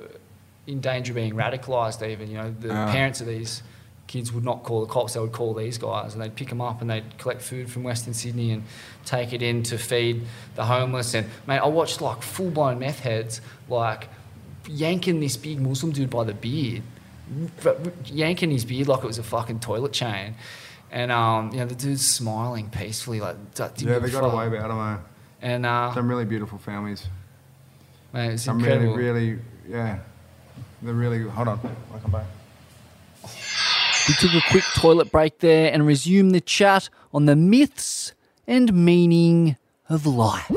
in 0.67 0.81
danger 0.81 1.13
of 1.13 1.17
being 1.17 1.35
radicalised. 1.35 2.01
Even 2.09 2.31
you 2.31 2.39
know 2.39 2.55
the 2.59 2.73
Ah. 2.73 2.91
parents 2.91 3.21
of 3.21 3.27
these 3.27 3.63
kids 4.07 4.33
would 4.33 4.43
not 4.45 4.63
call 4.63 4.81
the 4.81 4.91
cops; 4.91 5.13
they 5.13 5.21
would 5.21 5.33
call 5.33 5.53
these 5.53 5.77
guys, 5.77 6.15
and 6.15 6.23
they'd 6.23 6.35
pick 6.35 6.49
them 6.49 6.63
up 6.63 6.81
and 6.81 6.89
they'd 6.89 7.19
collect 7.19 7.43
food 7.43 7.71
from 7.71 7.83
Western 7.83 8.15
Sydney 8.15 8.53
and 8.53 8.63
take 9.05 9.35
it 9.35 9.43
in 9.43 9.63
to 9.65 9.77
feed 9.77 10.23
the 10.55 10.65
homeless. 10.65 11.13
And 11.13 11.27
mate, 11.47 11.59
I 11.59 11.69
watched 11.69 12.01
like 12.01 12.23
full 12.23 12.51
blown 12.51 12.79
meth 12.79 13.01
heads 13.01 13.43
like 13.69 14.09
yanking 14.67 15.21
this 15.21 15.37
big 15.37 15.61
Muslim 15.61 15.93
dude 15.93 16.09
by 16.09 16.25
the 16.25 16.33
beard, 16.33 16.83
yanking 18.07 18.51
his 18.51 18.65
beard 18.65 18.89
like 18.89 19.05
it 19.05 19.07
was 19.07 19.19
a 19.19 19.23
fucking 19.23 19.61
toilet 19.61 19.93
chain. 19.93 20.37
And 20.91 21.11
um, 21.13 21.51
you 21.53 21.59
know 21.59 21.67
the 21.67 21.75
dude's 21.75 22.07
smiling 22.07 22.71
peacefully, 22.71 23.21
like 23.21 23.37
d- 23.55 23.65
didn't 23.77 23.81
Yeah, 23.89 23.95
give 23.95 24.03
they 24.05 24.09
a 24.09 24.13
got 24.13 24.23
fuck. 24.23 24.33
away 24.33 24.47
about 24.57 24.69
them. 24.69 25.05
And 25.43 25.67
uh, 25.67 25.93
Some 25.95 26.09
really 26.09 26.25
beautiful 26.25 26.59
families. 26.59 27.07
mate, 28.13 28.33
it's 28.35 28.45
Some 28.45 28.59
incredible. 28.61 28.95
really, 28.97 29.31
really, 29.33 29.43
yeah. 29.69 29.99
They're 30.83 30.95
really. 30.95 31.23
Hold 31.23 31.49
on, 31.49 31.61
I'll 31.93 31.99
come 32.01 32.11
back. 32.13 32.27
We 34.09 34.15
took 34.15 34.35
a 34.35 34.41
quick 34.51 34.65
toilet 34.77 35.11
break 35.11 35.41
there 35.41 35.73
and 35.73 35.85
resumed 35.87 36.33
the 36.35 36.41
chat 36.41 36.89
on 37.13 37.27
the 37.27 37.35
myths 37.35 38.13
and 38.47 38.73
meaning 38.73 39.57
of 39.89 40.07
life. 40.07 40.51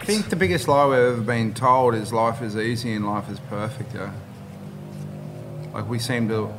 I 0.00 0.04
think 0.04 0.28
the 0.30 0.36
biggest 0.36 0.68
lie 0.68 0.86
we've 0.86 0.98
ever 0.98 1.20
been 1.20 1.52
told 1.54 1.94
is 1.96 2.12
life 2.12 2.40
is 2.42 2.56
easy 2.56 2.92
and 2.94 3.06
life 3.06 3.28
is 3.28 3.40
perfect, 3.40 3.94
yeah. 3.94 4.12
Like 5.74 5.88
we 5.88 5.98
seem 5.98 6.28
to 6.28 6.52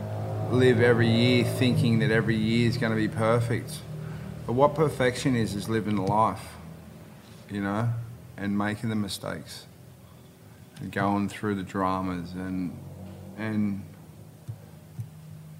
live 0.53 0.81
every 0.81 1.07
year 1.07 1.43
thinking 1.43 1.99
that 1.99 2.11
every 2.11 2.35
year 2.35 2.67
is 2.67 2.77
going 2.77 2.91
to 2.91 2.97
be 2.97 3.07
perfect. 3.07 3.79
But 4.45 4.53
what 4.53 4.75
perfection 4.75 5.35
is, 5.35 5.55
is 5.55 5.69
living 5.69 5.97
life, 5.97 6.55
you 7.49 7.61
know, 7.61 7.89
and 8.37 8.57
making 8.57 8.89
the 8.89 8.95
mistakes 8.95 9.65
and 10.79 10.91
going 10.91 11.29
through 11.29 11.55
the 11.55 11.63
dramas 11.63 12.33
and, 12.33 12.77
and 13.37 13.83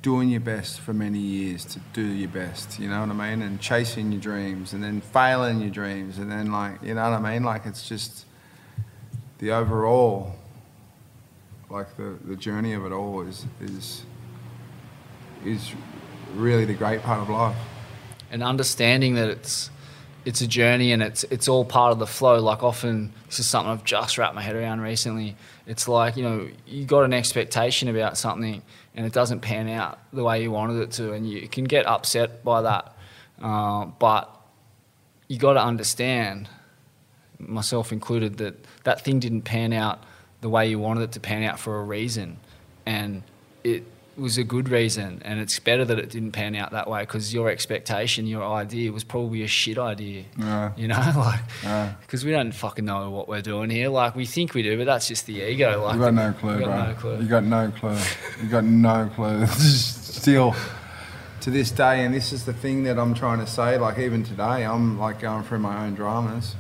doing 0.02 0.30
your 0.30 0.42
best 0.42 0.80
for 0.80 0.94
many 0.94 1.20
years 1.20 1.64
to 1.64 1.80
do 1.94 2.02
your 2.02 2.30
best, 2.30 2.80
you 2.80 2.90
know 2.90 3.00
what 3.02 3.10
I 3.10 3.36
mean? 3.36 3.44
And 3.44 3.62
chasing 3.62 4.12
your 4.12 4.22
dreams 4.22 4.74
and 4.74 4.84
then 4.84 5.00
failing 5.00 5.62
your 5.62 5.70
dreams 5.70 6.18
and 6.18 6.32
then 6.32 6.52
like, 6.52 6.82
you 6.82 6.96
know 6.96 7.10
what 7.10 7.24
I 7.24 7.34
mean? 7.34 7.44
Like 7.44 7.66
it's 7.66 7.88
just 7.88 8.26
the 9.38 9.52
overall, 9.52 10.36
like 11.70 11.96
the, 11.98 12.18
the 12.26 12.36
journey 12.36 12.74
of 12.74 12.86
it 12.86 12.92
all 12.92 13.22
is, 13.22 13.46
is, 13.62 14.04
is 15.46 15.72
really 16.36 16.66
the 16.66 16.74
great 16.74 17.02
part 17.02 17.22
of 17.22 17.30
life. 17.30 17.56
and 18.32 18.42
understanding 18.44 19.16
that 19.16 19.30
it's 19.30 19.70
it's 20.24 20.40
a 20.42 20.48
journey 20.48 20.92
and 20.92 21.02
it's 21.02 21.24
it's 21.26 21.48
all 21.48 21.66
part 21.66 21.92
of 21.92 22.00
the 22.00 22.08
flow. 22.08 22.40
Like 22.40 22.64
often, 22.64 23.12
this 23.28 23.40
is 23.40 23.48
something 23.48 23.72
I've 23.72 23.84
just 23.84 24.18
wrapped 24.18 24.36
my 24.36 24.42
head 24.42 24.56
around 24.56 24.82
recently. 24.82 25.36
It's 25.68 25.88
like 25.88 26.16
you 26.16 26.24
know 26.24 26.48
you 26.66 26.86
got 26.86 27.04
an 27.04 27.14
expectation 27.14 27.90
about 27.90 28.18
something 28.18 28.62
and 28.96 29.06
it 29.06 29.14
doesn't 29.14 29.42
pan 29.42 29.68
out 29.68 30.00
the 30.14 30.24
way 30.24 30.42
you 30.42 30.52
wanted 30.52 30.82
it 30.82 30.92
to, 30.92 31.14
and 31.14 31.30
you 31.30 31.48
can 31.48 31.64
get 31.66 31.86
upset 31.86 32.44
by 32.44 32.62
that. 32.62 32.96
Uh, 33.42 33.86
but 33.86 34.30
you 35.28 35.38
got 35.38 35.54
to 35.54 35.64
understand, 35.64 36.48
myself 37.40 37.92
included, 37.92 38.38
that 38.38 38.56
that 38.84 39.02
thing 39.02 39.20
didn't 39.20 39.42
pan 39.42 39.74
out 39.74 40.04
the 40.42 40.50
way 40.50 40.70
you 40.70 40.78
wanted 40.78 41.02
it 41.02 41.12
to 41.14 41.20
pan 41.20 41.44
out 41.44 41.60
for 41.60 41.80
a 41.80 41.84
reason, 41.84 42.38
and 42.86 43.24
it 43.64 43.84
was 44.22 44.38
a 44.38 44.44
good 44.44 44.70
reason, 44.70 45.22
and 45.26 45.40
it's 45.40 45.60
better 45.60 45.84
that 45.84 46.00
it 46.00 46.10
didn't 46.10 46.32
pan 46.32 46.56
out 46.56 46.72
that 46.72 46.90
way 46.90 47.02
because 47.02 47.34
your 47.34 47.50
expectation, 47.50 48.28
your 48.28 48.44
idea 48.44 48.92
was 48.92 49.04
probably 49.04 49.42
a 49.44 49.48
shit 49.48 49.78
idea. 49.78 50.24
Yeah. 50.38 50.72
You 50.78 50.88
know, 50.88 50.96
like 51.18 51.42
Yeah. 51.64 51.94
because 52.02 52.24
we 52.24 52.32
don't 52.32 52.52
fucking 52.54 52.86
know 52.86 53.10
what 53.10 53.28
we're 53.28 53.42
doing 53.42 53.70
here. 53.70 53.90
Like 53.90 54.16
we 54.16 54.26
think 54.26 54.54
we 54.54 54.62
do, 54.64 54.78
but 54.78 54.86
that's 54.86 55.08
just 55.08 55.26
the 55.26 55.42
ego. 55.42 55.84
Like 55.84 55.96
You 55.96 56.00
got 56.02 56.14
no 56.14 56.32
clue, 56.34 56.60
got 56.60 56.66
bro. 56.66 56.86
no 56.86 56.94
clue. 56.94 57.18
You 57.22 57.28
got 57.28 57.44
no 57.44 57.72
clue. 57.72 57.98
You 58.44 58.50
got 58.50 58.64
no 58.64 59.10
clue. 59.16 59.46
Still, 59.48 60.56
to 61.42 61.50
this 61.50 61.72
day, 61.72 62.06
and 62.06 62.14
this 62.14 62.32
is 62.32 62.46
the 62.46 62.54
thing 62.54 62.84
that 62.84 63.00
I'm 63.00 63.14
trying 63.16 63.40
to 63.40 63.48
say. 63.48 63.78
Like 63.78 63.98
even 63.98 64.24
today, 64.24 64.64
I'm 64.66 65.00
like 65.00 65.20
going 65.20 65.44
through 65.44 65.60
my 65.60 65.86
own 65.86 65.96
dramas. 65.96 66.56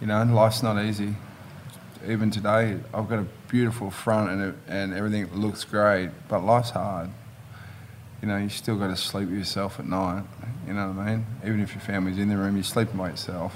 You 0.00 0.06
know, 0.08 0.22
life's 0.24 0.62
not 0.62 0.82
easy. 0.84 1.14
Even 2.06 2.30
today, 2.30 2.78
I've 2.94 3.08
got 3.08 3.18
a 3.18 3.26
beautiful 3.48 3.90
front 3.90 4.30
and 4.30 4.42
it, 4.42 4.54
and 4.68 4.94
everything 4.94 5.32
looks 5.34 5.64
great, 5.64 6.10
but 6.28 6.40
life's 6.44 6.70
hard. 6.70 7.10
You 8.22 8.28
know, 8.28 8.36
you 8.36 8.48
still 8.48 8.76
got 8.76 8.88
to 8.88 8.96
sleep 8.96 9.28
with 9.28 9.38
yourself 9.38 9.78
at 9.78 9.86
night. 9.86 10.24
You 10.66 10.74
know 10.74 10.88
what 10.88 10.98
I 10.98 11.10
mean? 11.16 11.26
Even 11.44 11.60
if 11.60 11.72
your 11.72 11.80
family's 11.80 12.18
in 12.18 12.28
the 12.28 12.36
room, 12.36 12.56
you're 12.56 12.64
sleeping 12.64 12.96
by 12.96 13.10
yourself. 13.10 13.54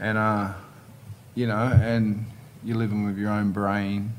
And 0.00 0.18
uh, 0.18 0.52
you 1.34 1.46
know, 1.46 1.70
and 1.82 2.24
you're 2.64 2.76
living 2.76 3.04
with 3.04 3.18
your 3.18 3.30
own 3.30 3.52
brain. 3.52 4.12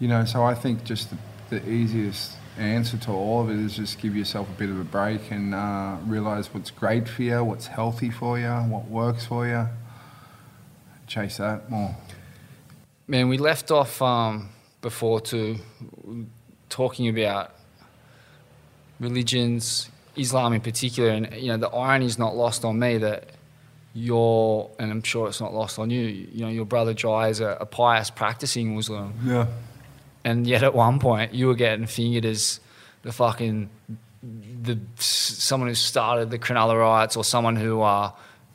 You 0.00 0.08
know, 0.08 0.24
so 0.24 0.42
I 0.42 0.54
think 0.54 0.84
just 0.84 1.10
the, 1.10 1.16
the 1.50 1.68
easiest 1.68 2.32
answer 2.58 2.96
to 2.96 3.10
all 3.12 3.42
of 3.42 3.50
it 3.50 3.58
is 3.58 3.76
just 3.76 3.98
give 4.00 4.16
yourself 4.16 4.48
a 4.48 4.52
bit 4.52 4.70
of 4.70 4.80
a 4.80 4.84
break 4.84 5.30
and 5.30 5.54
uh, 5.54 5.96
realize 6.06 6.52
what's 6.52 6.70
great 6.70 7.08
for 7.08 7.22
you, 7.22 7.44
what's 7.44 7.66
healthy 7.66 8.10
for 8.10 8.38
you, 8.38 8.48
what 8.48 8.88
works 8.88 9.26
for 9.26 9.46
you. 9.46 9.68
Chase 11.06 11.36
that 11.38 11.70
more. 11.70 11.94
Man, 13.06 13.28
we 13.28 13.38
left 13.38 13.70
off 13.70 14.02
um, 14.02 14.48
before 14.82 15.20
to 15.20 15.56
talking 16.68 17.08
about 17.08 17.52
religions, 19.00 19.90
Islam 20.16 20.52
in 20.52 20.60
particular, 20.60 21.10
and 21.10 21.32
you 21.34 21.48
know 21.48 21.56
the 21.56 21.68
irony 21.68 22.06
is 22.06 22.18
not 22.18 22.34
lost 22.36 22.64
on 22.64 22.78
me 22.78 22.98
that 22.98 23.30
your 23.94 24.70
and 24.78 24.90
I'm 24.90 25.02
sure 25.02 25.28
it's 25.28 25.40
not 25.40 25.54
lost 25.54 25.78
on 25.78 25.90
you. 25.90 26.00
You 26.02 26.44
know, 26.44 26.50
your 26.50 26.64
brother 26.64 26.94
Jai 26.94 27.28
is 27.28 27.40
a, 27.40 27.56
a 27.60 27.66
pious 27.66 28.10
practicing 28.10 28.74
Muslim, 28.74 29.14
Yeah. 29.24 29.46
and 30.24 30.46
yet 30.46 30.62
at 30.62 30.74
one 30.74 30.98
point 30.98 31.34
you 31.34 31.46
were 31.46 31.54
getting 31.54 31.86
fingered 31.86 32.24
as 32.24 32.60
the 33.02 33.12
fucking 33.12 33.70
the 34.62 34.78
someone 34.98 35.68
who 35.68 35.74
started 35.74 36.30
the 36.30 36.38
Cronulla 36.38 36.78
riots 36.78 37.16
or 37.16 37.22
someone 37.24 37.54
who 37.56 37.82
uh, 37.82 38.10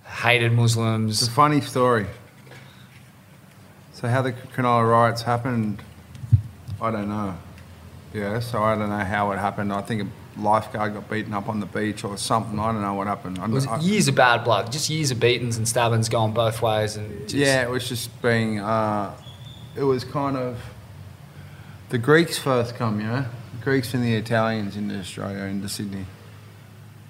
hated 0.06 0.52
Muslims. 0.52 1.22
It's 1.22 1.32
a 1.32 1.34
funny 1.34 1.62
story. 1.62 2.08
So 4.02 4.08
how 4.08 4.24
the 4.24 4.34
Cronulla 4.34 4.90
riots 4.90 5.22
happened, 5.22 5.82
I 6.82 6.90
don't 6.90 7.08
know. 7.08 7.38
Yeah, 8.14 8.40
so 8.40 8.64
I 8.64 8.76
don't 8.76 8.90
know 8.90 8.98
how 8.98 9.32
it 9.32 9.38
happened. 9.38 9.72
I 9.72 9.82
think 9.82 10.02
a 10.38 10.42
lifeguard 10.42 10.96
got 10.96 11.10
beaten 11.10 11.34
up 11.34 11.48
on 11.48 11.60
the 11.60 11.66
beach 11.68 12.04
or 12.04 12.18
something. 12.18 12.58
I 12.60 12.72
don't 12.72 12.82
know 12.82 12.96
what 12.96 13.06
happened. 13.08 13.38
I, 13.40 13.46
It 13.46 13.52
was 13.52 13.68
I- 13.68 13.80
years 13.80 14.08
of 14.08 14.16
bad 14.16 14.44
blood, 14.44 14.72
just 14.72 14.90
years 14.90 15.12
of 15.12 15.20
beatings 15.20 15.58
and 15.58 15.68
stabbings 15.68 16.10
going 16.10 16.34
both 16.34 16.62
ways, 16.62 16.98
and 16.98 17.22
just, 17.22 17.36
yeah, 17.36 17.62
it 17.62 17.70
was 17.70 17.88
just 17.88 18.22
being. 18.22 18.60
Uh, 18.60 19.14
it 19.76 19.84
was 19.84 20.04
kind 20.04 20.36
of 20.36 20.60
the 21.90 21.98
Greeks 21.98 22.38
first 22.38 22.76
come, 22.76 23.00
you 23.00 23.08
know, 23.08 23.26
the 23.58 23.64
Greeks 23.64 23.94
and 23.94 24.04
the 24.04 24.16
Italians 24.16 24.76
into 24.76 24.98
Australia, 25.00 25.44
into 25.44 25.70
Sydney, 25.70 26.06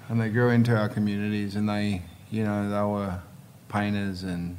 and 0.08 0.20
they 0.20 0.28
grew 0.28 0.50
into 0.50 0.76
our 0.76 0.88
communities, 0.90 1.56
and 1.56 1.68
they, 1.68 2.02
you 2.30 2.44
know, 2.44 2.68
they 2.68 2.82
were 2.92 3.20
painters 3.68 4.22
and 4.22 4.58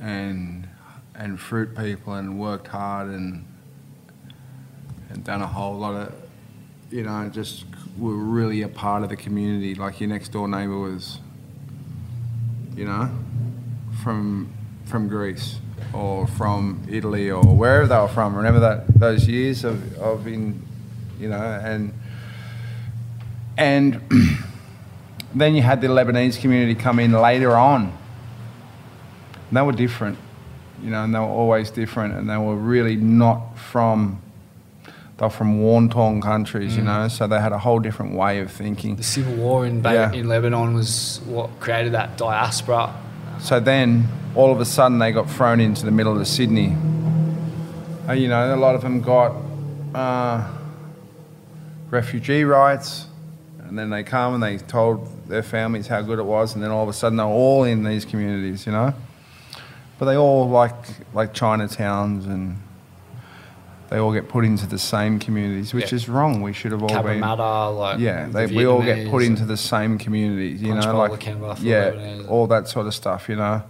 and 0.00 0.68
and 1.14 1.38
fruit 1.38 1.76
people, 1.76 2.14
and 2.14 2.38
worked 2.38 2.68
hard 2.68 3.08
and 3.08 3.44
and 5.10 5.24
done 5.24 5.42
a 5.42 5.46
whole 5.46 5.76
lot 5.76 5.94
of, 5.94 6.14
you 6.90 7.02
know, 7.02 7.28
just 7.28 7.64
were 7.98 8.14
really 8.14 8.62
a 8.62 8.68
part 8.68 9.02
of 9.02 9.08
the 9.08 9.16
community. 9.16 9.74
Like 9.74 10.00
your 10.00 10.08
next 10.08 10.30
door 10.30 10.48
neighbour 10.48 10.78
was, 10.78 11.18
you 12.74 12.84
know, 12.84 13.10
from 14.02 14.52
from 14.86 15.08
Greece 15.08 15.58
or 15.92 16.26
from 16.26 16.86
Italy 16.88 17.30
or 17.30 17.42
wherever 17.42 17.86
they 17.86 17.96
were 17.96 18.08
from. 18.08 18.36
Remember 18.36 18.60
that 18.60 18.98
those 18.98 19.26
years 19.26 19.64
of, 19.64 19.98
of 19.98 20.26
in, 20.26 20.62
you 21.18 21.28
know, 21.28 21.36
and 21.36 21.92
and 23.56 24.00
then 25.34 25.54
you 25.54 25.62
had 25.62 25.80
the 25.80 25.88
Lebanese 25.88 26.40
community 26.40 26.74
come 26.74 26.98
in 26.98 27.12
later 27.12 27.56
on. 27.56 27.96
And 29.50 29.56
they 29.56 29.62
were 29.62 29.72
different, 29.72 30.16
you 30.82 30.90
know, 30.90 31.02
and 31.02 31.12
they 31.12 31.18
were 31.18 31.24
always 31.24 31.70
different, 31.70 32.14
and 32.14 32.30
they 32.30 32.36
were 32.36 32.54
really 32.56 32.94
not 32.96 33.58
from. 33.58 34.22
They're 35.18 35.28
from 35.28 35.60
war-torn 35.60 36.22
countries, 36.22 36.78
you 36.78 36.82
know, 36.82 37.06
so 37.08 37.26
they 37.26 37.38
had 37.38 37.52
a 37.52 37.58
whole 37.58 37.78
different 37.78 38.14
way 38.14 38.40
of 38.40 38.50
thinking. 38.50 38.96
the 38.96 39.02
civil 39.02 39.34
war 39.34 39.66
in 39.66 39.82
Yeah. 39.84 40.10
in 40.12 40.28
Lebanon 40.28 40.72
was 40.72 41.20
what 41.26 41.60
created 41.60 41.92
that 41.92 42.16
diaspora. 42.16 42.94
So 43.38 43.60
then, 43.60 44.08
all 44.34 44.50
of 44.50 44.60
a 44.60 44.64
sudden, 44.64 44.98
they 44.98 45.12
got 45.12 45.28
thrown 45.28 45.60
into 45.60 45.84
the 45.84 45.90
middle 45.90 46.18
of 46.18 46.26
Sydney. 46.26 46.74
Uh, 48.08 48.14
you 48.14 48.28
know, 48.28 48.54
a 48.54 48.56
lot 48.56 48.74
of 48.74 48.80
them 48.80 49.02
got 49.02 49.34
uh, 49.94 50.48
refugee 51.90 52.44
rights, 52.44 53.06
and 53.68 53.78
then 53.78 53.90
they 53.90 54.02
come 54.02 54.32
and 54.34 54.42
they 54.42 54.56
told 54.56 55.06
their 55.28 55.42
families 55.42 55.86
how 55.88 56.00
good 56.00 56.18
it 56.18 56.24
was, 56.24 56.54
and 56.54 56.62
then 56.64 56.70
all 56.70 56.82
of 56.82 56.88
a 56.88 56.92
sudden, 56.94 57.18
they're 57.18 57.26
all 57.26 57.64
in 57.64 57.84
these 57.84 58.06
communities, 58.06 58.64
you 58.64 58.72
know. 58.72 58.94
But 60.00 60.06
they 60.06 60.16
all 60.16 60.48
like 60.48 60.74
like 61.12 61.34
Chinatowns, 61.34 62.24
and 62.24 62.56
they 63.90 63.98
all 63.98 64.14
get 64.14 64.30
put 64.30 64.46
into 64.46 64.66
the 64.66 64.78
same 64.78 65.18
communities, 65.18 65.74
which 65.74 65.92
Yeah. 65.92 65.96
is 65.96 66.08
wrong. 66.08 66.40
We 66.40 66.54
should 66.54 66.72
have 66.72 66.82
all 66.82 66.88
been. 66.88 67.20
Cabramatta, 67.20 67.76
like 67.78 67.98
Yeah, 68.00 68.26
the 68.28 68.46
we 68.46 68.66
all 68.66 68.80
get 68.82 69.10
put 69.10 69.22
into 69.22 69.44
the 69.44 69.58
same 69.58 69.98
communities, 69.98 70.62
you 70.62 70.74
know, 70.74 70.96
like 70.96 71.20
Canberra 71.20 71.54
yeah, 71.60 71.90
Lebanese. 71.90 72.28
all 72.30 72.46
that 72.46 72.66
sort 72.66 72.86
of 72.86 72.94
stuff, 72.94 73.28
you 73.28 73.36
know. 73.36 73.62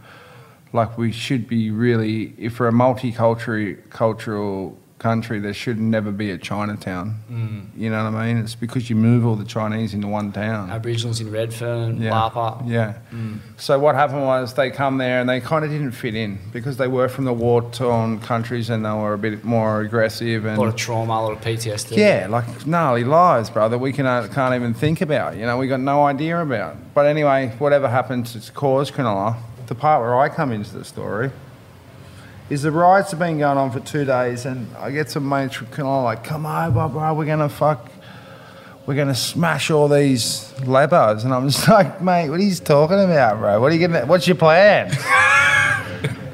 Like 0.72 0.96
we 0.96 1.10
should 1.10 1.48
be 1.48 1.72
really, 1.72 2.32
if 2.38 2.60
we're 2.60 2.68
a 2.68 2.72
multicultural 2.72 3.76
cultural 3.90 4.78
country, 5.00 5.40
there 5.40 5.52
should 5.54 5.80
never 5.80 6.12
be 6.12 6.30
a 6.30 6.38
Chinatown. 6.38 7.16
Mm. 7.32 7.66
You 7.76 7.90
know 7.90 8.04
what 8.04 8.14
I 8.14 8.26
mean? 8.32 8.36
It's 8.44 8.54
because 8.54 8.88
you 8.88 8.94
move 8.94 9.26
all 9.26 9.34
the 9.34 9.44
Chinese 9.46 9.94
into 9.94 10.06
one 10.06 10.30
town. 10.30 10.70
Aboriginals 10.70 11.20
in 11.20 11.30
Redfern, 11.32 12.00
Yeah. 12.00 12.12
Lapa. 12.12 12.62
Yeah. 12.66 12.94
So 13.56 13.78
what 13.78 13.94
happened 13.96 14.22
was 14.22 14.54
they 14.54 14.70
come 14.70 14.98
there 14.98 15.18
and 15.20 15.28
they 15.28 15.40
kind 15.40 15.64
of 15.64 15.70
didn't 15.70 15.92
fit 15.92 16.14
in 16.14 16.38
because 16.52 16.76
they 16.76 16.86
were 16.86 17.08
from 17.08 17.24
the 17.24 17.32
war-torn 17.32 18.20
countries 18.20 18.70
and 18.70 18.84
they 18.84 18.90
were 18.92 19.14
a 19.14 19.18
bit 19.18 19.42
more 19.42 19.80
aggressive 19.80 20.44
and 20.44 20.56
A 20.58 20.60
lot 20.60 20.68
of 20.68 20.76
trauma, 20.76 21.14
a 21.14 21.20
lot 21.22 21.32
of 21.32 21.40
PTSD. 21.40 21.96
yeah, 21.96 22.26
like 22.30 22.66
gnarly 22.66 23.02
lies, 23.04 23.50
brother. 23.50 23.78
We 23.78 23.92
can, 23.92 24.06
uh, 24.06 24.28
can't 24.32 24.54
even 24.54 24.74
think 24.74 25.00
about. 25.00 25.36
You 25.36 25.46
know, 25.46 25.56
we 25.58 25.66
got 25.66 25.80
no 25.80 26.04
idea 26.04 26.40
about. 26.40 26.76
But 26.94 27.06
anyway, 27.06 27.52
whatever 27.58 27.88
happened 27.88 28.26
to 28.26 28.52
cause 28.52 28.90
Cronulla, 28.90 29.36
the 29.66 29.74
part 29.74 30.02
where 30.02 30.18
I 30.18 30.28
come 30.28 30.52
into 30.52 30.76
the 30.76 30.84
story 30.84 31.30
is 32.50 32.62
the 32.62 32.72
riots 32.72 33.12
have 33.12 33.20
been 33.20 33.38
going 33.38 33.56
on 33.56 33.70
for 33.70 33.80
two 33.80 34.04
days, 34.04 34.44
and 34.44 34.66
I 34.76 34.90
get 34.90 35.08
some 35.08 35.28
mates 35.28 35.54
from 35.54 35.68
Cronulla 35.68 36.04
like, 36.04 36.24
"Come 36.24 36.44
over, 36.44 36.88
bro. 36.88 37.14
We're 37.14 37.24
gonna 37.24 37.48
fuck." 37.48 37.88
We're 38.86 38.96
gonna 38.96 39.14
smash 39.14 39.70
all 39.70 39.86
these 39.86 40.52
lebos, 40.60 41.22
and 41.22 41.32
I'm 41.32 41.48
just 41.48 41.68
like, 41.68 42.02
mate, 42.02 42.28
what 42.28 42.40
are 42.40 42.42
you 42.42 42.54
talking 42.56 42.98
about, 42.98 43.38
bro? 43.38 43.60
What 43.60 43.70
are 43.70 43.74
you 43.76 43.86
gonna? 43.86 44.04
What's 44.04 44.26
your 44.26 44.36
plan? 44.36 44.90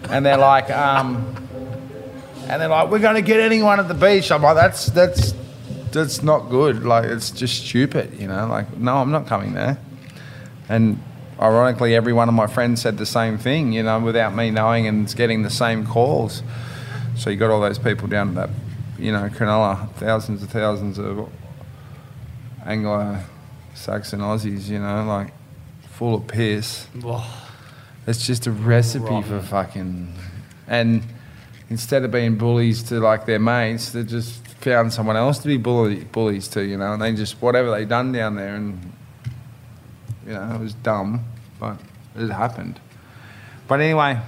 and 0.09 0.25
they're 0.25 0.39
like, 0.39 0.71
um, 0.71 1.37
and 2.49 2.63
they're 2.63 2.69
like, 2.69 2.91
we're 2.91 3.01
to 3.01 3.21
get 3.21 3.41
anyone 3.41 3.81
at 3.81 3.89
the 3.89 3.95
beach. 3.95 4.31
I'm 4.31 4.43
like, 4.43 4.55
that's 4.55 4.87
that's 4.87 5.35
that's 5.91 6.23
not 6.23 6.49
good. 6.49 6.85
Like, 6.85 7.05
it's 7.07 7.31
just 7.31 7.67
stupid, 7.67 8.19
you 8.19 8.29
know. 8.29 8.47
Like, 8.47 8.77
no, 8.77 8.97
I'm 8.97 9.11
not 9.11 9.27
coming 9.27 9.53
there. 9.53 9.79
And 10.69 11.03
ironically, 11.41 11.95
every 11.95 12.13
one 12.13 12.29
of 12.29 12.35
my 12.35 12.47
friends 12.47 12.83
said 12.83 12.99
the 12.99 13.07
same 13.07 13.39
thing, 13.39 13.73
you 13.73 13.83
know, 13.83 14.01
without 14.01 14.35
me 14.35 14.51
knowing, 14.51 14.87
and 14.87 15.15
getting 15.17 15.43
the 15.43 15.51
same 15.51 15.87
calls. 15.87 16.43
So 17.17 17.31
you 17.31 17.37
got 17.37 17.51
all 17.51 17.61
those 17.61 17.79
people 17.79 18.09
down 18.09 18.31
at 18.31 18.35
that, 18.35 18.51
you 18.99 19.13
know, 19.13 19.29
Cronulla, 19.29 19.91
thousands 19.95 20.43
and 20.43 20.51
thousands 20.51 20.99
of 20.99 21.29
Anglo-Saxon 22.65 24.21
Aussies, 24.21 24.69
you 24.69 24.79
know, 24.79 25.05
like 25.05 25.33
full 25.91 26.15
of 26.15 26.27
piss. 26.27 26.87
Oh, 27.05 27.49
It's 28.07 28.27
just 28.27 28.47
a 28.47 28.51
recipe 28.53 29.05
Rotten. 29.05 29.23
for 29.23 29.41
fucking. 29.41 30.15
And 30.69 31.03
instead 31.71 32.05
of 32.05 32.11
being 32.11 32.37
bullies 32.37 32.83
to 32.85 33.01
like 33.01 33.27
their 33.27 33.39
mates, 33.39 33.93
they 33.93 34.03
just 34.03 34.47
found 34.61 34.93
someone 34.93 35.17
else 35.17 35.39
to 35.39 35.49
be 35.49 35.57
bully, 35.57 36.05
bullies 36.05 36.49
to, 36.49 36.63
you 36.65 36.77
know. 36.77 36.93
And 36.93 37.03
they 37.03 37.15
just 37.15 37.41
whatever 37.41 37.71
they 37.71 37.85
done 37.85 38.13
down 38.13 38.35
there, 38.37 38.55
and 38.55 38.93
You 40.27 40.33
know, 40.33 40.55
it 40.57 40.61
was 40.61 40.75
dumb, 40.75 41.25
but 41.61 41.79
it 42.17 42.31
happened. 42.31 42.81
But 43.69 43.81
anyway, 43.81 44.21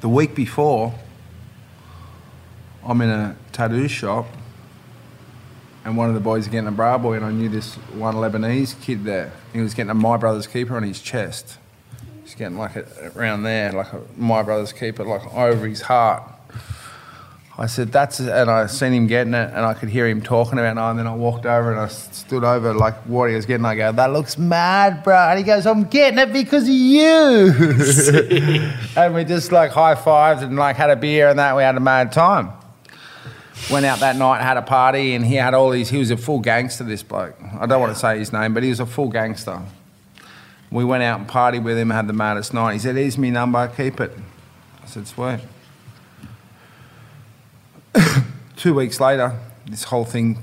the 0.00 0.08
week 0.08 0.34
before, 0.34 0.92
I'm 2.84 3.00
in 3.00 3.10
a 3.10 3.36
tattoo 3.52 3.86
shop, 3.86 4.26
and 5.84 5.96
one 5.96 6.08
of 6.08 6.14
the 6.14 6.20
boys 6.20 6.44
is 6.44 6.48
getting 6.48 6.66
a 6.66 6.72
bra 6.72 6.98
boy, 6.98 7.14
and 7.14 7.24
I 7.24 7.30
knew 7.30 7.48
this 7.48 7.74
one 7.74 8.16
Lebanese 8.16 8.80
kid 8.80 9.04
there. 9.04 9.32
He 9.52 9.60
was 9.60 9.72
getting 9.72 9.90
a 9.90 9.94
My 9.94 10.16
Brother's 10.16 10.48
Keeper 10.48 10.76
on 10.76 10.82
his 10.82 11.00
chest. 11.00 11.58
He's 12.24 12.34
getting 12.34 12.58
like 12.58 12.74
a, 12.74 13.12
around 13.14 13.44
there, 13.44 13.70
like 13.70 13.92
a 13.92 14.00
My 14.16 14.42
Brother's 14.42 14.72
Keeper, 14.72 15.04
like 15.04 15.32
over 15.32 15.68
his 15.68 15.82
heart. 15.82 16.24
I 17.58 17.66
said, 17.66 17.92
that's, 17.92 18.18
it," 18.18 18.30
and 18.30 18.50
I 18.50 18.66
seen 18.66 18.94
him 18.94 19.06
getting 19.06 19.34
it, 19.34 19.50
and 19.50 19.58
I 19.58 19.74
could 19.74 19.90
hear 19.90 20.08
him 20.08 20.22
talking 20.22 20.58
about 20.58 20.76
it, 20.76 20.80
and 20.80 20.98
then 20.98 21.06
I 21.06 21.14
walked 21.14 21.44
over 21.44 21.70
and 21.70 21.80
I 21.80 21.88
stood 21.88 22.44
over 22.44 22.72
like 22.72 22.94
what 23.02 23.28
he 23.28 23.36
was 23.36 23.44
getting. 23.44 23.66
I 23.66 23.74
go, 23.74 23.92
that 23.92 24.10
looks 24.12 24.38
mad, 24.38 25.04
bro. 25.04 25.14
And 25.14 25.38
he 25.38 25.44
goes, 25.44 25.66
I'm 25.66 25.84
getting 25.84 26.18
it 26.18 26.32
because 26.32 26.64
of 26.64 26.70
you. 26.70 27.52
and 28.96 29.14
we 29.14 29.24
just 29.24 29.52
like 29.52 29.70
high 29.70 29.94
fived 29.94 30.42
and 30.42 30.56
like 30.56 30.76
had 30.76 30.88
a 30.88 30.96
beer 30.96 31.28
and 31.28 31.38
that. 31.38 31.54
We 31.54 31.62
had 31.62 31.76
a 31.76 31.80
mad 31.80 32.10
time. 32.12 32.52
Went 33.70 33.84
out 33.84 34.00
that 34.00 34.16
night, 34.16 34.42
had 34.42 34.56
a 34.56 34.62
party, 34.62 35.14
and 35.14 35.24
he 35.24 35.34
had 35.34 35.52
all 35.52 35.70
these. 35.70 35.90
He 35.90 35.98
was 35.98 36.10
a 36.10 36.16
full 36.16 36.40
gangster, 36.40 36.84
this 36.84 37.02
bloke. 37.02 37.36
I 37.60 37.66
don't 37.66 37.80
want 37.80 37.92
to 37.92 37.98
say 37.98 38.18
his 38.18 38.32
name, 38.32 38.54
but 38.54 38.62
he 38.62 38.70
was 38.70 38.80
a 38.80 38.86
full 38.86 39.08
gangster. 39.08 39.60
We 40.70 40.84
went 40.84 41.02
out 41.02 41.20
and 41.20 41.28
partied 41.28 41.62
with 41.62 41.76
him, 41.76 41.90
had 41.90 42.08
the 42.08 42.14
maddest 42.14 42.54
night. 42.54 42.72
He 42.72 42.78
said, 42.78 42.96
Here's 42.96 43.18
me 43.18 43.30
number, 43.30 43.68
keep 43.68 44.00
it. 44.00 44.16
I 44.82 44.86
said, 44.86 45.06
Sweet. 45.06 45.40
Two 48.56 48.74
weeks 48.74 49.00
later, 49.00 49.38
this 49.66 49.84
whole 49.84 50.04
thing 50.04 50.38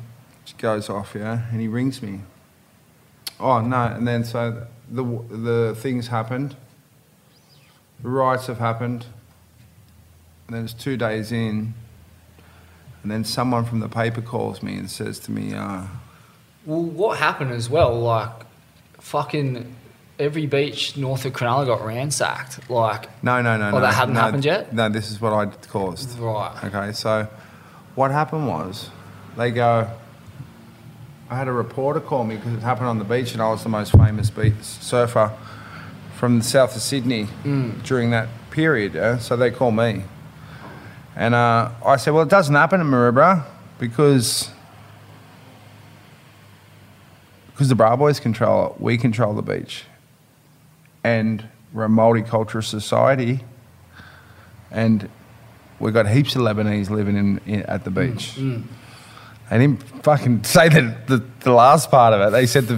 goes 0.58 0.90
off, 0.90 1.16
yeah, 1.16 1.44
and 1.52 1.62
he 1.62 1.68
rings 1.68 2.02
me. 2.02 2.22
Oh, 3.40 3.62
no, 3.62 3.86
and 3.86 4.08
then 4.08 4.24
so 4.24 4.68
the, 4.90 5.04
the 5.04 5.76
things 5.78 6.08
happened, 6.08 6.56
the 8.02 8.10
riots 8.10 8.48
have 8.48 8.60
happened, 8.60 9.06
and 10.48 10.56
then 10.56 10.66
it's 10.66 10.74
two 10.74 10.98
days 10.98 11.32
in, 11.32 11.74
and 13.04 13.12
then 13.12 13.24
someone 13.24 13.66
from 13.66 13.80
the 13.80 13.90
paper 13.90 14.22
calls 14.22 14.62
me 14.62 14.76
and 14.76 14.90
says 14.90 15.20
to 15.22 15.32
me, 15.32 15.54
uh, 15.54 15.84
Well, 16.66 16.84
what 16.84 17.20
happened 17.20 17.52
as 17.52 17.70
well? 17.70 17.98
Like, 18.00 18.32
fucking 19.00 19.76
every 20.20 20.46
beach 20.46 20.98
north 20.98 21.26
of 21.26 21.34
Cronulla 21.34 21.66
got 21.66 21.84
ransacked. 21.86 22.70
Like, 22.70 23.08
No, 23.24 23.42
no, 23.42 23.58
no, 23.58 23.68
Oh, 23.70 23.72
no. 23.72 23.80
that 23.82 23.94
hadn't 23.94 24.14
no, 24.16 24.20
happened 24.22 24.46
yet? 24.46 24.74
No, 24.74 24.90
this 24.90 25.10
is 25.10 25.20
what 25.22 25.34
I 25.34 25.46
caused. 25.68 26.20
Right. 26.20 26.56
Okay, 26.66 26.92
so 26.92 27.28
what 27.96 28.12
happened 28.12 28.48
was 28.48 28.90
they 29.38 29.52
go. 29.52 29.90
I 31.30 31.38
had 31.38 31.48
a 31.48 31.52
reporter 31.54 32.00
call 32.00 32.24
me 32.24 32.36
because 32.38 32.54
it 32.54 32.62
happened 32.62 32.88
on 32.88 32.98
the 32.98 33.06
beach, 33.06 33.34
and 33.34 33.42
I 33.42 33.50
was 33.50 33.64
the 33.64 33.70
most 33.70 33.92
famous 33.92 34.30
beach 34.30 34.56
surfer 34.62 35.32
from 36.18 36.40
the 36.40 36.44
south 36.44 36.76
of 36.76 36.82
Sydney 36.82 37.28
Mm. 37.44 37.84
during 37.84 38.10
that 38.12 38.28
period. 38.52 38.96
Yeah? 38.96 39.20
So 39.20 39.38
they 39.38 39.52
call 39.52 39.72
me, 39.72 40.04
and 41.16 41.34
uh, 41.36 41.70
I 41.86 41.98
said, 41.98 42.14
"Well, 42.14 42.24
it 42.24 42.30
doesn't 42.30 42.56
happen 42.56 42.82
in 42.82 42.88
Maroubra 42.88 43.46
because." 43.80 44.50
Because 47.52 47.68
the 47.70 47.76
Bra 47.76 47.96
Boys 47.98 48.22
control 48.22 48.68
it, 48.72 48.82
we 48.82 48.98
control 48.98 49.34
the 49.34 49.42
beach. 49.42 49.84
And 51.04 51.48
we're 51.74 51.86
a 51.86 51.90
multicultural 51.90 52.64
society, 52.64 53.42
and 54.72 55.10
we've 55.80 55.94
got 55.94 56.08
heaps 56.08 56.36
of 56.36 56.42
Lebanese 56.42 56.90
living 56.90 57.16
in, 57.16 57.40
in 57.46 57.64
at 57.64 57.84
the 57.84 57.92
beach. 57.92 58.36
Mm, 58.36 58.58
mm. 58.58 58.64
They 59.50 59.58
didn't 59.60 59.84
fucking 60.04 60.44
say 60.44 60.70
the, 60.70 60.96
the, 61.08 61.24
the 61.42 61.52
last 61.52 61.90
part 61.90 62.14
of 62.14 62.22
it. 62.22 62.32
They 62.32 62.46
said 62.46 62.68
the, 62.68 62.78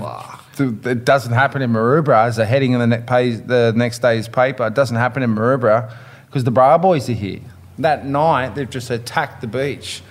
the, 0.58 0.92
it 0.92 1.06
doesn't 1.06 1.34
happen 1.34 1.62
in 1.62 1.72
Maroubra 1.72 2.26
as 2.26 2.38
a 2.38 2.46
heading 2.46 2.74
in 2.74 2.80
the, 2.80 2.88
ne- 2.88 3.02
page, 3.02 3.46
the 3.46 3.74
next 3.76 4.00
day's 4.00 4.28
paper. 4.28 4.68
It 4.68 4.74
doesn't 4.74 4.98
happen 4.98 5.24
in 5.24 5.34
Maroubra 5.34 5.94
because 6.28 6.44
the 6.44 6.52
Bra 6.52 6.78
Boys 6.78 7.10
are 7.10 7.14
here. 7.14 7.42
That 7.80 8.06
night, 8.06 8.56
they've 8.56 8.70
just 8.70 8.90
attacked 8.90 9.42
the 9.42 9.48
beach. 9.48 10.02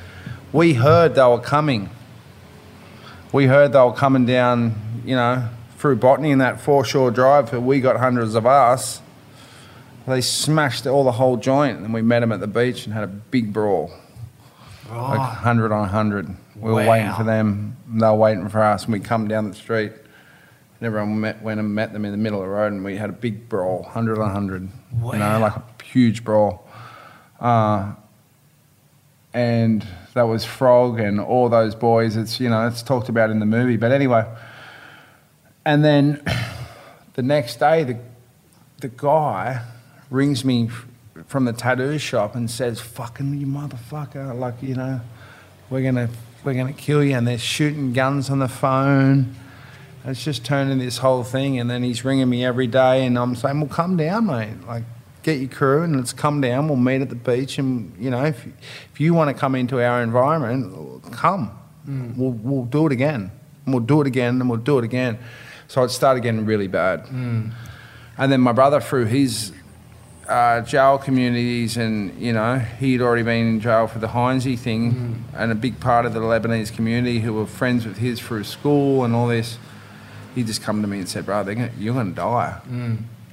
We 0.52 0.74
heard 0.74 1.14
they 1.14 1.22
were 1.22 1.38
coming. 1.38 1.90
We 3.32 3.46
heard 3.46 3.72
they 3.72 3.78
were 3.78 3.92
coming 3.92 4.26
down, 4.26 4.74
you 5.04 5.14
know, 5.14 5.48
through 5.80 5.96
Botany 5.96 6.30
in 6.30 6.38
that 6.40 6.60
foreshore 6.60 7.10
drive. 7.10 7.52
We 7.54 7.80
got 7.80 7.96
hundreds 7.96 8.34
of 8.34 8.44
us. 8.44 9.00
They 10.06 10.20
smashed 10.20 10.86
all 10.86 11.04
the 11.04 11.12
whole 11.12 11.38
joint, 11.38 11.78
and 11.78 11.94
we 11.94 12.02
met 12.02 12.20
them 12.20 12.32
at 12.32 12.40
the 12.40 12.46
beach 12.46 12.84
and 12.84 12.92
had 12.92 13.04
a 13.04 13.06
big 13.06 13.52
brawl. 13.52 13.90
Like 14.90 15.18
100 15.18 15.72
on 15.72 15.80
100. 15.80 16.36
We 16.56 16.70
were 16.70 16.86
waiting 16.86 17.12
for 17.14 17.24
them, 17.24 17.76
and 17.90 18.00
they 18.02 18.06
were 18.06 18.14
waiting 18.14 18.48
for 18.50 18.62
us, 18.62 18.84
and 18.84 18.92
we 18.92 19.00
come 19.00 19.26
down 19.26 19.48
the 19.48 19.54
street. 19.54 19.92
And 19.92 20.86
everyone 20.86 21.18
met, 21.18 21.42
went 21.42 21.60
and 21.60 21.74
met 21.74 21.94
them 21.94 22.04
in 22.04 22.10
the 22.10 22.18
middle 22.18 22.40
of 22.40 22.46
the 22.46 22.52
road, 22.52 22.72
and 22.72 22.84
we 22.84 22.96
had 22.96 23.08
a 23.08 23.14
big 23.14 23.48
brawl, 23.48 23.82
100 23.82 24.14
on 24.14 24.20
100. 24.20 24.68
You 25.14 25.18
know, 25.18 25.38
like 25.38 25.56
a 25.56 25.64
huge 25.82 26.24
brawl. 26.24 26.68
Uh, 27.38 27.94
and 29.32 29.86
that 30.12 30.24
was 30.24 30.44
Frog 30.44 31.00
and 31.00 31.20
all 31.20 31.48
those 31.48 31.74
boys. 31.74 32.16
It's, 32.16 32.38
you 32.38 32.50
know, 32.50 32.66
it's 32.66 32.82
talked 32.82 33.08
about 33.08 33.30
in 33.30 33.38
the 33.38 33.46
movie. 33.46 33.76
But 33.76 33.92
anyway, 33.92 34.26
and 35.64 35.84
then 35.84 36.22
the 37.14 37.22
next 37.22 37.56
day, 37.56 37.84
the, 37.84 37.98
the 38.78 38.88
guy 38.88 39.62
rings 40.10 40.44
me 40.44 40.70
from 41.26 41.44
the 41.44 41.52
tattoo 41.52 41.98
shop 41.98 42.34
and 42.34 42.50
says, 42.50 42.80
"Fucking 42.80 43.34
you 43.34 43.46
motherfucker! 43.46 44.38
Like 44.38 44.62
you 44.62 44.74
know, 44.74 45.00
we're 45.68 45.82
gonna 45.82 46.08
we're 46.44 46.54
gonna 46.54 46.72
kill 46.72 47.04
you." 47.04 47.14
And 47.14 47.26
they're 47.26 47.38
shooting 47.38 47.92
guns 47.92 48.30
on 48.30 48.38
the 48.38 48.48
phone. 48.48 49.34
And 50.02 50.12
it's 50.12 50.24
just 50.24 50.46
turning 50.46 50.78
this 50.78 50.98
whole 50.98 51.24
thing. 51.24 51.60
And 51.60 51.68
then 51.68 51.82
he's 51.82 52.04
ringing 52.04 52.28
me 52.30 52.44
every 52.44 52.66
day, 52.66 53.04
and 53.04 53.18
I'm 53.18 53.36
saying, 53.36 53.60
"Well, 53.60 53.68
come 53.68 53.96
down, 53.96 54.26
mate. 54.26 54.66
Like." 54.66 54.84
Get 55.22 55.38
your 55.38 55.50
crew 55.50 55.82
and 55.82 55.98
let's 55.98 56.14
come 56.14 56.40
down. 56.40 56.66
We'll 56.66 56.78
meet 56.78 57.02
at 57.02 57.10
the 57.10 57.14
beach, 57.14 57.58
and 57.58 57.94
you 58.02 58.08
know, 58.08 58.24
if 58.24 58.46
if 58.90 58.98
you 58.98 59.12
want 59.12 59.28
to 59.28 59.38
come 59.38 59.54
into 59.54 59.78
our 59.78 60.02
environment, 60.02 61.12
come. 61.12 61.50
Mm. 61.86 62.16
We'll 62.16 62.30
we'll 62.30 62.64
do 62.64 62.86
it 62.86 62.92
again, 62.92 63.30
and 63.66 63.74
we'll 63.74 63.84
do 63.84 64.00
it 64.00 64.06
again, 64.06 64.40
and 64.40 64.48
we'll 64.48 64.60
do 64.60 64.78
it 64.78 64.84
again. 64.84 65.18
So 65.70 65.84
it 65.84 65.90
started 65.90 66.24
getting 66.24 66.46
really 66.46 66.66
bad. 66.66 67.04
And 68.18 68.32
then 68.32 68.40
my 68.40 68.50
brother, 68.50 68.80
through 68.80 69.04
his 69.06 69.52
uh, 70.28 70.62
jail 70.62 70.98
communities, 70.98 71.76
and 71.76 72.20
you 72.20 72.32
know, 72.32 72.58
he'd 72.58 73.00
already 73.00 73.22
been 73.22 73.46
in 73.46 73.60
jail 73.60 73.86
for 73.86 74.00
the 74.00 74.08
Heinzie 74.08 74.58
thing, 74.58 75.24
and 75.32 75.52
a 75.52 75.54
big 75.54 75.78
part 75.78 76.06
of 76.06 76.12
the 76.12 76.18
Lebanese 76.20 76.74
community 76.74 77.20
who 77.20 77.32
were 77.34 77.46
friends 77.46 77.86
with 77.86 77.98
his 77.98 78.18
through 78.18 78.42
school 78.44 79.04
and 79.04 79.14
all 79.14 79.28
this. 79.28 79.58
He 80.34 80.42
just 80.42 80.60
come 80.60 80.82
to 80.82 80.88
me 80.88 80.98
and 80.98 81.08
said, 81.08 81.24
"Bro, 81.24 81.44
gonna, 81.44 81.70
you're 81.78 81.94
going 81.94 82.10
to 82.10 82.16
die." 82.16 82.58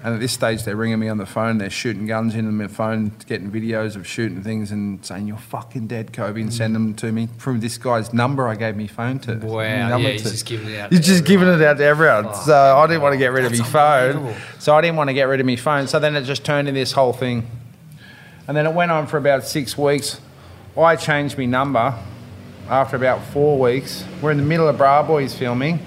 And 0.08 0.14
at 0.14 0.22
this 0.22 0.32
stage, 0.32 0.64
they're 0.64 0.78
ringing 0.78 1.00
me 1.00 1.10
on 1.10 1.18
the 1.18 1.26
phone. 1.26 1.58
They're 1.58 1.70
shooting 1.70 2.06
guns 2.06 2.34
into 2.34 2.50
my 2.50 2.68
phone, 2.68 3.12
getting 3.26 3.52
videos 3.52 3.98
of 3.98 4.08
shooting 4.08 4.42
things, 4.42 4.72
and 4.72 5.06
saying, 5.06 5.28
"You're 5.28 5.36
fucking 5.36 5.88
dead, 5.88 6.14
Koby," 6.14 6.40
and 6.40 6.54
send 6.54 6.72
mm. 6.72 6.76
them 6.76 6.94
to 6.94 7.12
me 7.12 7.28
through 7.40 7.60
this 7.60 7.78
guy's 7.78 8.14
number 8.14 8.48
I 8.48 8.56
gave 8.56 8.78
me 8.78 8.88
phone 8.88 9.20
to. 9.20 9.36
Wow, 9.36 9.64
yeah, 9.64 9.98
he's 9.98 10.24
to. 10.24 10.30
just 10.30 10.46
giving 10.46 10.70
it 10.70 10.80
out 10.80 10.92
He's 10.92 11.02
to 11.02 11.06
just 11.08 11.26
giving 11.26 11.50
it 11.50 11.62
out 11.62 11.76
to 11.76 11.84
everyone. 11.84 12.24
Fuck, 12.24 12.36
so 12.36 12.78
I 12.78 12.88
didn't 12.88 13.02
want 13.02 13.16
to 13.16 13.18
get 13.18 13.34
rid 13.34 13.44
of 13.44 13.52
my 13.52 13.66
phone. 13.66 14.34
So 14.60 14.74
I 14.74 14.80
didn't 14.80 14.96
want 14.96 15.10
to 15.10 15.14
get 15.14 15.26
rid 15.26 15.42
of 15.42 15.46
my 15.46 15.58
phone. 15.58 15.88
So 15.88 16.00
then 16.00 16.16
it 16.16 16.24
just 16.24 16.46
turned 16.46 16.70
into 16.70 16.80
this 16.80 16.94
whole 16.94 17.12
thing. 17.12 17.46
And 18.48 18.56
then 18.56 18.66
it 18.66 18.74
went 18.74 18.92
on 18.92 19.08
for 19.08 19.18
about 19.18 19.44
six 19.44 19.78
weeks. 19.78 20.22
I 20.78 20.96
changed 20.96 21.38
my 21.38 21.44
number 21.44 21.94
after 22.70 22.96
about 22.96 23.26
four 23.34 23.60
weeks. 23.60 24.06
We're 24.22 24.32
in 24.32 24.38
the 24.38 24.44
middle 24.44 24.70
of 24.70 24.78
Bra 24.78 25.04
Boys 25.04 25.36
filming. 25.36 25.80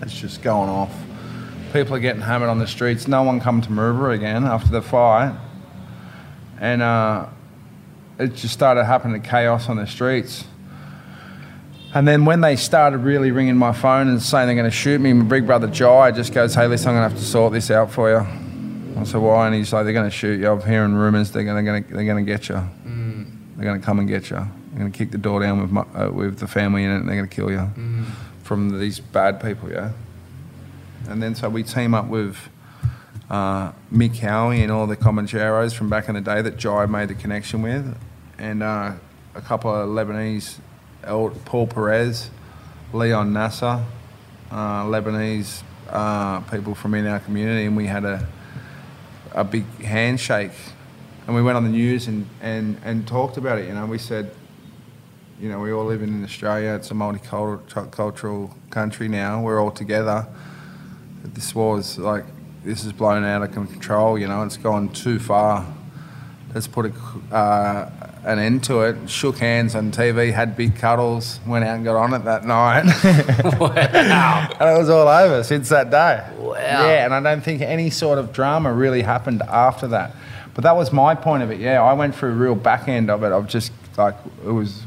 It's 0.00 0.14
just 0.14 0.42
going 0.42 0.68
off. 0.68 1.01
People 1.72 1.94
are 1.94 2.00
getting 2.00 2.20
hammered 2.20 2.50
on 2.50 2.58
the 2.58 2.66
streets. 2.66 3.08
No 3.08 3.22
one 3.22 3.40
come 3.40 3.62
to 3.62 3.68
Maroubra 3.70 4.14
again 4.14 4.44
after 4.44 4.68
the 4.68 4.82
fight. 4.82 5.34
And 6.60 6.82
uh, 6.82 7.26
it 8.18 8.34
just 8.34 8.52
started 8.52 8.84
happening 8.84 9.20
chaos 9.22 9.68
on 9.68 9.76
the 9.76 9.86
streets. 9.86 10.44
And 11.94 12.06
then 12.06 12.24
when 12.24 12.40
they 12.40 12.56
started 12.56 12.98
really 12.98 13.30
ringing 13.30 13.56
my 13.56 13.72
phone 13.72 14.08
and 14.08 14.22
saying 14.22 14.46
they're 14.46 14.56
going 14.56 14.70
to 14.70 14.76
shoot 14.76 15.00
me, 15.00 15.12
my 15.12 15.24
big 15.24 15.46
brother 15.46 15.66
Jai 15.66 16.10
just 16.10 16.32
goes, 16.32 16.54
"Hey, 16.54 16.66
listen, 16.66 16.88
I'm 16.88 16.94
going 16.96 17.08
to 17.08 17.14
have 17.14 17.18
to 17.18 17.24
sort 17.24 17.52
this 17.52 17.70
out 17.70 17.90
for 17.90 18.10
you." 18.10 18.26
I 18.98 19.04
said, 19.04 19.20
"Why?" 19.20 19.46
And 19.46 19.54
he's 19.54 19.72
like, 19.72 19.84
"They're 19.84 19.92
going 19.92 20.08
to 20.08 20.16
shoot 20.16 20.40
you. 20.40 20.50
I'm 20.50 20.62
hearing 20.62 20.94
rumours 20.94 21.32
they're 21.32 21.44
going 21.44 21.64
to, 21.64 21.94
they're 21.94 22.04
going 22.04 22.24
to 22.24 22.30
get 22.30 22.48
you. 22.48 22.62
They're 23.56 23.64
going 23.64 23.80
to 23.80 23.84
come 23.84 23.98
and 23.98 24.08
get 24.08 24.30
you. 24.30 24.36
They're 24.36 24.78
going 24.78 24.92
to 24.92 24.96
kick 24.96 25.10
the 25.10 25.18
door 25.18 25.40
down 25.40 25.60
with 25.60 25.70
my, 25.70 25.82
uh, 25.94 26.10
with 26.10 26.38
the 26.38 26.46
family 26.48 26.84
in 26.84 26.90
it, 26.90 26.96
and 26.96 27.08
they're 27.08 27.16
going 27.16 27.28
to 27.28 27.34
kill 27.34 27.50
you 27.50 27.70
from 28.42 28.78
these 28.78 29.00
bad 29.00 29.40
people." 29.42 29.70
Yeah. 29.70 29.90
And 31.12 31.22
then 31.22 31.34
so 31.34 31.48
we 31.48 31.62
team 31.62 31.94
up 31.94 32.06
with 32.06 32.36
uh, 33.30 33.72
Mick 33.92 34.16
Hawi 34.16 34.62
and 34.62 34.72
all 34.72 34.86
the 34.86 34.96
Comancheros 34.96 35.74
from 35.74 35.88
back 35.88 36.08
in 36.08 36.14
the 36.14 36.20
day 36.20 36.42
that 36.42 36.56
Jai 36.56 36.86
made 36.86 37.08
the 37.08 37.14
connection 37.14 37.62
with, 37.62 37.96
and 38.38 38.62
uh, 38.62 38.94
a 39.34 39.40
couple 39.40 39.74
of 39.74 39.88
Lebanese, 39.88 40.56
Paul 41.02 41.66
Perez, 41.66 42.30
Leon 42.92 43.32
Nasser, 43.32 43.84
uh, 44.50 44.84
Lebanese 44.84 45.62
uh, 45.90 46.40
people 46.40 46.74
from 46.74 46.94
in 46.94 47.06
our 47.06 47.20
community, 47.20 47.66
and 47.66 47.76
we 47.76 47.86
had 47.86 48.04
a 48.04 48.26
a 49.34 49.44
big 49.44 49.64
handshake, 49.82 50.52
and 51.26 51.34
we 51.34 51.42
went 51.42 51.56
on 51.56 51.64
the 51.64 51.70
news 51.70 52.06
and, 52.06 52.26
and, 52.40 52.78
and 52.84 53.06
talked 53.06 53.36
about 53.36 53.58
it. 53.58 53.68
You 53.68 53.74
know, 53.74 53.86
we 53.86 53.98
said, 53.98 54.34
you 55.40 55.48
know, 55.48 55.58
we 55.58 55.72
all 55.72 55.84
live 55.84 56.02
in 56.02 56.22
Australia. 56.24 56.74
It's 56.74 56.90
a 56.90 56.94
multicultural 56.94 58.50
country 58.70 59.08
now. 59.08 59.42
We're 59.42 59.60
all 59.60 59.70
together. 59.70 60.26
This 61.24 61.54
was 61.54 61.98
like, 61.98 62.24
this 62.64 62.84
is 62.84 62.92
blown 62.92 63.24
out 63.24 63.42
of 63.42 63.52
control, 63.52 64.18
you 64.18 64.28
know, 64.28 64.42
it's 64.42 64.56
gone 64.56 64.88
too 64.90 65.18
far. 65.18 65.66
Let's 66.54 66.66
put 66.66 66.86
a, 66.86 67.34
uh, 67.34 67.90
an 68.24 68.38
end 68.38 68.64
to 68.64 68.82
it. 68.82 69.08
Shook 69.08 69.38
hands 69.38 69.74
on 69.74 69.90
TV, 69.90 70.32
had 70.32 70.56
big 70.56 70.76
cuddles, 70.76 71.40
went 71.46 71.64
out 71.64 71.76
and 71.76 71.84
got 71.84 71.96
on 71.96 72.12
it 72.14 72.24
that 72.24 72.44
night. 72.44 72.84
Wow. 73.58 74.48
and 74.60 74.76
it 74.76 74.78
was 74.78 74.90
all 74.90 75.08
over 75.08 75.42
since 75.42 75.68
that 75.70 75.90
day. 75.90 76.24
Wow. 76.38 76.54
Yeah, 76.56 77.04
and 77.04 77.14
I 77.14 77.20
don't 77.20 77.42
think 77.42 77.62
any 77.62 77.90
sort 77.90 78.18
of 78.18 78.32
drama 78.32 78.72
really 78.72 79.02
happened 79.02 79.42
after 79.42 79.88
that. 79.88 80.14
But 80.54 80.64
that 80.64 80.76
was 80.76 80.92
my 80.92 81.14
point 81.14 81.42
of 81.42 81.50
it. 81.50 81.58
Yeah, 81.58 81.82
I 81.82 81.94
went 81.94 82.14
through 82.14 82.32
a 82.32 82.34
real 82.34 82.54
back 82.54 82.86
end 82.88 83.10
of 83.10 83.22
it. 83.24 83.32
Of 83.32 83.46
just 83.48 83.72
like 83.96 84.14
it 84.44 84.50
was, 84.50 84.82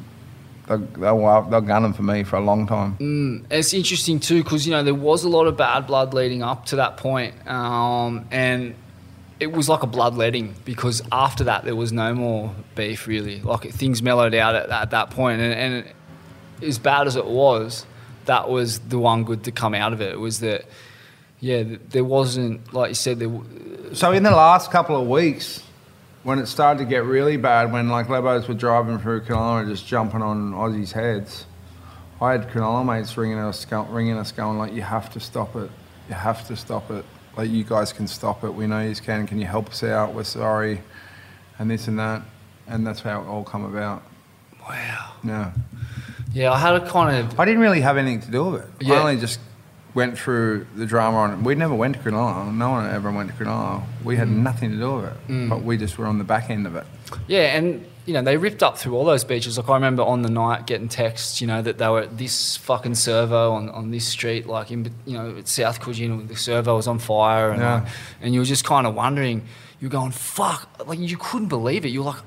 they, 0.68 0.78
they 0.78 1.12
were 1.12 1.44
they 1.50 1.56
were 1.58 1.62
gunning 1.62 1.94
for 1.94 2.04
me 2.04 2.24
for 2.24 2.38
a 2.38 2.42
long 2.42 2.66
time. 2.68 3.46
It's 3.52 3.74
interesting 3.74 4.20
too 4.20 4.44
because 4.44 4.66
you 4.66 4.72
know 4.72 4.84
there 4.84 4.94
was 4.96 5.24
a 5.24 5.30
lot 5.30 5.48
of 5.48 5.58
bad 5.58 5.88
blood 5.88 6.14
leading 6.14 6.42
up 6.44 6.66
to 6.68 6.78
that 6.78 6.98
point, 6.98 7.36
um, 7.48 8.26
and 8.32 8.76
it 9.40 9.52
was 9.52 9.68
like 9.68 9.84
a 9.84 9.88
bloodletting 9.88 10.56
because 10.64 11.02
after 11.12 11.44
that 11.44 11.66
there 11.66 11.76
was 11.76 11.92
no 11.92 12.14
more 12.16 12.54
beef 12.76 13.06
really. 13.08 13.42
Like 13.42 13.70
things 13.72 14.02
mellowed 14.02 14.34
out 14.34 14.56
at, 14.56 14.70
at 14.70 14.92
that 14.92 15.10
point, 15.12 15.42
and, 15.42 15.54
and 15.54 15.94
as 16.64 16.80
bad 16.80 17.06
as 17.08 17.16
it 17.18 17.26
was, 17.26 17.86
that 18.26 18.50
was 18.50 18.80
the 18.80 18.98
one 18.98 19.24
good 19.26 19.44
to 19.44 19.52
come 19.52 19.74
out 19.74 19.92
of 19.94 20.00
it. 20.02 20.14
It 20.14 20.20
was 20.20 20.40
that, 20.40 20.64
yeah, 21.42 21.64
there 21.90 22.06
wasn't 22.06 22.74
like 22.74 22.90
you 22.90 22.96
said 22.96 23.20
there. 23.20 23.28
w- 23.28 23.94
So 23.94 24.14
in 24.14 24.24
the 24.24 24.32
last 24.32 24.72
couple 24.72 24.96
of 25.00 25.06
weeks, 25.08 25.62
when 26.26 26.40
it 26.40 26.48
started 26.48 26.80
to 26.80 26.86
get 26.86 27.06
really 27.06 27.38
bad, 27.38 27.72
when 27.72 27.88
like 27.88 28.08
Lebos 28.08 28.48
were 28.48 28.56
driving 28.56 28.98
through 28.98 29.22
Cronulla 29.22 29.62
and 29.62 29.70
just 29.70 29.86
jumping 29.86 30.24
on 30.24 30.54
Aussies' 30.54 30.92
heads, 30.92 31.46
I 32.20 32.32
had 32.32 32.50
Cronulla 32.50 32.84
mates 32.84 33.16
ringing 33.16 33.38
us, 33.38 33.64
ringing 33.72 34.18
us, 34.18 34.32
going 34.32 34.58
like, 34.58 34.74
"You 34.74 34.82
have 34.82 35.14
to 35.14 35.20
stop 35.20 35.56
it. 35.56 35.70
You 36.10 36.16
have 36.16 36.48
to 36.48 36.56
stop 36.56 36.90
it. 36.90 37.06
Like 37.38 37.52
you 37.52 37.64
guys 37.64 37.94
can 37.94 38.08
stop 38.08 38.44
it. 38.44 38.50
We 38.50 38.66
know 38.66 38.82
you 38.82 38.96
can. 38.96 39.28
Can 39.28 39.38
you 39.40 39.46
help 39.46 39.70
us 39.70 39.84
out? 39.84 40.16
We're 40.16 40.24
sorry." 40.24 40.82
And 41.60 41.70
this 41.70 41.88
and 41.88 42.00
that, 42.00 42.24
and 42.68 42.86
that's 42.86 43.02
how 43.02 43.22
it 43.22 43.28
all 43.28 43.44
come 43.44 43.64
about. 43.64 44.02
Wow. 44.68 45.12
Yeah, 45.24 45.52
Yeah, 46.34 46.52
I 46.52 46.58
had 46.58 46.74
a 46.74 46.90
kind 46.90 47.16
of 47.18 47.40
I 47.40 47.46
didn't 47.46 47.62
really 47.62 47.82
have 47.82 47.98
anything 47.98 48.22
to 48.22 48.32
do 48.32 48.46
with 48.46 48.64
it. 48.64 48.70
Yeah. 48.82 48.96
I 48.96 49.00
only 49.00 49.18
just 49.18 49.40
went 49.96 50.18
through 50.20 50.68
the 50.76 50.86
drama 50.86 51.18
on 51.18 51.32
it. 51.34 51.38
We 51.40 51.56
never 51.56 51.74
went 51.74 51.96
to 51.96 52.00
Cronulla. 52.02 52.54
No 52.54 52.70
one 52.72 52.86
ever 52.94 53.10
went 53.12 53.30
to 53.30 53.36
Cronulla. 53.44 53.82
We 54.04 54.16
Mm. 54.16 54.18
had 54.20 54.30
nothing 54.30 54.72
to 54.72 54.78
do 54.78 54.96
with 54.98 55.06
it, 55.06 55.50
but 55.50 55.64
we 55.64 55.78
just 55.78 55.98
were 55.98 56.06
on 56.06 56.18
the 56.20 56.24
back 56.26 56.50
end 56.50 56.68
of 56.68 56.76
it. 56.76 56.86
Yeah, 57.28 57.56
and 57.58 57.86
you 58.06 58.14
know 58.14 58.22
they 58.22 58.38
ripped 58.38 58.62
up 58.62 58.78
through 58.78 58.96
all 58.98 59.06
those 59.06 59.24
beaches. 59.24 59.58
Like 59.58 59.70
I 59.70 59.74
remember 59.76 60.04
on 60.04 60.22
the 60.22 60.30
night 60.30 60.68
getting 60.68 60.90
texts, 60.90 61.40
you 61.42 61.48
know, 61.48 61.62
that 61.62 61.78
they 61.78 61.88
were 61.88 62.02
at 62.02 62.18
this 62.18 62.58
fucking 62.58 62.96
servo 62.96 63.54
on, 63.54 63.70
on 63.70 63.90
this 63.92 64.06
street, 64.06 64.46
like 64.48 64.70
in 64.70 64.92
you 65.06 65.18
know 65.18 65.36
at 65.40 65.48
South 65.48 65.80
Coogee, 65.82 66.28
the 66.28 66.36
servo 66.36 66.76
was 66.76 66.88
on 66.88 67.00
fire, 67.00 67.50
and 67.52 67.62
Yeah. 67.62 67.74
like, 67.76 67.84
and 68.22 68.34
you 68.34 68.42
were 68.42 68.46
just 68.46 68.66
kind 68.66 68.86
of 68.86 68.94
wondering, 68.96 69.44
you're 69.80 69.90
going 69.90 70.12
fuck, 70.12 70.68
like 70.86 71.00
you 71.00 71.18
couldn't 71.18 71.48
believe 71.48 71.86
it. 71.86 71.90
You're 71.90 72.04
like, 72.06 72.22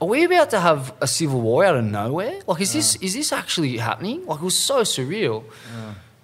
are 0.00 0.08
we 0.08 0.24
about 0.24 0.50
to 0.50 0.60
have 0.60 0.92
a 1.00 1.06
civil 1.06 1.40
war 1.40 1.64
out 1.64 1.76
of 1.76 1.84
nowhere? 1.84 2.40
Like, 2.46 2.60
is 2.60 2.72
this 2.72 2.96
is 2.96 3.14
this 3.14 3.32
actually 3.32 3.76
happening? 3.78 4.26
Like, 4.26 4.40
it 4.40 4.44
was 4.44 4.58
so 4.58 4.80
surreal. 4.82 5.44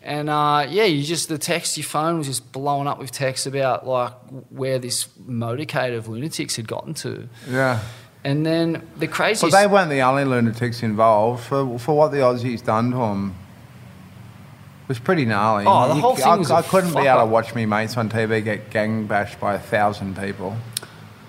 And 0.05 0.28
uh, 0.28 0.66
yeah, 0.68 0.84
you 0.84 1.02
just 1.02 1.28
the 1.31 1.39
text, 1.39 1.76
your 1.78 1.84
phone 1.84 2.18
was 2.18 2.26
just 2.26 2.52
blowing 2.52 2.86
up 2.86 2.99
with 2.99 3.10
texts 3.10 3.47
about 3.47 3.86
like 3.86 4.12
where 4.50 4.78
this 4.78 5.07
motorcade 5.26 5.97
of 5.97 6.08
lunatics 6.08 6.57
had 6.57 6.68
gotten 6.68 6.92
to. 6.94 7.26
Yeah. 7.49 7.81
And 8.23 8.44
then 8.44 8.86
the 8.99 9.07
crazy. 9.07 9.47
But 9.50 9.58
they 9.58 9.66
weren't 9.66 9.89
the 9.91 10.02
only 10.02 10.24
lunatics 10.26 10.83
involved. 10.83 11.44
For, 11.44 11.78
for 11.78 11.97
what 11.97 12.10
the 12.12 12.18
Aussies 12.18 12.62
done 12.62 12.91
to 12.91 12.97
them 12.99 13.34
was 14.89 14.99
pretty 14.99 15.24
gnarly. 15.24 15.65
Oh, 15.66 15.89
the 15.89 15.94
You- 15.94 16.00
whole 16.02 16.16
thing 16.16 16.26
I, 16.26 16.36
was 16.36 16.50
I 16.50 16.60
a 16.60 16.62
couldn't 16.62 16.92
be 16.94 17.00
able 17.07 17.20
to 17.20 17.26
watch 17.26 17.55
me 17.55 17.65
mates 17.65 17.97
on 17.97 18.10
TV 18.10 18.44
get 18.44 18.68
gang 18.70 19.07
bashed 19.07 19.41
by 19.41 19.55
a 19.55 19.58
thousand 19.58 20.16
people. 20.18 20.55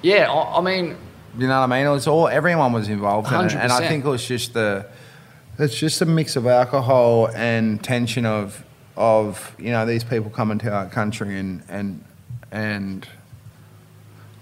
yeah, 0.01 0.29
I, 0.29 0.57
I 0.57 0.61
mean, 0.61 0.97
You 1.37 1.47
know 1.47 1.61
what 1.61 1.71
I 1.71 1.77
mean? 1.77 1.87
It 1.87 1.91
was 1.91 2.07
all 2.07 2.27
everyone 2.27 2.73
was 2.73 2.89
involved 2.89 3.31
in 3.31 3.45
it, 3.45 3.53
and 3.55 3.71
I 3.71 3.87
think 3.87 4.03
it 4.05 4.09
was 4.09 4.25
just 4.25 4.53
the 4.53 4.85
it's 5.59 5.77
just 5.77 6.01
a 6.01 6.05
mix 6.05 6.35
of 6.35 6.45
alcohol 6.47 7.27
and 7.35 7.83
tension 7.83 8.25
of 8.25 8.63
of 8.97 9.53
you 9.59 9.71
know 9.71 9.85
these 9.85 10.03
people 10.03 10.29
coming 10.29 10.57
to 10.59 10.71
our 10.71 10.85
country 10.87 11.37
and 11.39 11.63
and 11.69 12.03
and 12.51 13.07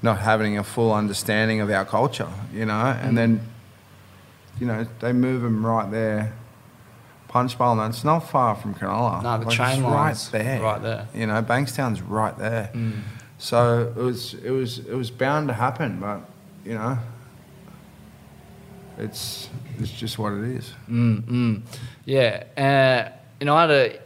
not 0.02 0.20
having 0.20 0.58
a 0.58 0.64
full 0.64 0.94
understanding 0.94 1.62
of 1.62 1.70
our 1.70 1.86
culture, 1.86 2.28
you 2.54 2.66
know, 2.66 2.74
Mm. 2.74 3.04
and 3.06 3.18
then 3.18 3.42
you 4.60 4.68
know 4.68 4.86
they 5.00 5.14
move 5.14 5.42
them 5.42 5.66
right 5.66 5.90
there. 5.92 6.34
Punchbowl, 7.30 7.80
and 7.80 7.92
it's 7.92 8.04
not 8.04 8.20
far 8.30 8.54
from 8.54 8.76
Cronulla. 8.76 9.24
No, 9.24 9.40
the 9.40 9.46
it's 9.48 9.56
train 9.56 9.82
line's 9.82 10.30
right 10.32 10.44
there, 10.44 10.62
right 10.62 10.82
there. 10.84 11.08
You 11.16 11.26
know, 11.26 11.42
Bankstown's 11.42 12.00
right 12.00 12.38
there. 12.38 12.70
Mm. 12.76 13.00
So 13.40 13.92
it 13.98 14.00
was 14.00 14.36
it 14.36 14.52
was 14.52 14.78
it 14.80 14.94
was 14.94 15.10
bound 15.10 15.48
to 15.48 15.56
happen, 15.56 16.00
but 16.00 16.20
you 16.64 16.76
know, 16.76 17.00
it's 18.98 19.50
it's 19.80 19.92
just 19.92 20.18
what 20.20 20.34
it 20.34 20.44
is. 20.44 20.72
yeah. 22.06 22.44
Uh, 22.58 23.12
you 23.40 23.46
know, 23.46 23.56
I 23.56 23.62
had 23.62 23.72
a, 23.72 24.00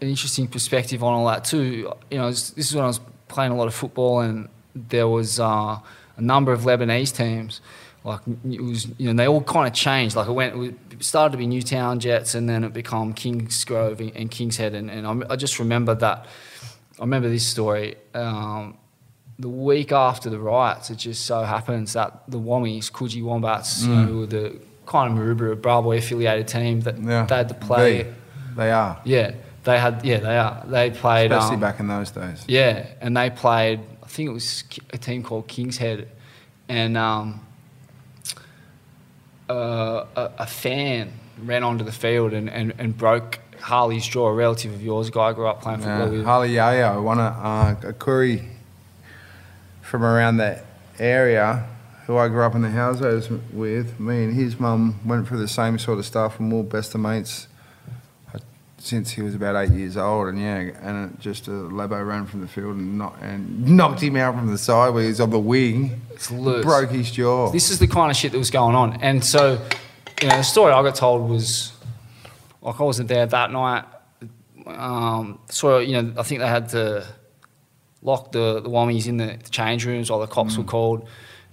an 0.00 0.08
interesting 0.08 0.46
perspective 0.46 1.02
on 1.02 1.12
all 1.14 1.26
that 1.26 1.44
too. 1.44 1.90
You 2.10 2.18
know, 2.18 2.28
this 2.30 2.52
is 2.56 2.74
when 2.74 2.84
I 2.84 2.88
was 2.88 3.00
playing 3.28 3.52
a 3.52 3.56
lot 3.56 3.66
of 3.66 3.74
football, 3.74 4.20
and 4.20 4.48
there 4.74 5.08
was 5.08 5.40
uh, 5.40 5.78
a 6.16 6.20
number 6.20 6.52
of 6.52 6.62
Lebanese 6.62 7.14
teams. 7.16 7.60
Like 8.04 8.20
it 8.48 8.60
was, 8.60 8.86
you 8.98 9.12
know, 9.12 9.14
they 9.14 9.26
all 9.26 9.42
kind 9.42 9.66
of 9.66 9.72
changed. 9.74 10.14
Like 10.14 10.28
it 10.28 10.32
went, 10.32 10.76
it 10.92 11.02
started 11.02 11.32
to 11.32 11.38
be 11.38 11.46
Newtown 11.48 11.98
Jets, 11.98 12.34
and 12.36 12.48
then 12.48 12.62
it 12.62 12.72
became 12.72 13.12
Kingsgrove 13.14 13.98
and, 13.98 14.14
and 14.14 14.30
Kingshead. 14.30 14.74
And, 14.74 14.90
and 14.90 15.06
I'm- 15.06 15.24
I 15.28 15.34
just 15.36 15.58
remember 15.58 15.94
that. 15.96 16.26
I 16.98 17.02
remember 17.02 17.28
this 17.28 17.46
story. 17.46 17.96
Um, 18.14 18.76
the 19.38 19.48
week 19.48 19.92
after 19.92 20.30
the 20.30 20.38
riots, 20.38 20.90
it 20.90 20.96
just 20.96 21.26
so 21.26 21.42
happens 21.42 21.92
that 21.92 22.22
the 22.28 22.38
Wommies, 22.38 22.90
Coogee 22.90 23.22
Wombats, 23.22 23.84
you 23.84 23.94
know, 23.94 24.04
who 24.06 24.18
were 24.20 24.26
the 24.26 24.58
kind 24.86 25.12
of 25.12 25.18
Maroubra, 25.18 25.60
Bravo 25.60 25.92
affiliated 25.92 26.48
team, 26.48 26.80
that 26.82 26.98
Yeah, 27.02 27.26
they 27.26 27.36
had 27.36 27.48
to 27.48 27.54
play. 27.54 28.02
They, 28.04 28.14
they 28.56 28.70
are, 28.70 28.98
Yeah, 29.04 29.32
they 29.64 29.78
had. 29.78 30.04
Yeah, 30.04 30.18
they 30.20 30.38
are. 30.38 30.62
They 30.66 30.90
played. 30.90 31.32
especially 31.32 31.56
um, 31.56 31.60
back 31.60 31.80
in 31.80 31.88
those 31.88 32.10
days. 32.10 32.44
Yeah, 32.48 32.86
and 33.00 33.16
they 33.16 33.28
played. 33.30 33.80
I 34.02 34.06
think 34.06 34.30
it 34.30 34.32
was 34.32 34.64
a 34.92 34.98
team 34.98 35.22
called 35.22 35.48
Kingshead, 35.48 36.08
and 36.68 36.96
um, 36.96 37.44
uh, 39.50 40.04
a, 40.16 40.30
a 40.38 40.46
fan 40.46 41.12
ran 41.42 41.62
onto 41.62 41.84
the 41.84 41.92
field 41.92 42.32
and, 42.32 42.48
and, 42.48 42.72
and 42.78 42.96
broke 42.96 43.38
Harley's 43.60 44.06
jaw. 44.06 44.28
A 44.28 44.32
relative 44.32 44.72
of 44.72 44.82
yours, 44.82 45.08
a 45.08 45.10
guy 45.10 45.24
I 45.28 45.32
grew 45.32 45.46
up 45.46 45.60
playing 45.60 45.80
football 45.80 46.06
Yeah, 46.06 46.10
with. 46.18 46.24
Harley 46.24 46.48
Yayo, 46.54 47.02
one 47.02 47.18
of 47.20 47.32
uh, 47.34 47.88
a 47.88 47.92
Koori 47.92 48.44
from 49.86 50.02
around 50.04 50.38
that 50.38 50.64
area, 50.98 51.64
who 52.06 52.16
I 52.16 52.28
grew 52.28 52.42
up 52.42 52.54
in 52.54 52.62
the 52.62 52.70
houses 52.70 53.28
with. 53.52 53.98
Me 54.00 54.24
and 54.24 54.34
his 54.34 54.58
mum 54.58 54.98
went 55.04 55.28
through 55.28 55.38
the 55.38 55.48
same 55.48 55.78
sort 55.78 55.98
of 55.98 56.06
stuff, 56.06 56.38
and 56.40 56.50
we 56.52 56.58
we're 56.58 56.64
best 56.64 56.94
of 56.94 57.00
mates 57.00 57.46
uh, 58.34 58.38
since 58.78 59.10
he 59.12 59.22
was 59.22 59.34
about 59.34 59.54
eight 59.56 59.70
years 59.76 59.96
old. 59.96 60.28
And 60.28 60.40
yeah, 60.40 60.56
and 60.82 61.10
it 61.12 61.20
just 61.20 61.46
a 61.48 61.52
Labo 61.52 62.06
ran 62.06 62.26
from 62.26 62.40
the 62.40 62.48
field 62.48 62.76
and, 62.76 62.98
knock, 62.98 63.16
and 63.22 63.68
knocked 63.68 64.00
him 64.02 64.16
out 64.16 64.34
from 64.34 64.48
the 64.48 64.58
side 64.58 64.90
where 64.90 65.02
he 65.04 65.08
was 65.08 65.20
on 65.20 65.30
the 65.30 65.38
wing, 65.38 66.00
It's 66.10 66.30
loose. 66.30 66.64
broke 66.64 66.90
his 66.90 67.10
jaw. 67.10 67.50
This 67.50 67.70
is 67.70 67.78
the 67.78 67.86
kind 67.88 68.10
of 68.10 68.16
shit 68.16 68.32
that 68.32 68.38
was 68.38 68.50
going 68.50 68.74
on. 68.74 69.00
And 69.02 69.24
so, 69.24 69.60
you 70.20 70.28
know, 70.28 70.36
the 70.36 70.42
story 70.42 70.72
I 70.72 70.82
got 70.82 70.96
told 70.96 71.28
was 71.28 71.72
like 72.62 72.80
I 72.80 72.82
wasn't 72.82 73.08
there 73.08 73.26
that 73.26 73.52
night. 73.52 73.84
Um, 74.66 75.38
so, 75.48 75.78
you 75.78 76.02
know, 76.02 76.12
I 76.18 76.24
think 76.24 76.40
they 76.40 76.48
had 76.48 76.68
to 76.70 77.06
lock 78.02 78.32
the, 78.32 78.60
the 78.60 78.68
Wommies 78.68 79.06
in 79.06 79.16
the, 79.16 79.38
the 79.42 79.50
change 79.50 79.84
rooms 79.84 80.10
while 80.10 80.20
the 80.20 80.26
cops 80.26 80.56
were 80.56 80.64
called. 80.64 81.08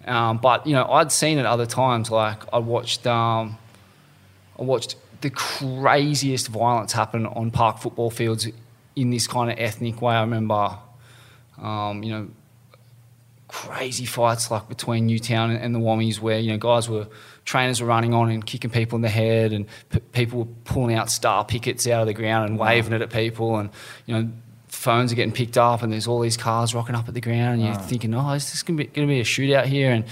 Um, 0.06 0.38
but, 0.38 0.68
you 0.68 0.74
know, 0.74 0.86
I'd 0.86 1.12
seen 1.12 1.38
it 1.38 1.46
other 1.46 1.66
times. 1.66 2.12
Like, 2.12 2.44
I 2.54 2.60
watched, 2.60 3.08
um, 3.08 3.58
I 4.60 4.64
watched 4.64 4.96
the 5.22 5.30
craziest 5.30 6.50
violence 6.50 6.92
happen 6.92 7.26
on 7.26 7.52
park 7.52 7.80
football 7.80 8.10
fields 8.10 8.48
in 8.96 9.10
this 9.10 9.28
kind 9.28 9.50
of 9.50 9.58
ethnic 9.58 10.02
way. 10.02 10.14
I 10.14 10.22
remember, 10.22 10.78
um, 11.62 12.04
you 12.04 12.12
know, 12.12 12.30
crazy 13.48 14.06
fights 14.06 14.52
like 14.52 14.68
between 14.68 15.06
Newtown 15.06 15.52
and, 15.52 15.60
and 15.64 15.74
the 15.74 15.80
Wommies 15.80 16.20
where, 16.20 16.40
you 16.40 16.52
know, 16.52 16.58
guys 16.58 16.90
were, 16.90 17.08
trainers 17.46 17.82
were 17.82 17.88
running 17.88 18.14
on 18.14 18.30
and 18.30 18.46
kicking 18.46 18.72
people 18.72 18.96
in 18.96 19.02
the 19.02 19.10
head 19.10 19.54
and 19.54 19.68
p- 19.90 20.00
people 20.00 20.40
were 20.40 20.52
pulling 20.66 20.96
out 20.96 21.10
star 21.10 21.46
pickets 21.46 21.88
out 21.88 22.02
of 22.02 22.08
the 22.08 22.14
ground 22.14 22.50
and 22.50 22.60
waving 22.60 22.94
it 22.94 23.02
at 23.02 23.12
people 23.12 23.58
and, 23.58 23.70
you 24.06 24.16
know, 24.16 24.30
phones 24.74 25.12
are 25.12 25.16
getting 25.16 25.32
picked 25.32 25.58
up 25.58 25.82
and 25.84 25.94
there's 25.94 26.08
all 26.08 26.20
these 26.20 26.36
cars 26.38 26.74
rocking 26.76 26.96
up 26.96 27.08
at 27.08 27.14
the 27.14 27.22
ground 27.22 27.60
and 27.62 27.64
you're 27.66 27.76
thinking, 27.76 28.14
oh, 28.14 28.32
is 28.34 28.52
this 28.52 28.64
going 28.64 28.78
to 28.78 28.84
be, 28.84 28.90
gonna 28.90 29.08
be 29.08 29.20
a 29.20 29.24
shootout 29.24 29.66
here? 29.66 29.92
And 29.92 30.04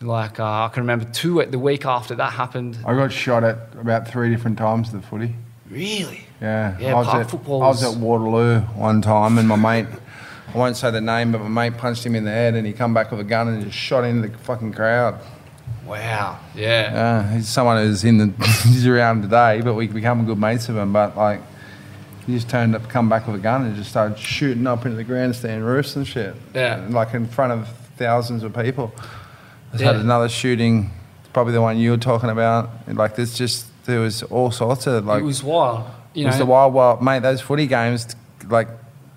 like, 0.00 0.40
uh, 0.40 0.64
I 0.64 0.68
can 0.72 0.82
remember 0.82 1.04
two, 1.06 1.44
the 1.44 1.58
week 1.58 1.86
after 1.86 2.14
that 2.16 2.32
happened. 2.32 2.78
I 2.84 2.94
got 2.94 3.12
shot 3.12 3.44
at 3.44 3.56
about 3.80 4.08
three 4.08 4.30
different 4.30 4.58
times 4.58 4.92
the 4.92 5.00
footy. 5.00 5.34
Really? 5.70 6.24
Yeah, 6.40 6.78
Yeah, 6.78 6.92
I 6.92 6.94
was, 6.94 7.08
at, 7.08 7.30
football 7.30 7.62
I 7.62 7.68
was 7.68 7.82
was- 7.84 7.96
at 7.96 8.00
Waterloo 8.00 8.60
one 8.76 9.00
time, 9.02 9.38
and 9.38 9.48
my 9.48 9.56
mate, 9.56 9.86
I 10.54 10.58
won't 10.58 10.76
say 10.76 10.90
the 10.90 11.00
name, 11.00 11.32
but 11.32 11.40
my 11.42 11.68
mate 11.70 11.78
punched 11.78 12.04
him 12.04 12.14
in 12.14 12.24
the 12.24 12.30
head, 12.30 12.54
and 12.54 12.66
he 12.66 12.72
come 12.72 12.92
back 12.94 13.10
with 13.10 13.20
a 13.20 13.24
gun 13.24 13.48
and 13.48 13.64
just 13.64 13.76
shot 13.76 14.04
into 14.04 14.28
the 14.28 14.38
fucking 14.38 14.72
crowd. 14.74 15.18
Wow. 15.86 16.38
Yeah. 16.54 17.24
Uh, 17.28 17.34
he's 17.34 17.48
someone 17.48 17.78
who's 17.78 18.04
in 18.04 18.18
the 18.18 18.26
he's 18.64 18.86
around 18.86 19.22
today, 19.22 19.60
but 19.62 19.74
we 19.74 19.86
become 19.86 20.26
good 20.26 20.38
mates 20.38 20.68
of 20.68 20.76
him. 20.76 20.92
But 20.92 21.16
like, 21.16 21.40
he 22.26 22.34
just 22.34 22.48
turned 22.48 22.74
up, 22.74 22.88
come 22.88 23.08
back 23.08 23.26
with 23.26 23.36
a 23.36 23.38
gun, 23.40 23.64
and 23.64 23.76
just 23.76 23.90
started 23.90 24.18
shooting 24.18 24.66
up 24.66 24.84
into 24.84 24.96
the 24.96 25.04
grandstand 25.04 25.64
roofs 25.64 25.96
and 25.96 26.06
shit. 26.06 26.34
Yeah. 26.54 26.76
And, 26.78 26.92
like 26.94 27.14
in 27.14 27.26
front 27.26 27.52
of 27.52 27.68
thousands 27.96 28.42
of 28.42 28.54
people. 28.54 28.92
There's 29.70 29.82
Yeah. 29.82 29.92
had 29.92 29.96
another 30.00 30.28
shooting, 30.28 30.90
probably 31.32 31.52
the 31.52 31.60
one 31.62 31.76
you 31.78 31.90
were 31.92 31.96
talking 31.96 32.30
about. 32.30 32.70
And, 32.86 32.96
like, 32.98 33.16
there's 33.16 33.34
just 33.34 33.66
there 33.86 34.00
was 34.00 34.22
all 34.24 34.50
sorts 34.50 34.86
of 34.88 35.06
like 35.06 35.20
it 35.20 35.24
was 35.24 35.44
wild. 35.44 35.84
You 36.12 36.22
it 36.22 36.24
know, 36.24 36.28
was 36.30 36.38
the 36.38 36.46
wild, 36.46 36.74
wild, 36.74 37.02
mate. 37.02 37.22
Those 37.22 37.40
footy 37.40 37.66
games, 37.68 38.16
like 38.48 38.68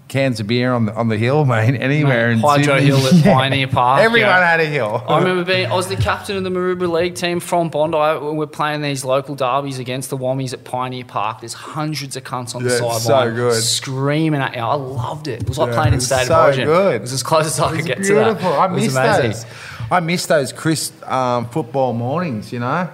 cans 0.10 0.40
of 0.42 0.48
beer 0.48 0.74
on 0.74 0.86
the 0.88 0.94
on 0.96 1.08
the 1.08 1.18
hill, 1.18 1.46
mate. 1.46 1.76
Anywhere 1.80 2.32
in 2.32 2.40
Hydro 2.40 2.80
Sydney. 2.80 2.88
Hill 2.98 3.08
at 3.08 3.24
Pioneer 3.24 3.68
Park. 3.68 4.02
Everyone 4.02 4.30
yeah. 4.32 4.46
had 4.52 4.60
a 4.60 4.66
hill. 4.66 5.02
I 5.08 5.20
remember 5.20 5.46
being, 5.46 5.72
I 5.72 5.76
was 5.76 5.88
the 5.88 5.96
captain 5.96 6.36
of 6.36 6.44
the 6.44 6.50
Maroubra 6.50 6.92
League 6.92 7.16
team 7.16 7.40
from 7.40 7.70
Bondi. 7.70 7.98
when 8.26 8.36
We're 8.36 8.48
playing 8.48 8.82
these 8.82 9.06
local 9.06 9.36
derbies 9.36 9.80
against 9.80 10.10
the 10.10 10.18
Wommies 10.18 10.52
at 10.54 10.64
Pioneer 10.66 11.06
Park. 11.06 11.40
There's 11.40 11.54
hundreds 11.54 12.18
of 12.18 12.24
cunts 12.26 12.56
on 12.56 12.64
the 12.64 12.70
Yeah, 12.72 12.76
it's 12.86 13.04
sideline 13.04 13.30
so 13.30 13.36
good. 13.36 13.54
screaming 13.64 14.42
at 14.42 14.56
you. 14.56 14.62
I 14.62 14.74
loved 14.74 15.28
it. 15.28 15.44
It 15.44 15.48
was 15.48 15.58
like 15.58 15.70
Yeah, 15.70 15.76
playing 15.76 15.88
it 15.90 15.94
in 15.94 15.98
was 15.98 16.06
State 16.08 16.28
so 16.28 16.34
of 16.36 16.46
Origin. 16.46 16.66
good. 16.66 16.96
It 16.96 17.02
was 17.02 17.14
as 17.14 17.24
close 17.24 17.46
as 17.46 17.60
I 17.60 17.76
could 17.76 17.86
get 17.86 17.98
beautiful. 18.00 18.34
to 18.36 18.40
that. 18.42 18.46
I 18.60 18.66
It 18.66 18.72
was 18.72 18.84
miss 18.84 18.96
amazing. 18.96 19.32
those. 19.32 19.46
I 19.92 20.00
miss 20.02 20.26
those 20.26 20.52
crisp 20.54 21.08
um, 21.10 21.48
football 21.50 21.94
mornings. 21.94 22.52
You 22.52 22.60
know. 22.60 22.90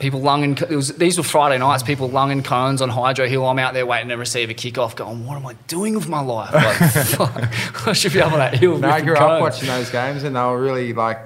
People 0.00 0.20
lunging, 0.20 0.66
it 0.68 0.74
was, 0.74 0.96
these 0.96 1.18
were 1.18 1.22
Friday 1.22 1.58
nights, 1.58 1.82
people 1.82 2.08
lunging 2.08 2.42
cones 2.42 2.82
on 2.82 2.88
Hydro 2.88 3.28
Hill. 3.28 3.46
I'm 3.46 3.58
out 3.58 3.74
there 3.74 3.86
waiting 3.86 4.08
to 4.08 4.16
receive 4.16 4.50
a 4.50 4.54
kickoff 4.54 4.96
going, 4.96 5.26
what 5.26 5.36
am 5.36 5.46
I 5.46 5.52
doing 5.68 5.94
with 5.94 6.08
my 6.08 6.20
life? 6.20 6.52
Like, 6.54 6.76
fuck, 7.06 7.86
I 7.86 7.92
should 7.92 8.12
be 8.12 8.20
up 8.20 8.32
on 8.32 8.38
that 8.38 8.54
hill. 8.54 8.78
No, 8.78 8.88
I 8.88 9.02
grew 9.02 9.12
up 9.12 9.18
cones. 9.18 9.40
watching 9.42 9.68
those 9.68 9.90
games, 9.90 10.24
and 10.24 10.34
they 10.34 10.40
were 10.40 10.60
really 10.60 10.92
like 10.92 11.18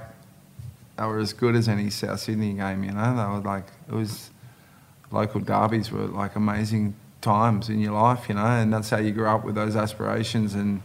they 0.97 1.05
were 1.05 1.19
as 1.19 1.33
good 1.33 1.57
as 1.57 1.69
any 1.69 1.91
South 1.91 2.21
Sydney 2.21 2.55
game. 2.55 2.85
You 2.85 2.93
know, 2.93 3.17
they 3.17 3.25
were 3.25 3.41
like 3.41 3.67
it 3.89 3.95
was 3.95 4.31
local 5.11 5.41
derbies 5.41 5.91
were 5.91 6.07
like 6.07 6.37
amazing 6.37 6.95
times 7.21 7.69
in 7.69 7.81
your 7.81 7.93
life. 7.93 8.29
You 8.29 8.35
know, 8.35 8.45
and 8.45 8.73
that's 8.73 8.91
how 8.91 8.99
you 8.99 9.13
grew 9.13 9.29
up 9.29 9.45
with 9.45 9.55
those 9.55 9.77
aspirations 9.77 10.55
and 10.55 10.83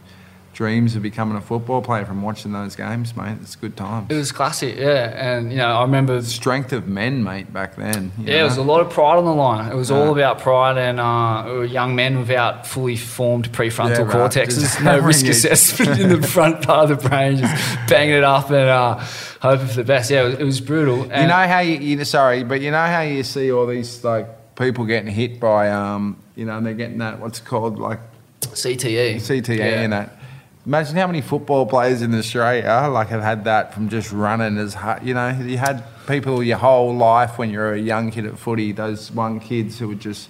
dreams 0.52 0.96
of 0.96 1.02
becoming 1.02 1.36
a 1.36 1.40
football 1.40 1.80
player 1.80 2.04
from 2.04 2.22
watching 2.22 2.52
those 2.52 2.74
games, 2.76 3.16
mate. 3.16 3.38
It's 3.40 3.54
good 3.56 3.76
times. 3.76 4.10
It 4.10 4.16
was 4.16 4.32
classic, 4.32 4.76
yeah. 4.76 5.36
And, 5.36 5.50
you 5.52 5.58
know, 5.58 5.68
I 5.76 5.82
remember 5.82 6.20
the 6.20 6.26
strength 6.26 6.72
of 6.72 6.86
men, 6.88 7.22
mate, 7.24 7.52
back 7.52 7.76
then. 7.76 8.12
you 8.18 8.32
Yeah, 8.32 8.40
it 8.40 8.44
was 8.44 8.56
a 8.56 8.62
lot 8.62 8.80
of 8.80 8.90
pride 8.90 9.16
on 9.16 9.24
the 9.24 9.32
line. 9.34 9.70
It 9.70 9.76
was 9.76 9.90
all 9.90 10.12
about 10.12 10.40
pride, 10.40 10.76
and 10.76 10.98
uh, 11.00 11.60
young 11.62 11.94
men 11.94 12.18
without 12.18 12.66
fully 12.66 12.96
formed 12.96 13.50
prefrontal 13.52 13.90
Yeah, 13.98 14.02
right. 14.18 14.30
cortexes. 14.30 14.60
Just 14.60 14.82
No 14.82 14.98
risk 15.10 15.24
you. 15.24 15.30
assessment 15.30 16.00
in 16.00 16.20
the 16.20 16.26
front 16.36 16.62
part 16.62 16.90
of 16.90 17.00
the 17.02 17.08
brain, 17.08 17.36
just 17.38 17.88
banging 17.88 18.16
it 18.16 18.24
up 18.24 18.50
and 18.50 18.68
uh, 18.68 18.98
hoping 19.40 19.66
for 19.68 19.74
the 19.76 19.84
best. 19.84 20.10
Yeah, 20.10 20.22
it 20.22 20.24
was, 20.24 20.34
it 20.34 20.44
was 20.44 20.60
brutal. 20.60 20.98
You 21.04 21.26
know 21.28 21.46
how 21.48 21.60
you, 21.60 21.76
you 21.78 22.04
sorry, 22.04 22.42
but 22.44 22.60
you 22.60 22.70
know 22.70 22.84
how 22.86 23.00
you 23.02 23.22
see 23.22 23.50
all 23.52 23.66
these 23.66 24.02
like 24.04 24.26
people 24.56 24.84
getting 24.84 25.10
hit 25.10 25.40
by 25.40 25.70
um, 25.70 26.20
you 26.34 26.44
know, 26.44 26.56
and 26.58 26.66
they're 26.66 26.74
getting 26.74 26.98
that 26.98 27.20
what's 27.20 27.38
it 27.38 27.44
called 27.46 27.78
like 27.78 28.00
CTE. 28.40 29.16
CTE 29.16 29.56
Yeah. 29.58 29.64
and 29.82 29.92
that. 29.92 30.16
Imagine 30.66 30.96
how 30.96 31.06
many 31.06 31.22
football 31.22 31.64
players 31.64 32.02
in 32.02 32.14
Australia 32.14 32.88
like 32.92 33.08
have 33.08 33.22
had 33.22 33.44
that 33.44 33.72
from 33.72 33.88
just 33.88 34.12
running 34.12 34.58
as 34.58 34.74
hard. 34.74 35.02
You 35.02 35.14
know, 35.14 35.28
you 35.28 35.56
had 35.56 35.82
people 36.06 36.42
your 36.42 36.58
whole 36.58 36.94
life 36.94 37.38
when 37.38 37.50
you 37.50 37.58
were 37.58 37.72
a 37.72 37.80
young 37.80 38.10
kid 38.10 38.26
at 38.26 38.38
footy. 38.38 38.72
Those 38.72 39.10
one 39.10 39.40
kids 39.40 39.78
who 39.78 39.88
would 39.88 40.00
just 40.00 40.28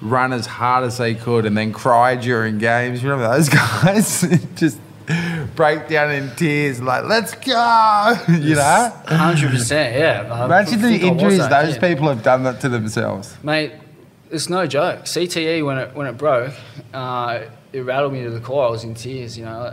run 0.00 0.32
as 0.32 0.46
hard 0.46 0.84
as 0.84 0.98
they 0.98 1.14
could 1.14 1.44
and 1.44 1.56
then 1.56 1.72
cry 1.72 2.14
during 2.14 2.58
games. 2.58 3.02
You 3.02 3.10
remember 3.10 3.36
those 3.36 3.48
guys? 3.82 4.20
just 4.54 4.78
break 5.56 5.88
down 5.88 6.12
in 6.12 6.30
tears, 6.36 6.80
like 6.80 7.04
"Let's 7.04 7.34
go!" 7.34 8.16
You 8.28 8.54
know. 8.54 8.92
Hundred 9.06 9.50
percent, 9.50 9.98
yeah. 9.98 10.44
Imagine 10.44 10.80
the 10.80 10.88
think 10.88 11.02
I 11.02 11.06
was 11.06 11.22
injuries 11.22 11.48
those 11.48 11.74
kid. 11.74 11.82
people 11.82 12.08
have 12.08 12.22
done 12.22 12.44
that 12.44 12.60
to 12.60 12.68
themselves. 12.68 13.36
Mate, 13.42 13.72
it's 14.30 14.48
no 14.48 14.68
joke. 14.68 15.00
CTE 15.00 15.66
when 15.66 15.78
it 15.78 15.94
when 15.96 16.06
it 16.06 16.16
broke, 16.16 16.54
uh, 16.94 17.40
it 17.72 17.80
rattled 17.80 18.12
me 18.12 18.22
to 18.24 18.30
the 18.30 18.40
core. 18.40 18.66
I 18.66 18.70
was 18.70 18.84
in 18.84 18.94
tears, 18.94 19.38
you 19.38 19.44
know, 19.44 19.64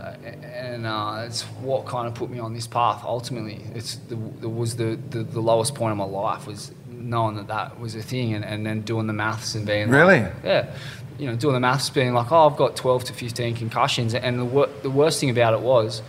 and 0.54 0.86
uh, 0.86 1.24
it's 1.26 1.42
what 1.42 1.86
kind 1.86 2.06
of 2.06 2.14
put 2.14 2.30
me 2.30 2.38
on 2.38 2.54
this 2.54 2.66
path. 2.66 3.02
Ultimately, 3.04 3.60
it's 3.74 3.96
the, 4.08 4.14
the 4.14 4.48
was 4.48 4.76
the, 4.76 4.98
the 5.10 5.22
the 5.24 5.40
lowest 5.40 5.74
point 5.74 5.92
of 5.92 5.98
my 5.98 6.04
life 6.04 6.46
was 6.46 6.72
knowing 6.88 7.36
that 7.36 7.48
that 7.48 7.78
was 7.80 7.94
a 7.94 8.02
thing, 8.02 8.34
and, 8.34 8.44
and 8.44 8.64
then 8.66 8.82
doing 8.82 9.06
the 9.06 9.12
maths 9.12 9.54
and 9.54 9.64
being 9.66 9.88
Really? 9.88 10.20
like, 10.20 10.32
yeah, 10.44 10.74
you 11.18 11.26
know, 11.26 11.36
doing 11.36 11.54
the 11.54 11.60
maths, 11.60 11.90
being 11.90 12.12
like, 12.14 12.30
oh, 12.30 12.48
I've 12.48 12.56
got 12.56 12.76
twelve 12.76 13.04
to 13.04 13.12
fifteen 13.12 13.54
concussions, 13.56 14.14
and 14.14 14.38
the 14.38 14.44
wor- 14.44 14.70
the 14.82 14.90
worst 14.90 15.20
thing 15.20 15.30
about 15.30 15.54
it 15.54 15.60
was. 15.60 16.02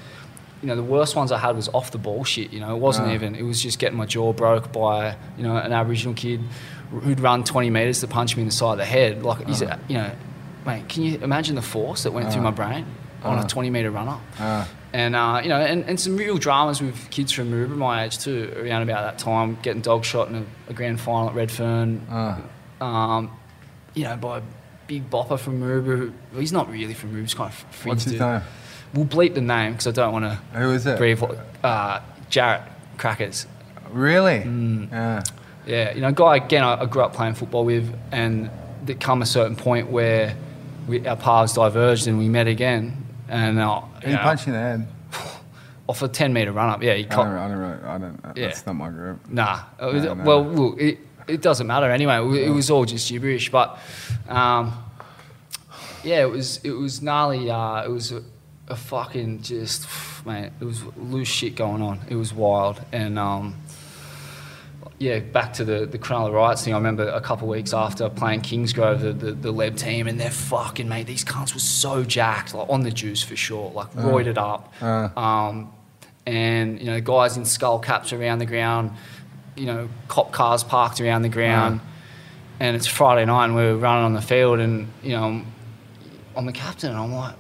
You 0.62 0.68
know, 0.68 0.76
the 0.76 0.84
worst 0.84 1.16
ones 1.16 1.32
I 1.32 1.38
had 1.38 1.56
was 1.56 1.70
off 1.70 1.92
the 1.92 1.98
ball 1.98 2.26
shit. 2.26 2.52
You 2.52 2.60
know, 2.60 2.76
it 2.76 2.80
wasn't 2.80 3.14
even. 3.14 3.34
It 3.34 3.44
was 3.44 3.64
just 3.64 3.80
getting 3.80 3.98
my 3.98 4.06
jaw 4.06 4.34
broke 4.34 4.74
by 4.74 5.16
you 5.38 5.44
know 5.44 5.56
an 5.56 5.72
Aboriginal 5.72 6.14
kid 6.14 6.42
who'd 6.92 7.22
run 7.22 7.46
20 7.46 7.70
metres 7.70 8.02
to 8.02 8.08
punch 8.08 8.36
me 8.36 8.42
in 8.42 8.50
the 8.50 8.54
side 8.54 8.74
of 8.74 8.78
the 8.80 8.84
head. 8.86 9.24
Like, 9.24 9.48
he's, 9.48 9.64
Ah. 9.64 9.78
you 9.88 9.96
know, 10.00 10.12
mate, 10.70 10.88
can 10.90 11.04
you 11.04 11.18
imagine 11.20 11.56
the 11.56 11.62
force 11.62 12.04
that 12.04 12.12
went 12.12 12.32
through 12.32 12.42
my 12.44 12.52
brain 12.52 12.86
on 13.24 13.38
Ah. 13.40 13.44
a 13.44 13.48
20 13.48 13.70
metre 13.70 13.92
run 13.92 14.08
up? 14.08 14.22
Ah. 14.40 14.68
And, 14.92 15.16
uh, 15.16 15.40
you 15.44 15.50
know, 15.50 15.60
and, 15.60 15.84
and 15.86 16.00
some 16.00 16.18
real 16.18 16.38
dramas 16.38 16.82
with 16.82 17.10
kids 17.12 17.32
from 17.32 17.52
Maroubra 17.52 17.78
my 17.78 18.04
age 18.06 18.18
too, 18.18 18.52
around 18.58 18.82
about 18.84 19.04
that 19.04 19.20
time, 19.20 19.58
getting 19.62 19.82
dog 19.82 20.04
shot 20.04 20.30
in 20.30 20.36
a, 20.36 20.44
a 20.72 20.74
grand 20.74 21.00
final 21.00 21.30
at 21.30 21.36
Redfern. 21.36 22.02
Ah. 22.10 22.40
Um, 22.82 23.32
you 23.94 24.04
know, 24.06 24.16
by 24.18 24.40
a 24.40 24.42
big 24.88 25.10
bopper 25.10 25.38
from 25.38 25.62
Maroubra. 25.62 26.12
Well, 26.32 26.40
he's 26.42 26.52
not 26.54 26.72
really 26.72 26.94
from 26.96 27.12
Maroubra, 27.14 27.22
he's 27.22 27.34
kind 27.36 27.50
of 27.50 27.56
fringe 27.56 27.86
What's 27.96 28.04
his 28.06 28.14
dude. 28.14 28.22
name? 28.22 28.42
We'll 28.94 29.06
bleep 29.06 29.36
the 29.36 29.42
name 29.42 29.74
because 29.74 29.86
I 29.88 29.92
don't 29.92 30.14
want 30.14 30.26
to 30.26 30.36
Who 30.58 30.72
is 30.72 30.86
it? 30.88 30.98
breathe. 30.98 31.22
Uh, 31.64 32.00
Jarrett 32.30 32.64
Crackers. 32.98 33.46
Really? 33.92 34.40
Mm. 34.40 34.92
Yeah. 34.92 35.24
Yeah, 35.68 35.94
you 35.94 36.02
know, 36.02 36.08
a 36.08 36.12
guy 36.12 36.38
again 36.38 36.64
I, 36.64 36.82
I 36.82 36.86
grew 36.88 37.04
up 37.04 37.14
playing 37.14 37.36
football 37.36 37.64
with, 37.66 37.94
and 38.12 38.50
there 38.84 38.96
come 38.96 39.22
a 39.22 39.26
certain 39.28 39.56
point 39.56 39.92
where 39.92 40.36
we, 40.90 41.08
our 41.08 41.16
paths 41.16 41.54
diverged 41.54 42.08
and 42.08 42.18
we 42.18 42.28
met 42.30 42.48
again. 42.48 43.06
And 43.28 43.60
uh, 43.60 43.82
He 44.04 44.16
punched 44.18 44.48
you 44.48 44.54
in 44.54 44.60
the 44.60 44.66
head. 44.66 44.88
off 45.88 46.02
a 46.02 46.08
ten 46.08 46.34
meter 46.34 46.52
run 46.52 46.70
up, 46.70 46.84
yeah, 46.84 46.94
he 46.96 47.04
I 47.06 47.08
caught. 47.08 47.24
don't, 47.26 47.34
I 47.36 47.48
don't, 47.48 47.84
I 47.86 47.98
don't, 47.98 48.38
Yeah. 48.38 48.48
that's 48.48 48.66
not 48.66 48.76
my 48.76 48.90
group. 48.90 49.28
Nah, 49.30 49.60
was- 49.82 50.04
No, 50.04 50.14
no. 50.14 50.24
well, 50.24 50.44
look, 50.46 50.80
it, 50.82 51.00
it 51.28 51.42
doesn't 51.42 51.66
matter 51.68 51.90
anyway. 51.92 52.18
It, 52.18 52.48
it 52.48 52.52
was 52.52 52.70
all 52.72 52.86
just 52.86 53.10
gibberish, 53.10 53.50
but 53.52 53.78
um, 54.28 54.74
yeah, 56.04 56.22
it 56.22 56.30
was 56.30 56.60
it 56.64 56.72
was 56.72 57.02
gnarly. 57.02 57.50
Uh, 57.50 57.84
it 57.84 57.90
was 57.90 58.12
a, 58.12 58.24
a 58.68 58.76
fucking 58.76 59.42
just 59.42 59.88
man. 60.26 60.52
It 60.60 60.66
was 60.66 60.84
loose 60.98 61.28
shit 61.28 61.56
going 61.56 61.82
on. 61.82 62.00
It 62.10 62.16
was 62.16 62.34
wild, 62.34 62.82
and 62.92 63.18
um, 63.20 63.56
yeah, 65.00 65.20
back 65.20 65.54
to 65.54 65.64
the 65.64 65.86
the 65.86 65.98
Cronulla 65.98 66.34
riots 66.34 66.64
thing. 66.64 66.74
I 66.74 66.78
remember 66.78 67.08
a 67.08 67.22
couple 67.22 67.48
of 67.48 67.56
weeks 67.56 67.74
after 67.74 68.10
playing 68.10 68.42
Kingsgrove, 68.42 69.00
the, 69.00 69.14
the 69.14 69.32
the 69.32 69.54
Leb 69.54 69.78
team, 69.78 70.08
and 70.08 70.20
they're 70.20 70.30
fucking 70.30 70.90
mate. 70.90 71.08
These 71.08 71.24
cunts 71.24 71.54
were 71.54 71.62
so 71.62 72.04
jacked, 72.04 72.54
like 72.54 72.70
on 72.70 72.82
the 72.82 72.92
juice 72.92 73.24
for 73.24 73.38
sure, 73.38 73.72
like 73.72 73.92
roided 73.94 74.38
up. 74.38 74.74
Uh. 74.82 75.10
Um, 75.18 75.72
and 76.26 76.80
you 76.80 76.88
know, 76.88 77.00
guys 77.00 77.38
in 77.38 77.46
skull 77.46 77.80
caps 77.80 78.12
around 78.12 78.40
the 78.40 78.46
ground, 78.46 78.92
you 79.56 79.66
know, 79.66 79.90
cop 80.10 80.34
cars 80.34 80.64
parked 80.64 81.00
around 81.00 81.22
the 81.22 81.30
ground. 81.30 81.80
And 82.60 82.76
it's 82.76 82.88
Friday 82.88 83.24
night, 83.24 83.46
and 83.46 83.56
we're 83.56 83.78
running 83.78 84.04
on 84.04 84.14
the 84.14 84.22
field, 84.22 84.60
and 84.60 84.90
you 85.02 85.12
know, 85.12 85.24
I'm, 85.24 85.46
I'm 86.36 86.46
the 86.46 86.52
captain, 86.52 86.90
and 86.90 87.00
I'm 87.00 87.14
like, 87.14 87.36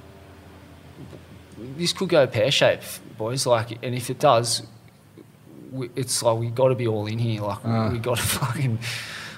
this 1.75 1.91
could 1.91 2.07
go 2.07 2.25
pear 2.25 2.51
shaped, 2.51 3.01
boys. 3.17 3.45
Like, 3.45 3.83
and 3.83 3.93
if 3.93 4.09
it 4.09 4.17
does, 4.17 4.65
we, 5.72 5.89
it's 5.95 6.22
like 6.23 6.38
we 6.39 6.48
got 6.49 6.69
to 6.69 6.75
be 6.75 6.88
all 6.88 7.06
in 7.07 7.19
here. 7.19 7.41
Like, 7.41 7.64
we, 7.64 7.89
we 7.93 7.99
got 7.99 8.17
to 8.17 8.23
fucking, 8.39 8.80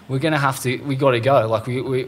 we're 0.08 0.20
gonna 0.20 0.38
have 0.40 0.60
to, 0.62 0.78
we 0.84 0.96
got 0.96 1.12
to 1.12 1.20
go. 1.20 1.48
Like, 1.48 1.68
we, 1.68 1.82
we 1.82 2.08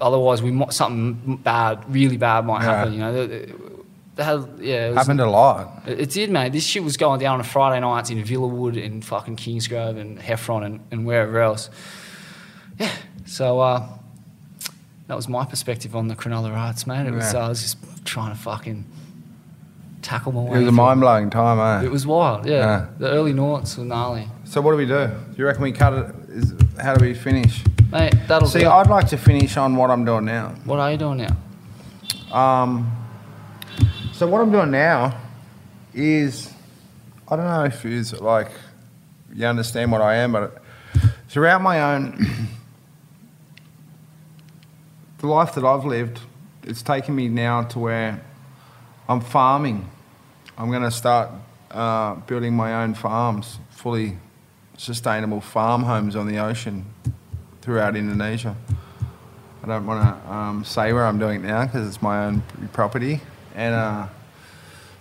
otherwise, 0.00 0.42
we 0.42 0.50
might 0.50 0.72
something 0.72 1.36
bad, 1.36 1.84
really 1.92 2.16
bad, 2.16 2.44
might 2.44 2.62
Yeah. 2.62 2.74
happen. 2.76 2.92
You 2.92 2.98
know, 3.00 3.26
that, 3.26 4.24
had, 4.24 4.48
yeah, 4.60 4.86
it 4.86 4.88
was- 4.90 4.96
Happened 4.98 5.20
a 5.20 5.30
lot. 5.30 5.82
it, 5.86 6.00
it 6.00 6.10
did, 6.10 6.30
mate. 6.30 6.52
This 6.52 6.64
shit 6.66 6.84
was 6.84 6.96
going 6.96 7.20
down 7.20 7.38
on 7.38 7.44
Friday 7.44 7.80
nights 7.80 8.10
in 8.10 8.22
Villawood 8.22 8.82
and 8.84 9.04
fucking 9.04 9.36
Kingsgrove 9.36 9.98
and 9.98 10.18
Heffron 10.18 10.64
and, 10.66 10.80
and 10.90 11.06
wherever 11.06 11.40
else. 11.40 11.70
Yeah. 12.78 12.90
So 13.26 13.60
uh, 13.60 13.86
that 15.06 15.14
was 15.14 15.28
my 15.28 15.44
perspective 15.44 15.94
on 15.96 16.08
the 16.08 16.14
Cronulla 16.16 16.52
riots, 16.52 16.86
mate. 16.86 17.06
It 17.06 17.12
was 17.12 17.32
Yeah. 17.32 17.40
uh, 17.40 17.46
I 17.46 17.48
was 17.48 17.62
just 17.62 17.78
trying 18.04 18.32
to 18.34 18.38
fucking 18.38 18.84
tackle 20.02 20.32
my 20.32 20.42
way. 20.42 20.56
It 20.56 20.60
was 20.60 20.68
a 20.68 20.72
mind 20.72 21.00
blowing 21.00 21.30
time, 21.30 21.82
eh? 21.82 21.86
It 21.86 21.90
was 21.90 22.06
wild, 22.06 22.46
yeah. 22.46 22.52
Yeah. 22.52 22.86
The 22.98 23.10
early 23.10 23.32
noughts 23.32 23.78
were 23.78 23.84
gnarly, 23.84 24.28
So 24.44 24.60
what 24.60 24.72
do 24.72 24.76
we 24.76 24.86
do? 24.86 25.06
Do 25.08 25.34
you 25.36 25.46
reckon 25.46 25.62
we 25.62 25.72
cut 25.72 25.92
it? 25.94 26.14
Is, 26.28 26.54
how 26.80 26.94
do 26.94 27.04
we 27.04 27.14
finish? 27.14 27.62
mate. 27.90 28.14
That'll 28.26 28.48
See. 28.48 28.64
I'd 28.64 28.88
like 28.88 29.08
to 29.08 29.16
finish 29.16 29.56
on 29.56 29.76
what 29.76 29.90
I'm 29.90 30.04
doing 30.04 30.24
now. 30.24 30.54
What 30.64 30.78
are 30.78 30.90
you 30.90 30.98
doing 30.98 31.18
now? 31.18 31.36
Um, 32.36 32.90
so 34.12 34.26
what 34.26 34.40
I'm 34.40 34.50
doing 34.50 34.70
now 34.70 35.20
is, 35.94 36.52
I 37.28 37.36
don't 37.36 37.44
know 37.44 37.64
if 37.64 37.84
it's 37.84 38.12
like 38.20 38.50
you 39.34 39.46
understand 39.46 39.92
what 39.92 40.00
I 40.00 40.16
am, 40.16 40.32
but 40.32 40.62
throughout 41.28 41.60
my 41.60 41.94
own 41.94 42.26
the 45.18 45.26
life 45.26 45.54
that 45.54 45.64
I've 45.64 45.84
lived, 45.84 46.20
it's 46.62 46.82
taken 46.82 47.14
me 47.14 47.28
now 47.28 47.62
to 47.64 47.78
where 47.78 48.24
I'm 49.08 49.20
farming. 49.20 49.90
I'm 50.62 50.70
going 50.70 50.84
to 50.84 50.92
start 50.92 51.28
uh, 51.72 52.14
building 52.14 52.54
my 52.54 52.84
own 52.84 52.94
farms, 52.94 53.58
fully 53.70 54.16
sustainable 54.76 55.40
farm 55.40 55.82
homes 55.82 56.14
on 56.14 56.28
the 56.28 56.38
ocean 56.38 56.86
throughout 57.62 57.96
Indonesia. 57.96 58.54
I 59.64 59.66
don't 59.66 59.84
want 59.84 60.04
to 60.04 60.32
um, 60.32 60.64
say 60.64 60.92
where 60.92 61.04
I'm 61.04 61.18
doing 61.18 61.42
it 61.42 61.48
now 61.48 61.64
because 61.64 61.88
it's 61.88 62.00
my 62.00 62.26
own 62.26 62.44
property. 62.72 63.20
And 63.56 63.74
uh, 63.74 64.06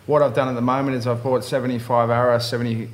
what 0.08 0.24
I've 0.24 0.34
done 0.34 0.48
at 0.48 0.56
the 0.56 0.62
moment 0.62 0.98
is 0.98 1.06
I've 1.06 1.22
bought 1.22 1.44
75 1.44 2.10
ara, 2.10 2.42
70, 2.42 2.90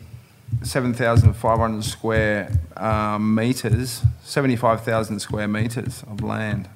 7,500 0.62 1.84
square 1.86 2.52
um, 2.76 3.34
meters, 3.34 4.04
75,000 4.24 5.22
square 5.22 5.48
meters 5.48 6.04
of 6.12 6.22
land. 6.22 6.68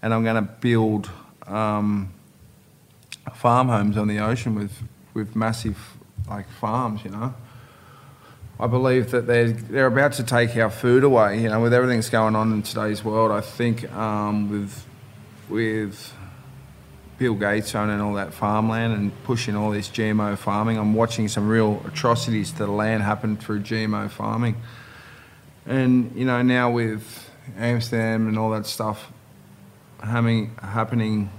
And 0.00 0.14
I'm 0.14 0.24
going 0.24 0.42
to 0.42 0.50
build 0.50 1.10
um, 1.46 2.14
farm 3.30 3.68
homes 3.68 3.96
on 3.96 4.08
the 4.08 4.18
ocean 4.18 4.54
with, 4.54 4.72
with 5.14 5.36
massive 5.36 5.78
like 6.28 6.48
farms, 6.60 7.04
you 7.04 7.10
know. 7.10 7.34
I 8.60 8.66
believe 8.66 9.12
that 9.12 9.26
they're, 9.26 9.50
they're 9.52 9.86
about 9.86 10.14
to 10.14 10.24
take 10.24 10.56
our 10.56 10.70
food 10.70 11.04
away, 11.04 11.40
you 11.40 11.48
know, 11.48 11.60
with 11.60 11.72
everything 11.72 11.98
that's 11.98 12.10
going 12.10 12.34
on 12.34 12.52
in 12.52 12.62
today's 12.62 13.04
world. 13.04 13.30
I 13.30 13.40
think 13.40 13.90
um, 13.92 14.50
with, 14.50 14.84
with 15.48 16.12
Bill 17.18 17.34
Gates 17.34 17.74
owning 17.76 18.00
all 18.00 18.14
that 18.14 18.34
farmland 18.34 18.94
and 18.94 19.12
pushing 19.22 19.54
all 19.54 19.70
this 19.70 19.88
GMO 19.88 20.36
farming, 20.36 20.76
I'm 20.76 20.94
watching 20.94 21.28
some 21.28 21.48
real 21.48 21.80
atrocities 21.86 22.50
to 22.52 22.58
the 22.66 22.72
land 22.72 23.04
happen 23.04 23.36
through 23.36 23.60
GMO 23.60 24.10
farming. 24.10 24.56
And, 25.64 26.12
you 26.16 26.24
know, 26.24 26.42
now 26.42 26.70
with 26.70 27.30
Amsterdam 27.56 28.26
and 28.26 28.36
all 28.36 28.50
that 28.50 28.66
stuff 28.66 29.12
happening, 30.02 30.56
happening 30.60 31.30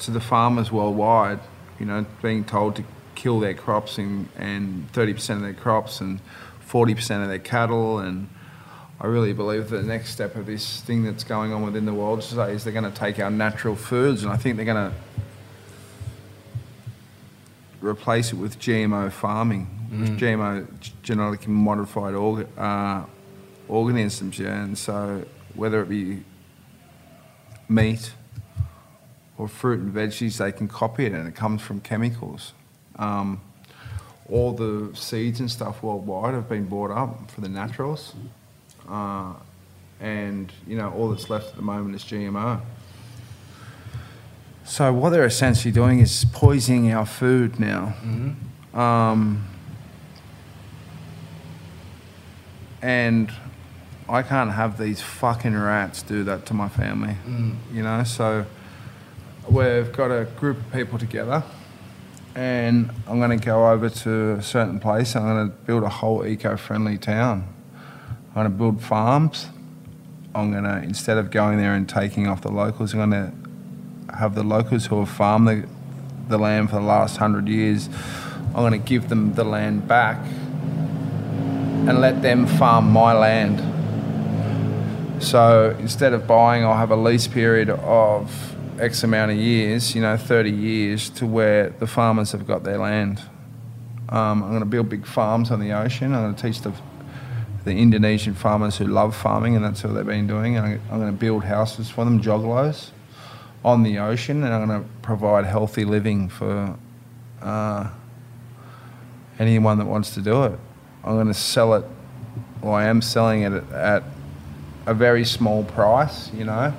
to 0.00 0.10
the 0.10 0.20
farmers 0.20 0.72
worldwide, 0.72 1.40
you 1.78 1.86
know, 1.86 2.04
being 2.22 2.44
told 2.44 2.76
to 2.76 2.84
kill 3.14 3.38
their 3.38 3.54
crops 3.54 3.98
and, 3.98 4.28
and 4.36 4.90
30% 4.92 5.36
of 5.36 5.42
their 5.42 5.52
crops 5.52 6.00
and 6.00 6.20
40% 6.66 7.22
of 7.22 7.28
their 7.28 7.38
cattle. 7.38 7.98
And 7.98 8.28
I 9.00 9.06
really 9.06 9.32
believe 9.32 9.70
that 9.70 9.76
the 9.76 9.82
next 9.82 10.10
step 10.10 10.36
of 10.36 10.46
this 10.46 10.80
thing 10.80 11.04
that's 11.04 11.24
going 11.24 11.52
on 11.52 11.62
within 11.62 11.84
the 11.84 11.94
world 11.94 12.22
today 12.22 12.52
is 12.52 12.64
they're 12.64 12.72
going 12.72 12.90
to 12.90 12.98
take 12.98 13.18
our 13.18 13.30
natural 13.30 13.76
foods 13.76 14.22
and 14.22 14.32
I 14.32 14.36
think 14.36 14.56
they're 14.56 14.64
going 14.64 14.90
to 14.90 14.96
replace 17.80 18.32
it 18.32 18.36
with 18.36 18.58
GMO 18.58 19.10
farming, 19.12 19.88
with 19.90 20.18
GMO, 20.18 20.66
genetically 21.02 21.52
modified 21.52 22.14
orga, 22.14 22.46
uh, 22.58 23.06
organisms. 23.68 24.38
Yeah, 24.38 24.62
and 24.62 24.76
so 24.76 25.24
whether 25.54 25.82
it 25.82 25.88
be 25.88 26.22
meat 27.68 28.12
or 29.40 29.48
fruit 29.48 29.80
and 29.80 29.94
veggies, 29.94 30.36
they 30.36 30.52
can 30.52 30.68
copy 30.68 31.06
it 31.06 31.12
and 31.12 31.26
it 31.26 31.34
comes 31.34 31.62
from 31.62 31.80
chemicals. 31.80 32.52
Um, 32.96 33.40
all 34.28 34.52
the 34.52 34.94
seeds 34.94 35.40
and 35.40 35.50
stuff 35.50 35.82
worldwide 35.82 36.34
have 36.34 36.46
been 36.46 36.66
bought 36.66 36.90
up 36.90 37.30
for 37.30 37.40
the 37.40 37.48
naturals. 37.48 38.12
Uh, 38.86 39.32
and, 39.98 40.52
you 40.66 40.76
know, 40.76 40.92
all 40.92 41.08
that's 41.08 41.30
left 41.30 41.48
at 41.48 41.56
the 41.56 41.62
moment 41.62 41.94
is 41.94 42.04
GMO. 42.04 42.60
So 44.64 44.92
what 44.92 45.08
they're 45.10 45.24
essentially 45.24 45.72
doing 45.72 46.00
is 46.00 46.26
poisoning 46.26 46.92
our 46.92 47.06
food 47.06 47.58
now. 47.58 47.94
Um, 48.74 49.48
and 52.82 53.32
I 54.06 54.22
can't 54.22 54.52
have 54.52 54.78
these 54.78 55.00
fucking 55.00 55.56
rats 55.56 56.02
do 56.02 56.24
that 56.24 56.44
to 56.46 56.54
my 56.54 56.68
family. 56.68 57.16
You 57.72 57.82
know, 57.82 58.04
so 58.04 58.44
we've 59.50 59.90
got 59.92 60.12
a 60.12 60.26
group 60.36 60.58
of 60.58 60.72
people 60.72 60.96
together 60.96 61.42
and 62.36 62.88
I'm 63.08 63.18
going 63.18 63.36
to 63.36 63.44
go 63.44 63.68
over 63.70 63.90
to 63.90 64.32
a 64.34 64.42
certain 64.42 64.78
place 64.78 65.16
I'm 65.16 65.24
going 65.24 65.50
to 65.50 65.56
build 65.64 65.82
a 65.82 65.88
whole 65.88 66.24
eco-friendly 66.24 66.98
town. 66.98 67.52
I'm 68.28 68.34
going 68.34 68.44
to 68.44 68.50
build 68.50 68.80
farms. 68.80 69.48
I'm 70.36 70.52
going 70.52 70.62
to, 70.62 70.76
instead 70.84 71.18
of 71.18 71.32
going 71.32 71.58
there 71.58 71.74
and 71.74 71.88
taking 71.88 72.28
off 72.28 72.42
the 72.42 72.52
locals, 72.52 72.94
I'm 72.94 73.10
going 73.10 73.32
to 74.08 74.16
have 74.16 74.36
the 74.36 74.44
locals 74.44 74.86
who 74.86 75.00
have 75.00 75.08
farmed 75.08 75.48
the, 75.48 75.68
the 76.28 76.38
land 76.38 76.70
for 76.70 76.76
the 76.76 76.82
last 76.82 77.16
hundred 77.16 77.48
years, 77.48 77.88
I'm 78.54 78.62
going 78.62 78.72
to 78.72 78.78
give 78.78 79.08
them 79.08 79.34
the 79.34 79.42
land 79.42 79.88
back 79.88 80.24
and 80.24 82.00
let 82.00 82.22
them 82.22 82.46
farm 82.46 82.90
my 82.92 83.14
land. 83.14 83.60
So 85.20 85.76
instead 85.80 86.12
of 86.12 86.28
buying, 86.28 86.64
I'll 86.64 86.76
have 86.76 86.92
a 86.92 86.96
lease 86.96 87.26
period 87.26 87.68
of 87.70 88.50
X 88.80 89.04
amount 89.04 89.30
of 89.30 89.36
years, 89.36 89.94
you 89.94 90.00
know, 90.00 90.16
30 90.16 90.50
years, 90.50 91.10
to 91.10 91.26
where 91.26 91.70
the 91.70 91.86
farmers 91.86 92.32
have 92.32 92.46
got 92.46 92.64
their 92.64 92.78
land. 92.78 93.20
Um, 94.08 94.42
I'm 94.42 94.48
going 94.48 94.60
to 94.60 94.66
build 94.66 94.88
big 94.88 95.06
farms 95.06 95.50
on 95.50 95.60
the 95.60 95.72
ocean. 95.72 96.14
I'm 96.14 96.22
going 96.22 96.34
to 96.34 96.42
teach 96.42 96.62
the, 96.62 96.72
the 97.64 97.72
Indonesian 97.72 98.34
farmers 98.34 98.78
who 98.78 98.86
love 98.86 99.14
farming, 99.14 99.54
and 99.54 99.64
that's 99.64 99.84
what 99.84 99.92
they've 99.92 100.06
been 100.06 100.26
doing. 100.26 100.56
And 100.56 100.80
I'm, 100.90 100.98
going 100.98 101.12
to 101.12 101.18
build 101.18 101.44
houses 101.44 101.90
for 101.90 102.04
them, 102.04 102.22
joglos, 102.22 102.90
on 103.64 103.82
the 103.82 103.98
ocean, 103.98 104.42
and 104.42 104.54
I'm 104.54 104.66
going 104.66 104.82
to 104.82 104.88
provide 105.02 105.44
healthy 105.44 105.84
living 105.84 106.28
for 106.30 106.76
uh, 107.42 107.90
anyone 109.38 109.78
that 109.78 109.86
wants 109.86 110.14
to 110.14 110.22
do 110.22 110.44
it. 110.44 110.58
I'm 111.04 111.14
going 111.14 111.26
to 111.28 111.34
sell 111.34 111.74
it, 111.74 111.84
or 112.62 112.74
I 112.74 112.86
am 112.86 113.02
selling 113.02 113.42
it 113.42 113.52
at, 113.52 113.72
at 113.72 114.02
a 114.86 114.94
very 114.94 115.24
small 115.24 115.64
price, 115.64 116.32
you 116.32 116.44
know. 116.44 116.74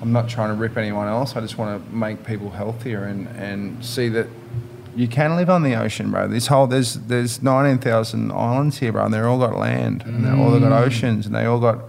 I'm 0.00 0.12
not 0.12 0.28
trying 0.28 0.48
to 0.48 0.54
rip 0.54 0.76
anyone 0.76 1.08
else. 1.08 1.36
I 1.36 1.40
just 1.40 1.58
want 1.58 1.84
to 1.84 1.94
make 1.94 2.24
people 2.24 2.50
healthier 2.50 3.04
and, 3.04 3.28
and 3.28 3.84
see 3.84 4.08
that 4.10 4.26
you 4.94 5.08
can 5.08 5.36
live 5.36 5.50
on 5.50 5.62
the 5.62 5.74
ocean, 5.74 6.10
bro. 6.10 6.26
This 6.26 6.46
whole 6.46 6.66
there's 6.66 6.94
there's 6.94 7.42
19,000 7.42 8.32
islands 8.32 8.78
here, 8.78 8.92
bro, 8.92 9.04
and 9.04 9.14
they're 9.14 9.28
all 9.28 9.38
got 9.38 9.54
land 9.54 10.02
and 10.06 10.24
they're 10.24 10.36
all 10.36 10.58
got 10.58 10.72
oceans 10.72 11.26
and 11.26 11.34
they 11.34 11.44
all 11.44 11.60
got. 11.60 11.80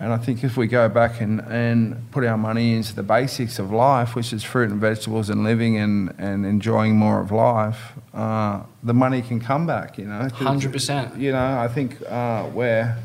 And 0.00 0.12
I 0.12 0.16
think 0.18 0.42
if 0.42 0.56
we 0.56 0.66
go 0.66 0.88
back 0.88 1.20
and, 1.20 1.40
and 1.40 2.10
put 2.10 2.24
our 2.24 2.36
money 2.36 2.74
into 2.74 2.96
the 2.96 3.04
basics 3.04 3.60
of 3.60 3.70
life, 3.70 4.16
which 4.16 4.32
is 4.32 4.42
fruit 4.42 4.70
and 4.70 4.80
vegetables 4.80 5.30
and 5.30 5.44
living 5.44 5.76
and, 5.76 6.12
and 6.18 6.44
enjoying 6.44 6.96
more 6.96 7.20
of 7.20 7.30
life, 7.30 7.92
uh, 8.12 8.64
the 8.82 8.92
money 8.92 9.22
can 9.22 9.38
come 9.38 9.68
back, 9.68 9.96
you 9.96 10.04
know. 10.04 10.28
100%. 10.30 11.18
You 11.18 11.30
know, 11.30 11.58
I 11.58 11.68
think 11.68 12.02
uh, 12.10 12.50
we're 12.52 12.96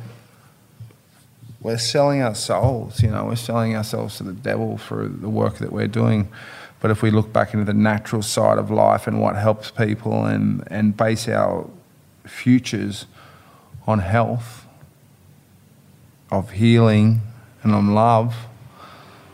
we're 1.61 1.77
selling 1.77 2.21
our 2.21 2.35
souls, 2.35 3.03
you 3.03 3.09
know, 3.09 3.25
we're 3.25 3.35
selling 3.35 3.75
ourselves 3.75 4.17
to 4.17 4.23
the 4.23 4.33
devil 4.33 4.77
for 4.77 5.07
the 5.07 5.29
work 5.29 5.57
that 5.57 5.71
we're 5.71 5.87
doing. 5.87 6.29
But 6.79 6.91
if 6.91 7.01
we 7.01 7.11
look 7.11 7.33
back 7.33 7.53
into 7.53 7.65
the 7.65 7.73
natural 7.73 8.21
side 8.21 8.57
of 8.57 8.71
life 8.71 9.07
and 9.07 9.19
what 9.19 9.35
helps 9.35 9.69
people 9.69 10.25
and, 10.25 10.63
and 10.67 10.95
base 10.95 11.27
our 11.27 11.69
futures 12.25 13.05
on 13.85 13.99
health, 13.99 14.65
of 16.31 16.51
healing, 16.51 17.21
and 17.63 17.73
on 17.73 17.93
love, 17.93 18.35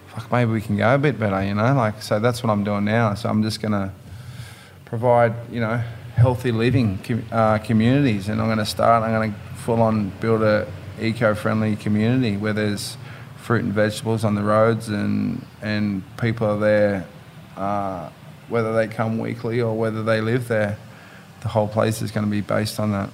fuck, 0.08 0.32
maybe 0.32 0.52
we 0.52 0.62
can 0.62 0.78
go 0.78 0.96
a 0.96 0.98
bit 0.98 1.20
better, 1.20 1.44
you 1.44 1.54
know? 1.54 1.76
Like, 1.76 2.02
so 2.02 2.20
that's 2.20 2.42
what 2.42 2.50
I'm 2.50 2.64
doing 2.64 2.86
now. 2.86 3.14
So 3.14 3.30
I'm 3.30 3.44
just 3.44 3.62
going 3.62 3.74
to 3.74 3.92
provide, 4.86 5.34
you 5.52 5.60
know, 5.60 5.84
healthy 6.16 6.52
living 6.52 6.98
com- 7.04 7.26
uh, 7.32 7.60
communities. 7.60 8.30
And 8.30 8.42
I'm 8.42 8.48
going 8.48 8.58
to 8.58 8.66
start, 8.66 9.04
I'm 9.04 9.12
going 9.12 9.34
to 9.34 9.40
full 9.58 9.82
on 9.84 10.10
build 10.22 10.42
a 10.42 10.68
eco-friendly 11.00 11.76
community 11.78 12.38
where 12.38 12.54
there's 12.54 12.98
fruit 13.38 13.64
and 13.64 13.74
vegetables 13.74 14.24
on 14.24 14.36
the 14.36 14.44
roads 14.44 14.90
and, 14.90 15.46
and 15.62 16.04
people 16.18 16.48
are 16.48 16.58
there, 16.60 17.06
uh, 17.58 18.10
whether 18.50 18.74
they 18.74 18.88
come 18.88 19.20
weekly 19.20 19.62
or 19.62 19.78
whether 19.78 20.04
they 20.04 20.22
live 20.22 20.48
there. 20.48 20.78
The 21.42 21.50
whole 21.50 21.68
place 21.68 22.02
is 22.02 22.12
going 22.12 22.26
to 22.26 22.32
be 22.32 22.42
based 22.42 22.80
on 22.80 22.92
that. 22.92 23.10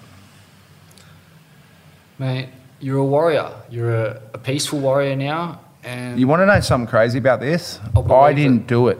Mate, 2.17 2.49
you're 2.79 2.99
a 2.99 3.05
warrior. 3.05 3.51
You're 3.69 3.93
a, 3.93 4.21
a 4.33 4.37
peaceful 4.37 4.79
warrior 4.79 5.15
now. 5.15 5.59
And 5.83 6.19
You 6.19 6.27
want 6.27 6.41
to 6.41 6.45
know 6.45 6.59
something 6.59 6.87
crazy 6.87 7.17
about 7.17 7.39
this? 7.39 7.79
Believe 7.93 8.11
I 8.11 8.29
it. 8.29 8.35
didn't 8.35 8.67
do 8.67 8.87
it. 8.87 8.99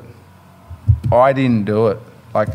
I 1.11 1.31
didn't 1.33 1.65
do 1.65 1.87
it. 1.87 1.99
Like 2.33 2.49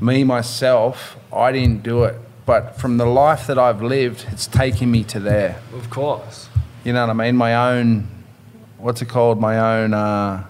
me 0.00 0.24
myself, 0.24 1.16
I 1.32 1.52
didn't 1.52 1.82
do 1.82 2.04
it. 2.04 2.16
But 2.48 2.76
from 2.76 2.96
the 2.96 3.04
life 3.04 3.46
that 3.48 3.58
I've 3.58 3.82
lived, 3.82 4.24
it's 4.32 4.46
taken 4.46 4.90
me 4.90 5.04
to 5.04 5.20
there. 5.20 5.60
of 5.74 5.90
course. 5.90 6.48
You 6.82 6.94
know 6.94 7.02
what 7.06 7.10
I 7.10 7.12
mean? 7.12 7.36
My 7.36 7.74
own, 7.76 8.08
what's 8.78 9.02
it 9.02 9.10
called? 9.10 9.38
My 9.38 9.58
own. 9.58 9.92
Uh, 9.92 10.46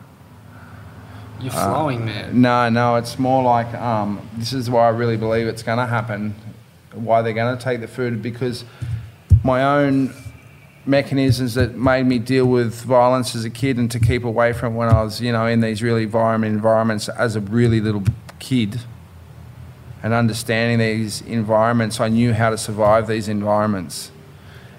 You're 1.41 1.51
flowing, 1.51 2.05
man. 2.05 2.41
no, 2.41 2.69
no, 2.69 2.95
it's 2.95 3.19
more 3.19 3.43
like 3.43 3.75
um, 3.75 4.21
this 4.37 4.53
is 4.53 4.71
why 4.71 4.87
I 4.87 4.91
really 4.91 5.17
believe 5.17 5.49
it's 5.49 5.65
going 5.65 5.79
to 5.79 5.87
happen. 5.87 6.37
Why 6.93 7.21
they're 7.21 7.33
going 7.33 7.59
to 7.59 7.65
take 7.65 7.81
the 7.81 7.89
food 7.89 8.23
because 8.23 8.65
my 9.43 9.65
own 9.65 10.15
mechanisms 10.87 11.55
that 11.55 11.75
made 11.75 12.07
me 12.07 12.21
deal 12.21 12.47
with 12.47 12.81
violence 12.83 13.35
as 13.35 13.45
a 13.45 13.51
kid 13.51 13.77
and 13.77 13.91
to 13.91 13.99
keep 13.99 14.23
away 14.23 14.53
from 14.53 14.77
when 14.77 14.89
I 14.89 15.03
was, 15.03 15.21
you 15.21 15.33
know, 15.33 15.47
in 15.47 15.63
these 15.63 15.83
really 15.83 16.05
violent 16.05 16.45
environments 16.45 17.09
as 17.09 17.35
a 17.35 17.41
really 17.41 17.81
little 17.81 18.05
kid 18.39 18.83
and 20.03 20.13
understanding 20.15 20.79
these 20.79 21.23
environments, 21.23 22.01
I 22.01 22.09
knew 22.09 22.33
how 22.33 22.51
to 22.51 22.59
survive 22.59 23.07
these 23.07 23.29
environments. 23.29 24.11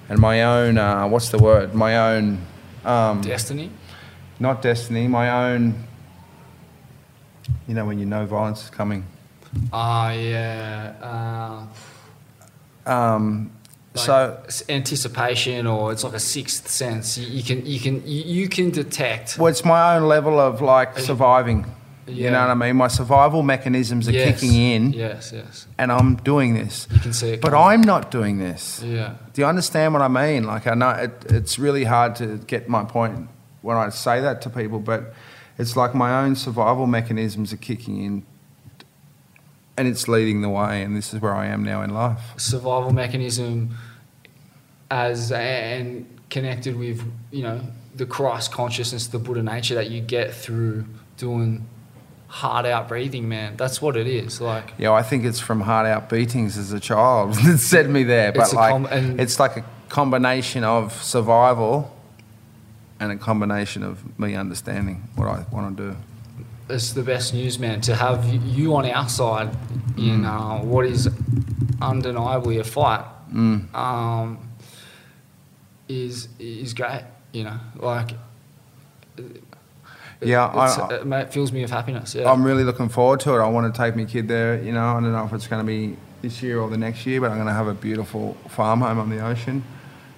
And 0.07 0.19
my 0.19 0.43
own, 0.43 0.77
uh, 0.77 1.07
what's 1.07 1.29
the 1.29 1.37
word? 1.37 1.75
My 1.75 2.15
own, 2.15 2.41
um, 2.85 3.21
Destiny? 3.21 3.69
not 4.39 4.61
destiny, 4.61 5.07
my 5.07 5.51
own, 5.51 5.83
you 7.67 7.73
know, 7.75 7.85
when 7.85 7.99
you 7.99 8.05
know 8.05 8.25
violence 8.25 8.63
is 8.63 8.69
coming. 8.69 9.05
Ah, 9.73 10.11
yeah. 10.11 10.93
Uh, 12.85 12.91
Um, 12.91 13.51
like 13.93 14.05
so 14.05 14.63
anticipation, 14.69 15.67
or 15.67 15.91
it's 15.91 16.03
like 16.03 16.13
a 16.13 16.19
sixth 16.19 16.67
sense. 16.69 17.17
You, 17.17 17.27
you 17.27 17.43
can 17.43 17.65
you 17.65 17.79
can 17.79 18.01
you, 18.07 18.23
you 18.23 18.47
can 18.49 18.69
detect. 18.71 19.37
Well, 19.37 19.47
it's 19.47 19.65
my 19.65 19.95
own 19.95 20.07
level 20.07 20.39
of 20.39 20.61
like 20.61 20.97
surviving. 20.97 21.65
You 22.11 22.31
know 22.31 22.39
what 22.41 22.49
I 22.49 22.53
mean? 22.55 22.75
My 22.75 22.87
survival 22.87 23.43
mechanisms 23.43 24.07
are 24.07 24.11
Yes. 24.11 24.39
kicking 24.39 24.55
in, 24.55 24.93
Yes, 24.93 25.31
yes. 25.33 25.67
and 25.77 25.91
I'm 25.91 26.15
doing 26.17 26.53
this. 26.53 26.87
You 26.91 26.99
can 26.99 27.13
see 27.13 27.29
it. 27.31 27.41
But 27.41 27.51
coming. 27.51 27.67
I'm 27.67 27.81
not 27.81 28.11
doing 28.11 28.37
this. 28.39 28.81
Yeah. 28.83 29.15
Do 29.33 29.41
you 29.41 29.47
understand 29.47 29.93
what 29.93 30.01
I 30.01 30.07
mean? 30.07 30.43
Like, 30.43 30.67
I 30.67 30.73
know 30.75 30.89
it, 30.89 31.25
it's 31.29 31.57
really 31.59 31.83
hard 31.85 32.15
to 32.17 32.37
get 32.47 32.67
my 32.69 32.83
point 32.83 33.27
when 33.61 33.77
I 33.77 33.89
say 33.89 34.19
that 34.21 34.41
to 34.43 34.49
people, 34.49 34.79
but 34.79 35.13
it's 35.57 35.75
like 35.75 35.93
my 35.93 36.23
own 36.23 36.35
survival 36.35 36.87
mechanisms 36.87 37.51
are 37.53 37.57
kicking 37.57 38.03
in, 38.03 38.23
and 39.77 39.87
it's 39.87 40.07
leading 40.07 40.41
the 40.41 40.49
way, 40.49 40.81
and 40.83 40.95
this 40.95 41.13
is 41.13 41.21
where 41.21 41.35
I 41.35 41.47
am 41.47 41.63
now 41.63 41.81
in 41.81 41.93
life. 41.93 42.21
survival 42.37 42.91
mechanism 42.91 43.75
as 44.91 45.31
and 45.31 46.05
connected 46.29 46.75
with 46.75 47.01
you 47.31 47.43
know 47.43 47.61
the 47.95 48.05
Christ 48.05 48.51
consciousness, 48.51 49.07
the 49.07 49.19
Buddha 49.19 49.43
nature 49.43 49.75
that 49.75 49.89
you 49.89 49.99
get 50.01 50.33
through 50.33 50.85
doing 51.17 51.65
hard 52.29 52.65
out 52.67 52.87
breathing, 52.87 53.27
man. 53.27 53.57
That's 53.57 53.81
what 53.81 53.97
it 53.97 54.07
is. 54.07 54.39
Like 54.39 54.73
Yeah, 54.77 54.93
I 54.93 55.01
think 55.03 55.25
it's 55.25 55.39
from 55.39 55.61
hard 55.61 55.87
out 55.87 56.09
beatings 56.09 56.57
as 56.57 56.71
a 56.71 56.79
child 56.79 57.33
that 57.43 57.57
set 57.57 57.89
me 57.89 58.03
there. 58.03 58.31
But 58.31 58.43
It's 58.43 58.53
like, 58.53 58.71
com- 58.71 59.19
it's 59.19 59.39
like 59.39 59.57
a 59.57 59.65
combination 59.89 60.63
of 60.63 60.93
survival 61.03 61.95
and 62.99 63.11
a 63.11 63.15
combination 63.17 63.83
of 63.83 64.19
me 64.19 64.35
understanding 64.35 65.07
what 65.15 65.27
I 65.27 65.45
want 65.51 65.77
to 65.77 65.83
do. 65.91 65.97
it's 66.69 66.93
the 66.93 67.01
best 67.03 67.33
news, 67.33 67.57
man. 67.57 67.81
To 67.81 67.95
have 67.95 68.25
you 68.25 68.75
on 68.75 68.85
our 68.85 69.09
side 69.09 69.49
in 69.97 70.23
uh, 70.25 70.59
what 70.59 70.85
is 70.85 71.09
undeniably 71.81 72.59
a 72.59 72.63
fight 72.63 73.05
um, 73.33 74.37
is 75.87 76.27
is 76.39 76.73
great. 76.73 77.03
You 77.33 77.43
know, 77.45 77.59
like. 77.75 78.11
Yeah, 80.21 80.45
I- 80.47 80.93
it, 80.95 81.05
ma- 81.05 81.19
it 81.19 81.33
fills 81.33 81.51
me 81.51 81.61
with 81.61 81.71
happiness. 81.71 82.13
Yeah. 82.15 82.31
I'm 82.31 82.43
really 82.43 82.63
looking 82.63 82.89
forward 82.89 83.19
to 83.21 83.33
it. 83.35 83.39
I 83.41 83.47
want 83.47 83.73
to 83.73 83.77
take 83.81 83.95
my 83.95 84.05
kid 84.05 84.27
there. 84.27 84.61
You 84.61 84.71
know, 84.73 84.85
I 84.85 84.93
don't 84.93 85.11
know 85.11 85.25
if 85.25 85.33
it's 85.33 85.47
going 85.47 85.65
to 85.65 85.67
be 85.67 85.95
this 86.21 86.41
year 86.43 86.59
or 86.59 86.69
the 86.69 86.77
next 86.77 87.05
year, 87.05 87.21
but 87.21 87.31
I'm 87.31 87.37
going 87.37 87.47
to 87.47 87.53
have 87.53 87.67
a 87.67 87.73
beautiful 87.73 88.33
farm 88.49 88.81
home 88.81 88.99
on 88.99 89.09
the 89.09 89.19
ocean, 89.25 89.63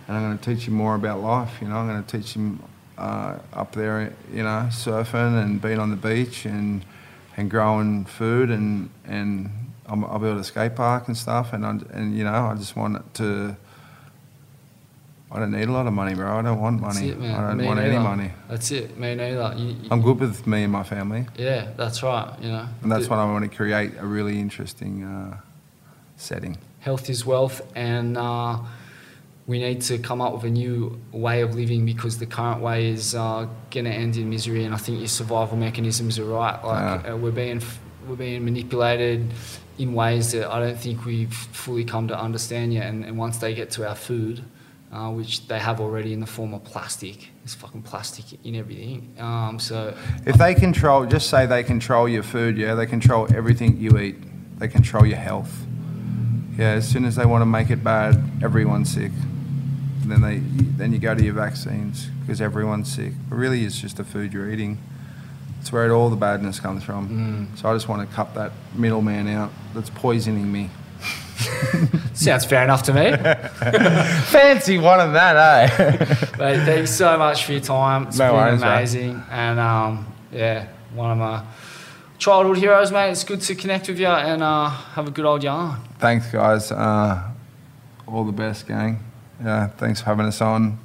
and 0.07 0.17
I'm 0.17 0.23
going 0.23 0.37
to 0.37 0.43
teach 0.55 0.67
him 0.67 0.73
more 0.73 0.95
about 0.95 1.21
life. 1.21 1.51
You 1.61 1.67
know, 1.67 1.75
I'm 1.75 1.87
going 1.87 2.03
to 2.03 2.17
teach 2.17 2.33
him 2.33 2.63
uh, 2.97 3.37
up 3.53 3.73
there, 3.73 4.13
you 4.33 4.41
know, 4.43 4.67
surfing 4.71 5.41
and 5.41 5.61
being 5.61 5.79
on 5.79 5.89
the 5.91 5.95
beach 5.95 6.45
and 6.45 6.83
and 7.37 7.49
growing 7.49 8.03
food 8.05 8.49
and 8.49 8.89
and 9.05 9.49
I'm, 9.87 10.03
I'll 10.05 10.19
build 10.19 10.37
a 10.37 10.43
skate 10.43 10.75
park 10.75 11.07
and 11.07 11.15
stuff. 11.17 11.53
And 11.53 11.65
I, 11.65 11.71
and 11.93 12.15
you 12.17 12.23
know, 12.23 12.33
I 12.33 12.55
just 12.55 12.75
want 12.75 13.13
to. 13.15 13.55
I 15.33 15.39
don't 15.39 15.51
need 15.51 15.67
a 15.69 15.71
lot 15.71 15.87
of 15.87 15.93
money, 15.93 16.13
bro. 16.13 16.39
I 16.39 16.41
don't 16.41 16.59
want 16.59 16.81
That's 16.81 16.95
money. 16.95 17.09
it, 17.09 17.19
man. 17.19 17.35
I 17.35 17.47
don't 17.47 17.57
Me 17.57 17.65
want 17.65 17.79
any 17.79 17.97
money. 17.97 18.31
That's 18.49 18.69
it. 18.71 18.97
Me 18.97 19.15
neither. 19.15 19.53
You, 19.57 19.67
you- 19.67 19.87
I'm 19.89 20.01
good 20.01 20.19
with 20.19 20.45
me 20.45 20.63
and 20.63 20.71
my 20.73 20.83
family. 20.83 21.25
yeah, 21.37 21.69
that's 21.77 22.03
right. 22.03 22.29
You 22.41 22.49
know, 22.49 22.67
And 22.83 22.91
that's 22.91 23.07
what 23.07 23.17
I 23.19 23.25
want 23.25 23.49
to 23.49 23.55
create 23.55 23.93
a 23.97 24.05
really 24.05 24.39
interesting 24.39 25.03
uh, 25.05 25.37
setting. 26.17 26.57
health 26.79 27.09
is 27.09 27.25
wealth, 27.25 27.61
and 27.75 28.17
uh, 28.17 28.57
we 29.47 29.59
need 29.59 29.81
to 29.83 29.97
come 29.99 30.19
up 30.21 30.33
with 30.33 30.43
a 30.43 30.49
new 30.49 30.99
way 31.13 31.41
of 31.41 31.55
living 31.55 31.85
because 31.85 32.17
the 32.19 32.25
current 32.25 32.61
way 32.61 32.89
is 32.89 33.15
uh, 33.15 33.47
going 33.69 33.85
to 33.85 33.91
end 33.91 34.17
in 34.17 34.29
misery. 34.29 34.65
And 34.65 34.73
I 34.73 34.77
think 34.77 34.99
your 34.99 35.07
survival 35.07 35.55
mechanisms 35.57 36.19
are 36.19 36.25
right. 36.25 36.61
Like 36.63 37.05
Yeah. 37.05 37.13
uh, 37.13 37.17
we're 37.17 37.31
being 37.31 37.61
we're 38.07 38.15
being 38.17 38.43
manipulated 38.43 39.31
in 39.77 39.93
ways 39.93 40.33
that 40.33 40.51
I 40.51 40.59
don't 40.59 40.77
think 40.77 41.05
we've 41.05 41.33
fully 41.33 41.85
come 41.85 42.07
to 42.09 42.19
understand 42.19 42.73
yet. 42.73 42.87
And, 42.87 43.05
and 43.05 43.17
once 43.17 43.37
they 43.37 43.53
get 43.53 43.71
to 43.71 43.87
our 43.87 43.95
food. 43.95 44.43
Uh, 44.91 45.09
which 45.09 45.47
they 45.47 45.57
have 45.57 45.79
already 45.79 46.11
in 46.11 46.19
the 46.19 46.25
form 46.25 46.53
of 46.53 46.61
plastic. 46.65 47.29
There's 47.39 47.55
fucking 47.55 47.83
plastic 47.83 48.25
in 48.45 48.55
everything. 48.55 49.15
Um, 49.19 49.57
so 49.57 49.95
If 50.25 50.35
they 50.35 50.53
control, 50.53 51.05
just 51.05 51.29
say 51.29 51.45
they 51.45 51.63
control 51.63 52.09
your 52.09 52.23
food, 52.23 52.57
yeah, 52.57 52.75
they 52.75 52.85
control 52.85 53.25
everything 53.33 53.77
you 53.77 53.97
eat. 53.97 54.17
They 54.59 54.67
control 54.67 55.05
your 55.05 55.17
health. 55.17 55.65
Yeah, 56.57 56.71
as 56.71 56.89
soon 56.89 57.05
as 57.05 57.15
they 57.15 57.25
want 57.25 57.41
to 57.41 57.45
make 57.45 57.69
it 57.69 57.81
bad, 57.85 58.21
everyone's 58.43 58.91
sick. 58.91 59.13
And 60.01 60.11
then 60.11 60.21
they, 60.21 60.39
then 60.75 60.91
you 60.91 60.99
go 60.99 61.15
to 61.15 61.23
your 61.23 61.35
vaccines 61.35 62.09
because 62.19 62.41
everyone's 62.41 62.91
sick. 62.93 63.13
But 63.29 63.37
really, 63.37 63.63
it's 63.63 63.79
just 63.79 63.95
the 63.95 64.03
food 64.03 64.33
you're 64.33 64.51
eating. 64.51 64.77
It's 65.61 65.71
where 65.71 65.89
all 65.93 66.09
the 66.09 66.17
badness 66.17 66.59
comes 66.59 66.83
from. 66.83 67.49
So 67.55 67.69
I 67.69 67.73
just 67.73 67.87
want 67.87 68.09
to 68.09 68.13
cut 68.13 68.33
that 68.33 68.51
middleman 68.75 69.29
out 69.29 69.51
that's 69.73 69.89
poisoning 69.91 70.51
me. 70.51 70.69
sounds 72.13 72.45
fair 72.45 72.63
enough 72.63 72.83
to 72.83 72.93
me. 72.93 73.11
Fancy 74.31 74.77
one 74.77 74.99
of 74.99 75.13
that, 75.13 75.35
eh? 75.35 75.97
Mate, 76.39 76.65
thank 76.65 76.79
you 76.81 76.85
so 76.87 77.17
much 77.17 77.45
for 77.45 77.51
your 77.53 77.61
time. 77.61 78.07
It's 78.07 78.17
No 78.17 78.31
been 78.31 78.35
worries, 78.35 78.61
mate. 78.61 78.67
amazing. 78.67 79.23
And 79.29 79.59
um, 79.59 80.13
yeah, 80.31 80.67
one 80.93 81.11
of 81.11 81.17
my 81.17 81.43
childhood 82.17 82.57
heroes, 82.57 82.91
mate. 82.91 83.11
It's 83.11 83.23
good 83.23 83.41
to 83.41 83.55
connect 83.55 83.87
with 83.87 83.99
you 83.99 84.07
and 84.07 84.43
uh, 84.43 84.69
have 84.69 85.07
a 85.07 85.11
good 85.11 85.25
old 85.25 85.43
yarn. 85.43 85.79
Thanks, 85.99 86.31
guys. 86.31 86.71
Uh, 86.71 87.21
all 88.07 88.23
the 88.23 88.31
best, 88.31 88.67
gang. 88.67 88.99
Yeah, 89.43 89.67
thanks 89.67 89.99
for 90.01 90.05
having 90.07 90.25
us 90.25 90.41
on. 90.41 90.77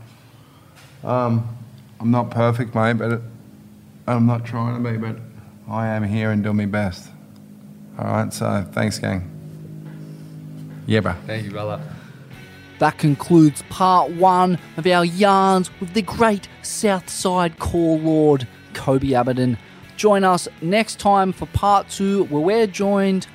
Um, 1.04 1.56
I'm 2.00 2.10
not 2.10 2.30
perfect, 2.30 2.74
mate, 2.74 2.94
but 2.94 3.20
I'm 4.06 4.26
not 4.26 4.44
trying 4.46 4.82
to 4.82 4.90
be, 4.90 4.96
but 4.96 5.16
I 5.68 5.88
am 5.88 6.04
here 6.04 6.30
and 6.30 6.42
doing 6.42 6.56
my 6.56 6.66
best. 6.66 7.08
All 7.98 8.04
right, 8.06 8.32
so 8.32 8.66
thanks, 8.72 8.98
gang. 8.98 9.30
Yeah, 10.86 11.00
bro. 11.00 11.15
Thank 11.26 11.44
you, 11.44 11.50
brother. 11.50 11.81
That 12.78 12.98
concludes 12.98 13.62
part 13.70 14.10
one 14.10 14.58
of 14.76 14.86
our 14.86 15.05
yarns 15.05 15.70
with 15.81 15.94
the 15.94 16.02
great 16.02 16.48
Southside 16.62 17.58
Core 17.58 17.98
Lord, 17.98 18.47
Koby 18.74 19.10
Abberton. 19.10 19.56
Join 19.97 20.24
us 20.24 20.47
next 20.60 21.00
time 21.00 21.32
for 21.32 21.47
part 21.47 21.89
two, 21.89 22.24
where 22.24 22.42
we're 22.42 22.66
joined 22.66 23.26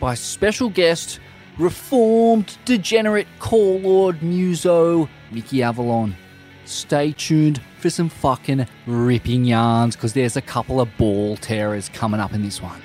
by 0.00 0.14
special 0.14 0.68
guest, 0.68 1.18
reformed 1.58 2.58
degenerate 2.64 3.26
Core 3.38 3.78
Lord 3.78 4.22
Muso, 4.22 5.08
Mickey 5.30 5.62
Avalon. 5.62 6.14
Stay 6.66 7.12
tuned 7.12 7.60
for 7.78 7.88
some 7.88 8.08
fucking 8.08 8.66
ripping 8.86 9.46
yarns, 9.46 9.96
because 9.96 10.12
there's 10.12 10.36
a 10.36 10.42
couple 10.42 10.80
of 10.80 10.94
ball 10.98 11.36
terrors 11.38 11.88
coming 11.88 12.20
up 12.20 12.34
in 12.34 12.42
this 12.42 12.60
one. 12.60 12.82